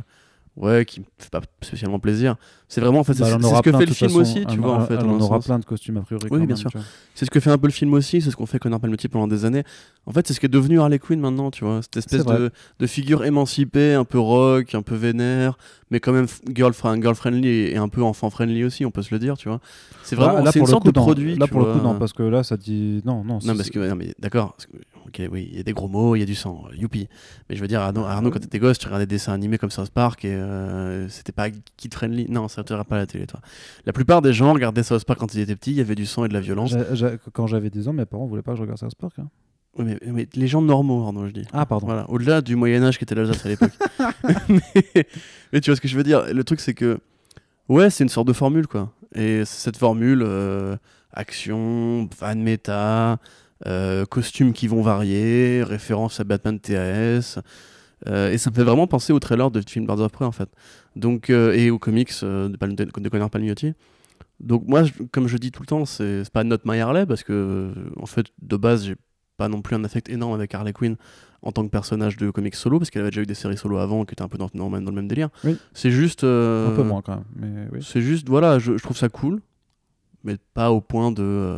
ouais, 0.55 0.85
qui 0.85 1.01
me 1.01 1.05
fait 1.19 1.29
pas 1.29 1.41
spécialement 1.61 1.99
plaisir. 1.99 2.37
C'est 2.69 2.81
vraiment, 2.81 2.99
en 2.99 3.03
fait, 3.05 3.13
c'est 3.13 3.21
Bah, 3.21 3.27
c'est 3.41 3.55
ce 3.55 3.61
que 3.61 3.71
fait 3.71 3.85
le 3.85 3.93
film 3.93 4.09
façon. 4.09 4.19
aussi, 4.21 4.45
tu 4.45 4.57
vois, 4.57 4.73
en- 4.75 4.85
fait. 4.85 4.97
Un 4.97 5.07
aura 5.21 5.39
plein 5.39 5.57
de 5.57 5.63
costumes, 5.63 5.97
a 5.97 6.01
priori. 6.01 6.27
Oui, 6.29 6.45
bien 6.45 6.55
sûr. 6.57 6.69
C'est 7.15 7.23
ce 7.23 7.31
que 7.31 7.39
fait 7.39 7.49
un 7.49 7.57
peu 7.57 7.67
le 7.67 7.71
film 7.73 7.93
aussi, 7.93 8.19
c'est 8.21 8.29
ce 8.29 8.35
qu'on 8.35 8.45
fait 8.45 8.59
Connor 8.59 8.79
Palmetier 8.81 9.07
pendant 9.07 9.27
des 9.27 9.45
années. 9.45 9.63
En 10.05 10.11
fait, 10.11 10.27
c'est 10.27 10.33
ce 10.33 10.39
qui 10.41 10.47
est 10.47 10.49
devenu 10.49 10.79
Harley 10.81 10.99
Quinn 10.99 11.19
maintenant, 11.21 11.49
tu 11.49 11.63
vois. 11.63 11.81
Cette 11.81 11.95
espèce 11.97 12.25
de, 12.25 12.51
de 12.79 12.87
figure 12.87 13.23
émancipée, 13.23 13.93
un 13.93 14.03
peu 14.03 14.19
rock, 14.19 14.75
un 14.75 14.81
peu 14.81 14.95
vénère, 14.95 15.57
mais 15.91 16.01
quand 16.01 16.11
même 16.11 16.27
girl, 16.53 16.73
girl 17.01 17.15
friendly 17.15 17.47
et, 17.47 17.73
et 17.73 17.77
un 17.77 17.87
peu 17.87 18.03
enfant 18.03 18.29
friendly 18.29 18.65
aussi, 18.65 18.85
on 18.85 18.91
peut 18.91 19.01
se 19.01 19.13
le 19.13 19.19
dire, 19.19 19.37
tu 19.37 19.47
vois. 19.47 19.61
C'est 20.03 20.17
vraiment 20.17 20.43
Là, 20.43 20.51
une 20.53 20.65
sorte 20.65 20.83
coup, 20.83 20.91
de 20.91 20.99
non. 20.99 21.05
produit. 21.05 21.35
Là, 21.35 21.47
pour 21.47 21.61
le 21.61 21.71
coup, 21.71 21.79
non, 21.79 21.97
parce 21.97 22.11
que 22.11 22.23
là, 22.23 22.43
ça 22.43 22.57
dit. 22.57 23.01
Non, 23.05 23.23
non. 23.23 23.39
Non, 23.45 23.55
parce 23.55 23.69
que, 23.69 23.79
non, 23.89 23.95
mais 23.95 24.13
d'accord. 24.19 24.57
Ok, 25.07 25.21
oui, 25.31 25.47
il 25.51 25.55
y 25.57 25.59
a 25.61 25.63
des 25.63 25.71
gros 25.71 25.87
mots, 25.87 26.17
il 26.17 26.19
y 26.19 26.23
a 26.23 26.25
du 26.25 26.35
sang, 26.35 26.65
euh, 26.69 26.75
youpi. 26.75 27.07
Mais 27.49 27.55
je 27.55 27.61
veux 27.61 27.67
dire, 27.69 27.79
Arnaud, 27.79 28.03
Arnaud 28.03 28.29
quand 28.29 28.39
t'étais 28.39 28.59
gosse, 28.59 28.77
tu 28.77 28.87
regardais 28.87 29.05
des 29.05 29.15
dessins 29.15 29.31
animés 29.31 29.57
comme 29.57 29.71
South 29.71 29.89
Park 29.89 30.25
et 30.25 30.33
euh, 30.33 31.07
c'était 31.07 31.31
pas 31.31 31.47
kid 31.77 31.93
friendly. 31.93 32.25
Non, 32.29 32.49
ça 32.57 32.63
te 32.63 32.73
pas 32.83 32.95
à 32.95 32.99
la 32.99 33.05
télé, 33.05 33.27
toi. 33.27 33.39
La 33.85 33.93
plupart 33.93 34.21
des 34.23 34.33
gens 34.33 34.51
regardaient 34.53 34.81
South 34.83 35.05
Park 35.05 35.19
quand 35.19 35.33
ils 35.35 35.41
étaient 35.41 35.55
petits, 35.55 35.71
il 35.71 35.77
y 35.77 35.81
avait 35.81 35.93
du 35.95 36.05
sang 36.07 36.25
et 36.25 36.27
de 36.27 36.33
la 36.33 36.39
violence. 36.41 36.71
J'a- 36.71 36.95
j'a- 36.95 37.17
Quand 37.33 37.45
j'avais 37.45 37.69
10 37.69 37.87
ans, 37.87 37.93
mes 37.93 38.05
parents 38.05 38.25
voulaient 38.25 38.41
pas 38.41 38.51
que 38.53 38.57
je 38.57 38.61
regarde 38.63 38.79
South 38.79 38.95
Park. 38.95 39.13
hein. 39.19 39.29
Oui, 39.77 39.85
mais, 39.85 39.99
mais 40.11 40.27
les 40.33 40.47
gens 40.47 40.61
normaux, 40.63 41.03
Arnaud, 41.05 41.27
je 41.27 41.33
dis. 41.33 41.45
Ah, 41.53 41.67
pardon. 41.67 41.85
Voilà, 41.85 42.09
au-delà 42.09 42.41
du 42.41 42.55
Moyen-Âge 42.55 42.97
qui 42.97 43.03
était 43.03 43.13
l'Alsace 43.13 43.45
à 43.45 43.49
l'époque. 43.49 43.73
mais, 44.49 45.05
mais 45.53 45.61
tu 45.61 45.69
vois 45.69 45.75
ce 45.75 45.81
que 45.81 45.87
je 45.87 45.95
veux 45.95 46.03
dire 46.03 46.33
Le 46.33 46.43
truc, 46.43 46.59
c'est 46.61 46.73
que, 46.73 46.97
ouais, 47.69 47.91
c'est 47.91 48.03
une 48.03 48.09
sorte 48.09 48.27
de 48.27 48.33
formule, 48.33 48.65
quoi. 48.65 48.91
Et 49.13 49.45
cette 49.45 49.77
formule, 49.77 50.23
euh, 50.25 50.75
action, 51.13 52.09
fan 52.15 52.41
méta, 52.41 53.19
euh, 53.67 54.05
costumes 54.05 54.53
qui 54.53 54.67
vont 54.67 54.81
varier, 54.81 55.61
références 55.63 56.19
à 56.19 56.23
Batman 56.23 56.59
TAS. 56.59 57.37
Euh, 58.05 58.31
et 58.31 58.37
ça 58.37 58.49
me 58.51 58.55
fait 58.55 58.63
vraiment 58.63 58.85
penser 58.85 59.11
au 59.13 59.19
trailer 59.19 59.49
de 59.49 59.61
film 59.67 59.87
Birds 59.87 60.01
of 60.01 60.11
Prey 60.11 60.25
en 60.25 60.31
fait. 60.31 60.49
Donc, 60.95 61.29
euh, 61.29 61.53
et 61.53 61.71
aux 61.71 61.79
comics 61.79 62.11
euh, 62.23 62.47
de, 62.49 62.57
Pal- 62.57 62.75
de, 62.75 62.83
de 62.85 63.09
Connor 63.09 63.29
Palmiotti. 63.29 63.73
Donc 64.39 64.67
moi, 64.67 64.83
je- 64.83 64.93
comme 65.11 65.27
je 65.27 65.37
dis 65.37 65.51
tout 65.51 65.63
le 65.63 65.67
temps, 65.67 65.85
c'est 65.85 66.29
pas 66.31 66.43
Not 66.43 66.57
My 66.65 66.79
Harley 66.79 67.05
parce 67.07 67.23
que 67.23 67.71
en 67.99 68.05
fait 68.05 68.27
de 68.41 68.55
base 68.57 68.85
j'ai 68.85 68.95
pas 69.37 69.49
non 69.49 69.61
plus 69.61 69.75
un 69.75 69.83
affect 69.83 70.09
énorme 70.09 70.33
avec 70.33 70.53
Harley 70.53 70.73
Quinn 70.73 70.95
en 71.43 71.51
tant 71.51 71.63
que 71.63 71.69
personnage 71.69 72.17
de 72.17 72.29
comics 72.31 72.55
solo 72.55 72.79
parce 72.79 72.89
qu'elle 72.89 73.01
avait 73.03 73.11
déjà 73.11 73.21
eu 73.21 73.25
des 73.27 73.35
séries 73.35 73.57
solo 73.57 73.77
avant 73.77 74.03
qui 74.05 74.13
étaient 74.13 74.23
un 74.23 74.27
peu 74.27 74.37
dans, 74.37 74.49
dans, 74.53 74.69
dans 74.69 74.79
le 74.79 74.91
même 74.91 75.07
délire. 75.07 75.29
Oui. 75.43 75.57
C'est 75.73 75.91
juste 75.91 76.23
Un 76.23 76.73
peu 76.75 76.83
moins 76.83 77.01
quand 77.01 77.15
même. 77.15 77.25
Mais 77.35 77.67
oui. 77.71 77.79
c'est 77.87 78.01
juste, 78.01 78.27
voilà, 78.29 78.57
je, 78.59 78.77
je 78.77 78.83
trouve 78.83 78.97
ça 78.97 79.09
cool, 79.09 79.41
mais 80.23 80.37
pas 80.55 80.71
au 80.71 80.81
point 80.81 81.11
de, 81.11 81.57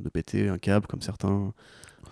de 0.00 0.08
péter 0.08 0.48
un 0.48 0.58
câble 0.58 0.86
comme 0.86 1.02
certains. 1.02 1.52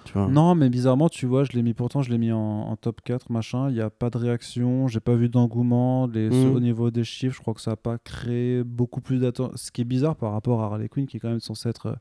Tu 0.05 0.13
vois. 0.13 0.29
Non, 0.29 0.55
mais 0.55 0.69
bizarrement, 0.69 1.09
tu 1.09 1.27
vois, 1.27 1.45
je 1.45 1.53
l'ai 1.53 1.63
mis 1.63 1.75
pourtant, 1.75 2.03
je 2.03 2.11
l'ai 2.11 2.19
mis 2.19 2.33
en, 2.33 2.39
en 2.39 2.77
top 2.77 3.01
4, 3.03 3.31
machin. 3.31 3.71
Il 3.71 3.75
n'y 3.75 3.81
a 3.81 3.91
pas 3.91 4.11
de 4.11 4.19
réaction, 4.19 4.87
j'ai 4.89 5.01
pas 5.01 5.15
vu 5.15 5.29
d'engouement. 5.29 6.07
Les, 6.07 6.31
Mm. 6.45 6.55
Au 6.55 6.61
niveau 6.61 6.91
des 6.91 7.05
chiffres, 7.05 7.35
je 7.35 7.41
crois 7.41 7.55
que 7.55 7.61
ça 7.61 7.73
n'a 7.73 7.77
pas 7.77 7.99
créé 7.99 8.63
beaucoup 8.65 9.01
plus 9.01 9.19
d'attention. 9.19 9.57
Ce 9.57 9.71
qui 9.71 9.83
est 9.83 9.85
bizarre 9.85 10.17
par 10.17 10.33
rapport 10.33 10.63
à 10.63 10.67
Harley 10.67 10.89
Quinn, 10.89 11.07
qui 11.07 11.17
est 11.17 11.21
quand 11.21 11.29
même 11.29 11.41
censé 11.41 11.69
être 11.69 11.87
euh, 11.87 11.95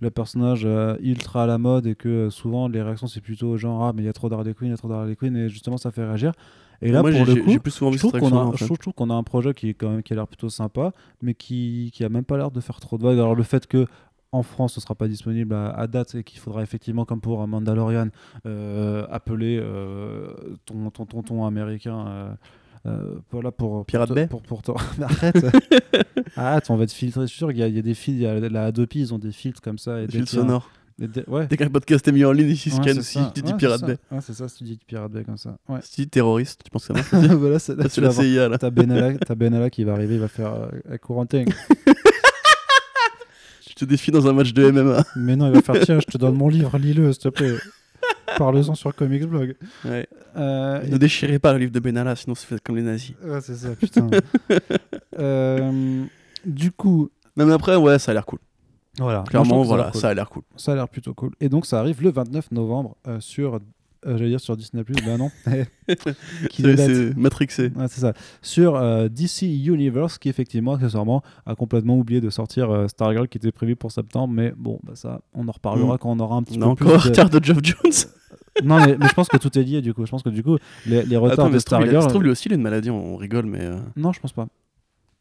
le 0.00 0.10
personnage 0.10 0.62
euh, 0.64 0.96
ultra 1.00 1.44
à 1.44 1.46
la 1.46 1.58
mode 1.58 1.86
et 1.86 1.94
que 1.94 2.08
euh, 2.08 2.30
souvent 2.30 2.68
les 2.68 2.82
réactions 2.82 3.08
c'est 3.08 3.20
plutôt 3.20 3.56
genre 3.56 3.84
ah 3.84 3.92
mais 3.92 4.02
il 4.02 4.06
y 4.06 4.08
a 4.08 4.12
trop 4.12 4.28
d'Harley 4.28 4.54
Quinn, 4.54 4.68
il 4.68 4.70
y 4.70 4.74
a 4.74 4.76
trop 4.76 4.88
d'Harley 4.88 5.16
Quinn 5.16 5.36
et 5.36 5.48
justement 5.48 5.76
ça 5.76 5.90
fait 5.90 6.04
réagir. 6.04 6.32
Et 6.80 6.92
là 6.92 7.02
Moi, 7.02 7.10
pour 7.10 7.26
le 7.26 7.34
coup, 7.34 7.50
j'ai 7.50 7.58
plus 7.58 7.72
souvent 7.72 7.90
je 7.90 7.98
trouve 7.98 8.12
qu'on 8.12 8.30
a, 8.30 8.36
en 8.36 8.52
fait. 8.52 9.12
un 9.12 9.22
projet 9.24 9.52
qui 9.52 9.70
est 9.70 9.74
quand 9.74 9.90
même 9.90 10.02
qui 10.04 10.12
a 10.12 10.16
l'air 10.16 10.28
plutôt 10.28 10.48
sympa, 10.48 10.92
mais 11.22 11.34
qui 11.34 11.90
qui 11.92 12.04
a 12.04 12.08
même 12.08 12.24
pas 12.24 12.36
l'air 12.36 12.52
de 12.52 12.60
faire 12.60 12.78
trop 12.78 12.98
de 12.98 13.02
vagues. 13.02 13.18
Alors 13.18 13.34
le 13.34 13.42
fait 13.42 13.66
que 13.66 13.86
en 14.32 14.42
France, 14.42 14.74
ce 14.74 14.80
sera 14.80 14.94
pas 14.94 15.08
disponible 15.08 15.54
à, 15.54 15.70
à 15.70 15.86
date 15.86 16.14
et 16.14 16.22
qu'il 16.24 16.38
faudra 16.40 16.62
effectivement, 16.62 17.04
comme 17.04 17.20
pour 17.20 17.46
Mandalorian, 17.46 18.08
euh, 18.46 19.06
appeler 19.10 19.58
euh, 19.60 20.28
ton, 20.66 20.90
ton 20.90 21.06
tonton 21.06 21.46
américain. 21.46 22.06
Euh, 22.06 22.30
euh, 22.86 23.14
voilà 23.32 23.50
pour 23.50 23.84
Pirate 23.86 24.06
pour, 24.08 24.14
Bay 24.14 24.26
pour, 24.28 24.42
pour, 24.62 24.62
arrête 25.02 25.44
arrête 26.36 26.70
on 26.70 26.76
va 26.76 26.86
te 26.86 26.92
filtrer 26.92 27.22
je 27.22 27.26
suis 27.26 27.36
sûr 27.38 27.50
il 27.50 27.58
y, 27.58 27.62
a- 27.64 27.66
il 27.66 27.74
y 27.74 27.78
a 27.78 27.82
des 27.82 27.92
filtres 27.94 28.20
il 28.20 28.22
y 28.22 28.26
a 28.26 28.48
la 28.48 28.66
Adobe 28.66 28.86
ils 28.94 29.12
ont 29.12 29.18
des 29.18 29.32
filtres 29.32 29.60
comme 29.60 29.78
ça 29.78 30.00
et 30.00 30.06
Des 30.06 30.12
qu'il 30.12 30.22
un- 30.22 30.26
sonores. 30.26 30.70
dès- 30.96 31.28
ouais 31.28 31.48
Dès 31.48 31.56
qu'un 31.56 31.70
podcast 31.70 32.06
est 32.06 32.12
mis 32.12 32.24
en 32.24 32.30
ligne, 32.30 32.50
ici 32.50 32.70
Ouais, 32.70 32.94
ça. 33.02 33.32
tu 33.34 33.42
dis 33.42 33.50
Ouais, 33.52 33.56
Pirate 33.58 33.80
Bay. 33.82 33.96
Ouais, 34.12 34.18
c'est 34.20 34.32
ça, 34.32 34.46
si 34.48 34.58
tu 34.58 34.64
dis 34.64 34.78
Pirate 34.86 35.10
Bay 35.10 35.24
comme 35.24 35.36
ça. 35.36 35.56
Si 35.82 35.92
tu 35.96 36.00
dis 36.02 36.08
terroriste, 36.08 36.62
tu 36.64 36.70
penses 36.70 36.86
que 36.86 36.94
ça 37.02 37.18
marche 37.20 37.26
voilà, 37.32 37.56
là, 37.76 37.88
tu 37.88 38.00
la. 38.00 38.10
CIA. 38.12 38.58
T'as 38.58 38.70
Benalla, 38.70 39.14
Benalla 39.36 39.70
qui 39.70 39.82
va 39.84 39.92
arriver, 39.94 40.14
il 40.14 40.20
va 40.20 40.28
faire 40.28 40.54
euh, 40.54 40.96
quarantaine. 40.98 41.48
Te 43.78 43.84
défie 43.84 44.10
dans 44.10 44.26
un 44.26 44.32
match 44.32 44.52
de 44.52 44.70
MMA. 44.72 45.04
Mais 45.16 45.36
non, 45.36 45.46
il 45.46 45.52
va 45.52 45.62
faire 45.62 45.80
tiens, 45.84 46.00
je 46.00 46.06
te 46.06 46.18
donne 46.18 46.34
mon 46.34 46.48
livre, 46.48 46.76
lis-le, 46.78 47.12
s'il 47.12 47.22
te 47.22 47.28
plaît. 47.28 47.54
Parle-en 48.36 48.74
sur 48.74 48.94
Comics 48.94 49.24
Blog. 49.24 49.54
Ouais. 49.84 50.06
Euh, 50.36 50.82
Ne 50.88 50.96
déchirez 50.98 51.38
pas 51.38 51.52
le 51.52 51.60
livre 51.60 51.70
de 51.72 51.78
Benalla, 51.80 52.16
sinon 52.16 52.34
c'est 52.34 52.46
fait 52.46 52.60
comme 52.60 52.74
les 52.76 52.82
nazis. 52.82 53.14
Ouais, 53.24 53.40
c'est 53.40 53.54
ça, 53.54 53.68
putain. 53.76 54.08
Euh, 55.18 56.04
du 56.44 56.70
coup, 56.70 57.10
Même 57.36 57.50
après, 57.50 57.74
ouais, 57.74 57.98
ça 57.98 58.12
a 58.12 58.14
l'air 58.14 58.24
cool. 58.26 58.38
voilà. 58.98 59.24
Clairement, 59.28 59.62
ça 59.62 59.68
voilà, 59.68 59.82
l'air 59.84 59.92
cool. 59.92 60.00
ça 60.00 60.08
a 60.08 60.14
l'air 60.14 60.28
cool. 60.28 60.42
Ça 60.56 60.72
a 60.72 60.74
l'air 60.76 60.88
plutôt 60.88 61.12
cool. 61.14 61.32
Et 61.40 61.48
donc, 61.48 61.66
ça 61.66 61.80
arrive 61.80 62.02
le 62.02 62.10
29 62.10 62.52
novembre 62.52 62.96
euh, 63.08 63.18
sur. 63.20 63.58
Euh, 64.06 64.16
J'allais 64.18 64.30
dire 64.30 64.40
sur 64.40 64.56
Disney 64.56 64.84
Plus, 64.84 64.94
bah 65.04 65.16
non. 65.16 65.30
Qui 66.50 66.62
C'est- 66.62 67.16
Matrixé. 67.16 67.70
Ouais, 67.76 67.86
c'est 67.88 68.00
ça. 68.00 68.12
Sur 68.42 68.76
euh, 68.76 69.08
DC 69.08 69.42
Universe, 69.42 70.18
qui 70.18 70.28
effectivement, 70.28 70.74
accessoirement, 70.74 71.22
a 71.46 71.54
complètement 71.54 71.96
oublié 71.98 72.20
de 72.20 72.30
sortir 72.30 72.70
euh, 72.70 72.88
Stargirl 72.88 73.28
qui 73.28 73.38
était 73.38 73.52
prévu 73.52 73.76
pour 73.76 73.90
septembre. 73.92 74.32
Mais 74.34 74.52
bon, 74.56 74.78
bah 74.84 74.92
ça, 74.94 75.20
on 75.34 75.46
en 75.48 75.52
reparlera 75.52 75.94
Mm. 75.94 75.98
quand 75.98 76.10
on 76.12 76.20
aura 76.20 76.36
un 76.36 76.42
petit 76.42 76.56
On 76.58 76.60
peu 76.60 76.66
encore 76.66 77.00
plus. 77.00 77.04
de- 77.04 77.08
retard 77.10 77.30
de 77.30 77.44
Geoff 77.44 77.58
Jones. 77.62 77.92
Non, 78.64 78.78
mais, 78.84 78.96
mais 78.98 79.06
je 79.06 79.14
pense 79.14 79.28
que 79.28 79.36
tout 79.36 79.56
est 79.56 79.62
lié 79.62 79.80
du 79.80 79.94
coup. 79.94 80.04
Je 80.04 80.10
pense 80.10 80.24
que 80.24 80.30
du 80.30 80.42
coup, 80.42 80.56
les, 80.84 81.04
les 81.04 81.16
retards 81.16 81.38
Attends, 81.38 81.48
de 81.48 81.52
mais 81.54 81.60
Stargirl. 81.60 82.02
se 82.02 82.08
trouve, 82.08 82.24
lui 82.24 82.30
aussi, 82.30 82.48
il 82.48 82.52
a 82.52 82.56
une 82.56 82.62
maladie, 82.62 82.90
on 82.90 83.14
rigole, 83.16 83.46
mais. 83.46 83.60
euh, 83.62 83.76
Non, 83.96 84.12
je 84.12 84.18
pense 84.18 84.32
pas. 84.32 84.48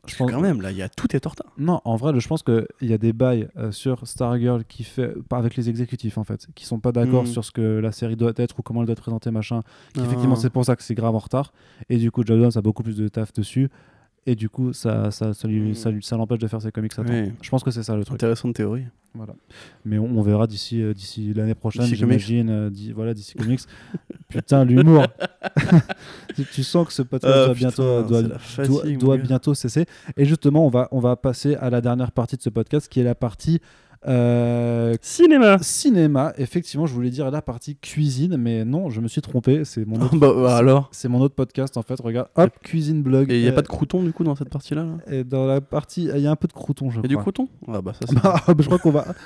Je 0.08 0.16
pense- 0.16 0.32
Quand 0.32 0.40
même, 0.42 0.62
là, 0.62 0.72
il 0.72 0.78
y 0.78 0.82
a 0.82 0.90
tout 0.90 1.16
est 1.16 1.26
en 1.28 1.30
retard. 1.30 1.52
Non, 1.58 1.82
en 1.86 1.96
vrai, 1.96 2.18
je 2.20 2.28
pense 2.28 2.44
qu'il 2.44 2.66
y 2.82 2.94
a 2.94 2.98
des 2.98 3.14
bails 3.14 3.48
euh, 3.58 3.72
sur 3.72 4.08
Stargirl 4.08 4.64
qui 4.66 4.84
fait 4.84 5.14
pas 5.30 5.38
avec 5.38 5.56
les 5.56 5.70
exécutifs 5.70 6.18
en 6.18 6.24
fait, 6.24 6.48
qui 6.56 6.66
sont 6.66 6.80
pas 6.80 6.92
d'accord 6.92 7.24
Mm. 7.24 7.28
sur 7.28 7.44
ce 7.46 7.52
que 7.52 7.62
la 7.80 7.92
série 7.92 8.16
doit 8.16 8.34
être 8.38 8.60
ou 8.60 8.62
comment 8.64 8.82
elle 8.82 8.88
doit 8.88 8.94
être 8.94 9.02
présentée 9.02 9.32
machin. 9.32 9.62
Qui, 9.94 10.00
Ah. 10.02 10.06
Effectivement, 10.06 10.36
c'est 10.36 10.50
pour 10.50 10.66
ça 10.66 10.76
que 10.76 10.84
c'est 10.84 10.96
grave 10.96 11.14
en 11.16 11.20
retard. 11.20 11.52
Et 11.90 11.98
du 11.98 12.10
coup, 12.12 12.24
Joe 12.26 12.40
Jones 12.40 12.52
a 12.56 12.62
beaucoup 12.62 12.84
plus 12.84 12.96
de 12.98 13.08
taf 13.08 13.34
dessus. 13.34 13.70
Et 14.30 14.36
du 14.36 14.50
coup, 14.50 14.74
ça, 14.74 15.10
ça, 15.10 15.34
ça 15.34 15.48
lui, 15.48 15.70
Mm. 15.72 15.74
ça, 15.74 15.90
lui- 15.90 16.04
ça 16.04 16.18
l'empêche 16.18 16.40
de 16.40 16.48
faire 16.48 16.62
ses 16.62 16.70
comics 16.72 16.92
à 17.00 17.04
temps. 17.04 17.10
Ouais. 17.14 17.32
Je 17.42 17.50
pense 17.50 17.64
que 17.64 17.72
c'est 17.72 17.82
ça 17.82 17.96
le 17.96 18.04
truc. 18.04 18.16
Intéressante 18.16 18.54
théorie. 18.56 18.84
Voilà. 19.16 19.34
Mais 19.86 19.98
on, 19.98 20.04
on 20.06 20.22
verra 20.22 20.46
d'ici 20.48 20.82
euh, 20.82 20.94
d'ici 20.94 21.34
l'année 21.34 21.56
prochaine, 21.56 21.86
j'imagine. 21.86 22.50
euh, 22.50 22.70
voilà, 22.94 23.14
d'ici 23.14 23.34
comics. 23.36 23.62
Putain, 24.28 24.66
l'humour. 24.66 25.06
tu, 26.36 26.44
tu 26.46 26.64
sens 26.64 26.86
que 26.88 26.94
ce 26.94 27.02
podcast 27.02 27.34
Ah, 27.36 27.46
doit 27.46 27.54
putain, 27.56 27.68
bientôt 27.70 28.04
doit, 28.04 28.98
doit, 28.98 29.18
bientôt 29.18 29.54
cesser. 29.54 29.86
Et 30.18 30.26
justement, 30.26 30.66
on 30.66 30.70
va 30.70 30.88
on 30.92 31.00
va 31.00 31.16
passer 31.16 31.56
à 31.56 31.70
la 31.70 31.82
dernière 31.82 32.12
partie 32.12 32.36
de 32.36 32.42
ce 32.42 32.50
podcast, 32.50 32.90
qui 32.90 33.00
est 33.00 33.04
la 33.04 33.16
partie 33.16 33.62
euh, 34.08 34.96
Cinéma 35.02 35.58
cinéma. 35.62 36.34
Effectivement, 36.38 36.86
je 36.86 36.94
voulais 36.94 37.10
dire 37.10 37.30
la 37.30 37.42
partie 37.42 37.76
cuisine, 37.76 38.38
mais 38.38 38.64
non, 38.66 38.90
je 38.90 39.02
me 39.02 39.08
suis 39.08 39.22
trompé. 39.22 39.66
C'est 39.66 39.86
mon 39.86 39.96
autre, 40.02 40.16
Bah, 40.18 40.32
bah, 40.34 40.56
alors 40.58 40.90
c'est 40.92 41.08
mon 41.10 41.20
autre 41.20 41.36
podcast 41.36 41.76
en 41.78 41.82
fait. 41.82 42.00
Regarde, 42.00 42.30
hop, 42.36 42.50
cuisine 42.64 43.02
blog. 43.04 43.32
Et 43.32 43.36
il 43.38 43.42
n'y 43.42 43.48
a 43.48 43.52
Euh, 43.52 43.56
pas 43.56 43.62
de 43.62 43.68
crouton 43.68 44.02
du 44.04 44.14
coup 44.14 44.24
dans 44.24 44.36
cette 44.36 44.50
partie-là 44.50 44.84
là 44.84 44.98
Et 45.14 45.24
dans 45.24 45.46
la 45.46 45.62
partie, 45.62 46.10
il 46.14 46.22
y 46.22 46.28
a 46.28 46.32
un 46.32 46.36
peu 46.36 46.48
de 46.48 46.54
crouton, 46.54 46.90
je 46.90 47.00
Il 47.04 47.12
y 47.12 47.16
a 47.16 47.18
crois. 47.20 47.32
du 47.34 47.48
crouton 47.48 47.50
Ah 47.68 47.82
bah 47.82 47.94
ça 47.94 48.06
c'est. 48.08 48.16
Bah, 48.24 48.42
je 48.60 48.66
crois 48.66 48.80
qu'on 48.80 48.92
va. 48.92 49.06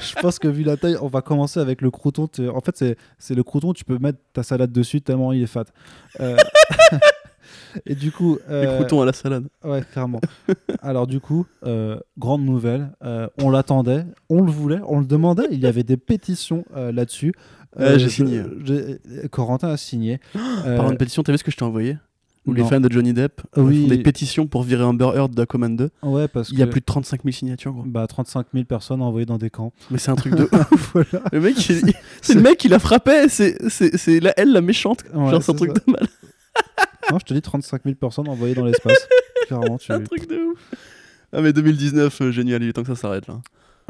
je, 0.00 0.14
pense- 0.20 0.38
que 0.38 0.48
vu 0.48 0.62
la 0.62 0.76
taille, 0.76 0.96
on 1.00 1.08
va 1.08 1.20
commencer 1.22 1.58
avec 1.60 1.80
le 1.82 1.90
crouton. 1.90 2.28
En 2.54 2.60
fait, 2.60 2.76
c'est- 2.76 2.96
c'est 3.18 3.34
le 3.34 3.42
crouton, 3.42 3.72
tu 3.72 3.84
peux 3.84 3.98
mettre 3.98 4.18
ta 4.32 4.42
salade 4.42 4.72
dessus 4.72 5.00
tellement 5.00 5.32
il 5.32 5.42
est 5.42 5.46
fat. 5.46 5.64
Euh, 6.20 6.36
Et 7.86 7.94
du 7.94 8.10
coup. 8.12 8.38
Les 8.48 8.54
euh, 8.54 8.74
croutons 8.76 9.00
à 9.02 9.06
la 9.06 9.12
salade. 9.12 9.46
Ouais, 9.64 9.82
clairement. 9.92 10.20
Alors, 10.82 11.06
du 11.06 11.20
coup, 11.20 11.46
euh, 11.66 11.98
grande 12.18 12.42
nouvelle. 12.44 12.90
euh, 13.04 13.28
on 13.42 13.50
l'attendait, 13.50 14.04
on 14.28 14.42
le 14.42 14.50
voulait, 14.50 14.80
on 14.86 14.98
le 15.00 15.06
demandait. 15.06 15.46
Il 15.50 15.60
y 15.60 15.66
avait 15.66 15.84
des 15.84 15.96
pétitions 15.96 16.64
euh, 16.76 16.92
là-dessus. 16.92 17.32
J'ai 17.78 18.08
signé. 18.08 18.42
Corentin 19.30 19.68
a 19.68 19.76
signé. 19.76 20.20
Euh, 20.66 20.76
Par 20.76 20.90
une 20.90 20.96
pétition, 20.96 21.22
t'as 21.22 21.32
vu 21.32 21.38
ce 21.38 21.44
que 21.44 21.50
je 21.50 21.56
t'ai 21.56 21.64
envoyé? 21.64 21.96
Où 22.46 22.52
les 22.54 22.62
non. 22.62 22.68
fans 22.68 22.80
de 22.80 22.90
Johnny 22.90 23.12
Depp 23.12 23.42
Oui. 23.56 23.82
font 23.82 23.88
des 23.88 23.98
pétitions 23.98 24.46
pour 24.46 24.62
virer 24.62 24.82
Amber 24.82 25.10
Heard 25.14 25.34
d'Aquaman 25.34 25.76
2. 25.76 25.90
Ouais, 26.02 26.28
parce 26.28 26.48
Il 26.50 26.58
y 26.58 26.62
a 26.62 26.66
que- 26.66 26.70
plus 26.70 26.80
de 26.80 26.86
35 26.86 27.22
000 27.24 27.32
signatures 27.32 27.72
gros. 27.72 27.82
Bah, 27.84 28.06
35 28.06 28.46
000 28.54 28.64
personnes 28.64 29.02
envoyées 29.02 29.26
dans 29.26 29.36
des 29.38 29.50
camps. 29.50 29.72
Mais 29.90 29.98
c'est 29.98 30.10
un 30.10 30.16
truc 30.16 30.34
de. 30.36 30.48
voilà. 30.94 31.22
le 31.30 31.40
mec, 31.40 31.56
c'est 32.22 32.34
le 32.34 32.40
mec 32.40 32.56
qui 32.58 32.68
la 32.68 32.78
frappait, 32.78 33.28
c'est 33.28 33.58
la, 34.20 34.32
elle 34.38 34.52
la 34.52 34.62
méchante. 34.62 35.04
Ouais, 35.14 35.30
Genre 35.30 35.42
c'est 35.42 35.52
un 35.52 35.54
truc 35.56 35.72
ça. 35.76 35.82
de 35.86 35.92
mal. 35.92 36.06
Non, 37.10 37.18
je 37.18 37.24
te 37.24 37.34
dis 37.34 37.40
35 37.42 37.82
000 37.84 37.94
personnes 37.96 38.28
envoyées 38.28 38.54
dans 38.54 38.64
l'espace. 38.64 39.08
Clairement, 39.46 39.78
tu. 39.78 39.90
Un 39.92 40.00
truc 40.00 40.28
de 40.28 40.36
ouf. 40.52 40.58
Ah 41.32 41.40
mais 41.40 41.52
2019, 41.52 42.20
euh, 42.20 42.30
génial, 42.30 42.62
il 42.62 42.68
est 42.68 42.72
temps 42.72 42.82
que 42.82 42.88
ça 42.88 42.96
s'arrête 42.96 43.26
là. 43.28 43.40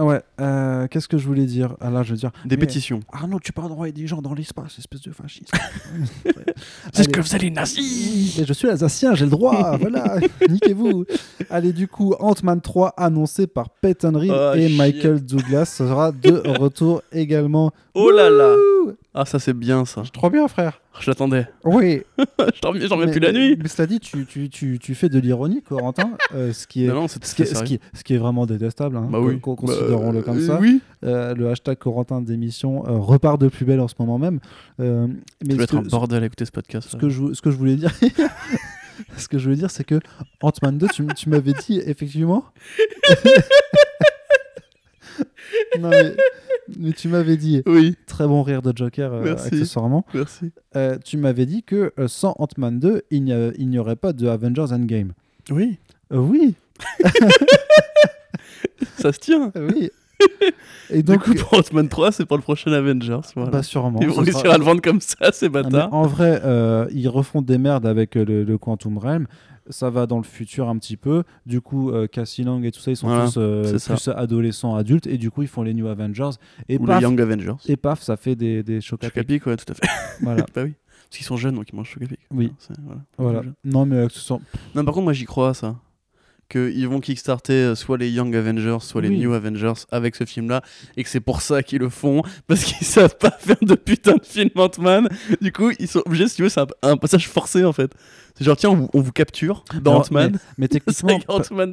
Ah 0.00 0.04
ouais, 0.04 0.20
euh, 0.40 0.86
qu'est-ce 0.86 1.08
que 1.08 1.18
je 1.18 1.26
voulais 1.26 1.44
dire? 1.46 1.74
Ah 1.80 1.90
là, 1.90 2.04
je 2.04 2.10
veux 2.12 2.16
dire. 2.16 2.30
Des 2.44 2.56
mais- 2.56 2.60
pétitions. 2.60 3.00
Arnaud, 3.10 3.40
tu 3.40 3.52
parles 3.52 3.68
d'envoyer 3.68 3.92
des 3.92 4.06
gens 4.06 4.22
dans 4.22 4.32
l'espace, 4.32 4.78
espèce 4.78 5.00
de 5.02 5.10
fasciste. 5.10 5.50
C'est 6.92 7.02
ce 7.04 7.08
que 7.08 7.20
faisaient 7.20 7.38
les 7.38 7.50
nazis 7.50 8.38
Mais 8.38 8.44
je 8.46 8.52
suis 8.52 8.68
alsacien, 8.68 9.14
j'ai 9.16 9.24
le 9.24 9.30
droit, 9.32 9.76
voilà, 9.80 10.18
niquez-vous. 10.48 11.04
Allez, 11.50 11.72
du 11.72 11.88
coup, 11.88 12.14
Ant-Man 12.20 12.60
3 12.60 12.94
annoncé 12.96 13.48
par 13.48 13.70
Peyton 13.70 14.12
Reed 14.14 14.32
Oh, 14.32 14.52
et. 14.54 14.68
Michael 14.76 15.24
Douglas 15.24 15.64
sera 15.66 16.12
de 16.12 16.30
retour 16.58 17.02
également. 17.10 17.72
Oh 17.94 18.10
là 18.12 18.30
là 18.30 18.54
Wouh 18.54 18.94
Ah 19.20 19.24
ça 19.24 19.40
c'est 19.40 19.52
bien 19.52 19.84
ça. 19.84 20.04
Trop 20.12 20.30
bien, 20.30 20.46
frère. 20.46 20.80
Je 21.00 21.10
l'attendais. 21.10 21.48
Oui. 21.64 22.02
J'en 22.62 22.72
Mais- 22.72 23.10
plus 23.10 23.18
la 23.18 23.32
nuit. 23.32 23.56
Mais 23.60 23.66
cela 23.66 23.86
dit, 23.86 23.98
tu, 23.98 24.24
tu, 24.26 24.48
tu, 24.48 24.78
tu 24.78 24.94
fais 24.94 25.08
de 25.08 25.18
l'ironie, 25.18 25.60
Corentin, 25.60 26.10
euh, 26.34 26.52
ce 26.52 26.68
qui 26.68 26.84
est. 26.84 26.88
Non, 26.88 26.94
non, 26.94 27.08
c'est 27.08 27.24
Ce 27.24 27.34
qui, 27.34 27.42
est, 27.42 27.46
c'est 27.46 27.54
ce, 27.54 27.58
sérieux. 27.58 27.66
qui 27.66 27.74
est- 27.84 27.98
ce 27.98 28.04
qui 28.04 28.14
est 28.14 28.18
vraiment 28.18 28.46
détestable, 28.46 28.96
hein, 28.96 29.08
Bah 29.10 29.18
oui. 29.20 29.34
Bah, 29.44 29.54
considérons-le 29.56 30.22
comme 30.22 30.38
euh, 30.38 30.46
ça. 30.46 30.58
Oui. 30.60 30.80
Euh, 31.04 31.34
le 31.34 31.48
hashtag 31.50 31.78
Corentin 31.78 32.20
d'émission 32.20 32.86
euh, 32.86 32.92
repart 32.98 33.40
de 33.40 33.48
plus 33.48 33.64
belle 33.64 33.80
en 33.80 33.88
ce 33.88 33.94
moment 33.98 34.18
même. 34.18 34.38
Mais 34.78 35.56
Ça 35.56 35.62
être 35.64 35.76
un 35.78 35.82
bordel 35.82 36.22
à 36.22 36.26
écouter 36.26 36.44
ce 36.44 36.52
podcast. 36.52 36.88
ce 36.88 36.96
là. 36.96 37.00
que 37.00 37.08
je, 37.08 37.32
ce 37.34 37.42
que 37.42 37.50
je 37.50 37.56
voulais 37.56 37.74
dire, 37.74 37.92
ce 39.16 39.26
que 39.26 39.38
je 39.38 39.44
voulais 39.44 39.56
dire, 39.56 39.72
c'est 39.72 39.82
que 39.84 39.98
Ant-Man 40.42 40.78
2, 40.78 40.86
tu, 40.94 41.02
m- 41.02 41.12
tu 41.16 41.28
m'avais 41.28 41.54
dit 41.54 41.80
effectivement. 41.84 42.44
non 45.80 45.90
mais, 45.90 46.16
mais 46.78 46.92
tu 46.92 47.08
m'avais 47.08 47.36
dit 47.36 47.62
Oui, 47.66 47.96
très 48.06 48.26
bon 48.26 48.42
rire 48.42 48.62
de 48.62 48.72
Joker 48.76 49.12
euh, 49.12 49.22
Merci. 49.24 49.48
accessoirement. 49.48 50.04
merci. 50.14 50.52
Euh, 50.76 50.96
tu 51.04 51.16
m'avais 51.16 51.46
dit 51.46 51.62
que 51.62 51.92
euh, 51.98 52.08
sans 52.08 52.34
Ant-Man 52.38 52.78
2, 52.78 53.02
il 53.10 53.24
n'y 53.24 53.32
a- 53.32 53.52
il 53.58 53.68
n'y 53.68 53.78
aurait 53.78 53.96
pas 53.96 54.12
de 54.12 54.26
Avengers 54.28 54.72
Endgame. 54.72 55.12
Oui, 55.50 55.78
Euh, 56.12 56.18
oui, 56.18 56.54
ça 58.98 59.12
se 59.12 59.18
tient. 59.18 59.52
oui. 59.56 59.90
Et 60.90 60.96
Du 60.96 61.12
donc, 61.12 61.22
coup, 61.22 61.34
pour 61.34 61.54
Ant-Man 61.54 61.88
3, 61.88 62.10
c'est 62.12 62.26
pour 62.26 62.36
le 62.36 62.42
prochain 62.42 62.72
Avengers. 62.72 63.20
Voilà. 63.36 63.50
bah 63.52 63.62
sûrement. 63.62 64.00
Ils 64.02 64.08
vont 64.08 64.16
réussir 64.22 64.40
sera- 64.40 64.54
à 64.54 64.58
le 64.58 64.64
vendre 64.64 64.80
comme 64.82 65.00
ça, 65.00 65.30
ces 65.32 65.46
Ah, 65.46 65.48
bâtards. 65.50 65.94
en 65.94 66.06
vrai, 66.08 66.42
ils 66.92 67.08
refont 67.08 67.40
des 67.40 67.58
merdes 67.58 67.86
avec 67.86 68.14
le, 68.16 68.42
le 68.44 68.58
Quantum 68.58 68.98
Realm. 68.98 69.26
Ça 69.70 69.90
va 69.90 70.06
dans 70.06 70.18
le 70.18 70.22
futur 70.24 70.68
un 70.68 70.76
petit 70.78 70.96
peu. 70.96 71.24
Du 71.46 71.60
coup, 71.60 71.90
euh, 71.90 72.06
Cassie 72.06 72.44
Lang 72.44 72.64
et 72.64 72.70
tout 72.72 72.80
ça, 72.80 72.90
ils 72.90 72.96
sont 72.96 73.08
Voilà, 73.08 73.26
tous 73.26 73.36
euh, 73.38 73.78
plus 73.78 74.08
adolescents, 74.08 74.74
adultes, 74.74 75.06
et 75.06 75.18
du 75.18 75.30
coup, 75.30 75.42
ils 75.42 75.48
font 75.48 75.62
les 75.62 75.74
New 75.74 75.86
Avengers. 75.86 76.30
Et 76.68 76.78
Ou 76.78 76.84
paf, 76.84 76.96
les 76.98 77.02
Young 77.02 77.20
Avengers. 77.20 77.54
et 77.68 77.76
paf, 77.76 78.02
ça 78.02 78.16
fait 78.16 78.34
des, 78.36 78.62
des 78.62 78.80
chocs 78.80 79.02
à 79.04 79.10
pic. 79.10 79.46
Ouais, 79.46 79.56
tout 79.56 79.70
à 79.70 79.74
fait. 79.74 79.88
Voilà. 80.22 80.44
bah 80.54 80.62
oui. 80.64 80.74
Parce 81.08 81.16
qu'ils 81.18 81.26
sont 81.26 81.36
jeunes, 81.38 81.54
donc 81.54 81.66
ils 81.72 81.76
mangent 81.76 81.90
Chocapic. 81.90 82.18
Oui. 82.30 82.52
C'est- 82.58 82.74
Voilà. 82.84 83.00
voilà. 83.16 83.42
Non, 83.64 83.86
mais 83.86 83.96
euh, 83.96 84.06
que 84.08 84.12
ce 84.12 84.20
soit- 84.20 84.40
Non, 84.74 84.84
par 84.84 84.92
contre, 84.92 85.04
moi 85.04 85.12
j'y 85.14 85.24
crois 85.24 85.50
à 85.50 85.54
ça. 85.54 85.76
Qu'ils 86.50 86.88
vont 86.88 87.00
kickstarter 87.00 87.52
euh, 87.52 87.74
soit 87.74 87.98
les 87.98 88.08
Young 88.10 88.34
Avengers, 88.34 88.78
soit 88.80 89.02
les 89.02 89.10
Oui. 89.10 89.18
New 89.18 89.34
Avengers 89.34 89.74
avec 89.90 90.16
ce 90.16 90.24
film-là, 90.24 90.62
et 90.96 91.04
que 91.04 91.10
c'est 91.10 91.20
pour 91.20 91.42
ça 91.42 91.62
qu'ils 91.62 91.80
le 91.80 91.90
font, 91.90 92.22
parce 92.46 92.64
qu'ils 92.64 92.86
savent 92.86 93.18
pas 93.18 93.30
faire 93.30 93.58
de 93.60 93.74
putain 93.74 94.14
de 94.14 94.24
film 94.24 94.48
Ant-Man. 94.54 95.08
Du 95.42 95.52
coup, 95.52 95.70
ils 95.78 95.86
sont 95.88 96.02
obligés, 96.06 96.26
si 96.26 96.36
tu 96.36 96.42
veux, 96.44 96.48
c'est 96.48 96.60
un, 96.60 96.66
un 96.82 96.96
passage 96.96 97.28
forcé 97.28 97.64
en 97.64 97.74
fait. 97.74 97.92
C'est 98.34 98.44
genre, 98.44 98.56
tiens, 98.56 98.70
on 98.70 98.76
vous, 98.76 98.88
on 98.94 99.00
vous 99.02 99.12
capture 99.12 99.62
dans 99.82 99.96
Ant-Man. 99.98 100.38
Mais, 100.56 100.68
techniquement, 100.68 101.18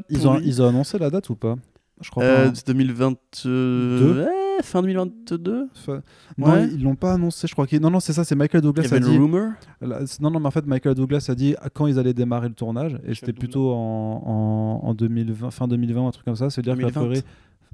ils 0.09 0.27
ont, 0.27 0.33
pourri. 0.33 0.43
ils 0.45 0.61
ont 0.61 0.67
annoncé 0.67 0.97
la 0.99 1.09
date 1.09 1.29
ou 1.29 1.35
pas? 1.35 1.55
Je 2.01 2.09
crois 2.09 2.23
Euh, 2.25 2.43
pas. 2.43 2.49
hein. 2.49 2.53
c'est 2.53 2.67
2022 2.67 3.19
Deux? 3.45 4.23
ouais, 4.25 4.27
Fin 4.63 4.81
2022 4.81 5.67
Enfin, 5.75 6.01
Non, 6.37 6.47
ouais. 6.47 6.67
ils 6.73 6.81
l'ont 6.83 6.95
pas 6.95 7.13
annoncé. 7.13 7.47
Je 7.47 7.53
crois 7.53 7.65
non, 7.81 7.89
non, 7.89 7.99
c'est 7.99 8.13
ça. 8.13 8.23
C'est 8.23 8.35
Michael 8.35 8.61
Il 8.61 8.63
y 8.63 8.67
Douglas 8.67 8.83
a 8.91 8.95
avait 8.95 8.99
dit. 9.05 9.15
une 9.15 9.21
rumor 9.21 9.49
Non, 10.19 10.29
non, 10.31 10.39
mais 10.39 10.47
en 10.47 10.51
fait, 10.51 10.65
Michael 10.65 10.95
Douglas 10.95 11.25
a 11.29 11.35
dit 11.35 11.55
à 11.61 11.69
quand 11.69 11.87
ils 11.87 11.99
allaient 11.99 12.13
démarrer 12.13 12.47
le 12.47 12.53
tournage, 12.55 12.97
et 13.05 13.13
c'était 13.13 13.27
Douglas. 13.27 13.39
plutôt 13.39 13.71
en, 13.73 14.81
en, 14.83 14.87
en 14.87 14.93
2020, 14.93 15.51
fin 15.51 15.67
2020, 15.67 16.07
un 16.07 16.11
truc 16.11 16.25
comme 16.25 16.35
ça. 16.35 16.49
C'est-à-dire 16.49 16.73
qu'à 16.75 16.91
2020. 16.91 16.99
priori, 17.01 17.21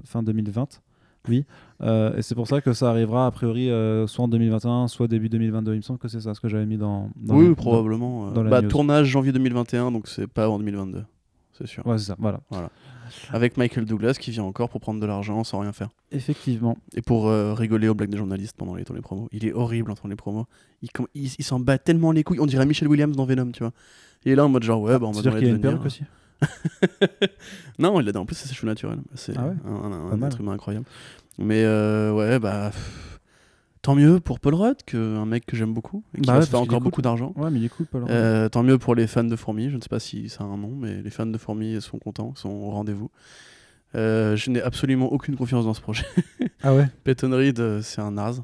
fin 0.04 0.22
2020, 0.22 0.80
oui. 1.28 1.44
Euh, 1.82 2.16
et 2.16 2.22
c'est 2.22 2.34
pour 2.34 2.48
ça 2.48 2.60
que 2.60 2.72
ça 2.72 2.90
arrivera 2.90 3.26
a 3.26 3.30
priori 3.30 3.70
euh, 3.70 4.06
soit 4.06 4.24
en 4.24 4.28
2021, 4.28 4.88
soit 4.88 5.06
début 5.08 5.28
2022. 5.28 5.72
Il 5.74 5.76
me 5.76 5.82
semble 5.82 5.98
que 5.98 6.08
c'est 6.08 6.20
ça 6.20 6.34
ce 6.34 6.40
que 6.40 6.48
j'avais 6.48 6.66
mis 6.66 6.76
dans. 6.78 7.10
dans 7.16 7.36
Oui, 7.36 7.46
le- 7.48 7.54
probablement. 7.54 8.28
euh, 8.28 8.32
dans 8.32 8.42
la 8.42 8.50
bah, 8.50 8.62
news. 8.62 8.68
tournage 8.68 9.06
janvier 9.06 9.32
2021, 9.32 9.92
donc 9.92 10.08
c'est 10.08 10.26
pas 10.26 10.48
en 10.48 10.58
2022. 10.58 11.04
C'est 11.52 11.66
sûr. 11.66 11.86
Ouais, 11.86 11.98
c'est 11.98 12.06
ça. 12.06 12.16
Voilà. 12.18 12.40
Avec 13.30 13.56
Michael 13.56 13.84
Douglas 13.84 14.14
qui 14.20 14.30
vient 14.30 14.44
encore 14.44 14.68
pour 14.68 14.80
prendre 14.80 15.00
de 15.00 15.06
l'argent 15.06 15.44
sans 15.44 15.60
rien 15.60 15.72
faire. 15.72 15.88
Effectivement. 16.10 16.76
Et 16.94 17.02
pour 17.02 17.28
euh, 17.28 17.54
rigoler 17.54 17.88
aux 17.88 17.94
blagues 17.94 18.10
des 18.10 18.18
journalistes 18.18 18.56
pendant 18.56 18.74
les 18.74 18.84
tournées 18.84 19.00
promo. 19.02 19.28
Il 19.32 19.44
est 19.46 19.52
horrible 19.52 19.90
en 19.90 19.94
tournée 19.94 20.16
promo. 20.16 20.46
Il, 20.82 20.90
com- 20.90 21.06
il, 21.14 21.30
il 21.38 21.44
s'en 21.44 21.60
bat 21.60 21.78
tellement 21.78 22.12
les 22.12 22.24
couilles. 22.24 22.40
On 22.40 22.46
dirait 22.46 22.66
Michel 22.66 22.88
Williams 22.88 23.16
dans 23.16 23.24
Venom, 23.24 23.50
tu 23.52 23.62
vois. 23.62 23.72
Il 24.24 24.32
est 24.32 24.34
là 24.36 24.44
en 24.44 24.48
mode 24.48 24.62
genre, 24.62 24.80
ouais, 24.80 24.98
bah 24.98 25.06
on 25.06 25.12
va 25.12 25.20
C'est-à-dire 25.22 25.38
qu'il 25.38 25.48
a 25.48 25.50
une 25.50 25.60
perruque 25.60 25.84
aussi. 25.86 26.02
non, 27.78 28.00
il 28.00 28.08
a 28.08 28.18
en 28.18 28.26
plus 28.26 28.34
c'est 28.36 28.48
ses 28.48 28.54
cheveux 28.54 28.68
naturels. 28.68 28.98
C'est 29.14 29.36
Ah 29.36 29.46
ouais 29.46 29.54
un, 29.64 30.22
être 30.22 30.40
humain 30.40 30.52
incroyable. 30.52 30.86
Mais 31.38 31.62
euh, 31.64 32.12
ouais, 32.12 32.38
bah. 32.38 32.70
pff, 32.72 33.11
Tant 33.82 33.96
mieux 33.96 34.20
pour 34.20 34.38
Paul 34.38 34.54
Rudd, 34.54 34.76
que 34.86 35.16
un 35.16 35.26
mec 35.26 35.44
que 35.44 35.56
j'aime 35.56 35.74
beaucoup 35.74 36.04
et 36.14 36.20
qui 36.20 36.26
Bah 36.26 36.34
va 36.34 36.38
ouais, 36.38 36.44
se 36.44 36.50
faire 36.50 36.60
parce 36.60 36.62
qu'il 36.62 36.72
est 36.72 36.76
encore 36.76 36.80
beaucoup 36.80 37.02
d'argent. 37.02 37.32
Ouais, 37.36 37.50
mais 37.50 37.58
il 37.58 37.64
est 37.64 37.68
cool, 37.68 37.86
Paul 37.86 38.02
Rudd. 38.02 38.10
Euh, 38.12 38.48
tant 38.48 38.62
mieux 38.62 38.78
pour 38.78 38.94
les 38.94 39.08
fans 39.08 39.24
de 39.24 39.34
Fourmis. 39.34 39.70
Je 39.70 39.76
ne 39.76 39.80
sais 39.80 39.88
pas 39.88 39.98
si 39.98 40.28
ça 40.28 40.44
a 40.44 40.46
un 40.46 40.56
nom, 40.56 40.72
mais 40.76 41.02
les 41.02 41.10
fans 41.10 41.26
de 41.26 41.36
Fourmis 41.36 41.82
sont 41.82 41.98
contents, 41.98 42.32
sont 42.36 42.48
au 42.48 42.70
rendez-vous. 42.70 43.10
Euh, 43.94 44.36
je 44.36 44.50
n'ai 44.50 44.62
absolument 44.62 45.12
aucune 45.12 45.36
confiance 45.36 45.64
dans 45.64 45.74
ce 45.74 45.80
projet. 45.80 46.06
Ah 46.62 46.74
ouais? 46.74 46.86
Peyton 47.04 47.30
Reed, 47.32 47.58
euh, 47.58 47.82
c'est 47.82 48.00
un 48.00 48.12
naze. 48.12 48.42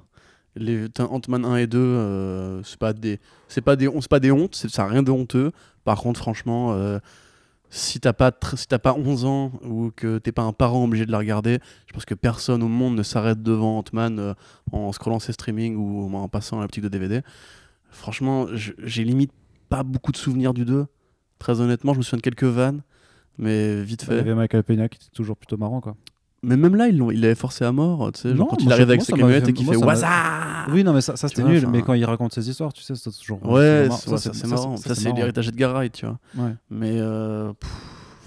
Les 0.57 0.87
Ant-Man 0.99 1.45
1 1.45 1.57
et 1.57 1.67
2, 1.69 1.79
euh, 1.79 2.63
c'est 2.65 2.79
pas 2.79 2.93
des, 2.93 3.21
c'est 3.47 3.61
pas 3.61 3.77
des, 3.77 3.89
c'est 4.01 4.09
pas 4.11 4.19
des 4.19 4.33
hontes, 4.33 4.57
ça 4.57 4.85
a 4.85 4.89
rien 4.89 5.05
de 5.05 5.13
honteux. 5.13 5.53
Par 5.85 6.01
contre, 6.01 6.19
franchement, 6.19 6.77
si 7.71 8.01
t'as 8.01 8.13
pas, 8.13 8.33
si 8.55 8.67
t'as 8.67 8.79
pas 8.79 8.95
11 8.95 9.25
ans 9.25 9.53
ou 9.63 9.91
que 9.95 10.19
t'es 10.19 10.33
pas 10.33 10.43
un 10.43 10.53
parent 10.53 10.85
obligé 10.85 11.05
de 11.07 11.13
la 11.13 11.19
regarder, 11.19 11.59
je 11.87 11.93
pense 11.93 12.05
que 12.07 12.15
personne 12.15 12.63
au 12.63 12.69
monde 12.69 12.95
ne 12.97 13.03
s'arrête 13.03 13.43
devant 13.43 13.79
Ant-Man 13.79 14.19
euh, 14.19 14.35
en 14.73 14.91
scrollant 14.93 15.19
ses 15.19 15.33
streamings 15.33 15.77
ou 15.77 16.15
en 16.17 16.29
passant 16.29 16.57
à 16.59 16.61
la 16.61 16.67
boutique 16.67 16.85
de 16.85 16.89
DVD. 16.89 17.21
Franchement, 17.91 18.47
je- 18.55 18.73
j'ai 18.85 19.05
limite 19.05 19.33
pas 19.69 19.83
beaucoup 19.83 20.13
de 20.13 20.17
souvenirs 20.17 20.55
du 20.55 20.65
2. 20.65 20.87
Très 21.39 21.61
honnêtement, 21.61 21.93
je 21.93 21.99
me 21.99 22.03
souviens 22.03 22.19
de 22.19 22.23
quelques 22.23 22.45
vannes, 22.45 22.83
mais 23.39 23.83
vite 23.83 24.07
Bah, 24.07 24.15
Il 24.15 24.19
y 24.19 24.23
fait. 24.23 24.31
avait 24.31 24.35
Michael 24.35 24.63
Peña 24.65 24.89
qui 24.89 24.97
était 24.97 25.15
toujours 25.15 25.37
plutôt 25.37 25.57
marrant, 25.57 25.81
quoi. 25.81 25.97
Mais 26.43 26.57
même 26.57 26.77
là, 26.77 26.87
ils 26.89 26.97
l'ont- 26.97 27.11
il 27.11 27.21
l'avait 27.21 27.35
forcé 27.35 27.65
à 27.65 27.73
mort, 27.73 28.13
tu 28.13 28.21
sais, 28.21 28.29
genre 28.31 28.39
Non, 28.39 28.47
quand 28.47 28.63
il 28.63 28.73
arrive 28.73 28.89
avec 28.89 29.03
sa 29.03 29.13
camionnette 29.13 29.49
et 29.49 29.53
qu'il 29.53 29.67
fait 29.67 29.77
Waza 29.77 30.09
Oui, 30.71 30.85
non, 30.85 30.93
mais 30.93 31.01
ça, 31.01 31.17
ça 31.17 31.29
c'était 31.29 31.43
nul. 31.43 31.59
enfin- 31.59 31.71
Mais 31.71 31.83
quand 31.83 31.95
il 31.95 32.05
raconte 32.05 32.33
ses 32.33 32.49
histoires, 32.49 32.73
tu 32.73 32.83
sais, 32.83 32.95
c'est 32.95 33.11
toujours. 33.11 33.45
Ouais, 33.45 33.83
c'est 33.85 33.89
marrant. 33.89 34.17
ça, 34.19 34.33
c'est 34.35 34.47
marrant. 34.47 34.77
Ça, 34.77 34.95
c'est 34.95 35.05
marrant. 35.05 35.17
l'héritage 35.17 35.47
d'Edgar 35.47 35.73
Wright, 35.73 35.93
tu 35.93 36.07
vois. 36.07 36.19
Ouais. 36.37 36.55
Mais 36.71 36.93
euh, 37.01 37.53
pff, 37.55 37.71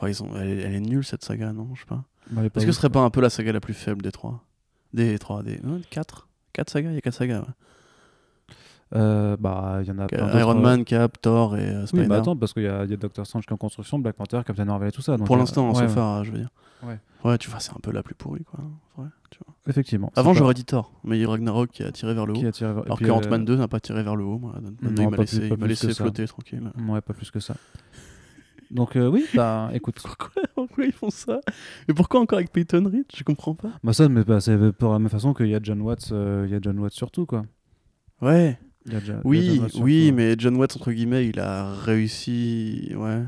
ils 0.10 0.24
ont, 0.24 0.30
elle, 0.36 0.50
est- 0.50 0.62
elle 0.62 0.74
est 0.76 0.80
nulle 0.82 1.06
cette 1.06 1.24
saga, 1.24 1.54
non 1.54 1.70
Je 1.74 1.82
sais 1.82 1.86
pas. 1.88 2.04
Bah, 2.32 2.42
Est-ce 2.44 2.66
que 2.66 2.72
ce 2.72 2.78
serait 2.78 2.90
pas 2.90 3.02
un 3.02 3.10
peu 3.10 3.22
la 3.22 3.30
saga 3.30 3.52
la 3.54 3.60
plus 3.60 3.74
faible 3.74 4.02
des 4.02 4.12
trois? 4.12 4.44
Des 4.94 5.18
trois, 5.20 5.42
des 5.44 5.60
non, 5.64 5.80
quatre? 5.90 6.28
Quatre 6.54 6.70
sagas 6.70 6.90
Il 6.90 6.96
y 6.96 6.98
a 6.98 7.02
quatre 7.02 7.14
sagas. 7.16 7.40
Ouais. 7.40 7.46
Euh, 8.94 9.38
Bah, 9.40 9.80
il 9.82 9.88
y 9.88 9.92
en 9.92 10.00
a 10.00 10.08
plein 10.08 10.38
Iron 10.40 10.58
euh, 10.58 10.62
Man, 10.62 10.84
Cap, 10.84 11.22
Thor 11.22 11.56
et 11.58 11.62
euh, 11.62 11.86
Spider. 11.86 12.02
Oui, 12.04 12.08
bah 12.10 12.18
attends, 12.18 12.36
parce 12.36 12.54
qu'il 12.54 12.64
y 12.64 12.66
y 12.66 12.70
a 12.70 12.86
Doctor 12.98 13.26
Strange 13.26 13.46
qui 13.46 13.50
est 13.50 13.54
en 13.54 13.58
construction, 13.58 14.00
Black 14.00 14.16
Panther, 14.16 14.42
Captain 14.46 14.66
Marvel 14.66 14.90
et 14.90 14.92
tout 14.92 15.02
ça. 15.02 15.16
donc, 15.18 15.28
Pour 15.28 15.36
euh, 15.38 15.40
l'instant, 15.40 15.70
en 15.70 15.74
ouais, 15.74 15.88
sofa, 15.88 16.24
je 16.24 16.32
veux 16.32 16.38
dire. 16.40 16.50
Ouais. 16.84 17.00
Ouais, 17.24 17.38
tu 17.38 17.50
vois, 17.50 17.60
c'est 17.60 17.72
un 17.72 17.80
peu 17.82 17.92
la 17.92 18.02
plus 18.04 18.16
pourrie, 18.16 18.44
quoi. 18.44 18.60
Ouais, 18.98 19.06
tu 19.30 19.38
vois. 19.46 19.54
ouais, 19.66 19.70
Effectivement. 19.70 20.12
Avant, 20.16 20.34
j'aurais 20.34 20.54
dit 20.56 20.66
Thor, 20.66 20.92
mais 21.04 21.18
il 21.18 21.22
y 21.22 21.26
a 21.26 21.30
Ragnarok 21.30 21.70
qui 21.70 21.84
a 21.84 21.92
tiré 21.92 22.14
vers 22.14 22.26
le 22.26 22.34
haut. 22.34 22.36
qui 22.36 22.46
a 22.48 22.52
tiré 22.52 22.74
vers- 22.74 22.84
Alors 22.86 23.00
que 23.00 23.10
Ant-Man 23.10 23.46
2 23.46 23.56
n'a 23.56 23.68
pas 23.68 23.80
tiré 23.80 24.02
vers 24.04 24.16
le 24.16 24.24
haut. 24.26 24.40
Moi. 24.40 24.54
Ant-Man 24.58 24.76
2, 24.82 24.90
Non, 24.90 25.04
il 25.04 25.10
m'a 25.12 25.18
laissé, 25.18 25.48
il 25.48 25.66
laissé 25.68 25.94
flotter 25.94 26.26
tranquille. 26.28 26.72
Ouais, 26.90 27.00
pas 27.02 27.14
plus 27.14 27.30
que 27.32 27.40
ça. 27.40 27.56
Donc, 28.72 28.96
euh, 28.96 29.08
oui, 29.08 29.26
bah 29.36 29.70
écoute. 29.74 30.00
Pourquoi, 30.02 30.30
pourquoi 30.56 30.86
ils 30.86 30.92
font 30.94 31.10
ça? 31.10 31.42
Et 31.88 31.94
pourquoi 31.94 32.20
encore 32.22 32.38
avec 32.40 32.52
Peyton 32.52 32.90
Reed? 32.92 33.06
Je 33.16 33.24
comprends 33.24 33.54
pas. 33.54 33.72
Bah, 33.84 33.94
ça, 33.94 34.08
mais, 34.10 34.24
bah, 34.24 34.40
c'est 34.42 34.58
pour 34.74 34.94
la 34.94 35.00
même 35.00 35.10
façon 35.10 35.34
qu'il 35.34 35.48
y 35.48 35.56
a 35.56 35.60
John 35.62 35.82
Watts, 35.82 36.10
il 36.12 36.50
y 36.50 36.56
a 36.56 36.60
John 36.62 36.80
Watts 36.80 36.94
surtout, 36.94 37.26
quoi. 37.26 37.44
Ouais. 38.22 38.58
Il 38.86 38.94
y 38.94 38.96
a 38.96 39.00
il 39.00 39.08
y 39.08 39.12
a 39.12 39.22
Oui, 39.24 39.60
Watts 39.60 39.76
oui, 39.80 40.12
mais 40.12 40.36
John 40.38 40.56
Watts, 40.56 40.76
entre 40.76 40.92
guillemets, 40.92 41.28
il 41.28 41.40
a 41.40 41.74
réussi. 41.74 42.94
Ouais. 42.96 43.24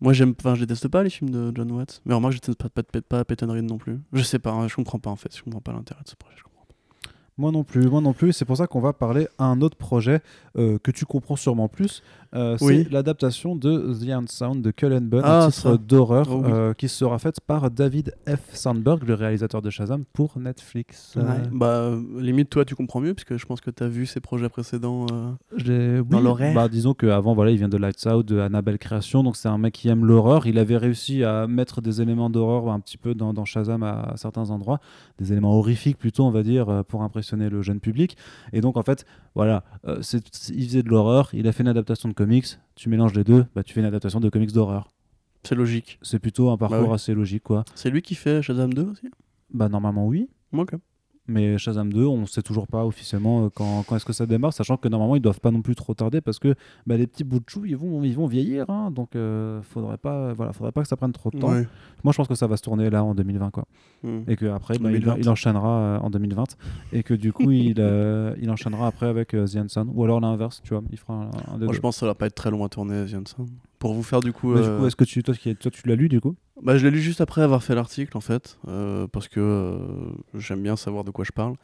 Moi, 0.00 0.12
j'aime. 0.12 0.34
Enfin, 0.38 0.54
je 0.54 0.60
déteste 0.60 0.88
pas 0.88 1.02
les 1.02 1.10
films 1.10 1.30
de 1.30 1.52
John 1.54 1.70
Watts. 1.72 2.02
Mais 2.04 2.14
remarque, 2.14 2.34
je 2.34 2.40
déteste 2.40 2.58
pas, 2.58 2.68
pas, 2.68 2.82
pas, 2.82 3.00
pas 3.00 3.24
Peyton 3.24 3.50
Reed 3.50 3.64
non 3.64 3.78
plus. 3.78 3.98
Je 4.12 4.22
sais 4.22 4.38
pas, 4.38 4.52
hein, 4.52 4.68
je 4.68 4.74
comprends 4.74 4.98
pas 4.98 5.10
en 5.10 5.16
fait. 5.16 5.34
Je 5.36 5.42
comprends 5.42 5.60
pas 5.60 5.72
l'intérêt 5.72 6.02
de 6.04 6.08
ce 6.08 6.16
projet. 6.16 6.36
je 6.36 6.42
comprends 6.42 6.66
pas. 6.66 7.10
Moi 7.36 7.50
non 7.50 7.64
plus, 7.64 7.88
moi 7.88 8.00
non 8.00 8.12
plus. 8.12 8.32
C'est 8.32 8.44
pour 8.44 8.56
ça 8.56 8.66
qu'on 8.66 8.80
va 8.80 8.92
parler 8.92 9.28
à 9.38 9.44
un 9.44 9.60
autre 9.60 9.76
projet 9.76 10.20
euh, 10.58 10.78
que 10.82 10.90
tu 10.90 11.04
comprends 11.06 11.36
sûrement 11.36 11.68
plus. 11.68 12.02
Euh, 12.34 12.58
Oui. 12.60 12.82
C'est 12.84 12.92
l'adaptation 12.92 13.56
de 13.56 13.94
The 13.94 14.10
Unsound 14.10 14.60
de 14.62 14.70
Cullen 14.70 15.08
Bunn, 15.08 15.22
Ah, 15.24 15.44
un 15.44 15.50
titre 15.50 15.76
d'horreur 15.78 16.26
Oh 16.30 16.42
oui. 16.44 16.50
euh, 16.52 16.74
qui 16.74 16.88
sera 16.88 17.18
faite 17.18 17.40
par 17.40 17.70
David 17.70 18.14
F. 18.28 18.40
Sandberg, 18.54 19.02
le 19.06 19.14
réalisateur 19.14 19.62
de 19.62 19.70
Shazam, 19.70 20.04
pour 20.12 20.38
Netflix. 20.38 21.16
Bah, 21.52 21.90
limite, 22.18 22.50
toi, 22.50 22.64
tu 22.66 22.74
comprends 22.74 23.00
mieux, 23.00 23.14
puisque 23.14 23.36
je 23.38 23.46
pense 23.46 23.60
que 23.62 23.70
tu 23.70 23.82
as 23.82 23.88
vu 23.88 24.04
ses 24.04 24.20
projets 24.20 24.48
précédents. 24.50 25.06
euh, 25.12 26.02
Dans 26.02 26.20
l'horaire 26.20 26.54
bah, 26.54 26.68
Disons 26.68 26.92
qu'avant, 26.92 27.34
voilà, 27.34 27.50
il 27.50 27.56
vient 27.56 27.68
de 27.68 27.76
Lights 27.78 28.06
Out, 28.06 28.26
de 28.26 28.38
Annabelle 28.40 28.78
Création, 28.78 29.22
donc 29.22 29.36
c'est 29.36 29.48
un 29.48 29.58
mec 29.58 29.72
qui 29.74 29.88
aime 29.88 30.04
l'horreur. 30.04 30.46
Il 30.46 30.58
avait 30.58 30.76
réussi 30.76 31.24
à 31.24 31.46
mettre 31.46 31.80
des 31.80 32.02
éléments 32.02 32.28
d'horreur 32.30 32.68
un 32.70 32.80
petit 32.80 32.98
peu 32.98 33.14
dans, 33.14 33.32
dans 33.32 33.44
Shazam 33.46 33.82
à, 33.82 34.00
à 34.00 34.16
certains 34.16 34.50
endroits, 34.50 34.80
des 35.18 35.32
éléments 35.32 35.56
horrifiques 35.58 35.98
plutôt, 35.98 36.24
on 36.24 36.30
va 36.30 36.42
dire, 36.42 36.84
pour 36.88 37.02
impressionner 37.02 37.48
le 37.48 37.62
jeune 37.62 37.80
public. 37.80 38.16
Et 38.52 38.60
donc, 38.60 38.76
en 38.76 38.82
fait, 38.82 39.06
voilà, 39.38 39.62
euh, 39.86 40.02
il 40.48 40.64
faisait 40.66 40.82
de 40.82 40.88
l'horreur, 40.88 41.30
il 41.32 41.46
a 41.46 41.52
fait 41.52 41.62
une 41.62 41.68
adaptation 41.68 42.08
de 42.08 42.12
comics, 42.12 42.58
tu 42.74 42.88
mélanges 42.88 43.14
les 43.14 43.22
deux, 43.22 43.46
bah, 43.54 43.62
tu 43.62 43.72
fais 43.72 43.78
une 43.78 43.86
adaptation 43.86 44.18
de 44.18 44.28
comics 44.28 44.50
d'horreur. 44.50 44.90
C'est 45.44 45.54
logique. 45.54 46.00
C'est 46.02 46.18
plutôt 46.18 46.50
un 46.50 46.56
parcours 46.56 46.88
oui. 46.88 46.94
assez 46.94 47.14
logique, 47.14 47.44
quoi. 47.44 47.64
C'est 47.76 47.88
lui 47.88 48.02
qui 48.02 48.16
fait 48.16 48.42
Shazam 48.42 48.74
2 48.74 48.82
aussi? 48.82 49.08
Bah, 49.54 49.68
normalement, 49.68 50.08
oui. 50.08 50.28
Ok. 50.52 50.72
Mais 51.28 51.58
Shazam 51.58 51.92
2, 51.92 52.04
on 52.06 52.22
ne 52.22 52.26
sait 52.26 52.40
toujours 52.42 52.66
pas 52.66 52.84
officiellement 52.86 53.44
euh, 53.44 53.48
quand, 53.54 53.82
quand 53.86 53.96
est-ce 53.96 54.04
que 54.06 54.12
ça 54.14 54.24
démarre, 54.26 54.52
sachant 54.54 54.76
que 54.78 54.88
normalement 54.88 55.14
ils 55.14 55.20
doivent 55.20 55.40
pas 55.40 55.50
non 55.50 55.60
plus 55.60 55.74
trop 55.74 55.92
tarder 55.92 56.20
parce 56.22 56.38
que 56.38 56.54
bah, 56.86 56.96
les 56.96 57.06
petits 57.06 57.22
bouts 57.24 57.40
de 57.40 57.44
chou 57.46 57.64
ils 57.66 57.76
vont, 57.76 58.02
ils 58.02 58.14
vont 58.16 58.26
vieillir, 58.26 58.68
hein, 58.70 58.90
donc 58.90 59.14
euh, 59.14 59.60
faudrait 59.62 59.98
pas, 59.98 60.32
voilà, 60.32 60.52
faudrait 60.54 60.72
pas 60.72 60.80
que 60.82 60.88
ça 60.88 60.96
prenne 60.96 61.12
trop 61.12 61.30
de 61.30 61.38
temps. 61.38 61.50
Ouais. 61.52 61.66
Moi 62.02 62.12
je 62.12 62.16
pense 62.16 62.28
que 62.28 62.34
ça 62.34 62.46
va 62.46 62.56
se 62.56 62.62
tourner 62.62 62.88
là 62.90 63.04
en 63.04 63.14
2020 63.14 63.50
quoi, 63.50 63.64
Hmm. 64.02 64.20
et 64.28 64.36
que 64.36 64.46
après 64.46 64.78
bah, 64.78 64.90
il, 64.92 65.00
2020. 65.00 65.16
il 65.18 65.28
enchaînera 65.28 65.78
euh, 65.80 65.98
en 65.98 66.08
2020 66.10 66.56
et 66.92 67.02
que 67.02 67.14
du 67.14 67.32
coup 67.32 67.50
il, 67.50 67.74
euh, 67.78 68.34
il 68.40 68.48
enchaînera 68.50 68.86
après 68.86 69.06
avec 69.06 69.34
euh, 69.34 69.44
The 69.46 69.78
ou 69.92 70.04
alors 70.04 70.20
l'inverse, 70.20 70.60
tu 70.62 70.72
vois, 70.72 70.82
il 70.90 70.98
fera 70.98 71.14
un, 71.14 71.26
un 71.54 71.58
des 71.58 71.64
Moi, 71.64 71.68
deux. 71.68 71.72
je 71.74 71.80
pense 71.80 71.96
que 71.96 72.00
ça 72.00 72.06
va 72.06 72.14
pas 72.14 72.26
être 72.26 72.34
très 72.34 72.50
long 72.50 72.64
à 72.64 72.68
tourner, 72.68 73.06
Janssen. 73.06 73.46
Pour 73.78 73.94
vous 73.94 74.02
faire 74.02 74.20
du 74.20 74.32
coup. 74.32 74.54
Euh, 74.54 74.76
coup, 74.78 74.86
est-ce 74.86 74.96
que 74.96 75.04
tu, 75.04 75.22
toi, 75.22 75.34
tu 75.34 75.88
l'as 75.88 75.94
lu 75.94 76.08
du 76.08 76.20
coup? 76.20 76.34
Bah, 76.62 76.76
je 76.76 76.84
l'ai 76.84 76.90
lu 76.90 77.00
juste 77.00 77.20
après 77.20 77.42
avoir 77.42 77.62
fait 77.62 77.74
l'article, 77.74 78.16
en 78.16 78.20
fait, 78.20 78.58
euh, 78.66 79.06
parce 79.06 79.28
que 79.28 79.38
euh, 79.40 79.78
j'aime 80.34 80.62
bien 80.62 80.76
savoir 80.76 81.04
de 81.04 81.10
quoi 81.12 81.24
je 81.24 81.32
parle. 81.32 81.54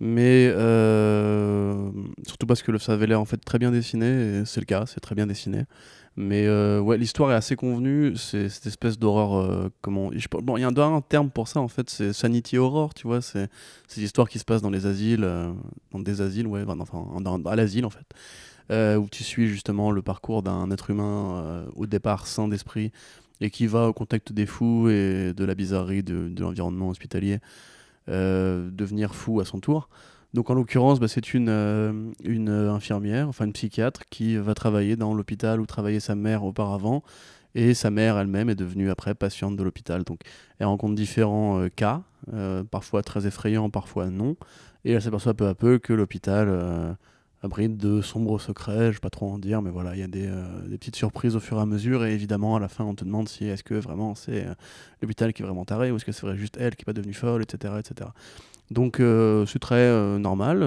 Mais 0.00 0.48
surtout 2.26 2.46
parce 2.46 2.62
que 2.62 2.76
ça 2.78 2.92
avait 2.92 3.06
l'air 3.06 3.20
en 3.20 3.24
fait 3.24 3.38
très 3.38 3.58
bien 3.58 3.70
dessiné, 3.72 4.06
et 4.40 4.44
c'est 4.44 4.60
le 4.60 4.66
cas, 4.66 4.84
c'est 4.86 5.00
très 5.00 5.14
bien 5.16 5.26
dessiné. 5.26 5.64
Mais 6.16 6.48
ouais, 6.48 6.98
l'histoire 6.98 7.32
est 7.32 7.34
assez 7.34 7.56
convenue, 7.56 8.14
c'est 8.16 8.48
cette 8.48 8.66
espèce 8.66 8.98
d'horreur. 8.98 9.70
comment 9.80 10.10
je- 10.14 10.28
Bon, 10.42 10.56
il 10.56 10.60
y 10.60 10.64
a 10.64 10.68
un, 10.68 10.76
un 10.94 11.00
terme 11.00 11.30
pour 11.30 11.48
ça 11.48 11.60
en 11.60 11.68
fait, 11.68 11.90
c'est 11.90 12.12
sanity 12.12 12.58
horror, 12.58 12.94
tu 12.94 13.06
vois. 13.08 13.20
C'est 13.20 13.48
c'est 13.88 14.00
l'histoire 14.00 14.28
qui 14.28 14.38
se 14.38 14.44
passe 14.44 14.62
dans 14.62 14.70
les 14.70 14.86
asiles, 14.86 15.28
dans 15.90 15.98
des 16.00 16.20
asiles, 16.20 16.46
ouais, 16.46 16.62
enfin, 16.68 17.04
dans- 17.20 17.42
à 17.44 17.56
l'asile 17.56 17.84
en 17.84 17.90
fait, 17.90 18.06
où 18.70 19.08
tu 19.10 19.24
suis 19.24 19.48
justement 19.48 19.90
le 19.90 20.02
parcours 20.02 20.42
d'un 20.42 20.70
être 20.70 20.90
humain 20.90 21.42
euh, 21.42 21.66
au 21.74 21.86
départ 21.86 22.26
sain 22.26 22.48
d'esprit 22.48 22.92
et 23.40 23.50
qui 23.50 23.66
va 23.66 23.88
au 23.88 23.92
contact 23.92 24.32
des 24.32 24.46
fous 24.46 24.88
et 24.88 25.32
de 25.32 25.44
la 25.44 25.54
bizarrerie 25.54 26.02
de, 26.02 26.30
l'environnement 26.38 26.88
hospitalier 26.88 27.38
euh, 28.08 28.68
devenir 28.70 29.14
fou 29.14 29.40
à 29.40 29.44
son 29.44 29.60
tour. 29.60 29.88
Donc 30.34 30.50
en 30.50 30.54
l'occurrence, 30.54 31.00
bah, 31.00 31.08
c'est 31.08 31.32
une, 31.32 31.48
euh, 31.48 31.92
euh, 32.26 32.70
infirmière, 32.70 33.28
enfin 33.28 33.46
une 33.46 33.52
psychiatre, 33.52 34.02
qui 34.10 34.36
va 34.36 34.54
travailler 34.54 34.96
dans 34.96 35.14
l'hôpital 35.14 35.60
où 35.60 35.66
travaillait 35.66 36.00
sa 36.00 36.14
mère 36.14 36.44
auparavant. 36.44 37.02
Et 37.54 37.74
sa 37.74 37.90
mère 37.90 38.18
elle-même 38.18 38.50
est 38.50 38.54
devenue 38.54 38.90
après 38.90 39.14
patiente 39.14 39.56
de 39.56 39.62
l'hôpital. 39.62 40.04
Donc 40.04 40.20
elle 40.58 40.66
rencontre 40.66 40.94
différents 40.94 41.60
euh, 41.60 41.68
cas, 41.74 42.02
euh, 42.32 42.62
parfois 42.64 43.02
très 43.02 43.26
effrayants, 43.26 43.70
parfois 43.70 44.10
non. 44.10 44.36
Et 44.84 44.92
elle 44.92 45.02
s'aperçoit 45.02 45.34
peu 45.34 45.46
à 45.48 45.54
peu 45.54 45.78
que 45.78 45.92
l'hôpital 45.92 46.48
euh, 46.50 46.92
abrite 47.42 47.76
de 47.76 48.00
sombres 48.00 48.40
secrets, 48.40 48.86
je 48.88 48.96
vais 48.96 49.00
pas 49.00 49.10
trop 49.10 49.30
en 49.30 49.38
dire, 49.38 49.62
mais 49.62 49.70
voilà, 49.70 49.94
il 49.94 50.00
y 50.00 50.02
a 50.02 50.08
des, 50.08 50.26
euh, 50.26 50.66
des 50.68 50.76
petites 50.78 50.96
surprises 50.96 51.36
au 51.36 51.40
fur 51.40 51.58
et 51.58 51.60
à 51.60 51.66
mesure. 51.66 52.04
Et 52.04 52.12
évidemment, 52.12 52.56
à 52.56 52.60
la 52.60 52.68
fin, 52.68 52.84
on 52.84 52.94
te 52.94 53.04
demande 53.04 53.28
si 53.28 53.44
est-ce 53.46 53.62
que 53.62 53.74
vraiment 53.74 54.14
c'est 54.14 54.46
euh, 54.46 54.54
l'hôpital 55.02 55.32
qui 55.32 55.42
est 55.42 55.46
vraiment 55.46 55.64
taré 55.64 55.90
ou 55.92 55.96
est-ce 55.96 56.04
que 56.04 56.12
c'est 56.12 56.36
juste 56.36 56.56
elle 56.58 56.74
qui 56.76 56.82
est 56.82 56.84
pas 56.86 56.92
devenue 56.92 57.14
folle, 57.14 57.42
etc. 57.42 57.74
etc. 57.78 58.10
Donc 58.70 59.00
euh, 59.00 59.46
c'est 59.46 59.60
très 59.60 60.18
normal. 60.18 60.62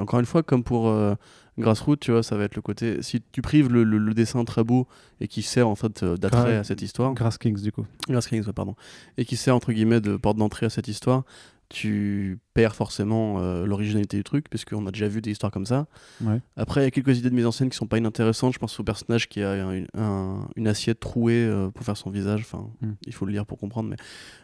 Encore 0.00 0.18
une 0.18 0.26
fois, 0.26 0.42
comme 0.42 0.64
pour 0.64 0.88
euh, 0.88 1.14
Grassroot, 1.56 2.00
tu 2.00 2.10
vois, 2.10 2.24
ça 2.24 2.36
va 2.36 2.44
être 2.44 2.56
le 2.56 2.62
côté. 2.62 3.00
Si 3.02 3.22
tu 3.30 3.42
prives 3.42 3.70
le, 3.72 3.84
le- 3.84 3.98
le 3.98 4.12
dessin 4.12 4.44
très 4.44 4.64
beau 4.64 4.88
et 5.20 5.28
qui 5.28 5.42
sert 5.42 5.68
en 5.68 5.76
fait 5.76 6.04
d'attrait 6.04 6.42
Ouais. 6.44 6.56
à 6.56 6.64
cette 6.64 6.82
histoire, 6.82 7.14
Grass 7.14 7.38
Kings, 7.38 7.62
du 7.62 7.70
coup. 7.70 7.86
Grass 8.08 8.26
Kings, 8.26 8.44
ouais, 8.44 8.52
pardon, 8.52 8.74
et 9.18 9.24
qui 9.24 9.36
sert 9.36 9.54
entre 9.54 9.72
guillemets 9.72 10.00
de 10.00 10.16
porte 10.16 10.36
d'entrée 10.36 10.66
à 10.66 10.70
cette 10.70 10.88
histoire, 10.88 11.22
tu 11.68 12.38
perds 12.54 12.74
forcément 12.74 13.36
euh, 13.38 13.66
l'originalité 13.66 14.16
du 14.16 14.24
truc, 14.24 14.48
puisqu'on 14.50 14.86
a 14.86 14.90
déjà 14.90 15.08
vu 15.08 15.20
des 15.20 15.30
histoires 15.30 15.50
comme 15.52 15.66
ça. 15.66 15.86
Ouais. 16.20 16.40
Après, 16.56 16.82
il 16.82 16.84
y 16.84 16.86
a 16.86 16.90
quelques 16.90 17.18
idées 17.18 17.30
de 17.30 17.34
mise 17.34 17.46
en 17.46 17.52
scène 17.52 17.68
qui 17.70 17.76
sont 17.76 17.86
pas 17.86 17.98
inintéressantes. 17.98 18.52
Je 18.52 18.58
pense 18.58 18.78
au 18.78 18.84
personnage 18.84 19.28
qui 19.28 19.42
a 19.42 19.52
un- 19.68 19.84
un- 19.96 20.48
une 20.56 20.68
assiette 20.68 21.00
trouée 21.00 21.44
euh, 21.44 21.70
pour 21.70 21.84
faire 21.84 21.96
son 21.96 22.10
visage. 22.10 22.42
Enfin, 22.42 22.68
Mm. 22.80 22.92
il 23.06 23.12
faut 23.14 23.24
le 23.26 23.32
lire 23.32 23.46
pour 23.46 23.58
comprendre, 23.58 23.88
mais 23.88 23.96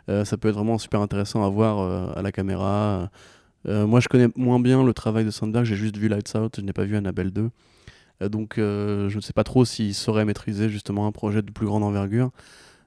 euh, 0.08 0.24
ça 0.24 0.36
peut 0.36 0.48
être 0.48 0.54
vraiment 0.54 0.78
super 0.78 1.00
intéressant 1.00 1.44
à 1.44 1.48
voir 1.48 2.16
à 2.16 2.22
la 2.22 2.32
caméra. 2.32 3.10
Moi, 3.66 4.00
je 4.00 4.08
connais 4.08 4.28
moins 4.36 4.58
bien 4.58 4.82
le 4.82 4.94
travail 4.94 5.24
de 5.24 5.30
Sandberg. 5.30 5.64
J'ai 5.66 5.76
juste 5.76 5.96
vu 5.98 6.08
Lights 6.08 6.32
Out. 6.34 6.54
Je 6.56 6.62
n'ai 6.62 6.72
pas 6.72 6.84
vu 6.84 6.96
Annabelle 6.96 7.30
2. 7.30 7.50
Euh, 8.22 8.28
donc, 8.28 8.54
je 8.56 9.14
ne 9.14 9.20
sais 9.20 9.32
pas 9.34 9.44
trop 9.44 9.64
s'il 9.64 9.94
saurait 9.94 10.24
maîtriser 10.24 10.68
justement 10.70 11.06
un 11.06 11.12
projet 11.12 11.42
de 11.42 11.50
plus 11.50 11.66
grande 11.66 11.82
envergure. 11.84 12.30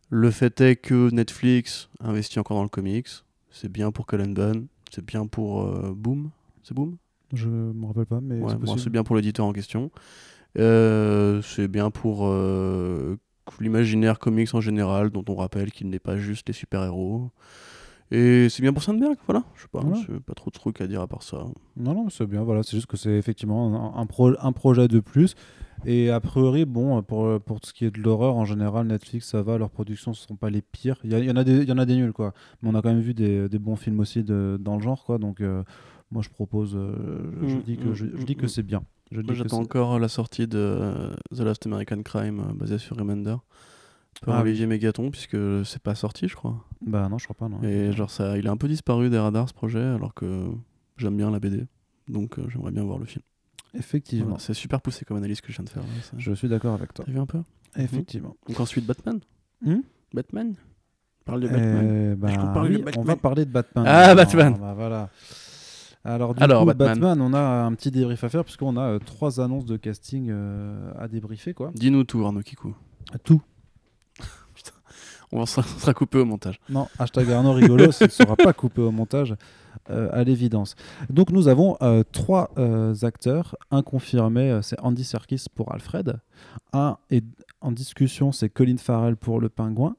Le 0.09 0.29
fait 0.31 0.59
est 0.61 0.75
que 0.75 1.09
Netflix 1.11 1.89
investit 1.99 2.39
encore 2.39 2.57
dans 2.57 2.63
le 2.63 2.69
comics. 2.69 3.07
C'est 3.53 3.71
bien 3.71 3.91
pour 3.91 4.07
Cullen. 4.07 4.67
C'est 4.91 5.05
bien 5.05 5.27
pour 5.27 5.61
euh, 5.61 5.93
Boom. 5.95 6.31
C'est 6.63 6.73
Boom? 6.73 6.97
Je 7.33 7.47
me 7.47 7.85
rappelle 7.85 8.07
pas, 8.07 8.19
mais 8.19 8.39
Ouais, 8.41 8.49
c'est 8.49 8.55
bon, 8.55 8.61
possible. 8.61 8.79
c'est 8.81 8.89
bien 8.89 9.03
pour 9.03 9.15
l'éditeur 9.15 9.45
en 9.45 9.53
question. 9.53 9.91
Euh, 10.57 11.41
c'est 11.43 11.67
bien 11.67 11.91
pour 11.91 12.27
euh, 12.27 13.15
l'imaginaire 13.59 14.17
comics 14.19 14.53
en 14.53 14.61
général, 14.61 15.11
dont 15.11 15.23
on 15.29 15.35
rappelle 15.35 15.71
qu'il 15.71 15.89
n'est 15.89 15.99
pas 15.99 16.17
juste 16.17 16.47
les 16.47 16.53
super-héros. 16.53 17.29
Et 18.11 18.47
c'est 18.49 18.61
bien 18.61 18.73
pour 18.73 18.83
Sandberg, 18.83 19.15
voilà. 19.27 19.43
Je 19.55 19.61
sais 19.63 19.67
pas, 19.71 19.79
Voilà. 19.81 19.99
pas 20.25 20.33
trop 20.33 20.49
de 20.51 20.55
trucs 20.55 20.79
à 20.81 20.87
dire 20.87 21.01
à 21.01 21.07
part 21.07 21.23
ça. 21.23 21.45
Non, 21.77 21.93
non, 21.95 22.09
c'est 22.09 22.27
bien, 22.27 22.43
voilà. 22.43 22.61
C'est 22.61 22.77
juste 22.77 22.85
que 22.87 22.97
c'est 22.97 23.13
effectivement 23.17 23.95
un, 23.97 24.01
un 24.01 24.05
pro- 24.05 24.35
un 24.39 24.51
projet 24.51 24.87
de 24.87 24.99
plus. 24.99 25.35
Et 25.85 26.09
a 26.11 26.19
priori, 26.19 26.65
bon, 26.65 27.01
pour, 27.01 27.41
pour 27.41 27.59
ce 27.63 27.73
qui 27.73 27.85
est 27.85 27.91
de 27.91 27.99
l'horreur, 28.01 28.35
en 28.35 28.45
général, 28.45 28.87
Netflix, 28.87 29.27
ça 29.29 29.41
va, 29.41 29.57
leurs 29.57 29.71
productions 29.71 30.11
ne 30.11 30.15
sont 30.15 30.35
pas 30.35 30.49
les 30.49 30.61
pires. 30.61 30.97
Il 31.03 31.11
y, 31.11 31.31
en 31.31 31.35
a 31.35 31.43
des, 31.43 31.57
il 31.63 31.67
y 31.67 31.71
en 31.71 31.77
a 31.77 31.85
des 31.85 31.95
nuls, 31.95 32.13
quoi. 32.13 32.33
Mais 32.61 32.69
on 32.69 32.75
a 32.75 32.81
quand 32.81 32.89
même 32.89 33.01
vu 33.01 33.13
des, 33.13 33.49
des 33.49 33.59
bons 33.59 33.75
films 33.75 33.99
aussi 33.99 34.23
de, 34.23 34.57
dans 34.61 34.75
le 34.77 34.81
genre, 34.83 35.03
quoi. 35.03 35.17
Donc, 35.17 35.41
euh, 35.41 35.63
moi, 36.11 36.21
je 36.21 36.29
propose, 36.29 36.75
euh, 36.75 37.31
je, 37.47 37.55
Mm, 37.55 37.61
dis 37.63 37.77
que, 37.77 37.87
mm, 37.89 37.93
je, 37.95 38.05
je 38.15 38.23
dis 38.25 38.33
mm, 38.33 38.35
que 38.37 38.45
mm. 38.45 38.49
c'est 38.49 38.63
bien. 38.63 38.83
Dis 39.11 39.23
que 39.23 39.33
j'attends 39.33 39.59
encore 39.59 39.99
la 39.99 40.07
sortie 40.07 40.47
de 40.47 40.57
euh, 40.57 41.13
The 41.35 41.39
Last 41.41 41.65
American 41.65 42.01
Crime, 42.03 42.41
basée 42.55 42.77
sur 42.77 42.95
Remender, 42.95 43.35
par 44.21 44.35
Ah 44.35 44.37
oui. 44.41 44.49
Olivier 44.49 44.65
Mégaton, 44.67 45.09
puisque 45.11 45.37
c'est 45.65 45.81
pas 45.81 45.95
sorti, 45.95 46.27
je 46.27 46.35
crois. 46.35 46.63
Bah 46.85 47.07
non, 47.09 47.17
je 47.17 47.25
crois 47.25 47.35
pas, 47.35 47.47
non. 47.49 47.61
Et 47.63 47.91
genre, 47.93 48.09
ça, 48.09 48.37
il 48.37 48.47
a 48.47 48.51
un 48.51 48.57
peu 48.57 48.67
disparu 48.67 49.09
des 49.09 49.17
radars, 49.19 49.49
ce 49.49 49.53
projet, 49.53 49.83
alors 49.83 50.13
que 50.13 50.45
j'aime 50.97 51.17
bien 51.17 51.31
la 51.31 51.39
BD. 51.39 51.65
Donc, 52.07 52.37
euh, 52.39 52.45
j'aimerais 52.49 52.71
bien 52.71 52.83
voir 52.83 52.99
le 52.99 53.05
film. 53.05 53.23
Effectivement. 53.73 54.25
Voilà, 54.25 54.39
c'est 54.39 54.53
super 54.53 54.81
poussé 54.81 55.03
comme 55.05 55.17
analyse 55.17 55.41
que 55.41 55.51
je 55.51 55.57
viens 55.57 55.65
de 55.65 55.69
faire. 55.69 55.81
là, 55.83 55.87
ça. 56.03 56.11
Je 56.17 56.33
suis 56.33 56.47
d'accord 56.47 56.73
avec 56.75 56.93
toi. 56.93 57.05
T'as 57.05 57.11
vu 57.11 57.19
un 57.19 57.25
peu? 57.25 57.39
Effectivement. 57.75 58.35
Donc 58.47 58.59
ensuite 58.59 58.85
Batman 58.85 59.19
Hmm? 59.65 59.79
Batman? 60.13 60.53
Parle 61.25 61.41
de 61.41 61.47
Batman. 61.47 62.17
Eh 62.21 62.35
qu'on 62.35 62.53
parle 62.53 62.69
de 62.71 62.77
on 62.77 62.83
Batman 62.83 63.05
va 63.05 63.15
parler 63.15 63.45
de 63.45 63.51
Batman. 63.51 63.85
Ah. 63.87 64.13
Batman. 64.13 64.57
Bah, 64.59 64.73
voilà. 64.75 65.09
Alors, 66.03 66.35
du 66.35 66.43
Alors, 66.43 66.61
coup, 66.63 66.65
Batman. 66.67 66.99
Batman. 66.99 67.21
on 67.21 67.33
a 67.33 67.39
un 67.63 67.73
petit 67.73 67.89
débrief 67.89 68.23
à 68.25 68.29
faire 68.29 68.43
puisqu'on 68.43 68.75
a 68.75 68.81
euh, 68.81 68.99
trois 68.99 69.39
annonces 69.39 69.65
de 69.65 69.77
casting 69.77 70.27
euh, 70.29 70.91
à 70.99 71.07
débriefer. 71.07 71.53
quoi. 71.53 71.71
Dis-nous 71.73 72.03
tout 72.03 72.23
Arnaud 72.25 72.41
Kikou. 72.41 72.75
Tout. 73.23 73.41
On 75.33 75.45
sera, 75.45 75.63
sera 75.79 75.93
coupé 75.93 76.19
au 76.19 76.25
montage. 76.25 76.59
Non, 76.69 76.87
hashtag 76.99 77.31
Arnaud 77.31 77.53
rigolo, 77.53 77.91
ça 77.91 78.05
ne 78.05 78.09
sera 78.11 78.35
pas 78.35 78.53
coupé 78.53 78.81
au 78.81 78.91
montage, 78.91 79.35
euh, 79.89 80.09
à 80.13 80.23
l'évidence. 80.23 80.75
Donc 81.09 81.31
nous 81.31 81.47
avons 81.47 81.75
euh, 81.81 82.03
trois 82.11 82.51
euh, 82.57 82.93
acteurs. 83.01 83.55
Un 83.71 83.81
confirmé, 83.81 84.59
c'est 84.61 84.79
Andy 84.79 85.03
Serkis 85.03 85.45
pour 85.53 85.73
Alfred. 85.73 86.19
Un 86.71 86.97
est 87.09 87.25
en 87.63 87.71
discussion, 87.71 88.31
c'est 88.31 88.49
Colin 88.49 88.77
Farrell 88.77 89.15
pour 89.15 89.39
le 89.39 89.49
pingouin. 89.49 89.95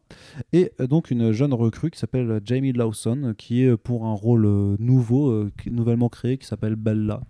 Et 0.52 0.70
euh, 0.80 0.86
donc 0.86 1.10
une 1.10 1.32
jeune 1.32 1.52
recrue 1.52 1.90
qui 1.90 1.98
s'appelle 1.98 2.40
Jamie 2.44 2.72
Lawson, 2.72 3.20
euh, 3.24 3.32
qui 3.34 3.62
est 3.62 3.68
euh, 3.68 3.76
pour 3.76 4.06
un 4.06 4.12
rôle 4.12 4.46
nouveau, 4.78 5.48
nouvellement 5.66 6.08
créé, 6.08 6.38
qui 6.38 6.46
s'appelle 6.46 6.76
Bella, 6.76 7.20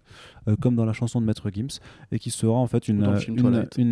comme 0.60 0.76
dans 0.76 0.84
la 0.84 0.92
chanson 0.92 1.20
de 1.20 1.26
Maître 1.26 1.50
Gims, 1.50 1.78
et 2.12 2.18
qui 2.18 2.30
sera 2.30 2.58
en 2.58 2.66
fait 2.66 2.88
une, 2.88 3.00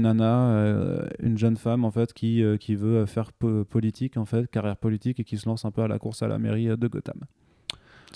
nana, 0.02 1.06
une 1.22 1.38
jeune 1.38 1.56
femme 1.56 1.84
en 1.84 1.90
fait 1.90 2.12
qui, 2.12 2.42
qui 2.60 2.74
veut 2.74 3.06
faire 3.06 3.32
po- 3.32 3.64
politique 3.64 4.16
en 4.16 4.24
fait, 4.26 4.50
carrière 4.50 4.76
politique 4.76 5.20
et 5.20 5.24
qui 5.24 5.38
se 5.38 5.48
lance 5.48 5.64
un 5.64 5.70
peu 5.70 5.82
à 5.82 5.88
la 5.88 5.98
course 5.98 6.22
à 6.22 6.28
la 6.28 6.38
mairie 6.38 6.66
de 6.66 6.88
Gotham. 6.88 7.20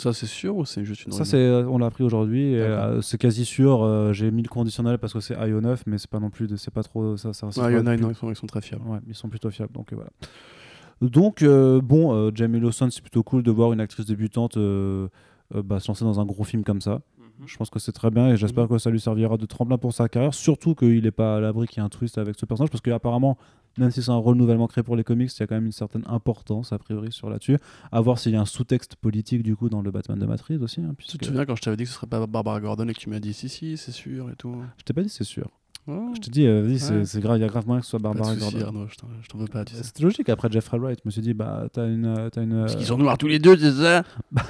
Ça 0.00 0.12
c'est 0.12 0.26
sûr 0.26 0.56
ou 0.56 0.64
c'est 0.64 0.84
juste 0.84 1.04
une 1.06 1.12
Ça 1.12 1.24
rumeur 1.24 1.64
c'est, 1.64 1.68
on 1.70 1.78
l'a 1.78 1.86
appris 1.86 2.04
aujourd'hui, 2.04 2.52
et, 2.52 2.60
euh, 2.60 3.00
c'est 3.02 3.18
quasi 3.18 3.44
sûr. 3.44 3.82
euh, 3.82 4.12
J'ai 4.12 4.30
mis 4.30 4.42
le 4.42 4.48
conditionnel 4.48 4.98
parce 4.98 5.12
que 5.12 5.20
c'est 5.20 5.34
IO9, 5.34 5.78
mais 5.86 5.98
c'est 5.98 6.10
pas 6.10 6.20
non 6.20 6.30
plus, 6.30 6.46
de- 6.46 6.56
c'est 6.56 6.72
pas 6.72 6.82
trop 6.82 7.16
ça. 7.16 7.32
ça, 7.32 7.50
ça 7.50 7.62
Ah, 7.64 7.70
il 7.70 7.74
y 7.74 7.76
en 7.76 7.80
sera 7.82 7.90
a, 7.92 7.96
plus- 7.96 8.02
non, 8.04 8.10
ils 8.10 8.14
sont, 8.14 8.30
ils 8.30 8.36
sont 8.36 8.46
très 8.46 8.60
fiables. 8.60 8.86
Ouais, 8.86 8.98
ils 9.08 9.14
sont 9.14 9.28
plutôt 9.28 9.50
fiables, 9.50 9.72
donc 9.72 9.92
euh, 9.92 9.96
voilà. 9.96 10.10
Donc, 11.02 11.42
euh, 11.42 11.80
bon, 11.82 12.14
euh, 12.14 12.30
Jamie 12.34 12.58
Lawson, 12.60 12.88
c'est 12.90 13.02
plutôt 13.02 13.22
cool 13.22 13.42
de 13.42 13.50
voir 13.50 13.72
une 13.72 13.80
actrice 13.80 14.06
débutante 14.06 14.56
euh, 14.56 15.08
euh, 15.54 15.62
bah, 15.62 15.78
se 15.78 15.88
lancer 15.88 16.04
dans 16.04 16.20
un 16.20 16.24
gros 16.24 16.44
film 16.44 16.64
comme 16.64 16.80
ça. 16.80 17.00
Je 17.44 17.56
pense 17.56 17.68
que 17.70 17.78
c'est 17.78 17.92
très 17.92 18.10
bien 18.10 18.28
et 18.30 18.36
j'espère 18.36 18.64
Mhm. 18.64 18.70
que 18.70 18.78
ça 18.78 18.90
lui 18.90 19.00
servira 19.00 19.36
de 19.36 19.44
tremplin 19.46 19.76
pour 19.78 19.92
sa 19.92 20.08
carrière. 20.08 20.32
Surtout 20.34 20.74
qu'il 20.74 21.02
n'est 21.02 21.10
pas 21.10 21.36
à 21.36 21.40
l'abri 21.40 21.66
qu'il 21.66 21.78
y 21.78 21.80
ait 21.80 21.84
un 21.86 21.88
twist 21.90 22.16
avec 22.18 22.38
ce 22.38 22.46
personnage, 22.46 22.70
parce 22.70 22.80
qu'apparemment, 22.80 23.36
même 23.78 23.90
si 23.90 24.02
c'est 24.02 24.10
un 24.10 24.16
rôle 24.16 24.36
nouvellement 24.36 24.66
créé 24.68 24.82
pour 24.82 24.96
les 24.96 25.04
comics, 25.04 25.30
il 25.36 25.40
y 25.40 25.42
a 25.42 25.46
quand 25.46 25.54
même 25.54 25.66
une 25.66 25.72
certaine 25.72 26.04
importance 26.06 26.72
a 26.72 26.78
priori 26.78 27.12
sur 27.12 27.28
là-dessus. 27.28 27.58
À 27.92 28.00
voir 28.00 28.18
s'il 28.18 28.32
y 28.32 28.36
a 28.36 28.40
un 28.40 28.46
sous-texte 28.46 28.96
politique 28.96 29.42
du 29.42 29.54
coup 29.54 29.68
dans 29.68 29.82
le 29.82 29.90
Batman 29.90 30.18
de 30.18 30.24
Matrix 30.24 30.56
aussi. 30.56 30.80
hein, 30.80 30.88
Tu 30.90 30.94
puisque... 30.96 31.18
te 31.18 31.26
souviens 31.26 31.44
quand 31.44 31.56
je 31.56 31.62
t'avais 31.62 31.76
dit 31.76 31.82
que 31.84 31.90
ce 31.90 31.96
serait 31.96 32.06
pas 32.06 32.26
Barbara 32.26 32.58
Gordon 32.60 32.88
et 32.88 32.94
que 32.94 32.98
tu 33.00 33.10
m'as 33.10 33.20
dit 33.20 33.34
si 33.34 33.48
si 33.50 33.76
c'est 33.76 33.92
sûr 33.92 34.30
et 34.30 34.36
tout 34.36 34.56
Je 34.78 34.84
t'ai 34.84 34.94
pas 34.94 35.02
dit 35.02 35.10
c'est 35.10 35.24
sûr. 35.24 35.50
Je 35.88 36.20
te 36.20 36.30
dis, 36.30 36.46
euh, 36.46 36.62
vas-y, 36.62 36.78
c'est- 36.80 36.92
Ouais. 36.94 37.04
c'est 37.04 37.20
grave, 37.20 37.38
il 37.38 37.42
y 37.42 37.44
a 37.44 37.48
grave 37.48 37.64
moyen 37.66 37.78
que 37.80 37.84
ce 37.86 37.90
soit 37.90 37.98
Barbara 38.00 38.34
Gordon. 38.34 38.60
Arnaud, 38.66 38.86
je 38.90 38.96
t'en- 38.96 39.38
veux 39.38 39.46
pas, 39.46 39.64
tu 39.64 39.74
sais. 39.74 39.82
C'est 39.84 40.00
logique. 40.00 40.28
Après 40.28 40.48
Jeffrey 40.50 40.78
Wright, 40.78 40.98
je 41.02 41.08
me 41.08 41.10
suis 41.12 41.20
dit, 41.22 41.32
bah, 41.32 41.68
t'as 41.72 41.86
une. 41.86 42.06
euh, 42.06 42.28
une 42.38 42.50
Parce 42.60 42.74
euh, 42.74 42.76
qu'ils 42.76 42.86
sont 42.86 42.98
noirs 42.98 43.16
tous 43.18 43.28
les 43.28 43.38
deux, 43.38 43.56
c'est 43.56 43.70
ça 43.72 44.02
bah, 44.32 44.42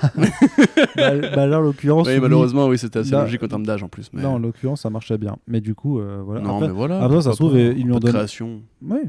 bah 0.97 1.47
là, 1.47 1.59
en 1.59 1.61
l'occurrence. 1.63 2.07
Oui, 2.07 2.15
oui. 2.15 2.21
malheureusement, 2.21 2.67
oui, 2.69 2.79
c'était 2.79 3.01
assez 3.01 3.11
Là- 3.11 3.23
logique 3.23 3.43
en 3.43 3.49
termes 3.49 3.67
d'âge 3.67 3.83
en 3.83 3.89
plus. 3.89 4.09
Mais... 4.13 4.23
Là, 4.23 4.31
en 4.31 4.39
l'occurrence, 4.39 4.81
ça 4.83 4.91
marchait 4.91 5.19
bien. 5.19 5.37
Mais 5.47 5.61
du 5.61 5.75
coup, 5.75 6.01
euh, 6.01 6.23
voilà. 6.25 6.41
non, 6.41 6.57
après, 6.57 6.69
mais 6.69 6.75
voilà. 6.75 7.03
après, 7.03 7.21
ça 7.23 7.33
se 7.33 7.37
trouve, 7.37 7.57
ils 7.59 7.85
lui 7.85 7.93
ont 7.93 7.99
donné- 7.99 8.13
création, 8.15 8.63
on 8.83 8.95
n'est 8.95 9.03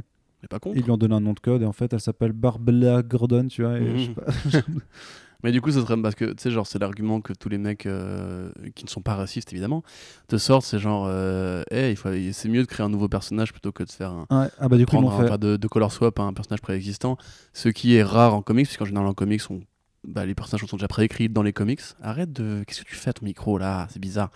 pas 0.49 0.59
contre. 0.59 0.77
ils 0.77 0.83
lui 0.83 0.91
ont 0.91 0.97
donné 0.97 1.15
un 1.15 1.19
nom 1.21 1.33
de 1.33 1.39
code 1.39 1.61
et 1.61 1.65
en 1.65 1.71
fait, 1.73 1.93
elle 1.93 1.99
s'appelle 2.01 2.31
Barbara 2.33 3.01
Gordon, 3.03 3.47
tu 3.47 3.63
vois. 3.63 3.77
et 3.77 3.81
Mhm. 3.81 3.97
je 3.97 4.05
sais 4.51 4.61
pas- 4.61 4.67
Mais 5.43 5.51
du 5.51 5.61
coup, 5.61 5.71
ça 5.71 5.81
serait 5.81 6.01
parce 6.01 6.15
que, 6.15 6.25
tu 6.25 6.35
sais, 6.39 6.51
genre, 6.51 6.65
c'est 6.65 6.79
l'argument 6.79 7.21
que 7.21 7.31
tous 7.33 7.47
les 7.49 7.57
mecs 7.57 7.85
euh, 7.85 8.49
qui 8.75 8.85
ne 8.85 8.89
sont 8.89 9.01
pas 9.01 9.15
racistes, 9.15 9.51
évidemment, 9.53 9.83
te 10.27 10.37
sortent. 10.37 10.65
C'est 10.65 10.79
genre, 10.79 11.05
euh, 11.07 11.63
Hey, 11.71 11.91
il 11.91 11.95
faut, 11.95 12.09
c'est 12.33 12.49
mieux 12.49 12.61
de 12.61 12.67
créer 12.67 12.85
un 12.85 12.89
nouveau 12.89 13.07
personnage 13.07 13.51
plutôt 13.51 13.71
que 13.71 13.83
de 13.83 13.91
faire 13.91 14.11
un. 14.11 14.25
Ouais, 14.31 14.49
ah 14.59 14.67
bah 14.67 14.77
du 14.77 14.85
coup, 14.85 14.91
prendre 14.93 15.09
l'ont 15.11 15.19
un, 15.19 15.27
fait. 15.27 15.37
de, 15.37 15.57
de 15.57 15.67
color 15.67 15.91
swap 15.91 16.19
à 16.19 16.23
un 16.23 16.33
personnage 16.33 16.61
préexistant. 16.61 17.17
Ce 17.53 17.69
qui 17.69 17.95
est 17.95 18.03
rare 18.03 18.33
en 18.33 18.41
comics, 18.41 18.65
puisqu'en 18.65 18.85
général, 18.85 19.07
en 19.07 19.13
comics, 19.13 19.41
on- 19.49 19.61
bah, 20.07 20.25
les 20.25 20.35
personnages 20.35 20.65
sont 20.67 20.77
déjà 20.77 20.87
préécrits 20.87 21.29
dans 21.29 21.43
les 21.43 21.53
comics. 21.53 21.81
Arrête 22.01 22.31
de. 22.33 22.63
Qu'est-ce 22.65 22.81
que 22.83 22.89
tu 22.89 22.95
fais 22.95 23.09
à 23.09 23.13
ton 23.13 23.25
micro 23.25 23.57
là? 23.57 23.87
C'est 23.91 23.99
bizarre. 23.99 24.31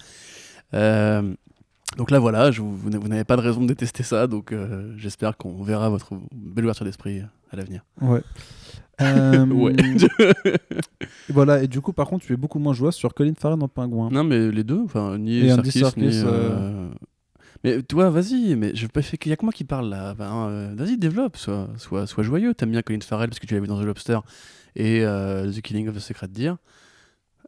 Euh, 0.73 1.34
donc 1.98 2.12
là, 2.12 2.20
voilà, 2.20 2.52
je, 2.52 2.62
vous, 2.62 2.76
vous 2.76 2.90
n'avez- 2.90 3.24
pas 3.24 3.36
de 3.36 3.42
raison 3.42 3.62
de 3.62 3.68
détester 3.68 4.04
ça. 4.04 4.28
Donc 4.28 4.52
euh, 4.52 4.94
j'espère 4.98 5.38
qu'on 5.38 5.62
verra 5.64 5.90
votre 5.90 6.14
belle 6.34 6.66
ouverture 6.66 6.86
d'esprit 6.86 7.22
à 7.52 7.56
l'avenir. 7.56 7.84
Ouais. 8.02 8.22
Euh, 9.00 9.48
Ouais. 9.48 9.74
voilà, 11.30 11.64
et 11.64 11.68
du 11.68 11.82
coup, 11.82 11.92
par 11.92 12.08
contre, 12.08 12.24
tu 12.26 12.34
es 12.34 12.38
beaucoup 12.38 12.60
moins 12.60 12.74
joueur 12.74 12.94
sur 12.94 13.14
Colin 13.16 13.34
Farrell 13.36 13.58
dans 13.58 13.68
Pingouin. 13.68 14.10
Non, 14.12 14.24
mais 14.24 14.52
les 14.52 14.64
deux, 14.64 14.82
enfin, 14.84 15.18
ni 15.18 15.40
Et 15.40 15.52
Andy 15.54 15.72
Serkis, 15.72 16.00
ni. 16.02 16.10
Euh, 16.24 16.90
Mais 17.64 17.82
toi, 17.82 18.12
vas-y, 18.12 18.56
mais 18.56 18.76
je 18.76 18.86
pas 18.86 19.02
fait 19.02 19.18
qu'il 19.18 19.32
y 19.32 19.34
a 19.34 19.38
que 19.38 19.46
moi 19.46 19.54
qui 19.54 19.64
parle 19.64 19.90
là. 19.90 20.14
Ben, 20.14 20.32
euh, 20.50 20.74
vas-y, 20.76 20.98
développe, 21.00 21.38
sois, 21.38 21.70
sois, 21.78 22.06
sois 22.06 22.24
joyeux. 22.24 22.54
T'aimes 22.54 22.70
bien 22.72 22.84
Colin 22.84 23.00
Farrell 23.02 23.30
parce 23.30 23.40
que 23.40 23.48
tu 23.48 23.56
l'as 23.56 23.60
vu 23.60 23.66
dans 23.68 23.80
The 23.82 23.86
Lobster 23.86 24.20
et 24.76 25.04
euh, 25.04 25.52
The 25.52 25.62
Killing 25.62 25.88
of 25.90 25.96
the 25.96 26.00
Sacred 26.00 26.32
Deer. 26.32 26.58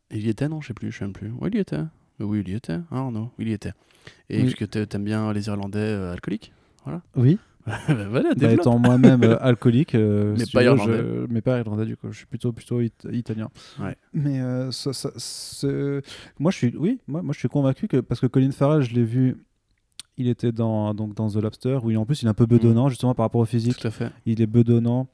Il 0.09 0.25
y 0.25 0.29
était, 0.29 0.47
non? 0.49 0.59
Je 0.61 0.67
sais 0.69 0.73
plus, 0.73 0.91
je 0.91 0.97
sais 0.99 1.05
même 1.05 1.13
plus. 1.13 1.31
Oui, 1.39 1.49
il 1.51 1.57
y 1.57 1.61
était. 1.61 1.77
Oui, 2.19 2.43
il 2.45 2.51
y 2.53 2.55
était. 2.55 2.79
Ah 2.91 3.09
non, 3.11 3.29
il 3.39 3.49
y 3.49 3.53
était. 3.53 3.73
Et 4.29 4.37
Oui. 4.37 4.43
parce 4.43 4.55
que 4.55 4.65
t'a- 4.65 4.85
t'aimes 4.85 5.03
bien 5.03 5.31
les 5.33 5.47
Irlandais 5.47 5.79
euh, 5.79 6.13
alcooliques 6.13 6.53
Oui. 7.15 7.37
voilà, 7.87 8.33
Bah, 8.35 8.51
étant 8.51 8.77
moi-même 8.77 9.23
euh, 9.23 9.37
alcoolique, 9.41 9.95
euh, 9.95 10.33
Mais 10.37 10.43
si 10.43 10.51
tu 10.51 10.57
pas 10.57 10.63
veux, 10.73 10.77
je- 10.77 11.27
mais 11.33 11.39
pas 11.39 11.57
irlandais 11.59 11.85
du 11.85 11.95
coup, 11.95 12.11
je 12.11 12.17
suis 12.17 12.25
plutôt 12.25 12.51
plutôt 12.51 12.81
it- 12.81 13.07
italien. 13.13 13.49
Ouais. 13.79 13.95
Mais 14.13 14.41
euh, 14.41 14.69
ça- 14.71 14.91
ça- 14.91 15.13
c'est- 15.15 16.01
moi 16.39 16.51
je 16.51 16.57
suis, 16.57 16.75
oui, 16.77 16.99
moi, 17.07 17.21
moi 17.21 17.33
je 17.33 17.39
suis 17.39 17.47
convaincu 17.47 17.87
que 17.87 18.01
parce 18.01 18.19
que 18.19 18.27
Colin 18.27 18.51
Farrell, 18.51 18.81
je 18.81 18.93
l'ai 18.93 19.05
vu, 19.05 19.37
il 20.17 20.27
était 20.27 20.51
dans 20.51 20.93
donc 20.93 21.15
dans 21.15 21.29
The 21.29 21.37
Lobster 21.37 21.79
où 21.81 21.89
il, 21.89 21.97
en 21.97 22.05
plus 22.05 22.21
il 22.21 22.25
est 22.25 22.29
un 22.29 22.33
peu 22.33 22.45
bedonnant 22.45 22.89
justement 22.89 23.15
par 23.15 23.23
rapport 23.25 23.39
au 23.39 23.45
physique, 23.45 23.77
Tout 23.77 23.87
à 23.87 23.91
fait. 23.91 24.11
il 24.25 24.41
est 24.41 24.45
bedonnant, 24.45 25.07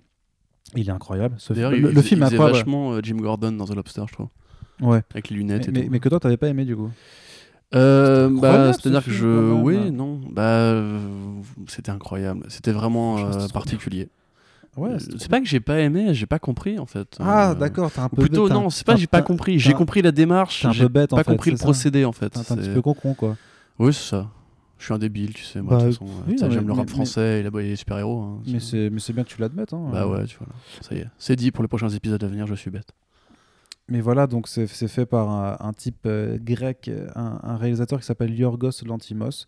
il 0.76 0.90
est 0.90 0.92
incroyable. 0.92 1.36
Ce 1.38 1.54
film- 1.54 1.72
il, 1.76 1.82
le, 1.84 1.92
il- 1.92 2.02
film 2.02 2.22
il 2.22 2.24
incroyable. 2.24 2.58
vachement 2.58 2.94
euh, 2.94 3.00
Jim 3.04 3.18
Gordon 3.18 3.52
dans 3.52 3.66
The 3.66 3.76
Lobster, 3.76 4.06
je 4.08 4.14
trouve. 4.14 4.30
Ouais. 4.82 5.02
Avec 5.12 5.30
les 5.30 5.36
lunettes 5.38 5.68
Mais, 5.68 5.70
et 5.70 5.72
mais, 5.82 5.86
tout. 5.86 5.92
mais 5.92 6.00
que 6.00 6.10
toi 6.10 6.20
t'avais 6.20 6.38
pas 6.38 6.48
aimé 6.48 6.66
du 6.66 6.76
coup. 6.76 6.90
Euh, 7.76 8.30
bah, 8.42 8.74
ce 8.74 8.82
c'est-à-dire 8.82 9.04
que 9.04 9.12
je. 9.12 9.28
Oui, 9.54 9.92
non. 9.92 10.20
Bah, 10.32 10.42
euh, 10.42 11.00
c'était 11.68 11.92
incroyable. 11.92 12.46
C'était 12.50 12.72
vraiment 12.72 13.20
euh, 13.20 13.48
particulier. 13.54 14.10
Ouais. 14.78 14.92
Euh, 14.92 14.98
c'est 15.18 15.30
pas 15.30 15.40
que 15.42 15.46
j'ai 15.48 15.60
pas 15.60 15.80
aimé, 15.80 16.14
j'ai 16.14 16.26
pas 16.26 16.40
compris 16.40 16.80
en 16.80 16.86
fait. 16.86 17.18
Ah 17.20 17.52
Euh, 17.52 17.56
d'accord, 17.56 17.92
t'as 17.92 18.04
un 18.04 18.10
peu. 18.10 18.22
Plutôt, 18.22 18.46
un- 18.50 18.54
non, 18.54 18.70
c'est 18.70 18.86
pas 18.86 18.94
t'as- 18.94 19.00
j'ai 19.00 19.08
pas 19.08 19.22
compris. 19.22 19.60
J'ai 19.60 19.74
compris 19.74 20.02
la 20.02 20.12
démarche, 20.12 20.62
T'es 20.62 20.68
un 20.68 20.72
j'ai 20.72 20.84
peu 20.84 20.90
bête 20.90 21.14
en 21.14 21.18
pas 21.18 21.24
fait. 21.24 21.32
compris 21.32 21.52
le 21.52 21.58
ça 21.58 21.64
procédé 21.64 22.06
en 22.06 22.12
fait. 22.12 22.30
T'es 22.30 22.52
un 22.52 22.56
petit 22.56 22.70
peu 22.70 22.82
con 22.82 22.94
con 22.94 23.14
quoi. 23.14 23.36
Oui, 23.78 23.94
c'est 23.94 24.10
ça. 24.12 24.30
Je 24.78 24.86
suis 24.86 24.94
un 24.94 24.98
débile, 25.00 25.34
tu 25.34 25.44
sais, 25.44 25.62
moi, 25.62 25.76
Bah, 25.78 25.84
de 25.84 25.90
toute 25.92 26.00
façon. 26.00 26.12
oui, 26.28 26.38
J'aime 26.40 26.66
le 26.68 26.72
rap 26.74 26.86
mais- 26.88 26.92
français 26.94 27.42
et 27.42 27.44
les 27.44 27.76
super-héros. 27.76 28.22
hein, 28.22 28.40
Mais 28.48 28.60
c'est- 28.60 28.66
c'est 28.86 28.90
mais 28.90 29.00
c'est 29.02 29.12
bien 29.12 29.24
que 29.26 29.30
tu 29.30 29.42
l'admettes. 29.42 29.74
Hein. 29.74 29.90
Bah 29.92 30.08
ouais, 30.08 30.24
tu 30.26 30.38
vois. 30.38 30.48
là. 30.48 30.54
Ça 30.82 30.96
y 30.96 31.00
est. 31.00 31.08
C'est 31.18 31.36
dit 31.36 31.52
pour 31.52 31.64
les 31.64 31.68
prochains 31.68 31.90
épisodes 31.90 32.24
à 32.24 32.28
venir, 32.28 32.48
je 32.48 32.56
suis 32.56 32.72
bête. 32.72 32.94
Mais 33.90 34.02
voilà, 34.02 34.28
donc 34.28 34.48
c'est 34.48 34.68
fait 34.68 35.06
par 35.06 35.30
un, 35.30 35.57
un 35.60 35.74
type 35.74 36.06
euh, 36.06 36.38
grec, 36.40 36.88
euh, 36.88 37.07
un, 37.16 37.40
un 37.44 37.57
réalisateur 37.57 37.99
qui 37.99 38.06
s'appelle 38.06 38.34
Yorgos 38.38 38.84
Lantimos, 38.86 39.45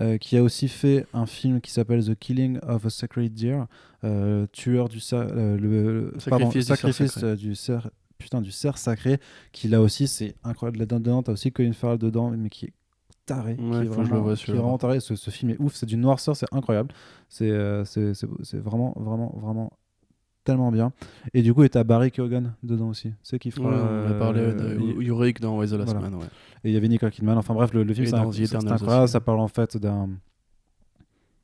euh, 0.00 0.16
qui 0.16 0.38
a 0.38 0.42
aussi 0.42 0.68
fait 0.68 1.04
un 1.12 1.26
film 1.26 1.60
qui 1.60 1.70
s'appelle 1.70 2.02
The 2.04 2.14
Killing 2.18 2.58
of 2.66 2.86
a 2.86 2.90
Sacred 2.90 3.34
Deer, 3.34 3.66
euh, 4.04 4.46
tueur 4.52 4.88
du 4.88 5.00
euh, 5.12 5.58
le 5.58 6.14
Sacrifice 6.18 6.30
pardon, 6.30 6.48
du 6.48 6.62
cerf 6.62 6.76
sacrifice 6.78 7.18
du 7.38 7.54
cerf 7.54 7.90
putain 8.16 8.40
du 8.40 8.50
cerf 8.52 8.78
sacré 8.78 9.18
qui 9.52 9.68
là 9.68 9.82
aussi 9.82 10.08
c'est 10.08 10.34
incroyable. 10.44 10.78
Là 10.78 10.86
dedans 10.86 11.22
t'as 11.22 11.32
aussi 11.32 11.52
Colin 11.52 11.72
Farrell 11.72 11.98
dedans 11.98 12.30
mais 12.30 12.48
qui 12.48 12.66
est 12.66 12.72
taré 13.26 13.56
qui 13.56 13.62
Ouais, 13.62 13.76
est 13.76 13.78
je 13.80 13.82
le 13.82 13.88
vraiment, 13.90 14.20
voie, 14.22 14.34
qui 14.36 14.50
est 14.50 14.54
vraiment 14.54 14.78
taré. 14.78 15.00
Ce, 15.00 15.14
ce 15.14 15.30
film 15.30 15.50
est 15.50 15.56
ouf 15.60 15.74
c'est 15.74 15.86
du 15.86 15.96
noirceur 15.98 16.36
c'est 16.36 16.46
incroyable. 16.52 16.94
C'est 17.28 17.50
vraiment 17.50 18.94
vraiment 18.96 19.34
vraiment 19.36 19.72
tellement 20.44 20.72
bien 20.72 20.92
et 21.34 21.42
du 21.42 21.54
coup 21.54 21.62
et 21.62 21.68
t'as 21.68 21.84
Barry 21.84 22.10
Keoghan 22.10 22.52
dedans 22.62 22.88
aussi 22.88 23.12
c'est 23.22 23.38
qui 23.38 23.50
fera 23.50 23.68
Ouais, 23.70 23.76
on 23.76 24.10
a 24.10 24.14
parlé 24.14 24.40
euh, 24.40 24.78
Yorick 25.00 25.40
dans 25.40 25.56
Why 25.58 25.68
the 25.68 25.72
Last 25.72 25.92
voilà. 25.92 26.00
Man, 26.00 26.14
ouais. 26.16 26.26
et 26.64 26.70
il 26.70 26.74
y 26.74 26.76
avait 26.76 26.88
Nicole 26.88 27.10
Kidman. 27.10 27.38
Enfin 27.38 27.54
bref, 27.54 27.72
le, 27.72 27.82
le 27.84 27.94
film, 27.94 28.06
c'est 28.06 28.14
incroyable. 28.56 29.08
Ça 29.08 29.20
parle 29.20 29.40
en 29.40 29.48
fait 29.48 29.76
d'un. 29.76 30.08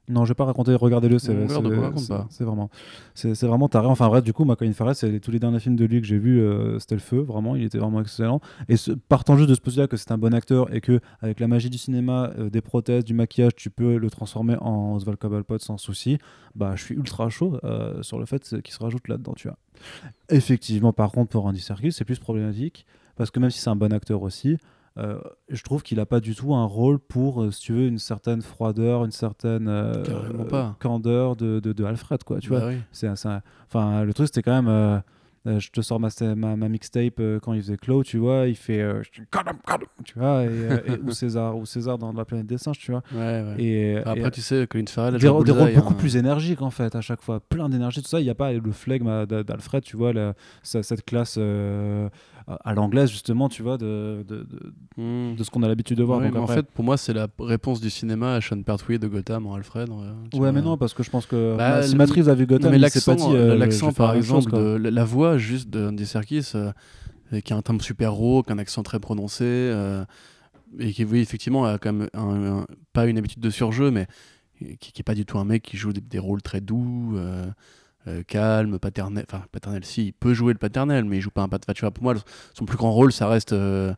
Non, 0.09 0.25
je 0.25 0.31
vais 0.31 0.35
pas 0.35 0.45
raconter. 0.45 0.75
Regardez-le. 0.75 1.19
C'est 1.19 2.45
vraiment, 2.45 2.71
c'est 3.15 3.47
vraiment 3.47 3.69
taré. 3.69 3.87
Enfin 3.87 4.09
bref, 4.09 4.23
du 4.25 4.33
coup, 4.33 4.45
Colin 4.45 4.73
Farrell, 4.73 4.95
c'est 4.95 5.21
tous 5.21 5.31
les 5.31 5.39
derniers 5.39 5.61
films 5.61 5.77
de 5.77 5.85
lui 5.85 6.01
que 6.01 6.07
j'ai 6.07 6.19
vus, 6.19 6.41
euh, 6.41 6.79
c'était 6.79 6.95
le 6.95 7.01
feu. 7.01 7.19
Vraiment, 7.21 7.57
il 7.57 7.65
était 7.65 7.79
vraiment 7.79 8.01
excellent. 8.01 8.41
Et 8.69 8.77
ce- 8.77 8.93
partant 8.93 9.37
juste 9.37 9.49
de 9.51 9.55
ce 9.55 9.61
postulat 9.61 9.87
que 9.87 9.97
c'est 9.97 10.11
un 10.13 10.19
bon 10.19 10.33
acteur 10.35 10.73
et 10.75 10.81
que 10.81 11.01
avec 11.21 11.41
la 11.41 11.49
magie 11.49 11.71
du 11.71 11.79
cinéma, 11.79 12.31
euh, 12.39 12.51
des 12.51 12.61
prothèses, 12.61 13.05
du 13.05 13.15
maquillage, 13.15 13.55
tu 13.57 13.71
peux 13.71 13.97
le 13.97 14.11
transformer 14.11 14.57
en 14.61 14.95
Oswald 14.97 15.19
Cobblepot 15.19 15.59
sans 15.59 15.77
souci. 15.79 16.19
Bah, 16.55 16.73
je 16.77 16.83
suis 16.85 16.95
ultra 16.95 17.29
chaud 17.29 17.59
euh, 17.65 18.03
sur 18.03 18.19
le 18.19 18.27
fait 18.27 18.43
qu'il 18.63 18.73
se 18.75 18.79
rajoute 18.83 19.07
là-dedans. 19.09 19.35
Tu 19.37 19.49
vois. 19.49 19.57
Effectivement, 20.31 20.93
par 20.93 21.13
contre, 21.13 21.31
pour 21.31 21.47
Andy 21.47 21.61
Serkis, 21.61 21.93
c'est 21.93 22.05
plus 22.05 22.19
problématique 22.19 22.87
parce 23.17 23.31
que 23.31 23.41
même 23.41 23.51
si 23.51 23.59
c'est 23.61 23.71
un 23.71 23.77
bon 23.77 23.93
acteur 23.93 24.23
aussi, 24.23 24.57
euh, 24.99 25.19
je 25.49 25.63
trouve 25.63 25.83
qu'il 25.83 25.99
n'a 25.99 26.07
pas 26.07 26.21
du 26.21 26.35
tout 26.35 26.55
un 26.55 26.65
rôle 26.65 26.99
pour, 26.99 27.43
euh, 27.43 27.51
si 27.51 27.61
tu 27.63 27.73
veux, 27.73 27.87
une 27.87 27.99
certaine 27.99 28.43
froideur, 28.43 29.05
une 29.05 29.11
certaine 29.13 29.69
euh, 29.69 30.03
pas. 30.51 30.77
candeur 30.81 31.37
de, 31.37 31.61
de, 31.61 31.73
de 31.73 31.85
Alfred, 31.85 32.23
quoi. 32.25 32.41
Tu 32.41 32.51
Bah 32.51 32.59
vois, 32.61 32.69
oui. 32.71 32.77
c'est, 32.93 33.09
enfin, 33.09 34.05
le 34.05 34.13
truc, 34.15 34.27
c'était 34.27 34.43
quand 34.43 34.63
même. 34.63 35.03
je 35.47 35.71
te 35.71 35.81
sors 35.81 35.99
ma, 36.01 36.09
ma, 36.37 36.57
ma 36.57 36.69
mixtape 36.69 37.21
quand 37.43 37.53
il 37.55 37.63
faisait 37.63 37.77
Claw, 37.79 38.03
tu 38.03 38.19
vois, 38.19 38.49
il 38.49 38.57
fait 38.57 38.85
tu 40.05 40.19
vois, 40.19 40.45
et, 40.45 40.49
et- 40.87 40.99
ou 41.03 41.11
César, 41.13 41.57
ou 41.57 41.65
César 41.65 41.97
dans 41.97 42.13
la 42.13 42.25
planète 42.27 42.47
des 42.47 42.59
singes, 42.59 42.79
tu 42.79 42.91
vois. 42.91 43.03
Ouais, 43.15 43.19
ouais. 43.43 43.55
Et, 43.63 43.97
Après, 43.99 44.29
et- 44.29 44.31
tu 44.31 44.43
sais, 44.43 44.67
Colin 44.69 44.85
Farrell, 44.89 45.15
des, 45.15 45.21
des 45.21 45.29
rôles 45.29 45.47
beaucoup 45.75 45.93
hein. 45.95 45.97
plus 45.97 46.17
énergiques 46.17 46.61
en 46.61 46.71
fait 46.71 46.95
à 46.95 47.01
chaque 47.01 47.23
fois 47.23 47.41
plein 47.41 47.69
d'énergie 47.69 48.03
tout 48.03 48.09
ça 48.09 48.21
il 48.21 48.25
n'y 48.25 48.31
a 48.31 48.35
pas 48.35 48.53
le 48.53 48.73
flegme 48.73 49.25
d'A- 49.27 49.43
d'Alfred 49.43 49.83
tu 49.83 49.97
vois 49.97 50.13
la- 50.13 50.35
cette 50.63 51.05
classe 51.05 51.39
à 52.65 52.75
l'anglaise 52.75 53.11
justement 53.11 53.49
tu 53.49 53.63
vois 53.63 53.77
de, 53.79 54.25
de, 54.27 54.37
de, 54.45 54.73
Hmm. 54.97 55.37
de 55.37 55.45
ce 55.45 55.51
qu'on 55.51 55.63
a 55.63 55.69
l'habitude 55.69 55.97
de 55.99 56.03
voir 56.03 56.19
Ouais, 56.19 56.25
donc 56.27 56.35
mais 56.35 56.41
après- 56.41 56.53
En 56.55 56.57
fait, 56.57 56.67
pour 56.73 56.85
moi, 56.85 56.97
c'est 56.97 57.13
la 57.13 57.29
réponse 57.39 57.81
du 57.81 57.89
cinéma 57.91 58.35
à 58.35 58.41
Sean 58.41 58.61
Pertwee 58.63 58.99
de 58.99 59.07
Gotham 59.07 59.47
en 59.47 59.55
Alfred. 59.55 59.89
ouais, 59.89 59.97
tu 60.33 60.39
ouais 60.39 60.51
mais 60.51 60.61
non 60.63 60.77
parce 60.77 60.93
que 60.95 61.03
je 61.05 61.11
pense 61.11 61.25
que 61.27 61.57
Bah, 61.57 61.83
si 61.83 61.93
le- 61.93 61.99
Matrix 61.99 62.29
a 62.29 62.35
vu 62.35 62.47
Gotham 62.47 62.73
mais 62.73 62.79
l'accent, 62.79 63.15
pas 63.15 63.21
dit 63.23 63.37
euh, 63.37 63.57
l'accent 63.57 63.93
par 63.93 64.09
chose, 64.15 64.17
exemple, 64.17 64.53
de, 64.57 64.89
la, 64.89 65.05
voix 65.05 65.39
juste 65.39 65.71
de 65.71 65.87
Andy 65.87 66.05
Serkis, 66.07 66.51
euh, 66.57 66.73
qui 67.45 67.53
a 67.53 67.57
un 67.57 67.63
timbre 67.63 67.83
super 67.83 68.13
rauque, 68.13 68.51
un 68.51 68.59
accent 68.59 68.83
très 68.83 68.99
prononcé, 68.99 69.45
euh, 69.45 70.05
et 70.81 70.93
qui, 70.93 71.05
oui, 71.05 71.21
effectivement, 71.21 71.65
a 71.65 71.79
quand 71.79 71.93
même 71.93 72.09
un- 72.15 72.59
un- 72.61 72.67
pas 72.93 73.07
une 73.07 73.19
habitude 73.19 73.41
de 73.41 73.51
surjeu, 73.51 73.91
mais 73.93 74.07
qui, 74.81 74.93
qui 74.93 75.01
est 75.01 75.05
pas 75.05 75.15
du 75.15 75.25
tout 75.25 75.39
un 75.39 75.45
mec 75.45 75.63
qui 75.63 75.77
joue 75.77 75.93
des, 75.93 76.01
des 76.01 76.19
rôles 76.19 76.43
très 76.43 76.61
doux, 76.61 77.13
euh, 77.17 77.47
euh, 78.07 78.23
calme, 78.27 78.79
paternel. 78.79 79.25
Enfin, 79.31 79.45
paternel, 79.53 79.85
si, 79.85 80.07
il 80.07 80.13
peut 80.13 80.35
jouer 80.35 80.53
le 80.53 80.59
paternel, 80.59 81.05
mais 81.05 81.17
il 81.17 81.21
joue 81.21 81.31
pas 81.31 81.43
un 81.43 81.49
paternel. 81.49 81.75
Tu 81.77 81.81
vois, 81.83 81.91
pour 81.91 82.05
moi, 82.05 82.15
son 82.55 82.65
plus 82.65 82.77
grand 82.77 82.93
rôle, 82.93 83.13
ça 83.13 83.29
reste. 83.29 83.53
euh, 83.53 83.93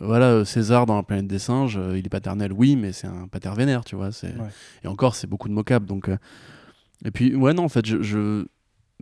voilà, 0.00 0.26
euh, 0.30 0.44
César 0.46 0.86
dans 0.86 0.96
la 0.96 1.02
planète 1.02 1.26
des 1.26 1.38
singes, 1.38 1.76
euh, 1.76 1.98
il 1.98 2.06
est 2.06 2.08
paternel, 2.08 2.50
oui, 2.52 2.76
mais 2.76 2.92
c'est 2.92 3.06
un 3.08 3.28
pater 3.28 3.50
vénère, 3.54 3.84
tu 3.84 3.94
vois. 3.94 4.08
Ouais. 4.22 4.32
Et 4.84 4.88
encore, 4.88 5.14
c'est 5.14 5.26
beaucoup 5.26 5.48
de 5.48 5.54
mocap. 5.54 5.84
Donc, 5.84 6.08
Et 7.04 7.10
puis, 7.10 7.34
ouais, 7.34 7.52
non, 7.52 7.64
en 7.64 7.68
fait, 7.68 7.84
je, 7.84 8.00
je- 8.02 8.46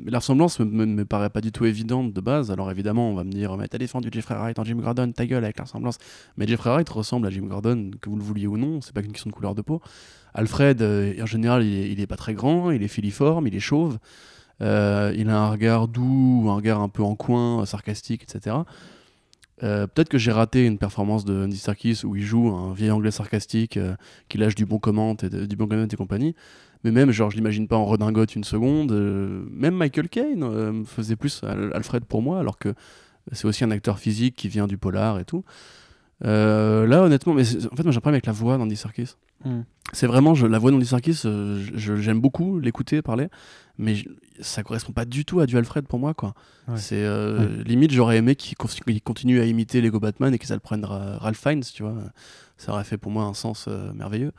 la 0.06 0.18
ressemblance 0.18 0.60
me, 0.60 0.86
me, 0.86 1.04
paraît 1.04 1.30
pas 1.30 1.40
du 1.40 1.52
tout 1.52 1.64
évidente 1.64 2.12
de 2.12 2.20
base. 2.20 2.50
Alors 2.50 2.70
évidemment, 2.70 3.10
on 3.10 3.14
va 3.14 3.24
me 3.24 3.30
dire, 3.30 3.56
mais 3.56 3.68
t'as 3.68 3.78
défendu 3.78 4.08
Jeffrey 4.12 4.34
Wright 4.34 4.58
en 4.58 4.64
Jim 4.64 4.76
Gordon, 4.76 5.12
ta 5.12 5.26
gueule 5.26 5.44
avec 5.44 5.58
la 5.58 5.64
ressemblance. 5.64 5.98
Mais 6.36 6.46
Jeffrey 6.46 6.70
Wright 6.70 6.88
ressemble 6.88 7.26
à 7.26 7.30
Jim 7.30 7.46
Gordon, 7.46 7.90
que 8.00 8.08
vous 8.08 8.16
le 8.16 8.22
vouliez 8.22 8.46
ou 8.46 8.56
non, 8.56 8.80
c'est 8.80 8.94
pas 8.94 9.02
qu'une 9.02 9.12
question 9.12 9.30
de 9.30 9.34
couleur 9.34 9.54
de 9.54 9.62
peau. 9.62 9.80
Alfred, 10.34 10.80
euh, 10.82 11.14
en 11.20 11.26
général, 11.26 11.64
il 11.64 12.00
est, 12.00 12.06
pas 12.06 12.16
très 12.16 12.34
grand, 12.34 12.70
il 12.70 12.82
est 12.82 12.88
filiforme, 12.88 13.46
il 13.46 13.54
est 13.54 13.60
chauve. 13.60 13.98
Euh, 14.62 15.12
il 15.16 15.28
a 15.30 15.38
un 15.38 15.50
regard 15.50 15.88
doux, 15.88 16.46
un 16.48 16.54
regard 16.54 16.80
un 16.80 16.88
peu 16.88 17.02
en 17.02 17.14
coin, 17.16 17.64
sarcastique, 17.66 18.22
etc. 18.22 18.56
Euh, 19.62 19.86
Peut-être 19.86 20.08
que 20.08 20.18
j'ai 20.18 20.32
raté 20.32 20.64
une 20.64 20.78
performance 20.78 21.24
de 21.24 21.44
Andy 21.44 21.56
Serkis 21.56 22.02
où 22.04 22.16
il 22.16 22.22
joue 22.22 22.48
un 22.48 22.72
vieil 22.72 22.90
anglais 22.90 23.10
sarcastique 23.10 23.78
qui 24.28 24.38
lâche 24.38 24.54
du 24.54 24.66
bon 24.66 24.78
comment 24.78 25.16
et 25.22 25.46
du 25.46 25.56
bon 25.56 25.66
comment 25.66 25.84
et 25.84 25.96
compagnie. 25.96 26.34
Mais 26.84 26.90
même, 26.90 27.10
genre, 27.10 27.30
je 27.30 27.36
l'imagine 27.36 27.68
pas 27.68 27.76
en 27.76 27.84
redingote 27.84 28.34
une 28.36 28.44
seconde. 28.44 28.92
euh, 28.92 29.44
même 29.50 29.74
Michael 29.74 30.08
Caine 30.08 30.42
euh, 30.42 30.84
faisait 30.84 31.16
plus 31.16 31.42
Al- 31.44 31.72
Alfred 31.74 32.04
pour 32.04 32.22
moi, 32.22 32.40
alors 32.40 32.58
que 32.58 32.74
c'est 33.32 33.46
aussi 33.46 33.64
un 33.64 33.70
acteur 33.70 33.98
physique 33.98 34.34
qui 34.36 34.48
vient 34.48 34.66
du 34.66 34.78
polar 34.78 35.18
et 35.18 35.24
tout. 35.24 35.44
Euh, 36.24 36.86
là, 36.86 37.02
honnêtement, 37.02 37.32
mais 37.34 37.42
en 37.42 37.76
fait, 37.76 37.82
moi 37.82 37.92
j'ai 37.92 37.96
un 37.98 38.00
problème 38.00 38.14
avec 38.14 38.26
la 38.26 38.32
voix 38.32 38.58
d'Andy 38.58 38.76
Serkis. 38.76 39.14
Mm. 39.44 39.60
C'est 39.92 40.06
vraiment 40.06 40.34
je, 40.34 40.46
la 40.46 40.58
voix 40.58 40.70
d'Andy 40.70 40.84
Serkis, 40.86 41.22
j'aime 41.74 42.20
beaucoup 42.20 42.58
l'écouter 42.58 43.00
parler, 43.02 43.28
mais 43.78 43.94
je- 43.94 44.08
ça 44.40 44.62
correspond 44.62 44.92
pas 44.92 45.04
du 45.06 45.24
tout 45.24 45.40
à 45.40 45.46
du 45.46 45.56
Alfred 45.56 45.86
pour 45.86 45.98
moi, 45.98 46.12
quoi. 46.14 46.34
Ouais. 46.68 46.76
C'est 46.76 47.06
limite, 47.64 47.90
j'aurais 47.90 48.18
aimé 48.18 48.36
qu'il 48.36 48.56
qu'il 48.56 49.00
continue 49.02 49.40
à 49.40 49.44
imiter 49.46 49.80
Lego 49.80 49.98
Batman 50.00 50.32
et 50.34 50.38
qu'ils 50.38 50.52
le 50.52 50.60
prenne 50.60 50.84
Ra- 50.84 51.16
Ralph 51.18 51.38
Fiennes, 51.40 51.62
tu 51.62 51.82
vois. 51.82 51.94
Ça 52.58 52.72
aurait 52.72 52.84
fait 52.84 52.98
pour 52.98 53.10
moi 53.10 53.24
un 53.24 53.34
sens 53.34 53.68
merveilleux. 53.94 54.32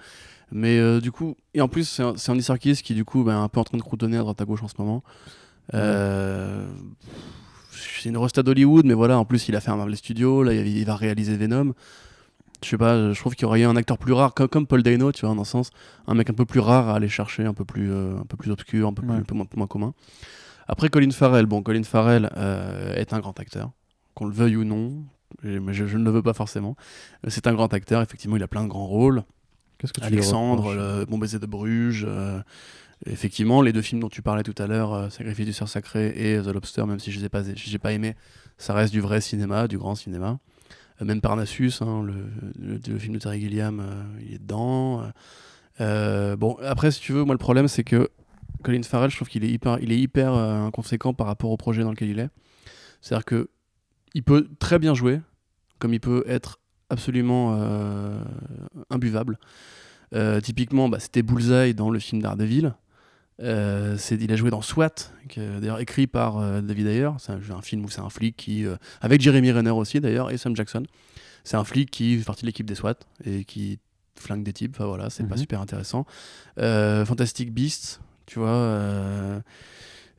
Mais 0.52 0.78
euh, 0.80 1.00
du 1.00 1.12
coup, 1.12 1.36
et 1.54 1.62
en 1.62 1.68
plus, 1.68 2.02
c'est 2.16 2.30
Andy 2.30 2.44
Serkis 2.44 2.82
qui, 2.84 2.94
du 2.94 3.06
coup, 3.06 3.24
ben, 3.24 3.34
est 3.40 3.44
un 3.44 3.48
peu 3.48 3.60
en 3.60 3.64
train 3.64 3.78
de 3.78 3.84
croutonner 3.84 4.18
à 4.18 4.20
droite 4.20 4.42
à 4.42 4.46
gauche 4.46 4.64
en 4.64 4.68
ce 4.68 4.76
moment. 4.78 5.04
Euh, 5.74 6.68
c'est 7.72 8.10
une 8.10 8.18
resta 8.18 8.44
d'Hollywood, 8.44 8.86
mais 8.86 8.94
voilà, 8.94 9.18
en 9.18 9.26
plus, 9.26 9.48
il 9.48 9.56
a 9.56 9.62
fait 9.62 9.72
un 9.72 9.78
Marvel 9.78 9.96
Studios, 9.96 10.44
là, 10.44 10.54
il 10.54 10.86
va 10.86 10.96
réaliser 10.96 11.38
Venom. 11.38 11.74
Je 12.64 12.70
sais 12.70 12.78
pas, 12.78 13.12
je 13.14 13.20
trouve 13.20 13.34
qu'il 13.34 13.44
y 13.44 13.46
aurait 13.46 13.62
eu 13.62 13.66
un 13.66 13.76
acteur 13.76 13.98
plus 13.98 14.14
rare, 14.14 14.34
comme, 14.34 14.48
comme 14.48 14.68
Paul 14.68 14.84
Dano, 14.84 15.12
tu 15.12 15.26
vois, 15.26 15.34
dans 15.34 15.42
un 15.42 15.46
sens, 15.46 15.72
un 16.06 16.14
mec 16.14 16.30
un 16.30 16.34
peu 16.34 16.46
plus 16.46 16.60
rare 16.60 16.90
à 16.90 16.96
aller 16.96 17.10
chercher, 17.10 17.44
un 17.46 17.54
peu 17.54 17.66
plus, 17.66 17.92
euh, 17.92 18.18
un 18.20 18.26
peu 18.26 18.38
plus 18.38 18.52
obscur, 18.52 18.88
un 18.88 18.94
peu, 18.94 19.02
plus- 19.02 19.12
Ouais. 19.12 19.18
un 19.18 19.24
peu 19.24 19.34
moins, 19.56 19.68
commun. 19.68 19.94
Après, 20.68 20.90
Colin 20.90 21.10
Farrell, 21.12 21.46
bon, 21.48 21.64
Colin 21.64 21.84
Farrell 21.84 22.30
est 22.96 23.14
un 23.14 23.20
grand 23.20 23.40
acteur, 23.40 23.72
qu'on 24.14 24.26
le 24.26 24.34
veuille 24.34 24.58
ou 24.58 24.64
non, 24.64 25.04
mais 25.44 25.74
je, 25.74 25.86
je 25.88 25.98
ne 25.98 26.04
le 26.04 26.12
veux 26.12 26.22
pas 26.22 26.34
forcément. 26.34 26.76
C'est 27.28 27.48
un 27.48 27.54
grand 27.54 27.74
acteur, 27.74 28.02
effectivement, 28.02 28.36
il 28.36 28.44
a 28.44 28.48
plein 28.48 28.64
de 28.64 28.68
grands 28.70 28.86
rôles. 28.86 29.24
Qu'est-ce 29.82 29.92
que 29.94 30.00
tu 30.02 30.08
lui 30.08 30.14
Alexandre, 30.18 30.74
le 30.76 31.06
Bon 31.06 31.18
baiser 31.18 31.40
de 31.40 31.46
Bruges. 31.48 32.06
euh, 32.08 32.40
effectivement, 33.08 33.62
les 33.64 33.74
deux 33.74 33.82
films 33.82 34.00
dont 34.00 34.10
tu 34.10 34.22
parlais 34.22 34.44
tout 34.44 34.54
à 34.62 34.68
l'heure, 34.68 34.94
euh, 34.94 35.10
Sacrifice 35.10 35.46
du 35.48 35.54
cerf 35.54 35.68
sacré 35.68 36.14
et 36.16 36.40
The 36.42 36.48
Lobster, 36.54 36.86
même 36.86 37.00
si 37.00 37.12
je 37.12 37.20
les 37.20 37.26
ai 37.26 37.30
pas, 37.30 37.42
j'ai 37.56 37.80
pas 37.80 37.92
aimé, 37.94 38.16
ça 38.60 38.74
reste 38.76 38.94
du 38.94 39.02
vrai 39.02 39.20
cinéma, 39.22 39.68
du 39.68 39.78
grand 39.80 39.96
cinéma. 39.96 40.40
Euh, 41.02 41.06
même 41.06 41.20
Parnassus, 41.20 41.74
hein, 41.82 42.04
le, 42.04 42.14
le- 42.60 42.80
le 42.88 43.00
film 43.00 43.16
de 43.16 43.20
Terry 43.20 43.42
Gilliam, 43.42 43.80
euh, 43.80 44.04
il 44.24 44.36
est 44.36 44.40
dedans. 44.40 45.04
Euh, 45.80 46.36
bon, 46.36 46.58
après, 46.64 46.92
si 46.92 47.00
tu 47.02 47.12
veux, 47.14 47.24
moi 47.24 47.34
le 47.34 47.40
problème 47.40 47.68
c'est 47.68 47.84
que 47.84 48.10
Colin 48.64 48.84
Farrell, 48.84 49.10
je 49.10 49.16
trouve 49.16 49.30
qu'il 49.30 49.44
est 49.44 49.50
hyper, 49.50 49.80
il 49.82 49.92
est 49.92 49.98
hyper 49.98 50.34
euh, 50.36 50.60
inconséquent 50.68 51.14
par 51.16 51.26
rapport 51.26 51.50
au 51.50 51.58
projet 51.58 51.82
dans 51.82 51.90
lequel 51.90 52.10
il 52.10 52.20
est. 52.20 52.30
C'est-à-dire 53.02 53.26
que 53.26 53.50
il 54.14 54.22
peut 54.24 54.48
très 54.60 54.78
bien 54.78 54.94
jouer, 54.94 55.22
comme 55.80 55.94
il 55.96 56.00
peut 56.00 56.24
être 56.28 56.60
absolument 56.92 57.56
euh, 57.60 58.22
imbuvable. 58.90 59.38
Euh, 60.14 60.40
typiquement, 60.42 60.90
bah, 60.90 61.00
c'était 61.00 61.24
Bullseye 61.24 61.74
dans 61.74 61.90
le 61.90 62.00
film 62.00 62.22
Daredevil. 62.22 62.74
Euh, 63.42 63.98
il 64.12 64.32
a 64.32 64.36
joué 64.36 64.52
dans 64.52 64.62
SWAT, 64.62 65.12
d'ailleurs 65.36 65.80
écrit 65.80 66.06
par 66.06 66.38
euh, 66.38 66.62
David 66.62 66.86
Ayer. 66.88 67.10
C'est 67.18 67.32
un, 67.32 67.40
un 67.58 67.62
film 67.62 67.84
où 67.86 67.90
c'est 67.90 68.02
un 68.02 68.10
flic 68.10 68.36
qui, 68.38 68.66
euh, 68.66 68.76
avec 69.02 69.22
Jeremy 69.22 69.52
Renner 69.52 69.72
aussi 69.72 70.00
d'ailleurs 70.00 70.30
et 70.30 70.38
Sam 70.38 70.56
Jackson. 70.56 70.84
C'est 71.44 71.58
un 71.58 71.64
flic 71.64 71.90
qui 71.90 72.18
fait 72.20 72.24
partie 72.26 72.44
de 72.44 72.48
l'équipe 72.48 72.68
des 72.68 72.76
SWAT 72.76 72.96
et 73.26 73.46
qui 73.46 73.80
flingue 74.16 74.44
des 74.44 74.54
types. 74.54 74.76
Enfin 74.76 74.86
voilà, 74.86 75.10
c'est 75.10 75.24
pas 75.24 75.36
Mhm. 75.36 75.42
super 75.42 75.62
intéressant. 75.62 76.06
Fantastic 76.58 77.52
Beasts, 77.52 78.00
tu 78.28 78.38
vois. 78.38 79.42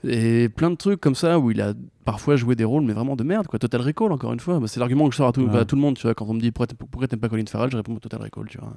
Et 0.05 0.49
plein 0.49 0.71
de 0.71 0.77
trucs 0.77 1.01
comme 1.01 1.15
ça 1.15 1.39
où 1.39 1.51
il 1.51 1.61
a 1.61 1.75
parfois 2.05 2.35
joué 2.37 2.57
des 2.57 2.65
rôles 2.65 2.83
mais 2.85 2.93
vraiment 2.93 3.15
de 3.17 3.23
merde 3.25 3.47
quoi. 3.47 3.59
Total 3.59 3.81
Recall 3.81 4.11
encore 4.13 4.33
une 4.33 4.41
fois 4.41 4.59
Bah, 4.59 4.67
c'est 4.67 4.81
l'argument 4.81 5.07
que 5.07 5.13
je 5.13 5.19
sors 5.19 5.29
à 5.29 5.33
tout, 5.33 5.43
Ouais. 5.43 5.57
à 5.59 5.65
tout 5.65 5.77
le 5.77 5.83
monde 5.83 5.97
tu 5.97 6.03
vois. 6.03 6.15
Quand 6.15 6.27
on 6.29 6.35
me 6.35 6.41
dit 6.41 6.51
pourquoi 6.51 7.07
t'aimes- 7.07 7.21
pas 7.21 7.29
Colin 7.29 7.45
Farrell 7.47 7.71
je 7.71 7.77
réponds 7.77 7.95
Total 7.97 8.21
Recall 8.21 8.47
tu 8.49 8.59
vois. 8.59 8.77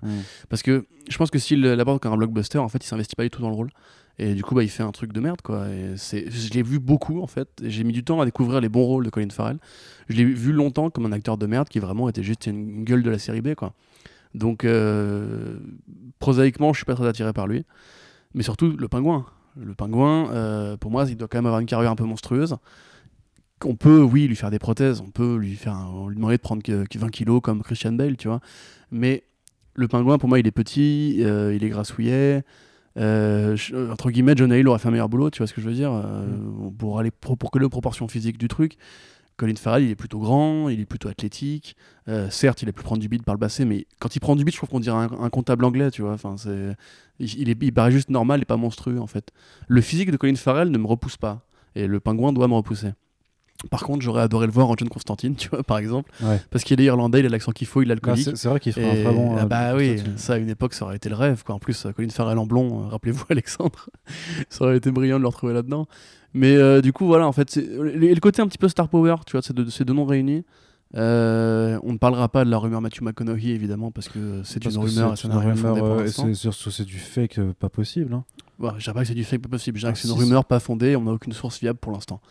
Parce 0.50 0.62
que 0.62 0.86
je 1.10 1.18
pense 1.18 1.32
que 1.32 1.40
s'il 1.40 1.62
l'aborde 1.62 2.00
comme 2.00 2.14
un 2.14 2.18
blockbuster 2.18 2.60
en 2.60 2.70
fait 2.70 2.84
il 2.84 2.88
s'investit 2.88 3.16
pas 3.16 3.24
du 3.24 3.30
tout 3.30 3.42
dans 3.42 3.50
le 3.50 3.56
rôle. 3.56 3.70
Et 4.18 4.34
du 4.34 4.44
coup 4.44 4.56
bah 4.56 4.64
il 4.64 4.70
fait 4.70 4.84
un 4.84 4.92
truc 4.92 5.12
de 5.12 5.20
merde 5.20 5.42
quoi. 5.42 5.68
Et 5.70 5.98
c'est 5.98 6.30
je 6.30 6.54
l'ai 6.54 6.62
vu 6.64 6.80
beaucoup 6.80 7.22
en 7.22 7.28
fait. 7.28 7.50
J'ai 7.64 7.84
mis 7.84 7.92
du 7.94 8.04
temps 8.04 8.22
à 8.22 8.26
découvrir 8.26 8.62
les 8.62 8.70
bons 8.70 8.84
rôles 8.86 9.04
de 9.06 9.10
Colin 9.10 9.30
Farrell. 9.30 9.58
Je 10.10 10.16
l'ai 10.18 10.24
vu 10.26 10.52
longtemps 10.54 10.90
comme 10.90 11.06
un 11.06 11.12
acteur 11.12 11.38
de 11.38 11.46
merde 11.48 11.68
qui 11.68 11.80
vraiment 11.80 12.08
était 12.08 12.24
juste 12.24 12.46
une 12.48 12.84
gueule 12.84 13.04
de 13.04 13.10
la 13.10 13.18
série 13.20 13.42
B 13.42 13.56
quoi. 13.56 13.74
Donc 14.36 14.64
euh, 14.66 15.58
prosaïquement 16.20 16.72
je 16.74 16.78
suis 16.78 16.86
pas 16.86 16.96
très 16.96 17.08
attiré 17.08 17.34
par 17.34 17.48
lui. 17.48 17.66
Mais 18.36 18.44
surtout 18.44 18.76
le 18.78 18.88
pingouin 18.88 19.26
le 19.60 19.74
pingouin 19.74 20.32
euh, 20.34 20.78
pour 20.78 20.92
moi 20.92 21.06
il 21.08 21.16
doit 21.18 21.28
quand 21.28 21.38
même 21.38 21.46
avoir 21.46 21.60
une 21.62 21.66
carrière 21.68 21.92
un 21.92 21.96
peu 21.96 22.04
monstrueuse. 22.06 22.56
On 23.64 23.76
peut 23.76 24.02
oui 24.02 24.28
lui 24.28 24.36
faire 24.36 24.52
des 24.52 24.60
prothèses 24.60 25.02
on 25.02 25.10
peut 25.12 25.38
lui 25.38 25.56
faire 25.56 25.74
un- 25.76 26.08
lui 26.10 26.16
demander 26.16 26.38
de 26.38 26.42
prendre 26.42 26.62
que- 26.62 26.86
que 26.86 27.00
20 27.00 27.10
kilos 27.10 27.42
comme 27.42 27.62
Christian 27.64 27.94
Bale 27.94 28.18
tu 28.18 28.28
vois. 28.28 28.42
Mais 28.92 29.24
le 29.76 29.88
pingouin 29.88 30.18
pour 30.18 30.30
moi 30.30 30.40
il 30.40 30.48
est 30.48 30.52
petit 30.52 31.18
euh, 31.22 31.56
il 31.56 31.64
est 31.64 31.70
grassouillet 31.70 32.44
euh, 32.98 33.56
je- 33.56 33.92
entre 33.92 34.12
guillemets 34.12 34.34
John 34.36 34.52
Hale 34.52 34.68
aurait 34.68 34.80
fait 34.80 34.88
un 34.88 34.92
meilleur 34.92 35.10
boulot 35.10 35.30
tu 35.30 35.40
vois 35.40 35.48
ce 35.48 35.54
que 35.54 35.62
je 35.62 35.68
veux 35.68 35.74
dire 35.76 35.92
euh, 35.94 36.26
pour 36.78 37.00
aller 37.00 37.12
pro- 37.12 37.36
pour 37.36 37.50
coller 37.52 37.66
aux 37.66 37.70
proportions 37.70 38.08
physiques 38.08 38.38
du 38.38 38.48
truc 38.48 38.78
Colin 39.38 39.56
Farrell 39.56 39.84
il 39.84 39.92
est 39.92 39.96
plutôt 39.96 40.20
grand 40.20 40.70
il 40.70 40.80
est 40.80 40.86
plutôt 40.86 41.10
athlétique 41.10 41.76
euh, 42.08 42.30
certes 42.30 42.62
il 42.62 42.70
a 42.70 42.72
pu 42.72 42.84
prendre 42.84 43.02
du 43.02 43.10
beat 43.10 43.24
par 43.24 43.36
le 43.36 43.40
passé 43.40 43.66
mais 43.66 43.86
quand 44.00 44.16
il 44.16 44.20
prend 44.20 44.36
du 44.36 44.44
beat 44.46 44.54
je 44.54 44.60
trouve 44.60 44.70
qu'on 44.70 44.80
dirait 44.80 44.96
un, 44.98 45.10
un 45.22 45.30
comptable 45.30 45.66
anglais 45.66 45.92
tu 45.92 46.02
vois 46.04 46.14
enfin 46.14 46.36
c'est 46.38 46.76
il, 47.20 47.50
est, 47.50 47.58
il 47.62 47.74
paraît 47.74 47.92
juste 47.92 48.10
normal 48.10 48.42
et 48.42 48.46
pas 48.46 48.58
monstrueux 48.58 49.00
en 49.00 49.08
fait 49.08 49.32
le 49.68 49.82
physique 49.82 50.12
de 50.12 50.18
Colin 50.18 50.36
Farrell 50.36 50.70
ne 50.70 50.78
me 50.78 50.88
repousse 50.88 51.18
pas 51.18 51.46
et 51.76 51.88
le 51.88 52.00
pingouin 52.00 52.32
doit 52.34 52.48
me 52.48 52.54
repousser 52.54 52.92
par 53.72 53.84
contre 53.84 54.02
j'aurais 54.04 54.22
adoré 54.22 54.46
le 54.48 54.52
voir 54.52 54.70
en 54.70 54.76
John 54.78 54.90
Constantine 54.90 55.36
tu 55.38 55.50
vois 55.50 55.64
par 55.64 55.78
exemple 55.80 56.12
Ouais. 56.24 56.40
parce 56.52 56.64
qu'il 56.64 56.80
est 56.80 56.84
irlandais 56.86 57.20
il 57.22 57.26
a 57.26 57.30
l'accent 57.30 57.52
qu'il 57.52 57.68
faut 57.68 57.82
il 57.82 57.90
est 57.92 57.96
Bah, 57.96 58.12
alcoolique 58.12 58.38
c'est 58.38 58.48
vrai 58.50 58.60
qu'il 58.60 58.74
ferait 58.74 58.86
un 59.02 59.04
très 59.04 59.14
bon. 59.14 59.36
ah 59.38 59.42
euh, 59.44 59.46
bah 59.46 59.76
oui, 59.76 59.92
Constantine. 59.96 60.18
ça 60.18 60.34
à 60.34 60.38
une 60.38 60.50
époque 60.50 60.74
ça 60.74 60.86
aurait 60.86 60.98
été 60.98 61.10
le 61.10 61.16
rêve 61.16 61.44
quoi. 61.44 61.56
En 61.56 61.60
plus, 61.60 61.86
euh, 61.86 61.92
Colin 61.94 62.10
Farrell 62.10 62.38
en 62.38 62.46
blond, 62.46 62.84
euh, 62.84 62.88
rappelez-vous 62.88 63.24
Alexandre, 63.30 63.90
ça 64.50 64.66
aurait 64.66 64.78
été 64.78 64.92
brillant 64.92 65.18
de 65.18 65.22
le 65.24 65.28
retrouver 65.30 65.54
là-dedans. 65.54 65.88
Mais 66.36 66.56
euh, 66.58 66.82
du 66.82 66.92
coup 66.94 67.06
voilà, 67.08 67.26
en 67.28 67.32
fait, 67.32 67.50
c'est- 67.50 67.66
le 67.66 68.20
côté 68.20 68.42
un 68.42 68.48
petit 68.48 68.58
peu 68.58 68.68
star 68.68 68.90
power, 68.90 69.16
tu 69.26 69.32
vois, 69.32 69.42
ces 69.42 69.54
deux, 69.54 69.70
ces 69.70 69.86
deux 69.86 69.94
noms 69.94 70.06
réunis. 70.06 70.44
euh, 70.96 71.80
on 71.84 71.94
ne 71.94 71.98
parlera 71.98 72.30
pas 72.30 72.46
de 72.46 72.50
la 72.52 72.58
rumeur 72.58 72.80
Matthew 72.82 73.02
McConaughey 73.02 73.50
évidemment 73.50 73.92
parce 73.92 74.08
que 74.08 74.42
c'est 74.44 74.64
une 74.64 74.78
rumeur 74.78 75.18
c'est 75.18 75.28
une 75.28 75.34
rumeur, 75.34 75.78
euh, 75.84 76.08
c'est 76.08 76.34
c'est 76.72 76.86
du 76.86 77.00
fake 77.00 77.40
euh, 77.40 77.54
pas 77.58 77.70
possible. 77.70 78.14
hein. 78.14 78.24
Bon, 78.60 78.72
je 78.78 78.84
dirais 78.84 78.94
pas 78.94 79.02
que 79.02 79.08
c'est 79.08 79.14
du 79.16 79.24
fake 79.24 79.42
pas 79.42 79.50
possible, 79.50 79.78
je 79.78 79.82
dirais 79.82 79.92
Ah, 79.92 79.94
que 79.94 80.00
c'est 80.00 80.08
une 80.08 80.14
si, 80.14 80.20
rumeur 80.24 80.46
pas 80.46 80.60
fondée, 80.60 80.96
on 80.96 81.02
n'a 81.04 81.12
aucune 81.12 81.34
source 81.34 81.58
fiable 81.58 81.80
pour 81.80 81.92
l'instant. 81.92 82.22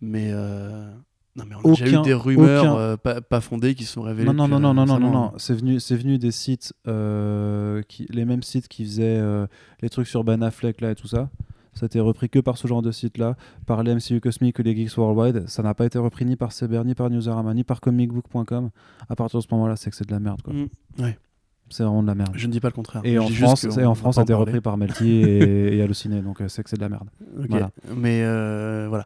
Mais 0.00 0.30
euh, 0.32 0.88
non 1.34 1.44
mais 1.48 1.54
on 1.56 1.70
a 1.70 1.74
déjà 1.74 1.86
Aucun- 1.86 2.00
eu 2.00 2.04
des 2.04 2.14
rumeurs 2.14 2.74
euh, 2.76 2.96
pas, 2.96 3.20
pas 3.20 3.40
fondées 3.40 3.74
qui 3.74 3.84
se 3.84 3.92
sont 3.94 4.02
révélées. 4.02 4.26
Non, 4.32 4.34
non, 4.34 4.48
non, 4.60 4.60
non, 4.74 4.82
euh, 4.82 4.86
non, 4.86 4.98
non, 5.00 5.10
non. 5.10 5.32
C'est 5.38 5.54
venu, 5.54 5.78
venu 5.78 6.18
des 6.18 6.30
sites, 6.30 6.72
euh, 6.86 7.82
qui, 7.88 8.06
les 8.10 8.24
mêmes 8.24 8.42
sites 8.42 8.68
qui 8.68 8.84
faisaient 8.84 9.18
euh, 9.18 9.46
les 9.82 9.88
trucs 9.90 10.06
sur 10.06 10.24
Ben 10.24 10.42
Affleck 10.42 10.80
là 10.80 10.92
et 10.92 10.94
tout 10.94 11.08
ça. 11.08 11.28
Ça 11.76 11.84
a 11.84 11.86
été 11.86 12.00
repris 12.00 12.28
que 12.28 12.38
par 12.38 12.56
ce 12.58 12.66
genre 12.66 12.82
de 12.82 12.90
site-là, 12.90 13.36
par 13.66 13.82
les 13.82 13.94
MCU 13.94 14.20
Cosmic 14.20 14.58
ou 14.58 14.62
les 14.62 14.74
Geeks 14.74 14.96
Worldwide. 14.96 15.46
Ça 15.46 15.62
n'a 15.62 15.74
pas 15.74 15.84
été 15.86 15.98
repris 15.98 16.24
ni 16.24 16.34
par 16.34 16.50
CBR, 16.52 16.84
ni 16.84 16.94
par 16.94 17.10
Newsarama, 17.10 17.52
ni 17.54 17.64
par 17.64 17.80
comicbook.com. 17.80 18.70
À 19.08 19.14
partir 19.14 19.38
de 19.38 19.44
ce 19.44 19.48
moment-là, 19.52 19.76
c'est 19.76 19.90
que 19.90 19.96
c'est 19.96 20.06
de 20.06 20.12
la 20.12 20.20
merde. 20.20 20.40
quoi. 20.42 20.54
Mm, 20.54 20.68
ouais. 21.00 21.18
C'est 21.68 21.82
vraiment 21.82 22.02
de 22.02 22.08
la 22.08 22.14
merde. 22.14 22.30
Je 22.34 22.46
ne 22.46 22.52
dis 22.52 22.60
pas 22.60 22.68
le 22.68 22.74
contraire. 22.74 23.02
Et 23.04 23.18
en 23.18 23.28
France, 23.28 23.64
et 23.64 23.84
en 23.84 23.94
France, 23.94 24.14
ça 24.14 24.20
a 24.22 24.24
été 24.24 24.32
parler. 24.32 24.46
repris 24.46 24.60
par 24.60 24.76
Melty 24.76 25.10
et, 25.10 25.76
et 25.76 25.82
Halluciné. 25.82 26.22
Donc 26.22 26.40
euh, 26.40 26.48
c'est 26.48 26.62
que 26.62 26.70
c'est 26.70 26.76
de 26.76 26.82
la 26.82 26.88
merde. 26.88 27.08
Voilà. 27.48 27.70
Mais 27.94 28.22
euh, 28.22 28.86
voilà. 28.88 29.04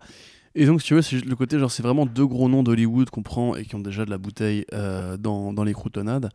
Et 0.54 0.66
donc, 0.66 0.80
si 0.80 0.88
tu 0.88 0.94
veux, 0.94 1.02
c'est 1.02 1.24
le 1.24 1.36
côté, 1.36 1.58
genre, 1.58 1.70
c'est 1.70 1.82
vraiment 1.82 2.06
deux 2.06 2.26
gros 2.26 2.48
noms 2.48 2.62
d'Hollywood 2.62 3.08
qu'on 3.10 3.22
prend 3.22 3.54
et 3.54 3.64
qui 3.64 3.76
ont 3.76 3.80
déjà 3.80 4.04
de 4.04 4.10
la 4.10 4.18
bouteille 4.18 4.64
euh, 4.74 5.16
dans, 5.16 5.52
dans 5.52 5.62
les 5.64 5.72
croutonnades. 5.72 6.30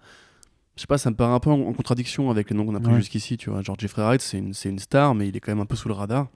Je 0.75 0.81
sais 0.81 0.87
pas, 0.87 0.97
ça 0.97 1.09
me 1.09 1.15
paraît 1.15 1.33
un 1.33 1.39
peu 1.39 1.49
en, 1.49 1.59
en 1.61 1.73
contradiction 1.73 2.29
avec 2.29 2.49
les 2.49 2.55
noms 2.55 2.65
qu'on 2.65 2.75
a 2.75 2.79
pris 2.79 2.91
Ouais. 2.93 2.99
jusqu'ici, 2.99 3.37
tu 3.37 3.49
vois. 3.49 3.61
Genre, 3.61 3.77
Jeffrey 3.79 4.01
Wright, 4.01 4.21
c'est 4.21 4.37
une, 4.39 4.53
une 4.65 4.79
star, 4.79 5.15
mais 5.15 5.27
il 5.29 5.35
est 5.37 5.39
quand 5.39 5.51
même 5.51 5.61
un 5.61 5.65
peu 5.65 5.75
sous 5.75 5.87
le 5.87 5.93
radar. 5.93 6.27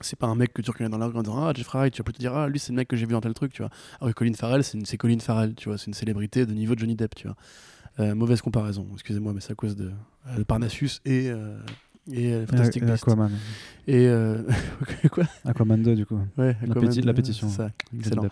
C'est 0.00 0.18
pas 0.18 0.26
un 0.28 0.34
mec 0.36 0.52
que 0.54 0.62
tu 0.62 0.70
reconnais 0.70 0.88
dans 0.90 0.96
la 0.98 1.06
rue 1.06 1.16
en 1.18 1.22
disant 1.22 1.44
Ah, 1.46 1.52
Jeffrey 1.54 1.78
Wright, 1.78 1.92
tu 1.92 1.98
vas 1.98 2.04
plutôt 2.04 2.20
dire 2.20 2.34
Ah, 2.34 2.48
lui, 2.48 2.58
c'est 2.58 2.72
le 2.72 2.76
mec 2.76 2.88
que 2.88 2.96
j'ai 2.96 3.04
vu 3.04 3.12
dans 3.12 3.20
tel 3.20 3.34
truc, 3.34 3.52
tu 3.52 3.62
vois. 3.62 3.70
Alors 4.00 4.14
que 4.14 4.18
Colin 4.18 4.32
Farrell, 4.34 4.62
c'est 4.64 4.96
Colin 4.96 5.18
Farrell, 5.18 5.54
tu 5.54 5.68
vois. 5.68 5.76
C'est 5.76 5.86
une 5.88 5.94
célébrité 5.94 6.46
de 6.46 6.52
niveau 6.54 6.74
Johnny 6.76 6.94
Depp, 6.94 7.14
tu 7.14 7.26
vois. 7.26 7.36
Euh, 8.00 8.14
mauvaise 8.14 8.40
comparaison, 8.40 8.86
excusez-moi, 8.92 9.32
mais 9.34 9.40
c'est 9.40 9.50
à 9.52 9.56
cause 9.56 9.74
de 9.74 9.90
euh, 10.28 10.44
Parnassus 10.44 11.00
et, 11.04 11.28
euh, 11.30 11.58
et 12.12 12.32
euh, 12.32 12.46
Fantastic 12.46 12.84
Beasts. 12.84 13.02
Aquaman. 13.06 13.30
Et 13.86 14.06
euh, 14.06 14.42
quoi? 15.10 15.24
Aquaman 15.44 15.82
2, 15.82 15.94
du 15.94 16.06
coup. 16.06 16.18
Ouais, 16.36 16.56
La, 16.62 16.70
Aquaman, 16.72 17.00
la 17.04 17.14
pétition. 17.14 17.48
ça, 17.48 17.70
excellent. 17.96 18.26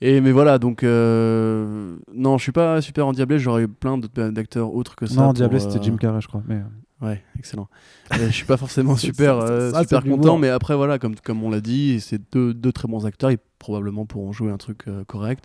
Et 0.00 0.20
mais 0.20 0.32
voilà, 0.32 0.58
donc 0.58 0.82
euh, 0.82 1.96
non, 2.14 2.36
je 2.38 2.42
suis 2.42 2.52
pas 2.52 2.80
super 2.82 3.06
endiablé. 3.06 3.38
J'aurais 3.38 3.62
eu 3.62 3.68
plein 3.68 3.98
d'acteurs 3.98 4.74
autres 4.74 4.94
que 4.96 5.06
ça. 5.06 5.14
Non, 5.16 5.24
pour, 5.26 5.34
Diablé, 5.34 5.56
euh, 5.56 5.60
c'était 5.70 5.82
Jim 5.84 5.96
Carrey, 5.96 6.20
je 6.20 6.28
crois. 6.28 6.42
Mais, 6.46 6.60
Ouais, 7.02 7.22
excellent. 7.38 7.68
Je 8.10 8.30
suis 8.30 8.46
pas 8.46 8.56
forcément 8.56 8.96
super, 8.96 9.46
ça- 9.46 9.70
ça, 9.70 9.82
super 9.82 10.02
content, 10.02 10.38
mais 10.38 10.48
après 10.48 10.74
voilà, 10.76 10.98
comme 10.98 11.14
comme 11.16 11.42
on 11.44 11.50
l'a 11.50 11.60
dit, 11.60 12.00
c'est 12.00 12.20
deux, 12.32 12.54
deux 12.54 12.72
très 12.72 12.88
bons 12.88 13.04
acteurs. 13.04 13.30
Ils 13.30 13.38
probablement 13.58 14.06
pourront 14.06 14.32
jouer 14.32 14.50
un 14.50 14.56
truc 14.56 14.84
correct. 15.06 15.44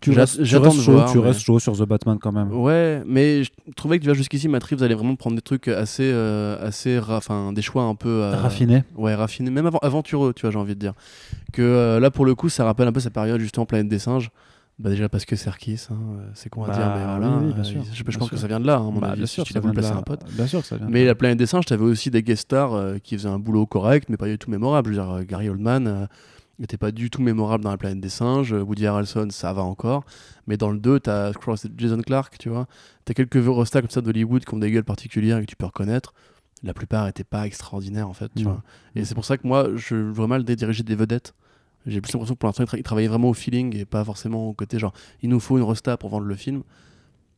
Tu 0.00 0.10
restes, 0.12 0.42
tu 0.42 0.56
restes 0.56 0.80
chaud, 0.80 0.92
voir, 0.92 1.10
tu 1.12 1.18
mais- 1.18 1.24
restes 1.24 1.40
chaud 1.40 1.58
sur 1.58 1.76
The 1.76 1.82
Batman 1.82 2.18
quand 2.20 2.32
même. 2.32 2.52
Ouais, 2.52 3.02
mais 3.06 3.44
je 3.44 3.50
trouvais 3.76 3.98
que 3.98 4.02
tu 4.04 4.08
vois 4.08 4.16
jusqu'ici, 4.16 4.48
Matt 4.48 4.64
Reeves 4.64 4.82
allait 4.82 4.94
vraiment 4.94 5.16
prendre 5.16 5.36
des 5.36 5.42
trucs 5.42 5.68
assez, 5.68 6.10
euh, 6.12 6.56
assez, 6.66 6.98
enfin 7.08 7.52
des 7.52 7.62
choix 7.62 7.82
un 7.84 7.94
peu 7.94 8.08
euh, 8.08 8.36
Raffiné. 8.36 8.84
Ouais, 8.96 9.14
raffiné, 9.14 9.50
même 9.50 9.66
avant- 9.66 9.78
aventureux, 9.82 10.32
tu 10.34 10.42
vois, 10.42 10.50
j'ai 10.50 10.58
envie 10.58 10.74
de 10.74 10.80
dire. 10.80 10.94
Que 11.52 11.62
euh, 11.62 12.00
là, 12.00 12.10
pour 12.10 12.24
le 12.24 12.34
coup, 12.34 12.48
ça 12.48 12.64
rappelle 12.64 12.88
un 12.88 12.92
peu 12.92 13.00
sa 13.00 13.10
période 13.10 13.40
justement 13.40 13.66
Planète 13.66 13.88
des 13.88 13.98
singes. 13.98 14.30
Bah 14.78 14.88
déjà 14.88 15.10
parce 15.10 15.26
que 15.26 15.36
Serkis, 15.36 15.88
hein, 15.90 15.96
c'est 16.32 16.48
con 16.48 16.64
à 16.64 16.68
Bah, 16.68 16.72
dire, 16.72 16.86
mais 16.96 17.04
voilà. 17.04 17.36
oui, 17.36 17.44
oui, 17.48 17.52
bien 17.52 17.64
sûr, 17.64 17.82
je, 17.92 18.02
pense 18.02 18.14
sûr. 18.14 18.30
que 18.30 18.36
ça 18.38 18.46
vient 18.46 18.60
de 18.60 18.66
là, 18.66 18.76
hein, 18.78 18.90
mon 18.90 18.98
Bah, 18.98 19.08
avis. 19.08 19.18
bien 19.18 19.26
si 19.26 19.34
sûr, 19.34 19.44
tu 19.44 19.52
l'as 19.52 19.60
voulu 19.60 19.74
placer 19.74 19.90
un 19.92 20.00
pote. 20.00 20.22
Bien 20.32 20.46
sûr 20.46 20.62
que 20.62 20.66
ça 20.66 20.76
vient. 20.78 20.86
Mais 20.88 21.04
la 21.04 21.14
Planète 21.14 21.36
des 21.36 21.44
singes, 21.44 21.66
t'avais 21.66 21.84
aussi 21.84 22.10
des 22.10 22.22
guest 22.22 22.44
stars 22.44 22.72
euh, 22.72 22.96
qui 22.96 23.14
faisaient 23.18 23.28
un 23.28 23.38
boulot 23.38 23.66
correct, 23.66 24.08
mais 24.08 24.16
pas 24.16 24.24
du 24.26 24.38
tout 24.38 24.50
mémorable. 24.50 24.94
Je 24.94 24.98
veux 24.98 25.04
dire, 25.18 25.26
Gary 25.26 25.50
Oldman 25.50 26.08
n'était 26.60 26.76
pas 26.76 26.90
du 26.92 27.10
tout 27.10 27.22
mémorable 27.22 27.64
dans 27.64 27.70
la 27.70 27.76
Planète 27.78 28.00
des 28.00 28.08
singes. 28.08 28.52
Woody 28.52 28.86
Harrelson, 28.86 29.28
ça 29.30 29.52
va 29.52 29.62
encore. 29.62 30.04
Mais 30.46 30.56
dans 30.56 30.70
le 30.70 30.78
2, 30.78 31.00
t'as 31.00 31.32
c'est 31.56 31.70
Jason 31.78 32.00
Clark, 32.02 32.36
tu 32.38 32.48
vois. 32.48 32.66
T'as 33.04 33.14
quelques 33.14 33.42
rostas 33.44 33.80
comme 33.80 33.90
ça 33.90 34.00
d'Hollywood 34.00 34.44
qui 34.44 34.54
ont 34.54 34.58
des 34.58 34.70
gueules 34.70 34.84
particulières 34.84 35.38
et 35.38 35.42
que 35.42 35.46
tu 35.50 35.56
peux 35.56 35.66
reconnaître. 35.66 36.12
La 36.62 36.74
plupart 36.74 37.06
n'étaient 37.06 37.24
pas 37.24 37.46
extraordinaires, 37.46 38.08
en 38.08 38.12
fait, 38.12 38.30
tu 38.36 38.42
vois. 38.44 38.62
Et 38.94 39.04
c'est 39.06 39.14
pour 39.14 39.24
ça 39.24 39.38
que 39.38 39.46
moi, 39.46 39.68
je 39.76 39.96
vois 39.96 40.26
mal 40.26 40.44
de 40.44 40.54
diriger 40.54 40.82
des 40.82 40.94
vedettes. 40.94 41.34
J'ai 41.86 42.02
plus 42.02 42.12
l'impression 42.12 42.34
que 42.34 42.38
pour 42.38 42.46
l'instant, 42.48 42.64
ils, 42.64 42.66
tra- 42.66 42.78
ils 42.78 42.82
travaillaient 42.82 43.08
vraiment 43.08 43.30
au 43.30 43.34
feeling 43.34 43.74
et 43.74 43.86
pas 43.86 44.04
forcément 44.04 44.48
au 44.48 44.52
côté 44.52 44.78
genre, 44.78 44.92
il 45.22 45.30
nous 45.30 45.40
faut 45.40 45.56
une 45.56 45.64
rosta 45.64 45.96
pour 45.96 46.10
vendre 46.10 46.26
le 46.26 46.34
film. 46.34 46.62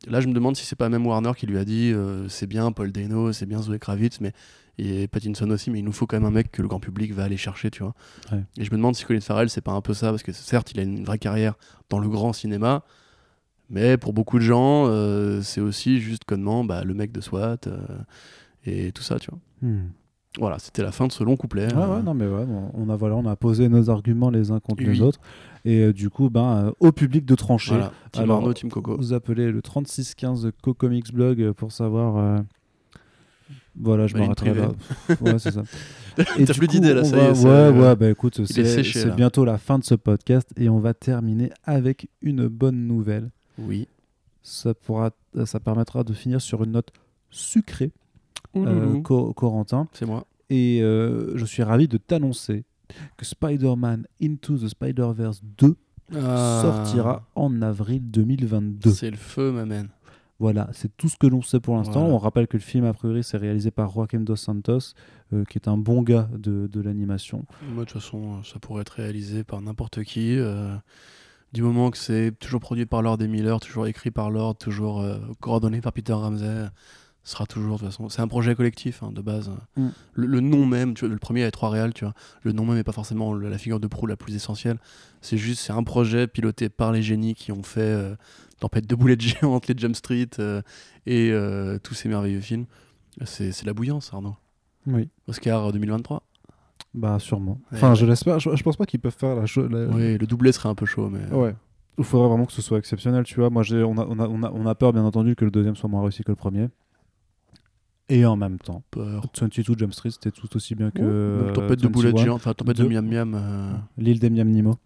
Là, 0.08 0.20
je 0.20 0.26
me 0.26 0.32
demande 0.32 0.56
si 0.56 0.66
c'est 0.66 0.74
pas 0.74 0.88
même 0.88 1.06
Warner 1.06 1.30
qui 1.36 1.46
lui 1.46 1.58
a 1.58 1.64
dit 1.64 1.92
euh, 1.94 2.28
c'est 2.28 2.48
bien 2.48 2.72
Paul 2.72 2.90
Dano, 2.90 3.32
c'est 3.32 3.46
bien 3.46 3.62
Zoé 3.62 3.78
Kravitz, 3.78 4.20
mais 4.20 4.32
et 4.78 5.06
Pattinson 5.08 5.50
aussi, 5.50 5.70
mais 5.70 5.80
il 5.80 5.84
nous 5.84 5.92
faut 5.92 6.06
quand 6.06 6.16
même 6.16 6.26
un 6.26 6.30
mec 6.30 6.50
que 6.50 6.62
le 6.62 6.68
grand 6.68 6.80
public 6.80 7.12
va 7.12 7.24
aller 7.24 7.36
chercher, 7.36 7.70
tu 7.70 7.82
vois. 7.82 7.94
Ouais. 8.32 8.42
Et 8.58 8.64
je 8.64 8.70
me 8.70 8.76
demande 8.76 8.94
si 8.96 9.04
Colin 9.04 9.20
Farrell, 9.20 9.50
c'est 9.50 9.60
pas 9.60 9.72
un 9.72 9.80
peu 9.80 9.94
ça, 9.94 10.10
parce 10.10 10.22
que 10.22 10.32
certes, 10.32 10.72
il 10.72 10.80
a 10.80 10.82
une 10.82 11.04
vraie 11.04 11.18
carrière 11.18 11.54
dans 11.90 11.98
le 11.98 12.08
grand 12.08 12.32
cinéma, 12.32 12.82
mais 13.70 13.96
pour 13.96 14.12
beaucoup 14.12 14.38
de 14.38 14.44
gens, 14.44 14.86
euh, 14.86 15.42
c'est 15.42 15.60
aussi 15.60 16.00
juste 16.00 16.24
connement 16.24 16.64
bah, 16.64 16.84
le 16.84 16.94
mec 16.94 17.12
de 17.12 17.20
SWAT 17.20 17.58
euh, 17.66 17.78
et 18.64 18.92
tout 18.92 19.02
ça, 19.02 19.18
tu 19.18 19.30
vois. 19.30 19.40
Hmm. 19.60 19.90
Voilà, 20.38 20.58
c'était 20.58 20.82
la 20.82 20.92
fin 20.92 21.06
de 21.06 21.12
ce 21.12 21.22
long 21.22 21.36
couplet. 21.36 21.66
Ouais, 21.74 21.82
euh, 21.82 22.00
non, 22.00 22.14
mais 22.14 22.26
ouais, 22.26 22.46
on 22.72 22.88
a 22.88 22.96
voilà, 22.96 23.16
on 23.16 23.26
a 23.26 23.36
posé 23.36 23.68
nos 23.68 23.90
arguments 23.90 24.30
les 24.30 24.50
uns 24.50 24.60
contre 24.60 24.82
Oui. 24.82 24.94
les 24.94 25.02
autres, 25.02 25.20
et 25.66 25.80
euh, 25.80 25.92
du 25.92 26.08
coup, 26.08 26.30
ben, 26.30 26.68
euh, 26.68 26.72
au 26.80 26.90
public 26.90 27.26
de 27.26 27.34
trancher. 27.34 27.74
voilà. 27.74 27.92
Team 28.12 28.24
Alors, 28.24 28.38
Arnaud, 28.38 28.54
Team 28.54 28.70
Coco. 28.70 28.96
Vous 28.96 29.12
appelez 29.12 29.50
le 29.52 29.60
3615 29.60 30.50
Co-Comics 30.62 31.12
Blog 31.12 31.52
pour 31.52 31.70
savoir. 31.72 32.42
Euh, 33.76 33.80
Voilà, 33.80 34.06
je 34.06 34.14
Bah, 34.14 34.20
m'arrêterai 34.20 34.54
là. 34.54 34.72
ouais, 35.20 35.38
c'est 35.38 35.50
ça. 35.52 35.62
T'as 36.16 36.54
plus 36.54 36.66
d'idées, 36.68 36.92
là, 36.94 37.04
ça 37.04 37.16
va- 37.16 37.22
y 37.22 37.26
est, 37.26 37.44
Ouais, 37.44 37.80
ouais, 37.80 37.96
bah 37.96 38.10
écoute, 38.10 38.38
est 38.40 38.82
c'est 38.84 39.14
bientôt 39.16 39.44
la 39.44 39.56
fin 39.58 39.78
de 39.78 39.84
ce 39.84 39.94
podcast 39.94 40.48
et 40.58 40.68
on 40.68 40.78
va 40.78 40.92
terminer 40.94 41.50
avec 41.64 42.08
une 42.20 42.48
bonne 42.48 42.86
nouvelle. 42.86 43.30
Oui. 43.58 43.88
Ça, 44.42 44.74
pourra, 44.74 45.10
ça 45.46 45.58
permettra 45.60 46.04
de 46.04 46.12
finir 46.12 46.40
sur 46.40 46.64
une 46.64 46.72
note 46.72 46.90
sucrée, 47.30 47.92
euh, 48.56 49.00
Corentin. 49.00 49.88
C'est 49.92 50.04
moi. 50.06 50.26
Et 50.50 50.80
euh, 50.82 51.36
je 51.36 51.44
suis 51.46 51.62
ravi 51.62 51.88
de 51.88 51.96
t'annoncer 51.96 52.64
que 53.16 53.24
Spider-Man 53.24 54.06
Into 54.22 54.58
the 54.58 54.68
Spider-Verse 54.68 55.40
2 55.58 55.76
Ah. 56.14 56.60
sortira 56.62 57.26
en 57.34 57.62
avril 57.62 58.02
2022. 58.10 58.90
C'est 58.90 59.10
le 59.10 59.16
feu, 59.16 59.50
ma 59.50 59.64
man. 59.64 59.88
Voilà, 60.42 60.68
c'est 60.72 60.90
tout 60.96 61.08
ce 61.08 61.16
que 61.16 61.28
l'on 61.28 61.40
sait 61.40 61.60
pour 61.60 61.76
l'instant. 61.76 62.00
Voilà. 62.00 62.14
On 62.14 62.18
rappelle 62.18 62.48
que 62.48 62.56
le 62.56 62.62
film, 62.62 62.84
a 62.84 62.92
priori, 62.92 63.22
c'est 63.22 63.36
réalisé 63.36 63.70
par 63.70 63.90
Joaquim 63.92 64.24
Dos 64.24 64.34
Santos, 64.34 64.94
euh, 65.32 65.44
qui 65.48 65.56
est 65.56 65.68
un 65.68 65.76
bon 65.78 66.02
gars 66.02 66.28
de, 66.36 66.66
de 66.66 66.80
l'animation. 66.80 67.44
Moi, 67.72 67.84
de 67.84 67.90
toute 67.90 68.02
façon, 68.02 68.34
euh, 68.34 68.42
ça 68.42 68.58
pourrait 68.58 68.80
être 68.82 68.90
réalisé 68.94 69.44
par 69.44 69.60
n'importe 69.60 70.02
qui. 70.02 70.36
euh, 70.36 70.74
du 71.52 71.62
moment 71.62 71.92
que 71.92 71.98
c'est 71.98 72.32
toujours 72.40 72.60
produit 72.60 72.86
par 72.86 73.02
Lord 73.02 73.22
et 73.22 73.28
Miller, 73.28 73.60
toujours 73.60 73.86
écrit 73.86 74.10
par 74.10 74.30
Lord, 74.30 74.56
toujours 74.56 75.00
euh, 75.00 75.18
coordonné 75.38 75.80
par 75.80 75.92
Peter 75.92 76.12
Ramsey, 76.14 76.66
ce 77.24 77.32
sera 77.32 77.46
toujours, 77.46 77.74
de 77.76 77.82
toute 77.84 77.88
façon. 77.90 78.08
C'est 78.08 78.20
un 78.20 78.26
projet 78.26 78.56
collectif, 78.56 79.04
hein, 79.04 79.12
de 79.12 79.20
base. 79.20 79.48
Mm. 79.76 79.88
Le, 80.14 80.26
le 80.26 80.40
nom 80.40 80.66
même, 80.66 80.94
tu 80.94 81.04
vois, 81.04 81.14
le 81.14 81.20
premier 81.20 81.42
avait 81.42 81.52
trois 81.52 81.70
réals, 81.70 81.94
tu 81.94 82.04
vois. 82.04 82.14
Le 82.42 82.50
nom 82.50 82.64
même 82.66 82.74
n'est 82.74 82.82
pas 82.82 82.90
forcément 82.90 83.32
la 83.32 83.58
figure 83.58 83.78
de 83.78 83.86
proue 83.86 84.06
la 84.06 84.16
plus 84.16 84.34
essentielle. 84.34 84.78
C'est 85.20 85.36
juste, 85.38 85.60
c'est 85.60 85.72
un 85.72 85.84
projet 85.84 86.26
piloté 86.26 86.68
par 86.68 86.90
les 86.90 87.00
génies 87.02 87.34
qui 87.36 87.52
ont 87.52 87.62
fait 87.62 88.16
Tempête 88.62 88.86
de 88.86 88.94
boulettes 88.94 89.20
géantes, 89.40 89.66
les 89.66 89.74
Jump 89.76 89.96
Street 89.96 90.28
euh, 90.38 90.62
et 91.04 91.30
euh, 91.32 91.78
tous 91.82 91.94
ces 91.94 92.08
merveilleux 92.08 92.40
films. 92.40 92.66
C'est 93.24 93.64
la 93.64 93.74
bouillance, 93.74 94.14
Arnaud. 94.14 94.36
Oui. 94.86 95.08
Oscar 95.26 95.72
2023. 95.72 96.22
Bah, 96.94 97.18
sûrement. 97.18 97.58
Ouais. 97.72 97.78
Enfin, 97.78 97.94
je 97.96 98.06
l'espère. 98.06 98.38
Je, 98.38 98.54
je 98.54 98.62
pense 98.62 98.76
pas 98.76 98.86
qu'ils 98.86 99.00
peuvent 99.00 99.16
faire 99.18 99.34
la 99.34 99.46
chose. 99.46 99.68
Oui, 99.92 100.16
le 100.16 100.26
doublé 100.28 100.52
serait 100.52 100.68
un 100.68 100.76
peu 100.76 100.86
chaud, 100.86 101.10
mais. 101.10 101.26
Ouais. 101.34 101.54
Il 101.98 102.04
faudrait 102.04 102.28
vraiment 102.28 102.46
que 102.46 102.52
ce 102.52 102.62
soit 102.62 102.78
exceptionnel, 102.78 103.24
tu 103.24 103.34
vois. 103.40 103.50
Moi, 103.50 103.64
on, 103.72 103.98
a, 103.98 104.06
on, 104.06 104.18
a, 104.20 104.28
on, 104.28 104.42
a, 104.44 104.50
on 104.52 104.66
a 104.66 104.74
peur, 104.76 104.92
bien 104.92 105.04
entendu, 105.04 105.34
que 105.34 105.44
le 105.44 105.50
deuxième 105.50 105.74
soit 105.74 105.88
moins 105.90 106.02
réussi 106.02 106.22
que 106.22 106.30
le 106.30 106.36
premier. 106.36 106.68
Et 108.08 108.24
en 108.24 108.36
même 108.36 108.58
temps, 108.58 108.82
Peur. 108.92 109.24
22 109.40 109.74
Jump 109.76 109.92
Street, 109.92 110.10
c'était 110.10 110.30
tout 110.30 110.54
aussi 110.56 110.74
bien 110.76 110.90
que. 110.92 111.00
Euh, 111.02 111.52
tempête 111.52 111.80
de 111.80 111.88
boulettes 111.88 112.12
21. 112.12 112.24
géantes, 112.24 112.36
enfin 112.36 112.54
tempête 112.54 112.76
de 112.76 112.84
Deux. 112.84 112.88
miam 112.88 113.06
miam. 113.08 113.34
euh, 113.34 113.72
L'île 113.98 114.20
des 114.20 114.30
Miam 114.30 114.48
Nimo. 114.48 114.76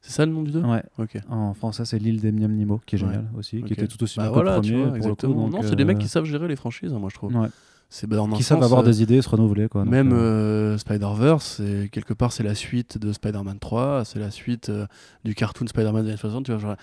C'est 0.00 0.12
ça 0.12 0.24
le 0.26 0.32
nom 0.32 0.42
du 0.42 0.52
deux 0.52 0.62
Ouais. 0.62 0.82
Ok. 0.98 1.18
En 1.28 1.54
français, 1.54 1.84
c'est 1.84 1.98
l'île 1.98 2.20
des 2.20 2.30
Miam 2.32 2.52
Nimo, 2.52 2.80
qui 2.86 2.96
est 2.96 3.02
Ouais. 3.02 3.06
génial 3.08 3.26
aussi, 3.36 3.58
Ok. 3.58 3.64
qui 3.66 3.72
était 3.72 3.88
tout 3.88 4.02
aussi 4.02 4.16
Bah 4.18 4.24
bien 4.24 4.32
voilà, 4.32 4.52
que 4.52 4.56
le 4.56 4.60
premier. 4.62 4.76
vois, 4.84 4.98
pour 4.98 5.08
le 5.08 5.14
coup, 5.34 5.50
non, 5.50 5.62
c'est 5.62 5.76
des 5.76 5.84
mecs 5.84 5.96
euh, 5.96 6.00
qui 6.00 6.08
savent 6.08 6.24
gérer 6.24 6.46
les 6.48 6.56
franchises, 6.56 6.92
hein, 6.92 6.98
moi 6.98 7.08
je 7.10 7.14
trouve. 7.16 7.34
ouais, 7.34 7.48
C'est 7.90 8.06
bah, 8.06 8.22
qui 8.34 8.42
savent 8.44 8.62
avoir 8.62 8.82
euh, 8.82 8.84
des 8.84 9.02
idées 9.02 9.16
et 9.16 9.22
se 9.22 9.28
renouveler. 9.28 9.68
Quoi, 9.68 9.84
Même 9.84 10.12
euh, 10.12 10.78
Spider-Verse, 10.78 11.62
quelque 11.90 12.14
part, 12.14 12.32
c'est 12.32 12.42
la 12.44 12.54
suite 12.54 12.96
de 12.98 13.12
Spider-Man 13.12 13.58
3, 13.58 14.04
c'est 14.04 14.18
la 14.20 14.30
suite 14.30 14.70
du 15.24 15.34
cartoon 15.34 15.66
Spider-Man 15.66 16.04
des 16.04 16.10
années 16.10 16.16
60. 16.18 16.44
Tu 16.44 16.52
vois, 16.52 16.60
genre, 16.60 16.76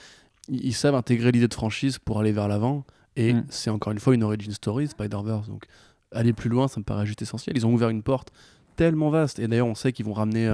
ils, 0.49 0.65
ils 0.65 0.73
savent 0.73 0.95
intégrer 0.95 1.31
l'idée 1.31 1.47
de 1.47 1.53
franchise 1.53 1.99
pour 1.99 2.19
aller 2.19 2.31
vers 2.33 2.47
l'avant. 2.49 2.83
Et 3.15 3.33
Mm. 3.33 3.45
c'est 3.49 3.69
encore 3.69 3.93
une 3.93 3.99
fois 3.99 4.13
une 4.13 4.23
origin 4.23 4.51
story, 4.51 4.87
Spider-Verse. 4.89 5.47
Donc, 5.47 5.65
aller 6.11 6.33
plus 6.33 6.49
loin, 6.49 6.67
ça 6.67 6.81
me 6.81 6.83
paraît 6.83 7.05
juste 7.05 7.21
essentiel. 7.21 7.55
Ils 7.55 7.65
ont 7.65 7.73
ouvert 7.73 7.87
une 7.89 8.03
porte 8.03 8.31
tellement 8.75 9.09
vaste. 9.09 9.39
Et 9.39 9.47
d'ailleurs, 9.47 9.67
on 9.67 9.75
sait 9.75 9.93
qu'ils 9.93 10.05
vont 10.05 10.11
ramener 10.13 10.53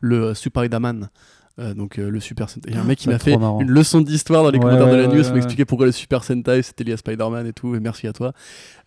le 0.00 0.34
Super 0.34 0.62
Spider-Man. 0.64 1.08
Euh, 1.58 1.74
donc 1.74 1.98
euh, 1.98 2.08
le 2.10 2.20
Super 2.20 2.48
Sentai. 2.48 2.70
Il 2.70 2.74
y 2.76 2.78
a 2.78 2.82
un 2.82 2.84
mec 2.84 2.98
qui 2.98 3.08
m'a 3.08 3.18
fait 3.18 3.36
marrant. 3.36 3.60
une 3.60 3.70
leçon 3.70 4.00
d'histoire 4.00 4.42
dans 4.44 4.50
les 4.50 4.58
Ouais, 4.58 4.64
commentaires 4.64 4.90
de 4.90 4.96
la 4.96 5.06
news, 5.08 5.26
ouais, 5.26 5.32
m'expliquer 5.32 5.64
pourquoi 5.64 5.86
le 5.86 5.92
Super 5.92 6.24
Sentai 6.24 6.62
c'était 6.62 6.84
lié 6.84 6.92
à 6.92 6.96
Spider-Man 6.96 7.46
et 7.46 7.52
tout, 7.52 7.74
et 7.74 7.80
merci 7.80 8.06
à 8.06 8.12
toi. 8.12 8.32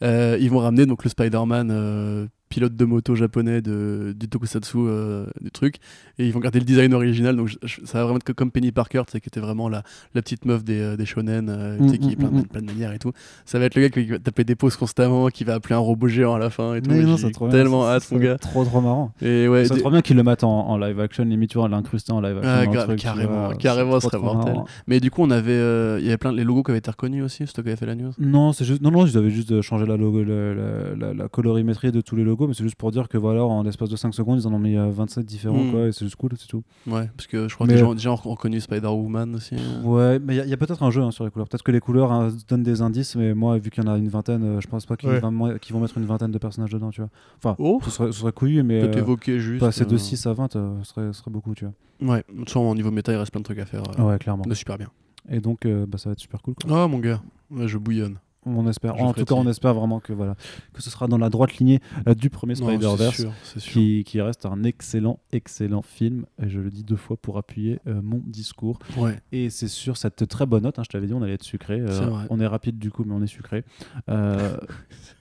Euh, 0.03 0.37
ils 0.39 0.49
vont 0.49 0.59
ramener 0.59 0.85
donc 0.85 1.03
le 1.03 1.09
Spider-Man 1.09 2.29
pilote 2.51 2.75
de 2.75 2.85
moto 2.85 3.15
japonais 3.15 3.61
de, 3.61 4.13
du 4.15 4.27
tokusatsu 4.27 4.77
euh, 4.77 5.25
du 5.41 5.49
truc, 5.51 5.77
et 6.19 6.27
ils 6.27 6.33
vont 6.33 6.39
garder 6.39 6.59
le 6.59 6.65
design 6.65 6.93
original, 6.93 7.35
donc 7.35 7.47
je- 7.47 7.57
je- 7.63 7.81
ça 7.85 7.97
va 7.99 8.03
vraiment 8.03 8.17
être 8.17 8.33
comme 8.33 8.51
Penny 8.51 8.71
Parker, 8.71 9.03
qui 9.09 9.17
était 9.17 9.39
vraiment 9.39 9.69
la, 9.69 9.81
la 10.13 10.21
petite 10.21 10.45
meuf 10.45 10.63
des, 10.63 10.79
euh, 10.79 10.97
des 10.97 11.05
shonen, 11.05 11.47
euh, 11.49 11.77
tu 11.79 11.89
sais, 11.89 11.95
Mm, 11.95 11.99
qui 11.99 12.11
est 12.11 12.15
mm, 12.15 12.19
plein, 12.19 12.29
de- 12.29 12.35
mm. 12.35 12.43
plein 12.47 12.61
de 12.61 12.65
manières 12.67 12.93
et 12.93 12.99
tout. 12.99 13.11
Ça 13.45 13.57
va 13.57 13.65
être 13.65 13.75
le 13.75 13.81
gars 13.83 13.89
qui 13.89 14.03
va 14.05 14.19
taper 14.19 14.43
des 14.43 14.55
pauses 14.55 14.75
constamment, 14.75 15.29
qui 15.29 15.43
va 15.45 15.55
appeler 15.55 15.75
un 15.75 15.79
robot 15.79 16.07
géant 16.07 16.35
à 16.35 16.39
la 16.39 16.49
fin 16.49 16.75
et 16.75 16.81
tout. 16.81 16.91
mais 16.91 17.01
non, 17.03 17.17
c'est 17.17 17.31
trop 17.31 17.47
tellement 17.49 17.83
ça- 17.85 17.93
hâte, 17.95 18.03
ça 18.03 18.15
mon 18.15 18.21
gars. 18.21 18.37
Trop, 18.37 18.65
trop 18.65 18.81
marrant. 18.81 19.13
Et 19.21 19.47
ouais, 19.47 19.65
C'est 19.65 19.79
trop 19.79 19.89
bien 19.89 20.01
qu'ils 20.01 20.17
le 20.17 20.23
mettent 20.23 20.43
en, 20.43 20.67
en 20.67 20.77
live 20.77 20.99
action, 20.99 21.23
limite, 21.23 21.51
tu 21.51 21.57
vois, 21.57 21.69
l'incruster 21.69 22.11
en 22.11 22.19
live 22.21 22.37
action. 22.37 22.51
Ah, 22.51 22.83
truc, 22.85 22.99
tu 22.99 23.03
carrément, 23.03 23.45
vois, 23.47 23.55
carrément, 23.55 23.99
c'est 23.99 24.07
ce 24.09 24.17
serait 24.17 24.21
mortel. 24.23 24.57
Mais 24.87 24.99
du 24.99 25.09
coup, 25.09 25.21
on 25.23 25.31
avait, 25.31 25.51
euh, 25.53 25.97
il 25.99 26.05
y 26.05 26.09
avait 26.09 26.17
plein, 26.17 26.31
les 26.33 26.43
logos 26.43 26.63
qui 26.63 26.71
avaient 26.71 26.79
été 26.79 26.91
reconnus 26.91 27.23
aussi, 27.23 27.43
c'est 27.47 27.53
toi 27.53 27.63
qui 27.63 27.69
avais 27.69 27.77
fait 27.77 27.85
la 27.85 27.95
news? 27.95 28.11
Non, 28.19 28.51
c'est 28.51 28.65
juste 28.65 28.81
non 28.81 28.91
non, 28.91 29.05
ils 29.05 29.17
avaient 29.17 29.29
juste 29.29 29.61
changé 29.61 29.85
la, 29.85 29.95
logo, 29.95 30.23
la, 30.23 30.53
la- 30.53 30.95
la- 30.97 31.13
la 31.13 31.27
colorimétrie 31.29 31.91
de 31.91 32.01
tous 32.01 32.15
les 32.15 32.23
logos, 32.23 32.40
mais 32.47 32.53
c'est 32.53 32.63
juste 32.63 32.75
pour 32.75 32.91
dire 32.91 33.07
que 33.07 33.17
voilà, 33.17 33.43
en 33.43 33.63
l'espace 33.63 33.89
de 33.89 33.95
5 33.95 34.13
secondes, 34.13 34.39
ils 34.41 34.47
en 34.47 34.53
ont 34.53 34.59
mis 34.59 34.75
euh, 34.77 34.89
27 34.91 35.25
différents 35.25 35.63
Mm. 35.63 35.71
quoi, 35.71 35.87
et 35.87 35.91
c'est 35.91 36.05
juste 36.05 36.15
cool, 36.15 36.31
c'est 36.37 36.47
tout. 36.47 36.63
Ouais, 36.87 37.09
parce 37.15 37.27
que 37.27 37.47
je 37.47 37.55
crois 37.55 37.67
Mais- 37.67 37.73
que 37.73 37.77
les 37.77 37.83
gens, 37.83 37.93
déjà 37.93 38.11
ont 38.11 38.15
reconnu 38.15 38.59
Spider-Woman 38.59 39.35
aussi. 39.35 39.55
hein. 39.55 39.83
Ouais, 39.83 40.19
mais 40.19 40.35
il 40.37 40.49
y 40.49 40.53
a- 40.53 40.57
peut-être 40.57 40.83
un 40.83 40.91
jeu 40.91 41.01
hein, 41.01 41.11
sur 41.11 41.23
les 41.25 41.31
couleurs. 41.31 41.47
Peut-être 41.47 41.63
que 41.63 41.71
les 41.71 41.79
couleurs 41.79 42.11
hein, 42.11 42.29
donnent 42.47 42.63
des 42.63 42.81
indices, 42.81 43.15
mais 43.15 43.33
moi, 43.33 43.57
vu 43.57 43.69
qu'il 43.69 43.83
y 43.83 43.87
en 43.87 43.91
a 43.91 43.97
une 43.97 44.07
vingtaine, 44.09 44.43
euh, 44.43 44.61
je 44.61 44.67
pense 44.67 44.85
pas 44.85 44.95
qu'ils 44.97 45.09
Ouais. 45.09 45.19
vont, 45.19 45.31
mettre 45.31 45.97
une 45.97 46.05
vingtaine 46.05 46.31
de 46.31 46.37
personnages 46.37 46.71
dedans, 46.71 46.89
tu 46.91 47.01
vois. 47.01 47.09
Enfin, 47.37 47.55
Oh, 47.59 47.79
ce 47.83 47.89
serait, 47.91 48.11
ce 48.11 48.19
serait 48.19 48.31
couillu, 48.31 48.63
mais 48.63 48.81
peut-être 48.81 48.97
euh, 48.97 48.99
évoquer 48.99 49.39
juste. 49.39 49.59
passer 49.59 49.85
de 49.85 49.95
euh, 49.95 49.97
6 49.97 50.25
à 50.27 50.33
20, 50.33 50.55
euh, 50.55 50.75
ce 50.83 50.89
serait, 50.89 51.07
ce 51.13 51.19
serait 51.19 51.31
beaucoup, 51.31 51.53
tu 51.55 51.65
vois. 51.65 51.73
Ouais, 52.15 52.23
de 52.31 52.37
toute 52.39 52.49
façon, 52.49 52.61
au 52.61 52.75
niveau 52.75 52.89
méta, 52.91 53.11
il 53.11 53.15
reste 53.17 53.31
plein 53.31 53.41
de 53.41 53.45
trucs 53.45 53.59
à 53.59 53.65
faire. 53.65 53.83
euh, 53.99 54.03
ouais, 54.03 54.17
clairement. 54.17 54.43
de 54.43 54.53
super 54.53 54.77
bien. 54.77 54.87
Et 55.29 55.39
donc, 55.39 55.65
euh, 55.65 55.85
bah, 55.87 55.97
ça 55.99 56.09
va 56.09 56.13
être 56.13 56.19
super 56.19 56.41
cool. 56.41 56.55
Quoi. 56.55 56.85
Oh 56.85 56.87
mon 56.87 56.97
gars, 56.99 57.21
ouais, 57.51 57.67
je 57.67 57.77
bouillonne. 57.77 58.17
On 58.45 58.67
espère. 58.67 58.99
En 59.01 59.13
tout 59.13 59.25
cas, 59.25 59.35
on 59.35 59.47
espère 59.47 59.73
vraiment 59.73 59.99
que 59.99 60.13
voilà, 60.13 60.35
que 60.73 60.81
ce 60.81 60.89
sera 60.89 61.07
dans 61.07 61.17
la 61.19 61.29
droite 61.29 61.57
lignée 61.57 61.79
euh, 62.07 62.15
du 62.15 62.29
premier 62.29 62.55
Spider-Verse. 62.55 63.25
Qui, 63.59 64.03
qui 64.03 64.19
reste 64.21 64.45
un 64.45 64.63
excellent, 64.63 65.19
excellent 65.31 65.81
film. 65.83 66.25
Et 66.43 66.49
je 66.49 66.59
le 66.59 66.69
dis 66.71 66.83
deux 66.83 66.95
fois 66.95 67.17
pour 67.17 67.37
appuyer 67.37 67.79
euh, 67.87 68.01
mon 68.01 68.21
discours. 68.25 68.79
Ouais. 68.97 69.19
Et 69.31 69.49
c'est 69.49 69.67
sur 69.67 69.97
cette 69.97 70.27
très 70.27 70.45
bonne 70.45 70.63
note, 70.63 70.79
hein, 70.79 70.83
je 70.83 70.89
t'avais 70.89 71.07
dit, 71.07 71.13
on 71.13 71.21
allait 71.21 71.33
être 71.35 71.43
sucré. 71.43 71.79
euh, 71.79 72.25
on 72.29 72.39
est 72.39 72.47
rapide 72.47 72.79
du 72.79 72.89
coup, 72.91 73.03
mais 73.05 73.13
on 73.13 73.21
est 73.21 73.27
sucré. 73.27 73.63
Euh, 74.09 74.57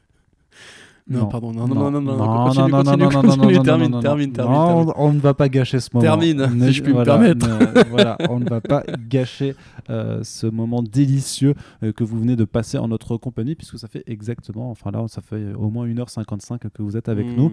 Non, 1.10 1.26
pardon, 1.26 1.52
non, 1.52 1.66
non, 1.66 1.74
non, 1.74 1.90
non, 1.90 2.00
non, 2.00 2.16
non, 2.16 2.44
continue, 2.44 2.70
non, 2.70 2.70
non, 2.70 2.84
continue, 2.84 3.02
non, 3.02 3.10
non, 3.10 3.20
continue, 3.20 3.52
non, 3.54 3.58
non, 3.58 3.62
termine, 3.62 3.90
non, 3.90 3.96
non, 3.96 4.00
termine, 4.00 4.26
non, 4.28 4.32
termine, 4.34 4.56
non, 4.58 4.66
termine. 4.84 4.92
On, 4.96 5.12
ne 5.12 5.18
va 5.20 5.34
pas 5.34 5.48
gâcher 5.48 5.80
ce 5.80 5.88
moment. 5.92 6.02
Termine, 6.02 6.46
Ne- 6.54 6.66
si 6.68 6.72
je 6.72 6.82
puis 6.82 6.94
me 6.94 7.02
permettre. 7.04 7.46
ne- 7.48 7.88
voilà, 7.90 8.16
on 8.30 8.38
ne 8.38 8.48
va 8.48 8.60
pas 8.60 8.84
gâcher 9.08 9.54
euh, 9.90 10.20
ce 10.22 10.46
moment 10.46 10.82
délicieux 10.82 11.54
euh, 11.82 11.92
que 11.92 12.04
vous 12.04 12.18
venez 12.20 12.36
de 12.36 12.44
passer 12.44 12.78
en 12.78 12.88
notre 12.88 13.16
compagnie, 13.16 13.54
puisque 13.56 13.78
ça 13.78 13.88
fait 13.88 14.04
exactement, 14.06 14.70
enfin 14.70 14.90
là, 14.92 15.04
ça 15.08 15.20
fait 15.20 15.52
au 15.54 15.68
moins 15.70 15.86
1h55 15.86 16.58
que 16.72 16.82
vous 16.82 16.96
êtes 16.96 17.08
avec 17.08 17.26
Mm. 17.26 17.34
nous. 17.36 17.52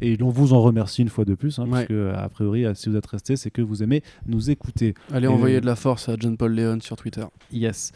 Et 0.00 0.16
l'on 0.16 0.28
vous 0.28 0.52
en 0.52 0.60
remercie 0.60 1.02
une 1.02 1.08
fois 1.08 1.24
de 1.24 1.34
plus, 1.34 1.58
hein, 1.58 1.64
Ouais. 1.64 1.70
parce 1.70 1.86
que 1.86 2.12
a 2.14 2.28
priori, 2.28 2.66
euh, 2.66 2.74
si 2.74 2.88
vous 2.90 2.96
êtes 2.96 3.06
resté, 3.06 3.36
c'est 3.36 3.50
que 3.50 3.62
vous 3.62 3.82
aimez 3.82 4.02
nous 4.26 4.50
écouter. 4.50 4.94
Allez, 5.12 5.26
envoyez 5.28 5.60
de 5.60 5.66
la 5.66 5.76
force 5.76 6.08
à 6.08 6.14
John 6.18 6.36
Paul 6.36 6.54
Leon 6.54 6.78
sur 6.80 6.96
Twitter. 6.96 7.24
Yes. 7.52 7.92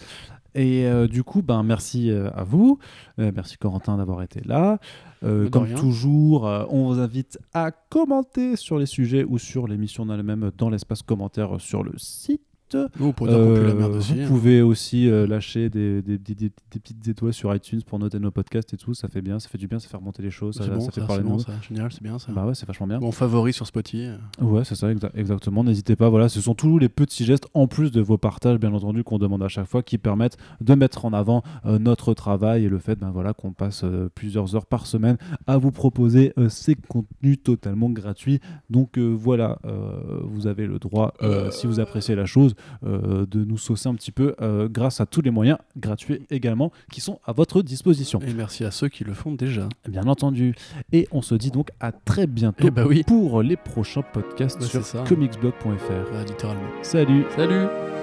Et 0.54 0.86
euh, 0.86 1.06
du 1.08 1.24
coup, 1.24 1.42
ben, 1.42 1.62
merci 1.62 2.10
euh, 2.10 2.30
à 2.34 2.44
vous. 2.44 2.78
Euh, 3.18 3.32
merci 3.34 3.56
Corentin 3.56 3.96
d'avoir 3.96 4.22
été 4.22 4.40
là. 4.44 4.78
De 5.22 5.48
comme 5.52 5.64
rien. 5.64 5.76
toujours, 5.76 6.42
on 6.70 6.88
vous 6.88 6.98
invite 6.98 7.38
à 7.54 7.70
commenter 7.70 8.56
sur 8.56 8.76
les 8.78 8.86
sujets 8.86 9.22
ou 9.22 9.38
sur 9.38 9.68
l'émission 9.68 10.02
en 10.02 10.10
elle-même 10.10 10.50
dans 10.58 10.68
l'espace 10.68 11.02
commentaire 11.02 11.60
sur 11.60 11.84
le 11.84 11.92
site. 11.96 12.42
Nous, 12.98 13.12
pour 13.12 13.26
dire 13.28 13.36
qu'on 13.36 13.54
pue 13.54 13.62
la 13.62 13.70
Euh, 13.70 13.74
merde 13.74 13.92
aussi. 13.94 14.14
vous 14.14 14.22
hein. 14.22 14.26
pouvez 14.28 14.62
aussi 14.62 15.08
euh, 15.10 15.26
lâcher 15.26 15.68
des, 15.70 16.02
des- 16.02 16.18
des- 16.18 16.34
des- 16.34 16.52
des 16.70 16.78
petites 16.80 17.06
étoiles 17.08 17.32
sur 17.32 17.54
iTunes 17.54 17.82
pour 17.86 17.98
noter 17.98 18.18
nos 18.18 18.30
podcasts 18.30 18.72
et 18.74 18.76
tout. 18.76 18.94
Ça 18.94 19.08
fait 19.08 19.22
bien, 19.22 19.38
ça 19.38 19.48
fait 19.48 19.58
du 19.58 19.66
bien, 19.68 19.78
ça 19.78 19.88
fait 19.88 19.96
remonter 19.96 20.22
les 20.22 20.30
choses, 20.30 20.56
ça, 20.56 20.64
C'est 20.64 20.70
bon, 20.70 20.80
ça 20.80 20.90
fait 20.92 21.00
ça, 21.00 21.06
parler 21.06 21.22
de 21.22 21.28
nous. 21.28 21.38
Génial, 21.68 21.92
c'est 21.92 22.02
bien 22.02 22.18
ça. 22.18 22.32
Bah 22.32 22.46
ouais, 22.46 22.54
c'est 22.54 22.66
vachement 22.66 22.86
bien. 22.86 22.98
Bon, 22.98 23.12
favori 23.12 23.52
sur 23.52 23.66
Spotify. 23.66 24.10
Ouais, 24.40 24.64
c'est 24.64 24.74
ça, 24.74 24.92
exa- 24.92 25.10
exactement. 25.14 25.64
N'hésitez 25.64 25.96
pas. 25.96 26.08
Voilà, 26.08 26.28
ce 26.28 26.40
sont 26.40 26.54
tous 26.54 26.78
les 26.78 26.88
petits 26.88 27.24
gestes, 27.24 27.46
en 27.54 27.66
plus 27.66 27.90
de 27.92 28.00
vos 28.00 28.18
partages, 28.18 28.58
bien 28.58 28.72
entendu, 28.72 29.04
qu'on 29.04 29.18
demande 29.18 29.42
à 29.42 29.48
chaque 29.48 29.66
fois, 29.66 29.82
qui 29.82 29.98
permettent 29.98 30.36
de 30.60 30.74
mettre 30.74 31.04
en 31.04 31.12
avant 31.12 31.42
euh, 31.66 31.78
notre 31.78 32.14
travail 32.14 32.64
et 32.64 32.68
le 32.68 32.78
fait 32.78 32.98
ben, 32.98 33.10
voilà, 33.10 33.32
qu'on 33.34 33.52
passe 33.52 33.82
euh, 33.84 34.08
plusieurs 34.14 34.54
heures 34.56 34.66
par 34.66 34.86
semaine 34.86 35.16
à 35.46 35.58
vous 35.58 35.70
proposer 35.72 36.32
euh, 36.38 36.48
ces 36.48 36.74
contenus 36.74 37.42
totalement 37.42 37.90
gratuits. 37.90 38.40
Donc 38.70 38.98
voilà, 38.98 39.58
vous 40.24 40.46
avez 40.46 40.66
le 40.66 40.78
droit, 40.78 41.14
si 41.50 41.66
vous 41.66 41.80
appréciez 41.80 42.14
la 42.14 42.24
chose, 42.26 42.54
de 42.82 43.44
nous 43.44 43.58
saucer 43.58 43.88
un 43.88 43.94
petit 43.94 44.12
peu 44.12 44.34
euh, 44.40 44.68
grâce 44.68 45.00
à 45.00 45.06
tous 45.06 45.20
les 45.22 45.30
moyens 45.30 45.58
gratuits 45.76 46.20
également 46.30 46.72
qui 46.90 47.00
sont 47.00 47.18
à 47.24 47.32
votre 47.32 47.62
disposition. 47.62 48.20
Et 48.26 48.34
merci 48.34 48.64
à 48.64 48.70
ceux 48.70 48.88
qui 48.88 49.04
le 49.04 49.14
font 49.14 49.32
déjà. 49.32 49.68
Bien 49.88 50.06
entendu. 50.06 50.54
Et 50.92 51.06
on 51.12 51.22
se 51.22 51.34
dit 51.34 51.50
donc 51.50 51.68
à 51.80 51.92
très 51.92 52.26
bientôt 52.26 52.64
Eh 52.66 52.70
bah 52.70 52.84
oui. 52.86 53.02
pour 53.06 53.42
les 53.42 53.56
prochains 53.56 54.02
podcasts 54.02 54.60
Bah, 54.60 54.66
sur 54.66 54.84
ça. 54.84 55.04
comicsblog.fr. 55.08 56.12
Bah, 56.12 56.24
littéralement. 56.26 56.62
Salut 56.82 57.24
Salut 57.36 58.01